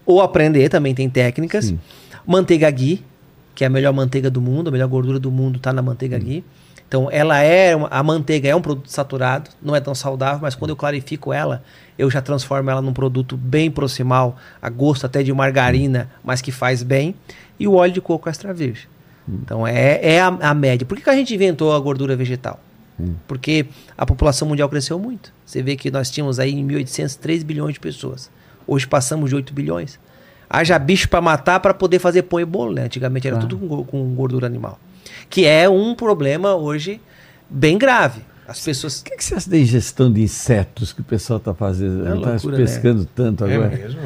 Ou 0.05 0.21
aprender, 0.21 0.67
também 0.69 0.95
tem 0.95 1.09
técnicas. 1.09 1.65
Sim. 1.65 1.79
Manteiga 2.25 2.69
ghee, 2.71 3.03
que 3.53 3.63
é 3.63 3.67
a 3.67 3.69
melhor 3.69 3.93
manteiga 3.93 4.29
do 4.31 4.41
mundo, 4.41 4.67
a 4.69 4.71
melhor 4.71 4.87
gordura 4.87 5.19
do 5.19 5.29
mundo 5.31 5.59
tá 5.59 5.71
na 5.71 5.81
manteiga 5.81 6.17
ghee. 6.17 6.43
Então 6.87 7.07
ela 7.11 7.39
é, 7.39 7.75
uma- 7.75 7.87
a 7.89 8.01
manteiga 8.03 8.47
é 8.49 8.55
um 8.55 8.61
produto 8.61 8.91
saturado, 8.91 9.49
não 9.61 9.75
é 9.75 9.79
tão 9.79 9.93
saudável, 9.95 10.39
mas 10.41 10.53
quando 10.55 10.69
eu 10.71 10.75
clarifico 10.75 11.33
ela, 11.33 11.63
eu 11.97 12.09
já 12.11 12.21
transformo 12.21 12.69
ela 12.69 12.81
num 12.81 12.93
produto 12.93 13.35
bem 13.37 13.69
proximal, 13.71 14.35
a 14.61 14.69
gosto 14.69 15.05
até 15.05 15.21
de 15.23 15.31
margarina, 15.33 16.09
mas 16.23 16.41
que 16.41 16.51
faz 16.51 16.83
bem. 16.83 17.15
E 17.59 17.67
o 17.67 17.73
óleo 17.75 17.93
de 17.93 18.01
coco 18.01 18.27
extra 18.29 18.53
virgem. 18.53 18.87
Então 19.27 19.65
é, 19.65 19.99
é 20.01 20.21
a, 20.21 20.27
a 20.27 20.53
média. 20.53 20.85
Por 20.85 20.97
que, 20.97 21.03
que 21.03 21.09
a 21.09 21.15
gente 21.15 21.33
inventou 21.33 21.73
a 21.73 21.79
gordura 21.79 22.15
vegetal? 22.15 22.59
Porque 23.27 23.65
a 23.97 24.05
população 24.05 24.47
mundial 24.47 24.69
cresceu 24.69 24.97
muito. 24.97 25.33
Você 25.45 25.61
vê 25.61 25.75
que 25.75 25.91
nós 25.91 26.09
tínhamos 26.09 26.39
aí 26.39 26.51
em 26.53 26.63
1800 26.63 27.15
3 27.17 27.43
bilhões 27.43 27.73
de 27.73 27.79
pessoas. 27.79 28.29
Hoje 28.65 28.87
passamos 28.87 29.29
de 29.29 29.35
8 29.35 29.53
bilhões. 29.53 29.99
Haja 30.49 30.79
bicho 30.79 31.09
para 31.09 31.19
matar 31.21 31.59
para 31.59 31.73
poder 31.73 31.99
fazer 31.99 32.21
pão 32.23 32.39
e 32.39 32.45
bolo, 32.45 32.71
né? 32.73 32.83
Antigamente 32.83 33.27
era 33.27 33.35
Claro. 33.37 33.49
tudo 33.49 33.67
com, 33.67 33.83
com 33.83 34.15
gordura 34.15 34.45
animal. 34.47 34.79
Que 35.29 35.45
é 35.45 35.67
um 35.67 35.93
problema 35.93 36.55
hoje 36.55 37.01
bem 37.49 37.77
grave. 37.77 38.21
As 38.47 38.61
pessoas. 38.61 39.01
O 39.01 39.03
que, 39.03 39.17
que 39.17 39.23
você 39.25 39.35
acha 39.35 39.49
da 39.49 39.57
ingestão 39.57 40.09
de 40.11 40.21
insetos 40.21 40.93
que 40.93 41.01
o 41.01 41.03
pessoal 41.03 41.37
está 41.37 41.53
fazendo? 41.53 42.07
É 42.07 42.35
Está 42.35 42.49
pescando 42.55 43.05
tanto 43.05 43.43
É 43.45 43.55
agora. 43.55 43.69
mesmo? 43.75 43.99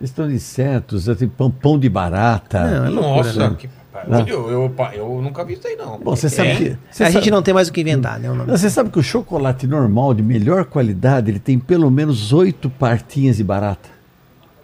Ingestão 0.00 0.28
de 0.28 0.34
insetos, 0.34 1.06
tem 1.16 1.28
pão, 1.28 1.50
pão 1.50 1.78
de 1.78 1.88
barata. 1.88 2.60
Não, 2.66 2.86
é 2.86 2.88
loucura, 2.90 3.16
Nossa, 3.32 3.50
né? 3.50 3.56
que 3.58 3.68
Olha, 3.94 4.28
eu, 4.28 4.50
eu, 4.50 4.74
eu 4.94 5.22
nunca 5.22 5.44
vi 5.44 5.54
isso 5.54 5.66
aí, 5.66 5.74
não. 5.76 5.98
Bom, 5.98 6.14
você 6.14 6.28
sabe 6.28 6.48
É. 6.50 6.54
que. 6.56 6.64
Você 6.90 7.02
a 7.02 7.06
sabe, 7.06 7.12
gente 7.12 7.30
não 7.30 7.42
tem 7.42 7.54
mais 7.54 7.68
o 7.68 7.72
que 7.72 7.80
inventar, 7.80 8.18
né? 8.20 8.30
o 8.30 8.34
nome. 8.34 8.50
Não, 8.50 8.56
você 8.56 8.68
sabe 8.70 8.90
que 8.90 8.98
o 8.98 9.02
chocolate 9.02 9.66
normal, 9.66 10.14
de 10.14 10.22
melhor 10.22 10.64
qualidade, 10.66 11.30
ele 11.30 11.38
tem 11.38 11.58
pelo 11.58 11.90
menos 11.90 12.32
oito 12.32 12.68
partinhas 12.70 13.38
de 13.38 13.44
barata. 13.44 13.88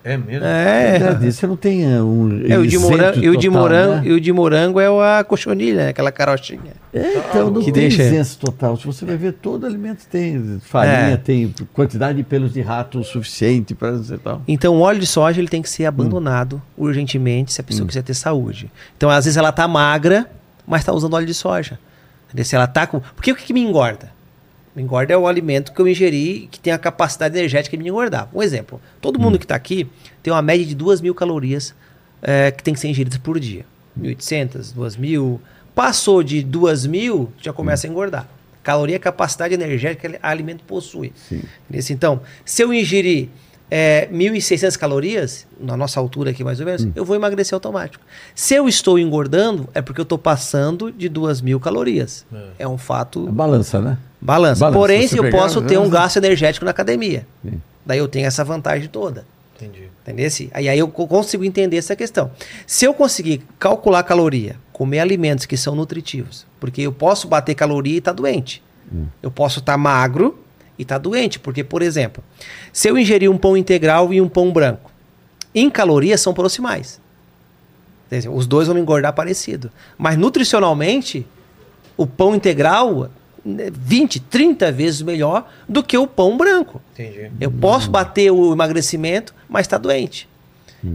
É 0.04 0.18
mesmo? 0.18 0.44
É. 0.44 0.98
Verdade, 0.98 1.32
Você 1.32 1.46
não 1.46 1.56
tem 1.56 1.82
uh, 1.86 2.04
um. 2.04 2.46
É, 2.46 2.58
o 2.58 2.66
de 2.66 2.78
morango, 2.78 3.18
e 3.24 3.30
o 3.30 3.36
de 3.38 3.46
total, 3.46 3.62
morango, 3.62 3.94
né? 3.94 4.02
e 4.04 4.12
o 4.12 4.20
de 4.20 4.32
morango 4.34 4.78
é 4.78 4.86
a 5.18 5.24
cochonilha, 5.24 5.84
né? 5.84 5.88
aquela 5.88 6.12
carochinha. 6.12 6.74
É, 6.92 7.18
então 7.18 7.50
não 7.50 7.60
Que 7.62 7.72
tem 7.72 7.88
deixa- 7.88 8.02
isenso 8.02 8.38
total. 8.38 8.76
Se 8.76 8.84
você 8.86 9.06
vai 9.06 9.16
ver, 9.16 9.32
todo 9.32 9.64
alimento 9.64 10.04
tem 10.10 10.60
farinha, 10.62 11.14
É. 11.14 11.16
tem 11.16 11.54
quantidade 11.72 12.18
de 12.18 12.22
pelos 12.22 12.52
de 12.52 12.60
rato 12.60 12.98
o 13.00 13.02
suficiente 13.04 13.74
para 13.74 13.94
e 13.96 14.18
tal. 14.18 14.42
Então, 14.46 14.74
o 14.76 14.80
óleo 14.80 15.00
de 15.00 15.06
soja 15.06 15.40
ele 15.40 15.48
tem 15.48 15.62
que 15.62 15.70
ser 15.70 15.86
abandonado 15.86 16.60
urgentemente 16.76 17.52
se 17.54 17.60
a 17.62 17.64
pessoa 17.64 17.86
quiser 17.88 18.02
ter 18.02 18.12
saúde. 18.14 18.70
Então, 18.98 19.08
às 19.08 19.24
vezes 19.24 19.38
ela 19.38 19.52
tá 19.52 19.66
magra, 19.66 20.30
mas 20.66 20.82
está 20.82 20.92
usando 20.92 21.14
óleo 21.14 21.26
de 21.26 21.34
soja. 21.34 21.78
Se 22.42 22.54
ela 22.54 22.66
tá 22.66 22.86
com. 22.86 23.00
Porque 23.00 23.32
o 23.32 23.36
que, 23.36 23.44
que 23.44 23.52
me 23.54 23.60
engorda? 23.62 24.12
Engorda 24.76 25.12
é 25.12 25.16
o 25.16 25.26
alimento 25.26 25.72
que 25.72 25.80
eu 25.80 25.86
ingeri 25.86 26.48
que 26.50 26.58
tem 26.58 26.72
a 26.72 26.78
capacidade 26.78 27.36
energética 27.36 27.76
de 27.76 27.82
me 27.82 27.90
engordar. 27.90 28.28
Um 28.34 28.42
exemplo: 28.42 28.80
todo 29.00 29.18
mundo 29.18 29.38
que 29.38 29.44
está 29.44 29.54
aqui 29.54 29.88
tem 30.22 30.32
uma 30.32 30.42
média 30.42 30.66
de 30.66 30.74
2 30.74 31.00
mil 31.00 31.14
calorias 31.14 31.74
eh, 32.22 32.50
que 32.50 32.62
tem 32.62 32.74
que 32.74 32.80
ser 32.80 32.88
ingeridas 32.88 33.18
por 33.18 33.38
dia. 33.38 33.64
1.800, 34.00 34.74
2.000. 34.74 35.38
Passou 35.74 36.22
de 36.22 36.42
2 36.42 36.86
mil, 36.86 37.32
já 37.40 37.52
começa 37.52 37.86
a 37.86 37.90
engordar. 37.90 38.28
Caloria 38.62 38.96
é 38.96 38.98
a 38.98 39.00
capacidade 39.00 39.52
energética 39.52 40.08
que 40.08 40.16
o 40.16 40.18
alimento 40.22 40.64
possui. 40.64 41.12
Sim. 41.28 41.42
Nesse, 41.68 41.92
então, 41.92 42.20
se 42.44 42.62
eu 42.62 42.72
ingerir 42.72 43.28
é, 43.70 44.08
1.600 44.12 44.76
calorias, 44.78 45.46
na 45.60 45.76
nossa 45.76 45.98
altura 46.00 46.30
aqui 46.30 46.44
mais 46.44 46.60
ou 46.60 46.66
menos, 46.66 46.86
eu 46.94 47.04
vou 47.04 47.16
emagrecer 47.16 47.54
automático. 47.54 48.04
Se 48.34 48.54
eu 48.54 48.68
estou 48.68 48.98
engordando, 48.98 49.68
é 49.74 49.82
porque 49.82 50.00
eu 50.00 50.04
estou 50.04 50.18
passando 50.18 50.92
de 50.92 51.10
2.000 51.10 51.58
calorias. 51.60 52.24
É. 52.58 52.66
um 52.68 52.74
A 52.74 52.78
fato 52.78 53.26
balança, 53.30 53.80
né? 53.80 53.98
Balança. 54.24 54.60
Balança. 54.60 54.78
Porém, 54.78 55.06
Se 55.06 55.16
eu 55.18 55.22
pegar, 55.24 55.38
posso 55.38 55.60
ter 55.62 55.76
um 55.78 55.82
balança. 55.82 55.98
gasto 56.02 56.16
energético 56.16 56.64
na 56.64 56.70
academia. 56.72 57.26
Sim. 57.44 57.60
Daí 57.86 57.98
eu 57.98 58.08
tenho 58.08 58.26
essa 58.26 58.42
vantagem 58.42 58.88
toda. 58.88 59.26
Entendi. 59.56 59.88
Entendeu? 60.02 60.28
Aí, 60.52 60.68
aí 60.68 60.78
eu 60.78 60.88
co- 60.88 61.06
consigo 61.06 61.44
entender 61.44 61.76
essa 61.76 61.94
questão. 61.94 62.30
Se 62.66 62.84
eu 62.84 62.92
conseguir 62.94 63.42
calcular 63.58 64.02
caloria, 64.02 64.56
comer 64.72 64.98
alimentos 65.00 65.46
que 65.46 65.56
são 65.56 65.74
nutritivos, 65.76 66.44
porque 66.58 66.82
eu 66.82 66.92
posso 66.92 67.28
bater 67.28 67.54
caloria 67.54 67.94
e 67.94 67.98
estar 67.98 68.12
doente. 68.12 68.62
Eu 69.22 69.30
posso 69.30 69.60
estar 69.60 69.76
magro 69.76 70.38
e 70.78 70.82
estar 70.82 70.98
doente, 70.98 71.38
porque, 71.38 71.62
por 71.64 71.82
exemplo, 71.82 72.22
se 72.72 72.88
eu 72.88 72.98
ingerir 72.98 73.30
um 73.30 73.38
pão 73.38 73.56
integral 73.56 74.12
e 74.12 74.20
um 74.20 74.28
pão 74.28 74.52
branco, 74.52 74.90
em 75.54 75.70
calorias 75.70 76.20
são 76.20 76.34
proximais. 76.34 77.00
Os 78.32 78.46
dois 78.46 78.66
vão 78.68 78.74
me 78.76 78.80
engordar 78.80 79.12
parecido. 79.12 79.70
Mas 79.98 80.16
nutricionalmente, 80.16 81.26
o 81.96 82.06
pão 82.06 82.34
integral 82.34 83.08
20, 83.44 84.20
30 84.20 84.72
vezes 84.72 85.02
melhor 85.02 85.50
do 85.68 85.82
que 85.82 85.96
o 85.98 86.06
pão 86.06 86.36
branco. 86.36 86.80
Entendi. 86.92 87.30
Eu 87.40 87.50
posso 87.50 87.90
bater 87.90 88.30
o 88.30 88.52
emagrecimento, 88.52 89.34
mas 89.48 89.66
está 89.66 89.76
doente. 89.78 90.28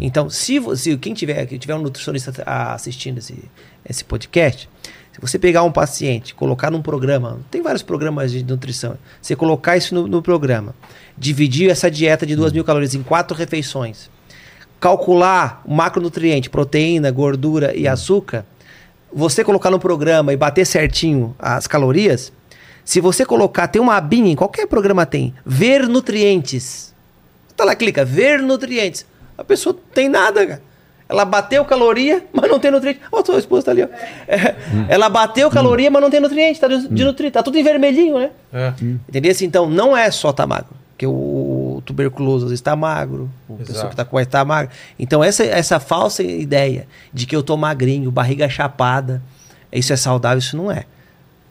Então, 0.01 0.29
se, 0.29 0.59
vo- 0.59 0.75
se 0.75 0.95
quem 0.97 1.15
tiver, 1.15 1.45
que 1.47 1.57
tiver 1.57 1.73
um 1.75 1.81
nutricionista 1.81 2.31
assistindo 2.45 3.17
esse, 3.17 3.43
esse 3.87 4.03
podcast, 4.03 4.69
se 5.11 5.19
você 5.19 5.39
pegar 5.39 5.63
um 5.63 5.71
paciente, 5.71 6.35
colocar 6.35 6.69
num 6.69 6.81
programa, 6.81 7.39
tem 7.49 7.61
vários 7.63 7.81
programas 7.81 8.31
de 8.31 8.43
nutrição, 8.43 8.97
você 9.19 9.35
colocar 9.35 9.77
isso 9.77 9.95
no, 9.95 10.07
no 10.07 10.21
programa, 10.21 10.75
dividir 11.17 11.71
essa 11.71 11.89
dieta 11.89 12.23
de 12.23 12.35
2 12.35 12.53
mil 12.53 12.63
calorias 12.63 12.93
em 12.93 13.01
quatro 13.01 13.35
refeições, 13.35 14.11
calcular 14.79 15.61
o 15.65 15.73
macronutriente, 15.73 16.49
proteína, 16.51 17.09
gordura 17.11 17.75
e 17.75 17.87
açúcar, 17.87 18.45
você 19.11 19.43
colocar 19.43 19.71
no 19.71 19.79
programa 19.79 20.31
e 20.31 20.37
bater 20.37 20.65
certinho 20.65 21.35
as 21.39 21.65
calorias, 21.65 22.31
se 22.89 22.99
você 22.99 23.23
colocar, 23.23 23.67
tem 23.67 23.79
uma 23.79 23.95
abinha, 23.97 24.31
em 24.31 24.35
qualquer 24.35 24.65
programa 24.65 25.05
tem, 25.05 25.31
ver 25.45 25.87
nutrientes. 25.87 26.91
Tá 27.55 27.63
lá, 27.63 27.75
clica, 27.75 28.03
ver 28.03 28.41
nutrientes. 28.41 29.05
A 29.37 29.43
pessoa 29.43 29.73
não 29.73 29.93
tem 29.93 30.09
nada, 30.09 30.43
cara. 30.43 30.61
Ela 31.07 31.23
bateu 31.23 31.63
caloria, 31.65 32.25
mas 32.33 32.49
não 32.49 32.59
tem 32.59 32.71
nutriente. 32.71 32.99
Ó, 33.11 33.23
sua 33.23 33.37
esposa 33.37 33.65
tá 33.65 33.71
ali, 33.73 33.83
ó. 33.83 33.87
É, 34.27 34.55
Ela 34.89 35.07
bateu 35.07 35.51
caloria, 35.51 35.91
mas 35.91 36.01
não 36.01 36.09
tem 36.09 36.19
nutriente, 36.19 36.59
tá 36.59 36.67
de 36.67 36.87
de 36.87 37.03
nutriente. 37.03 37.33
Tá 37.33 37.43
tudo 37.43 37.59
em 37.59 37.63
vermelhinho, 37.63 38.17
né? 38.17 38.31
É. 38.51 38.73
Entendeu? 39.07 39.31
Assim, 39.33 39.45
Então, 39.45 39.69
não 39.69 39.95
é 39.95 40.09
só 40.09 40.33
tá 40.33 40.47
magro. 40.47 40.73
Porque 40.93 41.05
o, 41.05 41.11
o 41.11 41.83
tuberculoso 41.85 42.45
às 42.45 42.49
vezes 42.49 42.59
está 42.59 42.75
magro, 42.75 43.29
a 43.47 43.53
pessoa 43.65 43.85
que 43.85 43.93
está 43.93 44.03
com 44.03 44.19
está 44.19 44.43
magra. 44.43 44.71
Então, 44.97 45.23
essa, 45.23 45.43
essa 45.43 45.79
falsa 45.79 46.23
ideia 46.23 46.87
de 47.13 47.27
que 47.27 47.35
eu 47.35 47.43
tô 47.43 47.55
magrinho, 47.55 48.09
barriga 48.09 48.49
chapada, 48.49 49.21
isso 49.71 49.93
é 49.93 49.95
saudável, 49.95 50.39
isso 50.39 50.57
não 50.57 50.71
é. 50.71 50.85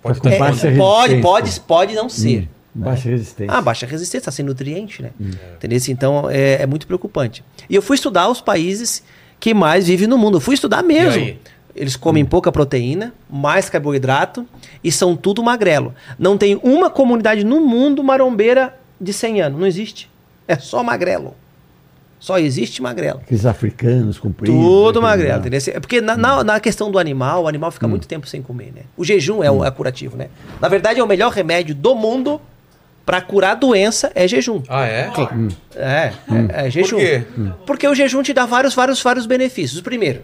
Pode 0.03 0.21
Com 0.21 0.29
ter. 0.29 0.35
É, 0.35 0.39
baixa 0.39 0.73
pode, 0.77 1.21
pode, 1.21 1.61
pode 1.61 1.95
não 1.95 2.09
ser. 2.09 2.49
Baixa 2.75 3.09
resistência. 3.09 3.53
Ah, 3.53 3.61
baixa 3.61 3.87
resistência, 3.87 4.19
está 4.19 4.31
sem 4.31 4.45
nutriente, 4.45 5.03
né? 5.03 5.11
Entendeu? 5.57 5.79
Então 5.89 6.31
é, 6.31 6.63
é 6.63 6.67
muito 6.67 6.87
preocupante. 6.87 7.45
E 7.69 7.75
eu 7.75 7.83
fui 7.83 7.97
estudar 7.97 8.29
os 8.29 8.41
países 8.41 9.03
que 9.41 9.53
mais 9.53 9.89
vivem 9.89 10.07
no 10.07 10.17
mundo. 10.17 10.37
Eu 10.37 10.41
fui 10.41 10.55
estudar 10.55 10.83
mesmo. 10.83 11.37
Eles 11.75 11.97
comem 11.97 12.25
pouca 12.25 12.51
proteína, 12.51 13.15
mais 13.31 13.71
carboidrato 13.71 14.47
e 14.83 14.91
são 14.91 15.17
tudo 15.17 15.43
magrelo. 15.43 15.95
Não 16.19 16.37
tem 16.37 16.59
uma 16.63 16.91
comunidade 16.91 17.45
no 17.45 17.61
mundo 17.61 18.03
marombeira 18.03 18.77
de 19.01 19.13
100 19.13 19.43
anos. 19.43 19.61
Não 19.61 19.67
existe. 19.67 20.11
É 20.47 20.57
só 20.57 20.83
magrelo. 20.83 21.35
Só 22.21 22.39
existe 22.39 22.83
magrelo. 22.83 23.21
Aqueles 23.23 23.47
africanos 23.47 24.19
compridos. 24.19 24.61
Tudo 24.61 25.01
magrelo, 25.01 25.39
entendeu? 25.41 25.61
É 25.69 25.79
Porque 25.81 26.01
na, 26.01 26.17
na, 26.17 26.43
na 26.43 26.61
questão 26.61 26.91
do 26.91 26.99
animal, 26.99 27.45
o 27.45 27.49
animal 27.49 27.71
fica 27.71 27.87
muito 27.87 28.09
tempo 28.09 28.27
sem 28.27 28.43
comer, 28.43 28.73
né? 28.75 28.83
O 28.97 29.05
jejum 29.05 29.43
é, 29.43 29.51
o, 29.51 29.65
é 29.65 29.71
curativo, 29.71 30.17
né? 30.17 30.29
Na 30.61 30.69
verdade, 30.69 30.99
é 30.99 31.05
o 31.05 31.07
melhor 31.07 31.31
remédio 31.31 31.75
do 31.75 31.95
mundo 31.95 32.41
para 33.07 33.21
curar 33.21 33.55
doença 33.55 34.11
é 34.15 34.27
jejum. 34.29 34.63
Ah, 34.69 34.85
é? 34.87 35.11
É, 35.77 35.81
é, 35.81 36.67
é 36.67 36.71
jejum. 36.71 36.97
quê? 36.97 37.23
Porque 37.65 37.87
o 37.87 37.95
jejum 37.95 38.23
te 38.23 38.35
dá 38.35 38.45
vários, 38.47 38.75
vários, 38.75 39.01
vários 39.01 39.25
benefícios. 39.25 39.81
Primeiro, 39.81 40.23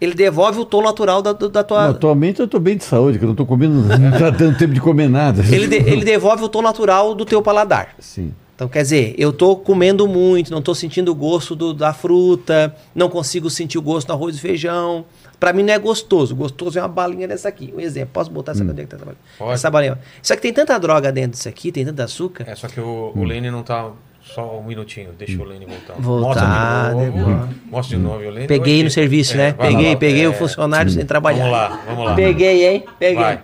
ele 0.00 0.12
devolve 0.14 0.58
o 0.58 0.64
tom 0.64 0.82
natural 0.82 1.22
da, 1.22 1.32
da 1.32 1.48
Não, 1.60 1.64
tua. 1.64 1.88
atualmente 1.90 2.40
eu 2.40 2.44
estou 2.44 2.60
bem 2.60 2.76
de 2.76 2.84
saúde, 2.84 3.18
que 3.18 3.24
eu 3.24 3.28
não 3.28 3.32
estou 3.34 3.46
comendo, 3.46 3.74
não 3.98 4.10
está 4.12 4.28
dando 4.30 4.58
tempo 4.58 4.74
de 4.74 4.80
comer 4.80 5.08
nada. 5.08 5.42
Ele, 5.50 5.66
de- 5.66 5.76
ele 5.90 6.04
devolve 6.04 6.42
o 6.44 6.48
tom 6.48 6.60
natural 6.60 7.14
do 7.14 7.24
teu 7.24 7.40
paladar. 7.40 7.90
Sim. 7.98 8.34
Então, 8.56 8.68
quer 8.68 8.80
dizer, 8.82 9.14
eu 9.18 9.32
tô 9.34 9.54
comendo 9.54 10.08
muito, 10.08 10.50
não 10.50 10.62
tô 10.62 10.74
sentindo 10.74 11.12
o 11.12 11.14
gosto 11.14 11.54
do- 11.54 11.74
da 11.74 11.92
fruta, 11.92 12.74
não 12.94 13.08
consigo 13.10 13.50
sentir 13.50 13.76
o 13.76 13.82
gosto 13.82 14.06
do 14.06 14.14
arroz 14.14 14.34
e 14.36 14.40
feijão. 14.40 15.04
Pra 15.38 15.52
mim 15.52 15.62
não 15.62 15.74
é 15.74 15.78
gostoso. 15.78 16.34
Gostoso 16.34 16.78
é 16.78 16.82
uma 16.82 16.88
balinha 16.88 17.28
dessa 17.28 17.50
aqui. 17.50 17.70
Um 17.76 17.80
exemplo. 17.80 18.08
Posso 18.14 18.30
botar 18.30 18.52
essa, 18.52 18.62
onde 18.64 18.80
é 18.80 18.84
que 18.84 18.88
tá 18.88 18.96
essa 18.96 19.04
balinha? 19.04 19.20
Pode. 19.38 19.52
Essa 19.52 19.70
balinha. 19.70 19.98
Só 20.22 20.34
que 20.34 20.40
tem 20.40 20.54
tanta 20.54 20.78
droga 20.78 21.12
dentro 21.12 21.32
disso 21.32 21.46
aqui, 21.46 21.70
tem 21.70 21.84
tanto 21.84 22.00
açúcar. 22.00 22.44
É, 22.48 22.54
só 22.54 22.66
que 22.68 22.80
o, 22.80 23.12
o 23.14 23.24
Lene 23.24 23.50
não 23.50 23.62
tá. 23.62 23.90
Só 24.24 24.58
um 24.58 24.64
minutinho, 24.64 25.10
deixa 25.16 25.40
o 25.40 25.44
Lene 25.44 25.66
voltar. 25.66 25.94
Voltar, 26.00 26.94
Mostra 26.94 27.10
de 27.10 27.16
novo. 27.18 27.28
depois. 27.38 27.56
Mostra 27.70 27.96
de 27.98 28.02
novo, 28.02 28.16
o 28.24 28.30
Lene. 28.30 28.46
Peguei 28.48 28.82
no 28.82 28.90
serviço, 28.90 29.34
É, 29.34 29.36
né? 29.36 29.52
Peguei, 29.52 29.90
lá, 29.90 29.96
peguei 29.96 30.24
é, 30.24 30.28
o 30.28 30.32
funcionário 30.32 30.90
sem 30.90 31.04
trabalhar. 31.04 31.44
Vamos 31.44 31.52
lá, 31.52 31.80
vamos 31.86 32.04
lá. 32.06 32.14
Peguei, 32.16 32.66
hein? 32.66 32.84
Peguei. 32.98 33.38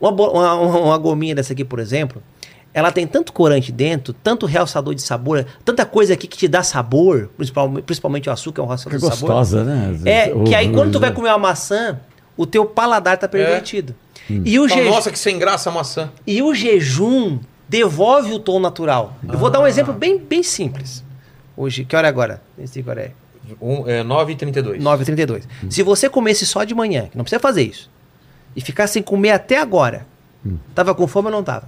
Uma, 0.00 0.10
uma- 0.10 0.54
uma 0.80 0.98
gominha 0.98 1.34
dessa 1.34 1.52
aqui, 1.52 1.64
por 1.64 1.78
exemplo, 1.78 2.20
ela 2.74 2.90
tem 2.90 3.06
tanto 3.06 3.32
corante 3.32 3.70
dentro, 3.70 4.12
tanto 4.14 4.46
realçador 4.46 4.94
de 4.94 5.02
sabor, 5.02 5.44
tanta 5.64 5.84
coisa 5.84 6.14
aqui 6.14 6.26
que 6.26 6.36
te 6.38 6.48
dá 6.48 6.62
sabor, 6.62 7.28
principalmente, 7.36 7.82
principalmente 7.84 8.28
o 8.28 8.32
açúcar 8.32 8.62
é 8.62 8.64
um 8.64 8.68
realçador 8.68 8.98
Fica 8.98 9.10
de 9.10 9.16
sabor. 9.16 9.28
gostosa, 9.36 9.64
né? 9.64 9.94
É, 10.04 10.30
que 10.44 10.54
aí 10.54 10.72
quando 10.72 10.92
tu 10.92 11.00
vai 11.00 11.12
comer 11.12 11.28
uma 11.28 11.38
maçã, 11.38 12.00
o 12.36 12.46
teu 12.46 12.64
paladar 12.64 13.18
tá 13.18 13.28
pervertido. 13.28 13.94
E, 14.30 14.58
o 14.58 14.68
jeju- 14.68 14.88
Nossa, 14.88 15.10
que 15.10 15.18
sem 15.18 15.38
graça 15.38 15.68
a 15.68 15.72
maçã. 15.72 16.10
e 16.26 16.40
o 16.42 16.54
jejum 16.54 17.38
devolve 17.68 18.32
o 18.32 18.38
tom 18.38 18.58
natural. 18.60 19.16
Eu 19.30 19.36
vou 19.38 19.50
dar 19.50 19.60
um 19.60 19.66
exemplo 19.66 19.92
bem, 19.92 20.18
bem 20.18 20.42
simples. 20.42 21.04
Hoje, 21.56 21.84
que 21.84 21.94
hora 21.94 22.06
é 22.06 22.10
agora? 22.10 22.42
Nem 22.56 22.66
sei 22.66 22.82
que 22.82 22.88
hora 22.88 23.00
é. 23.02 23.10
Um, 23.60 23.86
é 23.88 24.02
9h32. 24.02 24.80
9h32. 24.80 25.42
Se 25.68 25.82
você 25.82 26.08
comesse 26.08 26.46
só 26.46 26.64
de 26.64 26.74
manhã, 26.74 27.08
que 27.10 27.16
não 27.18 27.24
precisa 27.24 27.40
fazer 27.40 27.62
isso, 27.64 27.90
e 28.56 28.60
ficar 28.60 28.86
sem 28.86 29.02
comer 29.02 29.30
até 29.32 29.58
agora, 29.58 30.06
tava 30.74 30.94
com 30.94 31.06
fome 31.06 31.26
ou 31.26 31.32
não 31.32 31.42
tava? 31.42 31.66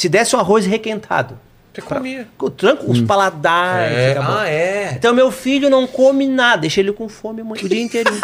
Se 0.00 0.08
desse 0.08 0.34
um 0.34 0.38
arroz 0.38 0.64
requentado, 0.64 1.38
Você 1.74 1.82
comia. 1.82 2.26
com 2.38 2.48
tranco, 2.48 2.90
os 2.90 3.02
paladares. 3.02 3.94
É, 3.98 4.16
ah, 4.18 4.48
é. 4.48 4.92
Então 4.94 5.12
meu 5.14 5.30
filho 5.30 5.68
não 5.68 5.86
come 5.86 6.26
nada, 6.26 6.62
deixa 6.62 6.80
ele 6.80 6.90
com 6.90 7.06
fome 7.06 7.42
o 7.42 7.68
dia 7.68 7.82
inteirinho. 7.82 8.18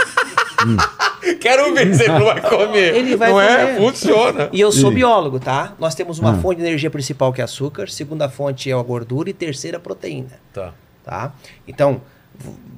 Quero 1.38 1.74
ver 1.74 1.94
se 1.94 2.04
ele 2.04 2.12
não 2.14 2.24
vai 2.24 2.40
comer. 2.40 2.96
Ele 2.96 3.14
vai 3.14 3.30
não 3.30 3.38
é? 3.38 3.74
comer. 3.74 3.76
Funciona. 3.76 4.48
E 4.54 4.58
eu 4.58 4.72
sou 4.72 4.90
biólogo, 4.90 5.38
tá? 5.38 5.74
Nós 5.78 5.94
temos 5.94 6.18
uma 6.18 6.38
fonte 6.38 6.62
de 6.62 6.66
energia 6.66 6.90
principal 6.90 7.30
que 7.30 7.42
é 7.42 7.44
açúcar, 7.44 7.90
segunda 7.90 8.26
fonte 8.26 8.70
é 8.70 8.72
a 8.72 8.82
gordura 8.82 9.28
e 9.28 9.34
terceira 9.34 9.76
a 9.76 9.80
proteína, 9.80 10.40
Tá. 10.54 10.72
tá? 11.04 11.34
Então, 11.68 12.00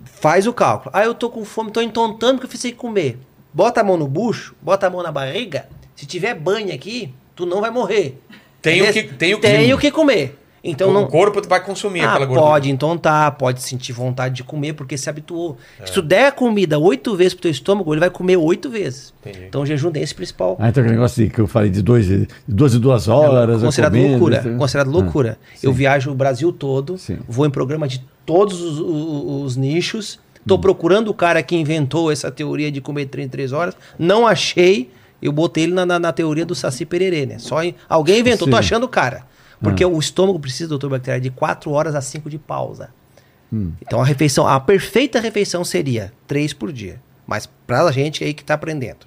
faz 0.07 0.45
o 0.49 0.53
cálculo. 0.53 0.91
Ah, 0.93 1.05
eu 1.05 1.15
tô 1.15 1.31
com 1.31 1.45
fome, 1.45 1.71
tô 1.71 1.81
entontando 1.81 2.33
porque 2.41 2.47
eu 2.47 2.51
fiz 2.51 2.63
sem 2.63 2.75
comer. 2.75 3.17
Bota 3.55 3.81
a 3.81 3.85
mão 3.85 3.97
no 3.97 4.09
bucho, 4.09 4.57
bota 4.61 4.89
a 4.89 4.91
mão 4.91 5.05
na 5.05 5.13
barriga. 5.13 5.69
Se 5.95 6.05
tiver 6.05 6.35
banho 6.35 6.75
aqui, 6.75 7.15
tu 7.37 7.47
não 7.47 7.61
vai 7.61 7.71
morrer. 7.71 8.21
Tem 8.63 8.83
o 8.83 8.93
que- 8.93 9.03
tem 9.05 9.35
o 9.35 9.41
que- 9.41 9.47
tem 9.49 9.75
o 9.75 9.79
que 9.79 9.91
comer. 9.91 10.37
Então 10.63 10.91
o 10.91 10.93
não 10.93 11.07
corpo 11.07 11.41
vai 11.49 11.63
consumir 11.65 12.01
ah, 12.01 12.11
aquela 12.11 12.27
gordura. 12.27 12.51
pode 12.51 12.69
entontar, 12.71 13.31
pode 13.39 13.63
sentir 13.63 13.93
vontade 13.93 14.35
de 14.35 14.43
comer 14.45 14.73
porque 14.73 14.99
se 14.99 15.09
habituou. 15.09 15.57
É. 15.81 15.87
Se 15.87 15.93
tu 15.93 16.03
der 16.03 16.27
a 16.27 16.33
comida 16.33 16.77
oito 16.81 17.15
vezes 17.17 17.33
pro 17.33 17.43
teu 17.43 17.51
estômago, 17.53 17.95
ele 17.95 18.01
vai 18.01 18.11
comer 18.11 18.37
oito 18.37 18.69
vezes. 18.69 19.15
Entendi. 19.25 19.47
Então 19.47 19.63
o 19.63 19.67
jejum 19.67 19.93
tem 19.93 20.03
esse 20.03 20.15
principal 20.15 20.57
Ah, 20.59 20.69
então 20.69 20.83
aquele 20.83 20.97
negócio 20.97 21.25
de, 21.25 21.31
que 21.31 21.39
eu 21.41 21.47
falei 21.47 21.71
de 21.71 21.81
dois, 21.81 22.07
de 22.09 22.27
duas 22.47 22.75
e 22.75 22.79
duas 22.81 23.07
horas. 23.07 23.63
É 23.63 23.65
considerado 23.67 23.93
comendo, 23.93 24.11
loucura. 24.11 24.39
isso- 24.41 24.59
Considerado 24.59 24.89
Ah, 24.89 24.93
loucura. 24.93 25.39
eu 25.63 25.73
viajo 25.73 26.11
o 26.11 26.15
Brasil 26.15 26.53
todo, 26.53 26.99
Sim. 26.99 27.19
vou 27.29 27.47
em 27.47 27.51
programa 27.51 27.87
de 27.87 28.05
todos 28.27 28.61
os, 28.61 28.81
os- 28.81 29.45
os 29.45 29.57
nichos. 29.57 30.19
Tô 30.47 30.59
procurando 30.59 31.09
o 31.09 31.15
cara 31.15 31.41
que 31.43 31.55
inventou 31.55 32.11
essa 32.11 32.31
teoria 32.33 32.71
de 32.73 32.81
comer 32.81 33.07
33 33.07 33.53
horas. 33.53 33.77
Não 33.97 34.27
achei. 34.27 34.91
Eu 35.21 35.33
botei 35.33 35.65
ele 35.65 35.73
na, 35.75 35.85
na, 35.85 35.99
na 35.99 36.13
teoria 36.13 36.47
do 36.47 36.55
Saci 36.55 36.85
Pererê, 36.87 37.27
né? 37.27 37.39
Só 37.39 37.63
em- 37.63 37.75
alguém 37.89 38.21
inventou, 38.21 38.47
tô 38.47 38.55
Sim. 38.55 38.59
achando 38.61 38.85
o 38.85 38.89
cara. 38.89 39.27
Porque 39.61 39.85
o 39.85 39.99
estômago 39.99 40.39
precisa, 40.39 40.69
doutor 40.69 40.89
Bactéria, 40.91 41.21
de 41.21 41.31
4 41.31 41.71
horas 41.73 41.95
a 41.97 42.01
5 42.01 42.31
de 42.31 42.39
pausa. 42.39 42.91
Então 43.81 44.01
a 44.01 44.05
refeição, 44.05 44.47
a 44.47 44.61
perfeita 44.61 45.19
refeição 45.21 45.65
seria 45.65 46.13
3 46.27 46.53
por 46.53 46.71
dia. 46.73 47.01
Mas 47.27 47.47
pra 47.67 47.91
gente 47.91 48.23
aí 48.23 48.33
que 48.35 48.45
tá 48.45 48.55
aprendendo. 48.55 49.07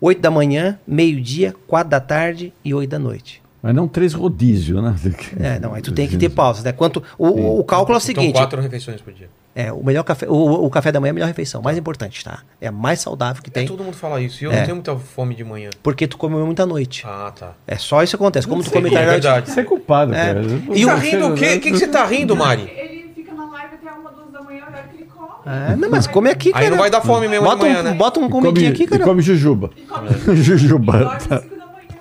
8 0.00 0.20
da 0.20 0.30
manhã, 0.30 0.78
meio-dia, 0.86 1.54
4 1.66 1.90
da 1.90 1.98
tarde 2.00 2.52
e 2.64 2.72
8 2.72 2.88
da 2.90 2.98
noite. 2.98 3.42
Mas 3.62 3.74
não 3.74 3.86
três 3.88 4.14
rodízio, 4.14 4.80
né? 4.80 4.94
É, 5.38 5.58
não, 5.58 5.74
aí 5.74 5.82
tu 5.82 5.92
tem 5.92 6.08
que 6.08 6.16
ter 6.16 6.28
pausa, 6.30 6.62
né? 6.62 6.72
Quanto, 6.72 7.02
o, 7.18 7.58
o 7.58 7.64
cálculo 7.64 7.96
é 7.96 7.98
o 7.98 8.02
Então, 8.02 8.22
seguinte: 8.22 8.32
quatro 8.36 8.60
refeições 8.62 9.00
por 9.00 9.12
dia. 9.12 9.28
É, 9.54 9.72
o 9.72 9.82
melhor 9.84 10.02
café, 10.04 10.26
o, 10.28 10.64
o 10.64 10.70
café 10.70 10.92
da 10.92 11.00
manhã 11.00 11.10
é 11.10 11.12
a 11.12 11.14
melhor 11.14 11.26
refeição, 11.26 11.60
mais 11.60 11.76
importante, 11.76 12.24
tá? 12.24 12.40
É 12.60 12.68
a 12.68 12.72
mais 12.72 13.00
saudável 13.00 13.42
que 13.42 13.50
É, 13.50 13.52
tem, 13.52 13.66
todo 13.66 13.82
mundo 13.82 13.96
fala 13.96 14.20
isso. 14.20 14.42
E 14.42 14.46
eu 14.46 14.52
É. 14.52 14.56
não 14.58 14.62
tenho 14.64 14.74
muita 14.76 14.96
fome 14.96 15.34
de 15.34 15.42
manhã. 15.44 15.70
porque 15.82 16.06
tu 16.06 16.16
come 16.16 16.36
muita 16.36 16.64
noite. 16.64 17.04
Ah, 17.06 17.32
tá. 17.36 17.52
É 17.66 17.76
só 17.76 18.02
isso 18.02 18.16
que 18.16 18.22
acontece. 18.22 18.46
Como 18.46 18.62
tu 18.62 18.70
Sei, 18.70 18.74
come 18.80 18.88
é 18.88 18.92
tarde 18.92 19.08
noite. 19.10 19.22
verdade. 19.22 19.50
Você 19.50 19.60
é 19.60 19.64
culpado, 19.64 20.14
É. 20.14 20.26
cara. 20.26 20.40
E 20.72 20.86
Tá 20.86 20.94
o- 20.94 20.98
rindo 20.98 21.26
o 21.28 21.34
quê? 21.34 21.54
O 21.56 21.60
que, 21.60 21.70
que 21.72 21.78
você 21.78 21.88
tá 21.88 22.04
rindo, 22.06 22.36
Mari? 22.36 22.62
Ele 22.76 23.10
fica 23.14 23.32
na 23.34 23.50
live 23.50 23.74
até 23.74 23.90
uma, 23.92 24.10
duas 24.12 24.30
da 24.30 24.40
manhã, 24.40 24.64
horário 24.68 24.88
que 24.90 24.96
ele 25.02 25.04
come. 25.06 25.28
É, 25.46 25.76
não, 25.76 25.90
mas 25.90 26.06
come 26.06 26.30
aqui, 26.30 26.52
cara. 26.52 26.64
Aí 26.64 26.70
não 26.70 26.78
vai 26.78 26.90
dar 26.90 27.00
fome 27.00 27.26
mesmo 27.28 27.44
de 27.44 27.50
bota, 27.50 27.62
manhã, 27.66 27.80
um, 27.80 27.82
né? 27.82 27.92
bota 27.94 28.20
um 28.20 28.28
comidinho 28.30 28.70
aqui, 28.70 28.86
cara. 28.86 29.02
come 29.02 29.20
jujuba. 29.20 29.70
E 29.76 29.80
come 29.82 30.08
Jujuba. 30.36 31.16
às 31.16 31.26
Tá. 31.26 31.42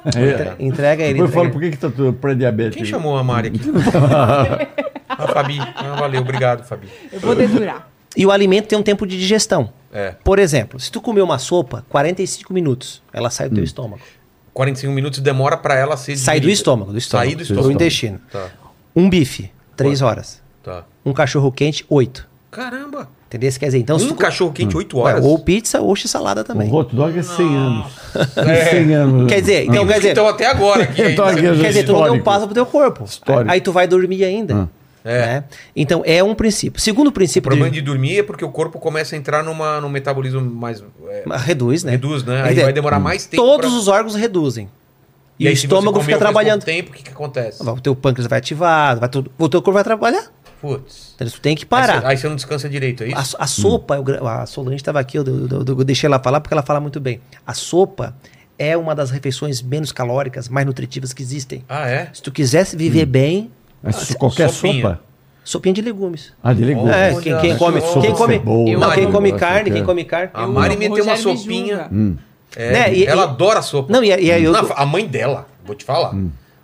É. 0.05 0.55
Entrega 0.63 1.03
ele. 1.03 1.13
Depois 1.13 1.29
eu 1.29 1.33
falo, 1.33 1.47
entrega. 1.47 1.51
por 1.51 1.61
que, 1.61 1.71
que 1.71 1.77
tá 1.77 1.89
tudo 1.89 2.13
pré-diabetes? 2.13 2.75
Quem 2.77 2.85
chamou 2.85 3.17
a 3.17 3.23
Mari 3.23 3.49
aqui? 3.49 3.59
a 5.09 5.27
Fabi. 5.33 5.59
Ah, 5.59 5.95
valeu, 5.99 6.21
obrigado, 6.21 6.63
Fabi. 6.65 6.87
Eu 7.11 7.19
vou 7.19 7.35
dedurar. 7.35 7.89
E 8.15 8.25
o 8.25 8.31
alimento 8.31 8.67
tem 8.67 8.77
um 8.77 8.83
tempo 8.83 9.05
de 9.05 9.17
digestão. 9.17 9.71
É. 9.93 10.15
Por 10.23 10.39
exemplo, 10.39 10.79
se 10.79 10.91
tu 10.91 10.99
comer 11.01 11.21
uma 11.21 11.37
sopa, 11.37 11.85
45 11.89 12.53
minutos, 12.53 13.01
ela 13.13 13.29
sai 13.29 13.47
do 13.49 13.53
Hum. 13.53 13.55
teu 13.55 13.63
estômago. 13.63 14.01
45 14.53 14.91
minutos 14.93 15.19
demora 15.19 15.55
pra 15.57 15.75
ela 15.75 15.95
ser 15.95 16.17
Sai 16.17 16.39
do 16.39 16.49
estômago, 16.49 16.91
do 16.91 16.97
estômago. 16.97 17.27
Sair 17.29 17.35
do 17.35 17.41
estômago. 17.43 17.67
Do 17.67 17.71
intestino. 17.73 18.19
Tá, 18.31 18.47
Um 18.95 19.09
bife, 19.09 19.51
3 19.77 20.01
horas. 20.01 20.41
tá. 20.63 20.83
Um 21.05 21.13
cachorro 21.13 21.51
quente, 21.51 21.85
8. 21.89 22.27
Caramba. 22.51 23.07
Entendeu? 23.29 23.51
Quer 23.59 23.65
dizer, 23.67 23.77
então 23.77 23.99
se 23.99 24.05
Um 24.11 24.15
cachorro 24.15 24.51
quente, 24.51 24.75
8 24.75 24.97
Ué, 24.97 25.03
horas. 25.11 25.23
ou 25.23 25.37
pizza 25.37 25.79
ou 25.79 25.95
x-salada 25.95 26.41
O 26.41 26.43
também. 26.43 26.73
hot 26.73 26.95
dog 26.95 27.13
é 27.19 27.21
100 27.21 27.55
anos. 27.55 27.85
É. 28.35 28.65
100 28.71 28.93
anos. 28.95 29.27
Quer 29.31 29.41
dizer, 29.41 29.65
então, 29.65 29.85
quer 29.85 29.97
dizer, 29.97 30.11
Então 30.11 30.27
até 30.27 30.45
agora 30.47 30.81
aqui. 30.83 31.01
Então, 31.13 31.25
aqui, 31.25 31.41
quer 31.41 31.67
dizer, 31.67 31.83
tu 31.85 31.93
não 31.93 32.03
deu 32.05 32.13
um 32.13 32.21
passo 32.23 32.45
pro 32.45 32.55
teu 32.55 32.65
corpo. 32.65 33.03
Histórico. 33.03 33.51
Aí 33.51 33.61
tu 33.61 33.71
vai 33.71 33.87
dormir 33.87 34.23
ainda. 34.23 34.67
É. 35.05 35.25
né? 35.27 35.43
Então 35.75 36.01
é 36.05 36.23
um 36.23 36.33
princípio. 36.33 36.81
Segundo 36.81 37.07
O 37.07 37.11
princípio 37.11 37.43
problema 37.49 37.69
de... 37.69 37.79
de 37.79 37.85
dormir 37.85 38.17
é 38.17 38.23
porque 38.23 38.43
o 38.43 38.49
corpo 38.49 38.79
começa 38.79 39.15
a 39.15 39.17
entrar 39.17 39.43
numa, 39.43 39.79
num 39.79 39.89
metabolismo 39.89 40.41
mais. 40.41 40.83
é, 41.07 41.23
reduz, 41.37 41.83
né? 41.83 41.91
reduz, 41.91 42.23
né? 42.23 42.41
Aí 42.41 42.49
dizer, 42.49 42.63
vai 42.63 42.73
demorar 42.73 42.99
mais 42.99 43.25
tempo. 43.27 43.41
Todos 43.43 43.69
pra- 43.69 43.79
os 43.79 43.87
órgãos 43.87 44.15
reduzem. 44.15 44.67
E, 45.39 45.47
aí, 45.47 45.53
o 45.53 45.55
se 45.55 45.61
você 45.61 45.67
estômago 45.67 46.01
fica 46.01 46.17
trabalhando. 46.17 46.63
tempo, 46.65 46.89
o 46.89 46.93
que, 46.93 47.01
que 47.03 47.11
acontece? 47.11 47.63
O 47.63 47.79
teu 47.79 47.95
pâncreas 47.95 48.27
vai 48.27 48.39
ativado, 48.39 48.99
vai 48.99 49.07
tudo. 49.07 49.31
o 49.37 49.47
teu 49.47 49.61
corpo 49.61 49.75
vai 49.75 49.85
trabalhar. 49.85 50.25
Putz. 50.61 51.13
Então, 51.15 51.27
tu 51.29 51.39
tem 51.39 51.55
que 51.55 51.63
Aí 51.63 51.67
parar. 51.69 52.01
você, 52.01 52.07
aí 52.07 52.17
você 52.17 52.27
não 52.27 52.35
descansa 52.35 52.67
direito, 52.69 53.03
é 53.03 53.07
isso? 53.09 53.35
A, 53.39 53.43
a 53.43 53.47
sopa, 53.47 53.95
eu 53.95 54.03
gra- 54.03 54.41
a 54.41 54.45
Solange 54.45 54.75
estava 54.77 54.99
aqui, 54.99 55.17
eu, 55.17 55.23
eu- 55.25 55.47
eu- 55.49 55.65
eu 55.67 55.83
deixei 55.83 56.07
ela 56.07 56.19
falar 56.19 56.41
porque 56.41 56.53
ela 56.53 56.63
fala 56.63 56.79
muito 56.79 56.99
bem. 56.99 57.21
A 57.47 57.53
sopa 57.53 58.13
é 58.57 58.75
uma 58.75 58.93
das 58.93 59.09
refeições 59.09 59.61
menos 59.61 59.91
calóricas, 59.93 60.49
mais 60.49 60.65
nutritivas 60.67 61.13
que 61.13 61.21
existem. 61.21 61.63
Ah, 61.69 61.87
é? 61.87 62.09
Se 62.13 62.21
tu 62.21 62.31
quisesse 62.31 62.75
viver 62.75 63.05
bem, 63.05 63.49
Mas 63.81 64.13
qualquer 64.15 64.49
Sopinha. 64.49 64.81
sopa. 64.81 64.99
sopinha 65.45 65.73
de 65.73 65.81
legumes. 65.81 66.33
Ah, 66.43 66.51
de 66.53 66.65
legumes. 66.65 66.93
É, 66.93 67.15
quem, 67.21 67.37
quem 67.39 67.57
come, 67.57 67.79
sopa 67.79 68.01
quem 68.01 68.11
de 68.11 68.17
come, 68.17 68.33
cebola, 68.33 68.77
não, 68.77 68.91
quem 68.91 69.03
eu 69.05 69.11
come 69.11 69.29
gosto, 69.31 69.39
carne, 69.39 69.63
cara. 69.63 69.73
quem 69.75 69.83
come 69.85 70.03
carne. 70.03 70.29
A 70.33 70.41
eu- 70.43 70.51
Mari 70.51 70.75
meteu 70.77 71.03
uma 71.05 71.15
sopinha. 71.15 71.87
julga. 71.89 72.17
É, 72.57 72.71
Né, 72.73 72.93
e- 72.95 73.05
ela 73.05 73.21
e- 73.21 73.25
adora 73.25 73.61
sopa. 73.61 73.93
Não, 73.93 74.03
e, 74.03 74.07
e 74.07 74.31
aí 74.31 74.43
eu, 74.43 74.51
Não, 74.51 74.67
a 74.75 74.85
mãe 74.85 75.07
dela, 75.07 75.47
vou 75.63 75.73
te 75.75 75.85
falar. 75.85 76.13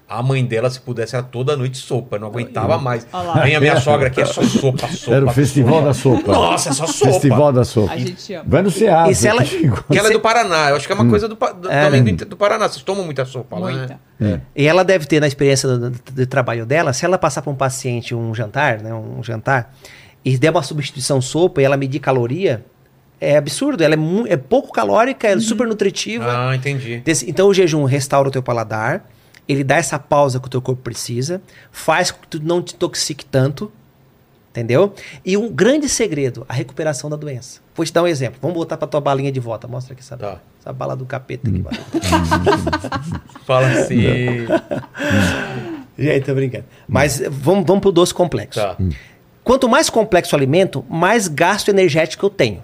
A 0.08 0.22
mãe 0.22 0.46
dela, 0.46 0.70
se 0.70 0.80
pudesse, 0.80 1.16
era 1.16 1.24
toda 1.24 1.58
noite 1.58 1.78
sopa, 1.80 2.20
não 2.20 2.28
aguentava 2.28 2.78
mais. 2.78 3.08
Lá. 3.12 3.42
Vem 3.42 3.56
a 3.56 3.60
minha 3.60 3.80
sogra 3.82 4.08
aqui, 4.08 4.22
é 4.22 4.26
só 4.26 4.42
sopa, 4.46 4.88
sopa. 4.88 5.16
Era 5.18 5.26
o 5.26 5.32
Festival 5.32 5.82
da 5.82 5.94
Sopa. 5.96 6.32
Nossa, 6.32 6.70
é 6.70 6.74
só 6.74 6.86
sopa. 6.86 7.12
Festival 7.14 7.52
da 7.52 7.64
Sopa. 7.64 7.92
A 7.94 7.98
gente 7.98 8.34
ama. 8.36 8.46
Vai 8.48 8.62
no 8.62 8.70
Ceasa. 8.70 9.10
E 9.12 9.16
se 9.16 9.28
ela- 9.28 9.44
que 9.44 9.98
ela 9.98 10.10
é 10.10 10.12
do 10.12 10.20
Paraná, 10.20 10.70
eu 10.70 10.76
acho 10.76 10.86
que 10.86 10.94
é 10.94 10.96
uma 10.96 11.10
coisa 11.10 11.28
do, 11.28 11.34
do- 11.36 11.72
É. 11.72 11.86
também 11.86 12.04
do, 12.04 12.10
inte- 12.12 12.26
do 12.26 12.38
Paraná. 12.38 12.68
Vocês 12.70 12.84
tomam 12.84 13.04
muita 13.04 13.26
sopa 13.26 13.58
lá, 13.58 13.72
Muita. 13.72 14.00
né? 14.20 14.42
É. 14.56 14.62
E 14.64 14.68
ela 14.68 14.84
deve 14.84 15.08
ter, 15.08 15.20
na 15.20 15.26
experiência 15.28 15.68
do, 15.68 15.90
do- 15.90 16.00
do 16.12 16.28
trabalho 16.28 16.68
dela, 16.68 16.94
se 16.94 17.04
ela 17.04 17.18
passar 17.18 17.42
para 17.42 17.52
um 17.52 17.56
paciente 17.56 18.14
um 18.14 18.34
jantar, 18.36 18.80
né, 18.82 18.94
um 18.94 19.24
jantar, 19.24 19.74
e 20.24 20.38
der 20.38 20.52
uma 20.52 20.62
substituição 20.62 21.20
sopa 21.20 21.62
e 21.62 21.66
ela 21.66 21.78
medir 21.78 22.00
caloria, 22.00 22.64
é 23.20 23.38
absurdo. 23.38 23.84
Ela 23.84 23.96
é, 23.96 24.34
é 24.34 24.38
pouco 24.38 24.72
calórica, 24.72 25.28
é 25.28 25.40
super 25.40 25.66
nutritiva. 25.66 26.26
Ah, 26.50 26.56
entendi. 26.56 27.02
Então 27.28 27.48
o 27.48 27.54
jejum 27.56 27.86
restaura 27.86 28.30
o 28.30 28.32
teu 28.32 28.44
paladar, 28.44 29.04
ele 29.48 29.64
dá 29.64 29.76
essa 29.78 29.98
pausa 30.00 30.40
que 30.40 30.48
o 30.48 30.50
teu 30.50 30.62
corpo 30.62 30.82
precisa, 30.82 31.42
faz 31.72 32.12
com 32.12 32.22
que 32.22 32.28
tu 32.28 32.40
não 32.44 32.62
te 32.62 32.74
intoxique 32.76 33.24
tanto, 33.26 33.72
entendeu? 34.52 34.94
E 35.26 35.36
um 35.38 35.50
grande 35.52 35.88
segredo, 35.90 36.46
a 36.50 36.54
recuperação 36.54 37.10
da 37.10 37.16
doença. 37.16 37.60
Vou 37.76 37.86
te 37.86 37.92
dar 37.94 38.04
um 38.04 38.08
exemplo. 38.08 38.40
Vamos 38.42 38.56
voltar 38.56 38.78
pra 38.78 38.88
tua 38.88 39.02
balinha 39.02 39.32
de 39.32 39.40
volta. 39.40 39.68
Mostra 39.68 39.94
aqui 39.94 40.02
essa, 40.02 40.16
Tá. 40.18 40.40
essa 40.62 40.72
bala 40.74 40.96
do 40.96 41.06
capeta 41.06 41.50
aqui. 41.50 41.64
Fala 43.46 43.68
assim. 43.68 43.98
Gente, 45.98 46.26
tô 46.26 46.34
brincando. 46.34 46.66
Mas 46.88 47.22
vamos, 47.30 47.66
vamos 47.66 47.82
pro 47.82 47.92
doce 47.92 48.14
complexo. 48.14 48.60
tá. 48.60 48.78
Quanto 49.44 49.70
mais 49.70 49.90
complexo 49.90 50.36
o 50.36 50.38
alimento, 50.38 50.84
mais 50.90 51.28
gasto 51.28 51.70
energético 51.70 52.26
eu 52.26 52.30
tenho. 52.30 52.64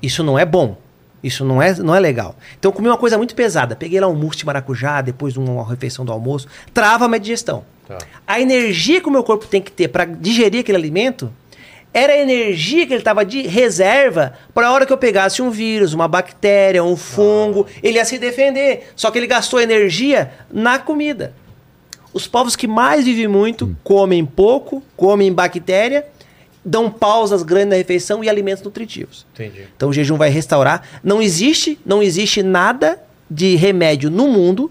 Isso 0.00 0.24
não 0.24 0.38
é 0.38 0.44
bom. 0.46 0.76
Isso 1.22 1.44
não 1.44 1.62
é, 1.62 1.74
não 1.74 1.94
é 1.94 2.00
legal. 2.00 2.34
Então 2.58 2.70
eu 2.70 2.72
comi 2.74 2.88
uma 2.88 2.98
coisa 2.98 3.16
muito 3.16 3.34
pesada. 3.34 3.76
Peguei 3.76 4.00
lá 4.00 4.08
um 4.08 4.14
mousse 4.14 4.38
de 4.38 4.46
maracujá 4.46 5.00
depois 5.00 5.32
de 5.32 5.38
uma 5.38 5.68
refeição 5.68 6.04
do 6.04 6.12
almoço. 6.12 6.48
Trava 6.74 7.04
a 7.04 7.08
minha 7.08 7.20
digestão. 7.20 7.64
Tá. 7.86 7.98
A 8.26 8.40
energia 8.40 9.00
que 9.00 9.08
o 9.08 9.10
meu 9.12 9.22
corpo 9.22 9.46
tem 9.46 9.62
que 9.62 9.70
ter 9.70 9.88
para 9.88 10.04
digerir 10.04 10.60
aquele 10.60 10.78
alimento 10.78 11.32
era 11.94 12.14
a 12.14 12.16
energia 12.16 12.86
que 12.86 12.92
ele 12.92 13.00
estava 13.00 13.24
de 13.24 13.42
reserva 13.42 14.32
para 14.54 14.68
a 14.68 14.72
hora 14.72 14.86
que 14.86 14.92
eu 14.92 14.98
pegasse 14.98 15.42
um 15.42 15.50
vírus, 15.50 15.92
uma 15.92 16.08
bactéria, 16.08 16.82
um 16.82 16.96
fungo, 16.96 17.66
ele 17.82 17.98
ia 17.98 18.04
se 18.04 18.18
defender. 18.18 18.90
Só 18.96 19.10
que 19.10 19.18
ele 19.18 19.26
gastou 19.26 19.60
energia 19.60 20.32
na 20.50 20.78
comida. 20.78 21.34
Os 22.14 22.26
povos 22.26 22.56
que 22.56 22.66
mais 22.66 23.04
vivem 23.04 23.28
muito 23.28 23.74
comem 23.82 24.24
pouco, 24.24 24.82
comem 24.96 25.32
bactéria, 25.32 26.06
dão 26.64 26.90
pausas 26.90 27.42
grandes 27.42 27.70
na 27.70 27.76
refeição 27.76 28.22
e 28.22 28.28
alimentos 28.28 28.62
nutritivos. 28.62 29.26
Entendi. 29.34 29.66
Então 29.76 29.88
o 29.88 29.92
jejum 29.92 30.16
vai 30.16 30.30
restaurar. 30.30 30.82
Não 31.02 31.20
existe, 31.20 31.78
não 31.84 32.02
existe 32.02 32.42
nada 32.42 33.00
de 33.30 33.56
remédio 33.56 34.10
no 34.10 34.28
mundo 34.28 34.70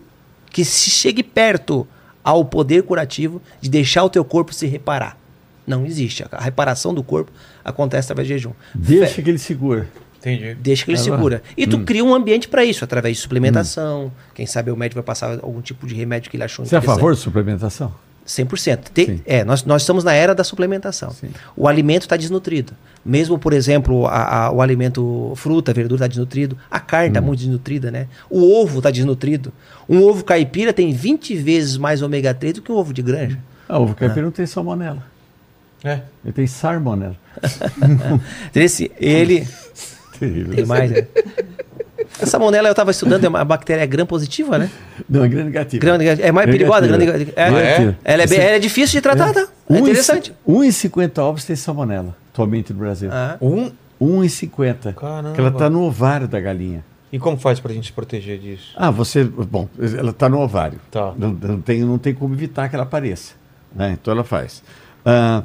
que 0.49 0.63
se 0.63 0.89
chegue 0.89 1.23
perto 1.23 1.87
ao 2.23 2.45
poder 2.45 2.83
curativo 2.83 3.41
de 3.59 3.69
deixar 3.69 4.03
o 4.03 4.09
teu 4.09 4.23
corpo 4.23 4.53
se 4.53 4.67
reparar. 4.67 5.17
Não 5.65 5.85
existe. 5.85 6.23
A 6.31 6.41
reparação 6.41 6.93
do 6.93 7.03
corpo 7.03 7.31
acontece 7.63 8.11
através 8.11 8.27
do 8.27 8.31
jejum. 8.31 8.51
Deixa 8.73 9.21
que 9.21 9.29
ele 9.29 9.37
segura. 9.37 9.87
Entendi. 10.19 10.53
Deixa 10.55 10.85
que 10.85 10.91
ele 10.91 10.97
segura. 10.97 11.41
E 11.57 11.65
tu 11.65 11.79
cria 11.79 12.03
um 12.03 12.13
ambiente 12.13 12.47
para 12.47 12.63
isso, 12.63 12.83
através 12.83 13.17
de 13.17 13.23
suplementação. 13.23 14.11
Quem 14.35 14.45
sabe 14.45 14.69
o 14.69 14.77
médico 14.77 14.95
vai 14.95 15.03
passar 15.03 15.39
algum 15.41 15.61
tipo 15.61 15.87
de 15.87 15.95
remédio 15.95 16.29
que 16.29 16.37
ele 16.37 16.43
achou 16.43 16.63
Você 16.63 16.75
é 16.75 16.77
a 16.77 16.81
favor 16.81 17.13
de 17.13 17.19
suplementação? 17.19 17.93
100%. 18.25 18.89
Tem- 18.93 19.05
Sim. 19.05 19.21
é, 19.25 19.43
nós, 19.43 19.63
nós 19.65 19.81
estamos 19.81 20.03
na 20.03 20.13
era 20.13 20.33
da 20.35 20.43
suplementação. 20.43 21.11
Sim. 21.11 21.29
O 21.55 21.67
alimento 21.67 22.03
está 22.03 22.15
desnutrido. 22.15 22.73
Mesmo, 23.03 23.37
por 23.39 23.51
exemplo, 23.53 24.05
a- 24.07 24.45
a- 24.45 24.51
o 24.51 24.61
alimento 24.61 25.33
fruta, 25.35 25.73
verdura 25.73 25.97
está 25.97 26.07
desnutrido. 26.07 26.57
A 26.69 26.79
carne 26.79 27.07
Hum. 27.07 27.11
está 27.11 27.21
muito 27.21 27.39
desnutrida, 27.39 27.89
né? 27.91 28.07
O 28.29 28.61
ovo 28.61 28.77
está 28.77 28.91
desnutrido. 28.91 29.51
Um 29.89 30.01
ovo 30.03 30.23
caipira 30.23 30.71
tem 30.71 30.93
20 30.93 31.35
vezes 31.35 31.77
mais 31.77 32.01
ômega 32.01 32.33
3 32.33 32.53
do 32.55 32.61
que 32.61 32.71
um 32.71 32.75
ovo 32.75 32.93
de 32.93 33.01
granja. 33.01 33.39
Ah, 33.67 33.79
o 33.79 33.83
ovo 33.83 33.95
caipira 33.95 34.21
não 34.21 34.31
tem 34.31 34.45
salmonela. 34.45 35.03
É. 35.83 36.01
Ele 36.23 36.33
tem 36.33 36.45
sarmonela. 36.45 37.15
Esse, 38.53 38.91
ele 38.99 39.47
Terrível. 40.19 40.55
tem 40.55 40.65
mais, 40.65 40.91
né? 40.91 41.07
A 42.19 42.25
salmonela 42.25 42.67
eu 42.67 42.71
estava 42.71 42.89
estudando, 42.91 43.23
é 43.25 43.29
uma 43.29 43.43
bactéria 43.45 43.85
gram 43.85 44.05
positiva, 44.05 44.57
né? 44.57 44.69
Não, 45.09 45.23
é 45.23 45.27
grande 45.27 45.45
negativo. 45.45 45.81
Gram 45.81 45.97
negativa. 45.97 46.27
é 46.27 46.31
mais 46.31 46.49
perigosa. 46.49 46.87
Gram 46.87 46.97
Negativa. 46.97 47.17
negativa. 47.25 47.41
É, 47.41 47.51
Negativa. 47.51 47.97
Ela, 48.03 48.23
é 48.23 48.27
bem- 48.27 48.39
ela 48.39 48.55
é 48.55 48.59
difícil 48.59 48.97
de 48.97 49.01
tratar, 49.01 49.33
tá? 49.33 49.41
É 49.69 49.73
Um 49.73 49.77
interessante. 49.77 50.27
ci- 50.29 50.35
Um 50.45 50.63
em 50.63 50.71
50 50.71 51.23
ovos 51.23 51.45
tem 51.45 51.55
salmonela, 51.55 52.15
atualmente 52.33 52.73
no 52.73 52.79
Brasil. 52.79 53.09
Ah. 53.11 53.37
Um. 53.41 53.71
Um 53.99 54.23
em 54.23 54.29
50. 54.29 54.93
Caramba. 54.93 55.29
Porque 55.29 55.41
ela 55.41 55.49
está 55.49 55.69
no 55.69 55.81
ovário 55.83 56.27
da 56.27 56.39
galinha. 56.39 56.83
E 57.13 57.19
como 57.19 57.37
faz 57.37 57.59
pra 57.59 57.73
gente 57.73 57.87
se 57.87 57.93
proteger 57.93 58.39
disso? 58.39 58.73
Ah, 58.75 58.89
você. 58.89 59.23
Bom, 59.23 59.67
ela 59.79 60.11
está 60.11 60.27
no 60.29 60.39
ovário. 60.39 60.79
Tá. 60.89 61.13
Não, 61.17 61.29
não 61.31 61.61
tem, 61.61 61.81
não 61.81 61.97
tem 61.97 62.13
como 62.13 62.33
evitar 62.33 62.67
que 62.69 62.75
ela 62.75 62.83
apareça. 62.83 63.33
Né? 63.75 63.97
Então 63.99 64.13
ela 64.13 64.23
faz. 64.23 64.63
Ah, 65.05 65.43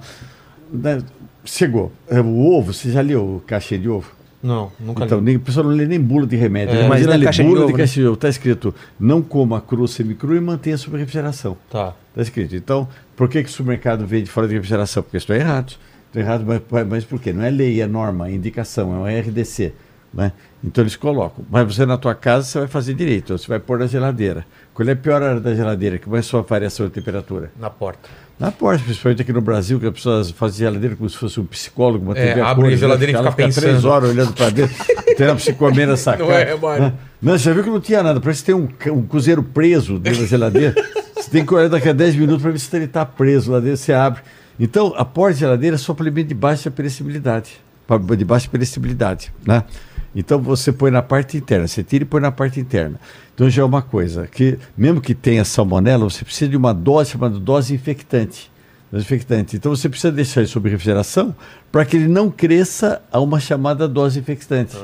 né, 0.73 1.03
chegou. 1.45 1.93
É, 2.09 2.21
O 2.21 2.53
ovo, 2.57 2.73
você 2.73 2.91
já 2.91 3.01
leu 3.01 3.37
o 3.37 3.41
cachê 3.47 3.77
de 3.79 3.89
ovo? 3.89 4.11
Não, 4.47 4.71
nunca 4.79 5.05
Então, 5.05 5.19
li. 5.19 5.25
nem, 5.25 5.37
a 5.37 5.41
pessoa 5.41 5.65
não 5.65 5.73
lê 5.73 5.87
nem 5.87 6.01
bula 6.01 6.27
de 6.27 6.37
remédio. 6.37 6.75
É. 6.75 6.83
né? 6.83 6.89
Mas 6.89 7.01
Imagina 7.01 7.11
na 7.11 7.17
ler 7.17 7.25
caixa 7.27 7.43
bula 7.43 7.57
de, 7.57 7.63
ovo, 7.65 7.73
né? 7.73 7.79
caixa 7.79 7.95
de 8.01 8.07
ovo. 8.07 8.15
Está 8.15 8.29
escrito, 8.29 8.75
não 8.99 9.21
coma 9.21 9.61
cru, 9.61 9.89
semicru 9.89 10.37
e 10.37 10.41
mantenha 10.41 10.79
sob 10.79 10.97
refrigeração. 10.97 11.57
Tá. 11.71 11.95
Está 12.11 12.23
escrito. 12.23 12.55
Então, 12.55 12.89
por 13.17 13.29
que, 13.29 13.43
que 13.43 13.49
o 13.49 13.53
supermercado 13.53 14.07
vende 14.07 14.31
fora 14.31 14.47
de 14.47 14.55
refrigeração? 14.55 15.03
Porque 15.03 15.17
isso 15.17 15.33
é 15.33 15.39
errado. 15.39 15.75
Está 16.09 16.21
errado, 16.21 16.45
mas, 16.47 16.87
mas 16.87 17.05
por 17.05 17.21
quê? 17.21 17.33
Não 17.33 17.43
é 17.43 17.51
lei, 17.51 17.81
é 17.81 17.87
norma, 17.87 18.29
é 18.29 18.33
indicação, 18.33 18.95
é 19.07 19.17
um 19.17 19.21
RDC. 19.21 19.73
Né? 20.15 20.33
Então 20.65 20.83
eles 20.83 20.97
colocam. 20.97 21.45
Mas 21.51 21.75
você 21.75 21.85
na 21.85 21.99
tua 21.99 22.15
casa 22.15 22.47
você 22.47 22.59
vai 22.61 22.69
fazer 22.69 22.95
direito, 22.95 23.37
você 23.37 23.47
vai 23.49 23.59
pôr 23.59 23.79
na 23.79 23.87
geladeira. 23.87 24.47
Qual 24.73 24.89
é 24.89 24.93
a 24.93 24.97
pior 24.97 25.21
hora 25.21 25.41
da 25.41 25.55
geladeira? 25.55 25.99
Que 25.99 26.09
mais 26.09 26.25
sua 26.25 26.43
variação 26.43 26.87
de 26.87 26.93
temperatura? 26.93 27.51
Na 27.59 27.69
porta. 27.69 28.09
Na 28.39 28.53
porta, 28.53 28.85
principalmente 28.85 29.23
aqui 29.23 29.33
no 29.33 29.41
Brasil, 29.41 29.81
que 29.81 29.87
as 29.87 29.93
pessoas 29.95 30.31
fazem 30.31 30.59
geladeira 30.59 30.95
como 30.95 31.09
se 31.09 31.17
fosse 31.17 31.41
um 31.41 31.47
psicólogo, 31.47 32.05
uma 32.05 32.17
É, 32.19 32.29
TV 32.29 32.41
abre 32.43 32.63
cores, 32.65 32.75
a 32.79 32.81
geladeira 32.81 33.13
né? 33.15 33.19
e 33.19 33.21
Ela 33.23 33.31
fica 33.31 33.43
três 33.49 33.55
pensando. 33.77 33.89
horas 33.91 34.11
olhando 34.11 34.33
para 34.35 34.51
dentro, 34.51 34.77
tendo 35.17 35.31
a 35.33 35.35
psicomia 35.37 35.87
na 35.87 35.97
sacada. 35.97 36.25
Não 36.25 36.33
é, 36.37 36.55
mano? 36.55 36.85
Né? 36.85 36.93
Não, 37.23 37.33
você 37.39 37.45
já 37.45 37.53
viu 37.55 37.65
que 37.65 37.71
não 37.71 37.81
tinha 37.81 38.03
nada. 38.03 38.21
Parece 38.21 38.41
que 38.41 38.47
tem 38.47 38.55
um, 38.55 38.69
um 38.93 39.03
cozeiro 39.07 39.43
preso 39.43 39.99
dentro 39.99 40.21
da 40.21 40.27
geladeira. 40.27 40.75
Você 41.17 41.31
tem 41.31 41.47
que 41.47 41.55
olhar 41.55 41.69
daqui 41.71 41.89
a 41.89 41.93
10 41.95 42.15
minutos 42.15 42.43
para 42.43 42.51
ver 42.53 42.59
se 42.59 42.77
ele 42.77 42.85
está 42.85 43.05
preso 43.05 43.51
lá 43.51 43.59
dentro, 43.59 43.79
você 43.79 43.93
abre. 43.93 44.21
Então, 44.61 44.93
a 44.97 45.05
porta 45.05 45.33
de 45.35 45.41
geladeira 45.41 45.75
é 45.75 45.79
só 45.79 45.93
para 45.95 46.05
alimento 46.05 46.29
de 46.29 46.35
baixa 46.35 46.71
perecibilidade. 46.71 47.53
De 48.17 48.25
baixa 48.25 48.49
perecibilidade, 48.51 49.33
né? 49.45 49.65
Então 50.15 50.41
você 50.41 50.73
põe 50.73 50.91
na 50.91 51.03
parte 51.03 51.37
interna, 51.37 51.67
você 51.67 51.83
tira 51.83 52.03
e 52.03 52.07
põe 52.07 52.21
na 52.21 52.31
parte 52.31 52.61
interna. 52.61 53.01
Então 53.37 53.51
já 53.51 53.61
é 53.61 53.65
uma 53.67 53.83
coisa 53.83 54.27
que, 54.27 54.59
mesmo 54.75 54.99
que 54.99 55.15
tenha 55.15 55.45
salmonela, 55.45 56.05
você 56.05 56.25
precisa 56.25 56.51
de 56.51 56.57
uma 56.57 56.73
dose 56.73 57.11
chamada 57.11 57.39
dose 57.39 57.75
infectante. 57.75 58.51
Dose 58.91 59.05
infectante. 59.05 59.57
Então 59.57 59.77
você 59.77 59.91
precisa 59.91 60.11
deixar 60.11 60.41
ele 60.41 60.49
sob 60.49 60.71
refrigeração 60.71 61.37
para 61.71 61.85
que 61.85 61.99
ele 61.99 62.09
não 62.09 62.31
cresça 62.31 63.03
a 63.13 63.21
uma 63.21 63.39
chamada 63.39 63.87
dose 63.87 64.19
infectante. 64.19 64.75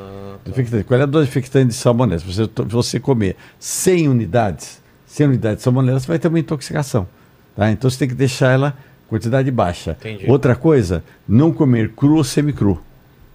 Infectante. 0.47 0.85
Qual 0.85 1.01
é 1.01 1.03
a 1.03 1.07
dose 1.07 1.29
infectante 1.29 1.69
de 1.69 1.75
salmonela? 1.75 2.19
Se 2.19 2.27
você, 2.27 2.51
você 2.67 3.01
comer 3.01 3.37
100 3.59 4.09
unidades, 4.11 4.83
100 5.07 5.29
unidades 5.29 5.59
de 5.59 5.63
salmonela, 5.63 5.99
você 5.99 6.07
vai 6.07 6.19
ter 6.19 6.29
uma 6.29 6.39
intoxicação. 6.39 7.09
Tá? 7.57 7.71
Então 7.71 7.89
você 7.89 8.01
tem 8.01 8.09
que 8.09 8.15
deixar 8.15 8.53
ela 8.53 8.77
quantidade 9.09 9.51
baixa. 9.51 9.97
Entendi. 9.99 10.31
Outra 10.31 10.55
coisa, 10.55 11.03
não 11.27 11.53
comer 11.53 11.93
cru 11.97 12.17
ou 12.17 12.25
semicru. 12.25 12.79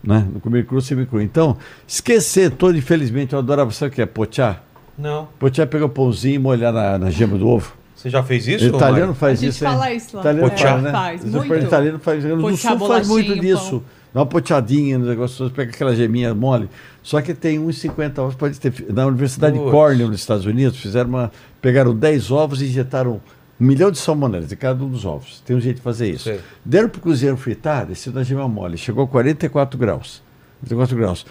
Né? 0.03 0.27
Não 0.31 0.39
comer 0.39 0.67
cru 0.67 0.75
ou 0.75 0.81
semicru. 0.81 1.19
Então, 1.19 1.57
esquecer 1.87 2.51
todo, 2.51 2.77
infelizmente, 2.77 3.33
eu 3.33 3.39
adorava, 3.39 3.71
sabe 3.71 3.91
o 3.91 3.95
que 3.95 4.01
é? 4.03 4.05
Pochá? 4.05 4.61
Não. 4.97 5.27
Pochá 5.39 5.63
é 5.63 5.65
pegar 5.65 5.85
o 5.85 5.89
pãozinho 5.89 6.35
e 6.35 6.39
molhar 6.39 6.73
na, 6.73 6.97
na 6.97 7.09
gema 7.09 7.37
do 7.37 7.47
ovo. 7.47 7.73
Você 7.95 8.09
já 8.09 8.21
fez 8.23 8.47
isso? 8.47 8.65
O 8.65 8.75
italiano 8.75 9.13
faz 9.13 9.39
A 9.39 9.41
gente 9.41 9.49
isso. 9.51 9.63
fala 9.63 9.91
isso 9.91 10.15
lá. 10.15 10.21
Italiano 10.21 10.49
Pochá. 10.49 10.67
faz, 10.69 10.83
né? 10.83 10.91
Faz, 10.91 11.23
muito. 11.23 11.55
italiano 11.65 11.99
faz. 11.99 12.23
No 12.23 12.57
sul 12.57 12.87
faz 12.87 13.07
muito 13.07 13.39
disso. 13.39 13.69
pão. 13.69 13.97
Dá 14.13 14.21
uma 14.21 14.25
pochadinha 14.25 14.97
no 14.97 15.05
negócio, 15.05 15.49
pega 15.51 15.71
aquela 15.71 15.95
geminha 15.95 16.33
mole. 16.33 16.69
Só 17.03 17.21
que 17.21 17.33
tem 17.33 17.59
1,50 17.59 18.19
ovos. 18.19 18.35
Pode 18.35 18.59
ter. 18.59 18.73
Na 18.91 19.05
Universidade 19.05 19.53
de 19.53 19.59
Putz. 19.59 19.71
Cornell, 19.71 20.07
nos 20.07 20.19
Estados 20.19 20.45
Unidos, 20.45 20.79
fizeram 20.79 21.09
uma. 21.09 21.31
Pegaram 21.61 21.93
10 21.95 22.31
ovos 22.31 22.61
e 22.61 22.65
injetaram 22.65 23.21
um 23.59 23.65
milhão 23.65 23.91
de 23.91 23.97
salmonelas 23.97 24.51
em 24.51 24.55
cada 24.55 24.83
um 24.83 24.89
dos 24.89 25.05
ovos. 25.05 25.41
Tem 25.45 25.55
um 25.55 25.59
jeito 25.59 25.77
de 25.77 25.81
fazer 25.81 26.09
isso. 26.09 26.23
Sei. 26.23 26.39
Deram 26.63 26.89
para 26.89 26.99
o 26.99 27.01
cozinheiro 27.01 27.37
fritar, 27.37 27.85
desceu 27.85 28.13
na 28.13 28.23
gema 28.23 28.47
mole. 28.47 28.77
Chegou 28.77 29.03
a 29.03 29.07
44 29.07 29.77
graus. 29.77 30.23
44 30.61 30.95
graus. 30.97 31.25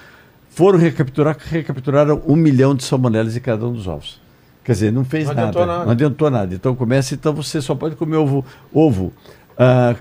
Foram 0.56 0.78
recapturar, 0.78 1.36
recapturaram 1.38 2.22
um 2.26 2.34
milhão 2.34 2.74
de 2.74 2.82
salmonelas 2.82 3.36
em 3.36 3.40
cada 3.40 3.66
um 3.66 3.74
dos 3.74 3.86
ovos. 3.86 4.18
Quer 4.64 4.72
dizer, 4.72 4.90
não 4.90 5.04
fez 5.04 5.26
Não 5.26 5.34
nada, 5.34 5.48
adiantou 5.48 5.66
nada. 5.66 5.84
Não 5.84 5.92
adiantou 5.92 6.30
nada. 6.30 6.54
Então 6.54 6.74
começa, 6.74 7.12
então 7.14 7.34
você 7.34 7.60
só 7.60 7.74
pode 7.74 7.94
comer 7.94 8.16
ovo, 8.16 8.42
ovo 8.72 9.12
ah, 9.58 9.94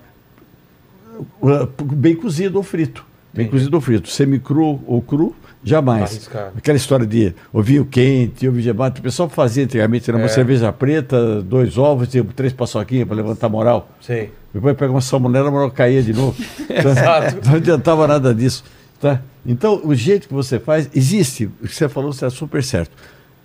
ah, 1.44 1.68
bem 1.84 2.16
cozido 2.16 2.56
ou 2.58 2.64
frito. 2.64 3.06
Bem 3.34 3.48
Entendi. 3.48 3.60
cozido 3.60 3.76
ou 3.76 3.82
frito. 3.82 4.10
Semicru 4.10 4.80
ou 4.88 5.02
cru, 5.02 5.36
jamais. 5.62 6.12
Arriscado. 6.12 6.54
Aquela 6.58 6.78
história 6.78 7.06
de 7.06 7.36
ovinho 7.52 7.84
quente, 7.84 8.48
ovo 8.48 8.62
gemado, 8.62 9.00
o 9.00 9.02
pessoal 9.02 9.28
fazia 9.28 9.66
antigamente, 9.66 10.10
era 10.10 10.18
uma 10.18 10.28
É. 10.28 10.30
cerveja 10.30 10.72
preta, 10.72 11.42
dois 11.42 11.78
ovos 11.78 12.16
e 12.16 12.24
três 12.24 12.54
paçoquinhas 12.54 13.06
para 13.06 13.18
levantar 13.18 13.48
a 13.48 13.50
moral. 13.50 13.90
Sei. 14.00 14.32
Depois 14.54 14.78
pega 14.78 14.90
uma 14.90 15.02
salmonela, 15.02 15.50
a 15.50 15.52
moral 15.52 15.70
caía 15.70 16.02
de 16.02 16.14
novo. 16.14 16.34
Exato. 16.70 17.46
Não 17.46 17.56
adiantava 17.56 18.08
nada 18.08 18.34
disso. 18.34 18.64
Tá? 19.06 19.22
Então, 19.46 19.82
o 19.84 19.94
jeito 19.94 20.28
que 20.28 20.34
você 20.34 20.60
faz, 20.60 20.90
existe, 20.92 21.46
o 21.46 21.68
que 21.68 21.76
você 21.76 21.88
falou 21.88 22.10
está 22.10 22.28
super 22.32 22.64
certo. 22.64 22.90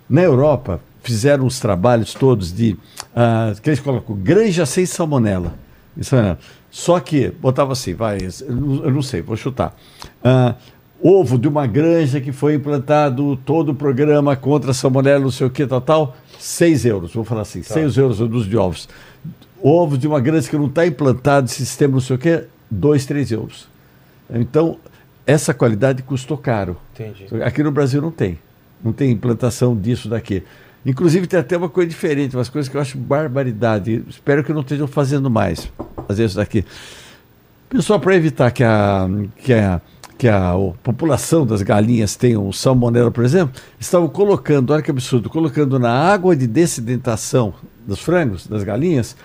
Na 0.09 0.23
Europa, 0.23 0.81
fizeram 1.03 1.45
os 1.45 1.59
trabalhos 1.59 2.15
todos 2.15 2.51
de. 2.51 2.75
ah, 3.15 3.53
que 3.61 3.69
eles 3.69 3.79
colocam 3.79 4.15
granja 4.15 4.65
sem 4.65 4.87
salmonela. 4.87 5.53
Isso 5.95 6.15
é, 6.15 6.35
Só 6.71 6.99
que, 6.99 7.29
botava 7.29 7.73
assim, 7.73 7.93
vai, 7.93 8.17
eu 8.47 8.91
não- 8.91 9.03
sei, 9.03 9.21
vou 9.21 9.37
chutar. 9.37 9.75
Ah, 10.23 10.55
ovo 10.99 11.37
de 11.37 11.47
uma 11.47 11.67
granja 11.67 12.19
que 12.19 12.31
foi 12.31 12.55
implantado 12.55 13.35
todo 13.45 13.69
o 13.69 13.75
programa 13.75 14.35
contra 14.35 14.71
a 14.71 14.73
salmonela, 14.73 15.19
não 15.19 15.29
sei 15.29 15.45
o 15.45 15.51
que, 15.51 15.67
tal, 15.67 15.81
tal, 15.81 16.17
6 16.39 16.85
euros, 16.87 17.13
vou 17.13 17.23
falar 17.23 17.41
assim, 17.41 17.61
6 17.61 17.97
euros 17.97 18.17
dos 18.17 18.49
de 18.49 18.57
ovos. 18.57 18.89
Ovo 19.61 19.95
de 19.95 20.07
uma 20.07 20.19
granja 20.19 20.49
que 20.49 20.57
não 20.57 20.65
está 20.65 20.87
implantado, 20.87 21.47
sistema 21.51 21.93
não 21.93 22.01
sei 22.01 22.15
o 22.15 22.19
que, 22.19 22.45
2, 22.71 23.05
3 23.05 23.31
euros. 23.31 23.69
Então, 24.33 24.79
essa 25.31 25.53
qualidade 25.53 26.03
custou 26.03 26.37
caro. 26.37 26.77
Entendi. 26.93 27.27
Aqui 27.43 27.63
no 27.63 27.71
Brasil 27.71 28.01
não 28.01 28.11
tem. 28.11 28.37
Não 28.83 28.91
tem 28.91 29.11
implantação 29.11 29.75
disso 29.75 30.09
daqui. 30.09 30.43
Inclusive 30.85 31.27
tem 31.27 31.39
até 31.39 31.55
uma 31.55 31.69
coisa 31.69 31.87
diferente, 31.89 32.35
umas 32.35 32.49
coisas 32.49 32.67
que 32.69 32.75
eu 32.75 32.81
acho 32.81 32.97
barbaridade. 32.97 34.03
Espero 34.09 34.43
que 34.43 34.51
não 34.51 34.61
estejam 34.61 34.87
fazendo 34.87 35.29
mais. 35.29 35.71
Fazer 36.07 36.25
isso 36.25 36.35
daqui. 36.37 36.65
Pessoal, 37.69 37.99
para 37.99 38.15
evitar 38.15 38.51
que 38.51 38.63
a, 38.63 39.07
que 39.37 39.53
a, 39.53 39.79
que 40.17 40.27
a, 40.27 40.55
o- 40.55 40.73
população 40.83 41.45
das 41.45 41.61
galinhas 41.61 42.15
tenha 42.15 42.39
um 42.39 42.51
salmonela, 42.51 43.09
por 43.11 43.23
exemplo, 43.23 43.61
estavam 43.79 44.09
colocando, 44.09 44.73
olha 44.73 44.81
que 44.81 44.91
absurdo, 44.91 45.29
colocando 45.29 45.79
na 45.79 45.91
água 45.91 46.35
de 46.35 46.47
dessedentação 46.47 47.53
dos 47.87 47.99
frangos, 47.99 48.45
das 48.47 48.63
galinhas, 48.63 49.15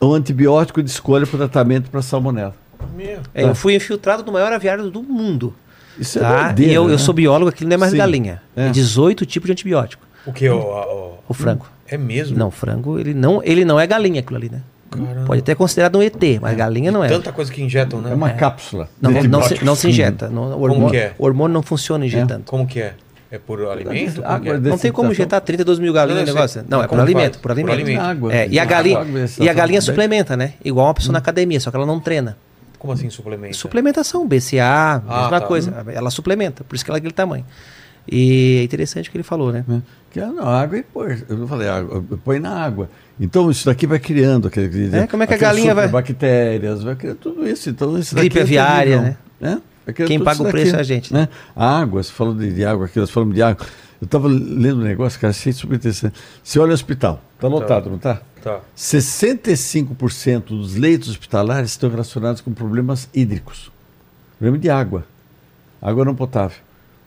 um 0.00 0.12
antibiótico 0.14 0.82
de 0.82 0.88
escolha 0.88 1.26
para 1.26 1.34
o 1.34 1.38
tratamento 1.38 1.90
para 1.90 2.00
salmonela. 2.00 2.54
Meu. 2.94 3.20
É, 3.34 3.42
eu 3.44 3.54
fui 3.54 3.74
infiltrado 3.74 4.24
no 4.24 4.32
maior 4.32 4.52
aviário 4.52 4.90
do 4.90 5.02
mundo. 5.02 5.54
Isso 5.98 6.18
Tá? 6.20 6.28
é 6.28 6.44
doideira, 6.46 6.72
e 6.72 6.74
eu, 6.74 6.84
eu 6.84 6.90
né? 6.90 6.98
sou 6.98 7.14
biólogo, 7.14 7.48
aquilo 7.48 7.68
não 7.68 7.74
é 7.74 7.78
mais 7.78 7.92
Sim. 7.92 7.98
galinha. 7.98 8.42
É. 8.56 8.66
É 8.66 8.70
18 8.70 9.24
tipos 9.26 9.46
de 9.46 9.52
antibiótico. 9.52 10.06
O 10.26 10.32
que? 10.32 10.48
O, 10.48 10.58
o, 10.58 11.18
O 11.28 11.34
frango. 11.34 11.66
É 11.88 11.96
mesmo? 11.96 12.36
Não, 12.36 12.50
frango, 12.50 12.98
ele 12.98 13.14
não, 13.14 13.40
ele 13.44 13.64
não 13.64 13.78
é 13.78 13.86
galinha 13.86 14.20
aquilo 14.20 14.36
ali, 14.36 14.50
né? 14.50 14.60
Caramba. 14.90 15.26
Pode 15.26 15.42
ter 15.42 15.54
considerado 15.54 15.96
um 15.96 16.02
ET, 16.02 16.14
mas 16.40 16.56
galinha 16.56 16.90
não 16.90 17.02
é. 17.02 17.08
Tanta 17.08 17.32
coisa 17.32 17.52
que 17.52 17.62
injetam, 17.62 18.00
né? 18.00 18.12
É 18.12 18.14
uma 18.14 18.30
cápsula. 18.30 18.88
Não, 19.00 19.12
de 19.12 19.28
não, 19.28 19.42
se, 19.42 19.64
não 19.64 19.74
se 19.74 19.88
injeta. 19.88 20.28
Não, 20.28 20.52
o, 20.52 20.62
hormônio, 20.62 20.90
que 20.90 20.96
é? 20.96 21.14
o 21.18 21.24
hormônio 21.24 21.54
não 21.54 21.62
funciona 21.62 22.04
injetando. 22.06 22.44
Como 22.46 22.66
que 22.66 22.80
é? 22.80 22.94
É 23.30 23.38
por 23.38 23.60
alimento? 23.66 24.22
Água 24.24 24.54
é? 24.54 24.58
Não 24.58 24.78
tem 24.78 24.92
como 24.92 25.10
injetar 25.10 25.40
32 25.40 25.80
mil 25.80 25.92
galinhas 25.92 26.20
Não, 26.20 26.24
no 26.26 26.30
eu 26.30 26.34
negócio. 26.34 26.64
Não, 26.68 26.82
é 26.82 26.86
por 26.86 27.00
alimento, 27.00 27.38
por 27.40 27.50
alimento. 27.50 27.74
Por 27.74 27.82
alimento. 27.82 28.00
Água. 28.00 28.32
É, 28.34 28.48
e 28.48 28.58
a 28.58 28.64
galinha, 28.64 28.98
água, 29.00 29.20
e 29.40 29.48
a 29.48 29.52
galinha 29.52 29.80
suplementa, 29.80 30.36
né? 30.36 30.54
Igual 30.64 30.86
uma 30.86 30.94
pessoa 30.94 31.12
na 31.12 31.18
academia, 31.18 31.58
só 31.58 31.70
que 31.70 31.76
ela 31.76 31.86
não 31.86 31.98
treina. 31.98 32.36
Como 32.86 32.92
assim 32.92 33.10
suplemento? 33.10 33.56
Suplementação, 33.56 34.26
BCA, 34.26 35.02
mesma 35.04 35.40
tá. 35.40 35.40
coisa. 35.40 35.84
Ela 35.92 36.10
suplementa, 36.10 36.62
por 36.62 36.76
isso 36.76 36.84
que 36.84 36.90
ela 36.90 36.98
é 36.98 37.00
aquele 37.00 37.12
tamanho. 37.12 37.44
E 38.10 38.58
é 38.60 38.62
interessante 38.62 39.08
o 39.08 39.12
que 39.12 39.16
ele 39.16 39.24
falou, 39.24 39.52
né? 39.52 39.64
né? 39.66 39.82
Que 40.12 40.20
é, 40.20 40.26
não, 40.26 40.46
água 40.46 40.78
e 40.78 40.82
pôr. 40.82 41.24
Eu 41.28 41.36
não 41.36 41.48
falei 41.48 41.68
água, 41.68 42.04
põe 42.24 42.38
na 42.38 42.50
água. 42.50 42.88
Então 43.18 43.50
isso 43.50 43.66
daqui 43.66 43.86
vai 43.86 43.98
criando 43.98 44.46
aquele, 44.46 44.96
É, 44.96 45.06
como 45.06 45.24
é 45.24 45.26
que 45.26 45.34
a 45.34 45.36
galinha 45.36 45.74
vai- 45.74 45.88
bactérias, 45.88 46.84
vai 46.84 46.94
criando 46.94 47.16
tudo 47.16 47.48
isso. 47.48 47.68
Então 47.68 47.98
isso 47.98 48.14
Gripe 48.14 48.38
daqui 48.38 48.56
é 48.56 48.60
aviária, 48.60 49.18
né? 49.40 49.60
Vai 49.84 49.92
criando 49.92 50.08
Quem 50.08 50.22
paga 50.22 50.42
o 50.42 50.50
preço 50.50 50.72
daqui, 50.72 50.76
é 50.76 50.80
a 50.80 50.82
gente. 50.84 51.12
Né? 51.12 51.28
A 51.54 51.80
água, 51.80 52.02
você 52.02 52.12
falou 52.12 52.34
de, 52.34 52.52
de 52.52 52.64
água 52.64 52.86
aqui, 52.86 52.98
nós 52.98 53.10
falamos 53.10 53.34
de 53.34 53.42
água. 53.42 53.66
Eu 54.00 54.04
estava 54.04 54.28
lendo 54.28 54.80
um 54.80 54.84
negócio, 54.84 55.18
cara, 55.18 55.30
achei 55.30 55.52
super 55.52 55.74
interessante. 55.74 56.14
Você 56.44 56.58
olha 56.60 56.70
o 56.70 56.74
hospital, 56.74 57.20
está 57.34 57.48
lotado, 57.48 57.88
não 57.88 57.96
está? 57.96 58.20
Tá. 58.46 58.60
65% 58.76 60.44
dos 60.44 60.76
leitos 60.76 61.08
hospitalares 61.08 61.70
estão 61.70 61.90
relacionados 61.90 62.40
com 62.40 62.52
problemas 62.54 63.08
hídricos. 63.12 63.72
Problema 64.38 64.56
de 64.56 64.70
água. 64.70 65.04
Água 65.82 66.04
não 66.04 66.14
potável. 66.14 66.56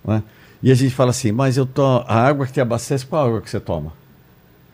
não 0.04 0.16
é? 0.16 0.24
E 0.62 0.70
a 0.70 0.76
gente 0.76 0.94
fala 0.94 1.12
assim, 1.12 1.32
mas 1.32 1.56
eu 1.56 1.66
to... 1.66 2.04
a 2.06 2.28
água 2.28 2.46
que 2.46 2.52
te 2.52 2.60
abastece, 2.60 3.06
qual 3.06 3.28
água 3.28 3.42
que 3.42 3.50
você 3.50 3.58
toma? 3.58 3.94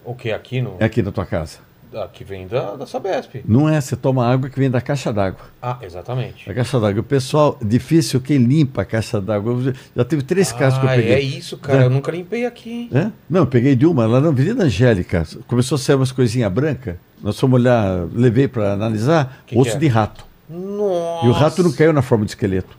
O 0.04 0.16
que? 0.16 0.32
Aqui 0.32 0.60
no. 0.60 0.76
É 0.80 0.86
aqui 0.86 1.04
na 1.04 1.12
tua 1.12 1.24
casa. 1.24 1.60
Aqui 2.04 2.26
vem 2.26 2.46
da, 2.46 2.76
da 2.76 2.86
Sabesp. 2.86 3.42
Não 3.48 3.70
é, 3.70 3.80
você 3.80 3.96
toma 3.96 4.28
água 4.28 4.50
que 4.50 4.60
vem 4.60 4.70
da 4.70 4.82
caixa 4.82 5.14
d'água. 5.14 5.40
Ah, 5.62 5.78
exatamente. 5.82 6.46
Da 6.46 6.54
caixa 6.54 6.78
d'água. 6.78 7.00
O 7.00 7.04
pessoal, 7.04 7.58
difícil 7.62 8.20
quem 8.20 8.38
limpa 8.38 8.82
a 8.82 8.86
caixa 8.86 9.22
d'água. 9.22 9.74
Já 9.96 10.04
teve 10.04 10.22
três 10.22 10.52
casos 10.52 10.78
que 10.80 10.86
eu 10.86 10.90
Ah, 10.90 10.96
peguei. 10.96 11.14
é 11.14 11.20
isso, 11.22 11.58
cara. 11.58 11.84
É. 11.84 11.86
Eu 11.86 11.90
nunca 11.90 12.12
limpei 12.12 12.46
aqui. 12.46 12.70
hein? 12.70 12.90
É? 12.94 13.12
Não, 13.30 13.42
eu 13.42 13.48
peguei 13.48 13.76
de 13.76 13.86
uma 13.86 14.06
lá 14.06 14.20
na 14.20 14.28
Avenida 14.28 14.64
Angélica. 14.64 15.24
Começou 15.48 15.78
a 15.78 15.80
sair 15.80 15.96
umas 15.96 16.12
coisinhas 16.12 16.52
brancas. 16.52 16.96
Nós 17.24 17.40
fomos 17.40 17.62
olhar, 17.62 18.06
levei 18.14 18.48
para 18.48 18.74
analisar, 18.74 19.44
Que 19.48 19.58
osso 19.58 19.72
que 19.72 19.78
é? 19.78 19.80
de 19.80 19.88
rato. 19.88 20.26
Nossa. 20.50 21.26
E 21.26 21.30
o 21.30 21.32
rato 21.32 21.64
não 21.64 21.72
caiu 21.72 21.94
na 21.94 22.02
forma 22.02 22.26
de 22.26 22.32
esqueleto. 22.32 22.78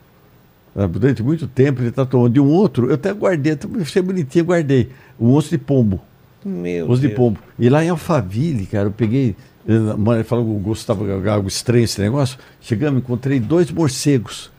Ah, 0.76 0.86
Durante 0.86 1.22
muito 1.22 1.46
tempo 1.46 1.80
ele 1.80 1.88
está 1.88 2.04
tomando. 2.04 2.34
De 2.34 2.38
um 2.40 2.50
outro, 2.50 2.88
eu 2.90 2.94
até 2.96 3.12
guardei, 3.14 3.56
achei 3.80 4.02
bonitinho, 4.02 4.44
guardei. 4.44 4.90
Um 5.18 5.32
osso 5.32 5.48
de 5.48 5.58
pombo. 5.58 6.00
Meu 6.48 6.88
osso 6.90 7.00
de 7.00 7.08
Deus. 7.08 7.16
pombo. 7.18 7.38
E 7.58 7.68
lá 7.68 7.84
em 7.84 7.88
Alphaville, 7.88 8.66
cara, 8.66 8.88
eu 8.88 8.92
peguei. 8.92 9.34
A 9.68 9.96
mãe 9.96 10.22
falou 10.22 10.44
que 10.44 10.50
o 10.52 10.58
gosto 10.60 10.80
estava 10.82 11.30
algo 11.30 11.48
estranho 11.48 11.84
esse 11.84 12.00
negócio. 12.00 12.38
Chegamos, 12.60 13.00
encontrei 13.02 13.40
dois 13.40 13.70
morcegos 13.70 14.50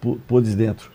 po- 0.00 0.20
podres 0.28 0.54
dentro. 0.54 0.88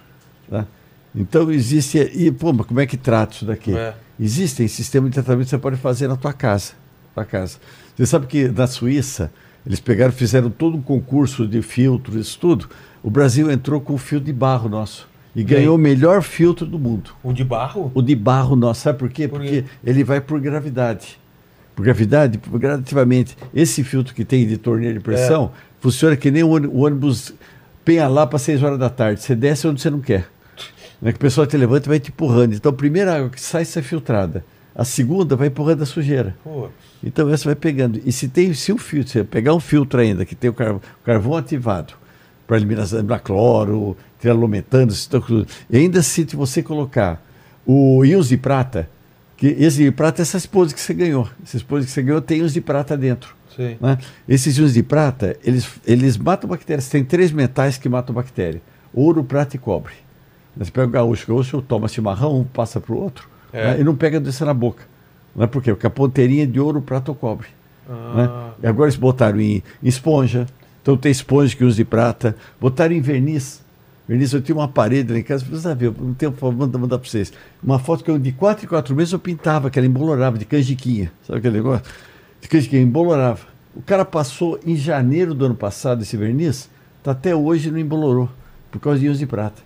Tá? 0.50 0.66
Então 1.14 1.52
existe. 1.52 1.98
E, 2.00 2.32
pô, 2.32 2.54
mas 2.54 2.66
como 2.66 2.80
é 2.80 2.86
que 2.86 2.96
trata 2.96 3.36
isso 3.36 3.46
daqui? 3.46 3.76
É. 3.76 3.94
Existem 4.20 4.68
sistemas 4.70 5.10
de 5.10 5.16
tratamento 5.16 5.44
que 5.46 5.50
você 5.50 5.58
pode 5.58 5.76
fazer 5.76 6.08
na 6.08 6.16
tua 6.16 6.32
casa. 6.32 6.74
Tua 7.14 7.26
casa. 7.26 7.58
Você 7.96 8.06
sabe 8.06 8.26
que 8.28 8.48
na 8.48 8.68
Suíça, 8.68 9.32
eles 9.66 9.80
pegaram, 9.82 10.14
fizeram 10.14 10.50
todo 10.50 10.78
um 10.78 10.82
concurso 10.82 11.46
de 11.46 11.62
filtros, 11.62 12.16
isso 12.16 12.40
tudo. 12.40 12.70
O 13.04 13.10
Brasil 13.10 13.52
entrou 13.52 13.82
com 13.82 13.94
o 13.96 13.98
filtro 13.98 14.26
de 14.28 14.34
barro 14.34 14.70
nosso. 14.70 15.08
E 15.36 15.44
ganhou 15.44 15.76
o 15.76 15.78
melhor 15.78 16.22
filtro 16.24 16.66
do 16.66 16.80
mundo. 16.80 17.12
O 17.24 17.32
de 17.32 17.44
barro? 17.44 17.92
O 17.94 18.02
de 18.02 18.16
barro 18.16 18.56
nosso. 18.56 18.82
Sabe 18.82 18.98
por 19.00 19.10
quê? 19.10 19.28
Por 19.28 19.40
Porque 19.40 19.62
quê? 19.62 19.68
ele 19.86 20.04
vai 20.04 20.20
por 20.20 20.40
gravidade. 20.40 21.20
Por 21.76 21.84
gravidade, 21.86 22.38
por 22.40 22.58
gradativamente. 22.60 23.38
Esse 23.54 23.84
filtro 23.84 24.16
que 24.16 24.26
tem 24.26 24.48
de 24.48 24.58
torneira 24.58 24.96
de 24.96 25.00
pressão 25.00 25.52
funciona 25.80 26.16
que 26.16 26.32
nem 26.32 26.42
o 26.44 26.50
ôni- 26.50 26.66
o 26.68 26.80
ônibus 26.80 27.34
penha 27.86 28.08
lá 28.08 28.26
para 28.26 28.40
6 28.40 28.64
horas 28.64 28.80
da 28.80 28.90
tarde. 28.90 29.22
Você 29.22 29.36
desce 29.36 29.68
onde 29.68 29.80
você 29.80 29.90
não 29.92 30.00
quer. 30.00 30.28
Não 31.00 31.10
é 31.10 31.12
que 31.12 31.18
o 31.18 31.22
pessoal 31.22 31.46
te 31.46 31.56
levanta 31.56 31.86
e 31.88 31.90
vai 31.90 32.00
te 32.00 32.10
empurrando. 32.10 32.56
Então 32.56 32.72
a 32.72 32.76
primeira 32.76 33.16
água 33.16 33.30
que 33.30 33.40
sai, 33.40 33.64
sai 33.64 33.84
filtrada. 33.84 34.44
A 34.76 34.84
segunda 34.84 35.36
vai 35.36 35.48
empurrando 35.50 35.84
a 35.84 35.86
sujeira. 35.86 36.36
Pô, 36.44 36.70
Então 37.04 37.30
essa 37.30 37.46
vai 37.46 37.54
pegando. 37.56 38.02
E 38.04 38.12
se 38.12 38.28
tem 38.28 38.52
se 38.56 38.74
um 38.74 38.78
filtro, 38.80 39.12
você 39.12 39.24
pegar 39.24 39.54
um 39.54 39.60
filtro 39.60 40.00
ainda 40.00 40.26
que 40.26 40.34
tem 40.34 40.50
o 40.50 40.54
carvão, 40.54 40.82
carvão 41.04 41.36
ativado 41.38 41.94
para 42.48 42.58
eliminação 42.58 43.04
da 43.06 43.20
cloro, 43.20 43.96
trialometano, 44.20 44.92
ainda 45.72 46.02
se 46.02 46.24
você 46.36 46.64
colocar 46.64 47.22
o 47.66 48.04
íons 48.06 48.30
de 48.30 48.38
prata, 48.38 48.90
que 49.36 49.48
esse 49.60 49.84
de 49.84 49.92
prata 49.92 50.22
é 50.22 50.24
essa 50.24 50.38
esposa 50.38 50.74
que 50.74 50.82
você 50.82 50.94
ganhou. 50.94 51.30
Essa 51.44 51.58
esposa 51.58 51.86
que 51.86 51.92
você 51.92 52.02
ganhou 52.02 52.22
tem 52.22 52.40
íons 52.40 52.54
de 52.54 52.62
prata 52.62 52.98
dentro. 52.98 53.36
né? 53.80 53.98
Esses 54.28 54.58
íons 54.58 54.74
de 54.74 54.82
prata, 54.84 55.36
eles, 55.44 55.68
eles 55.86 56.18
matam 56.18 56.50
bactérias. 56.50 56.90
Tem 56.90 57.04
três 57.04 57.32
metais 57.32 57.78
que 57.78 57.88
matam 57.90 58.16
bactéria: 58.16 58.62
ouro, 58.94 59.24
prata 59.24 59.56
e 59.56 59.60
cobre. 59.60 59.94
Você 60.56 60.72
pega 60.72 60.88
o 60.88 60.90
gaúcho, 60.90 61.26
o 61.32 61.36
gaúcho 61.36 61.62
toma 61.62 61.88
chimarrão, 61.88 62.40
um 62.40 62.44
passa 62.44 62.80
para 62.80 62.94
o 62.94 62.98
outro, 63.00 63.30
É. 63.54 63.74
né? 63.76 63.82
e 63.82 63.84
não 63.84 63.96
pega 63.96 64.20
doença 64.20 64.44
na 64.44 64.54
boca. 64.56 64.84
Não 65.36 65.44
é 65.44 65.48
por 65.48 65.62
quê? 65.62 65.72
Porque 65.72 65.86
a 65.86 65.90
ponteirinha 65.92 66.44
é 66.44 66.48
de 66.48 66.60
ouro, 66.60 66.82
prata 66.82 67.12
ou 67.12 67.16
cobre. 67.16 67.48
Né? 67.88 68.28
Ah, 68.28 68.52
E 68.64 68.66
agora 68.68 68.90
eles 68.90 68.96
botaram 69.00 69.40
em, 69.40 69.62
em 69.84 69.88
esponja. 69.88 70.48
Então 70.82 70.98
tem 70.98 71.12
esponja 71.12 71.56
que 71.56 71.64
usa 71.64 71.76
de 71.78 71.86
prata. 71.86 72.36
Botaram 72.60 72.94
em 72.96 73.02
verniz. 73.02 73.62
Verniz, 74.08 74.32
eu 74.32 74.42
tinha 74.42 74.56
uma 74.56 74.68
parede 74.68 75.12
lá 75.12 75.20
em 75.20 75.24
casa, 75.24 75.44
precisa 75.44 75.76
ver, 75.76 75.92
não 76.00 76.14
tenho 76.14 76.32
vou 76.32 76.52
mandar, 76.52 76.80
mandar 76.80 76.98
para 76.98 77.10
vocês. 77.10 77.34
Uma 77.62 77.78
foto 77.78 78.04
que 78.04 78.10
eu 78.10 78.18
de 78.18 78.32
4 78.32 78.66
em 78.66 78.68
4 78.68 78.96
meses 78.96 79.12
eu 79.12 79.20
pintava, 79.20 79.70
que 79.70 79.78
ela 79.78 79.86
embolorava, 79.86 80.38
de 80.38 80.46
canjiquinha. 80.46 81.12
Sabe 81.26 81.40
aquele 81.40 81.58
negócio? 81.58 81.86
De 82.40 82.48
canjiquinha, 82.48 82.82
embolorava. 82.82 83.46
O 83.76 83.82
cara 83.82 84.06
passou 84.06 84.60
em 84.66 84.76
janeiro 84.76 85.34
do 85.34 85.46
ano 85.46 85.56
passado 85.56 86.02
esse 86.02 86.16
verniz, 86.16 86.70
tá 87.04 87.12
até 87.12 87.36
hoje 87.36 87.70
não 87.70 87.78
embolorou, 87.78 88.30
por 88.72 88.80
causa 88.80 89.00
de 89.00 89.08
íons 89.08 89.20
de 89.20 89.26
prata. 89.26 89.62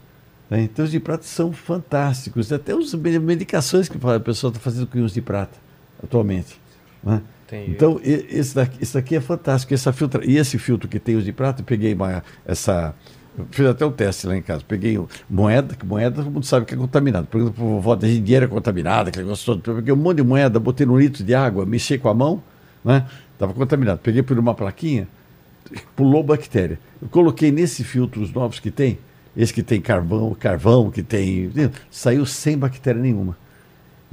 né? 0.49 0.63
Então 0.63 0.83
os 0.83 0.91
de 0.91 0.99
prata 0.99 1.23
são 1.23 1.53
fantásticos. 1.53 2.51
Até 2.51 2.73
as 2.73 2.93
medicações 2.93 3.87
que 3.87 3.97
a 4.03 4.19
pessoa 4.19 4.49
está 4.49 4.59
fazendo 4.59 4.87
com 4.87 4.97
íons 4.97 5.13
de 5.13 5.21
prata 5.21 5.57
atualmente. 6.03 6.59
né? 7.03 7.21
Então, 7.67 7.99
esse 8.03 8.55
daqui, 8.55 8.77
esse 8.81 8.93
daqui 8.93 9.15
é 9.15 9.21
fantástico. 9.21 9.73
Essa 9.73 9.91
filtra, 9.91 10.25
e 10.25 10.37
esse 10.37 10.57
filtro 10.57 10.87
que 10.87 10.97
tem 10.99 11.15
os 11.15 11.25
de 11.25 11.33
prata, 11.33 11.61
eu 11.61 11.65
peguei 11.65 11.93
uma, 11.93 12.23
essa. 12.45 12.95
Fiz 13.51 13.65
até 13.65 13.85
um 13.85 13.91
teste 13.91 14.27
lá 14.27 14.35
em 14.35 14.41
casa. 14.41 14.63
Peguei 14.67 14.99
moeda, 15.29 15.75
que 15.75 15.85
moeda 15.85 16.17
todo 16.17 16.29
mundo 16.29 16.45
sabe 16.45 16.65
que 16.65 16.73
é 16.73 16.77
contaminado. 16.77 17.27
Por 17.27 17.39
exemplo, 17.39 17.65
vovó 17.65 17.95
da 17.95 18.07
dinheiro 18.07 18.45
é 18.45 18.47
contaminada, 18.47 19.09
aquele 19.09 19.23
negócio 19.23 19.45
todo. 19.45 19.75
Peguei 19.75 19.93
um 19.93 19.97
monte 19.97 20.17
de 20.17 20.23
moeda, 20.23 20.59
botei 20.59 20.85
num 20.85 20.99
litro 20.99 21.23
de 21.23 21.33
água, 21.33 21.65
mexi 21.65 21.97
com 21.97 22.09
a 22.09 22.13
mão, 22.13 22.43
né? 22.83 23.05
Estava 23.33 23.53
contaminado. 23.53 23.99
Peguei 23.99 24.21
por 24.21 24.37
uma 24.37 24.53
plaquinha, 24.53 25.07
pulou 25.95 26.23
bactéria. 26.23 26.77
Eu 27.01 27.07
coloquei 27.07 27.51
nesse 27.51 27.83
filtro 27.83 28.21
os 28.21 28.33
novos 28.33 28.59
que 28.59 28.69
tem, 28.69 28.99
esse 29.35 29.53
que 29.53 29.63
tem 29.63 29.79
carvão, 29.79 30.35
carvão, 30.35 30.91
que 30.91 31.01
tem. 31.01 31.49
Saiu 31.89 32.25
sem 32.25 32.57
bactéria 32.57 33.01
nenhuma. 33.01 33.37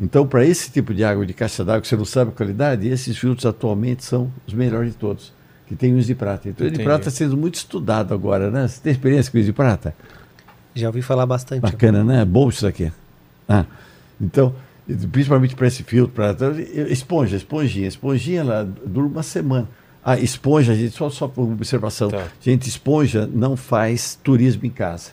Então, 0.01 0.25
para 0.29 0.47
esse 0.47 0.71
tipo 0.71 0.95
de 0.95 1.03
água 1.03 1.27
de 1.27 1.35
caixa 1.35 1.65
d'água 1.65 1.81
que 1.81 1.89
você 1.89 1.97
não 1.97 2.05
sabe 2.05 2.31
a 2.31 2.33
qualidade, 2.33 2.87
esses 2.87 3.19
filtros 3.19 3.45
atualmente 3.45 4.05
são 4.05 4.33
os 4.47 4.55
melhores 4.55 4.93
de 4.93 4.97
todos, 4.97 5.33
que 5.69 5.77
tem 5.77 5.95
os 5.95 6.07
de 6.07 6.15
prata. 6.15 6.49
Então, 6.49 6.67
o 6.67 6.71
de 6.71 6.75
Entendi. 6.77 6.85
prata 6.89 7.09
está 7.09 7.11
sendo 7.11 7.37
muito 7.37 7.57
estudado 7.57 8.15
agora, 8.15 8.51
né? 8.51 8.67
Você 8.67 8.81
tem 8.81 8.91
experiência 8.93 9.31
com 9.31 9.39
os 9.39 9.45
de 9.45 9.53
prata? 9.53 9.95
Já 10.75 10.87
ouvi 10.89 11.03
falar 11.03 11.27
bastante. 11.27 11.61
Bacana, 11.61 12.03
né? 12.03 12.25
Bom 12.25 12.49
isso 12.49 12.63
daqui. 12.63 12.91
Ah, 13.49 13.65
então, 14.21 14.55
principalmente 15.13 15.55
para 15.55 15.67
esse 15.67 15.83
filtro, 15.83 16.15
para 16.15 16.35
esponja, 16.91 17.37
esponjinha, 17.37 17.87
esponjinha 17.89 18.41
ela 18.41 18.65
dura 18.87 19.07
uma 19.07 19.23
semana. 19.23 19.69
Ah, 20.05 20.19
esponja, 20.19 20.75
gente, 20.75 20.93
só, 20.97 21.11
só 21.11 21.29
por 21.29 21.43
observação, 21.43 22.09
Tá. 22.09 22.25
gente, 22.41 22.69
esponja 22.69 23.27
não 23.31 23.57
faz 23.57 24.19
turismo 24.23 24.65
em 24.65 24.71
casa. 24.71 25.11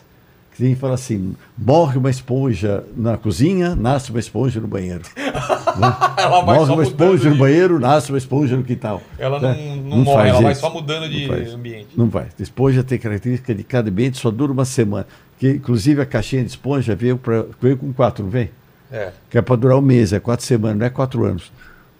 Tem 0.58 0.74
que 0.74 0.80
falar 0.80 0.94
assim: 0.94 1.34
morre 1.56 1.98
uma 1.98 2.10
esponja 2.10 2.84
na 2.96 3.16
cozinha, 3.16 3.74
nasce 3.74 4.10
uma 4.10 4.20
esponja 4.20 4.60
no 4.60 4.68
banheiro. 4.68 5.02
Né? 5.76 5.94
Ela 6.16 6.40
vai 6.40 6.56
morre 6.58 6.72
uma 6.72 6.82
esponja 6.82 7.28
no 7.28 7.34
de- 7.34 7.38
banheiro, 7.38 7.78
nasce 7.78 8.10
uma 8.10 8.16
esponja 8.16 8.56
no 8.56 8.64
quintal. 8.64 9.02
Ela 9.18 9.38
né? 9.38 9.76
não, 9.76 9.98
não, 9.98 9.98
morre, 9.98 10.30
ela 10.30 10.40
vai 10.40 10.54
gente. 10.54 10.60
só 10.62 10.70
mudando 10.70 11.06
de 11.06 11.26
Não 11.28 11.54
ambiente. 11.54 11.88
Não 11.94 12.08
vai. 12.08 12.28
A 12.38 12.42
esponja 12.42 12.82
tem 12.82 12.98
característica 12.98 13.54
de 13.54 13.62
cada 13.62 13.90
ambiente, 13.90 14.16
só 14.16 14.30
dura 14.30 14.50
uma 14.50 14.64
semana. 14.64 15.06
Que, 15.38 15.50
inclusive 15.50 16.00
a 16.00 16.06
caixinha 16.06 16.42
de 16.42 16.48
esponja 16.48 16.94
veio, 16.94 17.18
pra, 17.18 17.44
veio 17.60 17.76
com 17.76 17.92
quatro, 17.92 18.24
não 18.24 18.30
vem? 18.30 18.48
É, 18.90 19.10
Que 19.28 19.36
é 19.36 19.42
para 19.42 19.54
durar 19.56 19.76
um 19.76 19.82
mês, 19.82 20.14
é 20.14 20.18
quatro 20.18 20.46
semanas, 20.46 20.78
não 20.78 20.86
é 20.86 20.88
quatro 20.88 21.24
anos. 21.26 21.52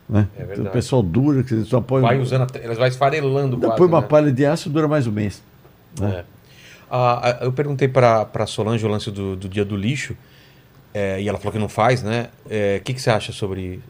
Né? 0.09 0.21
É 0.21 0.37
então, 0.37 0.47
verdade. 0.47 0.69
o 0.69 0.73
pessoal 0.73 1.03
dura, 1.03 1.43
que 1.43 1.65
só 1.65 1.81
põe, 1.83 2.01
vai 2.01 2.19
usando, 2.19 2.47
elas 2.63 2.79
vai 2.79 2.89
esfarelando 2.89 3.59
Não, 3.59 3.69
quase, 3.69 3.77
põe 3.77 3.89
uma 3.89 4.01
né? 4.01 4.07
palha 4.07 4.33
de 4.33 4.47
aço 4.47 4.71
dura 4.71 4.89
mais 4.89 5.07
um 5.07 5.13
mês. 5.13 5.43
É. 6.01 6.25
Ah, 6.91 7.21
ah, 7.41 7.45
eu 7.45 7.53
perguntei 7.53 7.89
para 7.89 8.29
a 8.33 8.47
Solange 8.47 8.85
o 8.85 8.89
lance 8.89 9.11
do, 9.11 9.35
do 9.37 9.49
dia 9.49 9.65
do 9.65 9.77
lixo, 9.77 10.17
é, 10.95 11.21
e 11.21 11.29
ela 11.29 11.39
falou 11.39 11.53
que 11.53 11.59
não 11.59 11.69
faz, 11.69 12.03
né? 12.03 12.29
É, 12.49 12.79
O 12.81 12.85
que, 12.85 12.95
que 12.95 13.01
você 13.03 13.11
acha 13.11 13.33
sobre 13.33 13.81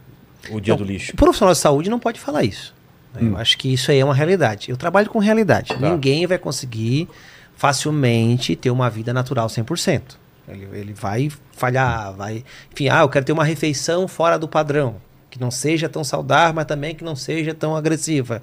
o 0.51 0.61
dia 0.61 0.73
Não, 0.75 0.79
do 0.79 0.85
lixo? 0.85 1.13
O 1.13 1.17
profissional 1.17 1.53
de 1.53 1.59
saúde 1.61 1.91
não 1.91 1.99
pode 2.01 2.19
falar 2.19 2.43
isso. 2.43 2.75
né? 3.15 3.21
Eu 3.31 3.37
acho 3.37 3.57
que 3.59 3.73
isso 3.73 3.91
aí 3.91 3.99
é 3.99 4.05
uma 4.05 4.15
realidade. 4.15 4.71
Eu 4.71 4.77
trabalho 4.77 5.09
com 5.11 5.19
realidade. 5.19 5.75
Tá. 5.75 5.77
Ninguém 5.91 6.27
vai 6.27 6.39
conseguir 6.39 7.09
facilmente 7.55 8.55
ter 8.55 8.71
uma 8.71 8.89
vida 8.91 9.13
natural 9.13 9.47
100%. 9.49 10.03
Ele, 10.49 10.69
ele 10.73 10.93
vai 10.93 11.29
falhar, 11.53 12.13
vai... 12.15 12.45
Enfim, 12.73 12.89
ah, 12.89 13.01
eu 13.01 13.09
quero 13.09 13.25
ter 13.25 13.33
uma 13.33 13.45
refeição 13.45 14.07
fora 14.07 14.39
do 14.39 14.47
padrão. 14.47 14.97
Que 15.31 15.41
não 15.41 15.51
seja 15.51 15.89
tão 15.89 16.05
saudável, 16.05 16.55
mas 16.55 16.65
também 16.67 16.95
que 16.95 17.03
não 17.05 17.17
seja 17.17 17.53
tão 17.53 17.75
agressiva. 17.77 18.43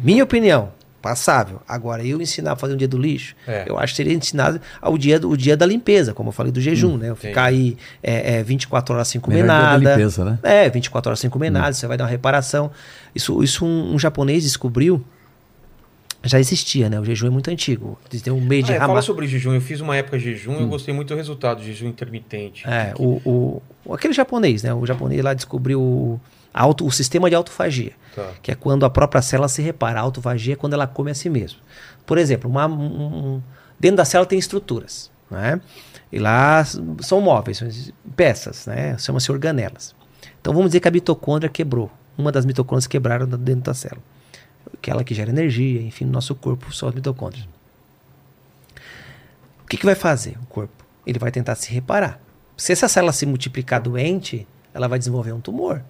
Minha 0.00 0.24
opinião, 0.24 0.70
passável. 1.00 1.60
Agora, 1.68 2.04
eu 2.04 2.20
ensinar 2.20 2.52
a 2.52 2.56
fazer 2.56 2.74
um 2.74 2.76
dia 2.76 2.88
do 2.88 2.98
lixo, 2.98 3.34
É. 3.46 3.64
eu 3.68 3.78
acho 3.78 3.92
que 3.92 3.96
seria 3.98 4.12
ensinado 4.12 4.60
ao 4.80 4.98
dia, 4.98 5.18
do- 5.20 5.30
o 5.30 5.36
dia 5.36 5.56
da 5.56 5.64
limpeza, 5.64 6.12
como 6.12 6.28
eu 6.30 6.32
falei 6.32 6.50
do 6.52 6.60
jejum, 6.60 6.96
né? 6.96 7.10
Eu 7.10 7.16
ficar 7.16 7.44
aí 7.44 7.76
é, 8.02 8.38
é, 8.38 8.42
24 8.42 8.94
horas 8.94 9.08
sem 9.08 9.20
comer 9.20 9.42
Melhor 9.42 9.46
dia 9.54 9.62
da 9.64 9.72
nada. 9.78 9.90
limpeza, 9.96 10.24
né? 10.24 10.38
É, 10.42 10.68
24 10.68 11.10
horas 11.10 11.20
sem 11.20 11.30
comer 11.30 11.50
nada, 11.50 11.72
você 11.72 11.86
vai 11.86 11.96
dar 11.96 12.04
uma 12.04 12.10
reparação. 12.10 12.70
Isso, 13.14 13.42
isso 13.42 13.64
um, 13.64 13.94
um 13.94 13.98
japonês 13.98 14.42
descobriu, 14.42 15.02
já 16.24 16.40
existia, 16.40 16.90
né? 16.90 16.98
O 16.98 17.04
jejum 17.04 17.28
é 17.28 17.30
muito 17.30 17.48
antigo. 17.48 17.96
Tem 18.22 18.32
um 18.32 18.40
meio 18.40 18.62
de 18.64 18.72
Ah, 18.72 18.76
é, 18.76 18.78
fala 18.80 19.00
sobre 19.00 19.26
jejum. 19.28 19.54
Eu 19.54 19.60
fiz 19.60 19.80
uma 19.80 19.96
época 19.96 20.18
de 20.18 20.24
jejum 20.24 20.58
e 20.58 20.62
eu 20.62 20.68
gostei 20.68 20.92
muito 20.92 21.08
do 21.08 21.14
resultado, 21.16 21.62
jejum 21.62 21.86
intermitente. 21.86 22.66
É, 22.68 22.92
o, 22.98 23.20
o, 23.24 23.62
o- 23.84 23.94
aquele 23.94 24.12
japonês, 24.12 24.64
né? 24.64 24.74
O 24.74 24.84
japonês 24.84 25.22
lá 25.22 25.32
descobriu 25.32 25.80
o, 25.80 26.20
auto, 26.52 26.86
o 26.86 26.90
sistema 26.90 27.28
de 27.28 27.36
autofagia, 27.36 27.92
Tá. 28.14 28.32
que 28.42 28.50
é 28.50 28.54
quando 28.54 28.84
a 28.84 28.90
própria 28.90 29.22
célula 29.22 29.48
se 29.48 29.62
repara. 29.62 29.98
A 30.00 30.02
autofagia 30.02 30.54
é 30.54 30.56
quando 30.56 30.74
ela 30.74 30.86
come 30.86 31.10
a 31.10 31.14
si 31.14 31.28
mesma. 31.30 31.60
Por 32.06 32.18
exemplo, 32.18 32.50
uma, 32.50 32.66
um- 32.66 33.42
dentro 33.78 33.96
da 33.98 34.04
célula 34.04 34.26
tem 34.28 34.38
estruturas, 34.38 35.10
né? 35.30 35.60
E 36.10 36.18
lá 36.18 36.64
são 37.00 37.20
móveis, 37.20 37.58
são 37.58 37.68
peças, 38.16 38.66
né? 38.66 38.96
Chama-se 38.98 39.30
organelas. 39.30 39.94
Então 40.40 40.52
vamos 40.54 40.70
dizer 40.70 40.80
que 40.80 40.88
a 40.88 40.90
mitocôndria 40.90 41.50
quebrou. 41.50 41.90
Uma 42.16 42.32
das 42.32 42.44
mitocôndrias 42.46 42.86
quebraram 42.86 43.26
dentro 43.26 43.62
da 43.62 43.74
célula. 43.74 44.02
Aquela 44.74 45.04
que 45.04 45.14
gera 45.14 45.30
energia, 45.30 45.80
enfim, 45.82 46.04
no 46.04 46.12
nosso 46.12 46.34
corpo 46.34 46.72
são 46.74 46.88
as 46.88 46.94
mitocôndrias. 46.94 47.46
O 49.62 49.66
que, 49.68 49.76
que 49.76 49.84
vai 49.84 49.94
fazer 49.94 50.36
o 50.42 50.46
corpo? 50.46 50.84
Ele 51.06 51.18
vai 51.18 51.30
tentar 51.30 51.54
se 51.54 51.70
reparar. 51.72 52.20
Se 52.56 52.72
essa 52.72 52.88
célula 52.88 53.12
se 53.12 53.26
multiplicar 53.26 53.80
doente, 53.80 54.46
ela 54.74 54.88
vai 54.88 54.98
desenvolver 54.98 55.32
um 55.32 55.40
tumor. 55.40 55.82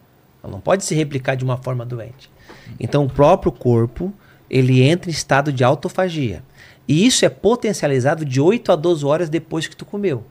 Ela 0.42 0.52
não 0.52 0.60
pode 0.60 0.84
se 0.84 0.94
replicar 0.94 1.34
de 1.34 1.44
uma 1.44 1.56
forma 1.56 1.84
doente. 1.84 2.30
Então, 2.78 3.04
o 3.04 3.10
próprio 3.10 3.52
corpo, 3.52 4.12
ele 4.48 4.82
entra 4.82 5.10
em 5.10 5.12
estado 5.12 5.52
de 5.52 5.64
autofagia. 5.64 6.42
E 6.86 7.06
isso 7.06 7.24
é 7.24 7.28
potencializado 7.28 8.24
de 8.24 8.40
8 8.40 8.72
a 8.72 8.76
12 8.76 9.04
horas 9.04 9.28
depois 9.28 9.66
que 9.66 9.76
tu 9.76 9.84
comeu. 9.84 10.24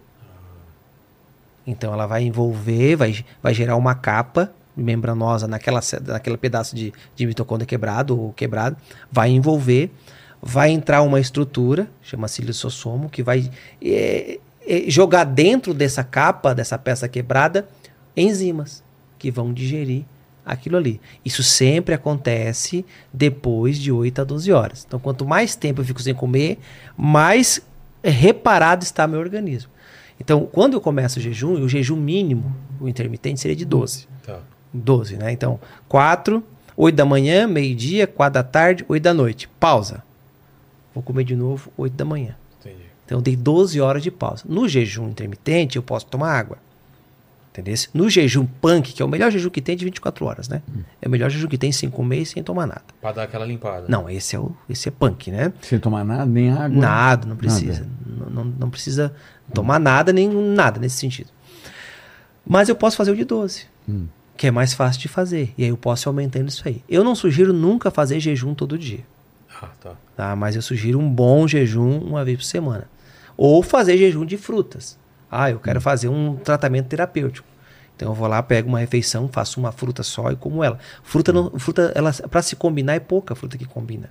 Então, 1.66 1.94
ela 1.94 2.08
vai 2.08 2.24
envolver, 2.24 2.96
vai, 2.96 3.26
vai 3.42 3.54
gerar 3.54 3.76
uma 3.76 3.94
capa 3.94 4.52
membranosa 4.76 5.48
naquela, 5.48 5.82
naquele 6.06 6.38
pedaço 6.38 6.76
de, 6.76 6.94
de 7.16 7.26
mitocôndria 7.26 7.66
quebrado 7.66 8.20
ou 8.20 8.32
quebrado, 8.32 8.78
vai 9.12 9.30
envolver, 9.32 9.92
vai 10.42 10.70
entrar 10.70 11.02
uma 11.02 11.20
estrutura, 11.20 11.88
chama-se 12.02 12.44
lisossomo, 12.44 13.10
que 13.10 13.24
vai 13.24 13.50
eh, 13.82 14.40
eh, 14.68 14.84
jogar 14.88 15.24
dentro 15.24 15.74
dessa 15.74 16.04
capa, 16.04 16.54
dessa 16.54 16.78
peça 16.78 17.10
quebrada, 17.10 17.68
enzimas 18.16 18.84
que 19.18 19.32
vão 19.32 19.54
digerir 19.54 20.04
aquilo 20.48 20.78
ali. 20.78 21.02
Isso 21.26 21.44
sempre 21.44 21.94
acontece 21.94 22.86
depois 23.12 23.78
de 23.78 23.92
8 23.92 24.22
a 24.22 24.24
12 24.24 24.52
horas. 24.52 24.86
Então, 24.88 24.98
quanto 25.00 25.26
mais 25.26 25.56
tempo 25.56 25.82
eu 25.82 25.86
fico 25.86 26.02
sem 26.02 26.16
comer, 26.16 26.58
mais 26.96 27.62
reparado 28.02 28.84
está 28.84 29.06
meu 29.06 29.20
organismo. 29.20 29.70
Então, 30.20 30.48
quando 30.52 30.74
eu 30.74 30.82
começo 30.82 31.20
o 31.20 31.22
jejum, 31.22 31.62
o 31.62 31.70
jejum 31.70 31.98
mínimo, 31.98 32.56
o 32.80 32.88
intermitente, 32.88 33.42
seria 33.42 33.56
de 33.56 33.66
12. 33.66 34.08
Tá. 34.26 34.40
12, 34.74 35.18
né? 35.18 35.32
Então, 35.32 35.60
4, 35.88 36.44
8 36.76 36.96
da 36.96 37.06
manhã, 37.06 37.46
meio-dia, 37.46 38.08
4 38.08 38.34
da 38.34 38.44
tarde, 38.44 38.86
8 38.88 39.04
da 39.04 39.14
noite. 39.14 39.50
Pausa. 39.60 40.04
Vou 40.94 41.04
comer 41.04 41.24
de 41.24 41.36
novo, 41.36 41.72
8 41.78 41.94
da 41.94 42.06
manhã. 42.06 42.36
Entendi. 42.60 42.84
Então, 43.06 43.20
eu 43.20 43.22
dei 43.22 43.36
12 43.36 43.80
horas 43.80 44.02
de 44.02 44.10
pausa. 44.10 44.44
No 44.48 44.68
jejum 44.68 45.10
intermitente, 45.10 45.76
eu 45.76 45.84
posso 45.84 46.06
tomar 46.06 46.32
água. 46.32 46.58
Entendeu? 47.58 47.74
No 47.92 48.08
jejum 48.08 48.46
punk, 48.46 48.94
que 48.94 49.02
é 49.02 49.06
o 49.06 49.08
melhor 49.08 49.32
jejum 49.32 49.50
que 49.50 49.62
tem 49.62 49.76
de 49.76 49.84
24 49.84 50.24
horas, 50.26 50.48
né? 50.48 50.62
É 51.02 51.08
o 51.08 51.12
melhor 51.12 51.28
jejum 51.32 51.48
que 51.48 51.58
tem 51.58 51.72
sem 51.72 51.90
comer 51.90 52.20
e 52.22 52.26
sem 52.26 52.44
tomar 52.44 52.68
nada. 52.68 52.84
Pra 53.02 53.12
dar 53.12 53.24
aquela 53.24 53.46
limpada. 53.46 53.86
Não, 53.90 54.08
esse 54.08 54.36
é 54.36 54.40
o 54.40 54.56
esse 54.70 54.88
é 54.90 54.92
punk, 54.92 55.32
né? 55.32 55.52
Sem 55.62 55.80
tomar 55.80 56.06
nada, 56.06 56.26
nem 56.28 56.52
água. 56.52 56.70
Nada, 56.70 57.28
não 57.28 57.36
precisa. 57.36 57.88
Não, 58.06 58.30
não, 58.30 58.44
não 58.60 58.70
precisa 58.70 59.12
tomar 59.52 59.80
nada, 59.80 60.14
nem 60.14 60.30
nada 60.30 60.80
nesse 60.80 60.98
sentido. 60.98 61.30
Mas 62.46 62.70
eu 62.70 62.76
posso 62.76 62.96
fazer 62.96 63.12
o 63.12 63.16
de 63.16 63.26
12, 63.26 63.66
que 64.38 64.46
é 64.48 64.52
mais 64.52 64.74
fácil 64.74 65.02
de 65.02 65.08
fazer. 65.08 65.52
E 65.58 65.64
aí 65.64 65.70
eu 65.70 65.78
posso 65.78 66.08
ir 66.08 66.10
aumentando 66.10 66.48
isso 66.50 66.62
aí. 66.68 66.84
Eu 66.88 67.04
não 67.04 67.16
sugiro 67.16 67.52
nunca 67.52 67.90
fazer 67.90 68.20
jejum 68.20 68.54
todo 68.54 68.78
dia, 68.78 69.02
Ah, 69.62 69.70
tá. 69.82 69.94
tá? 70.16 70.36
Mas 70.36 70.56
eu 70.56 70.62
sugiro 70.62 71.00
um 71.00 71.10
bom 71.10 71.48
jejum 71.48 71.98
uma 72.00 72.24
vez 72.24 72.38
por 72.38 72.44
semana. 72.44 72.88
Ou 73.36 73.64
fazer 73.64 73.98
jejum 73.98 74.26
de 74.26 74.38
frutas. 74.38 74.98
Ah, 75.32 75.52
eu 75.52 75.60
quero 75.60 75.82
fazer 75.82 76.08
um 76.08 76.36
tratamento 76.36 76.88
terapêutico. 76.88 77.48
Então 77.96 78.10
eu 78.10 78.14
vou 78.14 78.28
lá, 78.28 78.42
pego 78.44 78.70
uma 78.70 78.80
refeição, 78.80 79.28
faço 79.28 79.60
uma 79.60 79.72
fruta 79.72 80.04
só 80.04 80.32
e 80.32 80.36
como 80.36 80.64
ela. 80.64 80.78
Fruta, 81.04 81.34
não, 81.34 81.58
fruta 81.60 81.92
ela 81.96 82.14
para 82.14 82.42
se 82.44 82.56
combinar 82.56 82.94
é 82.94 83.00
pouca 83.00 83.34
fruta 83.34 83.58
que 83.58 83.66
combina. 83.66 84.10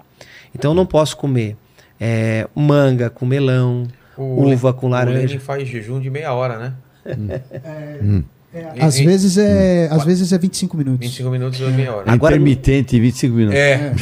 Então 0.54 0.72
eu 0.72 0.74
não 0.74 0.84
posso 0.84 1.16
comer 1.16 1.56
é, 2.00 2.48
manga 2.54 3.08
com 3.08 3.24
melão, 3.24 3.86
O 4.16 4.42
uva 4.52 4.72
com 4.72 4.86
O 4.86 4.90
laranja. 4.90 5.18
Lenin 5.18 5.38
faz 5.38 5.68
jejum 5.68 6.00
de 6.00 6.10
meia 6.10 6.32
hora, 6.34 6.58
né? 6.58 6.74
Às 8.80 8.98
E- 8.98 9.02
e- 9.02 9.06
vezes 9.06 9.36
é, 9.38 9.88
às 9.90 10.04
vezes 10.04 10.32
é 10.32 10.38
25 10.38 10.76
minutos. 10.76 11.00
25 11.00 11.30
minutos 11.30 11.60
ou 11.60 11.70
meia 11.70 11.94
hora. 11.94 12.10
Agora- 12.12 12.34
Intermitente, 12.36 12.98
25 13.00 13.34
minutos. 13.34 13.58
É, 13.58 13.72
é 13.72 13.92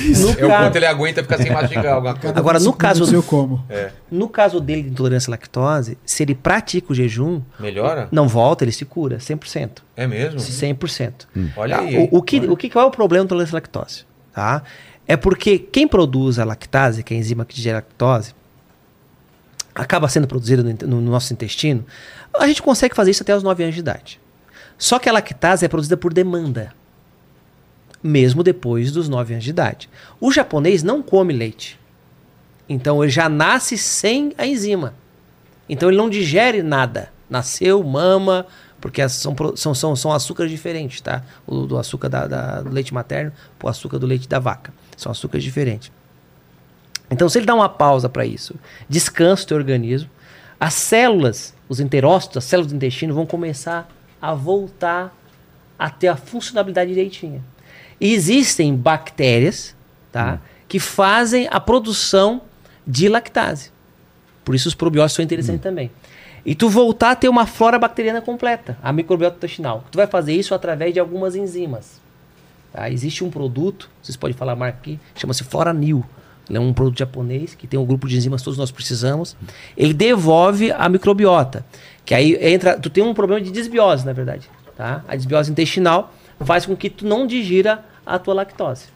o 0.45 0.49
caso- 0.49 0.63
quanto 0.65 0.77
ele 0.77 0.87
aguenta 0.87 1.23
ficar 1.23 1.39
sem 1.39 1.51
mastigar 1.53 1.95
alguma 1.95 2.13
coisa. 2.15 2.29
Cada 2.29 2.41
Agora, 2.41 2.59
no 2.59 2.65
25 2.73 2.79
caso 2.79 3.15
eu 3.15 3.23
como. 3.23 3.65
É. 3.69 3.91
No 4.11 4.29
caso 4.29 4.61
dele 4.61 4.83
de 4.83 4.89
intolerância 4.91 5.29
à 5.31 5.33
lactose, 5.33 5.99
se 6.05 6.23
ele 6.23 6.35
pratica 6.35 6.93
o 6.93 6.95
jejum, 6.95 7.41
Melhora? 7.59 8.09
não 8.13 8.29
volta, 8.29 8.65
ele 8.65 8.73
se 8.73 8.85
cura 8.85 9.19
100%. 9.19 9.83
É 9.97 10.07
mesmo? 10.07 10.39
100%. 10.41 11.27
Olha 11.57 11.77
Tá? 11.77 11.83
aí. 11.83 12.09
O, 12.11 12.19
o 12.19 12.23
que, 12.23 12.39
o 12.41 12.57
que 12.57 12.69
qual 12.71 12.85
é 12.85 12.89
o 12.89 12.91
problema 12.91 13.25
da 13.25 13.27
intolerância 13.27 13.55
à 13.55 13.57
lactose? 13.57 14.05
Tá? 14.33 14.63
É 15.07 15.17
porque 15.17 15.59
quem 15.59 15.87
produz 15.87 16.39
a 16.39 16.45
lactase, 16.45 17.03
que 17.03 17.13
é 17.13 17.17
a 17.17 17.21
enzima 17.21 17.45
que 17.45 17.55
digere 17.55 17.75
a 17.75 17.79
lactose, 17.79 18.33
acaba 19.75 20.09
sendo 20.09 20.27
produzida 20.27 20.63
no, 20.63 21.01
no 21.01 21.11
nosso 21.11 21.33
intestino, 21.33 21.85
a 22.33 22.47
gente 22.47 22.63
consegue 22.63 22.95
fazer 22.95 23.11
isso 23.11 23.23
até 23.23 23.35
os 23.37 23.43
9 23.43 23.63
anos 23.63 23.75
de 23.75 23.81
idade. 23.81 24.21
Só 24.79 24.99
que 24.99 25.09
a 25.09 25.13
lactase 25.13 25.65
é 25.65 25.69
produzida 25.69 25.97
por 25.97 26.13
demanda, 26.13 26.73
mesmo 28.03 28.43
depois 28.43 28.93
dos 28.93 29.09
9 29.09 29.35
anos 29.35 29.45
de 29.45 29.51
idade. 29.51 29.89
O 30.21 30.31
japonês 30.33 30.83
não 30.83 31.03
come 31.03 31.33
leite. 31.33 31.79
Então 32.69 33.03
ele 33.03 33.13
já 33.13 33.29
nasce 33.29 33.79
sem 33.79 34.33
a 34.37 34.47
enzima. 34.47 34.95
Então 35.69 35.89
ele 35.89 35.97
não 35.99 36.11
digere 36.11 36.63
nada. 36.63 37.13
Nasceu, 37.31 37.83
mama, 37.83 38.47
porque 38.81 39.07
são, 39.09 39.35
são, 39.57 39.75
são, 39.75 39.97
são 39.97 40.13
açúcares 40.13 40.51
diferentes, 40.53 41.01
tá? 41.01 41.23
O 41.47 41.67
do 41.67 41.79
açúcar 41.79 42.09
da, 42.09 42.27
da- 42.27 42.63
do 42.63 42.71
leite 42.71 42.93
materno 42.93 43.33
pro 43.59 43.69
açúcar 43.69 43.99
do 43.99 44.07
leite 44.07 44.29
da 44.29 44.39
vaca. 44.39 44.73
São 44.97 45.11
açúcares 45.11 45.43
diferentes. 45.43 45.91
Então, 47.11 47.29
se 47.29 47.39
ele 47.39 47.47
dá 47.47 47.55
uma 47.55 47.69
pausa 47.69 48.09
para 48.09 48.27
isso, 48.27 48.55
descansa 48.89 49.45
o 49.45 49.47
teu 49.47 49.57
organismo, 49.57 50.11
as 50.59 50.75
células, 50.75 51.55
os 51.69 51.81
enterócitos, 51.81 52.39
as 52.39 52.45
células 52.45 52.71
do 52.73 52.77
intestino 52.77 53.15
vão 53.15 53.25
começar 53.27 53.89
a 54.25 54.33
voltar 54.33 55.15
a 55.79 55.91
ter 55.91 56.09
a 56.09 56.17
funcionalidade 56.17 56.89
direitinha. 56.89 57.43
E 58.01 58.15
existem 58.15 58.75
bactérias, 58.75 59.77
tá? 60.11 60.41
Que 60.67 60.81
fazem 60.81 61.47
a 61.51 61.61
produção 61.61 62.41
de 62.87 63.07
lactase. 63.07 63.71
Por 64.43 64.55
isso 64.55 64.67
os 64.67 64.75
probióticos 64.75 65.17
são 65.17 65.25
interessantes 65.25 65.63
também. 65.63 65.91
E 66.45 66.55
tu 66.55 66.71
voltar 66.71 67.11
a 67.11 67.17
ter 67.17 67.29
uma 67.29 67.47
flora 67.47 67.79
bacteriana 67.79 68.23
completa, 68.23 68.79
a 68.83 68.93
microbiota 68.95 69.37
intestinal. 69.37 69.85
Tu 69.91 69.97
vai 69.97 70.07
fazer 70.07 70.33
isso 70.33 70.55
através 70.55 70.95
de 70.95 71.01
algumas 71.01 71.37
enzimas. 71.37 72.01
Tá? 72.73 72.91
Existe 72.91 73.23
um 73.25 73.31
produto, 73.31 73.91
vocês 74.03 74.17
podem 74.17 74.35
falar 74.35 74.53
a 74.53 74.57
marca 74.57 74.79
aqui, 74.79 74.99
chama-se 75.15 75.45
Floranil. 75.45 76.03
Ele 76.49 76.59
é 76.59 76.61
um 76.61 76.73
produto 76.73 76.99
japonês 76.99 77.55
que 77.55 77.67
tem 77.67 77.79
um 77.79 77.87
grupo 77.87 78.07
de 78.07 78.17
enzimas 78.17 78.41
que 78.41 78.45
todos 78.45 78.59
nós 78.59 78.71
precisamos. 78.71 79.37
Ele 79.77 79.95
devolve 79.95 80.73
a 80.73 80.89
microbiota. 80.89 81.65
Que 82.05 82.15
aí 82.15 82.37
entra. 82.41 82.79
Tu 82.79 82.91
tem 82.91 83.03
um 83.03 83.15
problema 83.15 83.41
de 83.41 83.51
desbiose, 83.51 84.05
na 84.05 84.13
verdade. 84.13 84.51
Tá? 84.77 85.05
A 85.07 85.17
desbiose 85.17 85.51
intestinal 85.51 86.13
faz 86.41 86.67
com 86.67 86.77
que 86.77 86.91
tu 86.91 87.07
não 87.07 87.27
digira 87.27 87.85
a 88.05 88.19
tua 88.19 88.35
lactose. 88.35 88.87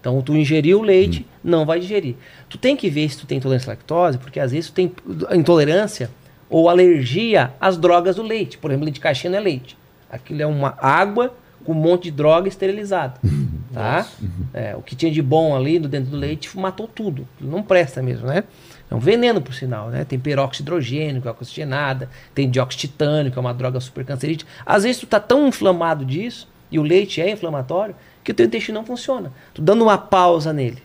Então, 0.00 0.20
tu 0.20 0.36
ingeriu 0.36 0.80
o 0.80 0.82
leite, 0.82 1.24
não 1.44 1.64
vai 1.64 1.78
digerir. 1.78 2.16
Tu 2.48 2.58
tem 2.58 2.76
que 2.76 2.90
ver 2.90 3.08
se 3.08 3.18
tu 3.18 3.26
tem 3.26 3.38
intolerância 3.38 3.70
à 3.70 3.74
lactose, 3.74 4.18
porque 4.18 4.40
às 4.40 4.50
vezes 4.50 4.68
tu 4.68 4.72
tem 4.72 4.92
intolerância 5.30 6.10
ou 6.50 6.68
alergia 6.68 7.52
às 7.60 7.76
drogas 7.76 8.16
do 8.16 8.22
leite. 8.22 8.58
Por 8.58 8.70
exemplo, 8.70 8.84
leite 8.84 8.96
de 8.96 9.00
caixinha 9.00 9.30
não 9.30 9.38
é 9.38 9.40
leite. 9.40 9.78
Aquilo 10.10 10.42
é 10.42 10.46
uma 10.46 10.76
água 10.78 11.32
com 11.64 11.72
um 11.72 11.76
monte 11.76 12.04
de 12.04 12.10
droga 12.10 12.48
esterilizada. 12.48 13.14
Tá? 13.72 14.06
É, 14.52 14.76
o 14.76 14.82
que 14.82 14.94
tinha 14.94 15.10
de 15.10 15.22
bom 15.22 15.56
ali 15.56 15.78
dentro 15.78 16.10
do 16.10 16.16
leite 16.18 16.58
matou 16.58 16.86
tudo. 16.86 17.26
Não 17.40 17.62
presta 17.62 18.02
mesmo, 18.02 18.26
né? 18.26 18.44
É 18.92 18.94
um 18.94 18.98
veneno, 18.98 19.40
por 19.40 19.54
sinal, 19.54 19.88
né? 19.88 20.04
Tem 20.04 20.18
peróxido 20.18 20.78
que 20.78 21.26
é 21.26 21.30
oxigenada, 21.30 22.10
tem 22.34 22.50
dióxido 22.50 22.92
que 23.32 23.38
é 23.38 23.40
uma 23.40 23.54
droga 23.54 23.80
super 23.80 24.04
cancerígena. 24.04 24.50
Às 24.66 24.82
vezes 24.82 25.00
tu 25.00 25.06
tá 25.06 25.18
tão 25.18 25.48
inflamado 25.48 26.04
disso, 26.04 26.46
e 26.70 26.78
o 26.78 26.82
leite 26.82 27.18
é 27.18 27.30
inflamatório, 27.30 27.96
que 28.22 28.32
o 28.32 28.34
teu 28.34 28.44
intestino 28.44 28.78
não 28.78 28.84
funciona. 28.84 29.32
Tu 29.54 29.62
dando 29.62 29.82
uma 29.82 29.96
pausa 29.96 30.52
nele, 30.52 30.82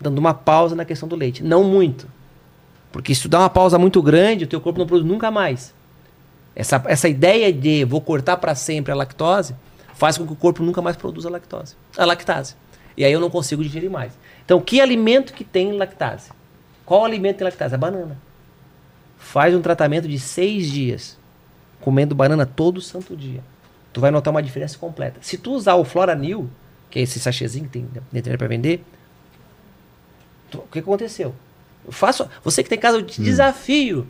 dando 0.00 0.18
uma 0.18 0.32
pausa 0.32 0.76
na 0.76 0.84
questão 0.84 1.08
do 1.08 1.16
leite. 1.16 1.42
Não 1.42 1.64
muito. 1.64 2.06
Porque 2.92 3.12
se 3.12 3.22
tu 3.22 3.28
dá 3.28 3.40
uma 3.40 3.50
pausa 3.50 3.76
muito 3.76 4.00
grande, 4.00 4.44
o 4.44 4.46
teu 4.46 4.60
corpo 4.60 4.78
não 4.78 4.86
produz 4.86 5.04
nunca 5.04 5.28
mais. 5.28 5.74
Essa, 6.54 6.80
essa 6.86 7.08
ideia 7.08 7.52
de 7.52 7.84
vou 7.84 8.00
cortar 8.00 8.36
para 8.36 8.54
sempre 8.54 8.92
a 8.92 8.94
lactose 8.94 9.56
faz 9.94 10.16
com 10.16 10.24
que 10.24 10.32
o 10.32 10.36
corpo 10.36 10.62
nunca 10.62 10.80
mais 10.80 10.96
produza 10.96 11.28
lactose, 11.28 11.74
a 11.96 12.04
lactase. 12.04 12.54
E 12.96 13.04
aí 13.04 13.12
eu 13.12 13.18
não 13.18 13.30
consigo 13.30 13.64
digerir 13.64 13.90
mais. 13.90 14.16
Então, 14.44 14.60
que 14.60 14.80
alimento 14.80 15.32
que 15.32 15.42
tem 15.42 15.72
lactase? 15.72 16.37
Qual 16.88 17.04
alimento 17.04 17.36
tem 17.36 17.44
lactase? 17.44 17.74
A 17.74 17.78
banana. 17.78 18.16
Faz 19.18 19.54
um 19.54 19.60
tratamento 19.60 20.08
de 20.08 20.18
seis 20.18 20.70
dias, 20.70 21.18
comendo 21.82 22.14
banana 22.14 22.46
todo 22.46 22.80
santo 22.80 23.14
dia. 23.14 23.42
Tu 23.92 24.00
vai 24.00 24.10
notar 24.10 24.30
uma 24.32 24.42
diferença 24.42 24.78
completa. 24.78 25.18
Se 25.20 25.36
tu 25.36 25.52
usar 25.52 25.74
o 25.74 25.84
Floranil, 25.84 26.48
que 26.88 26.98
é 26.98 27.02
esse 27.02 27.20
sachêzinho 27.20 27.66
que 27.66 27.72
tem 27.72 27.82
internet 27.82 28.38
para 28.38 28.48
vender, 28.48 28.82
tu- 30.50 30.60
o 30.60 30.68
que 30.72 30.78
aconteceu? 30.78 31.34
Eu 31.84 31.92
faço, 31.92 32.26
você 32.42 32.62
que 32.62 32.70
tem 32.70 32.78
casa, 32.78 32.96
eu 32.96 33.02
te 33.02 33.20
desafio 33.20 34.06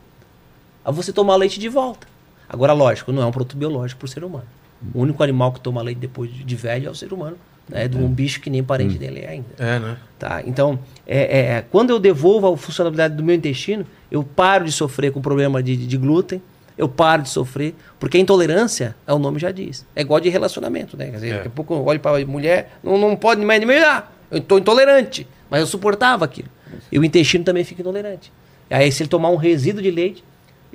a 0.85 0.93
você 0.93 1.13
tomar 1.13 1.35
leite 1.35 1.59
de 1.59 1.69
volta. 1.69 2.07
Agora, 2.49 2.73
lógico, 2.73 3.11
não 3.11 3.23
é 3.23 3.27
um 3.27 3.33
produto 3.33 3.57
biológico 3.57 3.99
para 3.99 4.07
o 4.07 4.09
ser 4.09 4.23
humano. 4.23 4.47
O 4.95 5.01
único 5.01 5.21
animal 5.25 5.51
que 5.53 5.59
toma 5.61 5.83
leite 5.83 5.99
depois 5.99 6.33
de 6.33 6.45
de 6.45 6.55
velho 6.55 6.87
é 6.87 6.91
o 6.91 6.95
ser 6.95 7.13
humano. 7.13 7.37
Né? 7.69 7.87
De 7.87 7.97
um 7.99 8.09
bicho 8.09 8.41
que 8.41 8.49
nem 8.49 8.63
parente 8.63 8.97
dele 8.97 9.21
é 9.21 9.29
ainda. 9.29 9.47
É, 9.59 9.79
né? 9.79 9.97
Tá? 10.19 10.43
Então, 10.45 10.79
é, 11.07 11.39
é, 11.39 11.65
quando 11.71 11.91
eu 11.91 11.99
devolvo 11.99 12.53
a 12.53 12.57
funcionalidade 12.57 13.15
do 13.15 13.23
meu 13.23 13.35
intestino, 13.35 13.87
eu 14.11 14.23
paro 14.23 14.65
de 14.65 14.73
sofrer 14.73 15.13
com 15.13 15.21
problema 15.21 15.63
de, 15.63 15.77
de 15.77 15.97
glúten, 15.97 16.43
eu 16.77 16.89
paro 16.89 17.23
de 17.23 17.29
sofrer, 17.29 17.75
porque 17.99 18.17
a 18.17 18.21
intolerância, 18.21 18.97
é 19.07 19.13
o 19.13 19.19
nome 19.19 19.39
já 19.39 19.51
diz, 19.51 19.85
é 19.95 20.01
igual 20.01 20.21
de 20.21 20.29
relacionamento, 20.29 20.97
né? 20.97 21.07
Quer 21.07 21.13
dizer, 21.13 21.29
É. 21.29 21.35
daqui 21.37 21.49
a 21.49 21.51
pouco 21.51 21.75
eu 21.75 21.85
olho 21.85 22.01
para 22.01 22.23
a 22.23 22.25
mulher, 22.25 22.79
não, 22.83 22.97
não 22.97 23.17
pode 23.17 23.45
mais 23.45 23.63
me 23.63 23.75
olhar, 23.75 24.17
eu 24.31 24.39
estou 24.39 24.59
intolerante, 24.59 25.27
mas 25.51 25.61
eu 25.61 25.67
suportava 25.67 26.25
aquilo. 26.25 26.49
E 26.91 26.99
o 26.99 27.05
intestino 27.05 27.45
também 27.45 27.65
fica 27.65 27.83
intolerante. 27.83 28.33
Aí, 28.71 28.91
se 28.93 29.03
ele 29.03 29.09
tomar 29.11 29.31
um 29.31 29.37
resíduo 29.37 29.83
de 29.83 29.91
leite, 29.91 30.23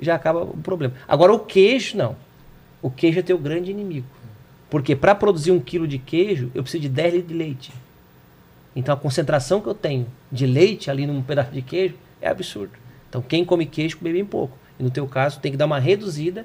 já 0.00 0.14
acaba 0.14 0.42
o 0.42 0.56
problema. 0.56 0.94
Agora, 1.06 1.32
o 1.32 1.38
queijo, 1.38 1.96
não. 1.96 2.16
O 2.82 2.90
queijo 2.90 3.20
é 3.20 3.22
teu 3.22 3.38
grande 3.38 3.70
inimigo. 3.70 4.06
Porque 4.74 4.96
para 4.96 5.14
produzir 5.14 5.52
um 5.52 5.60
quilo 5.60 5.86
de 5.86 5.98
queijo, 5.98 6.50
eu 6.52 6.60
preciso 6.60 6.82
de 6.82 6.88
10 6.88 7.14
litros 7.14 7.28
de 7.28 7.38
leite. 7.38 7.72
Então 8.74 8.92
a 8.92 8.96
concentração 8.96 9.60
que 9.60 9.68
eu 9.68 9.74
tenho 9.74 10.04
de 10.32 10.48
leite 10.48 10.90
ali 10.90 11.06
num 11.06 11.22
pedaço 11.22 11.52
de 11.52 11.62
queijo 11.62 11.94
é 12.20 12.28
absurdo. 12.28 12.72
Então 13.08 13.22
quem 13.22 13.44
come 13.44 13.66
queijo 13.66 13.98
come 13.98 14.12
bem 14.12 14.24
pouco. 14.24 14.58
E 14.76 14.82
no 14.82 14.90
teu 14.90 15.06
caso 15.06 15.38
tem 15.38 15.52
que 15.52 15.56
dar 15.56 15.66
uma 15.66 15.78
reduzida 15.78 16.44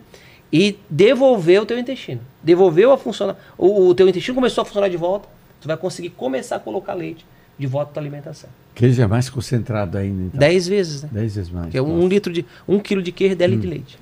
e 0.53 0.77
devolver 0.87 1.59
o 1.59 1.65
teu 1.65 1.79
intestino. 1.79 2.21
Devolveu 2.43 2.91
a 2.91 2.99
funcionar. 2.99 3.35
O, 3.57 3.87
o 3.87 3.95
teu 3.95 4.07
intestino 4.07 4.35
começou 4.35 4.61
a 4.61 4.65
funcionar 4.65 4.89
de 4.89 4.97
volta, 4.97 5.27
tu 5.59 5.67
vai 5.67 5.75
conseguir 5.75 6.11
começar 6.11 6.57
a 6.57 6.59
colocar 6.59 6.93
leite 6.93 7.25
de 7.57 7.65
volta 7.65 7.89
à 7.89 7.93
tua 7.95 8.03
alimentação. 8.03 8.51
Queijo 8.75 9.01
é 9.01 9.07
mais 9.07 9.27
concentrado 9.27 9.97
ainda, 9.97 10.21
então. 10.25 10.39
10 10.39 10.67
vezes, 10.67 11.01
né? 11.01 11.09
Dez 11.11 11.33
vezes 11.33 11.49
mais. 11.49 11.73
É 11.73 11.81
um, 11.81 11.95
Nossa. 11.95 12.07
litro 12.07 12.31
de. 12.31 12.45
Um 12.67 12.77
quilo 12.77 13.01
de 13.01 13.11
queijo, 13.11 13.35
10 13.35 13.49
litros 13.49 13.67
de 13.67 13.75
leite. 13.75 13.99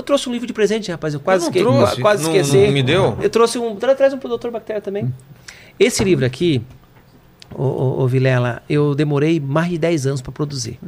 Eu 0.00 0.02
trouxe 0.02 0.28
um 0.30 0.32
livro 0.32 0.46
de 0.46 0.52
presente, 0.54 0.90
rapaz. 0.90 1.12
Eu 1.12 1.20
quase, 1.20 1.44
Eu 1.46 1.64
não 1.64 1.72
esque- 1.74 1.82
trouxe. 1.86 2.00
quase 2.00 2.24
Não- 2.24 2.30
esqueci. 2.34 2.64
não 2.66 2.72
me 2.72 2.82
deu? 2.82 3.18
Eu 3.20 3.28
trouxe 3.28 3.58
um. 3.58 3.76
tra- 3.76 3.94
Traz 3.94 4.14
um 4.14 4.18
pro 4.18 4.34
Dr. 4.38 4.48
Bactéria 4.50 4.80
também. 4.80 5.12
Esse 5.78 6.02
livro 6.02 6.24
aqui, 6.24 6.62
ô, 7.54 7.62
ô, 7.62 8.02
ô, 8.02 8.06
Vilela, 8.08 8.62
eu 8.68 8.94
demorei 8.94 9.38
mais 9.38 9.68
de 9.70 9.76
10 9.78 10.06
anos 10.06 10.22
para 10.22 10.32
produzir. 10.32 10.78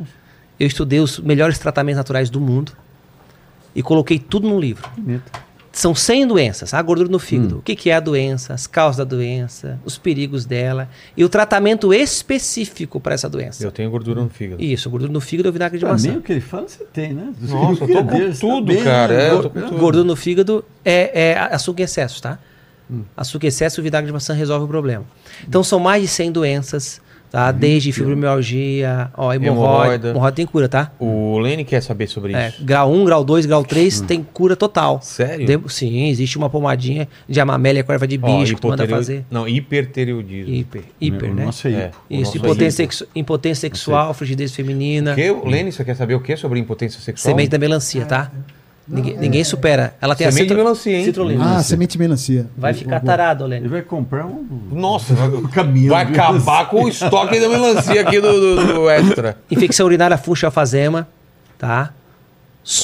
Eu 0.59 0.67
estudei 0.67 0.99
os 1.01 1.19
melhores 1.19 1.59
tratamentos 1.59 1.99
naturais 1.99 2.31
do 2.31 2.41
mundo 2.41 2.73
e 3.75 3.83
coloquei 3.83 4.19
tudo 4.19 4.49
num 4.49 4.59
livro. 4.59 4.89
Bonito. 4.97 5.31
São 5.73 5.95
100 5.95 6.27
doenças. 6.27 6.75
A 6.75 6.83
gordura 6.83 7.09
no 7.09 7.19
fígado. 7.19 7.57
Hum. 7.57 7.59
O 7.59 7.63
que, 7.63 7.75
que 7.75 7.89
é 7.89 7.95
a 7.95 8.01
doença, 8.01 8.53
as 8.53 8.67
causas 8.67 8.99
da 8.99 9.05
doença, 9.05 9.81
os 9.85 9.97
perigos 9.97 10.45
dela 10.45 10.89
e 11.17 11.25
o 11.25 11.29
tratamento 11.31 11.95
específico 11.95 13.01
para 13.01 13.15
essa 13.15 13.29
doença. 13.29 13.65
Eu 13.65 13.73
tenho 13.73 13.91
gordura 13.91 14.21
no 14.23 14.29
fígado. 14.29 14.63
Isso, 14.63 14.91
gordura 14.91 15.11
no 15.11 15.21
fígado 15.21 15.49
ou 15.49 15.53
vinagre 15.53 15.79
de 15.79 15.85
Pra 15.85 15.93
maçã. 15.95 16.11
mim, 16.11 16.19
o 16.19 16.23
que 16.23 16.33
ele 16.33 16.41
fala, 16.43 16.69
você 16.69 16.85
tem, 16.85 17.15
né? 17.15 17.33
Nossa, 17.41 17.85
eu 17.85 17.89
tô 17.89 18.05
com 18.05 18.17
Deus, 18.17 18.39
tá 18.39 18.47
tudo, 18.47 18.67
bem, 18.67 18.85
cara, 18.85 19.15
é, 19.15 19.31
eu 19.31 19.43
tô 19.43 19.51
com 19.51 19.61
tudo. 19.63 19.79
Gordura 19.79 20.05
no 20.05 20.15
fígado 20.15 20.63
é, 20.85 21.31
é 21.31 21.39
açúcar 21.39 21.81
em 21.81 21.85
excesso, 21.85 22.21
tá? 22.21 22.39
Açúcar 23.17 23.47
em 23.47 23.49
excesso, 23.49 23.81
o 23.81 23.85
vinagre 23.85 24.07
de 24.09 24.13
maçã 24.13 24.35
resolve 24.35 24.67
o 24.67 24.69
problema. 24.69 25.05
Então 25.49 25.65
são 25.65 25.81
mais 25.81 26.03
de 26.03 26.09
100 26.09 26.33
doenças, 26.33 27.01
tá? 27.33 27.51
Desde 27.51 27.91
fibromialgia, 27.93 29.11
ó, 29.17 29.33
hemorroida. 29.33 30.11
Hemorroida. 30.11 30.37
Tem 30.37 30.47
cura, 30.47 30.69
tá? 30.69 30.93
O 31.01 31.39
Lene 31.39 31.65
quer 31.65 31.81
saber 31.83 32.07
sobre 32.07 32.35
É, 32.35 32.49
isso. 32.51 32.63
grau 32.65 32.93
1, 32.93 33.05
grau 33.05 33.25
2, 33.25 33.47
grau 33.47 33.65
3 33.65 34.01
tem 34.03 34.23
cura 34.23 34.55
total. 34.55 35.01
Sério? 35.03 35.47
De- 35.47 35.73
sim, 35.73 36.09
existe 36.09 36.37
uma 36.39 36.49
pomadinha 36.51 37.09
de 37.29 37.41
amamélia 37.41 37.83
com 37.83 37.93
erva 37.93 38.07
de 38.07 38.21
Ó, 38.23 38.39
bicho 38.41 38.55
que 38.55 38.61
tu 38.61 38.69
manda 38.69 38.85
hipotereo- 38.85 38.97
fazer. 38.97 39.25
Não, 39.31 39.49
hipertireoidismo. 39.49 40.55
Hiper, 40.55 40.83
hiper, 41.01 41.31
o 41.31 41.35
né? 41.35 41.45
nosso 41.47 41.67
é 41.69 41.71
É. 41.73 41.87
hipo. 41.87 41.97
o 42.11 42.15
Isso, 42.15 42.37
impotência, 42.39 42.83
é 42.83 42.85
hipo. 42.85 42.93
sexu- 42.95 43.09
impotência 43.17 43.61
sexual, 43.69 44.15
frigidez 44.15 44.55
feminina, 44.55 45.15
Que, 45.15 45.33
Lene, 45.45 45.73
você 45.73 45.83
quer 45.85 45.97
saber 45.97 46.15
o 46.15 46.21
que 46.21 46.37
sobre 46.37 46.59
impotência 46.61 47.01
sexual? 47.01 47.33
semente 47.35 47.49
da 47.51 47.59
melancia, 47.59 48.05
tá? 48.05 48.31
Ninguém, 48.87 49.17
ninguém 49.17 49.45
supera. 49.45 49.95
Ela 50.01 50.15
tem 50.15 50.27
a 50.27 50.31
Semente 50.33 50.49
de 50.49 50.49
citro- 50.55 50.65
melancia, 50.65 50.97
hein? 50.99 51.05
citrulina. 51.05 51.57
Ah, 51.59 51.63
semente 51.63 51.99
melancia. 51.99 52.47
Vai 52.57 52.75
ficar 52.75 53.01
tarado, 53.01 53.45
Ele 53.45 53.55
Lene. 53.55 53.69
vai 53.69 53.83
comprar 53.83 54.27
um, 54.27 54.47
Nossa, 54.71 55.15
vai, 55.15 55.29
um 55.29 55.43
caminhão. 55.49 55.95
vai 55.95 56.07
de 56.07 56.13
acabar 56.13 56.69
com 56.69 56.85
o 56.85 56.89
estoque 56.89 57.39
da 57.41 57.49
melancia 57.49 58.01
aqui 58.01 58.21
do, 58.21 58.33
do, 58.57 58.67
do 58.75 58.91
Extra. 58.91 59.37
Infecção 59.51 59.87
urinária 59.87 60.17
funcho 60.19 60.47
alfazema, 60.47 61.09
tá? 61.59 61.93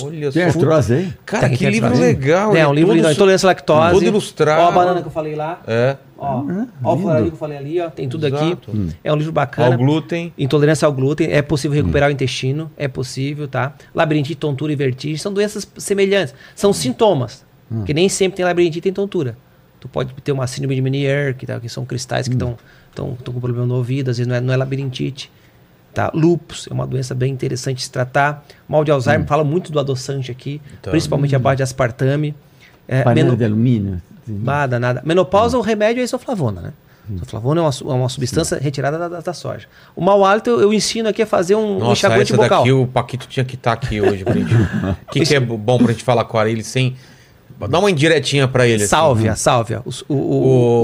Olha 0.03 0.33
Tem 0.33 0.43
só. 0.51 0.59
artrose 0.59 0.93
aí? 0.95 1.15
Cara, 1.25 1.49
Tem 1.49 1.57
que 1.57 1.71
livro 1.71 1.87
artrose. 1.87 2.05
legal. 2.05 2.57
É, 2.57 2.67
um 2.67 2.75
livro 2.75 2.93
de 3.01 3.13
intolerância 3.13 3.47
à 3.47 3.49
lactose. 3.51 3.93
todo 3.93 4.05
ilustrado. 4.05 4.63
Ó 4.63 4.69
a 4.69 4.73
banana 4.73 5.01
que 5.03 5.07
eu 5.07 5.13
falei 5.13 5.37
lá. 5.37 5.61
É. 5.69 5.97
Ó, 6.19 6.27
Ah, 6.27 6.67
ó 6.83 6.91
o 6.91 6.95
lindo. 6.95 7.03
florarinho 7.03 7.31
que 7.31 7.35
eu 7.35 7.39
falei 7.39 7.59
ali, 7.59 7.81
ó. 7.81 7.89
Tem 7.89 8.09
tudo 8.09 8.27
Exato. 8.27 8.71
aqui. 8.73 8.97
É 9.05 9.13
um 9.13 9.17
livro 9.17 9.31
Ó, 9.31 9.35
bacana. 9.35 9.77
o 9.77 9.79
glúten. 9.79 10.33
Intolerância 10.37 10.85
ao 10.85 10.93
glúten, 10.93 11.29
é 11.31 11.41
possível 11.43 11.77
recuperar 11.77 12.09
o 12.09 12.13
intestino, 12.13 12.69
é 12.77 12.89
possível, 12.89 13.47
tá? 13.47 13.73
Labirintite, 13.95 14.35
tontura 14.35 14.73
e 14.73 14.77
vertigem 14.77 15.17
são 15.17 15.33
doenças 15.33 15.71
semelhantes, 15.77 16.35
são 16.57 16.73
sintomas, 16.73 17.45
que 17.87 17.95
nem 17.95 18.09
sempre 18.09 18.37
tem 18.39 18.45
labirintite 18.45 18.79
e 18.79 18.83
tem 18.83 18.93
tontura. 18.93 19.37
Tu 19.79 19.89
pode 19.89 20.13
ter 20.25 20.33
uma 20.33 20.49
síndrome 20.49 20.75
de 20.75 20.81
Meniere, 20.81 21.35
que, 21.35 21.47
tá, 21.47 21.61
que 21.61 21.69
são 21.69 21.85
cristais 21.85 22.27
que 22.27 22.35
estão 22.35 22.57
com 22.97 23.15
problema 23.41 23.65
no 23.65 23.77
ouvido, 23.77 24.11
às 24.11 24.19
vezes 24.19 24.27
não 24.29 24.35
é, 24.35 24.41
não 24.41 24.53
é 24.53 24.57
labirintite. 24.57 25.31
Tá? 25.99 26.13
Lupus 26.15 26.69
é 26.71 26.73
uma 26.73 26.87
doença 26.87 27.13
bem 27.13 27.33
interessante 27.33 27.79
de 27.79 27.83
se 27.83 27.91
tratar. 27.91 28.45
Mal 28.69 28.85
de 28.85 28.93
Alzheimer, 28.93 29.27
fala 29.27 29.43
muito 29.43 29.73
do 29.73 29.81
adoçante 29.81 30.31
aqui, 30.31 30.61
Tá. 30.81 30.93
principalmente 30.93 31.35
a 31.35 31.41
base 31.41 31.57
de 31.57 31.63
aspartame. 31.65 32.37
É, 32.87 33.05
meno- 33.13 33.37
de 33.37 33.45
alumínio. 33.45 34.01
Nada, 34.25 34.79
nada. 34.79 35.03
Menopausa, 35.05 35.59
o 35.59 35.61
remédio 35.61 36.01
é 36.01 36.05
isoflavona, 36.05 36.61
né? 36.61 36.73
Isoflavona 37.17 37.61
é 37.63 37.65
uma, 37.65 37.71
é 37.71 37.97
uma 37.97 38.09
substância 38.09 38.59
retirada 38.61 38.97
da, 38.97 39.09
da- 39.09 39.21
da 39.21 39.33
soja. 39.33 39.67
O 39.97 40.01
mau 40.01 40.25
hálito, 40.25 40.51
eu, 40.51 40.61
eu 40.61 40.73
ensino 40.73 41.09
aqui 41.09 41.23
a 41.23 41.27
fazer 41.27 41.57
um, 41.57 41.79
Nossa, 41.81 41.93
enxaguante 42.07 42.33
essa 42.33 42.41
bucal. 42.43 42.59
daqui 42.61 42.71
o 42.73 42.87
Paquito 42.87 43.27
tinha 43.27 43.45
que 43.45 43.57
estar 43.57 43.73
aqui 43.73 44.01
hoje 44.01 44.23
pra 44.23 44.35
gente. 44.35 44.55
O 44.55 44.97
que, 45.11 45.21
que 45.25 45.35
é 45.35 45.41
bom 45.41 45.79
pra 45.79 45.91
gente 45.93 46.05
falar 46.05 46.25
com 46.27 46.41
ele 46.47 46.63
sem. 46.63 46.95
Dá 47.67 47.79
uma 47.79 47.91
indiretinha 47.91 48.47
pra 48.47 48.67
ele. 48.67 48.83
assim. 48.83 48.91
Sálvia, 48.91 49.35
sálvia. 49.35 49.83
O, 49.85 49.91
o, 50.09 50.17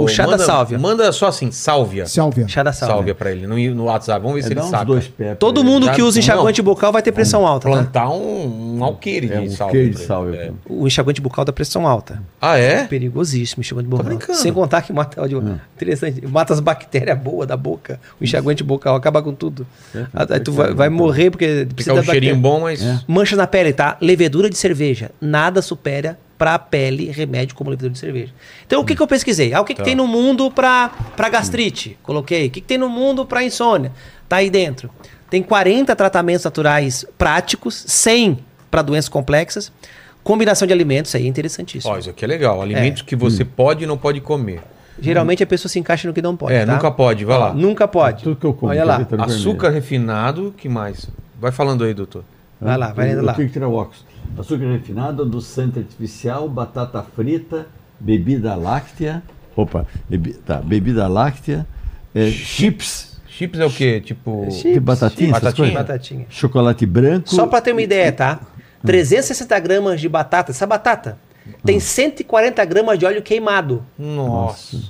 o, 0.00 0.04
o 0.04 0.08
chá 0.08 0.24
manda, 0.24 0.36
da 0.38 0.44
sálvia. 0.44 0.78
Manda 0.78 1.12
só 1.12 1.26
assim, 1.28 1.50
sálvia. 1.52 2.06
Sálvia. 2.06 2.48
Chá 2.48 2.62
da 2.62 2.72
sálvia. 2.72 2.94
Sálvia 2.96 3.14
pra 3.14 3.30
ele 3.30 3.46
no, 3.46 3.56
no 3.74 3.84
WhatsApp. 3.84 4.20
Vamos 4.20 4.34
ver 4.36 4.42
se 4.42 4.48
É 4.48 4.52
ele 4.52 4.84
dois 4.84 5.06
pés. 5.06 5.28
pra 5.28 5.36
Todo 5.36 5.60
ele. 5.60 5.68
mundo 5.68 5.90
que 5.92 6.02
usa 6.02 6.18
enxaguante 6.18 6.60
bucal 6.62 6.90
vai 6.90 7.02
ter 7.02 7.12
pressão 7.12 7.46
alta. 7.46 7.68
tá? 7.68 7.74
Plantar 7.76 8.08
um, 8.10 8.78
um 8.78 8.84
alqueire 8.84 9.32
É 9.32 9.36
de 9.40 9.48
um 9.48 9.50
sálvia. 9.50 9.72
queijo 9.80 9.90
de 9.92 9.96
ele. 9.98 10.06
sálvia. 10.06 10.36
É. 10.40 10.52
O 10.68 10.86
enxaguante 10.86 11.20
bucal 11.20 11.44
da 11.44 11.52
pressão 11.52 11.86
alta. 11.86 12.20
Ah, 12.40 12.58
é? 12.58 12.84
Perigosíssimo, 12.84 13.60
enxaguante 13.60 13.88
bucal. 13.88 14.06
brincando. 14.06 14.38
Sem 14.38 14.52
contar 14.52 14.82
que 14.82 14.92
mata. 14.92 15.20
olha, 15.22 15.60
Interessante. 15.76 16.26
Mata 16.26 16.52
as 16.54 16.60
bactérias 16.60 17.18
boas 17.18 17.46
da 17.46 17.56
boca. 17.56 18.00
O 18.20 18.24
enxaguante 18.24 18.64
bucal 18.64 18.96
acaba 18.96 19.22
com 19.22 19.32
tudo. 19.32 19.66
Aí 20.12 20.40
tu 20.40 20.50
vai, 20.52 20.74
vai 20.74 20.88
morrer 20.88 21.30
porque 21.30 21.66
Fica 21.68 21.74
precisa 21.74 21.94
um 21.94 22.02
cheirinho 22.02 22.36
bom, 22.36 22.60
mas. 22.60 22.82
É. 22.82 23.00
Mancha 23.06 23.36
na 23.36 23.46
pele, 23.46 23.72
tá? 23.72 23.96
Levedura 24.00 24.50
de 24.50 24.56
cerveja. 24.56 25.10
Nada 25.20 25.62
supera 25.62 26.18
para 26.44 26.56
a 26.56 26.58
pele 26.58 27.10
remédio 27.10 27.56
como 27.56 27.70
levedura 27.70 27.94
de 27.94 27.98
cerveja. 27.98 28.30
Então, 28.66 28.82
o 28.82 28.84
que, 28.84 28.94
que 28.94 29.00
eu 29.00 29.06
pesquisei? 29.06 29.54
Ah, 29.54 29.62
o 29.62 29.64
que, 29.64 29.72
que 29.72 29.82
tem 29.82 29.94
no 29.94 30.06
mundo 30.06 30.50
para 30.50 30.90
gastrite? 31.32 31.96
Coloquei. 32.02 32.48
O 32.48 32.50
que, 32.50 32.60
que 32.60 32.66
tem 32.66 32.76
no 32.76 32.86
mundo 32.90 33.24
para 33.24 33.42
insônia? 33.42 33.90
Tá 34.28 34.36
aí 34.36 34.50
dentro. 34.50 34.90
Tem 35.30 35.42
40 35.42 35.96
tratamentos 35.96 36.44
naturais 36.44 37.06
práticos, 37.16 37.82
100 37.86 38.40
para 38.70 38.82
doenças 38.82 39.08
complexas. 39.08 39.72
Combinação 40.22 40.66
de 40.66 40.74
alimentos, 40.74 41.08
isso 41.08 41.16
aí 41.16 41.24
é 41.24 41.28
interessantíssimo. 41.28 41.94
Ó, 41.94 41.96
isso 41.96 42.10
aqui 42.10 42.26
é 42.26 42.28
legal. 42.28 42.60
Alimentos 42.60 43.00
que 43.00 43.16
você 43.16 43.42
pode 43.42 43.84
e 43.84 43.86
não 43.86 43.96
pode 43.96 44.20
comer. 44.20 44.60
Geralmente 45.00 45.42
a 45.42 45.46
pessoa 45.46 45.70
se 45.70 45.78
encaixa 45.78 46.06
no 46.06 46.12
que 46.12 46.20
não 46.20 46.36
pode. 46.36 46.52
é, 46.52 46.66
tá? 46.66 46.74
nunca 46.74 46.90
pode, 46.90 47.24
vai 47.24 47.38
lá. 47.38 47.54
Nunca 47.54 47.88
pode. 47.88 48.22
Tudo 48.22 48.36
que 48.36 48.44
eu 48.44 48.52
como. 48.52 48.70
Olha 48.70 48.84
lá. 48.84 49.02
Tá 49.02 49.24
Açúcar 49.24 49.70
vermelho. 49.70 49.72
refinado, 49.72 50.54
que 50.58 50.68
mais? 50.68 51.08
Vai 51.40 51.52
falando 51.52 51.84
aí, 51.84 51.94
doutor. 51.94 52.22
Vai 52.60 52.76
lá, 52.76 52.92
vai 52.92 53.14
eu 53.14 53.22
lá. 53.22 53.32
tenho 53.32 53.48
que 53.48 53.54
tirar 53.54 53.68
o 53.68 53.74
óculos. 53.74 54.04
Açúcar 54.38 54.66
refinado, 54.72 55.22
adoçante 55.22 55.78
artificial, 55.78 56.48
batata 56.48 57.02
frita, 57.02 57.66
bebida 58.00 58.54
láctea. 58.54 59.22
Opa, 59.56 59.86
bebi- 60.08 60.34
tá, 60.34 60.56
bebida 60.56 61.06
láctea, 61.06 61.66
é, 62.14 62.30
chips. 62.30 63.20
Chips 63.28 63.60
é 63.60 63.66
o 63.66 63.70
quê? 63.70 64.00
Tipo. 64.00 64.46
De 64.50 64.78
batatinha, 64.80 65.30
essas 65.30 65.42
Batatinha. 65.42 65.54
coisas? 65.68 65.74
Batatinha. 65.74 66.26
Chocolate 66.30 66.86
branco. 66.86 67.28
Só 67.30 67.46
para 67.46 67.60
ter 67.60 67.72
uma 67.72 67.82
ideia, 67.82 68.12
tá? 68.12 68.40
360 68.84 69.58
gramas 69.60 70.00
de 70.00 70.08
batata. 70.08 70.50
Essa 70.52 70.66
batata 70.66 71.16
tem 71.64 71.80
140 71.80 72.64
gramas 72.64 72.98
de 72.98 73.06
óleo 73.06 73.22
queimado. 73.22 73.84
Nossa. 73.98 74.76
É, 74.76 74.80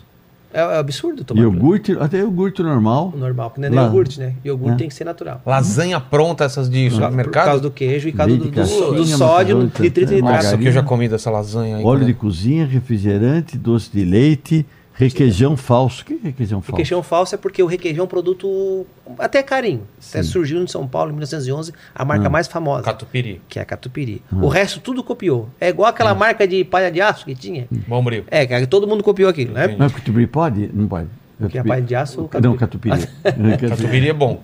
é 0.61 0.79
absurdo 0.79 1.25
tomar. 1.25 1.41
Iogurte, 1.43 1.93
até 2.01 2.19
iogurte 2.19 2.63
normal. 2.63 3.13
Normal, 3.17 3.51
porque 3.51 3.61
não 3.61 3.67
é 3.67 3.71
nem 3.71 3.79
Lá. 3.81 3.87
iogurte, 3.87 4.21
né? 4.21 4.35
Iogurte 4.45 4.75
É. 4.75 4.79
tem 4.79 4.89
que 4.89 4.95
ser 4.95 5.05
natural. 5.05 5.43
Lasanha 5.45 5.99
pronta, 6.01 6.45
essas 6.45 6.69
de 6.71 6.89
Por 6.91 7.31
causa 7.31 7.61
do 7.61 7.71
queijo 7.71 8.09
e 8.09 8.13
por 8.13 8.19
causa 8.19 8.37
do, 8.37 8.45
do, 8.51 8.93
do 8.95 9.05
sódio, 9.07 9.59
nitrito 9.81 10.01
e 10.13 10.17
nitrato. 10.17 10.45
Nossa, 10.45 10.59
que 10.59 10.67
eu 10.69 10.73
já 10.73 10.83
comi 10.83 11.09
dessa 11.09 11.31
lasanha 11.31 11.77
aí. 11.79 11.85
Óleo 11.85 12.01
quando- 12.01 12.07
de 12.07 12.15
cozinha, 12.15 12.67
refrigerante, 12.67 13.59
doce 13.59 13.91
de 13.93 14.05
leite, 14.05 14.65
requeijão 14.95 15.57
falso. 15.57 16.03
O 16.03 16.05
que 16.07 16.15
é 16.15 16.17
requeijão 16.29 16.61
falso? 16.61 16.73
Requeijão 16.73 17.03
falso 17.03 17.35
é 17.35 17.39
porque 17.39 17.63
o 17.63 17.67
requeijão 17.67 18.03
é 18.03 18.05
um 18.05 18.09
produto 18.09 18.87
até 19.19 19.43
carinho. 19.43 19.83
Até 20.09 20.23
surgiu 20.23 20.63
em 20.63 20.67
São 20.67 20.87
Paulo 20.87 21.11
em 21.11 21.15
1911, 21.15 21.73
a 21.95 22.05
marca 22.05 22.29
mais 22.31 22.47
famosa, 22.47 22.85
Catupiry. 22.85 23.41
que 23.49 23.59
é 23.59 23.63
a 23.63 23.65
Catupiry. 23.65 24.23
O 24.33 24.49
resto 24.49 24.81
tudo 24.81 25.03
copiou. 25.03 25.49
É 25.61 25.69
igual 25.69 25.89
aquela 25.89 26.15
marca 26.15 26.47
de 26.47 26.65
palha 26.65 26.91
de 26.91 27.01
aço 27.01 27.25
que 27.25 27.35
tinha. 27.35 27.67
Bombril. 27.89 28.25
É, 28.31 28.47
que 28.47 28.67
todo 28.67 28.87
mundo 28.87 29.03
copiou 29.03 29.29
aquilo, 29.29 29.53
né? 29.55 29.75
Não, 29.79 29.91
catupiry 29.91 30.27
pode? 30.27 30.71
Não 30.73 30.87
pode. 30.87 31.09
Que 31.51 31.59
é 31.59 31.61
a 31.61 31.65
palha 31.65 31.83
de 31.83 31.95
aço 31.95 32.21
ou 32.23 32.31
Não, 32.41 32.57
catupiry? 32.57 33.07
catupiry. 33.23 33.69
Catupiry 33.69 34.09
é 34.09 34.13
bom. 34.13 34.41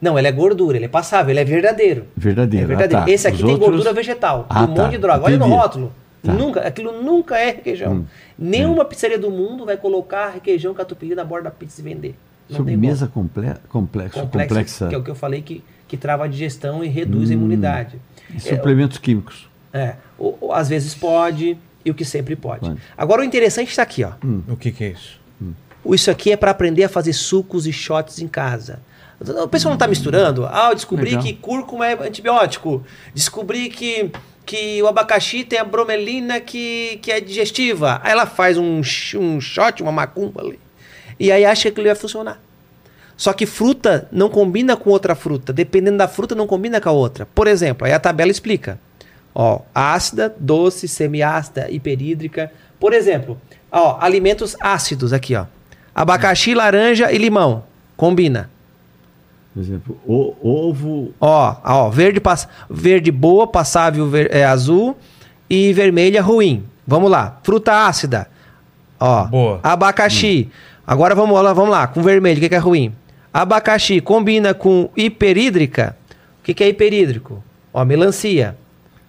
Não, 0.00 0.18
ele 0.18 0.28
é 0.28 0.32
gordura, 0.32 0.76
ele 0.76 0.84
é 0.84 0.88
passável, 0.88 1.30
ele 1.30 1.40
é 1.40 1.44
verdadeiro. 1.44 2.04
Verdadeiro. 2.16 2.64
É 2.64 2.68
verdadeiro. 2.68 3.02
ah, 3.02 3.06
tá. 3.06 3.10
Esse 3.10 3.26
aqui 3.28 3.36
Os 3.36 3.42
tem 3.42 3.52
outros- 3.52 3.70
gordura 3.70 3.92
vegetal, 3.94 4.44
Ah, 4.50 4.64
um 4.64 4.68
monte 4.68 4.76
tá. 4.76 4.88
de 4.88 4.98
droga. 4.98 5.24
Olha 5.24 5.38
no 5.38 5.46
Entendi. 5.46 5.60
rótulo. 5.60 5.92
Tá. 6.24 6.32
Hum. 6.32 6.36
Nunca, 6.38 6.60
aquilo 6.60 7.02
nunca 7.02 7.38
é 7.38 7.46
requeijão. 7.50 8.06
Nenhuma 8.38 8.84
pizzaria 8.84 9.18
do 9.18 9.30
mundo 9.30 9.64
vai 9.66 9.76
colocar 9.76 10.30
requeijão 10.30 10.72
catupiry 10.74 11.14
na 11.14 11.24
borda 11.24 11.44
da 11.44 11.50
pizza 11.50 11.80
e 11.80 11.84
vender. 11.84 12.14
Não 12.48 12.56
tem 12.64 12.74
Sobremesa 12.74 13.06
comple 13.06 13.52
complexa. 13.68 14.20
complexa. 14.20 14.48
Complexo, 14.48 14.88
que 14.88 14.94
é 14.94 14.98
o 14.98 15.02
que 15.02 15.10
eu 15.10 15.14
falei 15.14 15.42
que, 15.42 15.62
que 15.86 15.96
trava 15.96 16.24
a 16.24 16.26
digestão 16.26 16.82
e 16.84 16.88
reduz 16.88 17.28
Hum. 17.28 17.32
a 17.32 17.36
imunidade. 17.36 17.98
E 18.34 18.40
suplementos 18.40 18.98
químicos. 18.98 19.48
É, 19.72 19.94
ou- 20.18 20.36
ou 20.40 20.52
às 20.52 20.68
vezes 20.68 20.94
pode 20.94 21.56
e 21.84 21.90
o 21.90 21.94
que 21.94 22.04
sempre 22.04 22.34
pode. 22.36 22.60
Pode. 22.60 22.80
Agora 22.96 23.20
o 23.22 23.24
interessante 23.24 23.68
está 23.68 23.82
aqui, 23.82 24.02
ó. 24.04 24.12
O 24.48 24.56
que, 24.56 24.70
que 24.72 24.84
é 24.84 24.88
isso? 24.90 25.20
Isso 25.86 26.10
aqui 26.10 26.32
é 26.32 26.36
para 26.36 26.50
aprender 26.50 26.84
a 26.84 26.88
fazer 26.88 27.12
sucos 27.12 27.66
e 27.66 27.72
shots 27.72 28.18
em 28.18 28.26
casa. 28.28 28.78
O 29.42 29.48
pessoal 29.48 29.70
não 29.70 29.76
está 29.76 29.86
misturando. 29.86 30.46
Ah, 30.46 30.68
eu 30.70 30.74
descobri 30.74 31.10
Legal. 31.10 31.22
que 31.22 31.34
cúrcuma 31.34 31.86
é 31.86 31.94
antibiótico. 32.06 32.84
Descobri 33.14 33.68
que, 33.68 34.10
que 34.44 34.82
o 34.82 34.86
abacaxi 34.86 35.44
tem 35.44 35.58
a 35.58 35.64
bromelina 35.64 36.40
que, 36.40 36.98
que 37.02 37.10
é 37.10 37.20
digestiva. 37.20 38.00
Aí 38.02 38.12
ela 38.12 38.26
faz 38.26 38.58
um, 38.58 38.80
um 39.16 39.40
shot, 39.40 39.82
uma 39.82 39.92
macumba 39.92 40.42
ali. 40.42 40.58
E 41.18 41.30
aí 41.30 41.44
acha 41.44 41.62
que 41.62 41.68
aquilo 41.68 41.86
vai 41.86 41.94
funcionar. 41.94 42.40
Só 43.16 43.32
que 43.32 43.46
fruta 43.46 44.08
não 44.10 44.28
combina 44.28 44.76
com 44.76 44.90
outra 44.90 45.14
fruta. 45.14 45.52
Dependendo 45.52 45.98
da 45.98 46.08
fruta, 46.08 46.34
não 46.34 46.46
combina 46.46 46.80
com 46.80 46.88
a 46.88 46.92
outra. 46.92 47.26
Por 47.26 47.46
exemplo, 47.46 47.86
aí 47.86 47.92
a 47.92 48.00
tabela 48.00 48.30
explica. 48.30 48.78
Ó, 49.34 49.60
ácida, 49.74 50.34
doce, 50.38 50.86
semiácida, 50.86 51.70
hiperídrica. 51.70 52.52
Por 52.78 52.92
exemplo, 52.92 53.40
ó, 53.70 53.98
alimentos 54.00 54.56
ácidos 54.60 55.12
aqui, 55.12 55.34
ó. 55.34 55.46
Abacaxi, 55.94 56.54
laranja 56.54 57.12
e 57.12 57.18
limão. 57.18 57.64
Combina. 57.96 58.50
Por 59.54 59.60
exemplo, 59.62 59.96
o, 60.04 60.34
ovo. 60.42 61.14
Ó, 61.20 61.56
ó, 61.64 61.88
verde, 61.88 62.18
pass 62.20 62.48
verde 62.68 63.12
boa, 63.12 63.46
passável 63.46 64.08
ver- 64.10 64.28
é, 64.34 64.44
azul 64.44 64.96
e 65.48 65.72
vermelha 65.72 66.20
ruim. 66.20 66.64
Vamos 66.84 67.08
lá. 67.08 67.38
Fruta 67.44 67.86
ácida. 67.86 68.26
Ó, 68.98 69.24
Boa. 69.26 69.60
abacaxi. 69.62 70.50
Agora 70.86 71.14
vamos 71.14 71.40
lá, 71.40 71.52
vamos 71.52 71.70
lá, 71.70 71.86
com 71.86 72.02
vermelho, 72.02 72.36
o 72.38 72.40
que, 72.40 72.48
que 72.48 72.54
é 72.54 72.58
ruim? 72.58 72.92
Abacaxi 73.32 74.00
combina 74.00 74.52
com 74.54 74.90
hiperídrica. 74.96 75.96
O 76.40 76.44
que, 76.44 76.52
que 76.52 76.62
é 76.62 76.68
hiperídrico? 76.68 77.42
Ó, 77.72 77.84
melancia. 77.84 78.56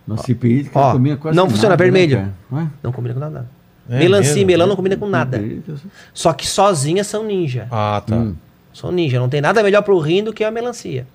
Nossa, 0.07 0.31
hiperídrica 0.31 0.79
Ó, 0.79 0.91
comia 0.93 1.17
quase 1.17 1.35
não 1.35 1.49
funciona, 1.49 1.69
nada, 1.71 1.83
né, 1.83 1.91
vermelho. 1.91 2.33
Ué? 2.51 2.67
Não 2.83 2.91
combina 2.91 3.13
com 3.15 3.19
nada. 3.19 3.49
É 3.89 3.99
melancia 3.99 4.31
e 4.31 4.35
mesmo? 4.35 4.47
melão 4.47 4.67
não 4.67 4.75
combina 4.75 4.95
com 4.95 5.07
nada. 5.07 5.41
Só 6.13 6.33
que 6.33 6.47
sozinhas 6.47 7.07
são 7.07 7.23
ninja. 7.23 7.67
Ah, 7.71 8.01
tá. 8.05 8.15
Hum. 8.15 8.35
São 8.75 8.91
ninja. 8.91 9.19
Não 9.19 9.29
tem 9.29 9.39
nada 9.39 9.63
melhor 9.63 9.81
pro 9.81 9.97
rim 9.99 10.21
do 10.21 10.33
que 10.33 10.43
a 10.43 10.51
melancia. 10.51 11.07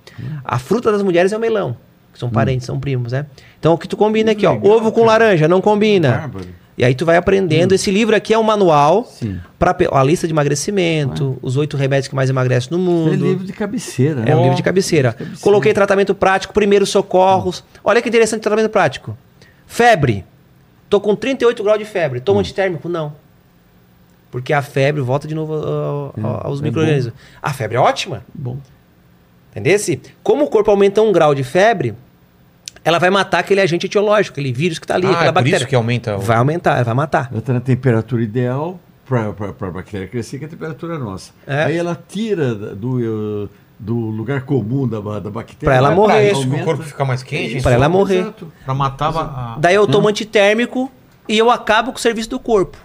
A 0.43 0.57
fruta 0.57 0.91
das 0.91 1.03
mulheres 1.03 1.31
é 1.31 1.37
o 1.37 1.39
melão. 1.39 1.77
Que 2.11 2.19
são 2.19 2.29
parentes, 2.29 2.65
são 2.65 2.77
primos, 2.79 3.11
né? 3.13 3.25
Então 3.59 3.73
o 3.73 3.77
que 3.77 3.87
tu 3.87 3.95
combina 3.95 4.31
aqui, 4.31 4.45
ó. 4.45 4.57
Ovo 4.61 4.91
com 4.91 5.05
laranja, 5.05 5.47
não 5.47 5.61
combina. 5.61 6.11
Bárbaro. 6.11 6.47
E 6.77 6.83
aí 6.83 6.95
tu 6.95 7.05
vai 7.05 7.15
aprendendo. 7.15 7.75
Esse 7.75 7.91
livro 7.91 8.15
aqui 8.15 8.33
é 8.33 8.39
um 8.39 8.43
manual 8.43 9.07
para 9.59 9.75
a 9.91 10.03
lista 10.03 10.25
de 10.25 10.33
emagrecimento, 10.33 11.37
os 11.41 11.55
oito 11.55 11.77
remédios 11.77 12.07
que 12.07 12.15
mais 12.15 12.29
emagrecem 12.29 12.75
no 12.75 12.77
É 12.77 12.81
mundo. 12.81 13.25
livro 13.25 13.45
de 13.45 13.53
cabeceira. 13.53 14.21
É 14.25 14.33
um 14.33 14.37
né? 14.37 14.41
livro 14.43 14.55
de 14.57 14.63
cabeceira. 14.63 15.13
cabeceira. 15.13 15.39
Coloquei 15.41 15.73
tratamento 15.73 16.15
prático, 16.15 16.53
primeiros 16.53 16.89
socorros. 16.89 17.63
Olha 17.83 18.01
que 18.01 18.09
interessante 18.09 18.41
tratamento 18.41 18.69
prático. 18.71 19.15
Febre. 19.67 20.25
Tô 20.89 20.99
com 20.99 21.15
38 21.15 21.63
graus 21.63 21.79
de 21.79 21.85
febre. 21.85 22.19
Hum. 22.19 22.23
Toma 22.25 22.39
antitérmico? 22.39 22.89
Não. 22.89 23.13
Porque 24.31 24.53
a 24.53 24.61
febre 24.61 25.01
volta 25.01 25.27
de 25.27 25.35
novo 25.35 25.53
ao- 25.53 26.13
ao- 26.23 26.47
aos 26.47 26.61
é 26.61 26.63
micro-organismos. 26.63 27.13
A 27.41 27.51
febre 27.51 27.75
é 27.77 27.79
ótima. 27.79 28.23
Bom. 28.33 28.57
Entendeu? 29.51 29.77
Como 30.23 30.45
o 30.45 30.47
corpo 30.47 30.71
aumenta 30.71 31.01
um 31.01 31.11
grau 31.11 31.35
de 31.35 31.43
febre, 31.43 31.93
ela 32.83 32.97
vai 32.97 33.09
matar 33.09 33.39
aquele 33.39 33.59
agente 33.59 33.85
etiológico, 33.85 34.33
aquele 34.33 34.53
vírus 34.53 34.79
que 34.79 34.85
está 34.85 34.95
ali, 34.95 35.05
ah, 35.05 35.09
aquela 35.11 35.23
é 35.25 35.27
por 35.27 35.33
bactéria. 35.35 35.57
isso 35.57 35.67
que 35.67 35.75
aumenta 35.75 36.15
o... 36.15 36.19
Vai 36.21 36.37
aumentar, 36.37 36.75
ela 36.75 36.83
vai 36.83 36.93
matar. 36.93 37.27
Ela 37.29 37.39
está 37.39 37.53
na 37.53 37.59
temperatura 37.59 38.23
ideal 38.23 38.79
para 39.05 39.27
a 39.27 39.71
bactéria 39.71 40.07
crescer, 40.07 40.37
que 40.39 40.45
é 40.45 40.47
a 40.47 40.49
temperatura 40.49 40.97
nossa. 40.97 41.31
É. 41.45 41.65
Aí 41.65 41.77
ela 41.77 42.01
tira 42.07 42.55
do, 42.55 43.49
do 43.77 43.95
lugar 43.95 44.43
comum 44.43 44.87
da, 44.87 44.99
da 45.19 45.29
bactéria. 45.29 45.65
Pra 45.65 45.75
ela 45.75 45.89
vai 45.89 45.97
morrer. 45.97 46.13
Pra 46.13 46.21
pra- 46.31 46.39
isso 46.39 46.49
que 46.49 46.55
o 46.61 46.63
corpo 46.63 46.83
fica 46.83 47.03
mais 47.03 47.21
quente? 47.21 47.61
Pra 47.61 47.71
ela 47.73 47.89
morrer. 47.89 48.31
Pra 48.63 48.73
matar 48.73 49.09
a... 49.17 49.57
Daí 49.59 49.75
eu 49.75 49.85
tomo 49.85 50.07
antitérmico 50.07 50.89
e 51.27 51.37
eu 51.37 51.51
acabo 51.51 51.91
com 51.91 51.97
o 51.97 52.01
serviço 52.01 52.29
do 52.29 52.39
corpo. 52.39 52.77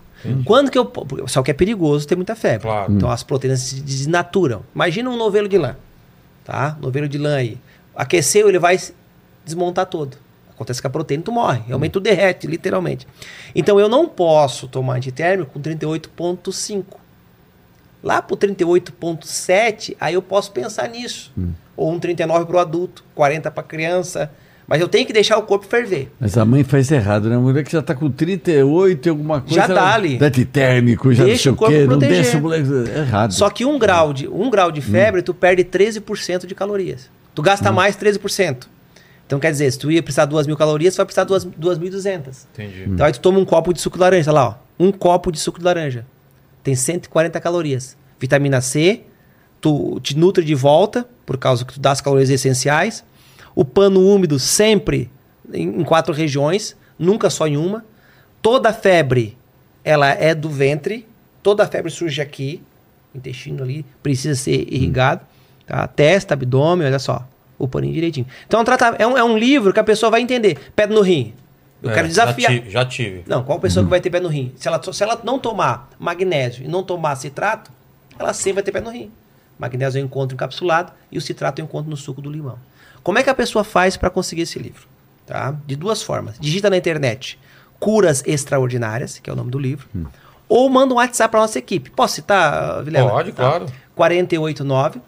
Quando 0.44 0.70
que 0.70 0.78
eu. 0.78 0.90
Só 1.26 1.42
que 1.42 1.50
é 1.50 1.54
perigoso 1.54 2.06
ter 2.06 2.16
muita 2.16 2.34
febre. 2.34 2.62
Claro. 2.62 2.92
Então 2.92 3.10
as 3.10 3.22
proteínas 3.22 3.60
se 3.60 3.80
desnaturam. 3.80 4.62
Imagina 4.74 5.10
um 5.10 5.16
novelo 5.16 5.48
de 5.48 5.58
lã. 5.58 5.76
Tá? 6.44 6.76
Novelo 6.80 7.08
de 7.08 7.18
lã 7.18 7.36
aí. 7.36 7.58
Aqueceu, 7.94 8.48
ele 8.48 8.58
vai 8.58 8.78
desmontar 9.44 9.86
todo. 9.86 10.16
Acontece 10.50 10.80
com 10.80 10.88
a 10.88 10.90
proteína, 10.90 11.22
tu 11.22 11.32
morre. 11.32 11.62
Realmente 11.66 11.92
tu 11.92 12.00
derrete, 12.00 12.46
literalmente. 12.46 13.06
Então 13.54 13.78
eu 13.78 13.88
não 13.88 14.08
posso 14.08 14.66
tomar 14.66 14.94
antitérmico 14.96 15.52
com 15.52 15.60
38,5. 15.60 16.84
Lá 18.02 18.22
pro 18.22 18.36
38,7, 18.36 19.96
aí 20.00 20.14
eu 20.14 20.22
posso 20.22 20.52
pensar 20.52 20.88
nisso. 20.88 21.32
Ou 21.76 21.92
um 21.92 21.98
39 21.98 22.46
para 22.46 22.56
o 22.56 22.58
adulto, 22.58 23.04
40 23.14 23.50
para 23.50 23.62
criança. 23.62 24.30
Mas 24.68 24.80
eu 24.80 24.88
tenho 24.88 25.06
que 25.06 25.12
deixar 25.12 25.38
o 25.38 25.42
corpo 25.42 25.64
ferver. 25.64 26.10
Mas 26.18 26.36
a 26.36 26.44
mãe 26.44 26.64
faz 26.64 26.90
errado, 26.90 27.28
né? 27.28 27.36
A 27.36 27.38
mulher 27.38 27.62
que 27.62 27.70
já 27.70 27.78
está 27.78 27.94
com 27.94 28.10
38 28.10 29.06
e 29.06 29.08
alguma 29.10 29.40
coisa. 29.40 29.54
Já 29.54 29.66
dá 29.68 29.94
ali. 29.94 30.18
Dá 30.18 30.26
antitérmico, 30.26 31.12
já 31.14 31.24
Deixa 31.24 31.50
não 31.50 31.54
o 31.54 31.58
sei 31.58 31.66
o 31.68 31.68
corpo 31.68 31.72
quê. 31.74 31.80
Não 31.82 31.88
proteger. 31.98 32.22
deixa 32.22 32.38
o 32.38 32.40
moleque. 32.42 32.68
Errado. 32.98 33.32
Só 33.32 33.48
que 33.48 33.64
um 33.64 33.78
grau 33.78 34.12
de, 34.12 34.26
um 34.26 34.50
grau 34.50 34.72
de 34.72 34.80
febre, 34.80 35.22
tu 35.22 35.32
perde 35.32 35.62
13% 35.64 36.46
de 36.46 36.54
calorias. 36.54 37.08
Tu 37.34 37.42
gasta 37.42 37.70
mais 37.70 37.96
13%. 37.96 38.66
Então 39.26 39.38
quer 39.38 39.50
dizer, 39.52 39.70
se 39.72 39.78
tu 39.78 39.90
ia 39.90 40.02
precisar 40.02 40.24
de 40.24 40.30
2 40.32 40.46
mil 40.46 40.56
calorias, 40.56 40.94
tu 40.94 40.98
vai 40.98 41.06
precisar 41.06 41.24
de 41.24 41.28
duas- 41.28 41.44
2.200. 41.44 42.46
Entendi. 42.54 42.84
Então 42.88 43.06
aí 43.06 43.12
tu 43.12 43.20
toma 43.20 43.38
um 43.38 43.44
copo 43.44 43.72
de 43.72 43.80
suco 43.80 43.96
de 43.96 44.00
laranja, 44.02 44.30
olha 44.30 44.40
lá, 44.40 44.48
ó. 44.48 44.54
Um 44.84 44.90
copo 44.92 45.30
de 45.32 45.38
suco 45.38 45.58
de 45.58 45.64
laranja. 45.64 46.04
Tem 46.62 46.74
140 46.74 47.40
calorias. 47.40 47.96
Vitamina 48.20 48.60
C, 48.60 49.02
tu 49.60 50.00
te 50.00 50.16
nutre 50.16 50.44
de 50.44 50.54
volta, 50.54 51.06
por 51.24 51.36
causa 51.38 51.64
que 51.64 51.74
tu 51.74 51.80
dá 51.80 51.90
as 51.92 52.00
calorias 52.00 52.30
essenciais. 52.30 53.04
O 53.56 53.64
pano 53.64 54.00
úmido 54.06 54.38
sempre 54.38 55.10
em, 55.52 55.80
em 55.80 55.82
quatro 55.84 56.12
regiões, 56.14 56.76
nunca 56.98 57.28
só 57.30 57.48
em 57.48 57.56
uma. 57.56 57.84
Toda 58.42 58.72
febre, 58.72 59.36
ela 59.82 60.10
é 60.10 60.34
do 60.34 60.48
ventre. 60.48 61.06
Toda 61.42 61.66
febre 61.66 61.90
surge 61.90 62.20
aqui. 62.20 62.62
Intestino 63.14 63.62
ali 63.64 63.84
precisa 64.02 64.34
ser 64.34 64.72
irrigado. 64.72 65.22
Tá? 65.66 65.86
Testa, 65.88 66.34
abdômen, 66.34 66.86
olha 66.86 66.98
só. 66.98 67.26
O 67.58 67.66
paninho 67.66 67.94
direitinho. 67.94 68.26
Então 68.46 68.60
é 68.60 68.62
um, 68.62 68.94
é 68.98 69.06
um, 69.06 69.18
é 69.18 69.24
um 69.24 69.38
livro 69.38 69.72
que 69.72 69.80
a 69.80 69.84
pessoa 69.84 70.10
vai 70.10 70.20
entender. 70.20 70.58
Pedra 70.76 70.94
no 70.94 71.00
rim. 71.00 71.32
Eu 71.82 71.90
É, 71.90 71.94
quero 71.94 72.08
desafiar. 72.08 72.52
Já 72.52 72.58
tive. 72.58 72.70
Já 72.70 72.84
tive. 72.84 73.24
Não, 73.26 73.42
qual 73.42 73.58
pessoa 73.58 73.82
que 73.84 73.88
vai 73.90 74.00
ter 74.00 74.10
pé 74.10 74.20
no 74.20 74.28
rim? 74.28 74.52
Se 74.56 74.68
ela, 74.68 74.80
se 74.92 75.02
ela 75.02 75.18
não 75.24 75.38
tomar 75.38 75.88
magnésio 75.98 76.64
e 76.64 76.68
não 76.68 76.82
tomar 76.82 77.16
citrato, 77.16 77.70
ela 78.18 78.34
sempre 78.34 78.54
vai 78.54 78.62
ter 78.62 78.72
pé 78.72 78.80
no 78.80 78.90
rim. 78.90 79.10
Magnésio 79.58 79.98
eu 79.98 80.04
encontro 80.04 80.34
encapsulado 80.34 80.92
e 81.10 81.16
o 81.16 81.20
citrato 81.20 81.60
eu 81.60 81.64
encontro 81.64 81.88
no 81.88 81.96
suco 81.96 82.20
do 82.20 82.30
limão. 82.30 82.58
Como 83.06 83.20
é 83.20 83.22
que 83.22 83.30
a 83.30 83.34
pessoa 83.34 83.62
faz 83.62 83.96
para 83.96 84.10
conseguir 84.10 84.42
esse 84.42 84.58
livro? 84.58 84.82
Tá? 85.24 85.54
De 85.64 85.76
duas 85.76 86.02
formas. 86.02 86.34
Digita 86.40 86.68
na 86.68 86.76
internet 86.76 87.38
Curas 87.78 88.20
Extraordinárias, 88.26 89.20
que 89.20 89.30
é 89.30 89.32
o 89.32 89.36
nome 89.36 89.48
do 89.48 89.60
livro, 89.60 89.86
ou 90.48 90.68
manda 90.68 90.92
um 90.92 90.96
WhatsApp 90.96 91.30
para 91.30 91.38
nossa 91.38 91.56
equipe. 91.56 91.88
Posso 91.90 92.16
citar, 92.16 92.82
Vilela? 92.82 93.08
Pode, 93.08 93.30
claro. 93.30 93.66
489 93.94 95.00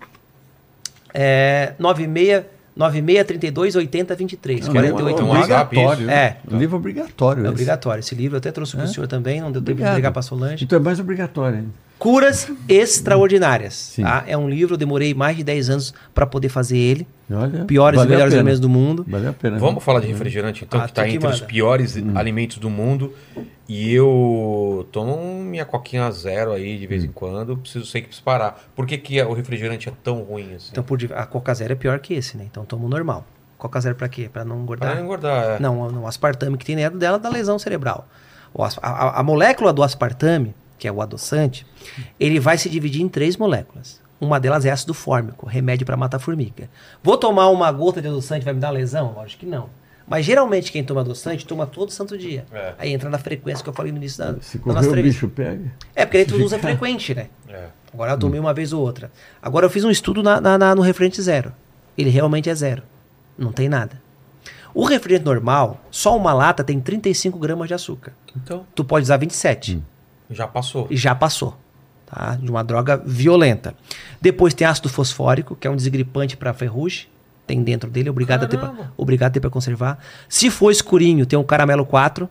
é, 1.12 1.74
96 1.76 2.44
9632 2.76 3.74
80 3.74 4.14
23. 4.14 4.66
Não, 4.66 4.72
48 4.74 5.20
é 5.20 5.24
um 5.24 5.30
obrigatório. 5.32 6.08
É. 6.08 6.36
Um 6.48 6.56
livro 6.56 6.76
obrigatório. 6.76 7.40
é 7.40 7.42
esse. 7.42 7.50
obrigatório. 7.50 7.98
Esse 7.98 8.14
livro 8.14 8.36
eu 8.36 8.38
até 8.38 8.52
trouxe 8.52 8.76
para 8.76 8.84
o 8.84 8.88
senhor 8.88 9.08
também, 9.08 9.40
não 9.40 9.50
deu 9.50 9.60
tempo 9.60 9.64
de 9.64 9.72
Obrigado. 9.72 9.92
entregar 9.94 10.12
para 10.12 10.20
a 10.20 10.22
Solange. 10.22 10.64
Então 10.64 10.78
é 10.78 10.80
mais 10.80 11.00
obrigatório. 11.00 11.58
hein? 11.58 11.72
Curas 11.98 12.48
Extraordinárias. 12.68 13.74
Sim. 13.74 14.02
tá? 14.02 14.24
É 14.26 14.36
um 14.36 14.48
livro, 14.48 14.74
eu 14.74 14.78
demorei 14.78 15.14
mais 15.14 15.36
de 15.36 15.42
10 15.44 15.70
anos 15.70 15.94
para 16.14 16.26
poder 16.26 16.48
fazer 16.48 16.76
ele. 16.78 17.06
Olha, 17.30 17.64
Piores 17.64 18.00
e 18.00 18.06
melhores 18.06 18.32
alimentos 18.34 18.60
do 18.60 18.68
mundo. 18.68 19.04
Vale 19.08 19.26
a 19.26 19.32
pena. 19.32 19.58
Vamos 19.58 19.82
falar 19.82 20.00
de 20.00 20.06
refrigerante, 20.06 20.64
então, 20.64 20.80
Ah, 20.80 20.84
que 20.84 20.90
está 20.90 21.08
entre 21.08 21.26
os 21.26 21.34
manda. 21.40 21.46
piores 21.46 21.96
Hum. 21.96 22.12
alimentos 22.14 22.58
do 22.58 22.70
mundo. 22.70 23.12
E 23.68 23.92
eu 23.92 24.88
tomo 24.92 25.42
minha 25.42 25.64
coquinha 25.64 26.10
zero 26.10 26.52
aí 26.52 26.78
de 26.78 26.86
Hum. 26.86 26.88
vez 26.88 27.04
em 27.04 27.12
quando. 27.12 27.56
Preciso, 27.56 27.84
sei 27.84 28.00
que 28.00 28.06
preciso 28.08 28.24
parar. 28.24 28.58
Por 28.74 28.86
que, 28.86 28.96
que 28.96 29.20
o 29.22 29.32
refrigerante 29.34 29.88
é 29.88 29.92
tão 30.02 30.22
ruim 30.22 30.54
assim? 30.54 30.68
Então, 30.72 30.82
por 30.84 30.98
a 31.14 31.26
Coca 31.26 31.52
Zero 31.52 31.72
é 31.72 31.76
pior 31.76 31.98
que 31.98 32.14
esse, 32.14 32.36
né? 32.36 32.44
Então, 32.50 32.64
toma 32.64 32.86
o 32.86 32.88
normal. 32.88 33.26
Coca 33.58 33.78
Zero 33.80 33.94
pra 33.96 34.08
quê? 34.08 34.30
Pra 34.32 34.44
não 34.44 34.62
engordar? 34.62 34.92
Para 34.92 35.00
engordar, 35.02 35.44
é. 35.56 35.58
Não, 35.60 35.90
não, 35.90 36.04
o 36.04 36.06
aspartame 36.06 36.56
que 36.56 36.64
tem 36.64 36.76
dentro 36.76 36.98
dela 36.98 37.18
dá 37.18 37.28
lesão 37.28 37.58
cerebral. 37.58 38.08
A, 38.56 38.68
a- 38.88 39.20
a 39.20 39.22
molécula 39.22 39.72
do 39.72 39.82
aspartame, 39.82 40.54
que 40.78 40.86
é 40.88 40.92
o 40.92 41.02
adoçante, 41.02 41.66
ele 42.18 42.38
vai 42.40 42.56
se 42.56 42.68
dividir 42.68 43.02
em 43.02 43.08
três 43.08 43.36
moléculas. 43.36 44.00
Uma 44.20 44.40
delas 44.40 44.64
é 44.64 44.70
ácido 44.70 44.92
fórmico, 44.94 45.46
remédio 45.46 45.86
para 45.86 45.96
matar 45.96 46.18
formiga. 46.18 46.68
Vou 47.02 47.16
tomar 47.16 47.48
uma 47.48 47.70
gota 47.70 48.00
de 48.02 48.08
adoçante, 48.08 48.44
vai 48.44 48.52
me 48.54 48.60
dar 48.60 48.70
lesão? 48.70 49.12
Lógico 49.14 49.40
que 49.40 49.46
não. 49.46 49.68
Mas 50.06 50.24
geralmente 50.24 50.72
quem 50.72 50.82
toma 50.82 51.02
adoçante 51.02 51.46
toma 51.46 51.66
todo 51.66 51.92
santo 51.92 52.16
dia. 52.16 52.46
É. 52.52 52.74
Aí 52.78 52.92
entra 52.92 53.10
na 53.10 53.18
frequência 53.18 53.62
que 53.62 53.68
eu 53.68 53.74
falei 53.74 53.92
no 53.92 53.98
início 53.98 54.18
da, 54.18 54.40
Se 54.40 54.58
da 54.58 54.80
o 54.80 54.92
bicho 54.94 55.28
pega. 55.28 55.70
É, 55.94 56.04
porque 56.06 56.16
aí 56.18 56.24
tu 56.24 56.36
usa 56.42 56.58
frequente, 56.58 57.14
né? 57.14 57.28
É. 57.48 57.66
Agora 57.92 58.12
eu 58.12 58.18
tomei 58.18 58.40
uma 58.40 58.54
vez 58.54 58.72
ou 58.72 58.80
outra. 58.82 59.10
Agora 59.40 59.66
eu 59.66 59.70
fiz 59.70 59.84
um 59.84 59.90
estudo 59.90 60.22
na, 60.22 60.40
na- 60.40 60.56
na- 60.58 60.74
no 60.74 60.80
refrigerante 60.82 61.20
zero. 61.20 61.52
Ele 61.96 62.08
realmente 62.10 62.48
é 62.48 62.54
zero. 62.54 62.82
Não 63.36 63.52
tem 63.52 63.68
nada. 63.68 64.00
O 64.74 64.84
refrigerante 64.84 65.26
normal, 65.26 65.80
só 65.90 66.16
uma 66.16 66.32
lata 66.32 66.64
tem 66.64 66.80
35 66.80 67.38
gramas 67.38 67.68
de 67.68 67.74
açúcar. 67.74 68.12
Então, 68.36 68.64
Tu 68.74 68.84
pode 68.84 69.02
usar 69.04 69.16
27. 69.18 69.82
Já 70.30 70.46
passou. 70.46 70.86
E 70.90 70.96
já 70.96 71.14
passou. 71.14 71.56
Tá? 72.06 72.36
De 72.36 72.50
uma 72.50 72.64
droga 72.64 72.96
violenta. 72.96 73.74
Depois 74.20 74.54
tem 74.54 74.66
ácido 74.66 74.88
fosfórico, 74.88 75.54
que 75.54 75.66
é 75.66 75.70
um 75.70 75.76
desgripante 75.76 76.36
para 76.36 76.52
ferrugem. 76.54 77.06
Tem 77.46 77.62
dentro 77.62 77.90
dele, 77.90 78.10
obrigado 78.10 78.44
a, 78.44 78.46
ter 78.46 78.58
pra, 78.58 78.68
Caramba. 78.68 78.92
obrigado 78.96 79.30
a 79.30 79.32
ter 79.32 79.40
para 79.40 79.50
conservar. 79.50 79.98
Se 80.28 80.50
for 80.50 80.70
escurinho, 80.70 81.24
tem 81.24 81.38
um 81.38 81.44
caramelo 81.44 81.84
4, 81.86 82.28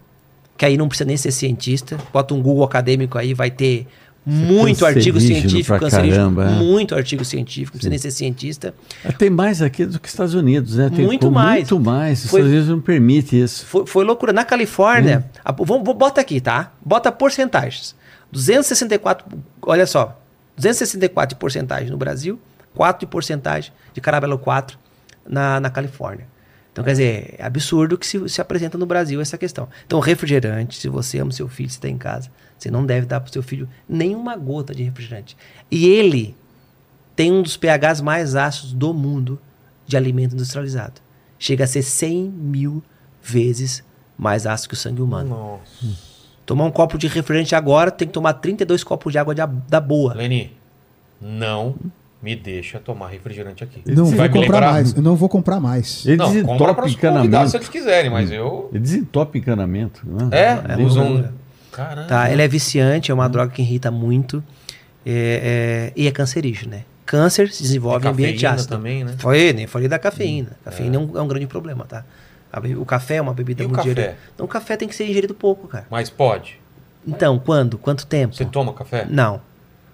que 0.55 0.65
aí 0.65 0.77
não 0.77 0.87
precisa 0.87 1.07
nem 1.07 1.17
ser 1.17 1.31
cientista. 1.31 1.97
Bota 2.13 2.33
um 2.33 2.41
Google 2.41 2.63
acadêmico 2.63 3.17
aí, 3.17 3.33
vai 3.33 3.49
ter 3.49 3.87
muito 4.29 4.85
artigo 4.85 5.19
científico, 5.21 5.79
cancerígeno, 5.79 6.35
caramba, 6.35 6.45
é. 6.45 6.63
muito 6.63 6.93
artigo 6.93 7.23
científico, 7.23 7.77
não 7.77 7.79
precisa 7.79 7.89
nem 7.89 7.97
ser 7.99 8.11
cientista. 8.11 8.73
Tem 9.17 9.29
mais 9.29 9.61
aqui 9.61 9.85
do 9.85 9.99
que 9.99 10.07
Estados 10.09 10.33
Unidos, 10.33 10.75
né? 10.75 10.91
Tem 10.93 11.05
Muito 11.05 11.31
mais. 11.31 11.59
Muito 11.71 11.79
mais. 11.79 12.25
Os 12.25 12.29
Foi- 12.29 12.41
Estados 12.41 12.51
Unidos 12.51 12.69
não 12.69 12.81
permite 12.81 13.41
isso. 13.41 13.65
Foi, 13.65 13.85
foi 13.85 14.03
loucura. 14.03 14.33
Na 14.33 14.43
Califórnia, 14.43 15.25
a- 15.45 15.51
vamos, 15.53 15.81
bota 15.95 16.19
aqui, 16.19 16.41
tá? 16.41 16.73
Bota 16.85 17.09
porcentagens. 17.11 17.95
264, 18.31 19.25
olha 19.61 19.87
só, 19.87 20.19
264 20.57 21.35
de 21.35 21.39
porcentagem 21.39 21.89
no 21.89 21.97
Brasil, 21.97 22.37
4 22.75 23.05
de 23.05 23.09
porcentagem 23.09 23.71
de 23.93 24.01
caramelo 24.01 24.37
4 24.37 24.77
na, 25.27 25.59
na 25.59 25.69
Califórnia. 25.69 26.27
Então, 26.71 26.83
quer 26.83 26.91
dizer, 26.91 27.35
é 27.39 27.45
absurdo 27.45 27.97
que 27.97 28.05
se, 28.05 28.29
se 28.29 28.39
apresenta 28.39 28.77
no 28.77 28.85
Brasil 28.85 29.19
essa 29.19 29.35
questão. 29.37 29.67
Então, 29.87 29.99
refrigerante, 29.99 30.77
se 30.77 30.87
você 30.87 31.17
ama 31.17 31.31
seu 31.31 31.47
filho, 31.47 31.69
se 31.69 31.77
está 31.77 31.89
em 31.89 31.97
casa, 31.97 32.29
você 32.57 32.71
não 32.71 32.85
deve 32.85 33.05
dar 33.05 33.19
para 33.19 33.29
o 33.29 33.33
seu 33.33 33.43
filho 33.43 33.67
nenhuma 33.87 34.35
gota 34.35 34.73
de 34.73 34.83
refrigerante. 34.83 35.37
E 35.69 35.87
ele 35.87 36.35
tem 37.15 37.31
um 37.31 37.41
dos 37.41 37.57
pHs 37.57 38.01
mais 38.01 38.35
ácidos 38.35 38.73
do 38.73 38.93
mundo 38.93 39.39
de 39.85 39.95
alimento 39.97 40.33
industrializado. 40.33 41.01
Chega 41.39 41.63
a 41.63 41.67
ser 41.67 41.81
100 41.83 42.23
mil 42.29 42.83
vezes 43.21 43.83
mais 44.17 44.47
ácido 44.47 44.69
que 44.69 44.73
o 44.73 44.77
sangue 44.77 45.01
humano. 45.01 45.29
Nossa. 45.29 46.07
Tomar 46.45 46.65
um 46.65 46.71
copo 46.71 46.97
de 46.97 47.07
refrigerante 47.07 47.53
agora, 47.55 47.91
tem 47.91 48.07
que 48.07 48.13
tomar 48.13 48.33
32 48.33 48.83
copos 48.83 49.11
de 49.11 49.19
água 49.19 49.35
de 49.35 49.41
da 49.67 49.79
boa. 49.81 50.13
Leni, 50.13 50.53
não 51.21 51.75
me 52.21 52.35
deixa 52.35 52.79
tomar 52.79 53.09
refrigerante 53.09 53.63
aqui. 53.63 53.83
Não 53.85 54.05
Você 54.07 54.15
vai 54.15 54.27
comprar 54.29 54.41
lembrar? 54.59 54.71
mais. 54.71 54.93
Eu 54.95 55.01
não 55.03 55.15
vou 55.15 55.29
comprar 55.29 55.59
mais. 55.59 56.05
Ele 56.05 56.17
Não, 56.17 56.27
desentope 56.27 56.57
convidados 56.57 56.91
se 56.91 56.97
encanamento. 56.97 57.57
eles 57.57 57.69
quiserem, 57.69 58.09
mas 58.09 58.31
eu... 58.31 58.69
Ele 58.71 58.79
desentope 58.79 59.37
encanamento. 59.39 60.01
Né? 60.05 60.29
É, 60.31 60.73
É 60.73 60.77
usam... 60.77 61.03
loucura. 61.03 61.33
Caramba. 61.77 62.07
Tá? 62.07 62.31
Ele 62.31 62.41
é 62.41 62.47
viciante, 62.47 63.11
é 63.11 63.13
uma 63.13 63.29
droga 63.29 63.51
que 63.51 63.61
irrita 63.61 63.89
muito 63.91 64.43
é, 65.05 65.91
é, 65.95 66.01
e 66.01 66.07
é 66.07 66.11
cancerígeno, 66.11 66.71
né? 66.71 66.83
Câncer 67.05 67.49
se 67.51 67.61
desenvolve 67.63 68.05
em 68.05 68.09
ambiente 68.09 68.45
ácido. 68.45 68.75
também, 68.75 69.03
né? 69.05 69.15
Foi, 69.17 69.53
nem 69.53 69.65
falei 69.67 69.87
da 69.87 69.97
cafeína. 69.97 70.51
Cafeína 70.65 70.97
é, 70.97 70.99
um, 70.99 71.17
é 71.17 71.21
um 71.21 71.27
grande 71.27 71.47
problema, 71.47 71.85
tá? 71.85 72.03
A 72.51 72.59
O 72.59 72.85
café 72.85 73.15
é 73.15 73.21
uma 73.21 73.33
bebida 73.33 73.63
E 73.63 73.67
muito 73.67 73.77
café? 73.77 73.89
ingerida. 73.91 74.17
Então 74.33 74.45
o 74.45 74.49
café 74.49 74.75
tem 74.75 74.87
que 74.89 74.95
ser 74.95 75.07
ingerido 75.09 75.33
pouco, 75.33 75.67
cara. 75.67 75.85
Mas 75.89 76.09
pode. 76.09 76.59
Então, 77.07 77.39
quando? 77.39 77.77
Quanto 77.77 78.05
tempo? 78.05 78.35
Você 78.35 78.43
toma 78.43 78.73
café? 78.73 79.05
Não, 79.09 79.39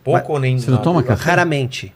Pouco 0.03 0.33
ou 0.33 0.39
nem 0.39 0.57
Você 0.57 0.67
não 0.67 0.73
nada? 0.77 0.83
toma 0.83 1.03
café? 1.03 1.23
raramente. 1.29 1.93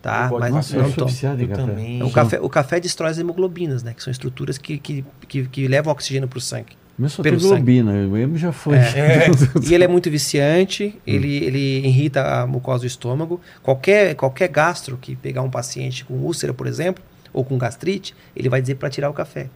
Tá? 0.00 0.28
Eu 0.32 0.38
Mas 0.38 0.54
Nossa, 0.54 0.76
não 0.76 0.86
eu 0.86 0.92
tomo. 0.92 1.10
café. 1.12 1.36
também. 1.56 2.02
O 2.02 2.10
café, 2.10 2.40
o 2.40 2.48
café 2.48 2.80
destrói 2.80 3.10
as 3.10 3.18
hemoglobinas, 3.18 3.82
né? 3.82 3.92
Que 3.92 4.02
são 4.02 4.10
estruturas 4.10 4.56
que, 4.56 4.78
que, 4.78 5.04
que, 5.28 5.46
que 5.46 5.68
levam 5.68 5.92
oxigênio 5.92 6.26
para 6.28 6.38
o 6.38 6.40
sangue. 6.40 6.76
Mas 7.02 7.12
só 7.12 7.22
Pelo 7.22 7.38
tem 7.38 7.48
globina. 7.48 7.92
O 7.92 8.16
emo 8.16 8.36
já 8.36 8.52
foi. 8.52 8.76
É. 8.76 9.26
E 9.66 9.74
ele 9.74 9.84
é 9.84 9.88
muito 9.88 10.10
viciante, 10.10 10.94
ele, 11.06 11.36
ele 11.44 11.86
irrita 11.86 12.22
a 12.22 12.46
mucosa 12.46 12.80
do 12.82 12.86
estômago. 12.86 13.40
Qualquer, 13.62 14.14
qualquer 14.14 14.48
gastro 14.48 14.98
que 15.00 15.16
pegar 15.16 15.40
um 15.42 15.50
paciente 15.50 16.04
com 16.04 16.14
úlcera, 16.14 16.52
por 16.52 16.66
exemplo, 16.66 17.02
ou 17.32 17.42
com 17.44 17.56
gastrite, 17.56 18.14
ele 18.36 18.48
vai 18.48 18.60
dizer 18.60 18.74
para 18.74 18.90
tirar 18.90 19.08
o 19.08 19.12
café. 19.14 19.46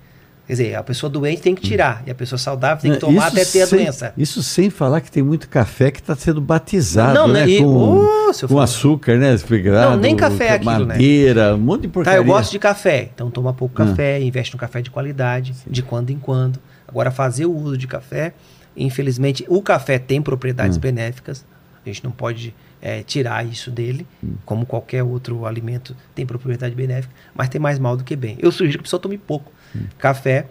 Quer 0.47 0.53
dizer, 0.53 0.75
a 0.75 0.83
pessoa 0.83 1.09
doente 1.09 1.41
tem 1.41 1.55
que 1.55 1.63
tirar, 1.63 2.03
e 2.07 2.11
a 2.11 2.15
pessoa 2.15 2.39
saudável 2.39 2.83
tem 2.83 2.93
que 2.93 2.99
tomar 2.99 3.29
Isso 3.29 3.37
até 3.41 3.45
ter 3.47 3.63
a 3.63 3.67
sem- 3.67 3.79
doença. 3.79 4.13
Isso 4.17 4.43
sem 4.43 4.69
falar 4.69 5.01
que 5.01 5.11
tem 5.11 5.23
muito 5.23 5.49
café 5.49 5.91
que 5.91 6.01
está 6.01 6.15
sendo 6.15 6.39
batizado, 6.41 7.15
Não, 7.15 7.29
né? 7.29 7.47
né? 7.47 7.51
E- 7.51 7.59
com, 7.63 8.07
com 8.49 8.61
açúcar, 8.61 9.17
né? 9.17 9.33
Esfregado, 9.33 9.93
Não, 9.93 9.97
nem 9.97 10.15
café 10.15 10.49
é 10.49 10.53
aquilo, 10.53 10.81
né? 10.81 10.95
madeira, 10.95 11.55
um 11.55 11.59
monte 11.59 11.83
de 11.83 11.89
Tá, 11.89 11.93
porcaria. 11.95 12.19
eu 12.19 12.25
gosto 12.25 12.51
de 12.53 12.59
café, 12.59 13.09
então 13.15 13.31
toma 13.31 13.55
pouco 13.55 13.83
Hum. 13.83 13.87
café, 13.87 14.21
investe 14.21 14.53
no 14.53 14.59
café 14.59 14.83
de 14.83 14.91
qualidade, 14.91 15.55
de 15.67 15.83
quando 15.83 16.11
em 16.11 16.19
quando. 16.19 16.59
Agora, 16.95 17.11
fazer 17.11 17.45
o 17.45 17.53
uso 17.53 17.77
de 17.77 17.89
café, 17.89 18.33
infelizmente, 18.77 19.45
o 19.49 19.61
café 19.61 19.99
tem 19.99 20.23
propriedades 20.23 20.77
Hum. 20.77 20.81
benéficas, 20.81 21.45
a 21.85 21.89
gente 21.89 22.05
não 22.05 22.13
pode 22.13 22.55
eh, 22.87 23.03
tirar 23.03 23.45
isso 23.47 23.71
dele, 23.71 24.07
Hum. 24.23 24.35
como 24.45 24.65
qualquer 24.67 25.03
outro 25.03 25.45
alimento 25.47 25.97
tem 26.15 26.25
propriedade 26.27 26.75
benéfica, 26.75 27.13
mas 27.35 27.49
tem 27.49 27.59
mais 27.61 27.79
mal 27.81 27.97
do 27.97 28.05
que 28.05 28.15
bem. 28.15 28.37
Eu 28.39 28.53
sugiro 28.53 28.77
que 28.79 28.81
a 28.81 28.83
pessoa 28.83 29.01
tome 29.01 29.17
pouco 29.19 29.51
Hum. 29.75 29.85
café. 29.99 30.47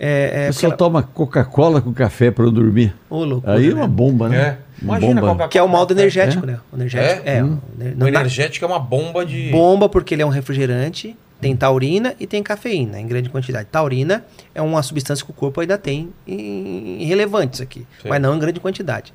É, 0.00 0.06
A 0.06 0.38
é, 0.42 0.46
pessoa 0.46 0.70
ela- 0.70 0.76
toma 0.76 1.02
Coca-Cola 1.02 1.80
com 1.82 1.92
café 1.92 2.30
para 2.30 2.44
eu 2.44 2.50
dormir. 2.50 2.94
Ô, 3.10 3.24
loucura, 3.24 3.54
Aí 3.54 3.66
é 3.66 3.68
né? 3.68 3.74
uma 3.74 3.86
bomba, 3.88 4.28
né? 4.28 4.36
É. 4.38 4.58
Uma 4.82 4.96
Imagina 4.98 5.08
bomba. 5.20 5.20
Coca-Cola. 5.32 5.48
Que 5.50 5.58
é 5.58 5.62
o 5.62 5.68
mal 5.68 5.84
do 5.84 5.92
energético, 5.92 6.44
É? 6.44 6.46
né? 6.52 6.60
O 6.72 6.76
energético 6.76 7.28
É? 7.28 7.36
é. 7.38 7.44
Hum. 7.44 7.58
o 8.00 8.06
energético 8.08 8.64
é 8.64 8.68
uma 8.68 8.78
bomba 8.80 9.26
de... 9.26 9.50
Bomba 9.50 9.88
porque 9.88 10.14
ele 10.14 10.22
é 10.22 10.26
um 10.26 10.30
refrigerante, 10.30 11.16
tem 11.42 11.56
taurina 11.56 12.14
e 12.20 12.26
tem 12.26 12.42
cafeína 12.42 12.98
em 13.00 13.06
grande 13.06 13.28
quantidade. 13.28 13.68
Taurina 13.70 14.24
é 14.54 14.62
uma 14.62 14.82
substância 14.82 15.24
que 15.24 15.30
o 15.30 15.34
corpo 15.34 15.60
ainda 15.60 15.76
tem 15.76 16.10
em, 16.26 17.02
em 17.02 17.04
relevantes 17.04 17.60
aqui, 17.60 17.80
Sim. 18.00 18.08
mas 18.08 18.22
não 18.22 18.36
em 18.36 18.38
grande 18.38 18.60
quantidade. 18.60 19.12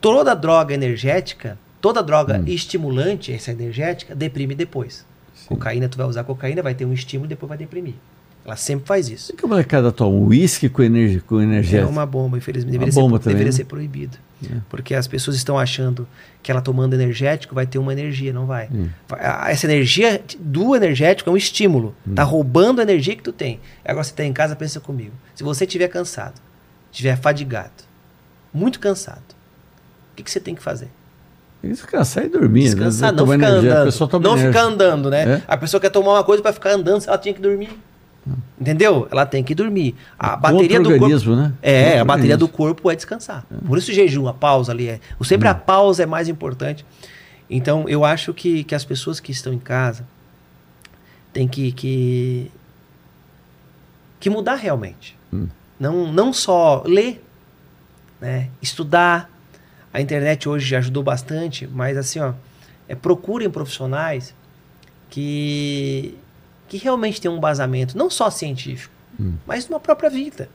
Toda 0.00 0.34
droga 0.34 0.74
energética, 0.74 1.56
toda 1.80 2.02
droga 2.02 2.38
Hum. 2.38 2.44
estimulante, 2.46 3.32
essa 3.32 3.52
energética, 3.52 4.14
deprime 4.14 4.54
depois. 4.54 5.06
Cocaína, 5.46 5.88
tu 5.88 5.96
vai 5.96 6.06
usar 6.06 6.24
cocaína, 6.24 6.62
vai 6.62 6.74
ter 6.74 6.84
um 6.84 6.92
estímulo 6.92 7.26
e 7.26 7.30
depois 7.30 7.48
vai 7.48 7.58
deprimir. 7.58 7.94
Ela 8.44 8.56
sempre 8.56 8.86
faz 8.86 9.08
isso. 9.08 9.32
Por 9.32 9.38
que 9.38 9.44
a 9.44 9.48
molecada 9.48 9.92
toma 9.92 10.16
uísque 10.16 10.68
com, 10.68 10.82
energi 10.82 11.20
com 11.20 11.40
É 11.40 11.44
energético? 11.44 11.90
uma 11.90 12.06
bomba, 12.06 12.36
infelizmente. 12.38 12.74
Uma 12.76 12.84
Deveria, 12.86 13.00
bomba 13.02 13.16
ser, 13.18 13.22
também, 13.24 13.34
deveria 13.36 13.52
né? 13.52 13.56
ser 13.56 13.64
proibido. 13.64 14.16
É. 14.44 14.56
Porque 14.68 14.94
as 14.94 15.06
pessoas 15.06 15.36
estão 15.36 15.58
achando 15.58 16.08
que 16.42 16.50
ela 16.50 16.60
tomando 16.60 16.94
energético 16.94 17.54
vai 17.54 17.66
ter 17.66 17.78
uma 17.78 17.92
energia, 17.92 18.32
não 18.32 18.46
vai. 18.46 18.68
Hum. 18.72 18.88
Essa 19.46 19.66
energia 19.66 20.22
do 20.38 20.74
energético 20.74 21.28
é 21.28 21.32
um 21.32 21.36
estímulo. 21.36 21.94
Hum. 22.06 22.14
Tá 22.14 22.22
roubando 22.22 22.80
a 22.80 22.82
energia 22.82 23.14
que 23.14 23.22
tu 23.22 23.32
tem. 23.32 23.60
Agora 23.84 24.04
você 24.04 24.14
tá 24.14 24.24
em 24.24 24.32
casa, 24.32 24.56
pensa 24.56 24.80
comigo. 24.80 25.12
Se 25.34 25.42
você 25.42 25.64
estiver 25.64 25.88
cansado, 25.88 26.40
estiver 26.90 27.16
fadigado, 27.16 27.84
muito 28.52 28.80
cansado, 28.80 29.22
o 30.12 30.16
que, 30.16 30.22
que 30.22 30.30
você 30.30 30.40
tem 30.40 30.54
que 30.54 30.62
fazer? 30.62 30.88
Descansar 31.62 32.24
e 32.24 32.28
dormir. 32.28 32.62
Descansar, 32.62 33.12
né? 33.12 33.18
não 33.18 33.26
ficar 33.26 33.48
energia. 33.50 33.80
Andando. 33.80 34.20
Não 34.22 34.38
ficar 34.38 34.62
andando, 34.62 35.10
né? 35.10 35.34
É? 35.34 35.42
A 35.46 35.56
pessoa 35.56 35.80
quer 35.80 35.90
tomar 35.90 36.12
uma 36.12 36.24
coisa 36.24 36.42
para 36.42 36.52
ficar 36.52 36.70
andando, 36.70 37.04
ela 37.06 37.18
tinha 37.18 37.34
que 37.34 37.40
dormir. 37.40 37.68
Entendeu? 38.60 39.08
Ela 39.10 39.24
tem 39.24 39.42
que 39.42 39.54
dormir. 39.54 39.94
A 40.18 40.36
bateria 40.36 40.80
do 40.80 40.98
corpo. 40.98 41.36
né? 41.36 41.52
É, 41.62 41.98
a 41.98 42.04
bateria 42.04 42.36
do 42.36 42.48
corpo 42.48 42.90
é 42.90 42.96
descansar. 42.96 43.44
Por 43.66 43.78
isso 43.78 43.90
o 43.90 43.94
jejum, 43.94 44.28
a 44.28 44.34
pausa 44.34 44.72
ali 44.72 44.88
é. 44.88 45.00
Sempre 45.22 45.48
a 45.48 45.54
pausa 45.54 46.02
é 46.02 46.06
mais 46.06 46.28
importante. 46.28 46.84
Então, 47.48 47.88
eu 47.88 48.04
acho 48.04 48.32
que, 48.32 48.62
que 48.62 48.74
as 48.74 48.84
pessoas 48.84 49.18
que 49.18 49.32
estão 49.32 49.52
em 49.52 49.58
casa 49.58 50.06
têm 51.32 51.48
que, 51.48 51.72
que, 51.72 52.50
que 54.20 54.30
mudar 54.30 54.54
realmente. 54.56 55.16
Não, 55.78 56.12
não 56.12 56.32
só 56.32 56.82
ler, 56.86 57.24
né? 58.20 58.50
estudar. 58.60 59.30
A 59.92 60.00
internet 60.00 60.48
hoje 60.48 60.68
já 60.68 60.78
ajudou 60.78 61.02
bastante, 61.02 61.66
mas 61.66 61.96
assim, 61.96 62.20
ó, 62.20 62.34
é, 62.88 62.94
procurem 62.94 63.50
profissionais 63.50 64.32
que, 65.08 66.16
que 66.70 66.78
realmente 66.78 67.20
tenham 67.20 67.34
um 67.34 67.38
embasamento, 67.38 67.98
não 67.98 68.08
só 68.08 68.30
científico, 68.30 68.94
mas 69.46 69.68
numa 69.68 69.78
própria 69.80 70.08
vida. 70.08 70.48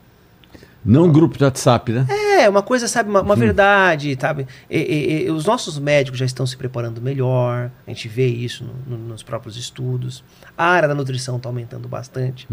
Não 0.84 1.04
um 1.06 1.12
grupo 1.12 1.36
de 1.36 1.42
WhatsApp, 1.44 1.92
né? 1.92 2.06
É, 2.08 2.48
uma 2.48 2.62
coisa, 2.62 2.86
sabe, 2.88 3.10
uma, 3.10 3.20
uma 3.20 3.34
verdade, 3.36 4.16
sabe? 4.20 4.46
E- 4.70 4.78
e- 4.78 5.26
e 5.26 5.30
os 5.30 5.44
nossos 5.44 5.78
médicos 5.80 6.18
já 6.18 6.24
estão 6.24 6.46
se 6.46 6.56
preparando 6.56 7.00
melhor, 7.02 7.70
a 7.86 7.90
gente 7.90 8.06
vê 8.08 8.26
isso 8.28 8.64
no- 8.64 8.96
no- 8.96 9.08
nos 9.08 9.22
próprios 9.22 9.56
estudos. 9.56 10.22
A 10.56 10.64
área 10.64 10.88
da 10.88 10.94
nutrição 10.94 11.36
está 11.38 11.48
aumentando 11.48 11.88
bastante. 11.88 12.46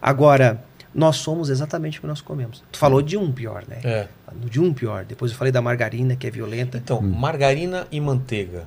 Agora, 0.00 0.62
nós 0.94 1.16
somos 1.16 1.48
exatamente 1.48 1.98
o 1.98 2.02
que 2.02 2.06
nós 2.06 2.20
comemos. 2.20 2.62
Tu 2.70 2.78
falou 2.78 3.02
de 3.02 3.16
um 3.16 3.32
pior, 3.32 3.64
né? 3.68 3.80
É. 3.82 4.08
De 4.48 4.60
um 4.60 4.72
pior. 4.72 5.04
Depois 5.04 5.32
eu 5.32 5.38
falei 5.38 5.50
da 5.52 5.60
margarina, 5.60 6.14
que 6.14 6.26
é 6.26 6.30
violenta. 6.30 6.78
Então, 6.78 7.00
margarina 7.02 7.86
e 7.90 8.00
manteiga. 8.00 8.66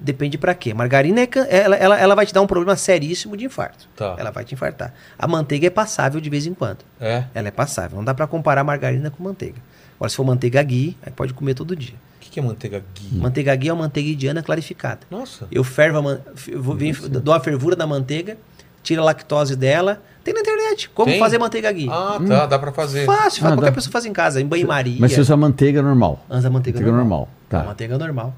Depende 0.00 0.38
pra 0.38 0.54
quê. 0.54 0.72
Margarina 0.72 1.20
é, 1.22 1.26
can- 1.26 1.46
ela, 1.50 1.74
ela, 1.74 1.98
ela 1.98 2.14
vai 2.14 2.24
te 2.24 2.32
dar 2.32 2.40
um 2.40 2.46
problema 2.46 2.76
seríssimo 2.76 3.36
de 3.36 3.44
infarto. 3.46 3.88
Tá. 3.96 4.14
Ela 4.16 4.30
vai 4.30 4.44
te 4.44 4.54
infartar. 4.54 4.94
A 5.18 5.26
manteiga 5.26 5.66
é 5.66 5.70
passável 5.70 6.20
de 6.20 6.30
vez 6.30 6.46
em 6.46 6.54
quando. 6.54 6.78
É. 7.00 7.24
Ela 7.34 7.48
é 7.48 7.50
passável. 7.50 7.96
Não 7.96 8.04
dá 8.04 8.14
pra 8.14 8.28
comparar 8.28 8.62
margarina 8.62 9.10
com 9.10 9.24
manteiga. 9.24 9.56
Agora, 9.96 10.08
se 10.08 10.14
for 10.16 10.24
manteiga 10.24 10.62
ghee, 10.62 10.96
aí 11.04 11.10
pode 11.12 11.34
comer 11.34 11.54
todo 11.54 11.74
dia. 11.74 11.94
O 12.16 12.20
que, 12.20 12.30
que 12.30 12.38
é 12.38 12.42
manteiga 12.42 12.80
ghee? 12.94 13.18
Manteiga 13.18 13.54
ghee 13.56 13.70
é 13.70 13.72
uma 13.72 13.82
manteiga 13.82 14.08
indiana 14.08 14.40
clarificada. 14.40 15.00
Nossa. 15.10 15.48
Eu 15.50 15.64
fervo 15.64 15.98
a 15.98 16.02
man... 16.02 16.20
eu 16.46 16.62
vou 16.62 16.76
dou 17.20 17.34
a 17.34 17.40
fervura 17.40 17.74
da 17.74 17.86
manteiga, 17.86 18.36
tiro 18.84 19.02
a 19.02 19.04
lactose 19.04 19.56
dela. 19.56 20.00
Tem 20.22 20.32
na 20.32 20.38
internet. 20.40 20.88
Como 20.90 21.10
Tem? 21.10 21.18
fazer 21.18 21.38
manteiga 21.38 21.72
ghee. 21.72 21.88
Ah, 21.90 22.20
tá. 22.28 22.46
Dá 22.46 22.56
pra 22.56 22.70
fazer. 22.70 23.04
Fácil, 23.04 23.44
Ah, 23.44 23.48
qualquer 23.50 23.70
dá. 23.70 23.72
pessoa 23.72 23.90
faz 23.90 24.04
em 24.06 24.12
casa, 24.12 24.40
em 24.40 24.46
banho-maria. 24.46 24.96
Mas 25.00 25.12
você 25.12 25.20
usa 25.20 25.36
manteiga 25.36 25.82
normal. 25.82 26.24
Da 26.28 26.36
manteiga, 26.48 26.78
Manteiga 26.78 26.96
normal. 26.96 27.18
normal, 27.18 27.28
tá. 27.48 27.64
Manteiga 27.64 27.98
normal. 27.98 28.32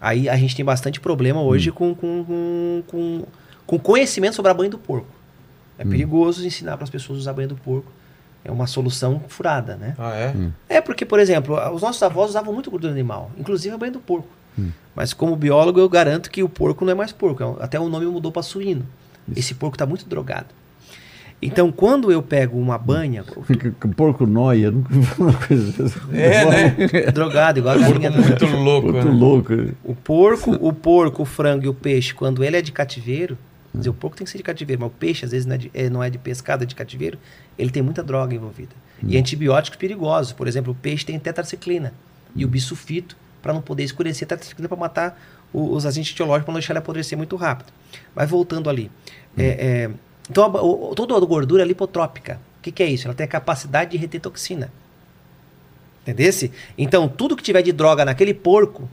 Aí 0.00 0.28
a 0.28 0.36
gente 0.36 0.54
tem 0.54 0.64
bastante 0.64 1.00
problema 1.00 1.40
hoje 1.40 1.70
com, 1.70 1.94
com, 1.94 2.24
com, 2.24 2.82
com, 2.86 3.24
com 3.66 3.78
conhecimento 3.78 4.36
sobre 4.36 4.50
a 4.50 4.54
banha 4.54 4.70
do 4.70 4.78
porco. 4.78 5.08
É 5.78 5.84
perigoso 5.84 6.46
ensinar 6.46 6.76
para 6.76 6.84
as 6.84 6.90
pessoas 6.90 7.18
a 7.18 7.20
usar 7.20 7.30
a 7.32 7.34
banha 7.34 7.48
do 7.48 7.56
porco. 7.56 7.90
É 8.44 8.50
uma 8.50 8.66
solução 8.66 9.20
furada, 9.28 9.76
né? 9.76 9.94
Ah, 9.98 10.14
é? 10.14 10.34
É 10.68 10.80
porque, 10.80 11.04
por 11.04 11.18
exemplo, 11.18 11.56
os 11.74 11.82
nossos 11.82 12.02
avós 12.02 12.30
usavam 12.30 12.54
muito 12.54 12.70
gordura 12.70 12.92
animal, 12.92 13.30
inclusive 13.36 13.74
a 13.74 13.78
banha 13.78 13.92
do 13.92 14.00
porco. 14.00 14.28
Mas 14.94 15.12
como 15.12 15.36
biólogo, 15.36 15.78
eu 15.78 15.88
garanto 15.88 16.30
que 16.30 16.42
o 16.42 16.48
porco 16.48 16.84
não 16.84 16.92
é 16.92 16.94
mais 16.94 17.12
porco. 17.12 17.42
é 17.42 17.64
Até 17.64 17.78
o 17.78 17.88
nome 17.88 18.06
mudou 18.06 18.32
para 18.32 18.42
suíno. 18.42 18.86
Esse 19.34 19.54
porco 19.54 19.74
está 19.74 19.84
muito 19.84 20.08
drogado. 20.08 20.46
Então, 21.40 21.70
quando 21.70 22.10
eu 22.10 22.22
pego 22.22 22.58
uma 22.58 22.78
banha, 22.78 23.22
Fica 23.44 23.70
com 23.78 23.90
porco 23.90 24.26
noia, 24.26 24.70
nunca 24.70 24.88
vi 24.94 25.06
uma 25.18 25.32
coisa. 25.34 25.92
É, 26.12 26.44
né? 26.46 26.76
drogado, 27.12 27.58
igual 27.58 27.74
a 27.76 27.78
galinha. 27.78 28.10
Muito 28.10 28.46
louco, 28.46 28.92
Muito 28.92 29.06
né? 29.08 29.12
louco. 29.14 29.52
O 29.84 29.94
porco, 29.94 30.52
o 30.60 30.72
porco, 30.72 31.22
o 31.22 31.26
frango 31.26 31.64
e 31.66 31.68
o 31.68 31.74
peixe, 31.74 32.14
quando 32.14 32.42
ele 32.42 32.56
é 32.56 32.62
de 32.62 32.72
cativeiro, 32.72 33.36
quer 33.72 33.78
dizer, 33.78 33.90
o 33.90 33.94
porco 33.94 34.16
tem 34.16 34.24
que 34.24 34.30
ser 34.30 34.38
de 34.38 34.44
cativeiro, 34.44 34.80
mas 34.82 34.90
o 34.90 34.94
peixe, 34.94 35.24
às 35.26 35.30
vezes, 35.32 35.46
não 35.46 35.54
é 35.54 35.58
de, 35.58 35.70
é, 35.74 35.90
não 35.90 36.02
é 36.02 36.08
de 36.08 36.16
pescada, 36.18 36.64
é 36.64 36.66
de 36.66 36.74
cativeiro, 36.74 37.18
ele 37.58 37.70
tem 37.70 37.82
muita 37.82 38.02
droga 38.02 38.34
envolvida. 38.34 38.70
E 39.06 39.18
antibióticos 39.18 39.78
perigosos. 39.78 40.32
Por 40.32 40.48
exemplo, 40.48 40.72
o 40.72 40.74
peixe 40.74 41.04
tem 41.04 41.18
tetraciclina 41.18 41.92
e 42.34 42.46
o 42.46 42.48
bisulfito, 42.48 43.14
para 43.42 43.52
não 43.52 43.60
poder 43.60 43.84
escurecer, 43.84 44.24
a 44.24 44.28
tetraciclina 44.30 44.68
para 44.68 44.76
matar 44.78 45.20
o- 45.52 45.74
os 45.76 45.84
agentes 45.84 46.12
etiológicos, 46.12 46.46
para 46.46 46.52
não 46.52 46.58
deixar 46.60 46.72
ele 46.72 46.78
apodrecer 46.78 47.16
muito 47.18 47.36
rápido. 47.36 47.70
Mas 48.14 48.28
voltando 48.30 48.70
ali. 48.70 48.90
é, 49.38 49.44
é, 49.44 49.90
então, 50.30 50.44
a, 50.44 50.62
o- 50.62 50.94
toda 50.94 51.14
a 51.16 51.20
gordura 51.20 51.62
é 51.62 51.66
lipotrópica. 51.66 52.40
O 52.58 52.62
que, 52.62 52.72
que 52.72 52.82
é 52.82 52.86
isso? 52.86 53.06
Ela 53.06 53.14
tem 53.14 53.24
a 53.24 53.28
capacidade 53.28 53.90
de 53.92 53.96
reter 53.96 54.20
toxina. 54.20 54.70
Entendesse? 56.02 56.52
Então, 56.78 57.08
tudo 57.08 57.36
que 57.36 57.42
tiver 57.42 57.62
de 57.62 57.72
droga 57.72 58.04
naquele 58.04 58.32
porco 58.32 58.88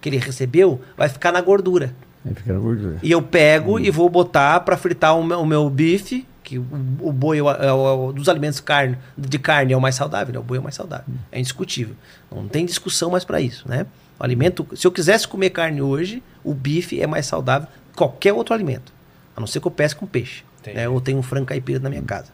que 0.00 0.08
ele 0.08 0.16
recebeu 0.18 0.80
vai 0.96 1.08
ficar 1.08 1.32
na 1.32 1.40
gordura. 1.40 1.94
Aí 2.24 2.34
fica 2.34 2.52
na 2.52 2.58
gordura. 2.58 2.98
E 3.02 3.10
eu 3.10 3.20
pego 3.22 3.80
e 3.80 3.90
vou 3.90 4.08
botar 4.08 4.60
para 4.60 4.76
fritar 4.76 5.16
o 5.18 5.24
meu, 5.24 5.40
o 5.40 5.46
meu 5.46 5.68
bife, 5.68 6.26
que 6.44 6.58
o, 6.58 6.66
o 7.00 7.12
boi 7.12 7.38
é 7.38 7.42
o- 7.42 7.50
é 7.50 7.66
é 7.66 7.72
o- 7.72 8.12
dos 8.12 8.28
alimentos 8.28 8.60
carne, 8.60 8.96
de 9.18 9.38
carne 9.38 9.72
é 9.72 9.76
o 9.76 9.80
mais 9.80 9.94
saudável, 9.96 10.32
né? 10.32 10.38
o 10.38 10.42
boi 10.42 10.56
é 10.58 10.60
o 10.60 10.62
mais 10.62 10.74
saudável. 10.76 11.06
É 11.32 11.38
indiscutível. 11.40 11.94
Não 12.30 12.46
tem 12.48 12.64
discussão 12.64 13.10
mais 13.10 13.24
para 13.24 13.40
isso, 13.40 13.68
né? 13.68 13.86
O 14.18 14.22
alimento, 14.24 14.66
se 14.76 14.86
eu 14.86 14.92
quisesse 14.92 15.26
comer 15.26 15.50
carne 15.50 15.82
hoje, 15.82 16.22
o 16.44 16.54
bife 16.54 17.00
é 17.00 17.06
mais 17.08 17.26
saudável 17.26 17.66
que 17.90 17.96
qualquer 17.98 18.32
outro 18.32 18.54
alimento. 18.54 18.92
A 19.36 19.40
não 19.40 19.46
ser 19.48 19.60
que 19.60 19.66
eu 19.66 19.70
pesque 19.70 19.98
com 19.98 20.06
peixe. 20.06 20.44
Né? 20.66 20.86
Eu 20.86 21.00
tenho 21.00 21.18
um 21.18 21.22
frango 21.22 21.46
caipira 21.46 21.78
na 21.78 21.90
minha 21.90 22.02
casa. 22.02 22.30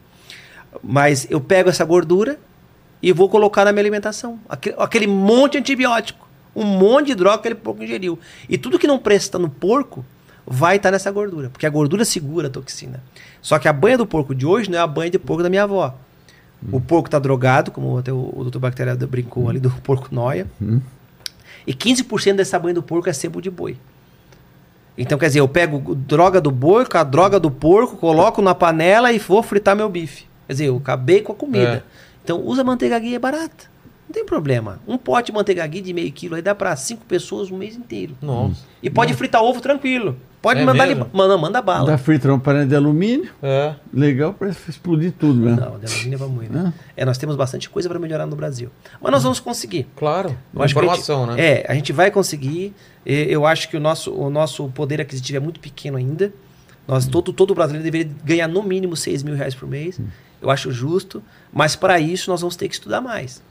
Mas 0.83 1.27
eu 1.29 1.41
pego 1.41 1.69
essa 1.69 1.83
gordura 1.83 2.37
e 3.01 3.11
vou 3.11 3.29
colocar 3.29 3.65
na 3.65 3.71
minha 3.71 3.81
alimentação. 3.81 4.39
Aquele, 4.47 4.75
aquele 4.77 5.07
monte 5.07 5.53
de 5.53 5.57
antibiótico. 5.59 6.27
Um 6.55 6.63
monte 6.63 7.07
de 7.07 7.15
droga 7.15 7.37
que 7.37 7.47
aquele 7.47 7.55
porco 7.55 7.83
ingeriu. 7.83 8.19
E 8.47 8.57
tudo 8.57 8.77
que 8.77 8.87
não 8.87 8.99
presta 8.99 9.39
no 9.39 9.49
porco 9.49 10.05
vai 10.45 10.77
estar 10.77 10.91
nessa 10.91 11.11
gordura. 11.11 11.49
Porque 11.49 11.65
a 11.65 11.69
gordura 11.69 12.03
segura 12.03 12.47
a 12.47 12.49
toxina. 12.49 13.01
Só 13.41 13.57
que 13.59 13.67
a 13.67 13.73
banha 13.73 13.97
do 13.97 14.05
porco 14.05 14.35
de 14.35 14.45
hoje 14.45 14.69
não 14.69 14.77
é 14.77 14.81
a 14.81 14.87
banha 14.87 15.11
de 15.11 15.19
porco 15.19 15.43
da 15.43 15.49
minha 15.49 15.63
avó. 15.63 15.95
O 16.71 16.81
porco 16.81 17.07
está 17.07 17.19
drogado, 17.19 17.71
como 17.71 17.97
até 17.97 18.11
o, 18.11 18.33
o 18.35 18.43
doutor 18.43 18.59
Bactéria 18.59 18.95
brincou 18.95 19.49
ali 19.49 19.59
do 19.59 19.69
porco 19.69 20.13
noia. 20.13 20.45
E 21.65 21.73
15% 21.73 22.35
dessa 22.35 22.59
banha 22.59 22.73
do 22.73 22.83
porco 22.83 23.09
é 23.09 23.13
sebo 23.13 23.41
de 23.41 23.49
boi. 23.49 23.77
Então, 25.01 25.17
quer 25.17 25.27
dizer, 25.27 25.39
eu 25.39 25.47
pego 25.47 25.95
droga 25.95 26.41
do 26.41 26.51
boi 26.51 26.85
com 26.85 26.97
a 26.97 27.03
droga 27.03 27.39
do 27.39 27.49
porco, 27.49 27.95
coloco 27.95 28.41
na 28.41 28.53
panela 28.53 29.13
e 29.13 29.17
vou 29.17 29.41
fritar 29.41 29.73
meu 29.73 29.87
bife. 29.89 30.25
Quer 30.45 30.53
dizer, 30.53 30.65
eu 30.65 30.77
acabei 30.77 31.21
com 31.21 31.31
a 31.31 31.35
comida. 31.35 31.83
Então, 32.21 32.41
usa 32.45 32.63
manteiga 32.65 32.99
ghee, 32.99 33.15
é 33.15 33.19
barata. 33.19 33.69
Não 34.09 34.13
tem 34.13 34.25
problema. 34.25 34.79
Um 34.87 34.97
pote 34.97 35.27
de 35.27 35.31
manteiga 35.33 35.65
ghee 35.67 35.81
de 35.81 35.93
meio 35.93 36.11
quilo 36.11 36.33
aí 36.33 36.41
dá 36.41 36.55
para 36.55 36.75
cinco 36.75 37.05
pessoas 37.05 37.51
um 37.51 37.57
mês 37.57 37.75
inteiro. 37.75 38.17
Nossa. 38.19 38.63
E 38.81 38.89
pode 38.89 39.13
fritar 39.13 39.43
ovo 39.43 39.61
tranquilo. 39.61 40.17
Pode 40.41 40.61
É 40.61 40.65
mandar 40.65 40.87
mesmo? 40.87 41.03
ali. 41.03 41.11
Manda, 41.13 41.37
manda 41.37 41.61
bala. 41.61 41.85
Dá 41.91 41.97
frita 41.97 42.27
uma 42.27 42.39
panela 42.39 42.65
de 42.65 42.73
alumínio, 42.75 43.29
É. 43.43 43.75
legal 43.93 44.33
para 44.33 44.49
explodir 44.49 45.11
tudo, 45.11 45.39
né? 45.41 45.51
Não, 45.51 45.77
de 45.77 45.85
alumínio 45.93 46.23
é 46.23 46.27
muito. 46.27 46.51
Né? 46.53 46.73
É, 46.97 47.05
nós 47.05 47.17
temos 47.19 47.35
bastante 47.35 47.69
coisa 47.69 47.87
para 47.87 47.99
melhorar 47.99 48.25
no 48.25 48.35
Brasil. 48.35 48.69
Mas 48.99 49.11
nós 49.11 49.21
vamos 49.21 49.39
conseguir. 49.39 49.85
Claro. 49.95 50.35
Eu 50.55 50.65
Informação, 50.65 51.27
gente- 51.27 51.35
né? 51.37 51.45
É, 51.45 51.65
a 51.69 51.75
gente 51.75 51.93
vai 51.93 52.09
conseguir. 52.09 52.73
Eu 53.05 53.45
acho 53.45 53.69
que 53.69 53.77
o 53.77 53.79
nosso, 53.79 54.11
o 54.11 54.29
nosso 54.31 54.67
poder 54.69 54.99
aquisitivo 54.99 55.37
é 55.37 55.39
muito 55.41 55.59
pequeno 55.59 55.97
ainda. 55.97 56.33
Nós, 56.87 57.05
todo, 57.05 57.31
todo 57.31 57.53
brasileiro 57.53 57.83
deveria 57.83 58.11
ganhar 58.23 58.47
no 58.47 58.63
mínimo 58.63 58.95
6 58.95 59.21
mil 59.21 59.35
reais 59.35 59.53
por 59.53 59.67
mês. 59.69 59.99
Eu 60.41 60.49
acho 60.49 60.71
justo. 60.71 61.21
Mas 61.53 61.75
para 61.75 61.99
isso 61.99 62.31
nós 62.31 62.41
vamos 62.41 62.55
ter 62.55 62.67
que 62.69 62.73
estudar 62.73 63.01
mais. 63.01 63.43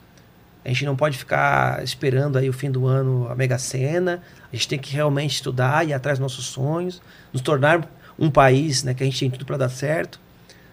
A 0.69 0.73
gente 0.73 0.85
não 0.85 0.95
pode 0.95 1.17
ficar 1.17 1.83
esperando 1.83 2.37
aí 2.37 2.47
o 2.47 2.53
fim 2.53 2.69
do 2.69 2.85
ano 2.85 3.27
a 3.29 3.33
Mega 3.35 3.57
Sena. 3.57 4.21
A 4.51 4.55
gente 4.55 4.67
tem 4.67 4.77
que 4.77 4.93
realmente 4.93 5.33
estudar, 5.33 5.87
ir 5.87 5.93
atrás 5.93 6.19
dos 6.19 6.23
nossos 6.23 6.45
sonhos, 6.45 7.01
nos 7.33 7.41
tornar 7.41 7.87
um 8.19 8.29
país 8.29 8.83
né, 8.83 8.93
que 8.93 9.01
a 9.01 9.05
gente 9.05 9.19
tem 9.19 9.31
tudo 9.31 9.45
para 9.45 9.57
dar 9.57 9.69
certo. 9.69 10.19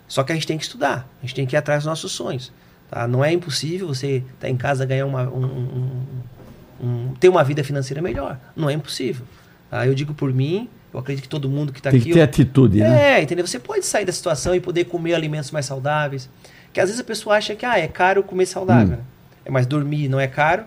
Só 0.06 0.22
que 0.22 0.32
a 0.32 0.34
gente 0.34 0.46
tem 0.46 0.58
que 0.58 0.64
estudar, 0.64 1.08
a 1.18 1.26
gente 1.26 1.34
tem 1.34 1.46
que 1.46 1.56
ir 1.56 1.58
atrás 1.58 1.80
dos 1.80 1.86
nossos 1.86 2.12
sonhos. 2.12 2.52
Tá? 2.90 3.08
Não 3.08 3.24
é 3.24 3.32
impossível 3.32 3.88
você 3.88 4.22
estar 4.34 4.48
em 4.50 4.56
casa 4.56 4.84
ganhar 4.84 5.06
uma, 5.06 5.22
um, 5.22 5.44
um- 5.44 6.86
um- 6.86 7.14
ter 7.18 7.28
uma 7.30 7.42
vida 7.42 7.64
financeira 7.64 8.02
melhor. 8.02 8.38
Não 8.54 8.68
é 8.68 8.74
impossível. 8.74 9.24
Tá? 9.70 9.86
Eu 9.86 9.94
digo 9.94 10.12
por 10.12 10.30
mim, 10.32 10.68
eu 10.92 11.00
acredito 11.00 11.22
que 11.24 11.28
todo 11.30 11.48
mundo 11.48 11.72
que 11.72 11.80
está 11.80 11.90
Tem 11.90 12.00
aqui. 12.00 12.08
que 12.10 12.14
ter 12.14 12.22
atitude, 12.22 12.80
né? 12.80 13.18
É, 13.18 13.22
entendeu? 13.22 13.46
Você 13.46 13.58
pode 13.58 13.86
sair 13.86 14.04
da 14.04 14.12
situação 14.12 14.54
e 14.54 14.60
poder 14.60 14.84
comer 14.84 15.14
alimentos 15.14 15.50
mais 15.50 15.64
saudáveis. 15.66 16.28
Que 16.72 16.80
às 16.80 16.88
vezes 16.90 17.00
a 17.00 17.04
pessoa 17.04 17.36
acha 17.36 17.54
que 17.54 17.64
ah, 17.64 17.78
é 17.78 17.88
caro 17.88 18.22
comer 18.22 18.44
saudável. 18.46 18.98
né? 18.98 18.98
É, 19.46 19.50
mas 19.50 19.64
dormir 19.64 20.08
não 20.08 20.18
é 20.18 20.26
caro, 20.26 20.64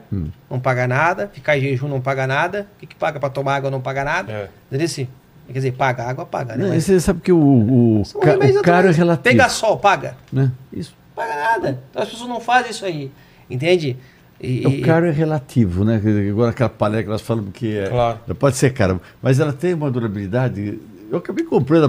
não 0.49 0.59
paga 0.59 0.87
nada, 0.87 1.29
ficar 1.33 1.57
em 1.57 1.61
jejum 1.61 1.87
não 1.89 1.99
paga 1.99 2.25
nada. 2.25 2.65
O 2.77 2.79
que, 2.79 2.87
que 2.87 2.95
paga 2.95 3.19
para 3.19 3.29
tomar 3.29 3.55
água 3.57 3.69
não 3.69 3.81
paga 3.81 4.03
nada. 4.05 4.31
É. 4.31 4.49
Entendeu? 4.67 4.85
Assim, 4.85 5.07
Quer 5.47 5.53
dizer, 5.53 5.71
paga 5.71 6.03
água, 6.03 6.27
paga, 6.27 6.55
né? 6.55 6.63
Não, 6.63 6.69
Mas 6.75 6.83
Você 6.85 6.99
sabe 6.99 7.21
que 7.21 7.31
o, 7.31 7.39
o, 7.39 8.03
ca- 8.21 8.35
o 8.37 8.61
caro 8.61 8.87
é 8.87 8.91
relativo. 8.91 9.23
Pega 9.23 9.49
sol, 9.49 9.77
paga. 9.79 10.15
Né? 10.31 10.51
Isso. 10.71 10.93
Paga 11.15 11.35
nada. 11.35 11.79
Então, 11.89 12.03
as 12.03 12.07
pessoas 12.09 12.29
não 12.29 12.39
fazem 12.39 12.69
isso 12.69 12.85
aí. 12.85 13.11
Entende? 13.49 13.97
E- 14.39 14.65
O 14.67 14.69
e- 14.69 14.81
caro 14.81 15.07
é 15.07 15.11
relativo, 15.11 15.83
né? 15.83 15.99
Agora 16.29 16.51
aquela 16.51 16.69
palha 16.69 17.01
que 17.01 17.09
nós 17.09 17.21
falamos 17.21 17.49
que 17.51 17.75
é, 17.79 17.89
Claro. 17.89 18.19
pode 18.35 18.57
ser 18.57 18.71
cara, 18.73 19.01
mas 19.23 19.39
ela 19.39 19.51
tem 19.51 19.73
uma 19.73 19.89
durabilidade. 19.89 20.79
Eu 21.11 21.17
acabei 21.17 21.43
comprando, 21.43 21.83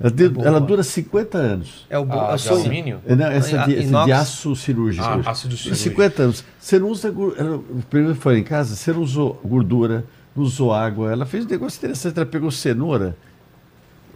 ela, 0.00 0.30
boa. 0.30 0.46
ela 0.46 0.60
dura 0.60 0.82
50 0.82 1.38
anos. 1.38 1.86
É 1.88 1.98
o, 1.98 2.04
bo- 2.04 2.14
Ah, 2.18 2.30
é 2.32 2.34
o 2.34 2.36
de 2.38 2.48
alumínio? 2.48 3.00
É, 3.06 3.14
não, 3.14 3.26
essa 3.26 3.62
Ah, 3.62 3.66
de, 3.66 3.76
essa 3.78 4.04
de 4.04 4.12
aço 4.12 4.56
cirúrgico. 4.56 5.06
Ah, 5.06 5.20
ácido 5.30 5.56
cirúrgico. 5.56 5.90
50 5.90 6.22
anos. 6.22 6.44
Você 6.58 6.78
não 6.78 6.88
usa. 6.88 7.10
O 7.10 7.82
primeiro 7.88 8.14
foi 8.16 8.38
em 8.38 8.42
casa, 8.42 8.74
você 8.74 8.92
não 8.92 9.00
usou 9.02 9.40
gordura, 9.44 10.04
não 10.34 10.42
usou 10.44 10.72
água. 10.72 11.12
Ela 11.12 11.24
fez 11.24 11.44
um 11.44 11.48
negócio 11.48 11.78
interessante. 11.78 12.16
Ela 12.16 12.26
pegou 12.26 12.50
cenoura, 12.50 13.16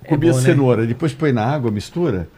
comia 0.07 0.33
bom, 0.33 0.39
né? 0.39 0.43
cenoura, 0.45 0.87
depois 0.87 1.12
põe 1.12 1.33
na 1.33 1.45
água, 1.45 1.70
mistura. 1.70 2.28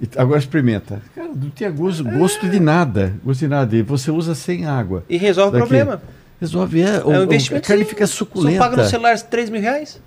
E 0.00 0.08
Agora 0.16 0.38
experimenta. 0.38 1.02
Cara, 1.14 1.28
não 1.34 1.50
tinha 1.50 1.70
gosto, 1.70 2.04
gosto 2.04 2.48
de 2.48 2.60
nada. 2.60 3.14
Gosto 3.24 3.40
de 3.40 3.48
nada. 3.48 3.74
E 3.76 3.82
você 3.82 4.12
usa 4.12 4.32
sem 4.34 4.64
água. 4.64 5.02
E 5.08 5.16
resolve 5.16 5.56
o 5.56 5.60
Daqui. 5.60 5.68
problema. 5.68 6.00
Resolve. 6.40 6.80
É, 6.82 7.02
o, 7.04 7.12
é 7.12 7.18
um 7.18 7.20
o- 7.20 7.24
investimento. 7.24 7.64
a 7.64 7.68
carne 7.68 7.84
fica 7.84 8.06
Só 8.06 8.16
suculenta. 8.18 8.58
paga 8.60 8.76
no 8.76 8.84
celular 8.88 9.18
3 9.20 9.50
mil 9.50 9.60
reais? 9.60 10.00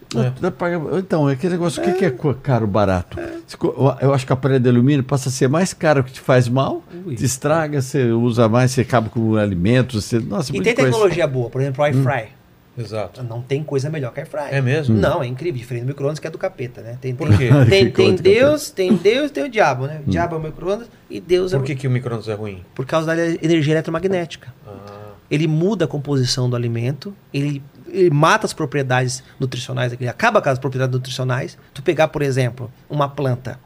Pagar- 0.58 0.80
Então, 0.98 1.30
é 1.30 1.34
aquele 1.34 1.54
negócio, 1.54 1.82
o 1.82 1.86
que, 1.86 1.94
que 1.94 2.06
é 2.06 2.10
co- 2.12 2.34
caro, 2.34 2.66
barato? 2.68 3.18
Co- 3.58 3.98
Eu 4.02 4.14
acho 4.14 4.26
que 4.26 4.32
a 4.32 4.36
palha 4.36 4.60
de 4.60 4.70
alumínio 4.70 5.04
passa 5.04 5.28
a 5.30 5.32
ser 5.32 5.50
mais 5.50 5.74
cara, 5.74 6.02
que 6.04 6.12
te 6.14 6.22
faz 6.22 6.48
mal, 6.48 6.84
Ui. 7.06 7.16
te 7.16 7.26
estraga, 7.26 7.82
você 7.82 8.12
usa 8.12 8.48
mais, 8.48 8.72
você 8.72 8.82
acaba 8.82 9.10
com 9.10 9.36
alimentos, 9.36 10.06
você... 10.06 10.20
Nossa, 10.20 10.52
E 10.52 10.56
muita 10.56 10.66
tem 10.70 10.76
coisa. 10.76 10.92
tecnologia 10.92 11.28
boa, 11.28 11.50
por 11.50 11.62
exemplo, 11.62 11.82
o 11.82 11.86
air 11.86 11.96
fry. 11.96 12.30
Exato. 12.78 13.22
Não 13.24 13.42
tem 13.42 13.62
coisa 13.62 13.90
melhor 13.90 14.14
que 14.14 14.22
air 14.22 14.30
fry. 14.30 14.40
É 14.52 14.62
mesmo? 14.62 14.96
Não, 14.98 15.22
é 15.22 15.28
incrível, 15.28 15.60
diferente 15.60 15.84
do 15.84 15.88
micro-ondas 15.90 16.20
que 16.20 16.28
é 16.28 16.30
do 16.30 16.38
capeta, 16.38 16.82
né? 16.82 16.98
Tem, 17.02 17.14
Por 17.14 17.28
quê? 17.38 17.50
Tem, 17.70 17.92
tem 17.92 18.16
Deus, 18.16 18.70
tem 18.70 18.96
Deus 18.96 19.30
e 19.30 19.34
tem 19.34 19.44
o 19.44 19.50
diabo, 19.50 19.86
né? 19.86 20.00
O 20.08 20.10
diabo 20.10 20.36
é 20.36 20.40
o 20.40 20.42
micro-ondas 20.42 20.88
e 21.10 21.20
Deus 21.20 21.52
é 21.54 21.58
Por 21.58 21.64
o... 21.64 21.66
que, 21.66 21.76
que 21.76 21.88
o 21.88 21.92
micro-ondas 21.92 22.30
é 22.30 22.34
ruim? 22.34 22.64
Por 22.74 22.86
causa 22.86 23.08
da 23.14 23.18
energia 23.44 23.74
eletromagnética. 23.74 24.54
Ah, 24.66 25.01
Ele 25.32 25.48
muda 25.48 25.86
a 25.86 25.88
composição 25.88 26.50
do 26.50 26.58
alimento, 26.58 27.16
ele, 27.34 27.64
ele 27.88 28.10
mata 28.10 28.46
as 28.46 28.52
propriedades 28.52 29.24
nutricionais, 29.40 29.94
ele 29.94 30.10
acaba 30.10 30.42
com 30.42 30.50
as 30.50 30.60
propriedades 30.60 30.94
nutricionais. 30.94 31.58
Tu 31.74 31.82
pegar, 31.82 32.10
por 32.10 32.22
exemplo, 32.22 32.70
uma 32.90 33.08
planta, 33.08 33.58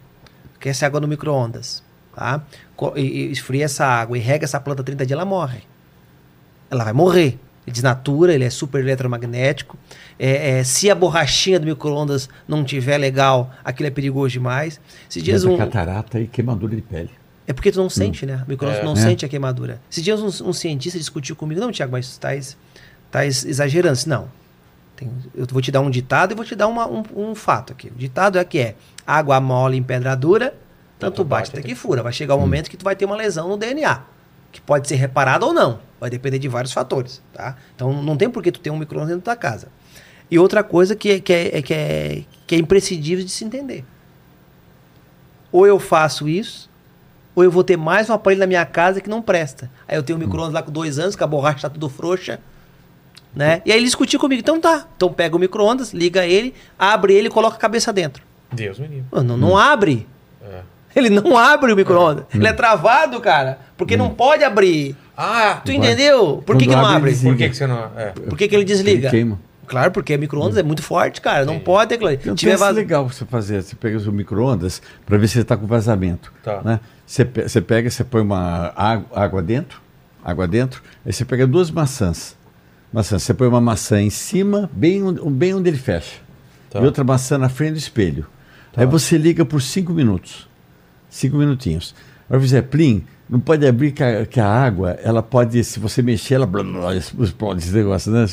que 0.60 0.70
essa 0.70 0.86
água 0.86 1.00
no 1.00 1.08
micro-ondas, 1.08 1.84
tá? 2.16 2.44
E, 2.96 3.02
e 3.02 3.32
esfria 3.32 3.66
essa 3.66 3.84
água 3.84 4.16
e 4.16 4.22
rega 4.22 4.46
essa 4.46 4.60
planta 4.60 4.84
30 4.84 5.08
dias, 5.08 5.18
ela 5.18 5.26
morre. 5.26 5.64
Ela 6.70 6.84
vai 6.84 6.94
morrer. 6.94 7.40
Ele 7.66 7.74
desnatura, 7.74 8.32
ele 8.32 8.44
é 8.44 8.50
super 8.52 8.80
eletromagnético. 8.80 9.76
É, 10.20 10.60
é, 10.60 10.64
se 10.64 10.90
a 10.90 10.94
borrachinha 10.94 11.60
do 11.60 11.66
micro-ondas 11.66 12.30
não 12.48 12.64
tiver 12.64 13.00
legal, 13.00 13.52
aquilo 13.64 13.88
é 13.88 13.90
perigoso 13.90 14.34
demais. 14.34 14.80
Esses 15.10 15.24
dias 15.24 15.44
um, 15.44 15.58
catarata 15.58 16.20
e 16.20 16.28
queimadura 16.28 16.76
de 16.76 16.84
pele. 16.84 17.10
É 17.48 17.54
porque 17.54 17.72
tu 17.72 17.78
não 17.80 17.90
sente, 17.90 18.26
né? 18.26 18.44
O 18.46 18.50
micro-ondas 18.50 18.80
É. 18.82 18.84
não 18.84 18.94
É. 18.94 18.96
sente 18.96 19.26
a 19.26 19.30
queimadura. 19.30 19.80
Esses 19.90 20.04
dias 20.04 20.20
um, 20.22 20.50
um 20.50 20.54
cientista 20.54 20.98
discutiu 20.98 21.36
comigo, 21.36 21.60
não, 21.62 21.72
Tiago, 21.72 21.92
mas 21.92 22.08
tu 22.08 22.12
estás, 22.12 22.58
estás 23.06 23.46
exagerando. 23.46 23.96
Disse, 23.96 24.10
Não. 24.10 24.28
Tem- 24.96 25.12
eu 25.36 25.46
vou 25.52 25.62
te 25.62 25.72
dar 25.72 25.82
um 25.82 25.90
ditado 25.90 26.32
e 26.32 26.36
vou 26.36 26.46
te 26.46 26.56
dar 26.56 26.68
uma- 26.68 26.88
um, 26.88 27.04
um 27.16 27.36
fato 27.36 27.74
aqui. 27.74 27.88
O 27.90 27.96
ditado 27.98 28.38
é 28.40 28.46
que 28.46 28.58
é 28.60 28.76
água 29.06 29.40
mole 29.42 29.76
em 29.78 29.84
pedra 29.84 30.16
dura, 30.16 30.56
tanto 30.98 31.22
bate 31.24 31.52
até 31.52 31.62
que 31.62 31.76
fura. 31.76 32.02
Vai 32.02 32.14
chegar 32.14 32.36
um 32.36 32.40
momento 32.40 32.70
que 32.70 32.78
tu 32.78 32.84
vai 32.86 32.96
ter 32.96 33.04
uma 33.04 33.16
lesão 33.18 33.50
no 33.50 33.58
DNA, 33.58 34.04
que 34.54 34.62
pode 34.62 34.88
ser 34.88 34.96
reparada 34.96 35.46
ou 35.46 35.52
não. 35.54 35.80
Vai 36.00 36.10
depender 36.10 36.40
de 36.40 36.48
vários 36.48 36.72
fatores, 36.72 37.22
tá? 37.34 37.58
Então 37.76 38.02
não 38.02 38.16
tem 38.16 38.30
por 38.30 38.42
que 38.42 38.52
tu 38.54 38.60
ter 38.62 38.70
um 38.70 38.78
micro-ondas 38.78 39.10
dentro 39.10 39.26
da 39.26 39.36
casa. 39.36 39.68
E 40.32 40.40
outra 40.40 40.64
coisa 40.64 40.96
que 40.96 41.10
é, 41.10 41.20
que 41.20 41.34
é, 41.34 41.58
é- 41.58 41.62
que 41.62 41.74
é, 41.74 42.24
que 42.48 42.56
é 42.56 42.58
imprescindível 42.58 43.24
de 43.26 43.32
se 43.32 43.44
entender. 43.44 43.84
Ou 45.52 45.68
eu 45.68 45.80
faço 45.80 46.28
isso, 46.28 46.70
ou 47.36 47.44
eu 47.44 47.52
vou 47.52 47.64
ter 47.64 47.78
mais 47.78 48.10
um 48.10 48.14
aparelho 48.14 48.40
na 48.40 48.48
minha 48.48 48.66
casa 48.66 49.02
que 49.02 49.10
não 49.10 49.22
presta. 49.22 49.70
Aí 49.88 49.98
eu 49.98 50.04
tenho 50.04 50.18
um 50.18 50.22
micro-ondas 50.22 50.54
lá 50.54 50.62
com 50.64 50.72
dois 50.72 50.98
anos, 50.98 51.16
que 51.16 51.24
a 51.24 51.28
borracha 51.28 51.62
tá 51.62 51.70
tudo 51.70 51.90
frouxa. 51.90 52.40
Né? 53.36 53.62
E 53.66 53.72
aí 53.72 53.78
ele 53.78 53.86
discutiu 53.86 54.18
comigo, 54.18 54.40
então 54.40 54.60
tá. 54.60 54.88
Então 54.96 55.12
pega 55.12 55.36
o 55.36 55.40
micro-ondas, 55.40 55.94
liga 55.94 56.26
ele, 56.26 56.54
abre 56.80 57.14
ele 57.14 57.28
e 57.28 57.32
coloca 57.32 57.58
a 57.58 57.60
cabeça 57.60 57.92
dentro. 57.92 58.24
Deus 58.54 58.80
me 58.80 58.88
livre. 58.88 59.06
Não, 59.12 59.38
não 59.38 59.58
abre. 59.58 60.08
É. 60.42 60.62
Ele 60.96 61.10
não 61.10 61.38
abre 61.38 61.74
o 61.74 61.76
micro-ondas. 61.76 62.24
Ele 62.34 62.48
é 62.48 62.54
travado, 62.54 63.20
cara. 63.20 63.60
Porque 63.76 63.98
não 63.98 64.10
pode 64.10 64.46
abrir. 64.46 64.96
Ah, 65.18 65.62
Tu 65.66 65.74
entendeu? 65.74 66.42
Por 66.46 66.58
que, 66.58 66.66
que 66.66 66.76
não 66.76 66.86
abre, 66.86 67.14
por 67.14 67.36
que, 67.36 67.50
que 67.50 67.56
você 67.56 67.68
não. 67.68 67.92
É. 67.98 68.12
Por 68.12 68.38
que, 68.38 68.48
que 68.48 68.56
ele 68.56 68.64
desliga? 68.64 69.08
Ele 69.08 69.10
queima. 69.10 69.40
Claro, 69.68 69.92
porque 69.92 70.16
micro-ondas 70.16 70.58
é 70.58 70.64
muito 70.64 70.84
forte, 70.84 71.20
cara. 71.20 71.44
Não 71.44 71.60
pode 71.60 71.94
ali. 71.94 72.18
Tem 72.18 72.32
um 72.32 72.36
Tiver 72.36 72.56
vaz... 72.56 72.76
legal 72.76 73.08
você 73.08 73.26
fazer. 73.26 73.62
Você 73.62 73.76
pega 73.76 73.98
o 73.98 74.12
micro-ondas 74.12 74.82
para 75.06 75.18
ver 75.18 75.28
se 75.28 75.38
ele 75.38 75.42
está 75.42 75.58
com 75.58 75.66
vazamento. 75.66 76.32
Tá. 76.44 76.62
Né? 76.64 76.80
Você, 77.06 77.24
pe- 77.26 77.48
você 77.48 77.62
pega, 77.62 77.90
você 77.90 78.04
põe 78.04 78.22
uma 78.22 78.74
água, 79.14 79.42
dentro, 79.42 79.80
água 80.24 80.48
dentro, 80.48 80.82
aí 81.06 81.14
você 81.14 81.24
pega 81.24 81.46
duas 81.46 81.70
maçãs. 81.70 82.36
Maçãs, 82.92 83.24
você 83.24 83.34
põe 83.34 83.48
uma 83.48 83.62
maçã 83.62 84.02
em 84.02 84.10
cima, 84.10 84.70
bem, 84.74 85.04
onde- 85.04 85.22
bem 85.30 85.54
onde 85.54 85.70
ele 85.70 85.78
fecha. 85.78 86.20
Tá. 86.70 86.80
E 86.82 86.86
outra 86.86 87.04
maçã 87.04 87.38
na 87.38 87.50
frente 87.50 87.74
do 87.74 87.78
espelho. 87.78 88.26
Aí 88.76 88.86
você 88.86 89.18
liga 89.18 89.46
por 89.46 89.62
cinco 89.62 89.94
minutos. 89.94 90.50
Cinco 91.10 91.38
minutinhos. 91.38 91.94
Aí 92.30 92.40
fizer 92.40 92.64
plim, 92.64 93.04
não 93.30 93.40
pode 93.40 93.66
abrir 93.68 93.92
que 93.92 94.04
a, 94.04 94.26
que 94.26 94.40
a 94.40 94.48
água, 94.48 94.92
ela 95.04 95.22
pode, 95.22 95.64
se 95.64 95.80
você 95.80 96.02
mexer, 96.02 96.36
ela 96.36 96.46
blá, 96.46 96.64
blá, 96.64 96.96
explode 96.96 97.62
esse 97.64 97.72
negócio, 97.72 98.12
né? 98.12 98.26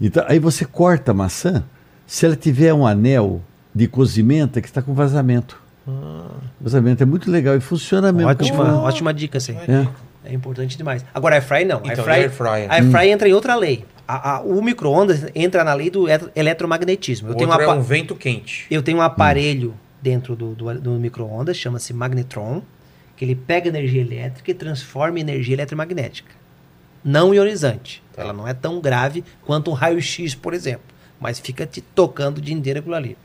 Então, 0.00 0.24
aí 0.28 0.38
você 0.38 0.64
corta 0.64 1.10
a 1.12 1.14
maçã, 1.14 1.64
se 2.06 2.26
ela 2.26 2.36
tiver 2.36 2.72
um 2.74 2.86
anel 2.86 3.42
de 3.74 3.88
cozimento, 3.88 4.60
que 4.60 4.68
está 4.68 4.82
com 4.82 4.92
vazamento. 4.94 5.60
Vazamento 6.60 7.02
é 7.02 7.06
muito 7.06 7.30
legal 7.30 7.56
e 7.56 7.60
funciona 7.60 8.12
mesmo. 8.12 8.30
Ótima, 8.30 8.56
como- 8.64 8.76
ótima 8.78 9.12
dica, 9.14 9.38
sim. 9.40 9.56
É. 9.68 9.86
É 10.30 10.32
importante 10.32 10.76
demais. 10.76 11.04
Agora, 11.12 11.34
air 11.36 11.44
fry 11.44 11.64
não. 11.64 11.80
Então, 11.84 12.06
air 12.08 12.26
e 12.26 12.28
fry, 12.30 12.48
air 12.48 12.68
fryer? 12.68 12.72
air 12.72 12.90
fry 12.90 13.10
entra 13.10 13.28
em 13.28 13.32
outra 13.34 13.54
lei. 13.54 13.84
A- 14.08 14.36
a- 14.36 14.40
o 14.40 14.62
micro-ondas 14.62 15.26
entra 15.34 15.62
na 15.64 15.74
lei 15.74 15.90
do 15.90 16.06
eletro- 16.08 16.30
eletromagnetismo. 16.34 17.28
Eu 17.28 17.32
O 17.34 17.36
tenho, 17.36 17.50
uma, 17.50 17.62
é 17.62 17.68
um 17.68 17.82
vento 17.82 18.14
quente. 18.14 18.66
eu 18.70 18.82
tenho 18.82 18.98
um 18.98 19.02
aparelho 19.02 19.74
dentro 20.00 20.34
do, 20.34 20.54
do, 20.54 20.74
do 20.80 20.90
micro-ondas, 20.92 21.56
chama-se 21.56 21.92
magnetron, 21.92 22.62
que 23.16 23.24
ele 23.24 23.34
pega 23.34 23.68
energia 23.68 24.00
elétrica 24.00 24.50
e 24.50 24.54
transforma 24.54 25.18
em 25.18 25.22
energia 25.22 25.54
eletromagnética. 25.54 26.30
Não 27.04 27.34
ionizante. 27.34 28.02
Tá. 28.14 28.22
Ela 28.22 28.32
não 28.32 28.48
é 28.48 28.54
tão 28.54 28.80
grave 28.80 29.22
quanto 29.42 29.70
um 29.70 29.74
raio-x, 29.74 30.34
por 30.34 30.54
exemplo. 30.54 30.84
Mas 31.20 31.38
fica 31.38 31.66
te 31.66 31.80
tocando 31.82 32.38
o 32.38 32.40
dia 32.40 32.54
inteiro 32.54 32.78
aquilo 32.80 32.94
ali. 32.94 33.16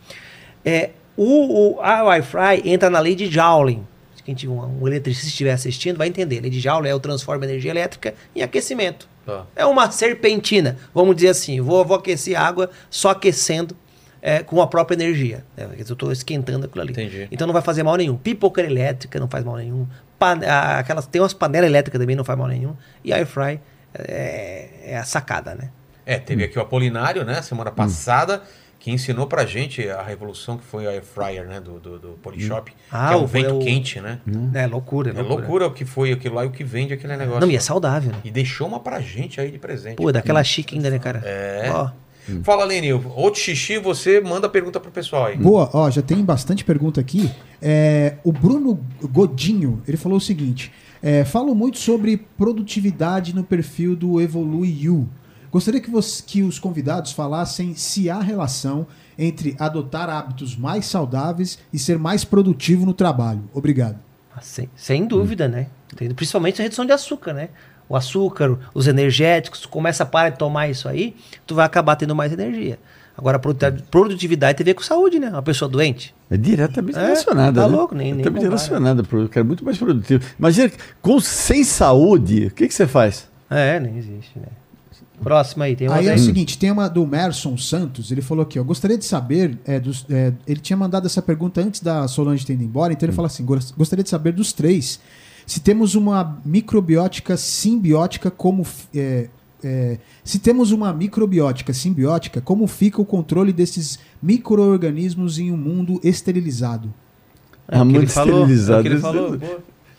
É, 0.66 0.92
o, 1.18 1.76
o, 1.78 1.82
a 1.82 2.04
Wi-Fi 2.04 2.62
entra 2.66 2.90
na 2.90 3.00
lei 3.00 3.16
de 3.16 3.26
Joule. 3.28 3.82
Quem 4.24 4.36
tiver 4.36 4.54
um, 4.54 4.84
um 4.84 4.88
eletricista 4.88 5.28
estiver 5.28 5.52
assistindo 5.52 5.98
vai 5.98 6.08
entender. 6.08 6.38
A 6.38 6.42
lei 6.42 6.50
de 6.52 6.60
Joule 6.60 6.88
é 6.88 6.94
o 6.94 7.00
transforma 7.00 7.46
energia 7.46 7.72
elétrica 7.72 8.14
em 8.36 8.42
aquecimento. 8.42 9.08
Tá. 9.26 9.46
É 9.56 9.66
uma 9.66 9.90
serpentina, 9.92 10.78
vamos 10.94 11.16
dizer 11.16 11.30
assim. 11.30 11.60
Vou, 11.62 11.84
vou 11.84 11.98
aquecer 11.98 12.40
água 12.40 12.70
só 12.90 13.10
aquecendo 13.10 13.76
é, 14.22 14.44
com 14.44 14.62
a 14.62 14.68
própria 14.68 14.96
energia. 14.96 15.44
É, 15.58 15.64
eu 15.64 15.82
estou 15.82 16.12
esquentando 16.12 16.66
aquilo 16.68 16.82
ali. 16.82 16.92
Entendi. 16.92 17.28
Então 17.32 17.48
não 17.48 17.54
vai 17.54 17.62
fazer 17.62 17.82
mal 17.84 17.96
nenhum. 17.96 18.16
Pipoca 18.18 18.62
elétrica 18.62 19.20
não 19.20 19.28
faz 19.28 19.44
mal 19.44 19.56
nenhum. 19.58 19.88
Pan- 20.20 20.42
a- 20.46 20.80
aquelas, 20.80 21.08
tem 21.08 21.22
umas 21.22 21.34
panelas 21.34 21.68
elétricas 21.70 22.00
também 22.00 22.16
não 22.16 22.24
faz 22.24 22.38
mal 22.38 22.48
nenhum. 22.48 22.76
E 23.04 23.12
air 23.12 23.26
fry 23.26 23.60
é, 23.94 24.70
é 24.86 24.98
a 24.98 25.04
sacada, 25.04 25.56
né? 25.56 25.70
É, 26.06 26.18
teve 26.18 26.44
aqui 26.44 26.58
o 26.58 26.62
Apolinário, 26.62 27.24
né, 27.24 27.42
semana 27.42 27.72
passada, 27.72 28.42
que 28.80 28.90
ensinou 28.92 29.28
pra 29.28 29.46
gente 29.46 29.88
a 29.90 30.02
revolução 30.02 30.58
que 30.58 30.64
foi 30.64 30.88
a 30.88 30.92
air 30.92 31.04
fryer, 31.04 31.46
né, 31.46 31.60
do, 31.60 31.80
do, 31.80 32.00
do 32.00 32.08
Polishop. 32.24 32.72
Ah, 32.90 33.10
que 33.10 33.14
é 33.14 33.18
um 33.18 33.24
o- 33.24 33.28
vento 33.28 33.50
é 33.50 33.54
o- 33.54 33.60
quente, 33.60 34.00
né? 34.00 34.20
É 34.54 34.66
loucura, 34.66 35.12
É 35.12 35.22
loucura 35.22 35.68
o 35.68 35.72
que 35.72 35.84
foi 35.84 36.14
aquilo 36.14 36.36
lá 36.36 36.46
e 36.46 36.48
o 36.48 36.52
que 36.52 36.64
vende 36.64 36.94
aquele 36.94 37.18
negócio. 37.18 37.42
Não, 37.42 37.52
e 37.52 37.56
é 37.58 37.60
saudável, 37.60 38.12
né? 38.14 38.20
E 38.24 38.32
deixou 38.32 38.68
uma 38.68 38.80
pra 38.80 39.02
gente 39.02 39.42
aí 39.42 39.52
de 39.52 39.60
presente. 39.60 39.98
Pô, 39.98 40.12
daquela 40.12 40.42
chique 40.44 40.76
ainda, 40.76 40.90
né, 40.90 40.98
cara? 40.98 41.22
É. 41.26 41.70
Ó, 41.72 41.90
Fala, 42.44 42.64
Lene, 42.64 42.94
outro 42.94 43.40
xixi, 43.42 43.80
você 43.80 44.22
manda 44.22 44.46
a 44.46 44.50
pergunta 44.50 44.80
pro 44.80 44.92
pessoal 44.92 45.26
aí. 45.26 45.36
Boa, 45.36 45.68
ó, 45.74 45.90
já 45.90 46.02
tem 46.04 46.24
bastante 46.24 46.64
pergunta 46.64 47.02
aqui. 47.02 47.28
É, 47.60 48.18
o 48.24 48.32
Bruno 48.32 48.80
Godinho, 49.02 49.82
ele 49.88 49.98
falou 49.98 50.20
o 50.20 50.22
seguinte: 50.22 50.72
é, 51.02 51.26
falo 51.26 51.56
muito 51.56 51.80
sobre 51.80 52.18
produtividade 52.38 53.34
no 53.36 53.44
perfil 53.44 53.96
do 53.96 54.22
Evolui 54.22 54.70
You. 54.84 55.08
Gostaria 55.52 55.82
que, 55.82 55.90
você- 55.90 56.24
que 56.26 56.44
os 56.44 56.60
convidados 56.60 57.12
falassem 57.12 57.74
se 57.76 58.10
há 58.10 58.20
relação 58.20 58.86
entre 59.18 59.56
adotar 59.60 60.10
hábitos 60.10 60.56
mais 60.56 60.86
saudáveis 60.86 61.60
e 61.74 61.80
ser 61.80 61.98
mais 62.00 62.24
produtivo 62.24 62.86
no 62.86 62.94
trabalho. 62.94 63.42
Obrigado. 63.54 63.98
sem, 64.42 64.70
sem 64.76 65.06
dúvida, 65.06 65.48
né? 65.50 65.68
Principalmente 66.16 66.62
a 66.62 66.64
redução 66.64 66.86
de 66.86 66.94
açúcar, 66.94 67.34
né? 67.34 67.50
O 67.90 67.96
açúcar, 67.96 68.58
os 68.74 68.88
energéticos, 68.88 69.60
tu 69.60 69.68
começa 69.68 70.04
a 70.04 70.06
parar 70.06 70.30
de 70.30 70.38
tomar 70.38 70.70
isso 70.70 70.88
aí, 70.88 71.16
tu 71.46 71.56
vai 71.56 71.66
acabar 71.66 71.96
tendo 71.98 72.16
mais 72.16 72.32
energia. 72.32 72.80
Agora, 73.18 73.38
produtividade 73.38 74.58
tem 74.58 74.64
a 74.64 74.66
ver 74.68 74.74
com 74.76 74.82
saúde, 74.84 75.20
né? 75.20 75.30
Uma 75.30 75.42
pessoa 75.42 75.68
doente. 75.68 76.16
É 76.30 76.38
diretamente 76.38 76.98
É, 76.98 77.02
relacionada. 77.02 77.62
tá 77.62 77.68
né? 77.68 77.76
louco, 77.76 77.94
nem- 77.96 78.14
Diretamente 78.16 78.44
relacionada. 78.44 79.04
pro- 79.04 79.28
cara, 79.28 79.44
muito 79.44 79.66
mais 79.66 79.78
produtivo. 79.78 80.24
Imagina, 80.40 80.72
com, 81.02 81.20
sem 81.20 81.64
saúde, 81.66 82.46
o 82.46 82.52
que, 82.52 82.68
que 82.68 82.74
você 82.74 82.88
faz? 82.88 83.28
É, 83.50 83.78
nem 83.80 83.98
existe, 83.98 84.38
né? 84.40 84.48
Próximo 85.22 85.64
aí, 85.64 85.76
tem 85.76 85.88
uma 85.88 85.98
Aí 85.98 86.08
é 86.08 86.16
o 86.16 86.18
seguinte, 86.20 86.58
tem 86.58 86.72
uma 86.72 86.88
do 86.88 87.06
Merson 87.06 87.58
Santos, 87.58 88.12
ele 88.12 88.22
falou 88.22 88.44
aqui, 88.44 88.60
ó, 88.60 88.64
gostaria 88.64 88.98
de 88.98 89.04
saber, 89.06 89.58
é, 89.66 89.80
dos, 89.80 90.06
é, 90.10 90.32
ele 90.48 90.60
tinha 90.60 90.78
mandado 90.78 91.06
essa 91.06 91.22
pergunta 91.22 91.62
antes 91.62 91.82
da 91.82 92.08
Solange 92.08 92.46
ter 92.46 92.54
ido 92.54 92.64
embora, 92.64 92.94
então 92.94 93.06
ele 93.08 93.16
fala 93.16 93.28
assim, 93.28 93.44
"Gos- 93.44 93.72
gostaria 93.72 94.04
de 94.04 94.10
saber 94.10 94.32
dos 94.34 94.54
três, 94.54 95.00
se 95.46 95.60
temos 95.60 95.96
uma 95.96 96.40
microbiótica 96.46 97.36
simbiótica 97.36 98.32
como, 98.32 98.66
é, 98.96 99.28
é, 99.64 99.98
se 100.24 100.40
temos 100.40 100.72
uma 100.72 100.94
microbiótica 100.94 101.74
simbiótica, 101.74 102.40
como 102.40 102.66
fica 102.68 103.02
o 103.02 103.06
controle 103.06 103.52
desses 103.52 104.00
micro-organismos 104.22 105.38
em 105.40 105.52
um 105.52 105.58
mundo 105.58 106.00
esterilizado? 106.04 106.94
É, 107.68 107.78
que 107.78 107.84
muito 107.84 107.98
ele 107.98 108.08
falou, 108.08 108.32
é 108.34 108.46
o 108.46 108.50
esterilizado. 108.52 108.82
que 108.84 108.88
ele 108.90 109.00
falou. 109.00 109.38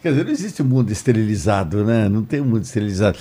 Quer 0.03 0.11
dizer, 0.13 0.25
não 0.25 0.31
existe 0.33 0.63
um 0.63 0.65
mundo 0.65 0.91
esterilizado, 0.91 1.85
né? 1.85 2.09
Não 2.09 2.23
tem 2.25 2.41
um 2.41 2.45
mundo 2.47 2.63
esterilizado. 2.63 3.19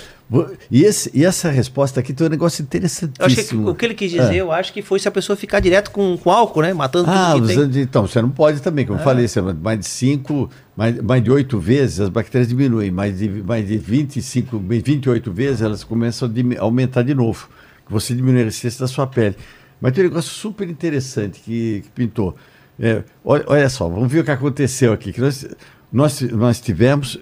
E, 0.70 0.82
esse, 0.84 1.10
e 1.12 1.24
essa 1.26 1.50
resposta 1.50 2.00
aqui 2.00 2.12
tem 2.14 2.26
um 2.26 2.30
negócio 2.30 2.62
Eu 2.62 2.64
interessantíssimo. 2.64 3.64
que 3.64 3.70
o 3.70 3.74
que 3.74 3.84
ele 3.84 3.94
quis 3.94 4.10
dizer, 4.10 4.34
É. 4.34 4.40
eu 4.40 4.50
acho 4.50 4.72
que 4.72 4.80
foi 4.80 4.98
se 4.98 5.06
a 5.06 5.10
pessoa 5.10 5.36
ficar 5.36 5.60
direto 5.60 5.90
com, 5.90 6.16
com 6.16 6.30
álcool, 6.30 6.62
né? 6.62 6.72
Matando 6.72 7.10
Ah, 7.10 7.32
tudo 7.34 7.48
que 7.48 7.54
tem. 7.54 7.68
de- 7.68 7.80
então, 7.80 8.06
você 8.06 8.22
não 8.22 8.30
pode 8.30 8.62
também, 8.62 8.86
como 8.86 8.98
eu 8.98 9.04
falei, 9.04 9.28
você, 9.28 9.42
mais 9.42 9.78
de 9.80 9.86
5, 9.86 10.48
mais, 10.76 10.98
mais 11.02 11.22
de 11.22 11.30
8 11.30 11.58
vezes 11.58 12.00
as 12.00 12.08
bactérias 12.08 12.48
diminuem, 12.48 12.90
mais 12.90 13.18
de, 13.18 13.28
mais 13.28 13.66
de 13.68 13.76
25, 13.76 14.58
28 14.58 15.30
vezes 15.32 15.60
elas 15.60 15.84
começam 15.84 16.30
a 16.58 16.62
aumentar 16.62 17.02
de 17.02 17.14
novo, 17.14 17.48
você 17.88 18.14
diminui 18.14 18.40
a 18.40 18.44
resistência 18.44 18.80
da 18.80 18.88
sua 18.88 19.06
pele. 19.06 19.36
Mas 19.80 19.92
tem 19.92 20.04
um 20.04 20.08
negócio 20.08 20.30
super 20.30 20.68
interessante 20.68 21.40
que, 21.40 21.82
que 21.84 21.90
pintou. 21.90 22.36
É, 22.78 23.02
olha, 23.24 23.44
olha 23.46 23.68
só, 23.68 23.86
vamos 23.88 24.10
ver 24.10 24.20
o 24.20 24.24
que 24.24 24.30
aconteceu 24.30 24.92
aqui. 24.92 25.12
Que 25.12 25.20
nós, 25.20 25.46
nós, 25.92 26.20
nós 26.20 26.60
tivemos 26.60 27.18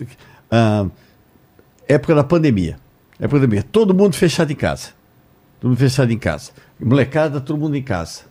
ah, 0.51 0.87
época 1.87 2.15
da 2.15 2.25
pandemia. 2.25 2.79
Da 3.19 3.29
pandemia. 3.29 3.63
Todo 3.63 3.95
mundo 3.95 4.15
fechado 4.15 4.53
em 4.53 4.57
casa. 4.57 4.91
Todo 5.61 5.71
mundo 5.71 5.79
fechado 5.79 6.13
em 6.13 6.19
casa. 6.19 6.53
Molecada, 6.79 7.41
todo 7.41 7.59
mundo 7.59 7.77
em 7.77 7.83
casa. 7.83 8.23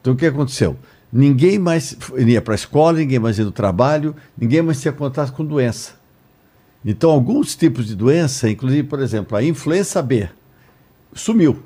Então 0.00 0.14
o 0.14 0.16
que 0.16 0.26
aconteceu? 0.26 0.76
Ninguém 1.12 1.58
mais 1.58 1.96
ia 2.16 2.40
para 2.40 2.54
a 2.54 2.56
escola, 2.56 2.98
ninguém 2.98 3.18
mais 3.18 3.38
ia 3.38 3.44
no 3.44 3.52
trabalho, 3.52 4.16
ninguém 4.36 4.62
mais 4.62 4.80
tinha 4.80 4.92
contato 4.92 5.32
com 5.32 5.44
doença. 5.44 5.92
Então 6.84 7.10
alguns 7.10 7.54
tipos 7.54 7.86
de 7.86 7.94
doença, 7.94 8.50
inclusive, 8.50 8.88
por 8.88 9.00
exemplo, 9.00 9.36
a 9.36 9.44
influenza 9.44 10.02
B, 10.02 10.28
sumiu. 11.14 11.62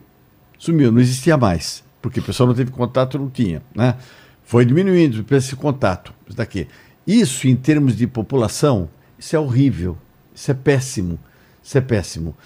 Sumiu, 0.58 0.90
não 0.90 1.00
existia 1.00 1.36
mais. 1.36 1.84
Porque 2.02 2.20
o 2.20 2.22
pessoal 2.22 2.48
não 2.48 2.54
teve 2.54 2.70
contato, 2.70 3.18
não 3.18 3.30
tinha. 3.30 3.62
Né? 3.74 3.94
Foi 4.44 4.64
diminuindo 4.64 5.24
esse 5.34 5.56
contato. 5.56 6.12
Isso 6.26 6.36
daqui. 6.36 6.68
Isso, 7.06 7.46
em 7.46 7.54
termos 7.54 7.96
de 7.96 8.06
população, 8.06 8.88
isso 9.18 9.36
é 9.36 9.38
horrível. 9.38 9.96
Isso 10.34 10.50
é 10.50 10.54
péssimo. 10.54 11.18
Isso 11.62 11.78
é 11.78 11.80
péssimo. 11.80 12.36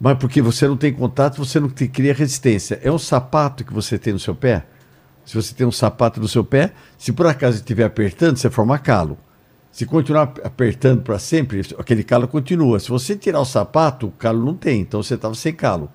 Mas 0.00 0.18
porque 0.18 0.40
você 0.42 0.66
não 0.66 0.76
tem 0.76 0.92
contato, 0.92 1.36
você 1.36 1.60
não 1.60 1.68
te 1.68 1.86
cria 1.86 2.14
resistência. 2.14 2.80
É 2.82 2.90
um 2.90 2.98
sapato 2.98 3.64
que 3.64 3.72
você 3.72 3.98
tem 3.98 4.12
no 4.12 4.18
seu 4.18 4.34
pé. 4.34 4.64
Se 5.24 5.34
você 5.34 5.54
tem 5.54 5.66
um 5.66 5.72
sapato 5.72 6.18
no 6.20 6.26
seu 6.26 6.44
pé, 6.44 6.72
se 6.98 7.12
por 7.12 7.26
acaso 7.26 7.58
estiver 7.58 7.84
apertando, 7.84 8.36
você 8.36 8.50
forma 8.50 8.78
calo. 8.78 9.16
Se 9.70 9.86
continuar 9.86 10.22
ap- 10.22 10.40
apertando 10.44 11.02
para 11.02 11.18
sempre, 11.18 11.60
aquele 11.78 12.02
calo 12.02 12.26
continua. 12.26 12.80
Se 12.80 12.88
você 12.88 13.14
tirar 13.14 13.40
o 13.40 13.44
sapato, 13.44 14.08
o 14.08 14.10
calo 14.12 14.44
não 14.44 14.54
tem, 14.54 14.80
então 14.80 15.02
você 15.02 15.14
estava 15.14 15.34
sem 15.34 15.52
calo. 15.52 15.90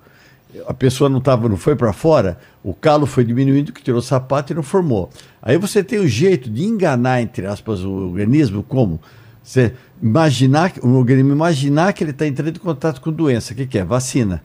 A 0.66 0.72
pessoa 0.72 1.10
não 1.10 1.20
tava, 1.20 1.48
não 1.48 1.56
foi 1.56 1.74
para 1.76 1.92
fora, 1.92 2.38
o 2.62 2.72
calo 2.72 3.04
foi 3.04 3.24
diminuindo, 3.24 3.72
que 3.72 3.82
tirou 3.82 3.98
o 3.98 4.02
sapato 4.02 4.52
e 4.52 4.56
não 4.56 4.62
formou. 4.62 5.10
Aí 5.42 5.58
você 5.58 5.82
tem 5.82 5.98
o 5.98 6.06
jeito 6.08 6.48
de 6.48 6.64
enganar, 6.64 7.20
entre 7.20 7.46
aspas, 7.46 7.84
o 7.84 7.90
organismo, 7.90 8.62
como? 8.62 9.00
Você 9.42 9.74
imaginar, 10.02 10.72
o 10.82 10.88
organismo 10.88 11.32
imaginar 11.32 11.92
que 11.92 12.02
ele 12.02 12.10
está 12.10 12.26
entrando 12.26 12.56
em 12.56 12.60
contato 12.60 13.00
com 13.00 13.12
doença. 13.12 13.52
O 13.52 13.56
que, 13.56 13.66
que 13.66 13.78
é? 13.78 13.84
Vacina. 13.84 14.42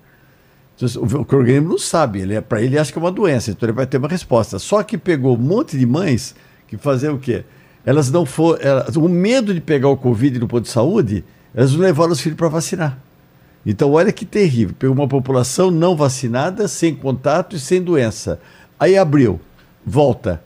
Então, 0.75 1.01
O 1.01 1.21
o 1.21 1.37
organismo 1.37 1.69
não 1.69 1.77
sabe, 1.77 2.19
ele 2.19 2.35
é, 2.35 2.41
para 2.41 2.61
ele 2.61 2.77
acha 2.77 2.91
que 2.91 2.97
é 2.97 3.01
uma 3.01 3.11
doença, 3.11 3.51
então 3.51 3.67
ele 3.67 3.75
vai 3.75 3.85
ter 3.85 3.97
uma 3.97 4.07
resposta. 4.07 4.59
Só 4.59 4.83
que 4.83 4.97
pegou 4.97 5.35
um 5.35 5.39
monte 5.39 5.77
de 5.77 5.85
mães 5.85 6.35
que 6.67 6.77
faziam 6.77 7.15
o 7.15 7.19
quê? 7.19 7.43
Elas 7.85 8.11
não 8.11 8.25
foram. 8.25 8.59
O 8.97 9.07
medo 9.07 9.53
de 9.53 9.61
pegar 9.61 9.89
o 9.89 9.97
Covid 9.97 10.39
no 10.39 10.47
posto 10.47 10.65
de 10.65 10.69
saúde, 10.69 11.23
elas 11.53 11.73
não 11.73 11.79
levaram 11.79 12.11
os 12.11 12.21
filhos 12.21 12.37
para 12.37 12.47
vacinar. 12.47 12.97
Então, 13.65 13.91
olha 13.91 14.11
que 14.11 14.25
terrível. 14.25 14.75
Pegou 14.77 14.95
uma 14.95 15.07
população 15.07 15.69
não 15.69 15.95
vacinada, 15.95 16.67
sem 16.67 16.95
contato 16.95 17.55
e 17.55 17.59
sem 17.59 17.81
doença. 17.81 18.39
Aí 18.79 18.97
abriu, 18.97 19.39
volta. 19.85 20.41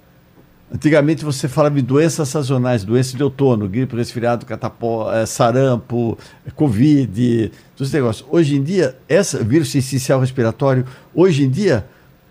Antigamente 0.71 1.23
você 1.23 1.47
falava 1.47 1.75
de 1.75 1.81
doenças 1.81 2.27
sazonais, 2.27 2.83
doenças 2.83 3.13
de 3.13 3.23
outono, 3.23 3.69
gripe, 3.69 3.95
resfriado, 3.95 4.45
catapó, 4.45 5.13
eh, 5.13 5.25
sarampo, 5.25 6.17
covid, 6.55 7.51
todos 7.75 7.87
esses 7.87 7.93
negócios. 7.93 8.27
Hoje 8.29 8.57
em 8.57 8.63
dia, 8.63 8.97
essa 9.07 9.41
vírus 9.43 9.73
essencial 9.73 10.19
respiratório, 10.19 10.85
hoje 11.13 11.43
em 11.43 11.49
dia, 11.49 11.85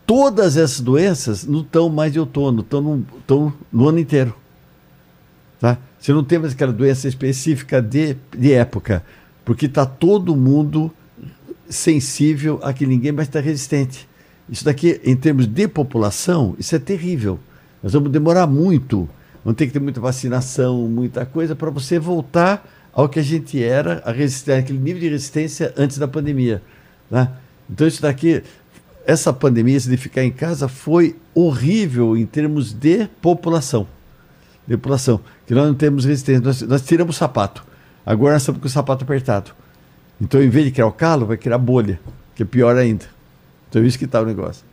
todas 0.05 0.57
essas 0.57 0.81
doenças 0.81 1.47
não 1.47 1.61
estão 1.61 1.89
mais 1.89 2.13
de 2.13 2.21
outono, 2.21 2.61
estão 2.61 2.81
no, 2.83 3.07
estão 3.19 3.53
no 3.73 3.89
ano 3.89 3.99
inteiro. 3.99 4.35
Tá? 5.61 5.79
Você 5.99 6.13
não 6.13 6.25
tem 6.25 6.39
mais 6.39 6.53
aquela 6.53 6.73
doença 6.73 7.09
específica 7.09 7.81
de, 7.81 8.17
de 8.37 8.53
época, 8.53 9.03
porque 9.45 9.67
está 9.67 9.85
todo 9.85 10.35
mundo 10.35 10.91
sensível 11.69 12.59
a 12.63 12.73
que 12.73 12.87
ninguém 12.87 13.13
mais 13.13 13.29
está 13.29 13.41
resistente. 13.41 14.09
Isso 14.49 14.65
daqui, 14.65 15.01
em 15.05 15.17
termos 15.17 15.47
de 15.47 15.67
população, 15.69 16.55
isso 16.59 16.75
é 16.75 16.79
terrível. 16.79 17.39
Nós 17.83 17.93
vamos 17.93 18.11
demorar 18.11 18.47
muito. 18.47 19.09
Vamos 19.45 19.59
ter 19.59 19.67
que 19.67 19.73
ter 19.73 19.81
muita 19.81 20.01
vacinação, 20.01 20.89
muita 20.89 21.27
coisa, 21.27 21.55
para 21.55 21.71
você 21.71 21.99
voltar 21.99 22.67
ao 22.93 23.09
que 23.09 23.19
a 23.19 23.23
gente 23.23 23.63
era, 23.63 24.03
a 24.05 24.13
resistência, 24.13 24.61
aquele 24.61 24.79
nível 24.79 25.01
de 25.01 25.09
resistência 25.09 25.73
antes 25.77 25.99
da 25.99 26.07
pandemia. 26.07 26.63
Né? 27.11 27.29
Então, 27.69 27.87
isso 27.87 28.01
daqui, 28.01 28.43
essa 29.07 29.33
pandemia, 29.33 29.77
esse 29.77 29.89
de 29.89 29.97
ficar 29.97 30.23
em 30.23 30.31
casa, 30.31 30.69
foi 30.69 31.17
horrível 31.35 32.17
em 32.17 32.25
termos 32.25 32.73
de 32.73 33.07
população. 33.21 33.87
De 34.67 34.77
população. 34.77 35.21
Que 35.47 35.55
nós 35.55 35.67
não 35.67 35.75
temos 35.75 36.05
resistência. 36.05 36.41
Nós, 36.41 36.63
nós 36.63 36.83
tiramos 36.83 37.17
sapato. 37.17 37.65
Agora 38.05 38.35
nós 38.35 38.43
estamos 38.43 38.61
com 38.61 38.67
o 38.67 38.71
sapato 38.71 39.05
apertado. 39.05 39.53
Então, 40.21 40.43
em 40.43 40.49
vez 40.49 40.67
de 40.67 40.71
criar 40.73 40.87
o 40.87 40.93
calo, 40.93 41.27
vai 41.27 41.37
criar 41.37 41.59
bolha, 41.59 41.99
que 42.35 42.43
é 42.43 42.47
pior 42.47 42.77
ainda. 42.77 43.05
Então, 43.69 43.83
é 43.83 43.87
isso 43.87 43.99
que 43.99 44.05
está 44.05 44.21
o 44.21 44.27
negócio. 44.27 44.65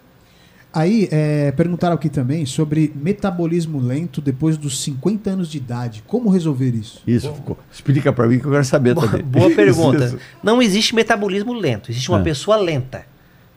Aí, 0.74 1.10
é, 1.12 1.52
perguntaram 1.52 1.96
aqui 1.96 2.08
também 2.10 2.46
sobre 2.46 2.94
metabolismo 2.96 3.78
lento 3.80 4.22
depois 4.22 4.56
dos 4.58 4.82
50 4.84 5.30
anos 5.32 5.50
de 5.52 5.58
idade. 5.58 6.02
Como 6.08 6.30
resolver 6.30 6.70
isso? 6.74 7.02
Isso, 7.06 7.34
ficou. 7.34 7.58
Explica 7.72 8.14
para 8.14 8.26
mim 8.28 8.40
que 8.40 8.46
eu 8.46 8.52
quero 8.52 8.64
saber 8.64 8.94
Boa, 8.94 9.08
também. 9.08 9.26
boa 9.26 9.50
pergunta. 9.56 10.06
Isso. 10.06 10.18
Não 10.42 10.62
existe 10.62 10.96
metabolismo 10.96 11.54
lento, 11.54 11.92
existe 11.92 12.08
uma 12.10 12.20
É. 12.22 12.24
pessoa 12.24 12.56
lenta. 12.56 13.06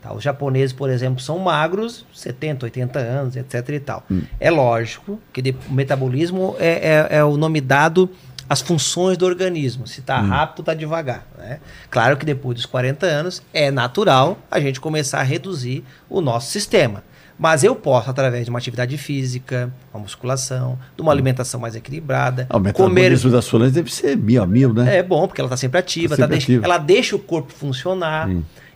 Tá? 0.02 0.12
Os 0.12 0.24
japoneses, 0.24 0.72
por 0.72 0.90
exemplo, 0.90 1.20
são 1.20 1.38
magros, 1.38 2.04
70, 2.12 2.66
80 2.66 2.98
anos, 2.98 3.36
etc 3.36 3.68
e 3.68 3.80
tal. 3.80 4.04
Hum. 4.10 4.22
É 4.40 4.50
lógico 4.50 5.20
que 5.32 5.40
de- 5.40 5.54
o 5.70 5.72
metabolismo 5.72 6.56
é, 6.58 7.06
é- 7.12 7.18
é 7.18 7.24
o 7.24 7.36
nome 7.36 7.60
dado 7.60 8.10
às 8.48 8.60
funções 8.60 9.16
do 9.16 9.24
organismo. 9.26 9.86
Se 9.86 10.00
Hum. 10.00 10.02
está 10.02 10.20
rápido, 10.20 10.60
está 10.60 10.74
devagar. 10.74 11.26
né? 11.38 11.60
Claro 11.90 12.16
que 12.16 12.24
depois 12.26 12.56
dos 12.56 12.66
40 12.66 13.06
anos 13.06 13.42
é 13.52 13.70
natural 13.70 14.38
a 14.50 14.60
gente 14.60 14.80
começar 14.80 15.20
a 15.20 15.22
reduzir 15.22 15.84
o 16.08 16.20
nosso 16.20 16.50
sistema. 16.50 17.02
Mas 17.36 17.64
eu 17.64 17.74
posso, 17.74 18.08
através 18.08 18.44
de 18.44 18.50
uma 18.50 18.58
atividade 18.60 18.96
física, 18.96 19.68
uma 19.92 20.00
musculação, 20.02 20.78
de 20.94 21.02
uma 21.02 21.10
alimentação 21.10 21.58
mais 21.58 21.74
equilibrada, 21.74 22.46
Ah, 22.48 22.56
o 22.58 22.72
comer 22.72 22.94
metabolismo 23.10 23.30
da 23.32 23.42
Solange 23.42 23.72
deve 23.72 23.92
ser 23.92 24.16
mil 24.16 24.40
a 24.40 24.46
mil, 24.46 24.72
né? 24.72 24.98
é 24.98 25.02
bom, 25.02 25.26
porque 25.26 25.40
ela 25.40 25.48
está 25.48 25.56
sempre 25.56 25.80
ativa, 25.80 26.10
Tá 26.16 26.16
tá 26.16 26.22
sempre 26.22 26.36
deixa- 26.36 26.52
ativa. 26.52 26.64
ela 26.64 26.78
deixa 26.78 27.16
o 27.16 27.18
corpo 27.18 27.52
funcionar. 27.52 28.30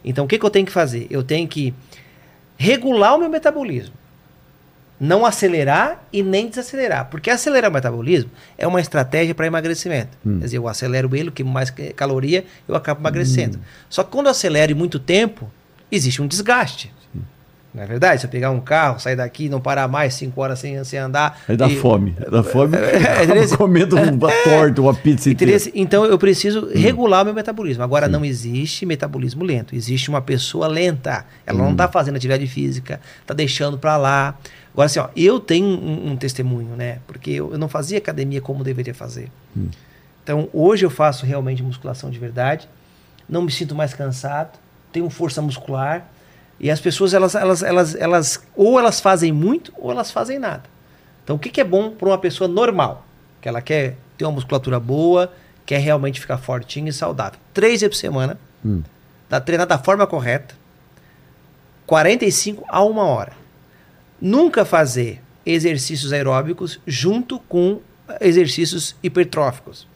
Então, 0.04 0.24
o 0.24 0.28
que, 0.28 0.36
que 0.38 0.44
eu 0.44 0.50
tenho 0.50 0.66
que 0.66 0.72
fazer? 0.72 1.06
Eu 1.08 1.22
tenho 1.22 1.46
que 1.46 1.72
regular 2.56 3.14
o 3.14 3.18
meu 3.18 3.28
metabolismo. 3.30 3.94
Não 5.00 5.24
acelerar 5.24 6.02
e 6.12 6.22
nem 6.22 6.48
desacelerar. 6.48 7.08
Porque 7.10 7.30
acelerar 7.30 7.70
o 7.70 7.74
metabolismo 7.74 8.30
é 8.56 8.66
uma 8.66 8.80
estratégia 8.80 9.34
para 9.34 9.46
emagrecimento. 9.46 10.16
Quer 10.40 10.44
dizer, 10.44 10.56
eu 10.58 10.66
acelero 10.68 11.14
ele, 11.14 11.30
que 11.30 11.44
mais 11.44 11.70
caloria, 11.94 12.44
eu 12.66 12.74
acabo 12.74 13.00
emagrecendo. 13.00 13.60
Só 13.88 14.02
que 14.02 14.10
quando 14.10 14.26
eu 14.26 14.32
acelero 14.32 14.74
muito 14.74 14.98
tempo, 14.98 15.50
existe 15.90 16.20
um 16.20 16.26
desgaste. 16.26 16.92
Não 17.78 17.84
é 17.84 17.86
verdade? 17.86 18.20
Se 18.20 18.26
eu 18.26 18.30
pegar 18.30 18.50
um 18.50 18.58
carro, 18.60 18.98
sair 18.98 19.14
daqui 19.14 19.48
não 19.48 19.60
parar 19.60 19.86
mais 19.86 20.12
cinco 20.14 20.40
horas 20.40 20.58
sem, 20.58 20.82
sem 20.82 20.98
andar. 20.98 21.40
Aí 21.46 21.56
dá 21.56 21.68
e- 21.68 21.76
fome. 21.76 22.16
Dá 22.28 22.42
fome. 22.42 22.76
É, 22.88 23.22
acaba 23.22 23.40
é, 23.40 23.46
comendo 23.56 23.94
uma 24.02 24.32
torta, 24.42 24.80
uma 24.80 24.94
pizza 24.94 25.30
inteira. 25.30 25.56
Então 25.74 26.04
eu 26.04 26.18
preciso 26.18 26.68
regular 26.74 27.22
o 27.22 27.26
meu 27.26 27.34
metabolismo. 27.34 27.84
Agora 27.84 28.08
não 28.08 28.24
existe 28.24 28.84
metabolismo 28.84 29.44
lento, 29.44 29.76
existe 29.76 30.08
uma 30.08 30.20
pessoa 30.20 30.66
lenta. 30.66 31.24
Ela 31.46 31.58
não 31.58 31.72
está 31.72 31.86
fazendo 31.86 32.16
atividade 32.16 32.46
física, 32.48 33.00
está 33.20 33.32
deixando 33.32 33.78
para 33.78 33.96
lá. 33.96 34.36
Agora 34.72 34.86
assim, 34.86 34.98
ó, 34.98 35.08
eu 35.14 35.38
tenho 35.38 35.66
um, 35.66 36.12
um 36.12 36.16
testemunho, 36.16 36.74
né? 36.74 36.98
Porque 37.06 37.30
eu, 37.30 37.52
eu 37.52 37.58
não 37.58 37.68
fazia 37.68 37.98
academia 37.98 38.40
como 38.40 38.64
deveria 38.64 38.94
fazer. 38.94 39.30
Então 40.24 40.48
hoje 40.52 40.84
eu 40.84 40.90
faço 40.90 41.24
realmente 41.24 41.62
musculação 41.62 42.10
de 42.10 42.18
verdade. 42.18 42.68
Não 43.28 43.42
me 43.42 43.52
sinto 43.52 43.74
mais 43.74 43.94
cansado, 43.94 44.58
tenho 44.92 45.08
força 45.10 45.40
muscular. 45.40 46.08
E 46.60 46.70
as 46.70 46.80
pessoas 46.80 47.14
elas, 47.14 47.34
elas, 47.34 47.62
elas, 47.62 47.94
elas 47.94 48.42
ou 48.56 48.78
elas 48.78 49.00
fazem 49.00 49.32
muito 49.32 49.72
ou 49.76 49.90
elas 49.90 50.10
fazem 50.10 50.38
nada. 50.38 50.64
Então, 51.22 51.36
o 51.36 51.38
que, 51.38 51.50
que 51.50 51.60
é 51.60 51.64
bom 51.64 51.90
para 51.90 52.08
uma 52.08 52.18
pessoa 52.18 52.48
normal? 52.48 53.06
Que 53.40 53.48
ela 53.48 53.60
quer 53.62 53.96
ter 54.16 54.24
uma 54.24 54.32
musculatura 54.32 54.80
boa, 54.80 55.32
quer 55.64 55.78
realmente 55.78 56.20
ficar 56.20 56.38
fortinha 56.38 56.88
e 56.88 56.92
saudável. 56.92 57.38
Três 57.54 57.80
vezes 57.80 57.88
por 57.88 58.00
semana, 58.00 58.38
Hum. 58.64 58.82
da, 59.28 59.40
treinar 59.40 59.66
da 59.66 59.78
forma 59.78 60.04
correta, 60.06 60.54
45 61.86 62.64
a 62.68 62.82
uma 62.82 63.04
hora. 63.04 63.32
Nunca 64.20 64.64
fazer 64.64 65.22
exercícios 65.46 66.12
aeróbicos 66.12 66.80
junto 66.86 67.38
com 67.40 67.80
exercícios 68.20 68.96
hipertróficos, 69.02 69.86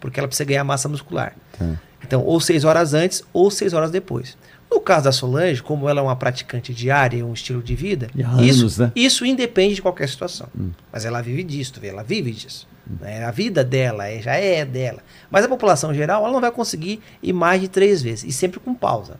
porque 0.00 0.18
ela 0.20 0.28
precisa 0.28 0.46
ganhar 0.46 0.64
massa 0.64 0.88
muscular. 0.88 1.34
Tá. 1.58 1.74
Então, 2.02 2.22
ou 2.22 2.38
seis 2.40 2.64
horas 2.64 2.94
antes 2.94 3.22
ou 3.32 3.50
seis 3.50 3.72
horas 3.72 3.90
depois. 3.90 4.36
No 4.74 4.80
caso 4.80 5.04
da 5.04 5.12
Solange, 5.12 5.62
como 5.62 5.88
ela 5.88 6.00
é 6.00 6.02
uma 6.02 6.16
praticante 6.16 6.74
diária, 6.74 7.16
e 7.18 7.22
um 7.22 7.32
estilo 7.32 7.62
de 7.62 7.74
vida, 7.76 8.08
isso, 8.42 8.60
anos, 8.62 8.78
né? 8.78 8.92
isso 8.96 9.24
independe 9.24 9.76
de 9.76 9.82
qualquer 9.82 10.08
situação. 10.08 10.48
Mas 10.92 11.04
ela 11.04 11.22
vive 11.22 11.42
disso, 11.44 11.72
ela 11.82 12.02
vive 12.02 12.32
disso. 12.32 12.66
né? 13.00 13.24
A 13.24 13.30
vida 13.30 13.64
dela 13.64 14.06
é- 14.08 14.20
já 14.20 14.34
é 14.34 14.64
dela. 14.64 14.98
Mas 15.30 15.44
a 15.44 15.48
população 15.48 15.94
geral, 15.94 16.22
ela 16.22 16.32
não 16.32 16.40
vai 16.40 16.50
conseguir 16.50 17.00
ir 17.22 17.32
mais 17.32 17.60
de 17.60 17.68
três 17.68 18.02
vezes, 18.02 18.24
e 18.24 18.32
sempre 18.32 18.60
com 18.60 18.74
pausa. 18.74 19.16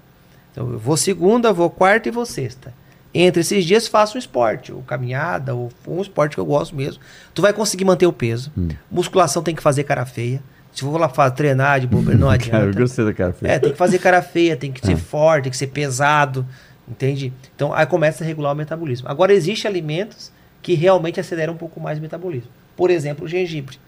Então, 0.52 0.70
eu 0.72 0.78
vou 0.78 0.96
segunda, 0.96 1.52
vou 1.52 1.70
quarta 1.70 2.08
e 2.08 2.12
vou 2.12 2.26
sexta. 2.26 2.74
Entre 3.14 3.40
esses 3.40 3.64
dias, 3.64 3.86
faço 3.86 4.16
um 4.16 4.18
esporte, 4.18 4.72
ou 4.72 4.82
caminhada, 4.82 5.54
ou 5.54 5.70
um 5.86 6.02
esporte 6.02 6.34
que 6.34 6.40
eu 6.40 6.44
gosto 6.44 6.74
mesmo. 6.74 7.00
Tu 7.32 7.40
vai 7.40 7.52
conseguir 7.52 7.84
manter 7.84 8.06
o 8.06 8.12
peso. 8.12 8.52
Musculação 8.90 9.40
tem 9.42 9.54
que 9.54 9.62
fazer 9.62 9.84
cara 9.84 10.04
feia. 10.04 10.42
Se 10.74 10.80
for 10.82 10.98
lá 10.98 11.08
fa- 11.08 11.30
treinar 11.30 11.80
de 11.80 11.86
bobeira, 11.86 12.18
não 12.18 12.28
adianta. 12.30 12.58
Cara, 12.58 12.70
eu 12.70 12.74
gostei 12.74 13.04
da 13.04 13.14
cara 13.14 13.32
feia. 13.32 13.52
É, 13.52 13.58
tem 13.58 13.72
que 13.72 13.78
fazer 13.78 13.98
cara 13.98 14.20
feia, 14.22 14.56
tem 14.56 14.72
que 14.72 14.84
ser 14.84 14.96
forte, 14.96 15.44
tem 15.44 15.50
que 15.52 15.56
ser 15.56 15.68
pesado, 15.68 16.44
entende? 16.88 17.32
Então 17.54 17.72
aí 17.72 17.86
começa 17.86 18.24
a 18.24 18.26
regular 18.26 18.52
o 18.52 18.56
metabolismo. 18.56 19.08
Agora 19.08 19.32
existem 19.32 19.68
alimentos 19.70 20.32
que 20.60 20.74
realmente 20.74 21.20
aceleram 21.20 21.54
um 21.54 21.56
pouco 21.56 21.78
mais 21.80 21.98
o 21.98 22.02
metabolismo. 22.02 22.50
Por 22.76 22.90
exemplo, 22.90 23.24
o 23.24 23.28
gengibre. 23.28 23.78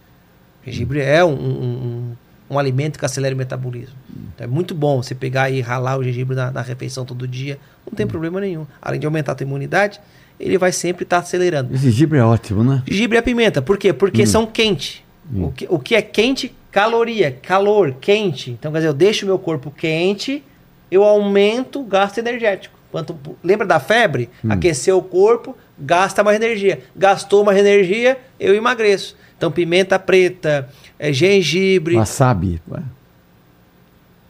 O 0.62 0.70
gengibre 0.70 1.00
é 1.00 1.24
um, 1.24 1.30
um, 1.32 1.34
um- 1.64 2.16
um 2.48 2.58
alimento 2.60 2.96
que 2.98 3.04
acelera 3.04 3.34
o 3.34 3.38
metabolismo. 3.38 3.96
Então, 4.34 4.44
é 4.44 4.46
muito 4.46 4.72
bom 4.72 5.02
você 5.02 5.16
pegar 5.16 5.50
e 5.50 5.60
ralar 5.60 5.98
o 5.98 6.04
gengibre 6.04 6.36
na, 6.36 6.52
na 6.52 6.62
refeição 6.62 7.04
todo 7.04 7.26
dia, 7.26 7.58
não 7.84 7.96
tem 7.96 8.06
problema 8.06 8.40
nenhum. 8.40 8.64
Além 8.80 9.00
de 9.00 9.06
aumentar 9.06 9.32
a 9.32 9.34
tua 9.34 9.44
imunidade, 9.44 9.98
ele 10.38 10.56
vai 10.56 10.70
sempre 10.70 11.02
estar 11.02 11.18
acelerando. 11.18 11.74
Esse 11.74 11.90
gengibre 11.90 12.18
é 12.18 12.22
ótimo, 12.22 12.62
né? 12.62 12.84
Gengibre 12.86 13.18
a 13.18 13.22
pimenta. 13.22 13.60
Por 13.60 13.76
quê? 13.76 13.92
Porque 13.92 14.24
são 14.26 14.46
quente. 14.46 15.04
O, 15.34 15.50
que, 15.50 15.66
o 15.68 15.76
que 15.80 15.96
é 15.96 16.02
quente? 16.02 16.54
Caloria. 16.76 17.30
Calor, 17.40 17.94
quente. 17.98 18.50
Então, 18.50 18.70
quer 18.70 18.78
dizer, 18.80 18.88
eu 18.88 18.92
deixo 18.92 19.24
o 19.24 19.26
meu 19.28 19.38
corpo 19.38 19.70
quente, 19.70 20.44
eu 20.90 21.02
aumento 21.02 21.80
o 21.80 21.84
gasto 21.84 22.18
energético. 22.18 22.78
Quanto, 22.92 23.18
lembra 23.42 23.66
da 23.66 23.80
febre? 23.80 24.28
Aqueceu 24.46 24.98
o 24.98 25.02
corpo, 25.02 25.56
gasta 25.78 26.22
mais 26.22 26.36
energia. 26.36 26.80
Gastou 26.94 27.42
mais 27.42 27.58
energia, 27.58 28.18
eu 28.38 28.54
emagreço. 28.54 29.16
Então, 29.38 29.50
pimenta 29.50 29.98
preta, 29.98 30.68
é, 30.98 31.10
gengibre. 31.14 31.96
Wasabi. 31.96 32.60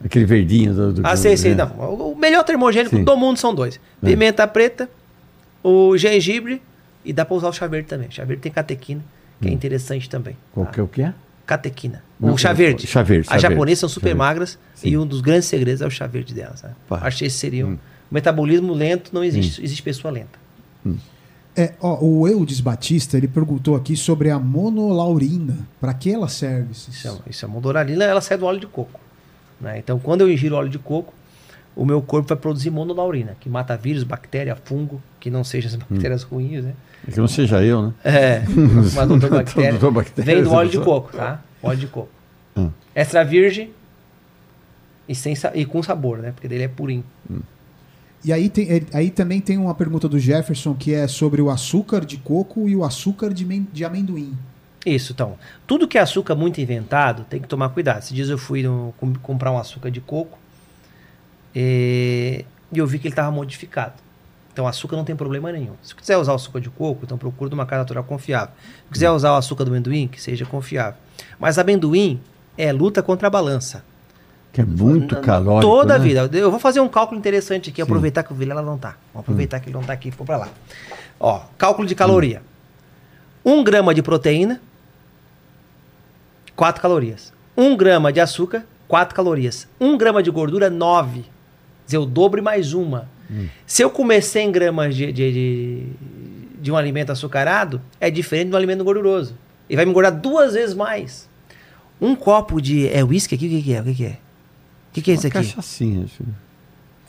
Aquele 0.04 0.24
verdinho 0.24 0.72
do. 0.72 0.92
do 0.92 1.02
Ah, 1.04 1.16
sei, 1.16 1.36
sei. 1.36 1.50
é. 1.50 1.54
Não. 1.56 1.66
O 2.12 2.14
melhor 2.14 2.44
termogênico 2.44 2.94
Sim. 2.94 3.02
do 3.02 3.16
mundo 3.16 3.38
são 3.40 3.52
dois: 3.52 3.80
pimenta 4.00 4.46
preta, 4.46 4.88
o 5.64 5.98
gengibre 5.98 6.62
e 7.04 7.12
dá 7.12 7.24
pra 7.24 7.34
usar 7.36 7.48
o 7.48 7.52
chá 7.52 7.66
verde 7.66 7.88
também. 7.88 8.08
Chá 8.08 8.24
verde 8.24 8.42
tem 8.42 8.52
catequina, 8.52 9.02
que 9.42 9.48
é 9.48 9.50
interessante 9.50 10.08
também. 10.08 10.36
Qual 10.52 10.64
tá? 10.66 10.72
que 10.72 10.78
é 10.78 10.82
o 10.84 10.86
que 10.86 11.02
é? 11.02 11.12
Catequina. 11.44 12.05
Não, 12.18 12.32
o 12.32 12.38
chá 12.38 12.52
verde. 12.52 12.86
chá 12.86 13.02
verde, 13.02 13.28
As 13.30 13.42
japonesas 13.42 13.78
são 13.78 13.88
super 13.88 14.14
magras 14.14 14.58
Sim. 14.74 14.88
e 14.88 14.98
um 14.98 15.06
dos 15.06 15.20
grandes 15.20 15.46
segredos 15.48 15.82
é 15.82 15.86
o 15.86 15.90
chá 15.90 16.06
verde 16.06 16.32
delas. 16.32 16.60
Sabe? 16.60 16.74
Pá. 16.88 17.00
Acho 17.02 17.18
que 17.18 17.24
esse 17.26 17.36
seria 17.36 17.66
um. 17.66 17.70
Hum. 17.72 17.78
O 18.10 18.14
metabolismo 18.14 18.72
lento 18.72 19.10
não 19.12 19.22
existe. 19.24 19.62
Existe 19.62 19.82
pessoa 19.82 20.12
lenta. 20.12 20.38
É, 21.56 21.72
ó, 21.80 21.98
o 22.04 22.28
Eudes 22.28 22.60
Batista, 22.60 23.16
ele 23.16 23.26
perguntou 23.26 23.74
aqui 23.74 23.96
sobre 23.96 24.30
a 24.30 24.38
monolaurina. 24.38 25.56
Pra 25.80 25.94
que 25.94 26.12
ela 26.12 26.28
serve? 26.28 26.72
Isso 26.72 26.90
é, 27.08 27.30
isso 27.30 27.44
é 27.44 27.48
mondoralina, 27.48 28.04
ela 28.04 28.20
sai 28.20 28.36
do 28.36 28.44
óleo 28.44 28.60
de 28.60 28.66
coco. 28.66 29.00
né? 29.60 29.78
Então, 29.78 29.98
quando 29.98 30.20
eu 30.20 30.30
ingiro 30.30 30.54
óleo 30.54 30.68
de 30.68 30.78
coco, 30.78 31.14
o 31.74 31.84
meu 31.84 32.02
corpo 32.02 32.28
vai 32.28 32.36
produzir 32.36 32.70
monolaurina, 32.70 33.36
que 33.40 33.48
mata 33.48 33.76
vírus, 33.76 34.04
bactéria, 34.04 34.54
fungo, 34.54 35.00
que 35.18 35.30
não 35.30 35.42
sejam 35.42 35.70
as 35.70 35.76
bactérias 35.76 36.22
ruins, 36.22 36.62
né? 36.62 36.74
É 37.08 37.10
que 37.10 37.18
não 37.18 37.28
seja 37.28 37.62
eu, 37.62 37.82
né? 37.82 37.92
É, 38.04 38.42
uma 38.92 39.06
doutor 39.06 39.30
bactéria. 39.30 39.70
Doutor 39.72 39.92
bactéria, 39.92 40.34
Vem 40.34 40.44
do 40.44 40.52
óleo 40.52 40.70
de 40.70 40.76
essa 40.76 40.84
coco, 40.84 41.16
tá? 41.16 41.42
Óleo 41.62 41.78
de 41.78 41.86
coco. 41.86 42.08
Hum. 42.56 42.70
Extra 42.94 43.24
virgem 43.24 43.70
e, 45.08 45.14
sem, 45.14 45.34
e 45.54 45.64
com 45.64 45.82
sabor, 45.82 46.18
né? 46.18 46.32
Porque 46.32 46.48
dele 46.48 46.64
é 46.64 46.68
purinho. 46.68 47.04
E 48.24 48.32
aí, 48.32 48.48
tem, 48.48 48.68
aí 48.92 49.10
também 49.10 49.40
tem 49.40 49.56
uma 49.58 49.74
pergunta 49.74 50.08
do 50.08 50.18
Jefferson 50.18 50.74
que 50.74 50.92
é 50.94 51.06
sobre 51.06 51.40
o 51.40 51.48
açúcar 51.50 52.04
de 52.04 52.16
coco 52.16 52.68
e 52.68 52.74
o 52.74 52.82
açúcar 52.84 53.32
de, 53.32 53.44
de 53.44 53.84
amendoim. 53.84 54.36
Isso, 54.84 55.12
então. 55.12 55.36
Tudo 55.66 55.86
que 55.86 55.98
é 55.98 56.00
açúcar 56.00 56.34
muito 56.34 56.60
inventado, 56.60 57.24
tem 57.24 57.40
que 57.40 57.46
tomar 57.48 57.68
cuidado. 57.70 57.98
Esses 57.98 58.12
dias 58.12 58.28
eu 58.28 58.38
fui 58.38 58.62
no- 58.62 58.94
com- 58.98 59.14
comprar 59.14 59.52
um 59.52 59.58
açúcar 59.58 59.90
de 59.90 60.00
coco 60.00 60.38
eh, 61.54 62.44
e 62.72 62.78
eu 62.78 62.86
vi 62.86 62.98
que 62.98 63.06
ele 63.08 63.12
estava 63.12 63.30
modificado. 63.30 63.94
Então, 64.56 64.66
açúcar 64.66 64.96
não 64.96 65.04
tem 65.04 65.14
problema 65.14 65.52
nenhum. 65.52 65.74
Se 65.82 65.94
quiser 65.94 66.16
usar 66.16 66.32
o 66.32 66.36
açúcar 66.36 66.62
de 66.62 66.70
coco, 66.70 67.00
então 67.04 67.18
procure 67.18 67.50
de 67.50 67.54
uma 67.54 67.66
casa 67.66 67.80
natural 67.80 68.02
confiável. 68.04 68.54
Se 68.86 68.90
quiser 68.90 69.10
usar 69.10 69.32
o 69.32 69.34
açúcar 69.34 69.64
do 69.64 69.70
amendoim, 69.70 70.08
que 70.08 70.18
seja 70.18 70.46
confiável. 70.46 70.98
Mas 71.38 71.58
amendoim 71.58 72.18
é 72.56 72.72
luta 72.72 73.02
contra 73.02 73.26
a 73.26 73.30
balança. 73.30 73.84
Que 74.54 74.62
é 74.62 74.64
muito 74.64 75.14
calórico. 75.20 75.70
Toda 75.70 75.96
a 75.96 75.98
né? 75.98 76.04
vida. 76.04 76.30
Eu 76.32 76.50
vou 76.50 76.58
fazer 76.58 76.80
um 76.80 76.88
cálculo 76.88 77.18
interessante 77.18 77.68
aqui, 77.68 77.76
Sim. 77.76 77.82
aproveitar 77.82 78.22
que 78.22 78.32
o 78.32 78.34
Vilela 78.34 78.62
não 78.62 78.78
tá. 78.78 78.96
Vamos 79.12 79.26
aproveitar 79.26 79.60
que 79.60 79.68
ele 79.68 79.76
não 79.76 79.84
tá 79.84 79.92
aqui 79.92 80.08
e 80.08 80.10
for 80.10 80.24
pra 80.24 80.38
lá. 80.38 80.48
Ó, 81.20 81.42
cálculo 81.58 81.86
de 81.86 81.94
caloria. 81.94 82.40
Um 83.44 83.62
grama 83.62 83.92
de 83.92 84.02
proteína, 84.02 84.58
4 86.56 86.80
calorias. 86.80 87.30
Um 87.54 87.76
grama 87.76 88.10
de 88.10 88.20
açúcar, 88.20 88.64
4 88.88 89.14
calorias. 89.14 89.68
Um 89.78 89.98
grama 89.98 90.22
de 90.22 90.30
gordura, 90.30 90.70
9. 90.70 91.20
Quer 91.20 91.28
dizer, 91.84 91.98
o 91.98 92.06
dobro 92.06 92.40
e 92.40 92.42
mais 92.42 92.72
uma. 92.72 93.14
Se 93.66 93.82
eu 93.82 93.90
comer 93.90 94.22
100 94.22 94.52
gramas 94.52 94.94
de, 94.94 95.12
de, 95.12 95.32
de, 95.32 95.86
de 96.60 96.72
um 96.72 96.76
alimento 96.76 97.10
açucarado, 97.10 97.80
é 98.00 98.10
diferente 98.10 98.48
de 98.48 98.54
um 98.54 98.56
alimento 98.56 98.84
gorduroso. 98.84 99.34
E 99.68 99.74
vai 99.76 99.84
me 99.84 99.90
engordar 99.90 100.14
duas 100.14 100.54
vezes 100.54 100.74
mais. 100.74 101.28
Um 102.00 102.14
copo 102.14 102.60
de. 102.60 102.88
É 102.88 103.02
uísque 103.04 103.34
aqui? 103.34 103.46
O 103.46 103.50
que, 103.50 103.62
que 103.62 103.72
é? 103.74 103.80
O 103.80 103.84
que, 103.84 103.94
que 103.94 104.04
é? 104.04 104.08
O 104.10 104.18
que, 104.92 105.02
que 105.02 105.10
é 105.10 105.14
isso 105.14 105.26
Uma 105.26 105.28
aqui? 105.40 105.48
cachaçinha. 105.48 106.06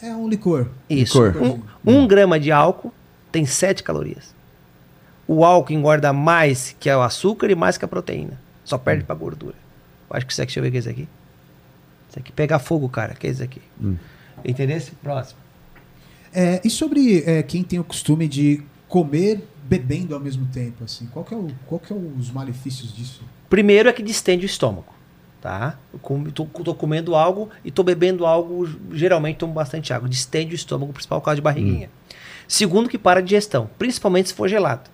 É 0.01 0.15
um 0.15 0.27
licor. 0.27 0.67
Isso. 0.89 1.23
Licor. 1.23 1.61
Um, 1.85 1.99
um 1.99 2.07
grama 2.07 2.39
de 2.39 2.51
álcool 2.51 2.93
tem 3.31 3.45
7 3.45 3.83
calorias. 3.83 4.33
O 5.27 5.43
álcool 5.43 5.73
engorda 5.73 6.13
mais 6.13 6.75
que 6.79 6.89
o 6.89 7.01
açúcar 7.01 7.49
e 7.51 7.55
mais 7.55 7.77
que 7.77 7.85
a 7.85 7.87
proteína. 7.87 8.39
Só 8.63 8.77
perde 8.77 9.03
pra 9.03 9.15
gordura. 9.15 9.55
Eu 10.09 10.15
acho 10.15 10.25
que 10.25 10.31
isso 10.31 10.41
aqui, 10.41 10.47
deixa 10.49 10.59
eu 10.59 10.63
ver 10.63 10.69
o 10.69 10.71
que 10.71 10.77
é 10.77 10.79
isso 10.79 10.89
aqui. 10.89 11.07
Isso 12.09 12.19
aqui 12.19 12.31
pega 12.31 12.57
fogo, 12.59 12.87
cara. 12.87 13.13
O 13.13 13.17
que 13.17 13.27
é 13.27 13.29
isso 13.29 13.43
aqui? 13.43 13.61
Entendeu? 14.43 14.81
Próximo. 15.03 15.39
É, 16.39 16.61
e 16.63 16.69
sobre 16.69 17.23
é, 17.25 17.41
quem 17.41 17.63
tem 17.63 17.79
o 17.79 17.83
costume 17.83 18.27
de 18.27 18.61
comer 18.87 19.43
bebendo 19.63 20.13
ao 20.13 20.21
mesmo 20.21 20.45
tempo, 20.45 20.83
assim, 20.83 21.07
qual 21.07 21.25
que 21.25 21.33
é, 21.33 21.37
o, 21.37 21.47
qual 21.65 21.79
que 21.79 21.91
é 21.91 21.95
os 21.95 22.29
malefícios 22.29 22.95
disso? 22.95 23.23
Primeiro 23.49 23.89
é 23.89 23.91
que 23.91 24.03
distende 24.03 24.45
o 24.45 24.47
estômago, 24.47 24.93
tá? 25.41 25.79
Eu 25.91 26.31
tô, 26.31 26.45
tô 26.45 26.75
comendo 26.75 27.15
algo 27.15 27.49
e 27.65 27.71
tô 27.71 27.81
bebendo 27.81 28.23
algo, 28.23 28.69
geralmente 28.91 29.37
tomo 29.37 29.51
bastante 29.51 29.91
água. 29.91 30.07
Distende 30.07 30.53
o 30.53 30.55
estômago, 30.55 30.93
principal 30.93 31.19
causa 31.21 31.37
de 31.37 31.41
barriguinha. 31.41 31.89
Segundo 32.47 32.87
que 32.87 32.99
para 32.99 33.19
a 33.19 33.23
digestão, 33.23 33.67
principalmente 33.79 34.29
se 34.29 34.35
for 34.35 34.47
gelado. 34.47 34.91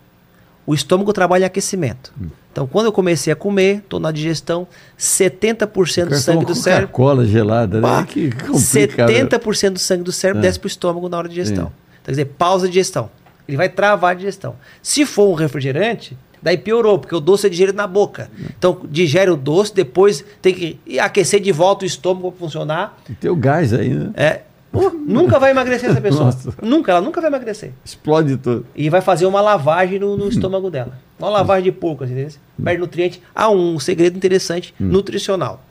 O 0.65 0.73
estômago 0.73 1.11
trabalha 1.11 1.43
em 1.43 1.47
aquecimento. 1.47 2.13
Então, 2.53 2.67
quando 2.67 2.85
eu 2.85 2.91
comecei 2.91 3.33
a 3.33 3.35
comer, 3.35 3.83
tô 3.89 3.99
na 3.99 4.11
digestão, 4.11 4.67
70% 4.97 6.05
do 6.09 6.15
sangue 6.15 6.45
do 6.45 6.53
cérebro... 6.53 6.87
Coca-Cola 6.89 7.25
gelada, 7.25 7.81
né? 7.81 7.87
Pá, 7.87 8.05
Que 8.05 8.29
complicado. 8.29 9.09
70% 9.11 9.69
do 9.71 9.79
sangue 9.79 10.03
do 10.03 10.11
cérebro 10.11 10.39
É. 10.39 10.43
desce 10.43 10.59
pro 10.59 10.67
estômago 10.67 11.09
na 11.09 11.17
hora 11.17 11.27
de 11.27 11.33
digestão. 11.33 11.65
Sim. 11.65 11.71
Então, 11.71 12.03
quer 12.05 12.11
dizer, 12.11 12.25
pausa 12.25 12.67
de 12.67 12.73
digestão. 12.73 13.09
Ele 13.47 13.57
vai 13.57 13.69
travar 13.69 14.11
a 14.11 14.13
digestão. 14.13 14.55
Se 14.83 15.03
for 15.03 15.29
um 15.31 15.33
refrigerante, 15.33 16.15
daí 16.43 16.55
piorou, 16.57 16.99
porque 16.99 17.15
o 17.15 17.19
doce 17.19 17.47
é 17.47 17.49
digerido 17.49 17.75
na 17.75 17.87
boca. 17.87 18.29
Então, 18.55 18.81
digere 18.87 19.31
o 19.31 19.35
doce, 19.35 19.73
depois 19.73 20.23
tem 20.39 20.53
que 20.53 20.79
aquecer 20.99 21.39
de 21.39 21.51
volta 21.51 21.83
o 21.83 21.87
estômago 21.87 22.31
para 22.31 22.39
funcionar. 22.39 22.99
E 23.09 23.13
tem 23.13 23.31
o 23.31 23.35
gás 23.35 23.73
aí, 23.73 23.89
né? 23.89 24.11
É, 24.15 24.41
uh, 24.73 24.89
nunca 25.05 25.39
vai 25.39 25.51
emagrecer 25.51 25.89
essa 25.89 26.01
pessoa. 26.01 26.25
Nossa. 26.25 26.53
Nunca, 26.61 26.91
ela 26.91 27.01
nunca 27.01 27.21
vai 27.21 27.29
emagrecer. 27.29 27.71
Explode 27.85 28.37
tudo. 28.37 28.65
E 28.75 28.89
vai 28.89 29.01
fazer 29.01 29.25
uma 29.25 29.41
lavagem 29.41 29.99
no, 29.99 30.17
no 30.17 30.27
estômago 30.27 30.69
dela. 30.69 30.97
Uma 31.19 31.29
lavagem 31.29 31.65
de 31.65 31.71
porco, 31.71 32.03
assim, 32.03 32.13
entendeu? 32.13 32.33
Perde 32.63 32.79
nutriente. 32.81 33.21
Há 33.33 33.49
um 33.49 33.79
segredo 33.79 34.17
interessante 34.17 34.73
nutricional. 34.79 35.63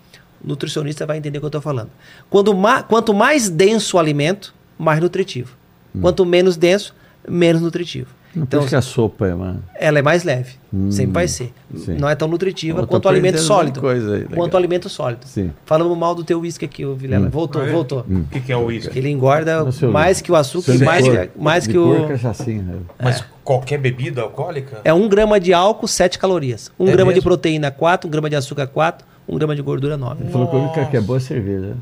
O 0.43 0.49
nutricionista 0.49 1.05
vai 1.07 1.19
entender 1.19 1.39
o 1.39 1.41
que 1.41 1.45
eu 1.45 1.49
estou 1.49 1.61
falando. 1.61 1.91
Quando 2.31 2.55
ma- 2.55 2.83
quanto 2.83 3.13
mais 3.13 3.49
denso 3.49 3.97
o 3.97 4.01
alimento, 4.01 4.55
mais 4.79 5.01
nutritivo. 5.01 5.57
Quanto 6.01 6.25
menos 6.25 6.57
denso, 6.57 6.95
menos 7.29 7.61
nutritivo. 7.61 8.09
Não 8.35 8.45
Então, 8.45 8.67
que 8.67 8.75
a 8.75 8.81
sopa 8.81 9.27
é 9.27 9.35
uma... 9.35 9.57
ela 9.75 9.99
é 9.99 10.03
mais 10.03 10.25
leve. 10.25 10.55
Sempre 10.91 11.13
vai 11.13 11.29
ser. 11.29 11.53
sim. 11.77 11.97
Não 11.99 12.09
é 12.09 12.15
tão 12.15 12.27
nutritiva 12.29 12.79
Eu 12.79 12.83
tô 12.83 12.89
quanto 12.89 13.05
o 13.05 13.09
alimento 13.09 13.39
sólido. 13.39 13.79
coisa 13.81 14.25
quanto 14.35 14.55
o 14.55 14.57
alimento 14.57 14.89
sólido. 14.89 15.27
Sim. 15.27 15.51
Falamos 15.67 15.97
mal 15.99 16.15
do 16.15 16.25
teu 16.25 16.41
uísque 16.41 16.65
aqui, 16.65 16.85
o 16.87 16.95
Vilela. 16.95 17.29
Voltou, 17.29 17.61
Ah, 17.61 17.69
é? 17.69 17.71
voltou. 17.71 18.01
O 18.09 18.25
que, 18.31 18.41
que 18.41 18.51
é 18.53 18.57
o 18.57 18.65
uísque? 18.67 18.99
Ele 18.99 19.11
engorda 19.11 19.65
mais 19.93 20.21
que 20.23 20.33
o 20.33 20.37
açúcar, 20.37 20.75
e 20.75 20.79
mais, 20.79 21.07
que, 21.07 21.31
mais 21.39 21.67
que 21.67 21.77
o. 21.77 22.09
cachaçinha. 22.09 22.63
né? 22.63 22.77
Mas 23.03 23.23
qualquer 23.45 23.79
bebida 23.79 24.23
alcoólica? 24.23 24.81
É 24.83 24.95
um 24.95 25.07
grama 25.09 25.39
de 25.39 25.53
álcool, 25.53 25.87
7 25.87 26.19
calorias. 26.19 26.71
Um 26.79 26.89
É 26.89 26.93
grama 26.93 27.13
de 27.13 27.17
mesmo? 27.17 27.29
proteína, 27.29 27.71
4. 27.71 28.09
Um 28.09 28.11
grama 28.11 28.31
de 28.31 28.37
açúcar, 28.37 28.67
4. 28.67 29.07
Um 29.29 29.37
grama 29.37 29.55
de 29.55 29.61
gordura, 29.63 29.97
9. 29.99 30.25
Ele 30.25 30.33
falou 30.33 30.49
comigo 30.49 30.73
que 30.91 30.97
é 30.97 31.01
boa 31.01 31.21
cerveja. 31.21 31.75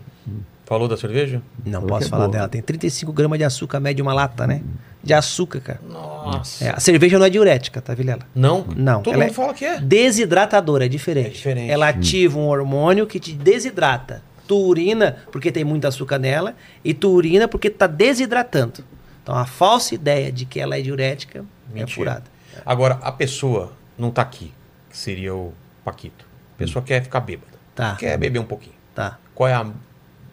Falou 0.70 0.86
da 0.86 0.96
cerveja? 0.96 1.42
Não 1.66 1.80
Falou 1.80 1.88
posso 1.88 2.06
é 2.06 2.08
falar 2.08 2.26
boa. 2.26 2.32
dela. 2.36 2.48
Tem 2.48 2.62
35 2.62 3.12
gramas 3.12 3.36
de 3.40 3.44
açúcar, 3.44 3.80
média 3.80 4.00
uma 4.04 4.14
lata, 4.14 4.46
né? 4.46 4.62
De 5.02 5.12
açúcar, 5.12 5.60
cara. 5.60 5.80
Nossa. 5.82 6.64
É, 6.64 6.70
a 6.70 6.78
cerveja 6.78 7.18
não 7.18 7.26
é 7.26 7.30
diurética, 7.30 7.80
tá, 7.82 7.92
Vilela? 7.92 8.20
Não? 8.32 8.64
Não. 8.76 9.02
Todo 9.02 9.14
ela 9.14 9.24
mundo 9.24 9.32
é 9.32 9.34
fala 9.34 9.52
que 9.52 9.64
é. 9.64 9.80
Desidratadora, 9.80 10.84
é 10.86 10.88
diferente. 10.88 11.26
É 11.26 11.30
diferente. 11.30 11.70
Ela 11.72 11.88
ativa 11.88 12.38
um 12.38 12.46
hormônio 12.46 13.04
que 13.04 13.18
te 13.18 13.32
desidrata. 13.32 14.22
Tu 14.46 14.56
urina 14.56 15.16
porque 15.32 15.50
tem 15.50 15.64
muito 15.64 15.88
açúcar 15.88 16.20
nela 16.20 16.54
e 16.84 16.94
tu 16.94 17.10
urina 17.10 17.48
porque 17.48 17.68
tá 17.68 17.88
desidratando. 17.88 18.84
Então 19.24 19.34
a 19.34 19.46
falsa 19.46 19.92
ideia 19.96 20.30
de 20.30 20.44
que 20.44 20.60
ela 20.60 20.78
é 20.78 20.80
diurética 20.80 21.40
é 21.40 21.74
Mentira. 21.74 21.92
furada. 21.96 22.24
Agora, 22.64 22.94
a 23.02 23.10
pessoa 23.10 23.72
não 23.98 24.12
tá 24.12 24.22
aqui, 24.22 24.52
que 24.88 24.96
seria 24.96 25.34
o 25.34 25.52
Paquito. 25.84 26.24
A 26.54 26.58
pessoa 26.58 26.80
quer 26.84 27.02
ficar 27.02 27.18
bêbada. 27.18 27.58
Tá, 27.74 27.96
Quer 27.96 28.16
beber 28.16 28.38
um 28.38 28.44
pouquinho. 28.44 28.74
tá. 28.94 29.18
Qual 29.34 29.48
é 29.48 29.54
a 29.54 29.66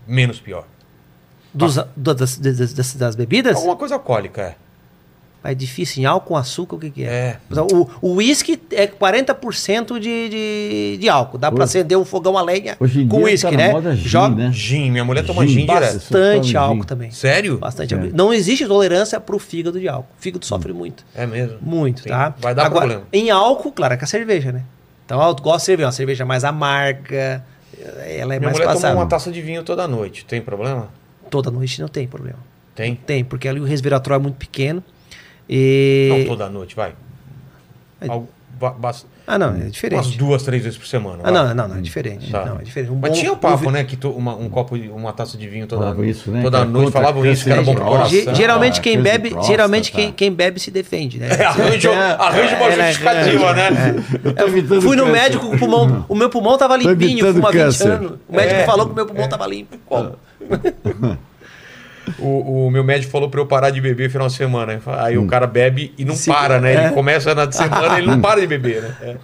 menos 0.08 0.40
pior? 0.40 0.66
Dos, 1.54 1.76
do- 1.96 2.14
das, 2.14 2.38
das, 2.38 2.74
das- 2.74 2.94
das 2.94 3.16
bebidas? 3.16 3.56
Alguma 3.56 3.76
coisa 3.76 3.96
alcoólica, 3.96 4.42
é. 4.42 4.56
É 5.44 5.54
difícil 5.56 6.04
em 6.04 6.06
álcool 6.06 6.28
com 6.30 6.36
açúcar, 6.36 6.76
o 6.76 6.80
que, 6.80 6.90
que 6.90 7.04
é? 7.06 7.08
É. 7.08 7.38
O 7.72 7.90
o 8.02 8.14
uísque 8.16 8.60
é 8.72 8.86
40% 8.86 9.98
de, 10.00 10.30
de, 10.30 10.98
de 11.00 11.08
álcool. 11.10 11.38
Dá 11.38 11.50
pra 11.50 11.64
Hoje- 11.64 11.78
acender 11.78 11.98
um 11.98 12.04
fogão 12.04 12.38
a 12.38 12.42
lenha 12.42 12.76
Hoje 12.80 13.06
com 13.06 13.18
dia 13.18 13.26
uísque, 13.28 13.52
tá 13.52 13.56
né? 13.58 13.72
moda 13.72 13.96
gin, 13.96 14.08
Joga 14.10 14.36
né? 14.36 14.52
Gin, 14.52 14.92
minha 14.92 15.06
mulher 15.06 15.26
toma 15.26 15.48
Gin, 15.48 15.54
gin 15.62 15.66
direto. 15.66 15.94
bastante 15.94 16.48
Gin. 16.50 16.58
álcool 16.58 16.84
também. 16.86 17.12
Sério? 17.12 17.58
Bastante 17.60 17.94
É. 17.94 17.98
álcool. 17.98 18.12
Não 18.14 18.34
existe 18.34 18.66
tolerância 18.68 19.20
pro 19.22 19.40
fígado 19.40 19.80
de 19.80 19.88
álcool. 19.88 20.10
O 20.18 20.22
fígado 20.22 20.46
sofre 20.46 20.74
muito. 20.74 21.06
É 21.16 21.26
mesmo. 21.26 21.58
Muito, 21.62 22.02
Sim. 22.02 22.10
tá? 22.10 22.36
Vai 22.40 22.54
dar 22.54 22.66
Agora, 22.66 22.80
problema. 22.88 23.08
Em 23.14 23.30
álcool, 23.30 23.72
claro, 23.72 23.94
é 23.94 23.98
com 23.98 24.04
a 24.04 24.08
cerveja, 24.08 24.52
né? 24.52 24.64
Então 25.06 25.22
eu 25.26 25.36
gosto 25.36 25.60
de 25.60 25.66
cerveja, 25.66 25.86
uma 25.88 25.92
cerveja 25.94 26.26
mais 26.26 26.44
amarga, 26.44 27.46
ela 27.82 28.36
é 28.36 28.40
Minha 28.40 28.50
mais 28.52 28.60
mulher 28.60 28.74
toma 28.74 28.94
uma 28.94 29.06
taça 29.06 29.32
de 29.32 29.42
vinho 29.42 29.64
toda 29.64 29.88
noite. 29.88 30.26
Tem 30.26 30.42
problema? 30.42 30.90
Toda 31.30 31.52
noite 31.52 31.80
não 31.82 31.88
tem 31.88 32.08
problema. 32.08 32.40
Tem? 32.76 32.96
Tem, 32.96 33.24
porque 33.24 33.48
ali 33.48 33.60
o 33.60 33.64
resveratrol 33.64 34.18
é 34.20 34.22
muito 34.22 34.36
pequeno. 34.36 34.84
E... 35.50 36.08
Não 36.20 36.26
toda 36.26 36.50
noite, 36.50 36.76
vai. 36.76 36.94
Aí- 38.02 38.10
Algo- 38.10 38.30
ba- 38.60 38.76
Ah, 39.30 39.38
não, 39.38 39.48
é 39.48 39.52
Umas 39.58 39.72
diferente. 39.74 40.18
duas, 40.18 40.42
três 40.44 40.64
vezes 40.64 40.78
por 40.80 40.88
semana. 40.88 41.20
Ah, 41.22 41.30
não, 41.30 41.54
não, 41.54 41.68
não, 41.68 41.76
é 41.78 41.82
diferente. 41.82 42.32
Tá. 42.32 42.46
Não, 42.46 42.60
é 42.60 42.64
diferente. 42.64 42.94
Um 42.94 42.98
Mas 43.02 43.12
bom- 43.12 43.18
tinha 43.18 43.34
o 43.34 43.36
papo, 43.36 43.56
um 43.66 43.68
vi- 43.68 43.74
né? 43.74 43.84
Que 43.84 43.98
to- 43.98 44.12
uma, 44.12 44.34
um 44.34 44.48
copo, 44.50 44.74
uma 44.78 45.12
taça 45.12 45.38
de 45.38 45.50
vinho 45.50 45.68
toda, 45.68 45.82
Falavam 45.82 46.06
isso, 46.06 46.32
né? 46.32 46.42
toda 46.42 46.60
é 46.60 46.64
noite 46.64 46.86
contra 46.86 47.02
falavam 47.02 47.26
isso, 47.26 47.44
que 47.44 47.50
era 47.52 47.62
bom 47.62 47.76
pro 47.76 47.84
coração. 47.84 48.10
Ge- 48.10 48.34
geralmente 48.36 48.80
Ah, 48.80 48.84
quem 48.84 49.02
bebe, 49.02 49.30
próstata. 49.32 49.48
geralmente 49.54 49.92
quem, 49.92 50.12
quem 50.14 50.32
bebe 50.32 50.62
se 50.62 50.72
defende, 50.72 51.20
né? 51.20 51.28
É, 51.38 51.44
arranja, 51.44 51.92
arranja 51.92 52.56
uma 52.56 52.66
É, 52.68 52.76
né? 52.78 52.88
justificativa, 52.94 53.54
né? 53.54 53.70
Eu 54.72 54.82
Fui 54.82 54.96
no 54.96 55.04
câncer. 55.04 55.12
médico 55.22 55.48
com 55.50 55.56
o 55.56 55.60
pulmão. 55.60 56.06
O 56.08 56.16
meu 56.16 56.30
pulmão 56.30 56.58
tava 56.58 56.78
limpinho, 56.78 57.28
há 57.28 57.32
20 57.34 57.52
câncer. 57.52 57.92
anos. 57.92 58.12
O 58.30 58.34
médico 58.34 58.62
É. 58.62 58.66
falou 58.66 58.86
que 58.86 58.94
o 58.94 58.96
meu 58.96 59.06
pulmão 59.06 59.28
tava 59.28 59.46
limpo. 59.46 59.78
Como? 59.86 60.14
O, 62.20 62.68
o 62.68 62.72
meu 62.72 62.84
médico 62.84 63.12
falou 63.12 63.30
pra 63.30 63.40
eu 63.42 63.46
parar 63.46 63.70
de 63.70 63.82
beber 63.82 64.06
no 64.06 64.12
final 64.12 64.28
de 64.28 64.34
semana. 64.34 64.80
Aí 65.00 65.18
Hum. 65.18 65.24
o 65.24 65.28
cara 65.28 65.46
bebe 65.48 65.94
e 65.98 66.06
não 66.06 66.16
Sim, 66.16 66.32
para, 66.32 66.60
né? 66.62 66.74
Ele 66.74 66.82
é. 66.86 66.90
começa 66.92 67.34
na 67.36 67.52
semana 67.52 67.98
ele 67.98 68.08
não 68.08 68.20
para 68.22 68.40
de 68.40 68.48
beber, 68.48 68.82
né? 68.82 68.96
É. 69.02 69.16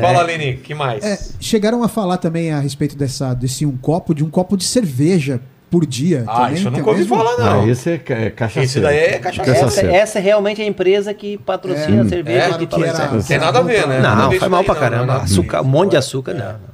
Fala, 0.00 0.20
Aline, 0.20 0.54
que 0.56 0.74
mais? 0.74 1.04
É, 1.04 1.18
chegaram 1.40 1.82
a 1.82 1.88
falar 1.88 2.16
também 2.16 2.50
a 2.50 2.58
respeito 2.60 2.96
dessa, 2.96 3.34
desse 3.34 3.66
um 3.66 3.76
copo, 3.76 4.14
de 4.14 4.24
um 4.24 4.30
copo 4.30 4.56
de 4.56 4.64
cerveja 4.64 5.38
por 5.70 5.84
dia. 5.86 6.24
Ah, 6.26 6.40
também, 6.42 6.54
isso 6.54 6.68
eu 6.68 6.72
é 6.72 6.76
nunca 6.76 6.88
ouvi 6.90 7.00
mesmo? 7.02 7.16
falar, 7.16 7.36
não. 7.38 7.62
Ah, 7.62 7.68
esse 7.68 7.90
é, 7.90 7.94
é 8.08 8.30
cachaceiro. 8.30 8.64
Esse 8.64 8.80
daí 8.80 8.98
é 8.98 9.18
cachaceiro. 9.18 9.66
Essa, 9.66 9.86
essa 9.86 10.18
é 10.18 10.22
realmente 10.22 10.60
a 10.62 10.64
empresa 10.64 11.12
que 11.12 11.36
patrocina 11.38 12.02
a 12.02 12.08
cerveja. 12.08 12.38
É, 12.54 12.58
que 12.58 12.66
que 12.66 12.82
era- 12.82 12.92
patrocina. 12.92 13.22
Tem 13.22 13.38
nada 13.38 13.58
a 13.58 13.62
ver, 13.62 13.86
né? 13.86 14.00
Nada 14.00 14.20
a 14.20 14.24
Não, 14.24 14.30
ver 14.30 14.38
faz 14.38 14.50
mal 14.50 14.64
pra 14.64 14.74
não, 14.74 14.80
caramba. 14.80 15.06
não, 15.06 15.14
não. 15.14 15.22
Açúcar, 15.22 15.60
um 15.60 15.64
monte 15.64 15.90
de 15.90 15.96
açúcar, 15.96 16.34
não. 16.34 16.44
não. 16.46 16.72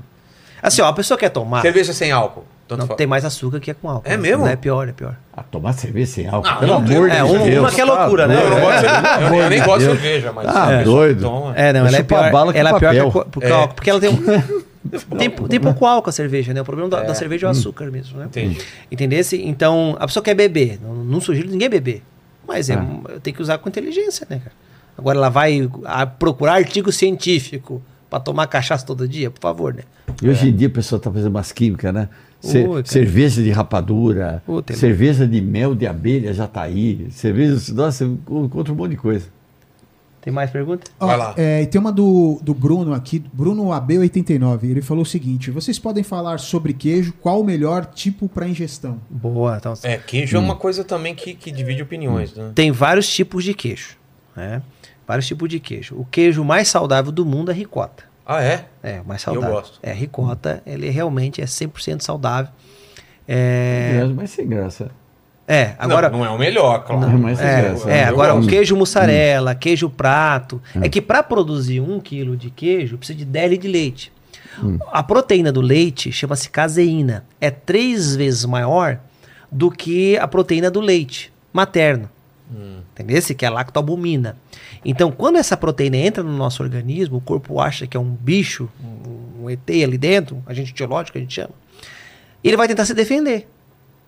Assim, 0.62 0.82
ó, 0.82 0.86
a 0.86 0.92
pessoa 0.92 1.16
quer 1.18 1.28
tomar, 1.30 1.62
Cerveja 1.62 1.92
sem 1.92 2.10
álcool. 2.12 2.44
Tanto 2.68 2.80
não 2.80 2.86
faz. 2.86 2.98
tem 2.98 3.06
mais 3.06 3.24
açúcar 3.24 3.58
que 3.60 3.70
é 3.70 3.74
com 3.74 3.88
álcool. 3.88 4.08
É 4.08 4.16
mesmo? 4.16 4.44
Não 4.44 4.50
é 4.52 4.56
pior, 4.56 4.86
é 4.88 4.92
pior. 4.92 5.16
Ah, 5.34 5.42
tomar 5.42 5.72
cerveja 5.72 6.12
sem 6.12 6.28
álcool, 6.28 6.48
Não, 6.50 6.58
pelo 6.58 6.72
amor 6.74 6.84
de 7.10 7.16
é, 7.16 7.24
uma- 7.24 7.38
Deus. 7.44 7.58
uma 7.60 7.70
que 7.72 7.80
é 7.80 7.84
loucura, 7.84 8.22
tá 8.28 8.34
né? 8.34 8.42
Eu 8.44 8.50
não 8.50 8.60
gosto 8.60 8.74
de 8.74 8.80
cerveja. 8.80 9.20
Eu, 9.24 9.30
nem- 9.30 9.40
eu 9.40 9.50
nem 9.50 9.62
gosto 9.62 9.78
de 9.78 9.84
cerveja, 9.86 10.32
mas. 10.32 10.46
Tá 10.52 10.64
a 10.64 10.66
pessoa 10.78 10.84
doido. 10.84 11.20
toma. 11.22 11.56
É, 11.56 11.72
não, 11.72 11.86
ela 11.86 11.96
é 11.96 12.02
pior. 12.02 12.30
bala 12.30 12.52
ela 12.54 12.70
é 12.70 12.78
pior 12.78 12.94
que, 13.24 13.30
porque, 13.30 13.48
É. 13.48 13.52
ó, 13.52 13.66
porque 13.68 13.90
ela 13.90 14.00
tem 14.00 14.10
um. 14.10 14.18
tem, 15.18 15.30
tem 15.30 15.60
pouco 15.60 15.86
álcool 15.86 16.10
a 16.10 16.12
cerveja, 16.12 16.52
né? 16.52 16.60
O 16.60 16.64
problema 16.64 16.88
da, 16.90 17.02
da 17.02 17.14
cerveja 17.14 17.46
é 17.46 17.48
o 17.48 17.50
açúcar 17.50 17.90
mesmo, 17.90 18.18
né? 18.18 18.26
Entendi. 18.26 18.58
Entendesse? 18.90 19.42
Então, 19.42 19.96
a 19.98 20.06
pessoa 20.06 20.22
quer 20.22 20.34
beber. 20.34 20.78
Não, 20.82 20.94
não 20.94 21.20
sugiro 21.20 21.48
ninguém 21.50 21.68
beber. 21.68 22.02
Mas 22.46 22.70
é, 22.70 22.74
Ah. 22.74 22.86
tem 23.22 23.32
que 23.34 23.42
usar 23.42 23.58
com 23.58 23.68
inteligência, 23.68 24.26
né, 24.28 24.38
cara? 24.38 24.52
Agora 24.96 25.16
ela 25.18 25.28
vai 25.28 25.68
a 25.84 26.06
procurar 26.06 26.54
artigo 26.54 26.90
científico 26.90 27.82
pra 28.10 28.18
tomar 28.18 28.46
cachaça 28.46 28.84
todo 28.86 29.06
dia, 29.06 29.30
por 29.30 29.40
favor, 29.40 29.74
né? 29.74 29.82
E 30.22 30.28
hoje 30.28 30.48
em 30.48 30.56
dia 30.56 30.66
a 30.66 30.70
pessoa 30.70 30.96
está 30.96 31.10
fazendo 31.12 31.28
umas 31.28 31.52
químicas, 31.52 31.92
né? 31.92 32.08
Ce- 32.40 32.58
Ui, 32.58 32.82
cara. 32.82 32.86
cerveja 32.86 33.42
de 33.42 33.50
rapadura, 33.50 34.42
tem- 34.64 34.76
cerveja 34.76 35.26
de 35.26 35.40
mel 35.40 35.74
de 35.74 35.86
abelha 35.86 36.32
já 36.32 36.46
tá 36.46 36.62
aí. 36.62 37.08
Cerveja, 37.10 37.74
nossa, 37.74 38.04
eu 38.04 38.18
encontro 38.44 38.72
um 38.72 38.76
monte 38.76 38.90
de 38.92 38.96
coisa. 38.96 39.26
Tem 40.20 40.32
mais 40.32 40.50
perguntas? 40.50 40.92
Ó, 41.00 41.06
Vai 41.06 41.16
lá. 41.16 41.34
é, 41.36 41.64
tem 41.66 41.80
uma 41.80 41.90
do, 41.92 42.38
do 42.42 42.52
Bruno 42.52 42.92
aqui, 42.92 43.22
Bruno 43.32 43.68
AB89. 43.72 44.64
Ele 44.64 44.82
falou 44.82 45.02
o 45.02 45.06
seguinte: 45.06 45.50
vocês 45.50 45.78
podem 45.78 46.02
falar 46.02 46.38
sobre 46.38 46.72
queijo, 46.74 47.12
qual 47.20 47.40
o 47.40 47.44
melhor 47.44 47.86
tipo 47.86 48.28
para 48.28 48.46
ingestão? 48.46 49.00
Boa. 49.08 49.56
Então, 49.58 49.74
É, 49.82 49.96
queijo 49.96 50.36
é 50.36 50.40
uma 50.40 50.56
coisa 50.56 50.84
também 50.84 51.14
que, 51.14 51.34
que 51.34 51.50
divide 51.50 51.82
opiniões, 51.82 52.34
né? 52.34 52.52
Tem 52.54 52.70
vários 52.70 53.08
tipos 53.08 53.42
de 53.44 53.54
queijo, 53.54 53.96
né? 54.36 54.60
Vários 55.06 55.26
tipos 55.26 55.48
de 55.48 55.58
queijo. 55.58 55.94
O 55.96 56.04
queijo 56.04 56.44
mais 56.44 56.68
saudável 56.68 57.10
do 57.10 57.24
mundo 57.24 57.50
é 57.50 57.54
ricota. 57.54 58.04
Ah, 58.30 58.42
é? 58.44 58.66
É, 58.82 59.00
o 59.00 59.06
mais 59.08 59.22
Eu 59.26 59.32
saudável. 59.32 59.56
gosto. 59.56 59.78
É, 59.82 59.90
ricota, 59.92 60.62
ele 60.66 60.90
realmente 60.90 61.40
é 61.40 61.44
100% 61.46 62.02
saudável. 62.02 62.52
É, 63.26 64.06
Mas 64.14 64.30
sem 64.30 64.46
graça. 64.46 64.90
é 65.46 65.74
agora... 65.78 66.08
não, 66.10 66.18
não 66.20 66.26
é 66.26 66.30
o 66.30 66.38
melhor, 66.38 66.84
claro. 66.84 67.00
Não, 67.10 67.18
mas 67.18 67.38
sem 67.38 67.46
É, 67.46 67.62
graça. 67.62 67.90
é, 67.90 68.04
Eu 68.04 68.08
agora 68.08 68.32
gosto. 68.34 68.46
o 68.46 68.50
queijo 68.50 68.76
mussarela, 68.76 69.54
queijo 69.54 69.88
prato. 69.90 70.60
É 70.80 70.88
que 70.88 71.00
para 71.00 71.22
produzir 71.22 71.80
um 71.80 72.00
quilo 72.00 72.36
de 72.36 72.50
queijo, 72.50 72.98
precisa 72.98 73.18
de 73.18 73.24
10 73.24 73.50
litros 73.50 73.66
de 73.66 73.78
leite. 73.78 74.12
A 74.90 75.02
proteína 75.02 75.52
do 75.52 75.60
leite 75.60 76.10
chama-se 76.10 76.50
caseína. 76.50 77.24
É 77.40 77.48
três 77.50 78.16
vezes 78.16 78.44
maior 78.44 78.98
do 79.52 79.70
que 79.70 80.16
a 80.18 80.26
proteína 80.26 80.70
do 80.70 80.80
leite 80.80 81.32
materno. 81.52 82.08
Entendeu? 82.92 83.22
Que 83.36 83.44
é 83.44 83.48
a 83.48 83.50
lactobumina. 83.50 84.36
Então, 84.84 85.10
quando 85.10 85.36
essa 85.36 85.56
proteína 85.56 85.96
entra 85.96 86.22
no 86.22 86.36
nosso 86.36 86.62
organismo, 86.62 87.18
o 87.18 87.20
corpo 87.20 87.60
acha 87.60 87.86
que 87.86 87.96
é 87.96 88.00
um 88.00 88.10
bicho, 88.10 88.68
um, 88.82 89.44
um 89.44 89.50
ET 89.50 89.68
ali 89.84 89.98
dentro, 89.98 90.36
um 90.36 90.42
agente 90.46 90.72
biológico 90.72 91.18
a 91.18 91.20
gente 91.20 91.34
chama, 91.34 91.50
ele 92.42 92.56
vai 92.56 92.66
tentar 92.68 92.84
se 92.84 92.94
defender 92.94 93.48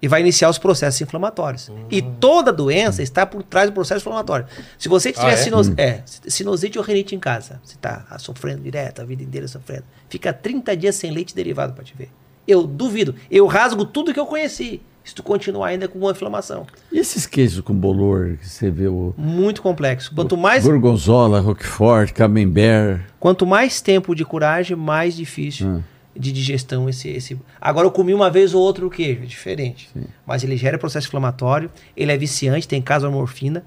e 0.02 0.08
vai 0.08 0.20
iniciar 0.22 0.48
os 0.48 0.56
processos 0.56 0.98
inflamatórios. 1.02 1.70
E 1.90 2.00
toda 2.00 2.50
doença 2.52 3.02
está 3.02 3.26
por 3.26 3.42
trás 3.42 3.68
do 3.68 3.74
processo 3.74 4.00
inflamatório. 4.00 4.46
Se 4.78 4.88
você 4.88 5.12
tiver 5.12 5.26
Ah, 5.26 5.32
é? 5.32 5.36
sinus- 5.36 5.72
é, 5.76 6.02
sinusite 6.06 6.78
ou 6.78 6.84
rinite 6.84 7.14
em 7.14 7.18
casa, 7.18 7.60
você 7.62 7.74
está 7.74 8.06
sofrendo 8.18 8.62
direto, 8.62 9.02
a 9.02 9.04
vida 9.04 9.22
inteira 9.22 9.46
sofrendo, 9.46 9.84
fica 10.08 10.32
30 10.32 10.74
dias 10.76 10.94
sem 10.96 11.10
leite 11.10 11.34
derivado 11.34 11.74
para 11.74 11.84
te 11.84 11.94
ver. 11.94 12.08
Eu 12.48 12.66
duvido. 12.66 13.14
Eu 13.30 13.46
rasgo 13.46 13.84
tudo 13.84 14.14
que 14.14 14.18
eu 14.18 14.26
conheci. 14.26 14.80
Se 15.10 15.14
tu 15.16 15.24
continuar 15.24 15.66
ainda 15.66 15.88
com 15.88 15.98
uma 15.98 16.12
inflamação. 16.12 16.64
E 16.92 16.96
esses 16.96 17.26
queijos 17.26 17.60
com 17.62 17.74
bolor, 17.74 18.36
que 18.36 18.48
você 18.48 18.70
vê 18.70 18.86
o 18.86 19.12
Muito 19.18 19.60
complexo. 19.60 20.14
Quanto 20.14 20.36
mais, 20.36 20.62
gorgonzola, 20.62 21.40
roquefort, 21.40 22.12
camembert. 22.12 23.00
quanto 23.18 23.44
mais 23.44 23.80
tempo 23.80 24.14
de 24.14 24.24
curagem, 24.24 24.76
mais 24.76 25.16
difícil 25.16 25.66
Hum. 25.66 25.82
de 26.16 26.30
digestão 26.30 26.88
esse, 26.88 27.08
esse. 27.08 27.36
Agora 27.60 27.88
eu 27.88 27.90
comi 27.90 28.14
uma 28.14 28.30
vez 28.30 28.54
ou 28.54 28.62
outra 28.62 28.86
o 28.86 28.90
queijo, 28.90 29.24
é 29.24 29.26
diferente. 29.26 29.90
Mas 30.24 30.44
ele 30.44 30.56
gera 30.56 30.78
processo 30.78 31.08
inflamatório, 31.08 31.68
ele 31.96 32.12
é 32.12 32.16
viciante, 32.16 32.68
tem 32.68 32.80
casomorfina, 32.80 33.64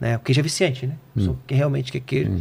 né? 0.00 0.16
O 0.16 0.18
queijo 0.18 0.40
é 0.40 0.42
viciante, 0.42 0.88
né? 0.88 0.94
Só 1.16 1.36
que 1.46 1.54
realmente 1.54 1.92
quer 1.92 2.00
queijo. 2.00 2.32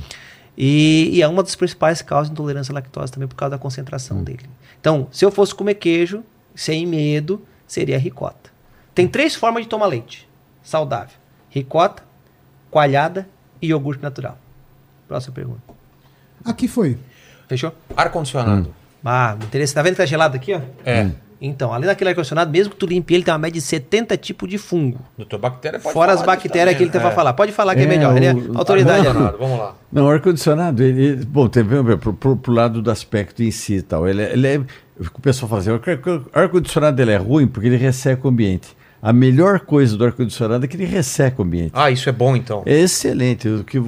E, 0.57 1.11
e 1.13 1.21
é 1.21 1.27
uma 1.27 1.43
das 1.43 1.55
principais 1.55 2.01
causas 2.01 2.29
de 2.29 2.33
intolerância 2.33 2.71
à 2.71 2.73
lactose 2.73 3.11
também 3.11 3.27
por 3.27 3.35
causa 3.35 3.51
da 3.51 3.59
concentração 3.59 4.23
dele. 4.23 4.49
Então, 4.81 5.07
se 5.11 5.23
eu 5.23 5.29
fosse 5.29 5.53
comer 5.53 5.75
queijo, 5.75 6.23
sem 6.55 6.87
medo, 6.87 7.39
seria 7.69 7.95
a 7.95 7.99
ricota. 7.99 8.49
Tem 8.93 9.07
três 9.07 9.33
formas 9.35 9.63
de 9.63 9.69
tomar 9.69 9.85
leite 9.85 10.27
saudável: 10.61 11.15
ricota, 11.49 12.03
coalhada 12.69 13.25
e 13.61 13.67
iogurte 13.67 14.03
natural. 14.03 14.37
Próxima 15.07 15.33
pergunta. 15.33 15.61
Aqui 16.43 16.67
foi. 16.67 16.97
Fechou? 17.47 17.73
Ar-condicionado. 17.95 18.73
Ah, 19.03 19.35
me 19.39 19.45
interessa. 19.45 19.73
Tá 19.75 19.81
vendo 19.81 19.93
que 19.93 19.97
tá 19.97 20.05
gelado 20.05 20.35
aqui, 20.35 20.53
ó? 20.53 20.61
É. 20.85 21.09
Então, 21.41 21.73
além 21.73 21.87
daquele 21.87 22.09
ar-condicionado, 22.09 22.51
mesmo 22.51 22.73
que 22.73 22.79
tu 22.79 22.85
limpe 22.85 23.13
ele, 23.13 23.23
tem 23.23 23.33
uma 23.33 23.37
média 23.37 23.53
de 23.59 23.65
70 23.65 24.17
tipos 24.17 24.49
de 24.49 24.57
fungo. 24.57 24.99
Doutor 25.17 25.39
Bactéria 25.39 25.79
pode 25.79 25.93
Fora 25.93 26.11
as 26.11 26.21
bactérias 26.21 26.75
que 26.75 26.83
ele 26.83 26.91
tem 26.91 26.99
também, 26.99 27.07
pra 27.07 27.15
falar. 27.15 27.33
Pode 27.33 27.53
falar 27.53 27.75
que 27.75 27.81
é, 27.81 27.85
É, 27.85 27.87
melhor. 27.87 28.15
Ele 28.17 28.25
é 28.25 28.33
o- 28.33 28.57
autoridade. 28.57 29.07
Ar-condicionado, 29.07 29.37
Vamos 29.37 29.57
lá. 29.59 29.75
Não, 29.91 30.05
o 30.05 30.09
ar-condicionado, 30.09 30.83
ele, 30.83 31.15
bom, 31.25 31.47
tem 31.47 31.63
ver 31.63 31.97
pro, 31.97 32.13
pro, 32.13 32.35
pro 32.35 32.51
lado 32.53 32.81
do 32.81 32.91
aspecto 32.91 33.41
em 33.41 33.51
si 33.51 33.75
e 33.75 33.81
tal. 33.81 34.05
Ele, 34.07 34.21
é- 34.21 34.33
ele 34.33 34.47
é, 34.47 34.61
o 34.99 35.21
pessoal 35.21 35.49
fala 35.49 35.61
assim, 35.61 35.69
o 35.71 35.75
ar- 35.75 36.43
ar-condicionado 36.43 37.01
ele 37.01 37.11
é 37.11 37.17
ruim 37.17 37.47
porque 37.47 37.67
ele 37.67 37.77
resseca 37.77 38.25
o 38.27 38.29
ambiente. 38.29 38.77
A 39.01 39.13
melhor 39.13 39.61
coisa 39.61 39.95
do 39.97 40.03
ar-condicionado 40.03 40.65
é 40.65 40.67
que 40.67 40.75
ele 40.75 40.85
resseca 40.85 41.41
o 41.41 41.45
ambiente. 41.45 41.71
Ah, 41.73 41.89
isso 41.89 42.09
é 42.09 42.11
bom 42.11 42.35
então. 42.35 42.63
É 42.65 42.77
excelente. 42.79 43.47
O, 43.47 43.63
que 43.63 43.79
o, 43.79 43.85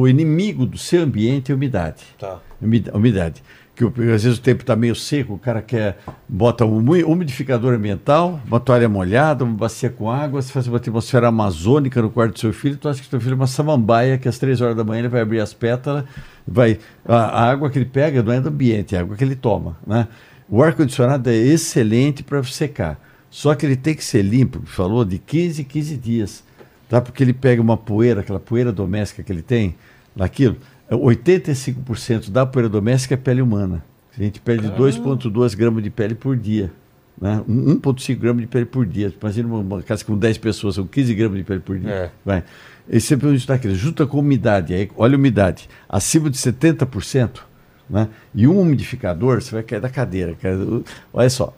o 0.00 0.06
inimigo 0.08 0.66
do 0.66 0.76
seu 0.76 1.02
ambiente 1.02 1.50
é 1.50 1.54
a 1.54 1.56
umidade. 1.56 2.02
Tá. 2.18 2.38
Umida- 2.60 2.94
Umidade. 2.94 3.42
Que 3.74 3.84
às 4.12 4.24
vezes 4.24 4.36
o 4.36 4.42
tempo 4.42 4.60
está 4.62 4.76
meio 4.76 4.94
seco, 4.94 5.32
o 5.32 5.38
cara 5.38 5.62
quer 5.62 5.96
bota 6.28 6.66
um 6.66 6.76
umi- 6.76 7.02
umidificador 7.02 7.72
ambiental, 7.72 8.38
uma 8.46 8.60
toalha 8.60 8.86
molhada, 8.86 9.42
uma 9.42 9.54
bacia 9.56 9.88
com 9.88 10.10
água, 10.10 10.42
você 10.42 10.52
faz 10.52 10.66
uma 10.66 10.76
atmosfera 10.76 11.28
amazônica 11.28 12.02
no 12.02 12.10
quarto 12.10 12.34
do 12.34 12.38
seu 12.40 12.52
filho, 12.52 12.76
tu 12.76 12.86
acha 12.90 13.00
que 13.00 13.08
seu 13.08 13.18
filho 13.18 13.32
é 13.32 13.36
uma 13.36 13.46
samambaia, 13.46 14.18
que 14.18 14.28
às 14.28 14.38
três 14.38 14.60
horas 14.60 14.76
da 14.76 14.84
manhã 14.84 14.98
ele 14.98 15.08
vai 15.08 15.22
abrir 15.22 15.40
as 15.40 15.54
pétalas, 15.54 16.04
vai 16.46 16.78
a, 17.06 17.16
a 17.16 17.50
água 17.50 17.70
que 17.70 17.78
ele 17.78 17.86
pega 17.86 18.22
não 18.22 18.32
é 18.34 18.40
do 18.42 18.50
ambiente, 18.50 18.94
é 18.94 18.98
a 18.98 19.00
água 19.00 19.16
que 19.16 19.24
ele 19.24 19.36
toma, 19.36 19.78
né? 19.86 20.06
O 20.50 20.62
ar-condicionado 20.62 21.30
é 21.30 21.36
excelente 21.36 22.22
para 22.22 22.42
secar. 22.42 23.00
Só 23.30 23.54
que 23.54 23.64
ele 23.64 23.76
tem 23.76 23.94
que 23.94 24.04
ser 24.04 24.22
limpo, 24.22 24.60
falou, 24.66 25.04
de 25.04 25.18
15 25.18 25.62
em 25.62 25.64
15 25.64 25.96
dias. 25.96 26.44
Tá? 26.88 27.00
Porque 27.00 27.22
ele 27.22 27.32
pega 27.32 27.62
uma 27.62 27.76
poeira, 27.76 28.20
aquela 28.20 28.40
poeira 28.40 28.72
doméstica 28.72 29.22
que 29.22 29.30
ele 29.30 29.42
tem, 29.42 29.76
naquilo, 30.16 30.56
é 30.90 30.94
85% 30.96 32.30
da 32.30 32.44
poeira 32.44 32.68
doméstica 32.68 33.14
é 33.14 33.16
pele 33.16 33.40
humana. 33.40 33.84
A 34.16 34.20
gente 34.20 34.40
perde 34.40 34.66
2,2 34.68 35.54
gramas 35.56 35.84
de 35.84 35.90
pele 35.90 36.16
por 36.16 36.36
dia. 36.36 36.72
Né? 37.20 37.40
Um- 37.48 37.76
1,5 37.76 38.18
gramas 38.18 38.40
de 38.42 38.48
pele 38.48 38.64
por 38.64 38.84
dia. 38.84 39.14
Imagina 39.20 39.48
uma, 39.48 39.58
uma 39.58 39.82
casa 39.82 40.04
com 40.04 40.18
10 40.18 40.38
pessoas, 40.38 40.74
são 40.74 40.86
15 40.86 41.14
gramas 41.14 41.38
de 41.38 41.44
pele 41.44 41.60
por 41.60 41.78
dia. 41.78 41.90
É. 41.90 42.10
Vai. 42.24 42.42
E 42.88 43.00
sempre 43.00 43.28
onde 43.28 43.36
está 43.38 43.54
aquilo, 43.54 43.74
junta 43.76 44.04
com 44.04 44.18
umidade, 44.18 44.74
aí, 44.74 44.90
olha 44.96 45.14
a 45.14 45.18
umidade, 45.18 45.68
acima 45.88 46.28
de 46.28 46.36
70%, 46.36 47.40
né? 47.90 48.08
e 48.34 48.46
um 48.46 48.58
umidificador, 48.60 49.42
você 49.42 49.50
vai 49.52 49.62
cair 49.62 49.80
da 49.80 49.88
cadeira. 49.90 50.36
Olha 51.12 51.28
só, 51.28 51.52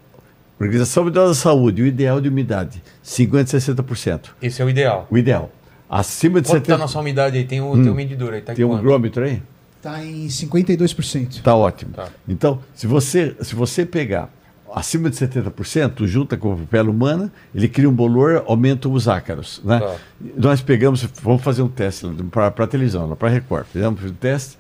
Organização 0.59 1.05
Mundial 1.05 1.29
da 1.29 1.35
Saúde, 1.35 1.83
o 1.83 1.87
ideal 1.87 2.21
de 2.21 2.29
umidade, 2.29 2.83
50% 3.05 3.55
a 3.55 3.83
60%. 3.83 4.21
Esse 4.41 4.63
é 4.63 4.65
o 4.65 4.71
ideal. 4.71 5.07
O 5.11 5.19
ideal. 5.19 5.51
Acima 5.91 6.41
de 6.41 6.49
Quanto 6.49 6.67
tá 6.67 6.75
a 6.75 6.77
70%. 6.77 6.81
nossa 6.81 6.99
umidade 6.99 7.37
aí? 7.37 7.45
Tem 7.45 7.61
o, 7.61 7.73
tem 7.75 7.91
o 7.91 7.95
medidor 7.95 8.33
aí, 8.33 8.41
tá 8.41 8.53
em 8.53 8.57
Tem 8.57 8.65
um 8.65 8.71
quanto? 8.71 8.83
grômetro 8.83 9.25
aí? 9.25 9.43
Tá 9.83 10.03
em 10.05 10.27
52%. 10.29 11.43
Tá 11.43 11.55
ótimo. 11.55 11.93
Tá. 11.93 12.09
Então, 12.27 12.61
se 12.75 12.87
você, 12.87 13.37
se 13.41 13.55
você 13.55 13.85
pegar 13.85 14.31
acima 14.73 15.11
de 15.11 15.17
70%, 15.17 16.07
junta 16.07 16.37
com 16.37 16.53
a 16.53 16.57
pele 16.57 16.89
humana, 16.89 17.31
ele 17.55 17.69
cria 17.69 17.89
um 17.89 17.93
bolor, 17.93 18.45
aumenta 18.47 18.89
os 18.89 19.09
ácaros. 19.09 19.61
Né? 19.65 19.81
Tá. 19.81 19.97
Nós 20.37 20.63
pegamos, 20.63 21.03
vamos 21.21 21.43
fazer 21.43 21.63
um 21.63 21.69
teste 21.69 22.07
para 22.31 22.47
a 22.47 22.67
televisão, 22.67 23.15
para 23.17 23.29
a 23.29 23.31
Record. 23.31 23.67
Fizemos 23.67 24.03
um 24.05 24.15
teste. 24.15 24.57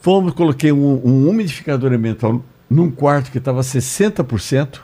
Fomos, 0.00 0.32
coloquei 0.32 0.72
um, 0.72 1.00
um 1.04 1.28
umidificador 1.28 1.92
ambiental 1.92 2.42
num 2.68 2.90
quarto 2.90 3.30
que 3.30 3.38
estava 3.38 3.60
60%. 3.60 4.80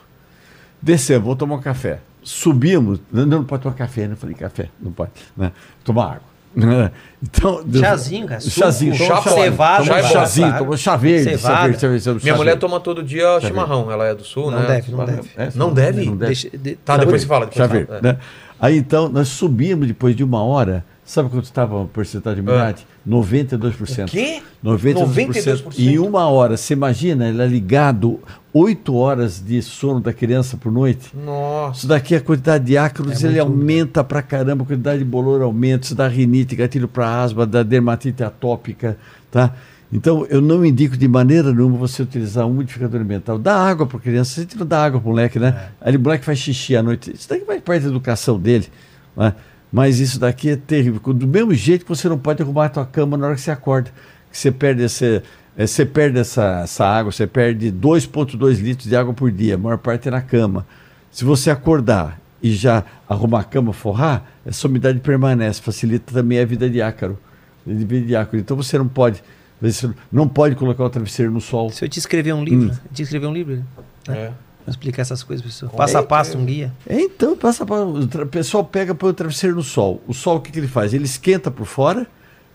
Descemos, 0.81 1.25
vou 1.25 1.35
tomar 1.35 1.55
um 1.55 1.61
café. 1.61 1.99
Subimos, 2.21 2.99
não, 3.11 3.25
não 3.25 3.43
pode 3.43 3.63
tomar 3.63 3.75
café, 3.75 4.07
né? 4.07 4.13
Eu 4.13 4.17
falei, 4.17 4.35
café, 4.35 4.69
não 4.79 4.91
pode. 4.91 5.11
Né? 5.35 5.51
Tomar 5.83 6.05
água. 6.05 6.27
Então, 7.21 7.63
Chazinho, 7.73 8.27
cara, 8.27 8.39
Chazinho, 8.39 8.93
chá 8.95 9.21
cevada, 9.23 9.83
toma 9.85 10.01
chá 10.03 10.07
chazinho, 10.09 10.57
toma 10.59 10.77
chá 10.77 10.95
verde, 10.95 11.37
chá 11.39 11.63
verde, 11.65 11.79
chá 11.79 11.87
verde, 11.87 12.03
chá 12.03 12.13
Minha 12.23 12.35
mulher 12.35 12.59
toma 12.59 12.79
todo 12.79 13.01
dia 13.01 13.39
chimarrão, 13.41 13.91
ela 13.91 14.05
é 14.05 14.13
do 14.13 14.23
sul, 14.23 14.51
Não 14.51 14.59
né? 14.59 14.67
deve, 14.67 14.91
não 14.91 15.05
deve. 15.05 15.29
É, 15.35 15.49
Não 15.55 15.73
deve? 15.73 16.05
Não 16.05 16.15
deve. 16.15 16.25
Deixa- 16.27 16.49
de- 16.55 16.75
Tá, 16.75 16.95
depois 16.97 17.21
você 17.21 17.27
fala. 17.27 17.45
Depois 17.47 17.57
Chá 17.57 17.65
verde, 17.67 17.91
né? 18.03 18.17
Aí 18.59 18.77
então, 18.77 19.09
nós 19.09 19.27
subimos 19.29 19.87
depois 19.87 20.15
de 20.15 20.23
uma 20.23 20.43
hora. 20.43 20.85
Sabe 21.07 21.29
quanto 21.29 21.45
estava 21.45 21.83
a 21.83 21.85
porcentagem 21.85 22.43
de 22.43 22.49
umidade? 22.49 22.85
92%. 23.07 24.01
Ah. 24.01 24.03
O 24.03 24.07
quê? 24.07 24.41
92%. 24.61 25.07
92%. 25.07 25.79
Em 25.79 25.97
uma 25.97 26.27
hora, 26.27 26.57
você 26.57 26.73
imagina, 26.73 27.29
ele 27.29 27.41
é 27.41 27.47
ligado 27.47 28.19
8 28.53 28.93
horas 28.93 29.41
de 29.41 29.61
sono 29.61 30.01
da 30.01 30.11
criança 30.11 30.57
por 30.57 30.69
noite. 30.69 31.11
Nossa. 31.15 31.79
Isso 31.79 31.87
daqui, 31.87 32.13
a 32.13 32.19
quantidade 32.19 32.65
de 32.65 32.77
ácaros, 32.77 33.23
ele 33.23 33.39
aumenta 33.39 34.03
pra 34.03 34.21
caramba, 34.21 34.63
a 34.63 34.67
quantidade 34.67 34.99
de 34.99 35.05
bolor 35.05 35.41
aumenta, 35.41 35.85
isso 35.85 35.95
dá 35.95 36.09
rinite, 36.09 36.57
gatilho 36.57 36.89
para 36.89 37.23
asma, 37.23 37.45
dá 37.45 37.63
dermatite 37.63 38.21
atópica, 38.21 38.97
tá? 39.31 39.53
Então, 39.93 40.25
eu 40.29 40.41
não 40.41 40.65
indico 40.65 40.97
de 40.97 41.07
maneira 41.07 41.53
nenhuma 41.53 41.77
você 41.77 42.03
utilizar 42.03 42.45
um 42.45 42.55
modificador 42.55 42.99
ambiental. 42.99 43.39
Dá 43.39 43.55
água 43.55 43.87
para 43.87 43.97
criança, 43.97 44.41
você 44.41 44.57
não 44.57 44.67
dá 44.67 44.83
água 44.83 44.99
para 44.99 45.07
o 45.07 45.11
moleque, 45.11 45.39
né? 45.39 45.69
Aí 45.79 45.95
o 45.95 45.99
moleque 46.01 46.25
faz 46.25 46.37
xixi 46.37 46.75
à 46.75 46.83
noite. 46.83 47.13
Isso 47.13 47.29
daqui 47.29 47.45
faz 47.45 47.61
parte 47.61 47.83
da 47.83 47.89
educação 47.91 48.37
dele, 48.37 48.67
né? 49.15 49.33
Mas 49.71 49.99
isso 49.99 50.19
daqui 50.19 50.49
é 50.49 50.55
terrível. 50.55 51.13
Do 51.13 51.27
mesmo 51.27 51.53
jeito 51.53 51.83
que 51.83 51.89
você 51.89 52.07
não 52.07 52.17
pode 52.17 52.41
arrumar 52.41 52.65
a 52.65 52.69
tua 52.69 52.85
cama 52.85 53.17
na 53.17 53.27
hora 53.27 53.35
que 53.35 53.41
você 53.41 53.51
acorda. 53.51 53.91
Que 54.31 54.37
você 54.37 54.51
perde, 54.51 54.83
esse, 54.83 55.21
eh, 55.57 55.67
você 55.67 55.85
perde 55.85 56.19
essa, 56.19 56.61
essa 56.63 56.85
água, 56.85 57.11
você 57.11 57.27
perde 57.27 57.71
2,2 57.71 58.59
litros 58.61 58.87
de 58.87 58.95
água 58.95 59.13
por 59.13 59.31
dia, 59.31 59.55
a 59.55 59.57
maior 59.57 59.77
parte 59.77 60.07
é 60.07 60.11
na 60.11 60.21
cama. 60.21 60.65
Se 61.11 61.25
você 61.25 61.49
acordar 61.49 62.19
e 62.41 62.51
já 62.53 62.83
arrumar 63.09 63.41
a 63.41 63.43
cama, 63.43 63.73
forrar, 63.73 64.25
essa 64.45 64.67
umidade 64.67 64.99
permanece, 64.99 65.61
facilita 65.61 66.13
também 66.13 66.39
a 66.39 66.45
vida 66.45 66.69
de 66.69 66.81
ácaro. 66.81 67.17
De 67.65 67.85
vida 67.85 68.05
de 68.05 68.15
ácaro. 68.15 68.37
Então 68.37 68.55
você 68.55 68.77
não 68.77 68.87
pode, 68.87 69.23
você 69.61 69.89
não 70.11 70.27
pode 70.27 70.55
colocar 70.55 70.83
o 70.83 70.89
travesseiro 70.89 71.31
no 71.31 71.41
sol. 71.41 71.69
Se 71.71 71.83
eu 71.83 71.89
te 71.89 71.99
escrever 71.99 72.33
um 72.33 72.43
livro, 72.43 72.77
te 72.93 73.01
escrever 73.01 73.27
um 73.27 73.33
livro, 73.33 73.55
né? 73.55 73.63
É. 74.09 74.31
Vou 74.67 74.71
explicar 74.71 75.01
essas 75.01 75.23
coisas, 75.23 75.45
pessoal. 75.45 75.71
Passo 75.71 75.97
a 75.97 76.03
passo, 76.03 76.37
um 76.37 76.43
guia. 76.43 76.73
É, 76.85 76.99
Então, 76.99 77.37
passa 77.37 77.65
pra, 77.65 77.77
o 77.77 78.05
tra- 78.05 78.25
pessoal 78.25 78.65
pega 78.65 78.93
põe 78.93 79.11
o 79.11 79.13
travesseiro 79.13 79.55
no 79.55 79.63
sol. 79.63 80.01
O 80.05 80.13
sol, 80.13 80.35
o 80.35 80.41
que, 80.41 80.51
que 80.51 80.59
ele 80.59 80.67
faz? 80.67 80.93
Ele 80.93 81.05
esquenta 81.05 81.49
por 81.49 81.65
fora, 81.65 82.05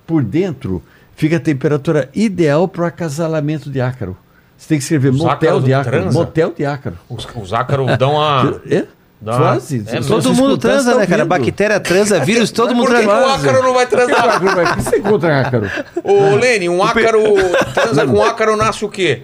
por 0.06 0.22
dentro 0.22 0.82
fica 1.16 1.38
a 1.38 1.40
temperatura 1.40 2.10
ideal 2.14 2.68
para 2.68 2.82
o 2.82 2.84
acasalamento 2.84 3.70
de 3.70 3.80
ácaro. 3.80 4.14
Você 4.58 4.68
tem 4.68 4.76
que 4.78 4.84
escrever 4.84 5.08
Os 5.10 5.16
motel 5.20 5.58
de 5.60 5.72
ácaro. 5.72 6.00
transa? 6.02 6.18
Motel 6.18 6.52
de 6.54 6.66
ácaro. 6.66 6.98
Os, 7.08 7.26
os 7.34 7.52
ácaros 7.54 7.96
dão 7.96 8.20
a. 8.20 8.60
É? 8.70 8.84
Dá- 9.18 9.36
Quase. 9.38 9.84
é 9.86 10.00
Todo 10.00 10.34
mundo 10.34 10.58
transa, 10.58 10.92
tá 10.92 10.98
né, 10.98 11.06
cara? 11.06 11.24
Bactéria 11.24 11.78
transa, 11.80 12.18
vírus, 12.26 12.50
todo 12.50 12.74
mundo 12.74 12.88
Por 12.88 12.96
que, 12.96 13.02
transa. 13.04 13.26
o 13.26 13.30
ácaro 13.30 13.62
não 13.62 13.72
vai 13.72 13.86
transar? 13.86 14.18
Ácaro, 14.28 14.46
o 14.72 14.76
que 14.76 14.82
você 14.82 14.96
encontra 14.98 15.40
ácaro? 15.40 15.70
Ô, 16.04 16.34
Lene, 16.34 16.68
um 16.68 16.82
ácaro 16.82 17.22
transa 17.72 18.04
com 18.06 18.22
ácaro 18.22 18.56
nasce 18.56 18.84
o 18.84 18.88
quê? 18.88 19.22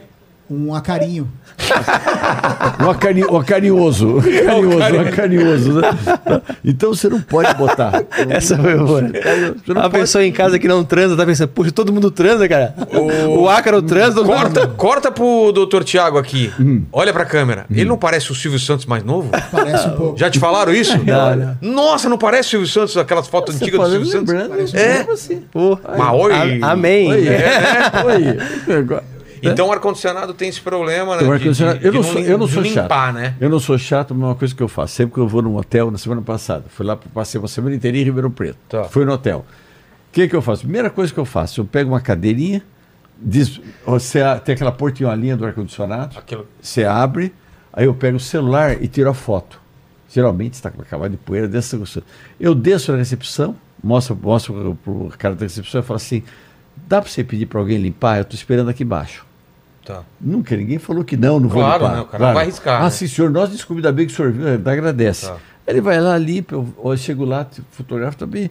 Um 0.48 0.72
acarinho. 0.74 1.28
Um, 2.80 2.90
acari, 2.90 3.24
um 3.24 3.36
acarinhoso. 3.36 4.16
Um 4.16 4.18
acarinhoso, 4.18 4.94
um 4.96 5.00
acarinhoso. 5.00 5.72
né? 5.80 5.90
Então 6.64 6.94
você 6.94 7.08
não 7.08 7.20
pode 7.20 7.52
botar. 7.54 8.04
Essa 8.28 8.56
foi 8.56 8.76
boa. 8.76 9.02
Você 9.02 9.74
não 9.74 9.80
A 9.82 9.90
pode- 9.90 9.98
pessoa 10.00 10.24
em 10.24 10.30
casa 10.32 10.58
que 10.58 10.68
não 10.68 10.84
transa 10.84 11.16
tá 11.16 11.26
pensando, 11.26 11.48
puxa, 11.48 11.72
todo 11.72 11.92
mundo 11.92 12.10
transa, 12.10 12.48
cara. 12.48 12.74
O, 13.28 13.48
ácaro 13.48 13.82
transa, 13.82 14.14
todo 14.16 14.26
mundo 14.26 14.36
Corta, 14.38 14.66
corta 14.68 15.10
pro 15.10 15.50
doutor 15.52 15.82
Tiago 15.84 16.18
aqui. 16.18 16.52
Hum. 16.60 16.84
Olha 16.92 17.12
pra 17.12 17.24
câmera. 17.24 17.66
Ele 17.70 17.84
não 17.86 17.98
parece 17.98 18.30
o 18.30 18.34
Silvio 18.34 18.58
Santos 18.60 18.86
mais 18.86 19.02
novo? 19.02 19.30
Parece 19.50 19.88
um 19.88 19.96
pouco. 19.96 20.18
Já 20.18 20.30
te 20.30 20.38
falaram 20.38 20.72
isso? 20.72 20.96
Não, 21.04 21.36
não. 21.36 21.56
Nossa, 21.60 22.08
não 22.08 22.18
parece 22.18 22.48
o 22.48 22.50
Silvio 22.50 22.68
Santos, 22.68 22.96
aquelas 22.96 23.26
fotos 23.26 23.56
Você 23.56 23.64
antigas 23.64 23.80
do 23.80 23.90
Silvio 23.90 24.06
Santos? 24.06 24.32
lembrando, 24.34 24.76
É. 24.76 25.06
assim. 25.12 25.42
Pô, 25.50 25.78
Mas 25.96 26.14
oi. 26.14 26.60
a- 26.62 26.70
amém. 26.72 27.08
Oi, 27.10 27.28
É. 27.28 27.90
oi. 28.04 28.98
Então 29.42 29.68
o 29.68 29.72
ar-condicionado 29.72 30.32
tem 30.34 30.48
esse 30.48 30.60
problema, 30.60 31.16
né? 31.16 31.22
De- 31.38 31.50
de- 31.52 31.86
eu, 31.86 31.92
não 31.92 32.02
sou, 32.02 32.20
eu 32.20 32.38
não 32.38 32.46
sou 32.48 32.62
limpar, 32.62 32.88
chato. 32.88 33.14
né? 33.14 33.34
Eu 33.40 33.48
não 33.50 33.60
sou 33.60 33.78
chato, 33.78 34.14
mas 34.14 34.22
é 34.22 34.26
uma 34.26 34.34
coisa 34.34 34.54
que 34.54 34.62
eu 34.62 34.68
faço. 34.68 34.94
Sempre 34.94 35.14
que 35.14 35.20
eu 35.20 35.28
vou 35.28 35.42
num 35.42 35.56
hotel, 35.56 35.90
na 35.90 35.98
semana 35.98 36.22
passada, 36.22 36.64
fui 36.68 36.84
lá, 36.86 36.96
passei 36.96 37.40
uma 37.40 37.48
semana 37.48 37.74
inteira 37.76 37.96
em 37.96 38.02
Ribeirão 38.02 38.30
Preto. 38.30 38.58
Tá. 38.68 38.84
Fui 38.84 39.04
no 39.04 39.12
hotel. 39.12 39.44
O 40.08 40.12
que, 40.12 40.26
que 40.28 40.34
eu 40.34 40.42
faço? 40.42 40.62
Primeira 40.62 40.90
coisa 40.90 41.12
que 41.12 41.18
eu 41.20 41.24
faço, 41.24 41.60
eu 41.60 41.64
pego 41.64 41.90
uma 41.90 42.00
cadeirinha, 42.00 42.62
diz, 43.20 43.60
você 43.84 44.20
tem 44.44 44.54
aquela 44.54 44.72
portinholinha 44.72 45.36
do 45.36 45.44
ar-condicionado, 45.44 46.18
Aquilo. 46.18 46.46
você 46.60 46.84
abre, 46.84 47.32
aí 47.72 47.84
eu 47.84 47.94
pego 47.94 48.16
o 48.16 48.20
celular 48.20 48.82
e 48.82 48.88
tiro 48.88 49.10
a 49.10 49.14
foto. 49.14 49.60
Geralmente 50.10 50.54
está 50.54 50.70
com 50.70 50.80
acabado 50.80 51.10
de 51.10 51.16
poeira, 51.18 51.46
dessa 51.46 51.78
Eu 52.40 52.54
desço 52.54 52.90
na 52.92 52.98
recepção, 52.98 53.54
mostro, 53.84 54.18
mostro 54.20 54.78
para 54.82 54.90
o 54.92 55.12
cara 55.18 55.34
da 55.34 55.42
recepção 55.44 55.82
e 55.82 55.84
falo 55.84 55.96
assim: 55.98 56.22
dá 56.88 57.02
para 57.02 57.10
você 57.10 57.22
pedir 57.22 57.44
para 57.44 57.60
alguém 57.60 57.76
limpar? 57.76 58.16
Eu 58.16 58.22
estou 58.22 58.34
esperando 58.34 58.70
aqui 58.70 58.84
embaixo. 58.84 59.26
Tá. 59.88 60.02
Nunca, 60.20 60.54
ninguém 60.54 60.78
falou 60.78 61.02
que 61.02 61.16
não, 61.16 61.40
não 61.40 61.48
vou 61.48 61.62
Claro, 61.62 61.82
limpar. 61.84 61.96
né? 61.96 62.02
O 62.02 62.04
cara 62.04 62.26
não 62.26 62.34
vai 62.34 62.42
arriscar, 62.44 62.80
Ah, 62.82 62.84
né? 62.84 62.90
sim, 62.90 63.06
senhor, 63.06 63.30
nós 63.30 63.48
descobrimos 63.48 63.86
ainda 63.86 63.96
bem 63.96 64.06
que 64.06 64.12
o 64.12 64.16
senhor 64.16 64.34
eh, 64.46 64.70
agradece. 64.70 65.26
Tá. 65.28 65.36
Ele 65.66 65.80
vai 65.80 65.98
lá, 66.00 66.16
limpa, 66.18 66.54
eu, 66.54 66.66
eu 66.84 66.96
chego 66.96 67.24
lá, 67.24 67.46
fotografo 67.70 68.16
também. 68.18 68.50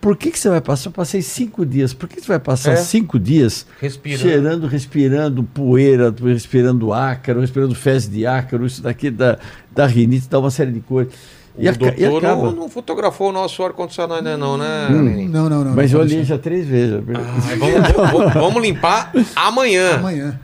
Por 0.00 0.16
que, 0.16 0.30
que 0.30 0.38
você 0.38 0.48
vai 0.50 0.60
passar? 0.62 0.88
Eu 0.88 0.92
passei 0.92 1.20
cinco 1.22 1.64
dias. 1.64 1.92
Por 1.94 2.08
que 2.08 2.20
você 2.20 2.26
vai 2.26 2.38
passar 2.38 2.72
É. 2.72 2.76
cinco 2.76 3.18
dias 3.18 3.66
Respira. 3.80 4.18
cheirando, 4.18 4.66
respirando 4.66 5.42
poeira, 5.42 6.14
respirando 6.22 6.92
ácaro, 6.92 7.40
respirando 7.40 7.74
fezes 7.74 8.10
de 8.10 8.26
ácaro, 8.26 8.64
isso 8.66 8.82
daqui 8.82 9.10
dá, 9.10 9.38
dá 9.70 9.86
rinite, 9.86 10.26
dá 10.28 10.38
uma 10.38 10.50
série 10.50 10.72
de 10.72 10.80
coisas. 10.80 11.12
O 11.58 11.62
E, 11.62 11.66
e 11.66 11.72
doutor 11.72 12.24
acaba. 12.24 12.42
não, 12.44 12.52
não 12.52 12.68
fotografou 12.68 13.30
o 13.30 13.32
nosso 13.32 13.62
ar-condicionado 13.64 14.14
ainda 14.18 14.36
não, 14.36 14.56
né? 14.56 14.88
Hum. 14.90 15.28
Não, 15.28 15.48
não, 15.50 15.64
não. 15.64 15.74
Mas 15.74 15.92
não 15.92 16.02
eu 16.02 16.08
ser. 16.08 16.24
já 16.24 16.38
três 16.38 16.66
vezes. 16.66 16.94
Ah, 17.14 17.56
vamos, 17.56 18.12
vamos- 18.12 18.32
vamos 18.34 18.62
limpar 18.62 19.12
amanhã. 19.34 19.96
Amanhã. 19.96 20.38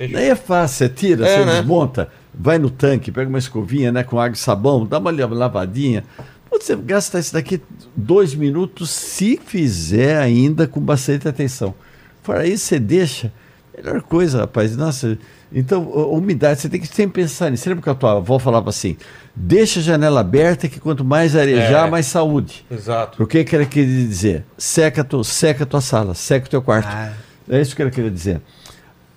É. 0.00 0.08
Daí 0.08 0.28
é 0.30 0.34
fácil, 0.34 0.78
você 0.78 0.88
tira, 0.88 1.26
É, 1.26 1.38
você 1.38 1.44
né? 1.44 1.52
desmonta, 1.60 2.08
vai 2.34 2.58
no 2.58 2.68
tanque, 2.68 3.12
pega 3.12 3.28
uma 3.28 3.38
escovinha 3.38 3.92
né, 3.92 4.02
com 4.02 4.18
água 4.18 4.34
e 4.34 4.38
sabão, 4.38 4.84
dá 4.84 4.98
uma 4.98 5.10
la- 5.12 5.26
lavadinha. 5.26 6.02
Você 6.50 6.74
gasta 6.74 7.18
isso 7.18 7.32
daqui 7.34 7.60
dois 7.94 8.34
minutos, 8.34 8.90
se 8.90 9.38
fizer 9.44 10.16
ainda 10.18 10.66
com 10.66 10.80
bastante 10.80 11.28
atenção. 11.28 11.74
Fora 12.22 12.46
isso, 12.46 12.64
você 12.66 12.78
deixa. 12.80 13.32
Melhor 13.76 14.00
coisa, 14.02 14.38
rapaz. 14.40 14.76
Nossa, 14.76 15.18
então, 15.52 15.82
umidade, 16.10 16.60
você 16.60 16.68
tem 16.68 16.80
que 16.80 16.86
sempre 16.88 17.22
pensar 17.22 17.50
nisso. 17.50 17.62
Você 17.62 17.68
lembra 17.70 17.84
que 17.84 17.90
a 17.90 17.94
tua 17.94 18.16
avó 18.18 18.38
falava 18.38 18.70
assim? 18.70 18.96
Deixa 19.34 19.80
a 19.80 19.82
janela 19.82 20.20
aberta, 20.20 20.68
que 20.68 20.80
quanto 20.80 21.04
mais 21.04 21.36
arejar, 21.36 21.86
É. 21.86 21.90
mais 21.90 22.06
saúde. 22.06 22.64
Exato. 22.70 23.22
O 23.22 23.26
que 23.26 23.44
que 23.44 23.54
ela 23.54 23.64
queria 23.64 24.06
dizer? 24.06 24.44
Seca, 24.58 25.04
tu, 25.04 25.22
seca 25.22 25.64
a 25.64 25.66
tua 25.66 25.80
sala, 25.80 26.14
seca 26.14 26.46
o 26.46 26.50
teu 26.50 26.62
quarto. 26.62 26.88
Ah. 26.90 27.12
É 27.48 27.60
isso 27.60 27.76
que 27.76 27.82
ela 27.82 27.90
queria 27.90 28.10
dizer. 28.10 28.40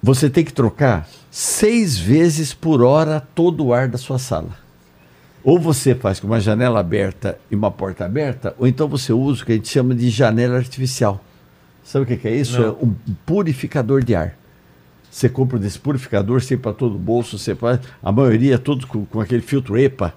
Você 0.02 0.30
tem 0.30 0.46
que 0.46 0.54
trocar 0.54 1.08
seis 1.32 1.98
vezes 1.98 2.54
por 2.54 2.82
hora 2.82 3.22
todo 3.34 3.66
o 3.66 3.74
ar 3.74 3.88
da 3.88 3.98
sua 3.98 4.20
sala. 4.20 4.58
Ou 5.44 5.58
você 5.60 5.96
faz 5.96 6.20
com 6.20 6.28
uma 6.28 6.40
janela 6.40 6.80
aberta 6.80 7.38
e 7.50 7.56
uma 7.56 7.72
porta 7.72 8.06
aberta, 8.06 8.54
ou 8.60 8.68
então 8.68 8.88
você 8.88 9.12
usa 9.12 9.42
o 9.42 9.46
que 9.46 9.54
a 9.54 9.56
gente 9.56 9.68
chama 9.70 9.96
de 9.96 10.10
janela 10.10 10.58
artificial. 10.58 11.24
Sabe 11.84 12.04
o 12.04 12.08
que 12.08 12.18
que 12.18 12.28
é 12.28 12.36
isso? 12.36 12.60
Não. 12.62 12.68
É 12.68 12.72
um 12.72 12.94
purificador 13.26 14.04
de 14.04 14.14
ar. 14.16 14.38
Você 15.10 15.28
compra 15.28 15.58
um 15.58 15.60
desse 15.60 15.80
purificador, 15.80 16.42
você 16.42 16.56
para 16.56 16.74
todo 16.74 16.96
o 16.96 17.00
bolso, 17.00 17.38
você 17.38 17.56
faz. 17.56 17.80
A 18.02 18.12
maioria 18.12 18.60
todos 18.60 18.86
com, 18.86 19.06
com 19.06 19.20
aquele 19.20 19.42
filtro 19.42 19.78
EPA. 19.78 20.14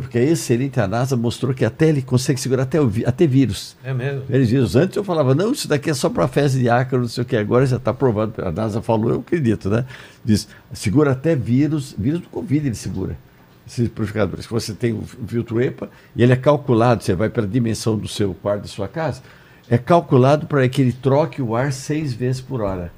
Porque 0.00 0.18
é 0.18 0.24
excelente. 0.24 0.80
A 0.80 0.86
NASA 0.86 1.16
mostrou 1.16 1.52
que 1.52 1.64
até 1.64 1.88
ele 1.88 2.02
consegue 2.02 2.40
segurar 2.40 2.62
até, 2.62 2.80
o, 2.80 2.90
até 3.04 3.26
vírus. 3.26 3.76
É 3.84 3.92
mesmo. 3.92 4.22
Eles 4.30 4.48
dizem, 4.48 4.82
antes 4.82 4.96
eu 4.96 5.04
falava, 5.04 5.34
não, 5.34 5.52
isso 5.52 5.68
daqui 5.68 5.90
é 5.90 5.94
só 5.94 6.08
para 6.08 6.26
fezes 6.28 6.60
de 6.60 6.68
ácaro, 6.68 7.02
não 7.02 7.08
sei 7.08 7.22
o 7.22 7.26
que, 7.26 7.36
agora 7.36 7.66
já 7.66 7.76
está 7.76 7.92
provado. 7.92 8.32
A 8.42 8.50
NASA 8.50 8.80
falou, 8.80 9.10
eu 9.10 9.20
acredito, 9.20 9.68
né? 9.68 9.84
Diz, 10.24 10.48
segura 10.72 11.12
até 11.12 11.34
vírus, 11.34 11.94
vírus 11.98 12.20
do 12.20 12.28
Covid 12.28 12.66
ele 12.66 12.74
segura. 12.74 13.18
Esses 13.66 13.88
purificadores. 13.88 14.46
Você 14.46 14.72
tem 14.72 14.92
o 14.92 15.02
filtro 15.02 15.60
EPA 15.60 15.90
e 16.16 16.22
ele 16.22 16.32
é 16.32 16.36
calculado, 16.36 17.02
você 17.02 17.14
vai 17.14 17.28
para 17.28 17.44
a 17.44 17.46
dimensão 17.46 17.96
do 17.96 18.08
seu 18.08 18.34
quarto, 18.34 18.62
da 18.62 18.68
sua 18.68 18.88
casa, 18.88 19.22
é 19.68 19.78
calculado 19.78 20.46
para 20.46 20.68
que 20.68 20.82
ele 20.82 20.92
troque 20.92 21.40
o 21.40 21.54
ar 21.54 21.72
seis 21.72 22.12
vezes 22.12 22.40
por 22.40 22.60
hora, 22.60 22.92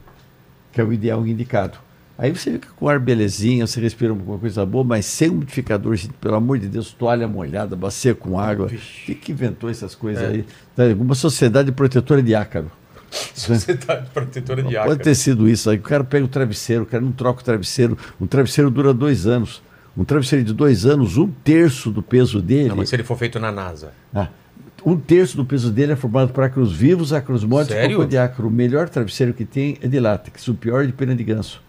que 0.74 0.80
é 0.80 0.84
o 0.84 0.92
ideal 0.92 1.26
indicado. 1.26 1.78
Aí 2.16 2.30
você 2.30 2.52
fica 2.52 2.68
com 2.76 2.84
o 2.86 2.88
ar 2.88 3.00
belezinha, 3.00 3.66
você 3.66 3.80
respira 3.80 4.12
alguma 4.12 4.38
coisa 4.38 4.64
boa, 4.64 4.84
mas 4.84 5.04
sem 5.06 5.30
umidificador, 5.30 5.96
gente, 5.96 6.12
pelo 6.14 6.34
amor 6.36 6.58
de 6.58 6.68
Deus, 6.68 6.92
toalha 6.92 7.26
molhada, 7.26 7.74
bacia 7.74 8.14
com 8.14 8.38
água. 8.38 8.68
Quem 9.04 9.14
que 9.16 9.32
inventou 9.32 9.68
essas 9.68 9.94
coisas 9.96 10.22
É. 10.22 10.26
aí? 10.28 10.44
Tá, 10.76 10.84
Alguma 10.88 11.14
sociedade 11.16 11.72
protetora 11.72 12.22
de 12.22 12.34
ácaro. 12.34 12.70
Sociedade 13.34 14.10
protetora 14.12 14.62
de 14.62 14.68
Pode 14.74 14.76
ácaro. 14.76 14.96
ter 14.98 15.14
sido 15.14 15.48
isso 15.48 15.70
aí. 15.70 15.76
O 15.78 15.82
cara 15.82 16.04
pega 16.04 16.24
o 16.24 16.28
travesseiro, 16.28 16.82
o 16.82 16.86
cara 16.86 17.02
não 17.02 17.12
troca 17.12 17.40
o 17.40 17.44
travesseiro. 17.44 17.96
Um 18.20 18.26
travesseiro 18.26 18.70
dura 18.70 18.92
dois 18.94 19.26
anos. 19.26 19.62
Um 19.96 20.04
travesseiro 20.04 20.44
de 20.44 20.52
dois 20.52 20.84
anos, 20.86 21.16
um 21.16 21.28
terço 21.28 21.90
do 21.90 22.02
peso 22.02 22.42
dele. 22.42 22.68
Não, 22.70 22.76
mas 22.76 22.88
se 22.88 22.96
ele 22.96 23.04
for 23.04 23.16
feito 23.16 23.38
na 23.38 23.52
NASA. 23.52 23.92
Ah, 24.12 24.28
um 24.84 24.96
terço 24.96 25.36
do 25.36 25.44
peso 25.44 25.70
dele 25.70 25.92
é 25.92 25.96
formado 25.96 26.32
por 26.32 26.44
ácaros 26.44 26.72
vivos, 26.72 27.12
ácaros 27.12 27.44
mortos 27.44 27.74
e 27.74 27.88
cocô 27.88 28.04
de 28.08 28.18
ácaro. 28.18 28.48
O 28.48 28.50
melhor 28.50 28.88
travesseiro 28.88 29.32
que 29.32 29.44
tem 29.44 29.78
é 29.82 29.88
de 29.88 29.98
látex, 30.00 30.46
o 30.48 30.54
pior 30.54 30.84
é 30.84 30.86
de 30.86 30.92
pena 30.92 31.14
de 31.14 31.24
ganso. 31.24 31.62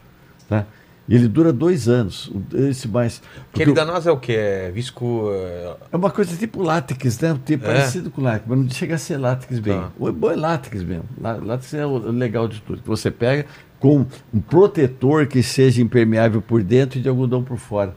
Tá? 0.49 0.65
Ele 1.07 1.27
dura 1.27 1.53
dois 1.53 1.87
anos. 1.87 2.31
Esse 2.51 2.87
mais. 2.87 3.21
Aquele 3.53 3.73
da 3.73 3.85
NASA 3.85 4.09
é 4.09 4.11
o 4.13 4.17
que? 4.17 4.31
É 4.33 4.71
visco. 4.71 5.29
é, 5.31 5.75
É 5.91 5.95
uma 5.97 6.09
coisa 6.09 6.35
tipo 6.35 6.63
látex, 6.63 7.19
né? 7.19 7.37
Tipo, 7.45 7.65
É? 7.65 7.73
Parecido 7.75 8.09
com 8.09 8.21
látex, 8.23 8.45
mas 8.47 8.57
não 8.59 8.69
chega 8.71 8.95
a 8.95 8.97
ser 8.97 9.17
látex 9.17 9.59
bem. 9.59 9.75
Tá. 9.79 9.91
O 9.99 10.11
bom 10.11 10.31
é 10.31 10.35
látex 10.35 10.81
mesmo. 10.83 11.05
Lá- 11.21 11.37
Látex 11.39 11.73
é 11.75 11.85
o 11.85 11.97
legal 12.11 12.47
de 12.47 12.59
tudo. 12.61 12.81
Que 12.81 12.87
você 12.87 13.11
pega 13.11 13.45
com 13.79 14.03
um 14.33 14.39
protetor 14.39 15.27
que 15.27 15.43
seja 15.43 15.79
impermeável 15.79 16.41
por 16.41 16.63
dentro 16.63 16.97
e 16.97 17.01
de 17.03 17.07
algodão 17.07 17.43
por 17.43 17.57
fora. 17.57 17.95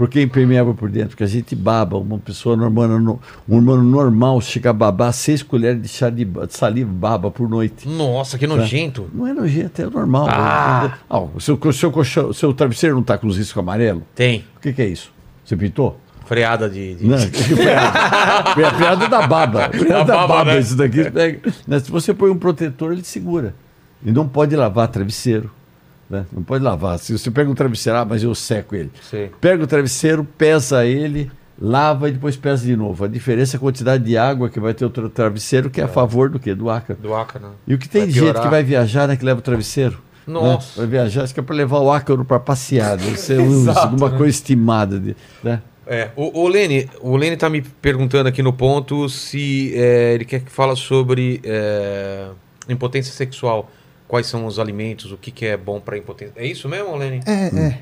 Tá. 0.00 0.06
Por 0.06 0.08
que 0.08 0.22
impermeável 0.22 0.74
por 0.74 0.88
dentro? 0.90 1.10
Porque 1.10 1.24
a 1.24 1.26
gente 1.26 1.54
baba. 1.54 1.98
Uma 1.98 2.18
pessoa 2.18 2.56
normal, 2.56 3.18
um 3.48 3.58
humano 3.58 3.82
normal 3.82 4.40
chega 4.40 4.70
a 4.70 4.72
babar 4.72 5.12
seis 5.12 5.42
colheres 5.42 5.82
de 5.82 5.88
chá 5.88 6.08
de 6.08 6.26
saliva 6.48 6.90
baba 6.90 7.30
por 7.30 7.48
noite. 7.48 7.86
Nossa, 7.86 8.38
que 8.38 8.46
nojento. 8.46 9.10
Não 9.12 9.26
é 9.26 9.34
nojento, 9.34 9.82
é 9.82 9.86
normal. 9.86 10.26
Ah. 10.30 10.94
Ah, 11.08 11.20
o 11.20 11.38
seu, 11.40 11.58
seu, 11.72 11.90
colchão- 11.92 12.32
seu 12.32 12.52
travesseiro 12.54 12.94
não 12.94 13.02
está 13.02 13.18
com 13.18 13.26
os 13.26 13.36
riscos 13.36 13.58
amarelos? 13.58 14.02
Tem. 14.14 14.44
O 14.56 14.60
que, 14.60 14.72
que 14.72 14.80
é 14.82 14.86
isso? 14.86 15.12
Você 15.44 15.56
pintou? 15.56 15.98
Freada 16.24 16.68
de. 16.70 16.94
de- 16.94 17.06
Não, 17.06 17.18
que 17.18 17.54
piada. 17.56 18.54
Piada- 18.54 18.78
piada 18.78 19.08
da 19.08 19.26
baba. 19.26 19.68
Piada 19.68 20.04
da 20.04 20.14
baba, 20.16 20.28
baba, 20.28 20.52
né? 20.54 20.60
isso 20.60 20.76
daqui. 20.76 21.10
Pega. 21.10 21.40
Né, 21.66 21.78
Se 21.80 21.90
você 21.90 22.14
põe 22.14 22.30
um 22.30 22.38
protetor, 22.38 22.92
ele 22.92 23.02
segura. 23.04 23.54
E 24.02 24.10
não 24.10 24.26
pode 24.26 24.54
lavar 24.56 24.88
travesseiro. 24.88 25.50
Né? 26.10 26.26
Não 26.32 26.42
pode 26.42 26.62
lavar. 26.64 26.98
Se 26.98 27.16
você 27.16 27.30
pega 27.30 27.48
um 27.50 27.54
travesseiro, 27.54 27.98
ah, 27.98 28.04
mas 28.04 28.22
eu 28.22 28.34
seco 28.34 28.74
ele. 28.74 28.90
Sei. 29.08 29.30
Pega 29.40 29.62
o 29.62 29.66
travesseiro, 29.66 30.24
pesa 30.36 30.84
ele, 30.84 31.30
lava 31.60 32.08
e 32.08 32.12
depois 32.12 32.36
pesa 32.36 32.64
de 32.66 32.74
novo. 32.76 33.04
A 33.04 33.08
diferença 33.08 33.56
é 33.56 33.58
a 33.58 33.60
quantidade 33.60 34.02
de 34.04 34.16
água 34.16 34.48
que 34.50 34.58
vai 34.58 34.74
ter 34.74 34.84
o 34.84 34.90
tra- 34.90 35.08
travesseiro, 35.08 35.70
que 35.70 35.80
é 35.80 35.84
a 35.84 35.88
favor 35.88 36.28
do 36.28 36.38
quê? 36.40 36.54
Do 36.54 36.68
ácaro. 36.68 36.98
Do 37.00 37.14
ácaro. 37.14 37.46
né? 37.46 37.52
E 37.66 37.74
o 37.74 37.78
que 37.78 37.88
tem 37.88 38.06
de 38.06 38.12
gente 38.12 38.40
que 38.40 38.48
vai 38.48 38.62
viajar, 38.62 39.06
né, 39.06 39.16
que 39.16 39.24
leva 39.24 39.38
o 39.38 39.42
travesseiro? 39.42 40.00
Nossa. 40.26 40.80
Né? 40.80 40.86
Vai 40.86 40.86
viajar, 40.86 41.22
acho 41.22 41.32
que 41.34 41.40
é 41.40 41.42
para 41.42 41.54
levar 41.56 41.78
o 41.78 41.90
ácaro 41.92 42.24
para 42.24 42.38
passear. 42.40 42.98
Ser 43.16 43.40
um- 43.40 43.50
Exato, 43.62 43.78
alguma 43.80 44.10
né? 44.10 44.16
coisa 44.18 44.30
estimada. 44.30 44.98
De, 44.98 45.16
né? 45.42 45.60
É, 45.86 46.10
o, 46.14 46.42
o 46.42 46.46
Lene, 46.48 46.88
o 47.00 47.16
Lene 47.16 47.36
tá 47.36 47.48
me 47.50 47.62
perguntando 47.62 48.28
aqui 48.28 48.42
no 48.42 48.52
ponto 48.52 49.08
se 49.08 49.72
é, 49.74 50.14
ele 50.14 50.24
quer 50.24 50.40
que 50.40 50.50
fala 50.50 50.76
sobre 50.76 51.40
é, 51.42 52.26
impotência 52.68 53.12
sexual. 53.12 53.68
Quais 54.10 54.26
são 54.26 54.44
os 54.44 54.58
alimentos, 54.58 55.12
o 55.12 55.16
que, 55.16 55.30
que 55.30 55.46
é 55.46 55.56
bom 55.56 55.78
para 55.80 55.96
impotência. 55.96 56.32
É 56.34 56.44
isso 56.44 56.68
mesmo, 56.68 56.96
Lene? 56.96 57.20
É, 57.24 57.46
é. 57.46 57.78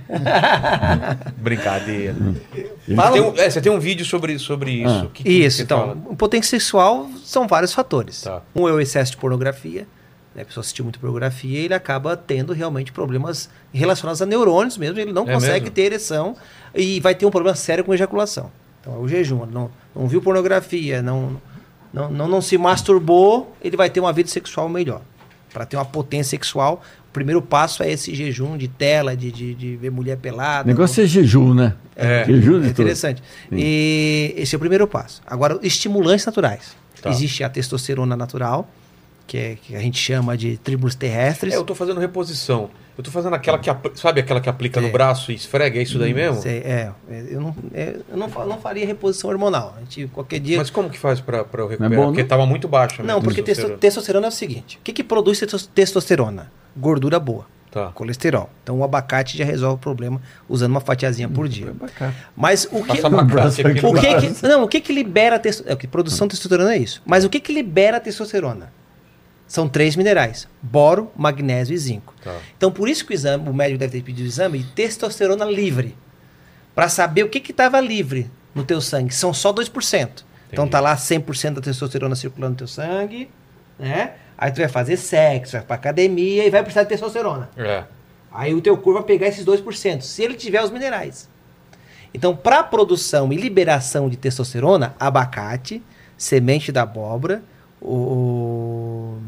Brincadeira. 1.39 2.15
Ele 2.55 2.70
Você 2.94 3.10
tem, 3.12 3.20
um, 3.23 3.34
é, 3.36 3.50
você 3.50 3.60
tem 3.62 3.73
um 3.73 3.78
vídeo 3.81 4.05
sobre, 4.05 4.39
sobre 4.39 4.70
isso. 4.73 5.05
Ah. 5.07 5.10
Que 5.12 5.23
que 5.23 5.31
Isso, 5.31 5.62
então, 5.62 5.78
fala? 5.78 5.98
impotência 6.10 6.50
sexual 6.58 7.08
são 7.24 7.47
vários 7.48 7.73
fatores. 7.73 8.20
Tá. 8.23 8.42
Um 8.55 8.68
é 8.68 8.73
o 8.73 8.78
excesso 8.78 9.12
de 9.12 9.16
pornografia, 9.16 9.86
né? 10.34 10.42
a 10.42 10.44
pessoa 10.44 10.60
assistiu 10.62 10.84
muito 10.84 10.98
pornografia 11.00 11.58
e 11.60 11.65
ele 11.65 11.73
acaba 11.74 12.15
tendo 12.15 12.52
realmente 12.52 12.92
problemas 12.92 13.48
relacionados 13.73 14.20
a 14.20 14.26
neurônios 14.26 14.76
mesmo, 14.76 14.98
ele 15.00 15.12
não 15.15 15.26
É 15.28 15.32
consegue 15.32 15.60
mesmo? 15.65 15.74
ter 15.74 15.82
ereção 15.82 16.36
e 16.74 17.00
vai 17.00 17.15
ter 17.15 17.24
um 17.24 17.31
problema 17.31 17.57
sério 17.57 17.84
com 17.84 17.94
ejaculação. 17.94 18.50
Então, 18.82 18.94
é 18.94 18.98
o 18.98 19.08
jejum, 19.08 19.47
não, 19.47 19.70
não 19.97 20.07
viu 20.07 20.20
pornografia, 20.20 21.00
não, 21.00 21.40
não, 21.90 22.10
não, 22.10 22.28
não 22.28 22.40
se 22.42 22.58
masturbou, 22.58 23.57
ele 23.62 23.78
vai 23.78 23.89
ter 23.89 23.98
uma 24.00 24.12
vida 24.12 24.28
sexual 24.28 24.68
melhor. 24.68 25.00
Para 25.52 25.65
ter 25.67 25.77
uma 25.77 25.85
potência 25.85 26.31
sexual, 26.31 26.83
o 27.09 27.12
primeiro 27.12 27.41
passo 27.41 27.83
é 27.83 27.91
esse 27.91 28.15
jejum 28.15 28.57
de 28.57 28.68
tela, 28.68 29.17
de, 29.17 29.33
de, 29.33 29.55
de 29.55 29.77
ver 29.77 29.91
mulher 29.91 30.17
O 30.17 30.20
pelada. 30.20 30.67
negócio 30.67 31.02
é 31.02 31.07
jejum, 31.07 31.55
né? 31.55 31.75
É. 31.97 32.25
Jejum 32.27 32.41
de 32.41 32.57
É 32.59 32.60
tudo. 32.60 32.70
interessante. 32.70 33.23
E 33.51 34.35
esse 34.36 34.55
é 34.55 34.57
o 34.57 34.60
primeiro 34.60 34.86
passo. 34.86 35.20
Agora, 35.27 35.59
estimulantes 35.62 36.25
naturais. 36.27 36.77
Tá. 37.01 37.10
Existe 37.10 37.43
a 37.44 37.49
testosterona 37.49 38.17
natural, 38.17 38.68
que, 39.27 39.36
é, 39.36 39.57
que 39.60 39.75
a 39.77 39.81
gente 39.81 39.99
chama 39.99 40.36
de 40.36 40.57
tribos 40.59 40.94
terrestres. 40.94 41.55
É, 41.55 41.57
eu 41.57 41.65
tô 41.65 41.75
fazendo 41.75 42.01
reposição. 42.01 42.70
Eu 42.99 43.05
tô 43.05 43.12
fazendo 43.12 43.35
aquela 43.35 43.57
que, 43.60 43.70
sabe 43.94 44.20
aquela 44.20 44.41
que 44.41 44.49
aplica 44.49 44.81
no 44.81 44.89
É. 44.89 44.91
braço 44.91 45.31
e 45.31 45.35
esfrega, 45.36 45.78
é 45.78 45.83
isso 45.85 46.01
daí 46.01 46.12
mesmo? 46.12 46.43
Sei, 46.43 46.59
é, 46.59 46.91
é, 47.09 47.25
eu, 47.31 47.41
não, 47.41 47.55
é, 47.73 47.94
eu 48.10 48.17
não, 48.17 48.27
não 48.27 48.59
faria 48.59 48.85
reposição 48.85 49.31
hormonal. 49.31 49.73
A 49.77 49.81
gente, 49.81 50.09
qualquer 50.09 50.41
dia. 50.41 50.59
Mas 50.59 50.68
como 50.68 50.91
que 50.91 50.99
faz 50.99 51.20
pra, 51.20 51.44
pra 51.44 51.62
eu 51.62 51.67
Não 51.67 51.70
é 51.75 51.78
recuperar? 51.78 51.97
bom, 52.01 52.07
Porque 52.09 52.23
não? 52.23 52.28
tava 52.28 52.44
muito 52.44 52.67
baixa. 52.67 53.01
minha 53.05 53.15
não, 53.15 53.23
porque 53.23 53.41
testo- 53.41 53.47
testosterona. 53.78 53.78
testosterona 53.78 54.27
é 54.27 54.28
o 54.28 54.33
seguinte: 54.33 54.78
o 54.78 54.81
que, 54.83 54.93
que 54.93 55.05
produz 55.05 55.39
testo- 55.39 55.68
testosterona? 55.68 56.51
Gordura 56.77 57.20
boa, 57.20 57.47
Tá. 57.70 57.93
colesterol. 57.94 58.51
Então 58.65 58.78
o 58.81 58.83
abacate 58.83 59.39
já 59.39 59.44
resolve 59.44 59.77
o 59.77 59.78
problema 59.78 60.20
usando 60.49 60.73
uma 60.73 60.81
fatiazinha 60.81 61.28
por 61.28 61.47
dia. 61.49 61.68
É 61.68 61.73
bacana. 61.73 62.15
Mas 62.36 62.65
o 62.73 62.83
que. 62.83 62.89
Passa 63.01 63.07
abacate 63.07 63.60
aqui 63.65 63.86
O 63.86 63.93
no 63.93 64.01
que 64.01 64.15
que, 64.33 64.43
não, 64.49 64.65
o 64.65 64.68
que 64.68 64.81
que 64.81 64.93
libera 64.93 65.39
testosterona? 65.39 65.81
É, 65.81 65.86
produção 65.86 66.27
de 66.27 66.33
testosterona 66.33 66.75
é 66.75 66.78
isso. 66.78 67.01
Mas 67.07 67.25
o 67.25 67.31
que 67.31 67.39
que 67.39 67.52
libera 67.52 67.99
a 67.99 68.01
testosterona? 68.01 68.73
São 69.49 69.68
três 69.68 69.97
minerais: 69.97 70.47
boro, 70.62 71.10
magnésio 71.17 71.75
e 71.75 71.78
zinco. 71.78 72.15
Tá. 72.23 72.36
Então, 72.57 72.70
por 72.70 72.89
isso 72.89 73.05
que 73.05 73.12
o, 73.12 73.15
exame, 73.15 73.49
o 73.49 73.55
médico 73.55 73.78
deve 73.78 73.93
ter 73.93 74.05
pedido 74.05 74.27
o 74.27 74.28
exame 74.28 74.59
de 74.59 74.70
testosterona 74.73 75.47
livre. 75.47 75.97
Para 76.75 76.89
saber 76.89 77.25
o 77.25 77.28
que 77.28 77.39
estava 77.51 77.81
livre 77.81 78.31
no 78.55 78.62
teu 78.62 78.81
sangue. 78.81 79.12
São 79.12 79.35
só 79.35 79.52
2%. 79.52 80.28
Então 80.51 80.65
Entendi. 80.65 80.70
tá 80.70 80.81
lá 80.81 80.97
100% 80.97 81.55
da 81.55 81.60
testosterona 81.60 82.15
circulando 82.15 82.52
no 82.52 82.59
teu 82.59 82.68
sangue, 82.68 83.28
né? 83.78 84.12
Aí 84.36 84.51
tu 84.51 84.59
vai 84.59 84.68
fazer 84.68 84.97
sexo, 84.97 85.52
vai 85.52 85.62
pra 85.62 85.77
academia 85.77 86.47
e 86.47 86.51
vai 86.51 86.62
precisar 86.62 86.85
de 86.85 86.91
testosterona. 86.91 87.51
É. 87.57 87.85
Aí 88.31 88.55
o 88.55 88.60
teu 88.60 88.77
corpo 88.77 89.01
vai 89.01 89.02
pegar 89.02 89.27
esses 89.27 89.44
2%, 89.44 90.02
se 90.02 90.23
ele 90.23 90.35
tiver 90.35 90.62
os 90.62 90.70
minerais. 90.70 91.28
Então, 92.15 92.35
para 92.35 92.62
produção 92.62 93.33
e 93.33 93.36
liberação 93.36 94.09
de 94.09 94.17
testosterona, 94.17 94.94
abacate, 94.99 95.83
semente 96.17 96.73
da 96.73 96.83
abóbora, 96.83 97.43
o, 97.81 99.18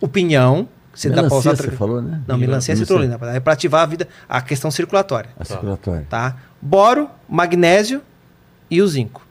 o 0.00 0.08
pinhão, 0.08 0.68
você 0.92 1.08
dá 1.08 1.16
pra 1.16 1.22
Melancia, 1.24 1.52
usar 1.52 1.62
você 1.62 1.70
falou, 1.70 2.02
né? 2.02 2.20
Não, 2.26 2.36
melancia 2.36 2.72
é 2.72 2.74
Melancia. 2.74 2.76
citrulina, 2.76 3.18
é 3.36 3.40
para 3.40 3.52
ativar 3.52 3.82
a 3.82 3.86
vida, 3.86 4.08
a 4.28 4.40
questão 4.40 4.70
circulatória, 4.70 5.30
A 5.38 5.44
circulatória. 5.44 6.06
tá? 6.08 6.36
Boro, 6.60 7.08
magnésio 7.28 8.02
e 8.70 8.82
o 8.82 8.86
zinco. 8.88 9.26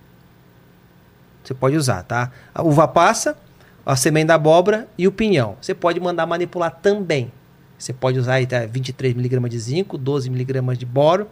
Você 1.44 1.54
pode 1.54 1.76
usar, 1.76 2.04
tá? 2.04 2.32
A 2.54 2.62
uva 2.64 2.88
passa, 2.88 3.36
a 3.86 3.96
semente 3.96 4.28
da 4.28 4.36
abóbora 4.36 4.88
e 4.98 5.08
o 5.08 5.12
pinhão. 5.12 5.56
Você 5.62 5.74
pode 5.74 6.00
mandar 6.00 6.26
manipular 6.26 6.72
também. 6.82 7.32
Você 7.78 7.94
pode 7.94 8.20
usar 8.20 8.34
aí 8.36 8.46
tá, 8.46 8.66
23 8.66 9.14
miligramas 9.16 9.50
de 9.50 9.58
zinco, 9.58 9.98
12 9.98 10.30
miligramas 10.30 10.78
de 10.78 10.86
boro 10.86 11.28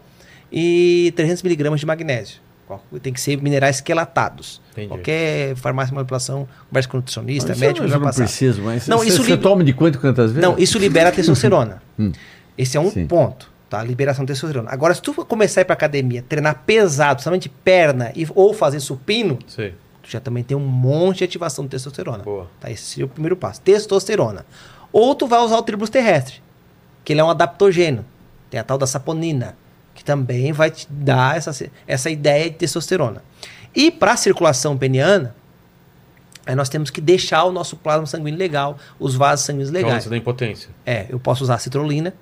e 0.51 1.13
300 1.15 1.43
miligramas 1.43 1.79
de 1.79 1.85
magnésio. 1.85 2.39
Tem 3.01 3.13
que 3.13 3.19
ser 3.21 3.41
minerais 3.41 3.79
quelatados. 3.81 4.61
Entendi. 4.71 4.87
Qualquer 4.89 5.55
farmácia 5.55 5.89
de 5.89 5.95
manipulação, 5.95 6.47
conversa 6.69 6.89
com 6.89 6.97
nutricionista, 6.97 7.49
Mas 7.49 7.59
médico, 7.59 7.85
eu 7.85 7.89
vai 7.89 7.97
não 7.99 8.05
passar. 8.05 8.23
preciso, 8.23 8.61
mas 8.61 8.87
Não, 8.87 8.97
você, 8.99 9.07
isso 9.07 9.17
você 9.23 9.31
liber- 9.31 9.43
toma 9.43 9.63
de 9.63 9.73
quanto 9.73 9.99
quantas 9.99 10.31
vezes? 10.31 10.47
Não, 10.47 10.57
isso 10.57 10.77
libera 10.77 11.09
a 11.09 11.11
testosterona. 11.11 11.81
Hum. 11.99 12.11
Esse 12.57 12.75
é 12.77 12.79
um 12.79 12.91
Sim. 12.91 13.07
ponto, 13.07 13.49
tá? 13.69 13.83
Liberação 13.83 14.23
de 14.25 14.31
testosterona. 14.33 14.69
Agora, 14.71 14.93
se 14.93 15.01
tu 15.01 15.13
for 15.13 15.25
começar 15.25 15.59
a 15.59 15.63
ir 15.63 15.65
pra 15.65 15.73
academia, 15.73 16.23
treinar 16.27 16.63
pesado, 16.65 17.21
somente 17.21 17.47
perna 17.49 18.11
e, 18.15 18.27
ou 18.35 18.53
fazer 18.53 18.79
supino, 18.79 19.37
Sei. 19.47 19.73
tu 20.03 20.09
já 20.09 20.19
também 20.19 20.43
tem 20.43 20.55
um 20.57 20.59
monte 20.67 21.19
de 21.19 21.23
ativação 21.25 21.63
de 21.65 21.71
testosterona. 21.71 22.23
Boa. 22.23 22.47
Tá? 22.59 22.69
Esse 22.71 22.83
seria 22.83 23.05
o 23.05 23.09
primeiro 23.09 23.35
passo. 23.37 23.61
Testosterona. 23.61 24.45
Ou 24.91 25.13
tu 25.15 25.25
vai 25.27 25.39
usar 25.39 25.57
o 25.57 25.61
tribulus 25.63 25.89
terrestre, 25.89 26.41
que 27.05 27.13
ele 27.13 27.19
é 27.21 27.23
um 27.23 27.29
adaptogênio. 27.29 28.03
Tem 28.49 28.59
a 28.59 28.63
tal 28.63 28.77
da 28.77 28.87
saponina, 28.87 29.55
que 29.97 30.03
também 30.05 30.51
vai 30.53 30.69
te 30.69 30.87
dar 30.89 31.35
essa, 31.35 31.67
essa 31.87 32.07
ideia 32.09 32.49
de 32.51 32.55
testosterona. 32.57 33.23
E 33.75 33.89
para 33.89 34.13
a 34.13 34.15
circulação 34.17 34.77
peniana, 34.77 35.35
aí 36.45 36.53
nós 36.55 36.69
temos 36.69 36.91
que 36.91 37.01
deixar 37.01 37.43
o 37.45 37.51
nosso 37.51 37.75
plasma 37.75 38.05
sanguíneo 38.05 38.37
legal, 38.37 38.77
os 38.99 39.15
vasos 39.15 39.45
sanguíneos 39.47 39.71
Que 39.71 39.77
é 39.77 39.79
o 39.79 39.83
legais. 39.83 39.95
lance 40.03 40.09
da 40.09 40.17
impotência. 40.17 40.69
É, 40.85 41.07
eu 41.09 41.19
posso 41.19 41.43
usar 41.43 41.55
a 41.55 41.57
citrulina, 41.57 42.13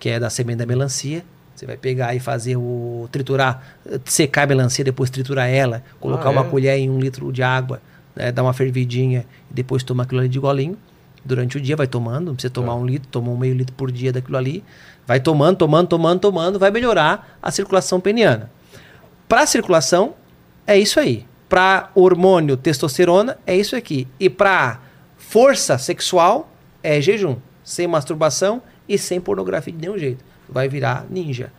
que 0.00 0.08
é 0.08 0.18
da 0.18 0.30
semente 0.30 0.56
da 0.56 0.66
melancia. 0.66 1.22
Você 1.54 1.66
vai 1.66 1.76
pegar 1.76 2.14
e 2.14 2.18
fazer 2.18 2.56
o 2.56 3.06
triturar, 3.12 3.62
secar 4.06 4.44
a 4.44 4.46
melancia, 4.46 4.82
depois 4.82 5.10
triturar 5.10 5.48
ela, 5.50 5.84
colocar 6.00 6.28
Ah, 6.28 6.32
uma 6.32 6.40
é? 6.40 6.48
colher 6.48 6.78
em 6.78 6.88
um 6.88 6.98
litro 6.98 7.30
de 7.30 7.42
água, 7.42 7.80
né, 8.16 8.32
dar 8.32 8.42
uma 8.42 8.54
fervidinha 8.54 9.26
e 9.50 9.54
depois 9.54 9.82
tomar 9.82 10.04
aquilo 10.04 10.20
ali 10.20 10.30
de 10.30 10.38
golinho. 10.40 10.78
Durante 11.24 11.56
o 11.56 11.60
dia 11.60 11.76
vai 11.76 11.86
tomando, 11.86 12.26
não 12.26 12.34
precisa 12.34 12.52
tomar 12.52 12.74
um 12.74 12.84
litro, 12.84 13.08
toma 13.08 13.30
um 13.30 13.36
meio 13.36 13.54
litro 13.54 13.74
por 13.76 13.92
dia 13.92 14.12
daquilo 14.12 14.36
ali. 14.36 14.64
Vai 15.06 15.20
tomando, 15.20 15.56
tomando, 15.58 15.88
tomando, 15.88 16.20
tomando, 16.20 16.58
vai 16.58 16.70
melhorar 16.70 17.38
a 17.40 17.50
circulação 17.50 18.00
peniana. 18.00 18.50
Para 19.28 19.46
circulação, 19.46 20.14
é 20.66 20.76
isso 20.78 20.98
aí. 20.98 21.24
Para 21.48 21.90
hormônio, 21.94 22.56
testosterona, 22.56 23.38
é 23.46 23.56
isso 23.56 23.76
aqui. 23.76 24.08
E 24.18 24.28
para 24.28 24.80
força 25.16 25.78
sexual, 25.78 26.50
é 26.82 27.00
jejum. 27.00 27.36
Sem 27.62 27.86
masturbação 27.86 28.60
e 28.88 28.98
sem 28.98 29.20
pornografia 29.20 29.72
de 29.72 29.78
nenhum 29.78 29.96
jeito. 29.98 30.24
Vai 30.48 30.68
virar 30.68 31.06
ninja. 31.08 31.52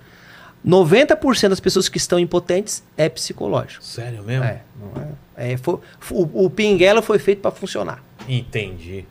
90% 0.65 1.49
das 1.49 1.59
pessoas 1.59 1.89
que 1.89 1.97
estão 1.97 2.17
impotentes 2.19 2.83
é 2.97 3.09
psicológico. 3.09 3.83
Sério 3.83 4.23
mesmo? 4.23 4.43
É, 4.45 4.61
não 4.79 5.01
é, 5.37 5.53
é, 5.53 5.57
foi- 5.57 5.79
o, 6.11 6.45
o 6.45 6.49
pinguela 6.49 7.01
foi 7.01 7.19
feito 7.19 7.41
para 7.41 7.51
funcionar. 7.51 8.01
Entendi. 8.27 9.05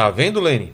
Tá 0.00 0.10
vendo, 0.10 0.40
Lene? 0.40 0.72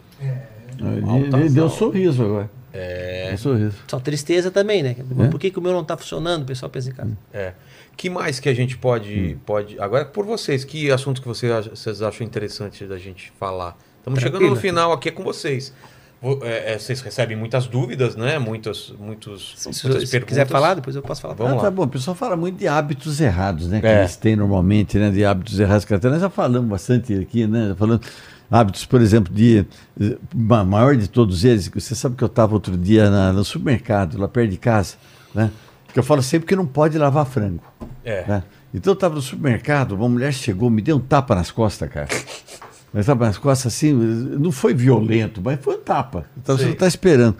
Ele, 0.78 1.36
ele 1.36 1.48
deu 1.50 1.64
um 1.64 1.70
sorriso 1.70 2.22
agora. 2.22 2.50
É. 2.72 3.30
Um 3.34 3.38
sorriso. 3.38 3.76
Só 3.88 3.98
tristeza 3.98 4.50
também, 4.50 4.82
né? 4.82 4.94
É. 5.18 5.26
Por 5.28 5.40
que, 5.40 5.50
que 5.50 5.58
o 5.58 5.62
meu 5.62 5.72
não 5.72 5.82
tá 5.82 5.96
funcionando? 5.96 6.42
O 6.42 6.46
pessoal 6.46 6.70
pensa 6.70 6.90
em 6.90 6.92
casa. 6.92 7.18
É. 7.32 7.52
Que 7.96 8.08
mais 8.10 8.38
que 8.38 8.48
a 8.48 8.54
gente 8.54 8.76
pode. 8.76 9.36
pode 9.46 9.80
agora, 9.80 10.04
por 10.04 10.24
vocês, 10.26 10.64
que 10.64 10.90
assuntos 10.92 11.20
que 11.20 11.26
vocês, 11.26 11.50
ach- 11.50 11.70
vocês 11.70 12.02
acham 12.02 12.26
interessante 12.26 12.84
da 12.84 12.98
gente 12.98 13.32
falar? 13.40 13.76
Estamos 13.98 14.20
chegando 14.20 14.46
no 14.48 14.54
final 14.56 14.92
aqui 14.92 15.08
é 15.08 15.12
com 15.12 15.24
vocês. 15.24 15.72
Vo- 16.20 16.40
é, 16.42 16.74
é, 16.74 16.78
vocês 16.78 17.00
recebem 17.00 17.36
muitas 17.36 17.66
dúvidas, 17.66 18.14
né? 18.14 18.38
Muitos, 18.38 18.94
muitos, 18.98 19.54
Se, 19.56 19.66
muitas 19.66 20.02
se 20.04 20.10
perguntas. 20.10 20.28
quiser 20.28 20.46
falar, 20.46 20.74
depois 20.74 20.94
eu 20.94 21.02
posso 21.02 21.20
falar. 21.20 21.34
Vamos 21.34 21.54
ah, 21.54 21.56
lá. 21.56 21.62
tá 21.62 21.70
bom. 21.70 21.82
O 21.84 21.88
pessoal 21.88 22.14
fala 22.14 22.36
muito 22.36 22.58
de 22.58 22.68
hábitos 22.68 23.20
errados, 23.20 23.66
né? 23.68 23.80
Que 23.80 23.86
É. 23.86 24.00
eles 24.00 24.16
têm 24.16 24.36
normalmente, 24.36 24.98
né? 24.98 25.10
De 25.10 25.24
hábitos 25.24 25.58
errados 25.58 25.84
que 25.84 25.94
até 25.94 26.08
nós 26.10 26.20
já 26.20 26.30
falamos 26.30 26.68
bastante 26.68 27.14
aqui, 27.14 27.46
né? 27.46 27.74
Falando 27.78 28.02
hábitos, 28.50 28.84
por 28.86 29.00
exemplo, 29.00 29.32
de. 29.34 29.64
eh, 30.00 30.16
ma- 30.34 30.64
maior 30.64 30.96
de 30.96 31.08
todos 31.08 31.44
eles, 31.44 31.68
você 31.68 31.94
sabe 31.94 32.16
que 32.16 32.22
eu 32.24 32.26
estava 32.26 32.54
outro 32.54 32.76
dia 32.76 33.10
na- 33.10 33.32
no 33.32 33.44
supermercado, 33.44 34.18
lá 34.18 34.28
perto 34.28 34.50
de 34.50 34.56
casa, 34.56 34.94
né? 35.34 35.50
Que 35.92 35.98
eu 35.98 36.02
falo 36.02 36.22
sempre 36.22 36.46
que 36.46 36.54
não 36.56 36.66
pode 36.66 36.96
lavar 36.98 37.24
frango. 37.26 37.62
É. 38.04 38.24
né? 38.26 38.42
Então 38.74 38.92
eu 38.92 38.94
estava 38.94 39.14
no 39.14 39.22
supermercado, 39.22 39.92
uma 39.92 40.08
mulher 40.08 40.32
chegou, 40.32 40.68
me 40.70 40.82
deu 40.82 40.96
um 40.96 41.00
tapa 41.00 41.34
nas 41.34 41.50
costas, 41.50 41.88
cara. 41.90 42.08
Mas 42.92 43.06
tapa 43.06 43.26
nas 43.26 43.36
costas 43.38 43.74
assim, 43.74 43.92
não 43.92 44.50
foi 44.52 44.72
violento, 44.72 45.40
mas 45.42 45.58
foi 45.60 45.74
um 45.76 45.80
tapa. 45.80 46.24
Então 46.36 46.56
você 46.56 46.70
está 46.70 46.86
esperando. 46.86 47.36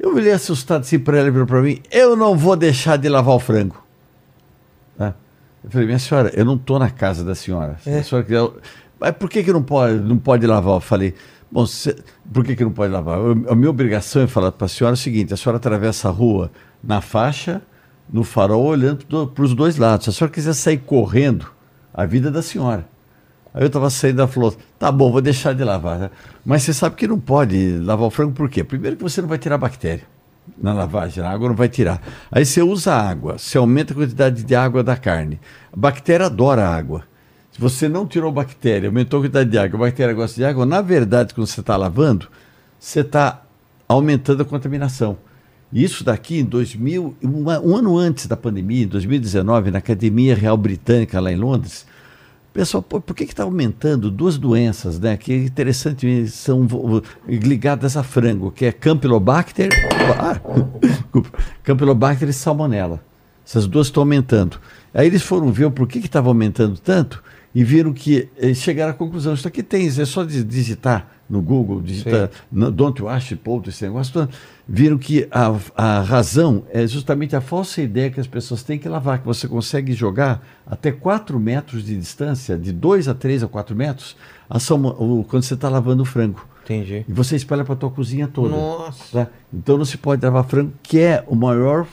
Eu 0.00 0.14
olhei 0.14 0.32
assustado 0.32 0.80
assim 0.80 0.98
para 0.98 1.18
ela 1.18 1.28
e 1.28 1.30
virou 1.30 1.46
para 1.46 1.60
mim: 1.62 1.80
eu 1.92 2.16
não 2.16 2.36
vou 2.36 2.56
deixar 2.56 2.96
de 2.96 3.08
lavar 3.08 3.34
o 3.36 3.38
frango. 3.38 3.80
Né? 4.98 5.14
Eu 5.62 5.70
falei, 5.70 5.86
minha 5.86 5.98
senhora, 5.98 6.32
eu 6.34 6.44
não 6.44 6.54
estou 6.56 6.78
na 6.78 6.90
casa 6.90 7.22
da 7.24 7.34
senhora. 7.36 7.76
Se 7.84 7.90
a 7.90 8.02
senhora 8.02 8.24
quiser- 8.26 8.50
Mas 8.98 9.12
por 9.12 9.28
que, 9.28 9.42
que 9.42 9.52
não, 9.52 9.62
pode, 9.62 9.98
não 10.00 10.18
pode 10.18 10.46
lavar? 10.46 10.76
Eu 10.76 10.80
falei, 10.80 11.14
bom, 11.50 11.66
se- 11.66 11.96
por 12.32 12.44
que, 12.44 12.56
que 12.56 12.64
não 12.64 12.72
pode 12.72 12.92
lavar? 12.92 13.18
A 13.48 13.54
minha 13.54 13.70
obrigação 13.70 14.22
é 14.22 14.26
falar 14.26 14.52
para 14.52 14.64
a 14.66 14.68
senhora 14.68 14.94
o 14.94 14.96
seguinte: 14.96 15.34
a 15.34 15.36
senhora 15.36 15.58
atravessa 15.58 16.08
a 16.08 16.10
rua 16.10 16.50
na 16.82 17.00
faixa, 17.00 17.60
no 18.10 18.24
farol, 18.24 18.64
olhando 18.64 19.04
para 19.28 19.44
os 19.44 19.54
dois 19.54 19.76
lados. 19.76 20.04
Se 20.04 20.10
a 20.10 20.12
senhora 20.12 20.32
quiser 20.32 20.54
sair 20.54 20.78
correndo, 20.78 21.46
a 21.92 22.06
vida 22.06 22.28
é 22.28 22.30
da 22.30 22.42
senhora. 22.42 22.86
Aí 23.52 23.62
eu 23.62 23.68
estava 23.68 23.88
saindo, 23.90 24.20
ela 24.20 24.28
falou: 24.28 24.54
tá 24.78 24.90
bom, 24.92 25.10
vou 25.12 25.20
deixar 25.20 25.54
de 25.54 25.64
lavar. 25.64 26.10
Mas 26.44 26.62
você 26.62 26.72
sabe 26.72 26.96
que 26.96 27.06
não 27.06 27.18
pode 27.18 27.78
lavar 27.78 28.06
o 28.06 28.10
frango 28.10 28.32
por 28.32 28.48
quê? 28.48 28.62
Primeiro 28.64 28.96
que 28.96 29.02
você 29.02 29.20
não 29.20 29.28
vai 29.28 29.38
tirar 29.38 29.58
bactéria 29.58 30.04
na 30.56 30.72
lavagem, 30.72 31.24
a 31.24 31.30
água 31.30 31.48
não 31.48 31.56
vai 31.56 31.68
tirar. 31.68 32.00
Aí 32.30 32.46
você 32.46 32.62
usa 32.62 32.94
água, 32.94 33.36
você 33.36 33.58
aumenta 33.58 33.92
a 33.92 33.96
quantidade 33.96 34.44
de 34.44 34.54
água 34.54 34.82
da 34.82 34.96
carne. 34.96 35.40
A 35.72 35.76
bactéria 35.76 36.26
adora 36.26 36.68
água. 36.68 37.02
Se 37.56 37.62
você 37.62 37.88
não 37.88 38.06
tirou 38.06 38.30
bactéria, 38.30 38.90
aumentou 38.90 39.18
a 39.18 39.22
quantidade 39.22 39.48
de 39.48 39.56
água, 39.56 39.78
a 39.78 39.80
bactéria 39.84 40.12
gosta 40.12 40.36
de 40.36 40.44
água, 40.44 40.66
na 40.66 40.82
verdade, 40.82 41.32
quando 41.32 41.46
você 41.46 41.60
está 41.60 41.74
lavando, 41.74 42.28
você 42.78 43.00
está 43.00 43.42
aumentando 43.88 44.42
a 44.42 44.44
contaminação. 44.44 45.16
Isso 45.72 46.04
daqui 46.04 46.38
em 46.40 46.44
2000, 46.44 47.16
um, 47.22 47.48
a- 47.48 47.58
um 47.60 47.74
ano 47.74 47.96
antes 47.96 48.26
da 48.26 48.36
pandemia, 48.36 48.84
em 48.84 48.86
2019, 48.86 49.70
na 49.70 49.78
Academia 49.78 50.34
Real 50.34 50.54
Britânica, 50.58 51.18
lá 51.18 51.32
em 51.32 51.36
Londres, 51.36 51.86
Pessoal, 52.52 52.82
pô, 52.82 52.98
por 53.02 53.14
que 53.14 53.24
está 53.24 53.42
aumentando 53.42 54.10
duas 54.10 54.38
doenças, 54.38 54.98
né? 54.98 55.14
Que 55.18 55.34
interessante, 55.34 56.26
são 56.28 56.66
ligadas 57.28 57.98
a 57.98 58.02
frango, 58.02 58.50
que 58.50 58.64
é 58.64 58.72
Campylobacter, 58.72 59.68
ah, 60.18 60.40
Campylobacter 61.62 62.28
e 62.30 62.32
Salmonella. 62.32 63.02
Essas 63.46 63.66
duas 63.66 63.88
estão 63.88 64.02
aumentando. 64.02 64.58
Aí 64.94 65.06
eles 65.06 65.22
foram 65.22 65.52
ver 65.52 65.70
porquê 65.70 66.00
que 66.00 66.06
estava 66.06 66.28
aumentando 66.28 66.78
tanto 66.78 67.22
e 67.58 67.64
viram 67.64 67.90
que 67.94 68.28
eh, 68.38 68.52
chegaram 68.52 68.90
à 68.90 68.94
conclusão, 68.94 69.32
isso 69.32 69.48
aqui 69.48 69.62
tem, 69.62 69.86
é 69.86 70.04
só 70.04 70.22
di- 70.24 70.44
digitar 70.44 71.08
no 71.28 71.40
Google, 71.40 71.80
digitar 71.80 72.30
no- 72.52 72.70
Don't 72.70 73.02
Wash 73.02 73.34
Poultry, 73.42 73.70
esse 73.70 73.82
negócio 73.84 74.12
todo, 74.12 74.28
viram 74.68 74.98
que 74.98 75.26
a, 75.30 75.56
a 75.74 76.00
razão 76.02 76.64
é 76.70 76.86
justamente 76.86 77.34
a 77.34 77.40
falsa 77.40 77.80
ideia 77.80 78.10
que 78.10 78.20
as 78.20 78.26
pessoas 78.26 78.62
têm 78.62 78.78
que 78.78 78.86
lavar, 78.88 79.20
que 79.20 79.24
você 79.26 79.48
consegue 79.48 79.94
jogar 79.94 80.46
até 80.66 80.92
4 80.92 81.40
metros 81.40 81.82
de 81.82 81.96
distância, 81.96 82.58
de 82.58 82.72
2 82.72 83.08
a 83.08 83.14
3 83.14 83.42
a 83.44 83.48
4 83.48 83.74
metros, 83.74 84.16
a 84.50 84.58
salmo- 84.60 84.94
o- 84.98 85.24
quando 85.24 85.42
você 85.44 85.54
está 85.54 85.70
lavando 85.70 86.02
o 86.02 86.06
frango. 86.06 86.46
Entendi. 86.64 87.04
E 87.08 87.12
você 87.12 87.36
espalha 87.36 87.64
para 87.64 87.72
a 87.74 87.76
tua 87.76 87.90
cozinha 87.90 88.28
toda. 88.28 88.50
Nossa. 88.54 89.24
tá? 89.24 89.30
Então 89.54 89.78
não 89.78 89.84
se 89.86 89.96
pode 89.96 90.22
lavar 90.24 90.44
frango, 90.44 90.72
que 90.82 90.98
é 91.00 91.24
o 91.26 91.34
maior 91.36 91.86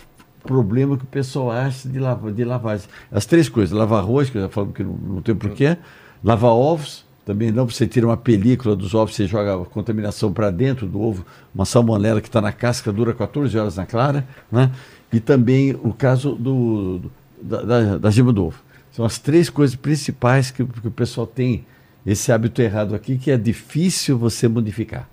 problema 0.43 0.97
que 0.97 1.03
o 1.03 1.07
pessoal 1.07 1.51
acha 1.51 1.87
de, 1.87 1.99
lava, 1.99 2.31
de 2.31 2.43
lavagem. 2.43 2.87
As 3.11 3.25
três 3.25 3.49
coisas, 3.49 3.75
lavar 3.75 3.99
arroz, 3.99 4.29
que 4.29 4.37
eu 4.37 4.43
já 4.43 4.49
falamos 4.49 4.75
que 4.75 4.83
não, 4.83 4.93
não 4.93 5.21
tem 5.21 5.33
porquê, 5.35 5.77
lavar 6.23 6.51
ovos, 6.51 7.05
também 7.25 7.51
não, 7.51 7.67
você 7.67 7.87
tira 7.87 8.05
uma 8.05 8.17
película 8.17 8.75
dos 8.75 8.93
ovos, 8.93 9.15
você 9.15 9.25
joga 9.25 9.61
a 9.61 9.65
contaminação 9.65 10.31
para 10.33 10.51
dentro 10.51 10.85
do 10.85 11.01
ovo, 11.01 11.25
uma 11.55 11.65
salmonela 11.65 12.19
que 12.21 12.27
está 12.27 12.41
na 12.41 12.51
casca, 12.51 12.91
dura 12.91 13.13
14 13.13 13.57
horas 13.57 13.77
na 13.77 13.85
clara, 13.85 14.27
né? 14.51 14.71
e 15.11 15.19
também 15.19 15.73
o 15.83 15.93
caso 15.93 16.35
do, 16.35 16.99
do- 16.99 17.11
da, 17.41 17.61
da, 17.61 17.97
da 17.97 18.11
gema 18.11 18.33
do 18.33 18.47
ovo. 18.47 18.61
São 18.91 19.05
as 19.05 19.17
três 19.17 19.49
coisas 19.49 19.75
principais 19.75 20.51
que, 20.51 20.63
que 20.65 20.87
o 20.87 20.91
pessoal 20.91 21.25
tem 21.25 21.65
esse 22.05 22.31
hábito 22.31 22.61
errado 22.61 22.93
aqui, 22.93 23.17
que 23.17 23.31
é 23.31 23.37
difícil 23.37 24.17
você 24.17 24.47
modificar. 24.47 25.07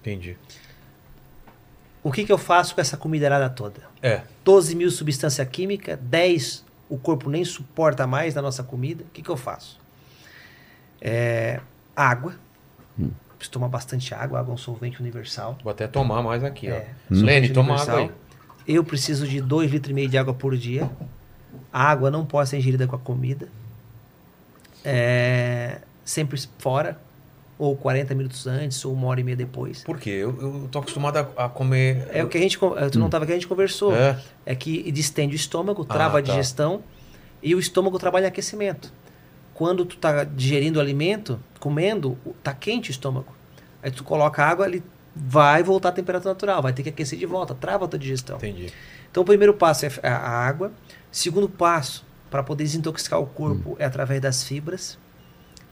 Entendi. 0.00 0.36
O 2.02 2.10
que, 2.10 2.24
que 2.24 2.32
eu 2.32 2.38
faço 2.38 2.74
com 2.74 2.80
essa 2.80 2.96
comida 2.96 3.48
toda? 3.50 3.91
É. 4.02 4.22
12 4.44 4.74
mil 4.74 4.90
substância 4.90 5.44
química, 5.46 5.96
10 5.96 6.64
o 6.88 6.98
corpo 6.98 7.30
nem 7.30 7.42
suporta 7.44 8.06
mais 8.06 8.34
da 8.34 8.42
nossa 8.42 8.62
comida. 8.62 9.02
O 9.04 9.06
que, 9.14 9.22
que 9.22 9.30
eu 9.30 9.36
faço? 9.36 9.80
É, 11.00 11.60
água. 11.96 12.34
Preciso 13.38 13.52
tomar 13.52 13.68
bastante 13.68 14.14
água, 14.14 14.38
água 14.38 14.52
é 14.52 14.54
um 14.54 14.58
solvente 14.58 15.00
universal. 15.00 15.56
Vou 15.64 15.70
até 15.70 15.86
tomar 15.86 16.22
mais 16.22 16.44
aqui, 16.44 16.68
É, 16.68 16.90
ó. 17.10 17.14
solvente 17.14 17.24
Lene, 17.24 17.48
toma 17.50 17.80
água 17.80 17.98
aí. 17.98 18.10
Eu 18.68 18.84
preciso 18.84 19.26
de 19.26 19.40
2 19.40 19.70
litros 19.70 19.90
e 19.90 19.94
meio 19.94 20.08
de 20.08 20.18
água 20.18 20.34
por 20.34 20.56
dia. 20.56 20.88
A 21.72 21.82
água 21.90 22.10
não 22.10 22.24
pode 22.26 22.50
ser 22.50 22.58
ingerida 22.58 22.86
com 22.86 22.94
a 22.94 22.98
comida. 22.98 23.48
É, 24.84 25.78
sempre 26.04 26.40
fora, 26.58 27.00
ou 27.58 27.76
40 27.76 28.14
minutos 28.14 28.46
antes, 28.46 28.84
ou 28.84 28.92
uma 28.92 29.06
hora 29.08 29.20
e 29.20 29.24
meia 29.24 29.36
depois. 29.36 29.84
Por 29.84 29.98
quê? 29.98 30.10
Eu, 30.10 30.36
eu 30.40 30.68
tô 30.70 30.78
acostumado 30.78 31.16
a, 31.18 31.44
a 31.44 31.48
comer. 31.48 32.08
É 32.12 32.24
o 32.24 32.28
que 32.28 32.38
a 32.38 32.40
gente. 32.40 32.58
Tu 32.90 32.98
não 32.98 33.06
estava 33.06 33.24
aqui, 33.24 33.32
a 33.32 33.36
gente 33.36 33.46
conversou. 33.46 33.94
É. 33.94 34.18
É 34.44 34.54
que 34.54 34.90
distende 34.90 35.34
o 35.34 35.36
estômago, 35.36 35.84
trava 35.84 36.18
Ah, 36.18 36.20
a 36.20 36.22
tá. 36.22 36.30
digestão 36.32 36.82
e 37.42 37.54
o 37.54 37.58
estômago 37.58 37.98
trabalha 37.98 38.24
em 38.24 38.28
aquecimento. 38.28 38.92
Quando 39.54 39.84
tu 39.84 39.96
tá 39.96 40.24
digerindo 40.24 40.78
o 40.78 40.82
alimento, 40.82 41.38
comendo, 41.60 42.16
tá 42.42 42.52
quente 42.54 42.90
o 42.90 42.92
estômago. 42.92 43.32
Aí 43.82 43.90
tu 43.90 44.02
coloca 44.02 44.42
água, 44.42 44.66
ele 44.66 44.82
vai 45.14 45.62
voltar 45.62 45.90
à 45.90 45.92
temperatura 45.92 46.32
natural, 46.32 46.62
vai 46.62 46.72
ter 46.72 46.82
que 46.82 46.88
aquecer 46.88 47.18
de 47.18 47.26
volta, 47.26 47.54
trava 47.54 47.84
a 47.84 47.88
tua 47.88 47.98
digestão. 47.98 48.36
Entendi. 48.36 48.72
Então 49.10 49.22
o 49.22 49.26
primeiro 49.26 49.52
passo 49.54 49.84
é 49.86 49.90
a 50.02 50.16
água. 50.16 50.72
Segundo 51.10 51.48
passo, 51.48 52.04
para 52.30 52.42
poder 52.42 52.64
desintoxicar 52.64 53.20
o 53.20 53.26
corpo, 53.26 53.76
é 53.78 53.84
através 53.84 54.20
das 54.22 54.42
fibras. 54.42 54.98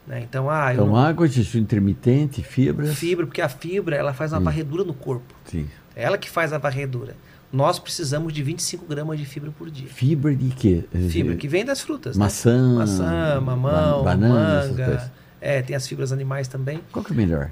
Né? 0.07 0.21
Então, 0.21 0.49
ah, 0.49 0.73
Então, 0.73 0.87
não- 0.87 0.95
água, 0.95 1.27
jejum 1.27 1.59
intermitente, 1.59 2.41
fibras. 2.43 2.95
fibra, 2.97 3.25
porque 3.25 3.41
a 3.41 3.49
fibra 3.49 3.95
ela 3.95 4.13
faz 4.13 4.33
uma 4.33 4.39
varredura 4.39 4.83
no 4.83 4.93
corpo. 4.93 5.33
Sim. 5.45 5.67
É 5.95 6.03
ela 6.03 6.17
que 6.17 6.29
faz 6.29 6.53
a 6.53 6.57
varredura. 6.57 7.15
Nós 7.51 7.77
precisamos 7.79 8.31
de 8.31 8.41
25 8.41 8.85
gramas 8.85 9.19
de 9.19 9.25
fibra 9.25 9.51
por 9.51 9.69
dia. 9.69 9.87
Fibra 9.89 10.33
de 10.33 10.49
quê? 10.55 10.85
Fibra 11.09 11.35
que 11.35 11.47
vem 11.49 11.65
das 11.65 11.81
frutas. 11.81 12.15
né? 12.17 12.23
Maçã, 12.23 12.75
Maçã, 12.77 13.41
mamão, 13.41 14.03
ba- 14.03 14.11
banana, 14.11 14.67
manga. 14.67 15.11
É, 15.41 15.61
tem 15.61 15.75
as 15.75 15.85
fibras 15.87 16.11
animais 16.13 16.47
também. 16.47 16.79
Qual 16.93 17.03
que 17.03 17.11
é 17.11 17.15
melhor? 17.15 17.51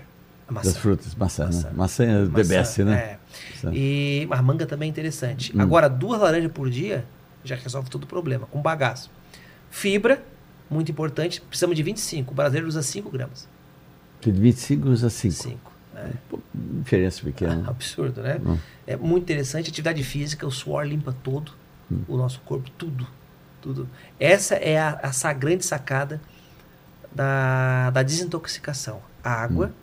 Maçã. 0.49 0.69
Das 0.69 0.77
frutas, 0.77 1.13
maçã, 1.15 1.45
Maçã. 1.47 1.67
né? 1.67 1.73
Maçã 1.75 2.03
é 2.05 2.25
bebesse, 2.25 2.83
né? 2.83 2.93
É. 2.95 3.17
Maçã. 3.65 3.71
E 3.75 4.25
a 4.31 4.41
manga 4.41 4.65
também 4.65 4.87
é 4.87 4.89
interessante. 4.89 5.55
Hum. 5.55 5.61
Agora, 5.61 5.89
duas 5.89 6.21
laranjas 6.21 6.51
por 6.51 6.69
dia 6.69 7.03
já 7.43 7.55
resolve 7.55 7.89
todo 7.89 8.05
o 8.05 8.07
problema, 8.07 8.47
com 8.49 8.61
bagaço. 8.61 9.11
Fibra, 9.69 10.23
muito 10.69 10.91
importante, 10.91 11.41
precisamos 11.41 11.75
de 11.75 11.83
25. 11.83 12.31
O 12.31 12.35
brasileiro 12.35 12.67
usa 12.67 12.81
5 12.81 13.09
gramas. 13.09 13.47
De 14.21 14.31
25 14.31 14.89
usa 14.89 15.09
5. 15.09 15.33
5. 15.33 15.71
Diferença 16.53 17.21
pequena. 17.23 17.63
Absurdo, 17.69 18.21
né? 18.21 18.39
Hum. 18.45 18.57
É 18.87 18.95
muito 18.95 19.23
interessante. 19.23 19.69
Atividade 19.69 20.03
física, 20.03 20.45
o 20.47 20.51
suor 20.51 20.85
limpa 20.85 21.15
todo 21.23 21.51
Hum. 21.91 22.01
o 22.07 22.17
nosso 22.17 22.39
corpo, 22.41 22.69
tudo. 22.77 23.07
tudo. 23.61 23.89
Essa 24.19 24.53
é 24.55 24.77
a, 24.79 24.99
essa 25.01 25.33
grande 25.33 25.65
sacada 25.65 26.21
da, 27.11 27.89
da 27.89 28.03
desintoxicação. 28.03 29.01
Água, 29.23 29.73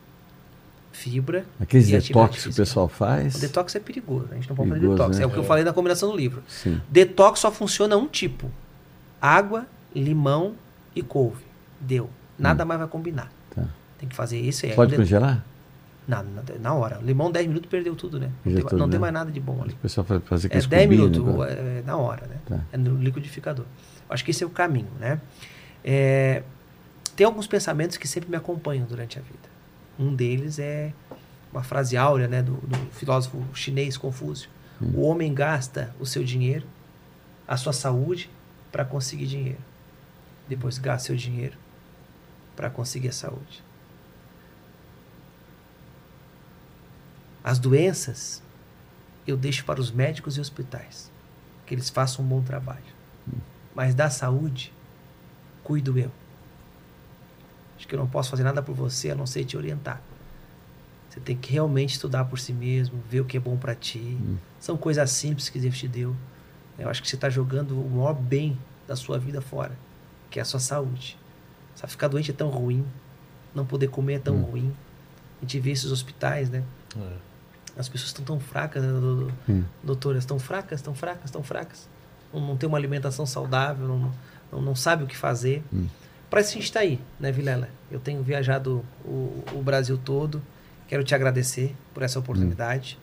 fibra. 0.92 1.44
Aqueles 1.60 1.88
detox 1.88 2.44
que 2.44 2.48
o 2.50 2.54
pessoal 2.54 2.88
faz. 2.88 3.34
O 3.34 3.40
detox 3.40 3.74
é 3.74 3.80
perigoso. 3.80 4.28
A 4.30 4.34
gente 4.36 4.48
não 4.48 4.54
pode 4.56 4.68
fazer 4.68 4.80
Perigoso, 4.80 4.98
detox. 4.98 5.18
né? 5.18 5.24
É 5.24 5.26
o 5.26 5.30
que 5.30 5.36
eu 5.36 5.42
falei 5.44 5.64
na 5.64 5.72
combinação 5.72 6.10
do 6.10 6.16
livro. 6.16 6.42
Sim. 6.48 6.80
Detox 6.88 7.40
só 7.40 7.50
funciona 7.50 7.96
um 7.96 8.06
tipo: 8.06 8.48
água, 9.20 9.66
limão 9.94 10.54
e 10.96 11.02
couve. 11.02 11.44
Deu. 11.80 12.10
Nada 12.38 12.64
mais 12.64 12.80
vai 12.80 12.88
combinar. 12.88 13.30
Tá. 13.54 13.64
Tem 13.98 14.08
que 14.08 14.16
fazer 14.16 14.40
isso 14.40 14.66
aí. 14.66 14.74
Pode 14.74 14.90
De- 14.92 14.96
congelar? 14.96 15.44
na, 16.06 16.22
na, 16.22 16.42
na 16.60 16.74
hora. 16.74 17.00
Limão, 17.02 17.30
10 17.32 17.48
minutos, 17.48 17.68
perdeu 17.68 17.94
tudo, 17.96 18.20
né? 18.20 18.30
Não, 18.44 18.54
tem, 18.54 18.62
tudo, 18.62 18.78
não 18.78 18.86
tem 18.88 18.98
né? 18.98 19.00
mais 19.00 19.12
nada 19.12 19.30
de 19.30 19.40
bom 19.40 19.60
ali. 19.62 19.72
O 19.72 19.76
pessoal 19.76 20.04
faz 20.04 20.22
fazer 20.24 20.48
com 20.48 20.54
É 20.54 20.58
esse 20.58 20.68
10 20.68 20.84
cubinho, 20.84 21.10
minutos, 21.10 21.34
né? 21.34 21.78
é, 21.78 21.82
na 21.84 21.96
hora, 21.96 22.26
né? 22.26 22.36
Tá. 22.46 22.60
É 22.72 22.76
no 22.76 22.96
liquidificador. 22.96 23.64
Acho 24.08 24.24
que 24.24 24.30
esse 24.30 24.44
é 24.44 24.46
o 24.46 24.50
caminho, 24.50 24.86
né? 25.00 25.20
É, 25.84 26.42
tem 27.16 27.26
alguns 27.26 27.46
pensamentos 27.48 27.96
que 27.96 28.06
sempre 28.06 28.30
me 28.30 28.36
acompanham 28.36 28.86
durante 28.86 29.18
a 29.18 29.22
vida. 29.22 29.48
Um 29.98 30.14
deles 30.14 30.58
é 30.60 30.92
uma 31.52 31.62
frase 31.64 31.96
áurea, 31.96 32.28
né, 32.28 32.42
do, 32.42 32.52
do 32.52 32.76
filósofo 32.92 33.42
chinês 33.54 33.96
Confúcio. 33.96 34.48
Hum. 34.80 34.90
O 34.94 35.00
homem 35.02 35.32
gasta 35.34 35.92
o 35.98 36.06
seu 36.06 36.22
dinheiro, 36.22 36.66
a 37.48 37.56
sua 37.56 37.72
saúde, 37.72 38.30
para 38.70 38.84
conseguir 38.84 39.26
dinheiro. 39.26 39.58
Depois 40.48 40.78
gasta 40.78 41.06
seu 41.06 41.16
dinheiro 41.16 41.56
para 42.54 42.70
conseguir 42.70 43.08
a 43.08 43.12
saúde. 43.12 43.62
As 47.42 47.58
doenças 47.58 48.42
eu 49.26 49.36
deixo 49.36 49.64
para 49.64 49.80
os 49.80 49.90
médicos 49.90 50.36
e 50.36 50.40
hospitais, 50.40 51.10
que 51.66 51.74
eles 51.74 51.90
façam 51.90 52.24
um 52.24 52.28
bom 52.28 52.42
trabalho. 52.42 52.96
Mas 53.74 53.94
da 53.94 54.08
saúde, 54.08 54.72
cuido 55.62 55.98
eu. 55.98 56.10
Acho 57.76 57.86
que 57.86 57.94
eu 57.94 57.98
não 57.98 58.06
posso 58.06 58.30
fazer 58.30 58.42
nada 58.42 58.62
por 58.62 58.74
você 58.74 59.10
a 59.10 59.14
não 59.14 59.26
ser 59.26 59.44
te 59.44 59.56
orientar. 59.56 60.00
Você 61.10 61.20
tem 61.20 61.36
que 61.36 61.52
realmente 61.52 61.94
estudar 61.94 62.24
por 62.26 62.38
si 62.38 62.52
mesmo, 62.52 63.02
ver 63.08 63.20
o 63.20 63.24
que 63.24 63.36
é 63.36 63.40
bom 63.40 63.56
para 63.56 63.74
ti. 63.74 64.16
São 64.60 64.76
coisas 64.76 65.10
simples 65.10 65.48
que 65.48 65.58
Deus 65.58 65.76
te 65.76 65.88
deu. 65.88 66.14
Eu 66.78 66.88
acho 66.88 67.02
que 67.02 67.08
você 67.08 67.16
está 67.16 67.28
jogando 67.28 67.80
o 67.80 67.90
maior 67.90 68.14
bem 68.14 68.58
da 68.86 68.94
sua 68.94 69.18
vida 69.18 69.40
fora, 69.40 69.76
que 70.30 70.38
é 70.38 70.42
a 70.42 70.44
sua 70.44 70.60
saúde. 70.60 71.16
Sabe, 71.74 71.90
ficar 71.92 72.08
doente 72.08 72.30
é 72.30 72.34
tão 72.34 72.48
ruim, 72.48 72.84
não 73.54 73.64
poder 73.66 73.88
comer 73.88 74.14
é 74.14 74.18
tão 74.18 74.36
ruim. 74.42 74.72
A 75.40 75.44
gente 75.44 75.60
vê 75.60 75.70
esses 75.70 75.90
hospitais, 75.90 76.48
né? 76.50 76.62
As 77.76 77.88
pessoas 77.88 78.08
estão 78.08 78.24
tão 78.24 78.40
fracas, 78.40 78.82
né, 78.82 78.88
do- 78.90 79.30
Hum. 79.48 79.62
doutoras, 79.82 80.24
tão 80.24 80.38
fracas, 80.38 80.80
tão 80.80 80.94
fracas, 80.94 81.30
tão 81.30 81.42
fracas. 81.42 81.86
Não, 82.32 82.40
não 82.40 82.56
tem 82.56 82.66
uma 82.68 82.78
alimentação 82.78 83.26
saudável, 83.26 83.86
não, 83.86 84.12
não, 84.50 84.62
não 84.62 84.74
sabe 84.74 85.04
o 85.04 85.06
que 85.06 85.16
fazer. 85.16 85.62
Para 86.30 86.40
isso 86.40 86.50
a 86.50 86.54
gente 86.54 86.64
está 86.64 86.80
aí, 86.80 86.98
né, 87.20 87.30
Vilela? 87.30 87.68
Eu 87.90 88.00
tenho 88.00 88.22
viajado 88.22 88.82
o, 89.04 89.44
o 89.52 89.62
Brasil 89.62 89.98
todo. 89.98 90.42
Quero 90.88 91.04
te 91.04 91.14
agradecer 91.14 91.76
por 91.92 92.02
essa 92.02 92.18
oportunidade. 92.18 92.98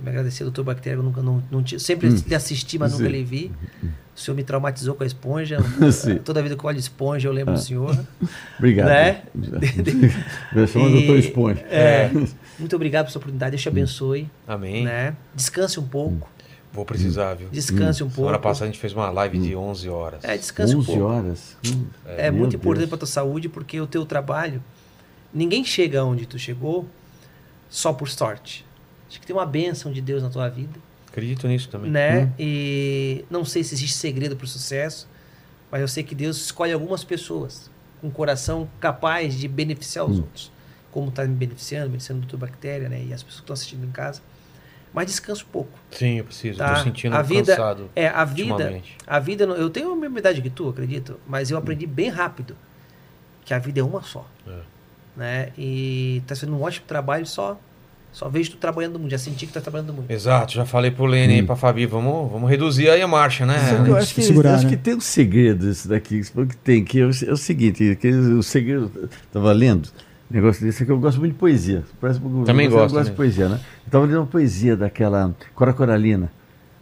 Também 0.00 0.12
agradecer 0.14 0.44
ao 0.44 0.50
Dr. 0.50 0.62
Bactéria, 0.62 0.96
eu 0.98 1.02
nunca 1.02 1.22
não, 1.22 1.42
não 1.50 1.62
tinha- 1.62 1.78
sempre 1.78 2.08
lhe 2.08 2.34
assisti, 2.34 2.78
mas 2.78 2.92
nunca 2.92 3.08
lhe 3.08 3.22
vi. 3.24 3.52
O 4.12 4.22
senhor 4.22 4.36
me 4.36 4.44
traumatizou 4.44 4.94
com 4.94 5.02
a 5.02 5.06
esponja. 5.06 5.56
Toda 6.26 6.42
vida 6.42 6.54
que 6.54 6.62
eu 6.62 6.68
olho 6.68 6.78
esponja, 6.78 7.26
eu 7.26 7.32
lembro 7.32 7.54
do 7.54 7.60
senhor. 7.60 7.98
Obrigado. 8.58 8.88
Né? 8.88 9.22
Vai 10.52 10.66
chamar 10.66 10.84
o 10.86 10.88
E- 10.90 10.92
doutor 11.06 11.18
Esponja. 11.18 11.60
É, 11.70 12.10
muito 12.58 12.76
obrigado 12.76 13.04
pela 13.04 13.12
sua 13.12 13.18
oportunidade. 13.20 13.52
Deus 13.52 13.62
te 13.62 13.68
abençoe. 13.68 14.30
Amém. 14.46 14.84
Né? 14.84 15.16
Descanse 15.34 15.80
um 15.80 15.86
pouco. 15.86 16.28
Vou 16.70 16.84
precisar, 16.84 17.32
viu? 17.34 17.48
Descanse 17.50 18.02
um 18.02 18.08
pouco. 18.08 18.20
Semana 18.22 18.38
passada 18.38 18.64
a 18.66 18.68
gente 18.68 18.78
fez 18.78 18.92
uma 18.92 19.08
live 19.10 19.38
de 19.38 19.56
11 19.56 19.88
horas. 19.88 20.22
É, 20.22 20.36
descanse 20.36 20.74
um 20.76 20.80
11 20.80 20.86
pouco. 20.86 21.02
horas. 21.02 21.56
Hum, 21.66 21.86
É, 22.04 22.30
meu 22.30 22.40
muito 22.40 22.56
importante 22.56 22.80
Deus. 22.80 22.90
para 22.90 22.98
tua 22.98 23.08
saúde, 23.08 23.48
porque 23.48 23.80
o 23.80 23.86
teu 23.86 24.04
trabalho, 24.04 24.62
ninguém 25.32 25.64
chega 25.64 26.04
onde 26.04 26.26
tu 26.26 26.38
chegou 26.38 26.86
só 27.70 27.92
por 27.92 28.08
sorte. 28.10 28.66
Acho 29.10 29.20
que 29.20 29.26
tem 29.26 29.34
uma 29.36 29.44
bênção 29.44 29.92
de 29.92 30.00
Deus 30.00 30.22
na 30.22 30.30
tua 30.30 30.48
vida, 30.48 30.78
Acredito 31.08 31.46
nisso 31.48 31.68
também. 31.68 31.90
né? 31.90 32.32
E 32.38 33.24
não 33.28 33.44
sei 33.44 33.62
se 33.64 33.74
existe 33.74 33.96
segredo 33.96 34.36
para 34.36 34.44
o 34.44 34.48
sucesso, 34.48 35.08
mas 35.70 35.80
eu 35.80 35.88
sei 35.88 36.02
que 36.04 36.14
Deus 36.14 36.36
escolhe 36.36 36.72
algumas 36.72 37.02
pessoas 37.04 37.68
com 38.00 38.06
um 38.06 38.10
coração 38.10 38.68
capaz 38.80 39.34
de 39.34 39.46
beneficiar 39.48 40.04
os 40.06 40.18
outros, 40.20 40.52
como 40.92 41.08
está 41.08 41.24
me 41.24 41.34
beneficiando, 41.34 41.88
beneficiando 41.88 42.22
o 42.24 42.26
Dr. 42.26 42.36
Bactéria, 42.36 42.88
né? 42.88 43.04
E 43.04 43.12
as 43.12 43.22
pessoas 43.22 43.34
que 43.40 43.42
estão 43.42 43.54
assistindo 43.54 43.84
em 43.84 43.90
casa. 43.90 44.22
Mas 44.92 45.06
descansa 45.06 45.42
um 45.44 45.48
pouco. 45.48 45.78
Sim, 45.92 46.18
eu 46.18 46.24
preciso. 46.24 46.58
Tá. 46.58 46.74
Tô 46.76 46.82
sentindo 46.82 47.14
A 47.14 47.22
vida- 47.22 47.54
cansado. 47.56 47.90
É, 47.94 48.08
a 48.08 48.24
vida, 48.24 48.80
a 49.06 49.18
vida, 49.20 49.44
eu 49.44 49.70
tenho 49.70 49.92
a 49.92 49.96
mesma 49.96 50.18
idade 50.18 50.42
que 50.42 50.50
tu, 50.50 50.68
acredito, 50.68 51.18
mas 51.28 51.50
eu 51.50 51.56
aprendi 51.58 51.86
bem 51.86 52.08
rápido 52.08 52.56
que 53.44 53.54
a 53.54 53.58
vida 53.58 53.78
é 53.80 53.82
uma 53.84 54.02
só, 54.02 54.26
É. 54.46 54.58
né? 55.16 55.52
E 55.56 56.22
tá 56.26 56.34
fazendo 56.34 56.56
um 56.56 56.62
ótimo 56.62 56.86
trabalho 56.86 57.24
só, 57.26 57.60
só 58.12 58.28
vejo 58.28 58.52
tu 58.52 58.56
trabalhando 58.56 58.98
muito, 58.98 59.10
já 59.10 59.18
senti 59.18 59.46
que 59.46 59.52
tá 59.52 59.60
trabalhando 59.60 59.92
muito. 59.92 60.10
Exato, 60.10 60.52
já 60.52 60.66
falei 60.66 60.90
pro 60.90 61.06
Lene 61.06 61.38
e 61.38 61.42
pra 61.42 61.56
Fabi, 61.56 61.86
vamos, 61.86 62.30
vamos 62.30 62.50
reduzir 62.50 62.90
aí 62.90 63.00
a 63.00 63.08
marcha, 63.08 63.46
né? 63.46 63.56
Eu 63.86 63.96
acho 63.96 64.14
que, 64.14 64.22
segurar, 64.22 64.54
acho 64.54 64.64
né? 64.64 64.70
que 64.70 64.76
tem 64.76 64.94
um 64.94 65.00
segredo 65.00 65.68
isso 65.68 65.88
daqui, 65.88 66.18
isso 66.18 66.32
que 66.46 66.56
tem, 66.56 66.84
que 66.84 67.00
é 67.00 67.04
o, 67.04 67.10
é 67.10 67.32
o 67.32 67.36
seguinte, 67.36 67.96
que 68.00 68.08
o 68.08 68.42
segredo, 68.42 68.90
estava 69.26 69.52
lendo, 69.52 69.88
um 70.30 70.34
negócio 70.34 70.64
desse 70.64 70.82
aqui, 70.82 70.92
eu 70.92 70.98
gosto 70.98 71.18
muito 71.18 71.32
de 71.32 71.38
poesia. 71.38 71.84
Parece, 72.00 72.20
Também 72.44 72.66
eu 72.66 72.72
gosto, 72.72 72.94
gosto 72.94 73.04
né? 73.06 73.10
de 73.10 73.16
poesia, 73.16 73.48
né? 73.48 73.56
Eu 73.56 73.86
estava 73.86 74.06
lendo 74.06 74.18
uma 74.18 74.26
poesia 74.26 74.76
daquela 74.76 75.34
Cora 75.54 75.72
Coralina, 75.72 76.30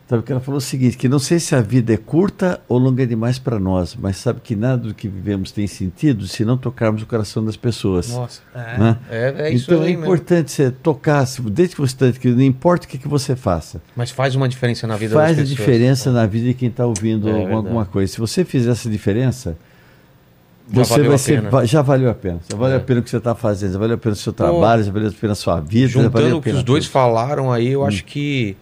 sabe, 0.09 0.23
que 0.23 0.33
ela 0.33 0.41
falou 0.41 0.57
o 0.57 0.61
seguinte, 0.61 0.97
que 0.97 1.07
não 1.09 1.19
sei 1.19 1.39
se 1.39 1.55
a 1.55 1.61
vida 1.61 1.93
é 1.93 1.97
curta 1.99 2.61
ou 2.67 2.79
longa 2.79 3.07
demais 3.07 3.39
para 3.39 3.59
nós, 3.59 3.95
mas 3.95 4.17
sabe 4.17 4.41
que 4.43 4.57
nada 4.57 4.79
do 4.89 4.95
que 4.95 5.07
vivemos 5.07 5.53
tem 5.53 5.67
sentido 5.67 6.27
se 6.27 6.45
não 6.47 6.57
tocarmos 6.57 7.03
o 7.03 7.07
coração 7.07 7.45
das 7.45 7.57
pessoas. 7.57 8.09
Nossa. 8.09 8.41
É. 8.55 8.79
né? 8.79 8.99
É, 9.11 9.35
é 9.49 9.53
isso 9.53 9.71
então 9.71 9.83
é 9.85 9.87
mesmo. 9.89 10.03
importante 10.05 10.51
você 10.51 10.71
tocar, 10.71 11.27
desde 11.51 11.75
que 11.75 11.81
você 11.81 11.93
está, 12.07 12.13
que 12.19 12.29
não 12.31 12.41
importa 12.43 12.87
o 12.87 12.89
que, 12.89 12.97
que 12.97 13.07
você 13.09 13.37
faça, 13.37 13.83
Mas 13.95 14.11
faz 14.11 14.35
uma 14.35 14.49
diferença 14.49 14.87
na 14.87 14.97
vida 14.97 15.15
faz 15.15 15.37
das 15.37 15.47
a 15.47 15.49
pessoas. 15.49 15.59
diferença 15.59 16.11
na 16.11 16.25
vida 16.27 16.47
de 16.47 16.55
quem 16.55 16.69
está 16.71 16.87
ouvindo 16.87 17.29
É 17.29 17.33
alguma, 17.33 17.63
verdade. 17.63 17.89
coisa. 17.91 18.13
Se 18.13 18.19
você 18.19 18.45
fizer 18.47 18.71
essa 18.71 18.89
diferença, 18.89 19.59
Já 20.73 20.85
você 20.85 20.91
valeu 20.93 21.07
vai 21.07 21.15
a 21.15 21.19
ser, 21.19 21.37
pena. 21.37 21.51
va- 21.51 21.65
já 21.67 21.83
valeu 21.83 22.11
a 22.11 22.15
pena. 22.15 22.41
Já 22.51 22.57
valeu 22.57 22.75
É. 22.77 22.79
a 22.79 22.81
pena 22.83 23.01
o 23.01 23.03
que 23.03 23.11
você 23.11 23.17
está 23.19 23.35
fazendo, 23.35 23.73
já 23.75 23.79
valeu 23.79 23.95
a 23.95 23.99
pena 23.99 24.13
o 24.15 24.17
seu 24.17 24.33
trabalho, 24.33 24.83
já 24.85 24.91
valeu 24.93 25.09
a 25.09 25.13
pena 25.13 25.33
a 25.33 25.37
sua 25.37 25.61
vida, 25.61 25.89
já 25.89 25.95
valeu 26.09 26.11
Juntando 26.11 26.35
a 26.35 26.39
o 26.39 26.41
que 26.43 26.45
pena 26.49 26.59
os 26.59 26.65
dois 26.65 26.85
tudo. 26.85 26.93
falaram 26.93 27.53
aí, 27.53 27.69
eu 27.69 27.85
acho 27.85 28.05
que, 28.05 28.57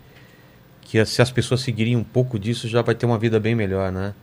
que 0.89 1.05
se 1.05 1.20
as 1.20 1.31
pessoas 1.31 1.60
seguirem 1.60 1.97
um 1.97 2.05
pouco 2.05 2.39
disso, 2.39 2.68
já 2.68 2.81
vai 2.82 2.94
ter 2.94 3.06
uma 3.06 3.18
vida 3.18 3.39
bem 3.40 3.55
melhor, 3.55 3.90
né? 3.92 4.15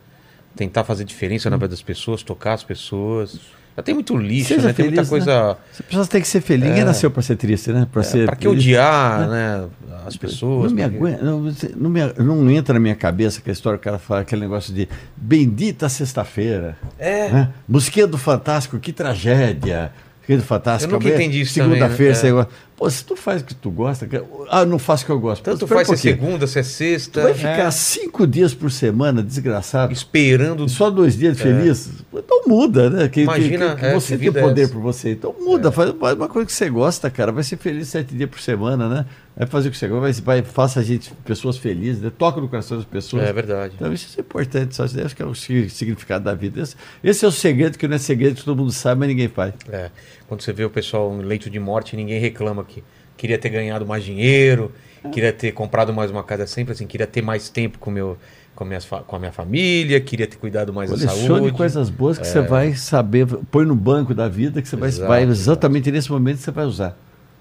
Tentar 0.56 0.84
fazer 0.84 1.04
diferença 1.04 1.50
na 1.50 1.56
vida 1.56 1.68
das 1.68 1.82
pessoas, 1.82 2.22
tocar 2.22 2.54
as 2.54 2.62
pessoas. 2.64 3.38
Já 3.76 3.82
tem 3.82 3.92
muito 3.92 4.16
lixo, 4.16 4.48
Seja 4.54 4.68
né? 4.68 4.72
Tem 4.72 4.84
muita 4.86 5.04
feliz, 5.04 5.08
coisa. 5.10 5.58
As 5.72 5.80
pessoas 5.80 6.06
têm 6.08 6.20
que 6.22 6.28
ser 6.28 6.40
felizes. 6.40 6.68
Ninguém 6.70 6.84
nasceu 6.84 7.10
para 7.10 7.22
ser 7.22 7.34
triste, 7.36 7.72
né? 7.72 7.88
Para 7.92 8.04
ser 8.04 8.20
É, 8.20 8.26
pra 8.26 8.36
que 8.36 8.46
feliz. 8.46 8.62
odiar, 8.62 9.28
né? 9.28 9.66
As 10.06 10.16
pessoas. 10.16 10.70
Não 10.70 10.76
me 10.76 10.88
que- 10.88 10.96
aguenta, 10.96 11.24
não, 11.24 11.52
não, 11.76 11.90
me- 11.90 12.12
não 12.18 12.50
entra 12.52 12.74
na 12.74 12.78
minha 12.80 12.94
cabeça 12.94 13.40
aquela 13.40 13.52
história 13.52 13.76
que 13.78 13.82
o 13.82 13.84
cara 13.84 13.98
fala, 13.98 14.20
aquele 14.20 14.42
negócio 14.42 14.72
de 14.72 14.88
bendita 15.16 15.88
sexta-feira. 15.88 16.76
É. 17.00 17.28
Né? 17.30 17.48
Do 17.68 18.16
Fantástico, 18.18 18.78
que 18.78 18.92
tragédia. 18.92 19.90
Musiquinha 20.20 20.38
do 20.38 20.44
Fantástico. 20.44 20.94
Eu 20.94 21.00
nunca 21.00 21.12
entendi 21.12 21.40
isso 21.40 21.52
Segunda-feira, 21.54 22.14
né? 22.22 22.46
Pô, 22.76 22.90
se 22.90 23.04
tu 23.04 23.14
faz 23.14 23.40
o 23.40 23.44
que 23.44 23.54
tu 23.54 23.70
gosta, 23.70 24.04
que- 24.04 24.20
ah, 24.50 24.64
não 24.64 24.80
faço 24.80 25.04
o 25.04 25.06
que 25.06 25.12
eu 25.12 25.20
gosto. 25.20 25.42
Tanto 25.44 25.60
Pô, 25.66 25.74
faz 25.74 25.88
um 25.88 25.96
se 25.96 26.08
é 26.08 26.12
segunda, 26.12 26.46
se 26.46 26.58
é 26.58 26.62
Tu 26.62 26.68
sexta. 26.68 27.22
vai 27.22 27.30
é, 27.30 27.34
ficar 27.34 27.70
cinco 27.70 28.26
dias 28.26 28.52
por 28.52 28.70
semana 28.70 29.22
desgraçado. 29.22 29.92
esperando. 29.92 30.68
Só 30.68 30.90
dois 30.90 31.16
dias 31.16 31.38
feliz? 31.40 31.88
Então 32.12 32.42
muda, 32.48 32.90
né? 32.90 33.08
Que, 33.08 33.20
É. 33.20 33.22
Imagina, 33.22 33.74
que, 33.74 33.80
que 33.80 33.86
é, 33.86 33.94
você 33.94 34.18
que 34.18 34.30
tem 34.30 34.40
é 34.40 34.44
poder 34.44 34.62
essa? 34.62 34.72
por 34.72 34.80
você. 34.82 35.12
Então 35.12 35.34
muda, 35.40 35.70
faz, 35.70 35.92
faz 35.98 36.16
uma 36.16 36.28
coisa 36.28 36.46
que 36.46 36.52
você 36.52 36.68
gosta, 36.68 37.08
cara. 37.10 37.30
Vai 37.30 37.44
ser 37.44 37.56
feliz 37.58 37.86
sete 37.88 38.12
dias 38.14 38.28
por 38.28 38.40
semana, 38.40 38.88
né? 38.88 39.06
Vai 39.36 39.48
fazer 39.48 39.68
o 39.68 39.72
que 39.72 39.76
você 39.76 39.88
gosta, 39.88 40.22
vai, 40.22 40.42
faça 40.42 40.78
a 40.78 40.82
gente, 40.82 41.12
pessoas 41.24 41.56
felizes, 41.56 42.00
né? 42.00 42.12
toca 42.16 42.40
no 42.40 42.48
coração 42.48 42.76
das 42.76 42.86
pessoas. 42.86 43.24
É 43.24 43.32
verdade. 43.32 43.74
Então 43.74 43.92
isso 43.92 44.14
é 44.16 44.20
importante, 44.20 44.76
só 44.76 44.84
acho 44.84 45.16
que 45.16 45.22
é 45.22 45.26
o 45.26 45.34
sig- 45.34 45.68
significado 45.70 46.24
da 46.24 46.34
vida. 46.34 46.60
Esse, 46.60 46.76
esse 47.02 47.24
é 47.24 47.28
o 47.28 47.32
segredo 47.32 47.76
que 47.76 47.88
não 47.88 47.96
é 47.96 47.98
segredo 47.98 48.36
que 48.36 48.44
todo 48.44 48.56
mundo 48.56 48.70
sabe, 48.70 49.00
mas 49.00 49.08
ninguém 49.08 49.26
faz. 49.26 49.52
É. 49.68 49.90
Quando 50.28 50.40
você 50.42 50.52
vê 50.52 50.64
o 50.64 50.70
pessoal 50.70 51.12
em 51.14 51.22
leito 51.22 51.50
de 51.50 51.58
morte, 51.58 51.96
ninguém 51.96 52.20
reclama 52.20 52.62
que 52.62 52.84
queria 53.16 53.36
ter 53.36 53.48
ganhado 53.48 53.84
mais 53.84 54.04
dinheiro, 54.04 54.70
queria 55.12 55.32
ter 55.32 55.50
comprado 55.50 55.92
mais 55.92 56.12
uma 56.12 56.22
casa 56.22 56.46
sempre 56.46 56.72
assim, 56.72 56.86
queria 56.86 57.06
ter 57.06 57.20
mais 57.22 57.48
tempo 57.48 57.78
com, 57.80 57.90
meu, 57.90 58.16
com, 58.54 58.64
minhas 58.64 58.84
com 58.84 59.16
a 59.16 59.18
minha 59.18 59.32
família, 59.32 60.00
queria 60.00 60.28
ter 60.28 60.36
cuidado 60.36 60.72
mais 60.72 60.90
da 60.90 60.96
saúde. 61.08 61.50
coisas 61.56 61.90
boas 61.90 62.18
que 62.18 62.26
você 62.26 62.40
vai 62.40 62.74
saber, 62.74 63.26
põe 63.50 63.64
no 63.66 63.74
banco 63.74 64.14
da 64.14 64.28
vida, 64.28 64.62
que 64.62 64.68
você 64.68 64.76
vai, 64.76 64.90
vai 64.90 65.22
exatamente 65.24 65.90
nesse 65.90 66.10
momento 66.10 66.36
que 66.38 66.44
você 66.44 66.50
vai 66.52 66.66
usar. 66.66 66.96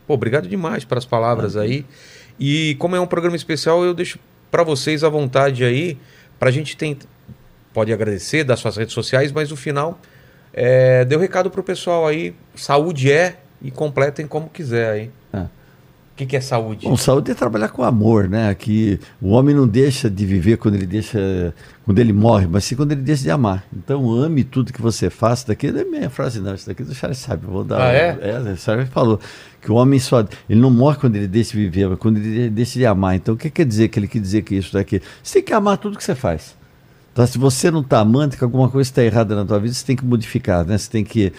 Pô, 0.08 0.14
obrigado 0.14 0.48
demais 0.48 0.84
pelas 0.84 1.06
palavras 1.06 1.56
aí. 1.56 1.86
E 2.40 2.76
como 2.80 2.96
é 2.96 3.00
um 3.00 3.06
programa 3.06 3.36
especial, 3.36 3.84
eu 3.84 3.94
deixo 3.94 4.20
para 4.52 4.64
vocês 4.64 5.04
à 5.04 5.10
vontade 5.10 5.64
aí, 5.64 5.98
pra 6.40 6.52
gente 6.52 6.76
tentar. 6.76 7.08
Pode 7.74 7.92
agradecer 7.92 8.44
das 8.44 8.60
suas 8.60 8.78
redes 8.78 8.94
sociais, 8.94 9.32
mas 9.32 9.50
no 9.50 9.56
final, 9.56 10.00
é, 10.54 11.04
dê 11.06 11.16
o 11.16 11.20
recado 11.20 11.50
pro 11.50 11.64
pessoal 11.64 12.06
aí. 12.06 12.36
Saúde 12.56 13.12
é 13.12 13.38
e 13.62 13.72
completem 13.72 14.28
como 14.28 14.50
quiser 14.50 14.92
aí. 14.92 15.12
O 16.14 16.16
que, 16.16 16.28
que 16.28 16.38
é 16.38 16.42
saúde? 16.42 16.88
Bom, 16.88 16.96
saúde 16.96 17.32
é 17.32 17.34
trabalhar 17.34 17.70
com 17.70 17.82
amor, 17.82 18.30
né? 18.30 18.54
Que 18.54 19.00
o 19.20 19.30
homem 19.30 19.56
não 19.56 19.68
deixa 19.68 20.12
de 20.12 20.28
viver 20.28 20.58
quando 20.58 20.76
ele 20.76 20.86
deixa, 20.86 21.52
quando 21.84 21.98
ele 21.98 22.14
morre, 22.14 22.46
mas 22.46 22.66
sim 22.66 22.76
quando 22.76 22.92
ele 22.92 23.02
deixa 23.02 23.24
de 23.24 23.32
amar. 23.32 23.64
Então 23.76 24.12
ame 24.12 24.44
tudo 24.44 24.72
que 24.72 24.80
você 24.80 25.10
faça. 25.10 25.48
Daqui 25.48 25.72
não 25.72 25.82
é 25.82 25.84
minha 25.84 26.10
frase 26.12 26.40
não, 26.40 26.54
isso 26.54 26.68
daqui 26.68 26.84
do 26.84 26.94
Charles 26.94 27.18
sabe. 27.18 27.48
Vou 27.48 27.64
dar. 27.64 27.82
Ah, 27.82 27.92
é? 27.92 28.20
é 28.22 28.40
o 28.40 28.56
Charles 28.56 28.90
falou 28.90 29.20
que 29.60 29.72
o 29.72 29.76
homem 29.76 30.00
só 30.00 30.24
ele 30.48 30.62
não 30.62 30.70
morre 30.70 30.98
quando 30.98 31.16
ele 31.16 31.28
deixa 31.28 31.54
de 31.54 31.58
viver, 31.58 31.90
mas 31.90 31.98
quando 31.98 32.18
ele 32.18 32.48
deixa 32.48 32.78
de 32.78 32.86
amar. 32.86 33.16
Então 33.16 33.34
o 33.34 33.38
que 33.38 33.50
quer 33.50 33.66
dizer 33.66 33.88
que 33.88 33.98
ele 33.98 34.08
quer 34.08 34.20
dizer 34.20 34.44
que 34.44 34.54
isso 34.54 34.72
daqui? 34.72 35.02
Você 35.24 35.40
tem 35.40 35.44
que 35.44 35.54
amar 35.54 35.80
tudo 35.80 35.98
que 35.98 36.04
você 36.04 36.14
faz. 36.14 36.56
Então, 37.12 37.26
se 37.28 37.38
você 37.38 37.70
não 37.70 37.82
está 37.82 38.00
amando, 38.00 38.36
que 38.36 38.44
alguma 38.44 38.68
coisa 38.70 38.90
está 38.90 39.04
errada 39.04 39.36
na 39.36 39.46
tua 39.46 39.60
vida, 39.60 39.74
você 39.74 39.86
tem 39.86 39.96
que 39.96 40.04
modificar, 40.04 40.66
né? 40.66 40.78
Você 40.78 40.90
tem 40.90 41.04
que 41.04 41.32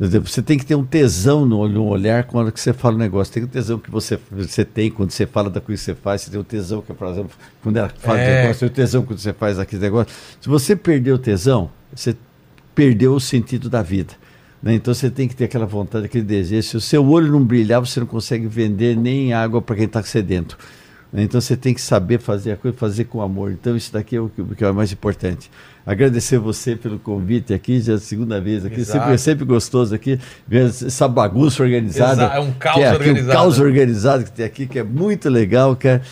Você 0.00 0.40
tem 0.40 0.56
que 0.56 0.64
ter 0.64 0.74
um 0.74 0.84
tesão 0.84 1.44
no, 1.44 1.68
no 1.68 1.84
olhar 1.86 2.24
quando 2.24 2.50
você 2.56 2.72
fala 2.72 2.94
o 2.94 2.98
negócio. 2.98 3.34
Tem 3.34 3.44
um 3.44 3.46
tesão 3.46 3.78
que 3.78 3.90
você, 3.90 4.18
você 4.30 4.64
tem 4.64 4.90
quando 4.90 5.10
você 5.10 5.26
fala 5.26 5.50
da 5.50 5.60
coisa 5.60 5.78
que 5.78 5.84
você 5.84 5.94
faz. 5.94 6.22
Você 6.22 6.30
tem 6.30 6.40
o 6.40 6.44
tesão 6.44 6.80
que, 6.80 6.94
por 6.94 7.06
exemplo, 7.08 7.30
quando 7.62 7.76
ela 7.76 7.90
fala 7.98 8.18
É. 8.18 8.24
do 8.24 8.42
negócio, 8.42 8.60
tem 8.60 8.68
o 8.68 8.72
tesão 8.72 9.02
quando 9.04 9.18
você 9.18 9.32
faz 9.34 9.58
aquele 9.58 9.82
negócio. 9.82 10.10
Se 10.40 10.48
você 10.48 10.74
perder 10.74 11.12
o 11.12 11.18
tesão, 11.18 11.70
você 11.94 12.16
perdeu 12.74 13.14
o 13.14 13.20
sentido 13.20 13.68
da 13.68 13.82
vida. 13.82 14.14
né? 14.62 14.72
Então 14.74 14.94
você 14.94 15.10
tem 15.10 15.28
que 15.28 15.36
ter 15.36 15.44
aquela 15.44 15.66
vontade, 15.66 16.06
aquele 16.06 16.24
desejo. 16.24 16.66
Se 16.66 16.76
o 16.78 16.80
seu 16.80 17.06
olho 17.06 17.30
não 17.30 17.44
brilhar, 17.44 17.80
você 17.80 18.00
não 18.00 18.06
consegue 18.06 18.46
vender 18.46 18.96
nem 18.96 19.34
água 19.34 19.60
para 19.60 19.76
quem 19.76 19.84
está 19.84 20.02
sedento. 20.02 20.56
Né? 21.12 21.22
Então 21.22 21.40
você 21.40 21.56
tem 21.56 21.74
que 21.74 21.80
saber 21.80 22.20
fazer 22.20 22.52
a 22.52 22.56
coisa, 22.56 22.76
fazer 22.76 23.04
com 23.04 23.20
amor. 23.22 23.50
Então 23.52 23.76
isso 23.76 23.92
daqui 23.92 24.16
é 24.16 24.20
o 24.20 24.28
que, 24.28 24.40
o 24.42 24.46
que 24.46 24.64
é 24.64 24.70
o 24.70 24.74
mais 24.74 24.92
importante. 24.92 25.50
Agradecer 25.84 26.38
você 26.38 26.76
pelo 26.76 26.98
convite 26.98 27.52
aqui, 27.54 27.80
já 27.80 27.94
é 27.94 27.96
a 27.96 27.98
segunda 27.98 28.40
vez 28.40 28.64
aqui. 28.64 28.80
Exato. 28.80 28.98
Sempre, 28.98 29.14
é 29.14 29.16
sempre 29.16 29.44
gostoso 29.44 29.94
aqui 29.94 30.18
ver 30.46 30.66
essa 30.66 31.08
bagunça 31.08 31.62
organizada. 31.62 32.24
Exa- 32.24 32.34
é 32.34 32.40
um 32.40 32.52
caos 32.52 32.76
que 32.76 32.84
aqui, 32.84 32.96
organizado. 32.96 33.30
Um 33.30 33.32
caos 33.32 33.58
organizado 33.58 34.24
que 34.24 34.30
tem 34.32 34.44
aqui, 34.44 34.66
que 34.66 34.78
é 34.78 34.84
muito 34.84 35.28
legal, 35.28 35.74
cara. 35.74 36.02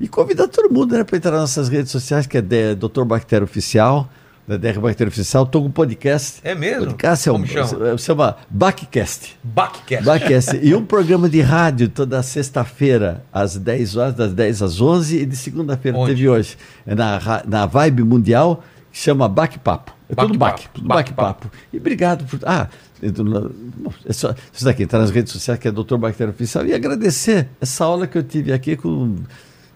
E 0.00 0.06
convidar 0.06 0.46
todo 0.48 0.72
mundo 0.72 0.94
né, 0.96 1.04
para 1.04 1.16
entrar 1.16 1.30
nas 1.32 1.40
nossas 1.40 1.68
redes 1.68 1.90
sociais, 1.90 2.26
que 2.26 2.36
é 2.38 2.42
Dr. 2.42 3.04
Bactéria 3.04 3.44
Oficial, 3.44 4.08
da 4.46 4.56
DR 4.56 4.78
Bactéria 4.78 5.08
Oficial. 5.08 5.44
Estou 5.44 5.62
com 5.62 5.68
um 5.68 5.72
podcast. 5.72 6.40
É 6.44 6.54
mesmo? 6.54 6.86
Podcast 6.86 7.28
é 7.28 7.32
um, 7.32 7.34
Como 7.34 7.46
chama? 7.46 7.98
chama 7.98 8.36
Backcast. 8.48 9.36
Backcast. 9.42 10.04
Backcast. 10.04 10.56
e 10.62 10.74
um 10.74 10.84
programa 10.84 11.28
de 11.28 11.40
rádio 11.40 11.88
toda 11.88 12.22
sexta-feira, 12.22 13.24
às 13.32 13.56
10 13.56 13.96
horas, 13.96 14.14
das 14.14 14.32
10 14.32 14.62
às 14.62 14.80
11, 14.80 15.18
e 15.18 15.26
de 15.26 15.36
segunda-feira 15.36 15.98
teve 16.06 16.28
hoje. 16.28 16.56
É 16.86 16.94
na, 16.94 17.42
na 17.46 17.66
Vibe 17.66 18.04
Mundial, 18.04 18.62
que 18.92 18.98
chama 18.98 19.28
Baque-Papo. 19.28 19.92
É 20.08 20.14
tudo 20.14 20.38
Baque-papo. 20.38 20.38
baque, 20.38 20.68
tudo 20.72 20.86
baque-papo. 20.86 21.50
E 21.72 21.78
obrigado 21.78 22.24
por. 22.26 22.38
Ah, 22.44 22.68
bom, 23.02 23.92
é 24.04 24.12
só, 24.12 24.32
isso 24.52 24.64
daqui, 24.64 24.84
está 24.84 25.00
nas 25.00 25.10
redes 25.10 25.32
sociais, 25.32 25.58
que 25.58 25.66
é 25.66 25.72
Dr. 25.72 25.96
Bactéria 25.96 26.30
Oficial. 26.30 26.64
E 26.64 26.72
agradecer 26.72 27.48
essa 27.60 27.84
aula 27.84 28.06
que 28.06 28.16
eu 28.16 28.22
tive 28.22 28.52
aqui 28.52 28.76
com 28.76 29.16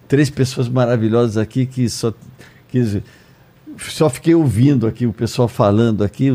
três 0.06 0.30
pessoas 0.30 0.68
maravilhosas 0.68 1.36
aqui 1.36 1.66
que 1.66 1.88
só. 1.88 2.14
Que, 2.68 3.02
só 3.88 4.10
fiquei 4.10 4.34
ouvindo 4.34 4.86
aqui 4.86 5.06
o 5.06 5.12
pessoal 5.12 5.48
falando 5.48 6.04
aqui. 6.04 6.30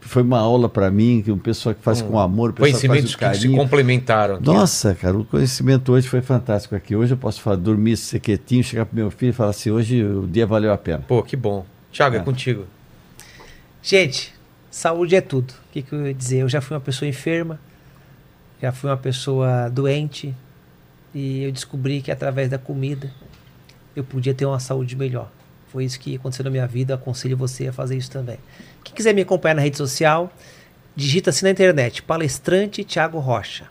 Foi 0.00 0.22
uma 0.22 0.38
aula 0.38 0.68
para 0.68 0.90
mim, 0.90 1.22
que 1.24 1.30
o 1.30 1.36
pessoal 1.36 1.74
que 1.74 1.82
faz 1.82 2.02
com 2.02 2.18
amor, 2.18 2.50
o 2.50 2.52
pessoal 2.52 2.66
que 2.80 2.86
faz 2.88 3.00
Conhecimentos 3.00 3.16
que 3.16 3.34
se 3.34 3.48
complementaram. 3.56 4.34
aqui. 4.36 4.44
Nossa, 4.44 4.94
cara, 4.94 5.16
o 5.16 5.24
conhecimento 5.24 5.92
hoje 5.92 6.08
foi 6.08 6.20
fantástico 6.20 6.74
aqui. 6.74 6.94
Hoje 6.94 7.14
eu 7.14 7.18
posso 7.18 7.40
falar, 7.40 7.56
dormir 7.56 7.96
sequetinho, 7.96 8.62
chegar 8.62 8.84
pro 8.86 8.96
meu 8.96 9.10
filho 9.10 9.30
e 9.30 9.32
falar 9.32 9.50
assim, 9.50 9.70
hoje 9.70 10.04
o 10.04 10.26
dia 10.26 10.46
valeu 10.46 10.72
a 10.72 10.76
pena. 10.78 11.02
Pô, 11.08 11.22
que 11.22 11.36
bom. 11.36 11.64
Tiago, 11.90 12.16
é 12.16 12.18
É. 12.18 12.22
contigo. 12.22 12.66
Gente, 13.82 14.34
saúde 14.70 15.16
é 15.16 15.20
tudo. 15.20 15.50
O 15.52 15.72
que, 15.72 15.82
que 15.82 15.92
eu 15.92 16.06
ia 16.06 16.14
dizer? 16.14 16.38
Eu 16.42 16.48
já 16.48 16.60
fui 16.60 16.74
uma 16.76 16.80
pessoa 16.80 17.08
enferma, 17.08 17.58
já 18.60 18.72
fui 18.72 18.90
uma 18.90 18.96
pessoa 18.96 19.68
doente, 19.70 20.34
e 21.14 21.44
eu 21.44 21.52
descobri 21.52 22.02
que 22.02 22.10
através 22.10 22.50
da 22.50 22.58
comida 22.58 23.10
eu 23.96 24.04
podia 24.04 24.34
ter 24.34 24.44
uma 24.44 24.60
saúde 24.60 24.94
melhor. 24.96 25.30
Foi 25.70 25.84
isso 25.84 25.98
que 26.00 26.16
aconteceu 26.16 26.44
na 26.44 26.50
minha 26.50 26.66
vida. 26.66 26.92
Eu 26.92 26.96
aconselho 26.96 27.36
você 27.36 27.68
a 27.68 27.72
fazer 27.72 27.96
isso 27.96 28.10
também. 28.10 28.38
Quem 28.82 28.94
quiser 28.94 29.14
me 29.14 29.22
acompanhar 29.22 29.54
na 29.54 29.62
rede 29.62 29.76
social, 29.76 30.32
digita 30.96 31.30
assim 31.30 31.44
na 31.44 31.50
internet: 31.50 32.02
Palestrante 32.02 32.84
Thiago 32.84 33.18
Rocha. 33.18 33.66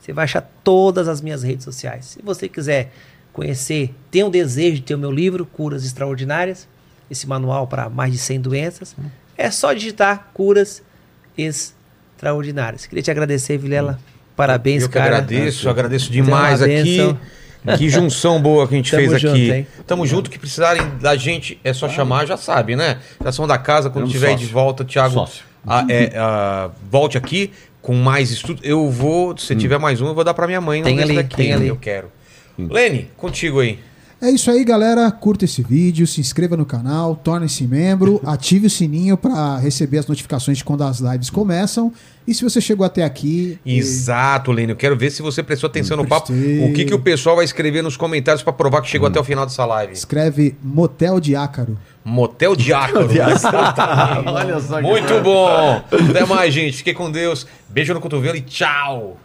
Você 0.00 0.12
vai 0.12 0.24
achar 0.24 0.42
todas 0.64 1.08
as 1.08 1.20
minhas 1.20 1.42
redes 1.42 1.64
sociais. 1.64 2.06
Se 2.06 2.22
você 2.22 2.48
quiser 2.48 2.92
conhecer, 3.32 3.94
tem 4.10 4.24
um 4.24 4.30
desejo 4.30 4.76
de 4.76 4.82
ter 4.82 4.94
o 4.94 4.98
meu 4.98 5.10
livro, 5.10 5.46
Curas 5.46 5.84
Extraordinárias, 5.84 6.66
esse 7.10 7.26
manual 7.26 7.66
para 7.66 7.88
mais 7.88 8.12
de 8.12 8.18
100 8.18 8.40
doenças, 8.40 8.96
é 9.36 9.50
só 9.50 9.72
digitar 9.72 10.30
Curas 10.32 10.82
Extraordinárias. 11.36 12.86
Queria 12.86 13.02
te 13.02 13.10
agradecer, 13.10 13.58
Vilela. 13.58 13.98
Parabéns, 14.34 14.82
eu 14.82 14.88
que 14.88 14.94
cara. 14.94 15.18
agradeço, 15.18 15.68
agradeço 15.68 16.10
Tem 16.10 16.22
uma 16.22 16.26
demais 16.26 16.62
aqui. 16.62 17.16
Que 17.76 17.88
junção 17.88 18.40
boa 18.40 18.66
que 18.66 18.74
a 18.74 18.76
gente 18.76 18.90
Tamo 18.90 19.08
fez 19.08 19.20
junto, 19.20 19.34
aqui. 19.34 19.52
hein? 19.52 19.66
Tamo 19.86 20.06
junto, 20.06 20.30
que 20.30 20.38
precisarem 20.38 20.82
da 21.00 21.14
gente, 21.16 21.58
é 21.62 21.72
só 21.72 21.88
chamar, 21.88 22.26
já 22.26 22.36
sabe, 22.36 22.74
né? 22.74 22.98
Já 23.22 23.32
são 23.32 23.46
da 23.46 23.58
casa, 23.58 23.90
quando 23.90 24.06
um 24.06 24.08
tiver 24.08 24.28
aí 24.28 24.34
de 24.34 24.42
sócio. 24.42 24.54
volta, 24.54 24.84
Thiago, 24.84 25.12
Sócio. 25.14 25.44
ah, 25.66 25.84
é, 25.88 26.12
ah, 26.16 26.70
volte 26.90 27.18
aqui 27.18 27.50
com 27.82 27.94
mais 27.94 28.30
estudo. 28.30 28.60
Eu 28.64 28.88
vou, 28.90 29.36
se 29.36 29.54
tiver 29.56 29.78
mais 29.78 30.00
um, 30.00 30.06
eu 30.08 30.14
vou 30.14 30.24
dar 30.24 30.32
pra 30.34 30.46
minha 30.46 30.60
mãe. 30.60 30.80
não 30.80 30.86
Tem 30.86 30.96
desse 30.96 31.10
ali, 31.10 31.16
daqui, 31.22 31.36
tem 31.36 31.52
ali. 31.52 31.68
Eu 31.68 31.76
quero. 31.76 32.10
Lene, 32.58 33.08
contigo 33.16 33.60
aí. 33.60 33.78
É 34.22 34.28
isso 34.30 34.50
aí, 34.50 34.64
galera. 34.64 35.10
Curta 35.10 35.46
esse 35.46 35.62
vídeo, 35.62 36.06
se 36.06 36.20
inscreva 36.20 36.56
no 36.56 36.66
canal, 36.66 37.16
torne-se 37.16 37.66
membro, 37.66 38.20
ative 38.26 38.66
o 38.66 38.70
sininho 38.70 39.16
para 39.16 39.56
receber 39.58 39.98
as 39.98 40.06
notificações 40.06 40.58
de 40.58 40.64
quando 40.64 40.84
as 40.84 41.00
lives 41.00 41.30
começam. 41.30 41.92
E 42.28 42.34
se 42.34 42.44
você 42.44 42.60
chegou 42.60 42.84
até 42.84 43.02
aqui, 43.02 43.58
Exato, 43.64 44.52
Lene. 44.52 44.72
Eu 44.72 44.76
quero 44.76 44.96
ver 44.96 45.10
se 45.10 45.22
você 45.22 45.42
prestou 45.42 45.68
atenção 45.68 45.96
no 45.96 46.06
papo. 46.06 46.26
Prestei. 46.26 46.70
O 46.70 46.74
que, 46.74 46.84
que 46.84 46.94
o 46.94 46.98
pessoal 46.98 47.36
vai 47.36 47.44
escrever 47.44 47.82
nos 47.82 47.96
comentários 47.96 48.42
pra 48.42 48.52
provar 48.52 48.82
que 48.82 48.88
chegou 48.88 49.08
até 49.08 49.18
o 49.18 49.24
final 49.24 49.46
dessa 49.46 49.64
live. 49.64 49.92
escreve 49.94 50.54
Motel 50.62 51.18
de 51.18 51.34
Ácaro. 51.34 51.78
Motel 52.04 52.56
Diácono. 52.56 53.08
Olha 54.26 54.60
só 54.60 54.76
que 54.76 54.82
Muito 54.82 55.20
bom. 55.22 55.82
Até 56.10 56.24
mais, 56.26 56.52
gente. 56.52 56.78
Fique 56.78 56.94
com 56.94 57.10
Deus. 57.10 57.46
Beijo 57.68 57.94
no 57.94 58.00
cotovelo 58.00 58.36
e 58.36 58.40
tchau. 58.40 59.16